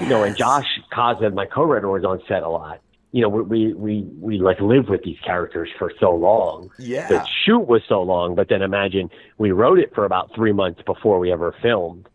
you 0.00 0.06
know, 0.06 0.22
and 0.22 0.36
Josh 0.36 0.66
Kaza, 0.92 1.32
my 1.32 1.46
co-writer, 1.46 1.88
was 1.88 2.04
on 2.04 2.20
set 2.26 2.42
a 2.42 2.48
lot. 2.48 2.80
You 3.12 3.22
know, 3.22 3.28
we 3.28 3.42
we 3.42 3.74
we, 3.74 4.02
we 4.20 4.38
like 4.38 4.60
live 4.60 4.88
with 4.88 5.02
these 5.02 5.18
characters 5.24 5.68
for 5.78 5.92
so 6.00 6.14
long. 6.14 6.70
Yeah. 6.78 7.08
The 7.08 7.26
shoot 7.44 7.66
was 7.66 7.82
so 7.88 8.02
long, 8.02 8.34
but 8.34 8.48
then 8.48 8.62
imagine 8.62 9.10
we 9.36 9.50
wrote 9.50 9.78
it 9.78 9.94
for 9.94 10.04
about 10.04 10.34
three 10.34 10.52
months 10.52 10.80
before 10.82 11.18
we 11.18 11.30
ever 11.30 11.54
filmed. 11.60 12.08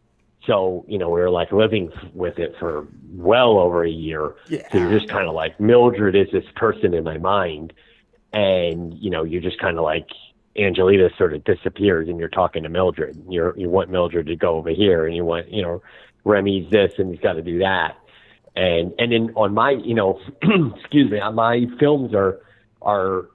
So 0.45 0.85
you 0.88 0.98
know, 0.98 1.09
we 1.09 1.19
were 1.19 1.30
like 1.30 1.51
living 1.51 1.92
with 2.14 2.40
it 2.40 2.56
for 2.58 2.88
well 3.11 3.59
over 3.59 3.84
a 3.84 3.90
year. 3.90 4.34
Yeah. 4.48 4.67
So 4.72 4.80
you're 4.80 4.98
just 4.98 5.09
kind 5.09 5.27
of 5.27 5.35
like 5.35 5.59
Mildred 5.59 6.16
is 6.16 6.32
this 6.32 6.45
person 6.56 6.95
in 6.95 7.03
my 7.03 7.19
mind, 7.19 7.74
and 8.34 8.93
you 8.98 9.11
know, 9.11 9.24
you're 9.24 9.42
just 9.42 9.59
kind 9.59 9.77
of 9.77 9.84
like 9.84 10.08
Angelita 10.58 11.10
sort 11.18 11.34
of 11.34 11.44
disappears, 11.44 12.10
and 12.10 12.19
you're 12.19 12.30
talking 12.30 12.64
to 12.64 12.69
Mildred. 12.69 13.22
You're 13.30 13.58
you 13.58 13.69
want 13.69 13.90
Mildred 13.90 14.27
to 14.27 14.36
go 14.36 14.56
over 14.56 14.69
here, 14.69 15.06
and 15.06 15.16
you 15.16 15.24
want 15.24 15.52
you 15.52 15.61
know 15.61 15.82
Remy's 16.24 16.69
this, 16.72 16.94
and 16.98 17.11
he's 17.11 17.22
got 17.22 17.34
to 17.34 17.42
do 17.42 17.60
that. 17.60 17.98
And 18.56 18.94
and 18.98 19.11
then 19.11 19.32
on 19.36 19.53
my 19.53 19.72
you 19.72 19.94
know, 19.94 20.19
excuse 20.76 21.11
me, 21.11 21.19
on 21.19 21.36
my 21.36 21.68
films 21.80 22.14
are 22.14 22.40
are 22.82 23.27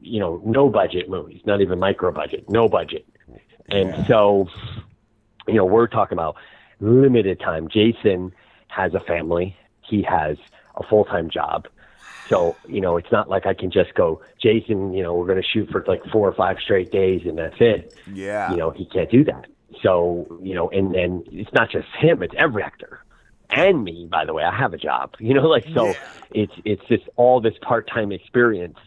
you 0.00 0.18
know 0.18 0.42
no 0.44 0.68
budget 0.68 1.08
movies, 1.08 1.40
not 1.46 1.60
even 1.60 1.78
micro 1.78 2.10
budget, 2.10 2.48
no 2.48 2.68
budget, 2.68 3.06
and 3.68 4.06
so 4.06 4.48
you 5.46 5.54
know 5.54 5.64
we're 5.64 5.86
talking 5.86 6.18
about 6.18 6.36
limited 6.80 7.38
time. 7.38 7.68
Jason 7.68 8.32
has 8.68 8.94
a 8.94 9.00
family. 9.00 9.56
He 9.82 10.02
has 10.02 10.36
a 10.76 10.82
full 10.82 11.04
time 11.04 11.30
job. 11.30 11.68
So, 12.28 12.56
you 12.68 12.80
know, 12.80 12.96
it's 12.96 13.10
not 13.12 13.28
like 13.28 13.46
I 13.46 13.54
can 13.54 13.70
just 13.70 13.94
go, 13.94 14.20
Jason, 14.40 14.92
you 14.92 15.02
know, 15.02 15.14
we're 15.14 15.26
going 15.26 15.40
to 15.40 15.48
shoot 15.48 15.70
for 15.70 15.84
like 15.86 16.04
four 16.06 16.28
or 16.28 16.34
five 16.34 16.56
straight 16.62 16.90
days 16.90 17.22
and 17.24 17.38
that's 17.38 17.56
it. 17.60 17.94
Yeah. 18.12 18.50
You 18.50 18.56
know, 18.56 18.70
he 18.70 18.84
can't 18.86 19.10
do 19.10 19.24
that. 19.24 19.46
So, 19.82 20.38
you 20.42 20.54
know, 20.54 20.68
and 20.70 20.94
then 20.94 21.24
it's 21.30 21.52
not 21.52 21.70
just 21.70 21.86
him, 21.98 22.22
it's 22.22 22.34
every 22.36 22.62
actor. 22.62 23.00
And 23.50 23.84
me, 23.84 24.08
by 24.10 24.24
the 24.24 24.32
way, 24.32 24.42
I 24.42 24.56
have 24.56 24.74
a 24.74 24.78
job. 24.78 25.14
You 25.20 25.34
know, 25.34 25.46
like 25.46 25.66
so 25.74 25.86
yeah. 25.86 25.94
it's 26.32 26.52
it's 26.64 26.82
just 26.88 27.04
all 27.16 27.40
this 27.40 27.54
part 27.62 27.88
time 27.88 28.12
experience, 28.12 28.78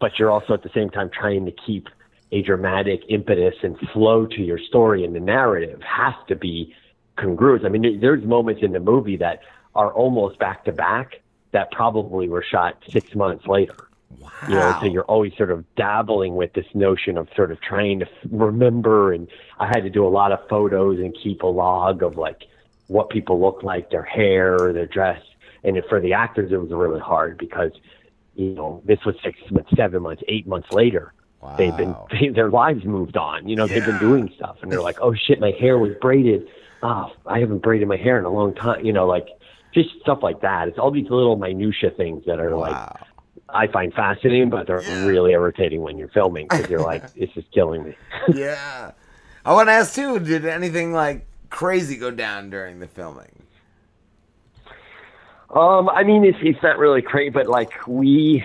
but 0.00 0.18
you're 0.18 0.30
also 0.30 0.54
at 0.54 0.62
the 0.62 0.70
same 0.74 0.90
time 0.90 1.10
trying 1.10 1.44
to 1.46 1.52
keep 1.52 1.88
a 2.32 2.42
dramatic 2.42 3.00
impetus 3.08 3.54
and 3.62 3.78
flow 3.92 4.26
to 4.26 4.42
your 4.42 4.58
story 4.58 5.04
and 5.04 5.14
the 5.14 5.20
narrative 5.20 5.80
has 5.82 6.14
to 6.28 6.36
be 6.36 6.74
congruous. 7.16 7.62
I 7.64 7.68
mean, 7.68 8.00
there's 8.00 8.22
moments 8.24 8.62
in 8.62 8.72
the 8.72 8.80
movie 8.80 9.16
that 9.16 9.40
are 9.74 9.92
almost 9.92 10.38
back 10.38 10.64
to 10.66 10.72
back 10.72 11.20
that 11.52 11.70
probably 11.70 12.28
were 12.28 12.42
shot 12.42 12.82
six 12.88 13.14
months 13.14 13.46
later. 13.46 13.88
You 14.48 14.54
know, 14.54 14.78
so 14.80 14.86
you're 14.86 15.04
always 15.04 15.36
sort 15.36 15.50
of 15.50 15.64
dabbling 15.74 16.36
with 16.36 16.52
this 16.52 16.66
notion 16.74 17.18
of 17.18 17.28
sort 17.34 17.50
of 17.50 17.60
trying 17.60 18.00
to 18.00 18.06
f- 18.06 18.28
remember. 18.30 19.12
And 19.12 19.28
I 19.58 19.66
had 19.66 19.82
to 19.82 19.90
do 19.90 20.06
a 20.06 20.08
lot 20.08 20.32
of 20.32 20.38
photos 20.48 20.98
and 20.98 21.16
keep 21.22 21.42
a 21.42 21.46
log 21.46 22.02
of 22.02 22.16
like 22.16 22.44
what 22.86 23.10
people 23.10 23.40
look 23.40 23.62
like, 23.62 23.90
their 23.90 24.02
hair, 24.02 24.72
their 24.72 24.86
dress. 24.86 25.22
And 25.64 25.80
for 25.88 26.00
the 26.00 26.12
actors, 26.12 26.52
it 26.52 26.56
was 26.56 26.70
really 26.70 27.00
hard 27.00 27.36
because, 27.36 27.72
you 28.34 28.54
know, 28.54 28.80
this 28.84 29.04
was 29.04 29.16
six 29.22 29.38
months, 29.50 29.70
seven 29.76 30.02
months, 30.02 30.22
eight 30.28 30.46
months 30.46 30.70
later. 30.72 31.12
Wow. 31.40 31.56
They've 31.56 31.76
been, 31.76 31.96
they, 32.10 32.28
their 32.34 32.50
lives 32.50 32.84
moved 32.84 33.16
on. 33.16 33.48
You 33.48 33.56
know, 33.56 33.66
they've 33.66 33.84
been 33.84 33.98
doing 33.98 34.32
stuff. 34.36 34.58
And 34.62 34.70
they're 34.70 34.82
like, 34.82 35.00
oh 35.00 35.14
shit, 35.14 35.40
my 35.40 35.50
hair 35.50 35.78
was 35.78 35.92
braided. 36.00 36.48
Oh, 36.82 37.10
I 37.26 37.40
haven't 37.40 37.58
braided 37.58 37.88
my 37.88 37.96
hair 37.96 38.18
in 38.18 38.24
a 38.24 38.30
long 38.30 38.54
time. 38.54 38.84
You 38.84 38.92
know, 38.92 39.06
like 39.06 39.28
just 39.82 40.00
stuff 40.00 40.20
like 40.22 40.40
that. 40.40 40.68
It's 40.68 40.78
all 40.78 40.90
these 40.90 41.10
little 41.10 41.36
minutia 41.36 41.90
things 41.90 42.24
that 42.26 42.40
are 42.40 42.56
like, 42.56 42.76
I 43.48 43.66
find 43.68 43.92
fascinating, 43.92 44.50
but 44.50 44.66
they're 44.66 44.82
really 45.06 45.32
irritating 45.32 45.82
when 45.82 45.96
you're 45.98 46.08
filming 46.08 46.46
because 46.48 46.68
you're 46.68 46.80
like, 46.80 47.12
this 47.14 47.30
is 47.36 47.44
killing 47.52 47.84
me. 47.84 47.96
yeah. 48.34 48.92
I 49.44 49.52
want 49.52 49.68
to 49.68 49.72
ask 49.72 49.94
too. 49.94 50.18
Did 50.18 50.44
anything 50.44 50.92
like 50.92 51.26
crazy 51.50 51.96
go 51.96 52.10
down 52.10 52.50
during 52.50 52.80
the 52.80 52.86
filming? 52.86 53.42
Um, 55.50 55.88
I 55.88 56.04
mean, 56.04 56.24
it's 56.24 56.36
it's 56.42 56.62
not 56.62 56.76
really 56.76 57.00
crazy, 57.00 57.30
but 57.30 57.46
like 57.46 57.86
we 57.86 58.44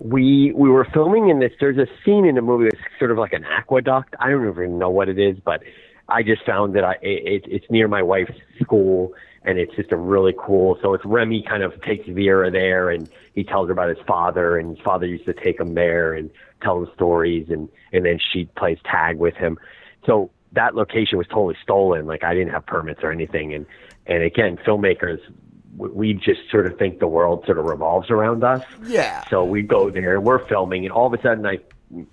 we 0.00 0.52
we 0.52 0.68
were 0.68 0.84
filming 0.92 1.28
in 1.28 1.38
this. 1.38 1.52
There's 1.60 1.78
a 1.78 1.86
scene 2.04 2.24
in 2.24 2.34
the 2.34 2.42
movie 2.42 2.64
that's 2.64 2.82
sort 2.98 3.12
of 3.12 3.18
like 3.18 3.32
an 3.32 3.44
aqueduct. 3.44 4.16
I 4.18 4.30
don't 4.30 4.48
even 4.48 4.78
know 4.78 4.90
what 4.90 5.08
it 5.08 5.18
is, 5.18 5.36
but 5.44 5.62
I 6.08 6.24
just 6.24 6.44
found 6.44 6.74
that 6.74 6.82
I 6.82 6.94
it, 7.02 7.44
it's 7.46 7.66
near 7.70 7.86
my 7.86 8.02
wife's 8.02 8.34
school, 8.60 9.12
and 9.44 9.58
it's 9.58 9.74
just 9.76 9.92
a 9.92 9.96
really 9.96 10.34
cool. 10.38 10.78
So 10.82 10.94
it's 10.94 11.04
Remy 11.04 11.44
kind 11.48 11.62
of 11.62 11.80
takes 11.82 12.08
Vera 12.08 12.50
there, 12.50 12.90
and 12.90 13.08
he 13.34 13.44
tells 13.44 13.68
her 13.68 13.72
about 13.72 13.88
his 13.88 14.04
father, 14.06 14.58
and 14.58 14.76
his 14.76 14.84
father 14.84 15.06
used 15.06 15.26
to 15.26 15.34
take 15.34 15.60
him 15.60 15.74
there 15.74 16.14
and 16.14 16.30
tell 16.62 16.78
him 16.78 16.88
stories, 16.94 17.46
and 17.50 17.68
and 17.92 18.04
then 18.04 18.18
she 18.32 18.46
plays 18.56 18.78
tag 18.84 19.18
with 19.18 19.34
him. 19.34 19.58
So 20.06 20.30
that 20.52 20.74
location 20.74 21.18
was 21.18 21.26
totally 21.26 21.56
stolen. 21.62 22.06
Like 22.06 22.24
I 22.24 22.34
didn't 22.34 22.52
have 22.52 22.66
permits 22.66 23.00
or 23.02 23.12
anything, 23.12 23.54
and 23.54 23.66
and 24.06 24.22
again, 24.22 24.58
filmmakers, 24.66 25.20
we- 25.76 25.90
we 25.90 26.14
just 26.14 26.50
sort 26.50 26.66
of 26.66 26.78
think 26.78 26.98
the 26.98 27.06
world 27.06 27.44
sort 27.44 27.58
of 27.58 27.66
revolves 27.66 28.10
around 28.10 28.42
us. 28.42 28.62
Yeah. 28.86 29.24
So 29.28 29.44
we 29.44 29.62
go 29.62 29.90
there, 29.90 30.16
and 30.16 30.24
we're 30.24 30.44
filming, 30.46 30.84
and 30.84 30.92
all 30.92 31.06
of 31.06 31.18
a 31.18 31.22
sudden 31.22 31.46
I 31.46 31.58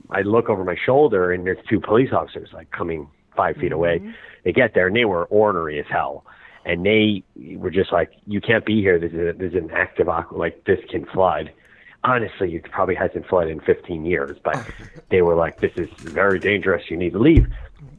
I 0.09 0.21
look 0.21 0.49
over 0.49 0.63
my 0.63 0.75
shoulder 0.85 1.31
and 1.31 1.45
there's 1.45 1.63
two 1.69 1.79
police 1.79 2.13
officers 2.13 2.49
like 2.53 2.71
coming 2.71 3.07
five 3.35 3.55
feet 3.57 3.65
mm-hmm. 3.65 3.73
away. 3.73 4.13
They 4.43 4.53
get 4.53 4.73
there 4.73 4.87
and 4.87 4.95
they 4.95 5.05
were 5.05 5.25
ornery 5.25 5.79
as 5.79 5.85
hell. 5.89 6.25
And 6.65 6.85
they 6.85 7.23
were 7.55 7.69
just 7.69 7.91
like, 7.91 8.11
You 8.25 8.41
can't 8.41 8.65
be 8.65 8.81
here. 8.81 8.99
This 8.99 9.13
is 9.13 9.19
a, 9.19 9.33
this 9.33 9.51
is 9.51 9.55
an 9.55 9.71
active 9.71 10.09
aqua 10.09 10.37
like 10.37 10.63
this 10.65 10.79
can 10.89 11.05
flood. 11.05 11.51
Honestly, 12.03 12.55
it 12.55 12.69
probably 12.71 12.95
hasn't 12.95 13.27
flooded 13.27 13.51
in 13.51 13.59
fifteen 13.61 14.05
years, 14.05 14.37
but 14.43 14.57
they 15.09 15.21
were 15.21 15.35
like, 15.35 15.59
This 15.59 15.73
is 15.75 15.89
very 15.99 16.39
dangerous, 16.39 16.89
you 16.89 16.97
need 16.97 17.13
to 17.13 17.19
leave. 17.19 17.47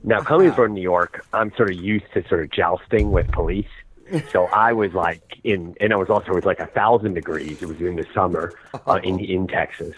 Now 0.02 0.20
coming 0.20 0.52
from 0.52 0.74
New 0.74 0.82
York, 0.82 1.24
I'm 1.32 1.52
sort 1.56 1.70
of 1.70 1.80
used 1.80 2.06
to 2.14 2.26
sort 2.28 2.42
of 2.42 2.50
jousting 2.50 3.12
with 3.12 3.30
police. 3.32 3.66
So 4.30 4.44
I 4.44 4.72
was 4.72 4.94
like 4.94 5.40
in, 5.42 5.74
and 5.80 5.92
I 5.92 5.96
was 5.96 6.08
also 6.08 6.30
it 6.30 6.34
was 6.36 6.44
like 6.44 6.60
a 6.60 6.66
thousand 6.66 7.14
degrees. 7.14 7.60
It 7.60 7.66
was 7.66 7.80
in 7.80 7.96
the 7.96 8.06
summer 8.14 8.52
uh, 8.86 9.00
in 9.02 9.18
in 9.18 9.48
Texas, 9.48 9.94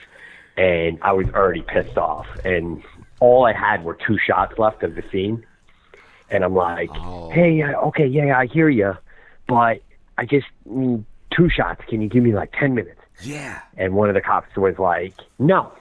and 0.57 0.99
I 1.03 1.13
was 1.13 1.27
already 1.35 1.61
pissed 1.61 1.99
off. 1.99 2.27
And 2.43 2.83
all 3.21 3.45
I 3.45 3.53
had 3.53 3.85
were 3.85 3.99
two 4.07 4.17
shots 4.19 4.59
left 4.59 4.83
of 4.83 4.95
the 4.95 5.05
scene, 5.13 5.45
and 6.31 6.45
I'm 6.45 6.55
like, 6.55 6.91
"Hey, 7.33 7.63
uh, 7.63 7.79
okay, 7.89 8.07
yeah, 8.07 8.27
yeah, 8.27 8.39
I 8.39 8.47
hear 8.47 8.69
you, 8.69 8.97
but 9.47 9.83
I 10.17 10.25
just 10.25 10.47
need 10.65 11.05
two 11.31 11.49
shots. 11.49 11.83
Can 11.89 12.01
you 12.01 12.09
give 12.09 12.23
me 12.23 12.35
like 12.35 12.53
ten 12.53 12.75
minutes?" 12.75 13.01
Yeah. 13.23 13.61
And 13.77 13.95
one 13.95 14.09
of 14.09 14.15
the 14.15 14.21
cops 14.21 14.57
was 14.57 14.79
like, 14.79 15.15
"No, 15.39 15.73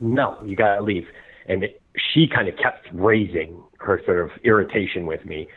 no, 0.00 0.38
you 0.44 0.56
gotta 0.56 0.82
leave." 0.82 1.08
And 1.46 1.64
it, 1.64 1.80
she 1.96 2.26
kind 2.26 2.48
of 2.48 2.56
kept 2.56 2.88
raising 2.92 3.62
her 3.78 4.02
sort 4.04 4.20
of 4.20 4.30
irritation 4.42 5.06
with 5.06 5.24
me. 5.24 5.48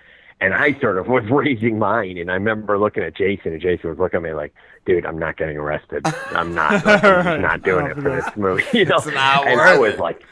And 0.41 0.53
I 0.53 0.79
sort 0.79 0.97
of 0.97 1.07
was 1.07 1.23
raising 1.29 1.79
mine, 1.79 2.17
and 2.17 2.31
I 2.31 2.35
remember 2.35 2.77
looking 2.77 3.03
at 3.03 3.15
Jason, 3.15 3.53
and 3.53 3.61
Jason 3.61 3.89
was 3.89 3.99
looking 3.99 4.17
at 4.17 4.23
me 4.23 4.33
like, 4.33 4.53
"Dude, 4.85 5.05
I'm 5.05 5.17
not 5.17 5.37
getting 5.37 5.57
arrested. 5.57 6.05
I'm 6.31 6.53
not. 6.53 6.85
Like, 6.85 7.03
I'm 7.03 7.41
not 7.49 7.63
doing 7.63 7.87
it 7.87 7.95
for 7.95 8.09
this 8.09 8.29
movie." 8.37 8.63
You 8.73 8.85
know, 8.85 8.99
and 9.05 9.59
I 9.59 9.77
was 9.77 9.97
like, 9.97 10.23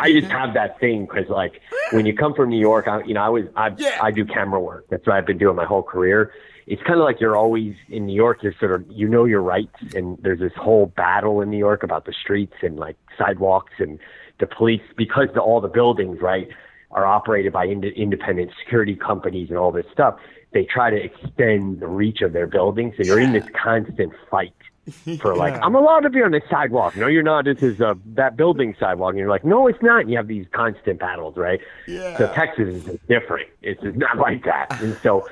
I 0.00 0.12
just 0.12 0.32
have 0.32 0.54
that 0.54 0.80
thing 0.80 1.06
because, 1.06 1.28
like, 1.28 1.60
when 1.92 2.06
you 2.06 2.14
come 2.14 2.34
from 2.34 2.48
New 2.48 2.58
York, 2.58 2.88
I, 2.88 3.02
you 3.04 3.14
know, 3.14 3.22
I 3.22 3.28
was 3.28 3.44
I 3.54 3.70
I 4.00 4.10
do 4.10 4.24
camera 4.24 4.60
work. 4.60 4.86
That's 4.88 5.06
what 5.06 5.16
I've 5.16 5.26
been 5.26 5.38
doing 5.38 5.56
my 5.56 5.66
whole 5.66 5.82
career. 5.82 6.32
It's 6.66 6.82
kind 6.82 6.98
of 6.98 7.04
like 7.04 7.20
you're 7.20 7.36
always 7.36 7.74
in 7.88 8.06
New 8.06 8.14
York. 8.14 8.42
You're 8.42 8.54
sort 8.58 8.72
of 8.72 8.84
you 8.90 9.08
know 9.08 9.24
your 9.26 9.42
rights, 9.42 9.76
and 9.94 10.16
there's 10.22 10.40
this 10.40 10.52
whole 10.56 10.86
battle 10.86 11.40
in 11.42 11.50
New 11.50 11.58
York 11.58 11.82
about 11.82 12.06
the 12.06 12.12
streets 12.12 12.54
and 12.62 12.76
like 12.76 12.96
sidewalks 13.18 13.74
and 13.78 13.98
the 14.38 14.46
police 14.46 14.82
because 14.96 15.28
the, 15.34 15.40
all 15.40 15.60
the 15.60 15.68
buildings 15.68 16.20
right 16.20 16.48
are 16.92 17.06
operated 17.06 17.52
by 17.52 17.66
ind- 17.66 17.84
independent 17.84 18.50
security 18.62 18.96
companies 18.96 19.50
and 19.50 19.58
all 19.58 19.70
this 19.70 19.86
stuff. 19.92 20.16
They 20.52 20.64
try 20.64 20.90
to 20.90 20.96
extend 20.96 21.80
the 21.80 21.86
reach 21.86 22.22
of 22.22 22.32
their 22.32 22.46
buildings, 22.46 22.94
so 22.96 23.04
you're 23.04 23.20
in 23.20 23.32
this 23.32 23.46
constant 23.52 24.12
fight 24.30 24.54
for 25.20 25.34
like 25.36 25.54
Yeah. 25.54 25.60
I'm 25.64 25.74
allowed 25.74 26.00
to 26.00 26.10
be 26.10 26.22
on 26.22 26.30
the 26.32 26.40
sidewalk. 26.50 26.96
No, 26.96 27.06
you're 27.06 27.22
not. 27.22 27.44
This 27.44 27.62
is 27.62 27.80
uh, 27.80 27.94
that 28.14 28.36
building 28.36 28.74
sidewalk. 28.78 29.10
And 29.10 29.18
you're 29.18 29.28
like, 29.28 29.44
no, 29.44 29.66
it's 29.66 29.82
not. 29.82 30.02
And 30.02 30.10
you 30.10 30.16
have 30.16 30.28
these 30.28 30.46
constant 30.52 30.98
battles, 31.00 31.36
right? 31.36 31.60
Yeah. 31.86 32.16
So 32.18 32.32
Texas 32.32 32.68
is 32.68 32.98
different. 33.08 33.48
It's 33.62 33.80
just 33.82 33.96
not 33.96 34.18
like 34.18 34.44
that. 34.44 34.80
And 34.82 34.96
so 35.02 35.28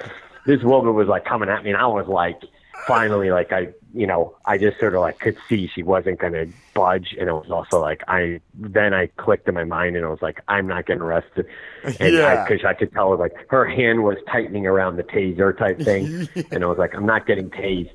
this 0.46 0.62
woman 0.62 0.94
was 0.94 1.08
like 1.08 1.24
coming 1.24 1.48
at 1.48 1.62
me, 1.64 1.70
and 1.70 1.78
I 1.78 1.86
was 1.86 2.06
like, 2.08 2.40
finally, 2.86 3.30
like 3.30 3.52
I, 3.52 3.68
you 3.94 4.06
know, 4.06 4.36
I 4.44 4.58
just 4.58 4.78
sort 4.78 4.94
of 4.94 5.00
like 5.00 5.18
could 5.18 5.36
see 5.48 5.68
she 5.74 5.82
wasn't 5.82 6.18
gonna 6.20 6.46
budge, 6.74 7.14
and 7.18 7.28
it 7.28 7.32
was 7.32 7.50
also 7.50 7.80
like 7.80 8.02
I. 8.08 8.40
Then 8.54 8.94
I 8.94 9.06
clicked 9.16 9.48
in 9.48 9.54
my 9.54 9.64
mind, 9.64 9.96
and 9.96 10.04
I 10.04 10.08
was 10.08 10.22
like, 10.22 10.40
I'm 10.48 10.66
not 10.66 10.86
getting 10.86 11.02
arrested, 11.02 11.46
and 12.00 12.14
Yeah. 12.14 12.44
because 12.44 12.64
I, 12.64 12.74
could 12.74 12.92
tell 12.92 13.16
like 13.18 13.32
her 13.48 13.66
hand 13.66 14.02
was 14.04 14.16
tightening 14.30 14.66
around 14.66 14.96
the 14.96 15.02
taser 15.04 15.56
type 15.56 15.78
thing, 15.84 16.28
and 16.50 16.62
I 16.64 16.66
was 16.66 16.78
like, 16.78 16.94
I'm 16.94 17.06
not 17.06 17.26
getting 17.26 17.50
tased. 17.50 17.90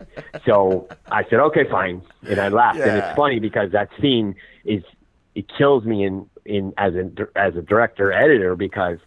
So 0.45 0.89
I 1.11 1.23
said, 1.29 1.39
okay, 1.39 1.69
fine, 1.69 2.01
and 2.29 2.39
I 2.39 2.49
laughed, 2.49 2.79
and 2.79 2.97
it's 2.97 3.15
funny 3.15 3.39
because 3.39 3.71
that 3.71 3.89
scene 4.01 4.35
is 4.65 4.83
it 5.35 5.45
kills 5.57 5.83
me 5.85 6.03
in 6.05 6.29
in 6.45 6.73
as 6.77 6.93
a 6.95 7.09
as 7.35 7.55
a 7.55 7.61
director 7.61 8.11
editor 8.11 8.55
because 8.55 8.97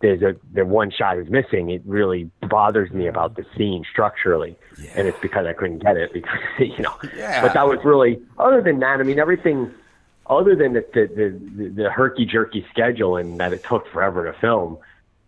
there's 0.00 0.22
a 0.22 0.36
the 0.52 0.64
one 0.64 0.90
shot 0.90 1.18
is 1.18 1.28
missing. 1.30 1.70
It 1.70 1.82
really 1.84 2.30
bothers 2.48 2.90
me 2.90 3.06
about 3.06 3.36
the 3.36 3.44
scene 3.56 3.84
structurally, 3.90 4.56
and 4.94 5.08
it's 5.08 5.18
because 5.20 5.46
I 5.46 5.52
couldn't 5.52 5.78
get 5.78 5.96
it 5.96 6.12
because 6.12 6.38
you 6.58 6.78
know. 6.78 6.94
Yeah. 7.16 7.42
But 7.42 7.54
that 7.54 7.66
was 7.66 7.78
really 7.84 8.20
other 8.38 8.62
than 8.62 8.80
that. 8.80 9.00
I 9.00 9.02
mean, 9.02 9.18
everything 9.18 9.72
other 10.26 10.54
than 10.54 10.74
the 10.74 10.84
the 10.92 11.06
the, 11.56 11.68
the 11.68 11.90
herky 11.90 12.26
jerky 12.26 12.66
schedule 12.70 13.16
and 13.16 13.38
that 13.40 13.52
it 13.52 13.64
took 13.64 13.90
forever 13.92 14.30
to 14.30 14.38
film. 14.38 14.78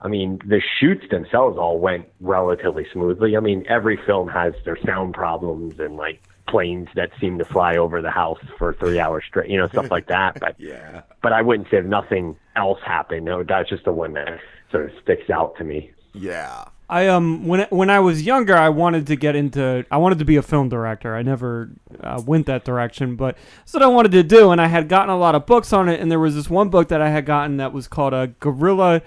I 0.03 0.09
mean, 0.09 0.41
the 0.45 0.61
shoots 0.79 1.09
themselves 1.11 1.57
all 1.57 1.79
went 1.79 2.07
relatively 2.21 2.87
smoothly. 2.93 3.35
I 3.35 3.41
mean, 3.41 3.65
every 3.67 3.97
film 3.97 4.29
has 4.29 4.53
their 4.65 4.77
sound 4.85 5.15
problems 5.15 5.81
and 5.81 5.97
like 5.97 6.23
planes 6.47 6.89
that 6.95 7.11
seem 7.21 7.39
to 7.39 7.45
fly 7.45 7.77
over 7.77 8.01
the 8.03 8.11
house 8.11 8.39
for 8.59 8.75
three 8.75 9.01
hours 9.01 9.25
straight, 9.27 9.51
you 9.51 9.59
know, 9.59 9.69
stuff 9.69 9.91
like 9.91 10.07
that. 10.09 10.39
But 10.39 10.55
yeah, 10.59 11.03
but 11.23 11.33
I 11.33 11.43
wouldn't 11.43 11.71
say 11.71 11.81
nothing 11.81 12.37
else 12.55 12.79
happened. 12.85 13.25
No, 13.25 13.43
that's 13.43 13.69
just 13.69 13.85
the 13.85 13.93
one 13.93 14.13
that 14.15 14.39
sort 14.77 14.91
of 14.91 15.03
sticks 15.03 15.31
out 15.31 15.57
to 15.57 15.65
me. 15.65 15.91
Yeah. 16.15 16.65
I 16.89 17.09
um 17.09 17.47
when 17.47 17.67
when 17.71 17.91
I 17.91 17.99
was 17.99 18.23
younger, 18.23 18.57
I 18.57 18.69
wanted 18.69 19.09
to 19.09 19.17
get 19.17 19.35
into 19.35 19.85
I 19.91 19.97
wanted 19.97 20.21
to 20.21 20.25
be 20.25 20.37
a 20.37 20.43
film 20.43 20.69
director. 20.69 21.17
I 21.17 21.23
never 21.23 21.71
uh, 22.01 22.23
went 22.25 22.47
that 22.47 22.65
direction, 22.65 23.17
but 23.17 23.37
that's 23.59 23.75
what 23.75 23.83
I 23.83 23.89
wanted 23.89 24.13
to 24.13 24.23
do. 24.23 24.51
And 24.53 24.61
I 24.61 24.69
had 24.69 24.89
gotten 24.89 25.11
a 25.11 25.19
lot 25.19 25.35
of 25.35 25.47
books 25.47 25.73
on 25.73 25.89
it, 25.89 26.01
and 26.01 26.11
there 26.13 26.21
was 26.21 26.37
this 26.37 26.49
one 26.49 26.69
book 26.69 26.89
that 26.89 27.01
I 27.01 27.11
had 27.11 27.27
gotten 27.27 27.57
that 27.57 27.73
was 27.73 27.89
called 27.89 28.15
a 28.15 28.29
gorilla. 28.39 29.03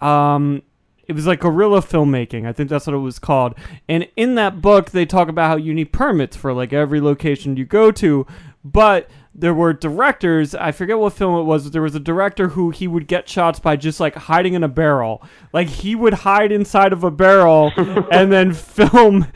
Um, 0.00 0.62
it 1.08 1.14
was 1.14 1.26
like 1.26 1.40
guerrilla 1.40 1.80
filmmaking. 1.80 2.46
I 2.46 2.52
think 2.52 2.68
that's 2.68 2.86
what 2.86 2.94
it 2.94 2.98
was 2.98 3.18
called. 3.18 3.54
And 3.88 4.06
in 4.14 4.34
that 4.34 4.60
book, 4.60 4.90
they 4.90 5.06
talk 5.06 5.28
about 5.28 5.48
how 5.48 5.56
you 5.56 5.72
need 5.72 5.92
permits 5.92 6.36
for 6.36 6.52
like 6.52 6.72
every 6.72 7.00
location 7.00 7.56
you 7.56 7.64
go 7.64 7.90
to, 7.92 8.26
but 8.62 9.08
there 9.34 9.54
were 9.54 9.72
directors. 9.72 10.54
I 10.54 10.72
forget 10.72 10.98
what 10.98 11.12
film 11.12 11.38
it 11.40 11.44
was. 11.44 11.64
But 11.64 11.72
there 11.72 11.82
was 11.82 11.94
a 11.94 12.00
director 12.00 12.48
who 12.48 12.70
he 12.70 12.88
would 12.88 13.06
get 13.06 13.28
shots 13.28 13.60
by 13.60 13.76
just 13.76 14.00
like 14.00 14.14
hiding 14.14 14.54
in 14.54 14.64
a 14.64 14.68
barrel. 14.68 15.22
Like 15.52 15.68
he 15.68 15.94
would 15.94 16.14
hide 16.14 16.50
inside 16.50 16.92
of 16.92 17.04
a 17.04 17.10
barrel 17.10 17.72
and 18.10 18.32
then 18.32 18.52
film. 18.52 19.26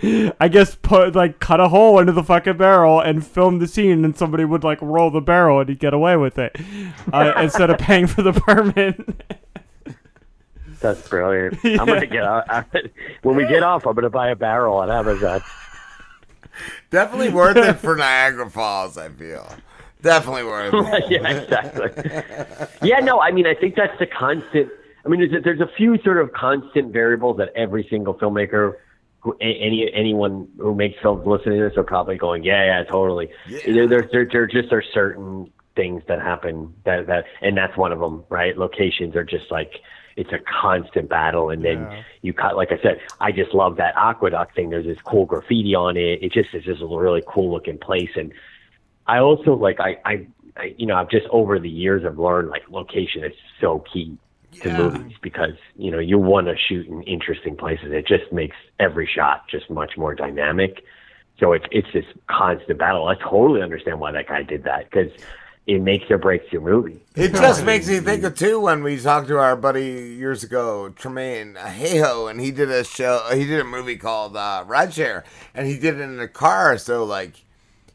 I 0.40 0.48
guess 0.48 0.74
put 0.74 1.14
like 1.14 1.38
cut 1.38 1.60
a 1.60 1.68
hole 1.68 1.98
into 1.98 2.12
the 2.12 2.24
fucking 2.24 2.56
barrel 2.56 3.00
and 3.00 3.24
film 3.24 3.60
the 3.60 3.68
scene, 3.68 4.04
and 4.04 4.16
somebody 4.16 4.44
would 4.44 4.64
like 4.64 4.80
roll 4.82 5.10
the 5.10 5.20
barrel 5.20 5.60
and 5.60 5.68
he'd 5.68 5.78
get 5.78 5.94
away 5.94 6.16
with 6.16 6.38
it 6.38 6.56
uh, 7.12 7.32
instead 7.38 7.70
of 7.70 7.78
paying 7.78 8.06
for 8.06 8.22
the 8.22 8.32
permit. 8.32 9.22
That's 10.80 11.08
brilliant. 11.08 11.58
I'm 11.64 11.86
gonna 11.86 12.06
get 12.06 12.24
out 12.24 12.66
when 13.22 13.36
we 13.36 13.46
get 13.46 13.62
off. 13.62 13.86
I'm 13.86 13.94
gonna 13.94 14.10
buy 14.10 14.30
a 14.30 14.36
barrel 14.36 14.76
on 14.76 14.90
Amazon. 14.90 15.40
Definitely 16.90 17.30
worth 17.30 17.56
it 17.56 17.74
for 17.74 17.96
Niagara 17.96 18.50
Falls. 18.50 18.98
I 18.98 19.08
feel 19.08 19.50
definitely 20.04 20.42
it. 20.42 21.10
yeah, 21.10 21.28
exactly. 21.28 22.88
Yeah, 22.88 23.00
no, 23.00 23.20
I 23.20 23.32
mean, 23.32 23.46
I 23.46 23.54
think 23.54 23.74
that's 23.74 23.98
the 23.98 24.06
constant. 24.06 24.70
I 25.04 25.08
mean, 25.08 25.20
there's 25.20 25.32
a, 25.32 25.40
there's 25.40 25.60
a 25.60 25.70
few 25.76 26.00
sort 26.02 26.18
of 26.18 26.32
constant 26.32 26.92
variables 26.92 27.38
that 27.38 27.50
every 27.56 27.86
single 27.90 28.14
filmmaker, 28.14 28.74
who, 29.20 29.36
any 29.40 29.90
anyone 29.92 30.48
who 30.58 30.74
makes 30.74 31.00
films 31.02 31.26
listening 31.26 31.58
to 31.58 31.68
this 31.68 31.76
are 31.76 31.82
probably 31.82 32.16
going, 32.16 32.44
yeah, 32.44 32.64
yeah, 32.64 32.84
totally. 32.84 33.30
There, 33.66 33.88
there, 33.88 34.08
there, 34.12 34.28
there 34.30 34.46
just 34.46 34.72
are 34.72 34.84
certain 34.92 35.50
things 35.74 36.02
that 36.06 36.20
happen 36.20 36.72
that 36.84 37.06
that, 37.08 37.24
and 37.40 37.56
that's 37.56 37.76
one 37.76 37.90
of 37.90 37.98
them, 37.98 38.24
right? 38.28 38.56
Locations 38.56 39.16
are 39.16 39.24
just 39.24 39.50
like 39.50 39.80
it's 40.16 40.30
a 40.32 40.38
constant 40.38 41.08
battle, 41.08 41.50
and 41.50 41.64
then 41.64 42.04
you 42.22 42.32
cut. 42.32 42.56
Like 42.56 42.70
I 42.70 42.80
said, 42.82 43.00
I 43.20 43.32
just 43.32 43.52
love 43.52 43.76
that 43.76 43.94
aqueduct 43.96 44.54
thing. 44.54 44.70
There's 44.70 44.86
this 44.86 44.98
cool 45.04 45.26
graffiti 45.26 45.74
on 45.74 45.96
it. 45.96 46.22
It 46.22 46.32
just 46.32 46.54
is 46.54 46.64
just 46.64 46.82
a 46.82 46.86
really 46.86 47.22
cool 47.26 47.52
looking 47.52 47.78
place, 47.78 48.10
and 48.14 48.32
I 49.06 49.18
also 49.18 49.54
like 49.54 49.80
I, 49.80 49.98
I, 50.04 50.26
I 50.56 50.74
you 50.76 50.86
know 50.86 50.96
I've 50.96 51.10
just 51.10 51.26
over 51.30 51.58
the 51.58 51.68
years 51.68 52.04
I've 52.04 52.18
learned 52.18 52.48
like 52.48 52.62
location 52.70 53.24
is 53.24 53.32
so 53.60 53.84
key 53.92 54.16
to 54.60 54.72
movies 54.72 55.16
because 55.20 55.54
you 55.76 55.90
know 55.90 55.98
you 55.98 56.18
want 56.18 56.46
to 56.46 56.56
shoot 56.56 56.86
in 56.86 57.02
interesting 57.02 57.56
places. 57.56 57.92
It 57.92 58.06
just 58.06 58.32
makes 58.32 58.56
every 58.78 59.08
shot 59.12 59.48
just 59.48 59.68
much 59.70 59.96
more 59.96 60.14
dynamic. 60.14 60.84
So 61.40 61.52
it's 61.52 61.66
it's 61.70 61.88
this 61.92 62.04
constant 62.28 62.78
battle. 62.78 63.08
I 63.08 63.16
totally 63.16 63.62
understand 63.62 64.00
why 64.00 64.12
that 64.12 64.28
guy 64.28 64.42
did 64.42 64.64
that 64.64 64.90
because 64.90 65.10
it 65.66 65.80
makes 65.80 66.10
or 66.10 66.18
breaks 66.18 66.52
your 66.52 66.60
movie. 66.60 67.00
It 67.16 67.32
just 67.32 67.64
makes 67.64 67.88
me 67.88 68.00
think 68.00 68.22
of 68.22 68.36
too 68.36 68.60
when 68.60 68.82
we 68.82 69.00
talked 69.00 69.28
to 69.28 69.38
our 69.38 69.56
buddy 69.56 70.14
years 70.18 70.44
ago, 70.44 70.90
Tremaine 70.90 71.54
Hayho, 71.54 72.30
and 72.30 72.38
he 72.38 72.50
did 72.50 72.70
a 72.70 72.84
show. 72.84 73.26
He 73.32 73.46
did 73.46 73.60
a 73.60 73.64
movie 73.64 73.96
called 73.96 74.36
uh, 74.36 74.64
Rideshare, 74.66 75.24
and 75.54 75.66
he 75.66 75.78
did 75.78 75.94
it 75.94 76.02
in 76.02 76.20
a 76.20 76.28
car. 76.28 76.76
So 76.76 77.04
like, 77.04 77.44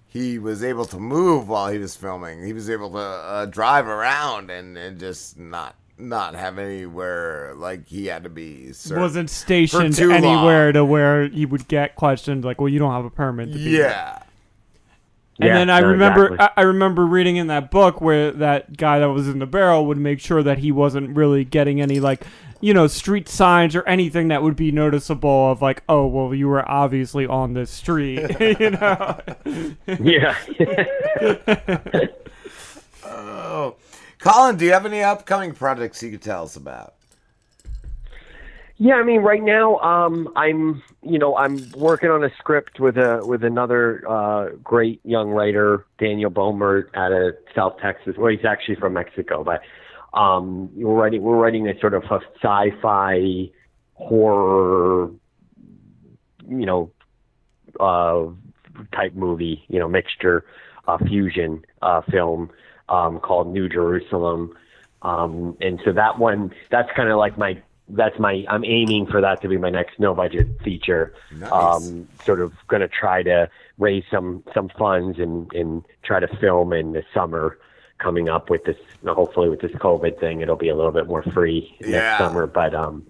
he 0.10 0.40
was 0.40 0.64
able 0.64 0.86
to 0.86 0.98
move 0.98 1.48
while 1.48 1.72
he 1.72 1.78
was 1.78 1.96
filming. 1.96 2.44
He 2.44 2.52
was 2.52 2.70
able 2.70 2.90
to 2.92 2.98
uh, 2.98 3.46
drive 3.46 3.88
around 3.88 4.50
and, 4.50 4.78
and 4.78 5.00
just 5.00 5.38
not 5.38 5.76
not 6.00 6.34
have 6.34 6.58
anywhere 6.58 7.54
like 7.56 7.88
he 7.88 8.08
had 8.08 8.24
to 8.24 8.30
be. 8.30 8.74
wasn't 8.90 9.30
stationed 9.30 9.96
too 9.96 10.10
long. 10.10 10.24
anywhere 10.24 10.72
to 10.72 10.84
where 10.84 11.28
he 11.28 11.46
would 11.46 11.68
get 11.68 11.96
questioned 11.96 12.44
like, 12.44 12.60
"Well, 12.60 12.70
you 12.70 12.80
don't 12.80 12.92
have 12.92 13.06
a 13.06 13.10
permit." 13.10 13.52
To 13.52 13.58
be 13.58 13.78
there." 13.78 13.92
Yeah. 13.92 14.24
And 15.40 15.48
Yeah, 15.48 15.54
then 15.54 15.70
I 15.70 15.80
no, 15.80 15.88
remember, 15.88 16.34
exactly. 16.34 16.48
I, 16.58 16.62
I 16.62 16.66
remember 16.66 17.06
reading 17.06 17.38
in 17.38 17.48
that 17.48 17.72
book 17.72 18.02
where 18.02 18.32
that 18.34 18.76
guy 18.78 19.00
that 19.00 19.10
was 19.10 19.28
in 19.30 19.40
the 19.40 19.46
barrel 19.46 19.86
would 19.88 19.98
make 19.98 20.20
sure 20.20 20.44
that 20.44 20.58
he 20.60 20.72
wasn't 20.72 21.16
really 21.16 21.46
getting 21.46 21.80
any 21.82 22.00
like, 22.02 22.24
you 22.62 22.74
know, 22.74 22.88
street 22.88 23.30
signs 23.30 23.74
or 23.76 23.84
anything 23.88 24.28
that 24.30 24.44
would 24.44 24.58
be 24.58 24.72
noticeable 24.72 25.52
of 25.52 25.62
like, 25.62 25.82
oh, 25.88 26.06
well, 26.08 26.34
you 26.36 26.48
were 26.50 26.70
obviously 26.70 27.26
on 27.26 27.54
this 27.54 27.72
street, 27.72 28.20
you 28.60 28.72
know. 28.72 29.18
Yeah. 29.98 30.36
oh, 33.06 33.76
Colin, 34.20 34.58
do 34.58 34.66
you 34.66 34.74
have 34.74 34.86
any 34.86 35.02
upcoming 35.02 35.54
projects 35.54 36.04
you 36.04 36.12
could 36.12 36.22
tell 36.22 36.44
us 36.44 36.56
about? 36.56 36.96
Yeah, 38.82 38.94
I 38.94 39.04
mean, 39.04 39.20
right 39.20 39.44
now, 39.44 39.78
um, 39.80 40.30
I'm, 40.38 40.82
you 41.04 41.20
know, 41.20 41.36
I'm 41.36 41.70
working 41.72 42.10
on 42.10 42.24
a 42.24 42.30
script 42.38 42.80
with 42.80 42.98
a 42.98 43.20
with 43.26 43.44
another 43.44 44.10
uh, 44.10 44.52
great 44.64 45.02
young 45.04 45.32
writer, 45.32 45.86
Daniel 45.98 46.32
Bomert, 46.32 46.86
out 46.96 47.12
of 47.12 47.36
South 47.54 47.78
Texas. 47.82 48.16
Well, 48.18 48.32
he's 48.32 48.46
actually 48.46 48.76
from 48.76 48.94
Mexico, 48.94 49.44
but 49.44 49.60
um, 50.18 50.70
we're 50.74 50.94
writing 50.94 51.22
we're 51.22 51.36
writing 51.36 51.68
a 51.68 51.78
sort 51.82 51.94
of 51.94 52.04
a 52.06 52.22
sci-fi 52.42 53.52
horror, 53.96 55.12
you 56.48 56.66
know, 56.66 56.90
uh, 57.82 58.28
type 58.96 59.14
movie, 59.14 59.66
you 59.68 59.78
know, 59.78 59.90
mixture, 59.90 60.46
uh, 60.88 60.98
fusion 61.00 61.66
uh, 61.82 62.02
film 62.10 62.50
um, 62.88 63.20
called 63.20 63.52
New 63.52 63.68
Jerusalem. 63.68 64.56
Um, 65.02 65.58
and 65.60 65.82
so 65.84 65.92
that 65.92 66.18
one, 66.18 66.54
that's 66.72 66.90
kind 66.96 67.10
of 67.10 67.18
like 67.18 67.38
my, 67.38 67.62
that's 67.90 68.18
my, 68.20 68.46
I'm 68.50 68.64
aiming 68.66 69.08
for 69.08 69.22
that 69.22 69.42
to 69.42 69.48
be 69.48 69.58
my 69.58 69.70
next 69.70 70.00
no 70.00 70.14
budget 70.14 70.48
feature. 70.64 71.14
Nice. 71.36 71.52
Um, 71.52 72.08
sort 72.26 72.40
of 72.42 72.54
going 72.68 72.82
to 72.82 72.88
try 72.88 73.24
to 73.24 73.50
raise 73.78 74.04
some, 74.12 74.44
some 74.54 74.70
funds 74.78 75.20
and, 75.20 75.52
and 75.54 75.84
try 76.04 76.20
to 76.20 76.28
film 76.38 76.74
in 76.74 76.94
the 76.94 77.04
summer 77.14 77.58
coming 77.98 78.30
up 78.30 78.50
with 78.50 78.64
this, 78.64 78.78
hopefully 79.06 79.50
with 79.50 79.60
this 79.62 79.72
COVID 79.74 80.20
thing, 80.20 80.42
it'll 80.42 80.56
be 80.56 80.70
a 80.70 80.76
little 80.76 80.92
bit 80.92 81.08
more 81.08 81.24
free 81.24 81.76
Yeah. 81.82 81.90
next 81.92 82.18
summer. 82.20 82.48
But, 82.48 82.74
um, 82.74 83.06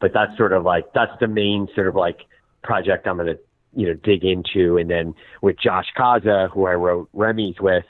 but 0.00 0.12
that's 0.14 0.34
sort 0.38 0.52
of 0.54 0.64
like 0.64 0.92
that's 0.94 1.12
the 1.20 1.28
main 1.28 1.68
sort 1.74 1.86
of 1.86 1.94
like 1.94 2.20
project 2.62 3.06
I'm 3.06 3.18
gonna 3.18 3.36
you 3.76 3.86
know 3.88 3.94
dig 3.94 4.24
into, 4.24 4.78
and 4.78 4.88
then 4.90 5.14
with 5.42 5.58
Josh 5.58 5.88
Kaza, 5.96 6.50
who 6.50 6.66
I 6.66 6.72
wrote 6.72 7.10
Remy's 7.12 7.60
with, 7.60 7.84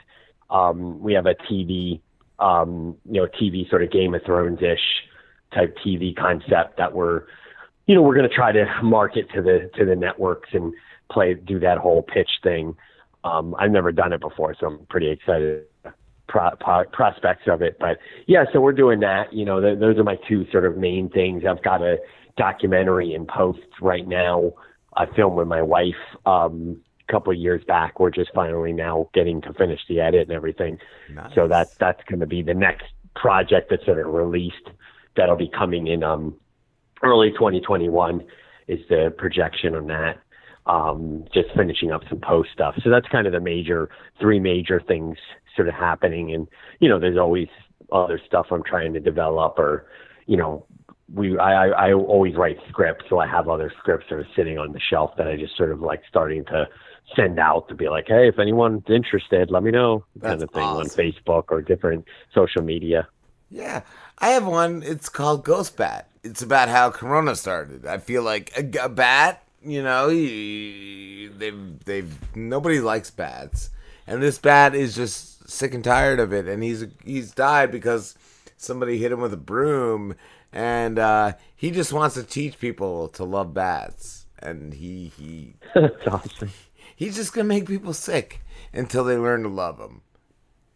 um, 0.49 0.99
we 1.01 1.13
have 1.13 1.25
a 1.25 1.35
TV 1.35 2.01
um, 2.37 2.97
you 3.09 3.21
know 3.21 3.27
TV 3.27 3.69
sort 3.69 3.81
of 3.81 3.91
Game 3.91 4.13
of 4.13 4.23
Thrones 4.25 4.61
ish 4.61 4.79
type 5.53 5.75
TV 5.85 6.15
concept 6.15 6.77
that 6.77 6.93
we're 6.93 7.23
you 7.87 7.95
know 7.95 8.01
we're 8.01 8.15
going 8.15 8.29
to 8.29 8.35
try 8.35 8.51
to 8.51 8.65
market 8.83 9.25
to 9.33 9.41
the 9.41 9.69
to 9.75 9.85
the 9.85 9.95
networks 9.95 10.49
and 10.53 10.73
play 11.11 11.33
do 11.33 11.59
that 11.59 11.77
whole 11.77 12.01
pitch 12.01 12.29
thing. 12.43 12.75
Um, 13.23 13.55
I've 13.59 13.71
never 13.71 13.91
done 13.91 14.13
it 14.13 14.21
before, 14.21 14.55
so 14.59 14.67
I'm 14.67 14.85
pretty 14.87 15.09
excited 15.09 15.65
pro- 16.27 16.55
pro- 16.59 16.85
prospects 16.85 17.43
of 17.47 17.61
it. 17.61 17.77
But 17.79 17.99
yeah, 18.25 18.45
so 18.51 18.61
we're 18.61 18.71
doing 18.71 19.01
that. 19.01 19.31
You 19.31 19.45
know, 19.45 19.61
th- 19.61 19.79
those 19.79 19.97
are 19.97 20.03
my 20.03 20.17
two 20.27 20.49
sort 20.51 20.65
of 20.65 20.77
main 20.77 21.09
things. 21.09 21.43
I've 21.47 21.61
got 21.61 21.81
a 21.81 21.97
documentary 22.37 23.13
in 23.13 23.27
post 23.27 23.59
right 23.81 24.07
now. 24.07 24.53
I 24.95 25.05
filmed 25.15 25.37
with 25.37 25.47
my 25.47 25.61
wife 25.61 26.01
um, 26.25 26.81
a 27.07 27.11
couple 27.11 27.31
of 27.31 27.39
years 27.39 27.63
back. 27.65 27.99
We're 27.99 28.09
just 28.09 28.31
finally 28.33 28.73
now 28.73 29.09
getting 29.13 29.41
to 29.41 29.53
finish 29.53 29.81
the 29.87 29.99
edit 29.99 30.21
and 30.21 30.31
everything. 30.31 30.79
So 31.35 31.47
that 31.49 31.67
that's 31.79 32.01
going 32.09 32.21
to 32.21 32.25
be 32.25 32.41
the 32.41 32.53
next 32.53 32.85
project 33.15 33.69
that's 33.69 33.85
sort 33.85 33.99
of 33.99 34.13
released. 34.13 34.69
That'll 35.15 35.35
be 35.35 35.49
coming 35.49 35.87
in 35.87 36.03
um, 36.03 36.35
early 37.03 37.31
2021 37.31 38.25
is 38.67 38.79
the 38.89 39.13
projection 39.17 39.75
on 39.75 39.87
that. 39.87 40.19
Um, 40.67 41.25
just 41.33 41.49
finishing 41.55 41.91
up 41.91 42.03
some 42.07 42.19
post 42.19 42.49
stuff. 42.53 42.75
So 42.83 42.91
that's 42.91 43.07
kind 43.07 43.25
of 43.25 43.33
the 43.33 43.39
major, 43.39 43.89
three 44.19 44.39
major 44.39 44.79
things 44.79 45.17
sort 45.55 45.67
of 45.67 45.73
happening. 45.73 46.33
And, 46.33 46.47
you 46.79 46.87
know, 46.87 46.99
there's 46.99 47.17
always 47.17 47.47
other 47.91 48.21
stuff 48.25 48.47
I'm 48.51 48.63
trying 48.63 48.93
to 48.93 48.99
develop 48.99 49.57
or, 49.57 49.87
you 50.27 50.37
know, 50.37 50.65
we, 51.13 51.37
I, 51.37 51.69
I, 51.69 51.93
always 51.93 52.35
write 52.35 52.57
scripts. 52.69 53.05
So 53.09 53.19
I 53.19 53.27
have 53.27 53.49
other 53.49 53.73
scripts 53.79 54.05
that 54.09 54.15
are 54.15 54.27
sitting 54.35 54.57
on 54.57 54.71
the 54.71 54.79
shelf 54.79 55.11
that 55.17 55.27
I 55.27 55.35
just 55.35 55.57
sort 55.57 55.71
of 55.71 55.81
like 55.81 56.03
starting 56.07 56.45
to 56.45 56.67
send 57.15 57.39
out 57.39 57.67
to 57.67 57.75
be 57.75 57.89
like, 57.89 58.05
Hey, 58.07 58.29
if 58.29 58.39
anyone's 58.39 58.83
interested, 58.87 59.51
let 59.51 59.63
me 59.63 59.71
know 59.71 60.05
kind 60.21 60.41
of 60.41 60.51
thing 60.51 60.63
on 60.63 60.85
Facebook 60.85 61.45
or 61.49 61.61
different 61.61 62.05
social 62.33 62.61
media. 62.61 63.07
Yeah, 63.49 63.81
I 64.21 64.29
have 64.29 64.45
one. 64.45 64.83
It's 64.83 65.09
called 65.09 65.43
Ghost 65.43 65.75
Bat. 65.75 66.07
It's 66.23 66.43
about 66.43 66.69
how 66.69 66.91
Corona 66.91 67.35
started. 67.35 67.87
I 67.87 67.97
feel 67.97 68.21
like 68.21 68.51
a, 68.55 68.85
a 68.85 68.89
bat, 68.89 69.43
you 69.65 69.81
know, 69.81 70.09
they've 70.09 71.83
they've 71.85 72.35
nobody 72.35 72.79
likes 72.79 73.09
bats, 73.09 73.71
and 74.05 74.21
this 74.21 74.37
bat 74.37 74.75
is 74.75 74.95
just 74.95 75.49
sick 75.49 75.73
and 75.73 75.83
tired 75.83 76.19
of 76.19 76.31
it, 76.31 76.47
and 76.47 76.61
he's 76.61 76.85
he's 77.03 77.31
died 77.31 77.71
because 77.71 78.15
somebody 78.57 78.99
hit 78.99 79.11
him 79.11 79.21
with 79.21 79.33
a 79.33 79.37
broom, 79.37 80.13
and 80.53 80.99
uh, 80.99 81.33
he 81.55 81.71
just 81.71 81.91
wants 81.91 82.13
to 82.13 82.23
teach 82.23 82.59
people 82.59 83.07
to 83.09 83.23
love 83.23 83.55
bats, 83.55 84.27
and 84.37 84.75
he 84.75 85.11
he 85.17 85.55
That's 85.73 86.07
awesome. 86.07 86.51
he's 86.95 87.15
just 87.15 87.33
gonna 87.33 87.45
make 87.47 87.65
people 87.67 87.93
sick 87.93 88.41
until 88.71 89.03
they 89.03 89.17
learn 89.17 89.41
to 89.41 89.49
love 89.49 89.79
him. 89.79 90.01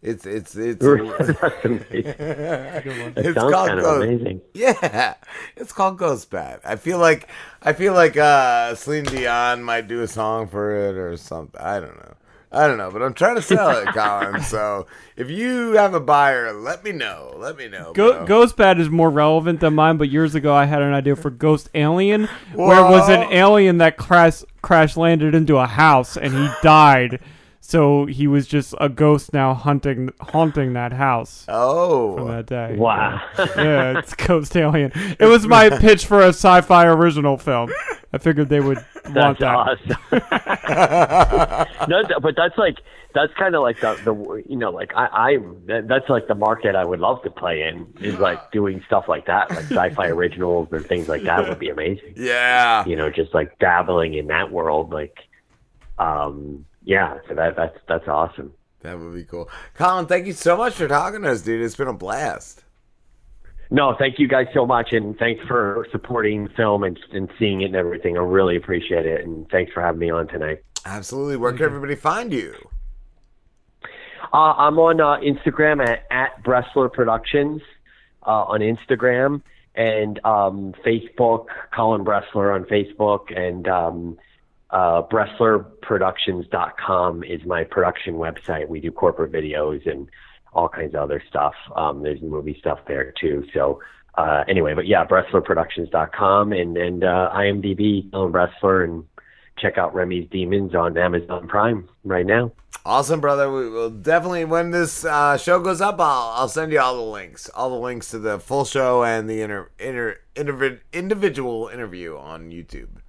It's 0.05 0.25
it's 0.27 0.55
it's 0.55 0.79
That's 1.41 1.65
amazing. 1.65 1.81
It's 1.95 3.33
sounds 3.33 3.51
called 3.51 3.67
kind 3.69 3.79
of 3.79 3.85
Ghost- 3.85 4.03
amazing. 4.03 4.41
Yeah, 4.53 5.15
it's 5.55 5.71
called 5.73 5.97
Ghost 5.97 6.29
Bat. 6.29 6.61
I 6.63 6.75
feel 6.75 6.99
like 6.99 7.27
I 7.63 7.73
feel 7.73 7.93
like 7.93 8.15
uh, 8.15 8.75
Celine 8.75 9.05
Dion 9.05 9.63
might 9.63 9.87
do 9.87 10.01
a 10.01 10.07
song 10.07 10.47
for 10.47 10.75
it 10.75 10.95
or 10.95 11.17
something. 11.17 11.59
I 11.59 11.79
don't 11.79 11.97
know. 11.97 12.13
I 12.51 12.67
don't 12.67 12.77
know, 12.77 12.91
but 12.91 13.01
I'm 13.01 13.13
trying 13.15 13.35
to 13.35 13.41
sell 13.41 13.71
it, 13.71 13.87
Colin. 13.93 14.41
So 14.41 14.85
if 15.17 15.29
you 15.29 15.71
have 15.73 15.93
a 15.95 15.99
buyer, 15.99 16.53
let 16.53 16.83
me 16.83 16.91
know. 16.91 17.33
Let 17.37 17.57
me 17.57 17.67
know. 17.67 17.91
Go- 17.93 18.25
Ghost 18.25 18.55
Bat 18.55 18.79
is 18.79 18.89
more 18.89 19.09
relevant 19.09 19.59
than 19.59 19.73
mine, 19.73 19.97
but 19.97 20.09
years 20.09 20.35
ago 20.35 20.53
I 20.53 20.65
had 20.65 20.81
an 20.83 20.93
idea 20.93 21.15
for 21.15 21.31
Ghost 21.31 21.69
Alien, 21.73 22.29
where 22.53 22.77
it 22.79 22.89
was 22.91 23.09
an 23.09 23.23
alien 23.33 23.79
that 23.79 23.97
crash 23.97 24.43
crash 24.61 24.95
landed 24.95 25.33
into 25.33 25.57
a 25.57 25.65
house 25.65 26.15
and 26.15 26.31
he 26.31 26.47
died. 26.61 27.19
So 27.67 28.05
he 28.05 28.27
was 28.27 28.45
just 28.45 28.75
a 28.79 28.87
ghost 28.87 29.33
now 29.33 29.55
hunting 29.55 30.13
haunting 30.21 30.73
that 30.73 30.93
house. 30.93 31.45
Oh, 31.47 32.15
from 32.15 32.27
that 32.27 32.45
day. 32.45 32.75
Wow. 32.77 33.19
yeah, 33.39 33.97
it's 33.97 34.13
Ghost 34.13 34.55
Alien. 34.55 34.91
It 35.19 35.25
was 35.25 35.47
my 35.47 35.69
pitch 35.79 36.05
for 36.05 36.21
a 36.21 36.27
sci-fi 36.27 36.85
original 36.85 37.39
film. 37.39 37.71
I 38.13 38.19
figured 38.19 38.49
they 38.49 38.59
would 38.59 38.77
want 39.05 39.15
That's 39.15 39.39
that. 39.39 39.55
awesome. 40.11 41.89
no, 41.89 42.03
but 42.21 42.35
that's 42.35 42.55
like 42.59 42.77
that's 43.15 43.33
kind 43.33 43.55
of 43.55 43.63
like 43.63 43.79
the 43.79 43.95
the 44.05 44.43
you 44.47 44.57
know 44.57 44.69
like 44.69 44.91
I 44.95 45.07
I'm 45.31 45.63
that's 45.65 46.07
like 46.07 46.27
the 46.27 46.35
market 46.35 46.75
I 46.75 46.85
would 46.85 46.99
love 46.99 47.23
to 47.23 47.31
play 47.31 47.63
in 47.63 47.91
is 47.99 48.19
like 48.19 48.51
doing 48.51 48.83
stuff 48.85 49.05
like 49.07 49.25
that 49.25 49.49
like 49.49 49.65
sci-fi 49.71 50.09
originals 50.09 50.67
and 50.71 50.85
things 50.85 51.09
like 51.09 51.23
that 51.23 51.49
would 51.49 51.57
be 51.57 51.69
amazing. 51.69 52.13
Yeah. 52.15 52.85
You 52.85 52.95
know, 52.95 53.09
just 53.09 53.33
like 53.33 53.57
dabbling 53.57 54.13
in 54.13 54.27
that 54.27 54.51
world, 54.51 54.93
like 54.93 55.17
um 55.97 56.63
yeah. 56.85 57.17
So 57.27 57.35
that 57.35 57.55
that's 57.55 57.77
that's 57.87 58.07
awesome. 58.07 58.53
That 58.81 58.99
would 58.99 59.13
be 59.13 59.23
cool. 59.23 59.49
Colin, 59.73 60.05
thank 60.05 60.27
you 60.27 60.33
so 60.33 60.55
much 60.55 60.75
for 60.75 60.87
talking 60.87 61.23
to 61.23 61.31
us, 61.31 61.41
dude. 61.41 61.61
It's 61.61 61.75
been 61.75 61.87
a 61.87 61.93
blast. 61.93 62.63
No, 63.71 63.95
thank 63.97 64.19
you 64.19 64.27
guys 64.27 64.45
so 64.53 64.65
much, 64.65 64.93
and 64.93 65.17
thanks 65.17 65.43
for 65.47 65.87
supporting 65.91 66.43
the 66.43 66.49
film 66.51 66.83
and, 66.83 66.99
and 67.11 67.29
seeing 67.39 67.61
it 67.61 67.65
and 67.65 67.75
everything. 67.75 68.15
I 68.15 68.21
really 68.21 68.55
appreciate 68.55 69.07
it, 69.07 69.25
and 69.25 69.49
thanks 69.49 69.73
for 69.73 69.81
having 69.81 69.99
me 69.99 70.11
on 70.11 70.27
tonight. 70.27 70.63
Absolutely. 70.85 71.37
Where 71.37 71.51
can 71.51 71.63
everybody 71.63 71.95
find 71.95 72.31
you? 72.31 72.53
Uh, 74.31 74.53
I'm 74.57 74.77
on 74.77 75.01
uh, 75.01 75.17
Instagram 75.17 75.83
at, 75.83 76.05
at 76.11 76.43
Bressler 76.43 76.93
Productions 76.93 77.61
uh, 78.25 78.43
on 78.43 78.59
Instagram 78.59 79.41
and 79.73 80.23
um, 80.23 80.73
Facebook, 80.85 81.47
Colin 81.73 82.05
Bressler 82.05 82.53
on 82.53 82.65
Facebook, 82.65 83.35
and 83.35 83.67
um, 83.67 84.17
uh, 84.71 85.03
BresslerProductions.com 85.03 87.23
is 87.23 87.45
my 87.45 87.63
production 87.63 88.15
website. 88.15 88.67
We 88.67 88.79
do 88.79 88.91
corporate 88.91 89.31
videos 89.31 89.87
and 89.89 90.09
all 90.53 90.69
kinds 90.69 90.95
of 90.95 91.01
other 91.01 91.21
stuff. 91.27 91.53
Um, 91.75 92.01
there's 92.01 92.21
movie 92.21 92.57
stuff 92.59 92.79
there 92.87 93.13
too. 93.19 93.45
So 93.53 93.81
uh, 94.17 94.43
anyway, 94.47 94.73
but 94.73 94.87
yeah, 94.87 95.05
BresslerProductions.com 95.05 96.53
and 96.53 96.77
and 96.77 97.03
uh, 97.03 97.31
IMDb, 97.33 98.09
Colin 98.11 98.31
Bressler, 98.31 98.85
and 98.85 99.03
check 99.57 99.77
out 99.77 99.93
Remy's 99.93 100.29
Demons 100.29 100.73
on 100.73 100.97
Amazon 100.97 101.47
Prime 101.47 101.89
right 102.03 102.25
now. 102.25 102.51
Awesome, 102.85 103.19
brother. 103.19 103.51
We 103.51 103.69
will 103.69 103.89
definitely 103.89 104.45
when 104.45 104.71
this 104.71 105.03
uh, 105.03 105.37
show 105.37 105.59
goes 105.59 105.81
up, 105.81 105.99
I'll 105.99 106.31
I'll 106.35 106.47
send 106.47 106.71
you 106.71 106.79
all 106.79 106.95
the 106.95 107.01
links, 107.01 107.49
all 107.49 107.69
the 107.69 107.75
links 107.75 108.11
to 108.11 108.19
the 108.19 108.39
full 108.39 108.63
show 108.63 109.03
and 109.03 109.29
the 109.29 109.41
inter, 109.41 109.69
inter, 109.79 110.19
individ, 110.35 110.79
individual 110.93 111.67
interview 111.67 112.15
on 112.15 112.51
YouTube. 112.51 113.01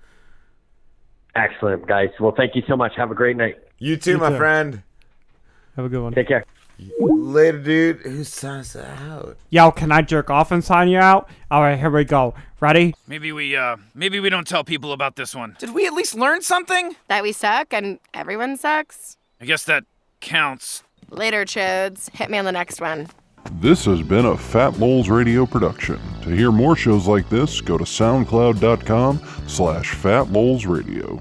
Excellent, 1.36 1.86
guys. 1.86 2.08
Well, 2.18 2.32
thank 2.36 2.56
you 2.56 2.62
so 2.66 2.76
much. 2.76 2.92
Have 2.96 3.10
a 3.10 3.14
great 3.14 3.36
night. 3.36 3.58
You 3.78 3.96
too, 3.96 4.16
my 4.16 4.36
friend. 4.36 4.82
Have 5.76 5.84
a 5.84 5.88
good 5.88 6.02
one. 6.02 6.14
Take 6.14 6.28
care. 6.28 6.44
Later, 6.98 7.58
dude. 7.58 7.96
Who 7.98 8.24
signs 8.24 8.74
out? 8.74 9.36
Yo, 9.50 9.70
can 9.70 9.92
I 9.92 10.02
jerk 10.02 10.30
off 10.30 10.50
and 10.50 10.64
sign 10.64 10.88
you 10.88 10.98
out? 10.98 11.28
All 11.50 11.60
right, 11.60 11.78
here 11.78 11.90
we 11.90 12.04
go. 12.04 12.34
Ready? 12.60 12.94
Maybe 13.06 13.32
we 13.32 13.54
uh 13.54 13.76
maybe 13.94 14.18
we 14.18 14.30
don't 14.30 14.46
tell 14.46 14.64
people 14.64 14.92
about 14.92 15.16
this 15.16 15.34
one. 15.34 15.56
Did 15.58 15.74
we 15.74 15.86
at 15.86 15.92
least 15.92 16.14
learn 16.14 16.40
something? 16.40 16.96
That 17.08 17.22
we 17.22 17.32
suck 17.32 17.74
and 17.74 17.98
everyone 18.14 18.56
sucks? 18.56 19.18
I 19.40 19.44
guess 19.44 19.64
that 19.64 19.84
counts. 20.20 20.82
Later, 21.10 21.44
chodes. 21.44 22.10
Hit 22.10 22.30
me 22.30 22.38
on 22.38 22.46
the 22.46 22.52
next 22.52 22.80
one. 22.80 23.08
This 23.52 23.84
has 23.86 24.02
been 24.02 24.26
a 24.26 24.36
Fat 24.36 24.78
Moles 24.78 25.08
Radio 25.08 25.46
production. 25.46 25.98
To 26.22 26.30
hear 26.30 26.52
more 26.52 26.76
shows 26.76 27.06
like 27.06 27.28
this, 27.28 27.60
go 27.60 27.78
to 27.78 27.84
soundcloud.com 27.84 29.20
slash 29.46 29.94
fatmolesradio. 29.94 31.20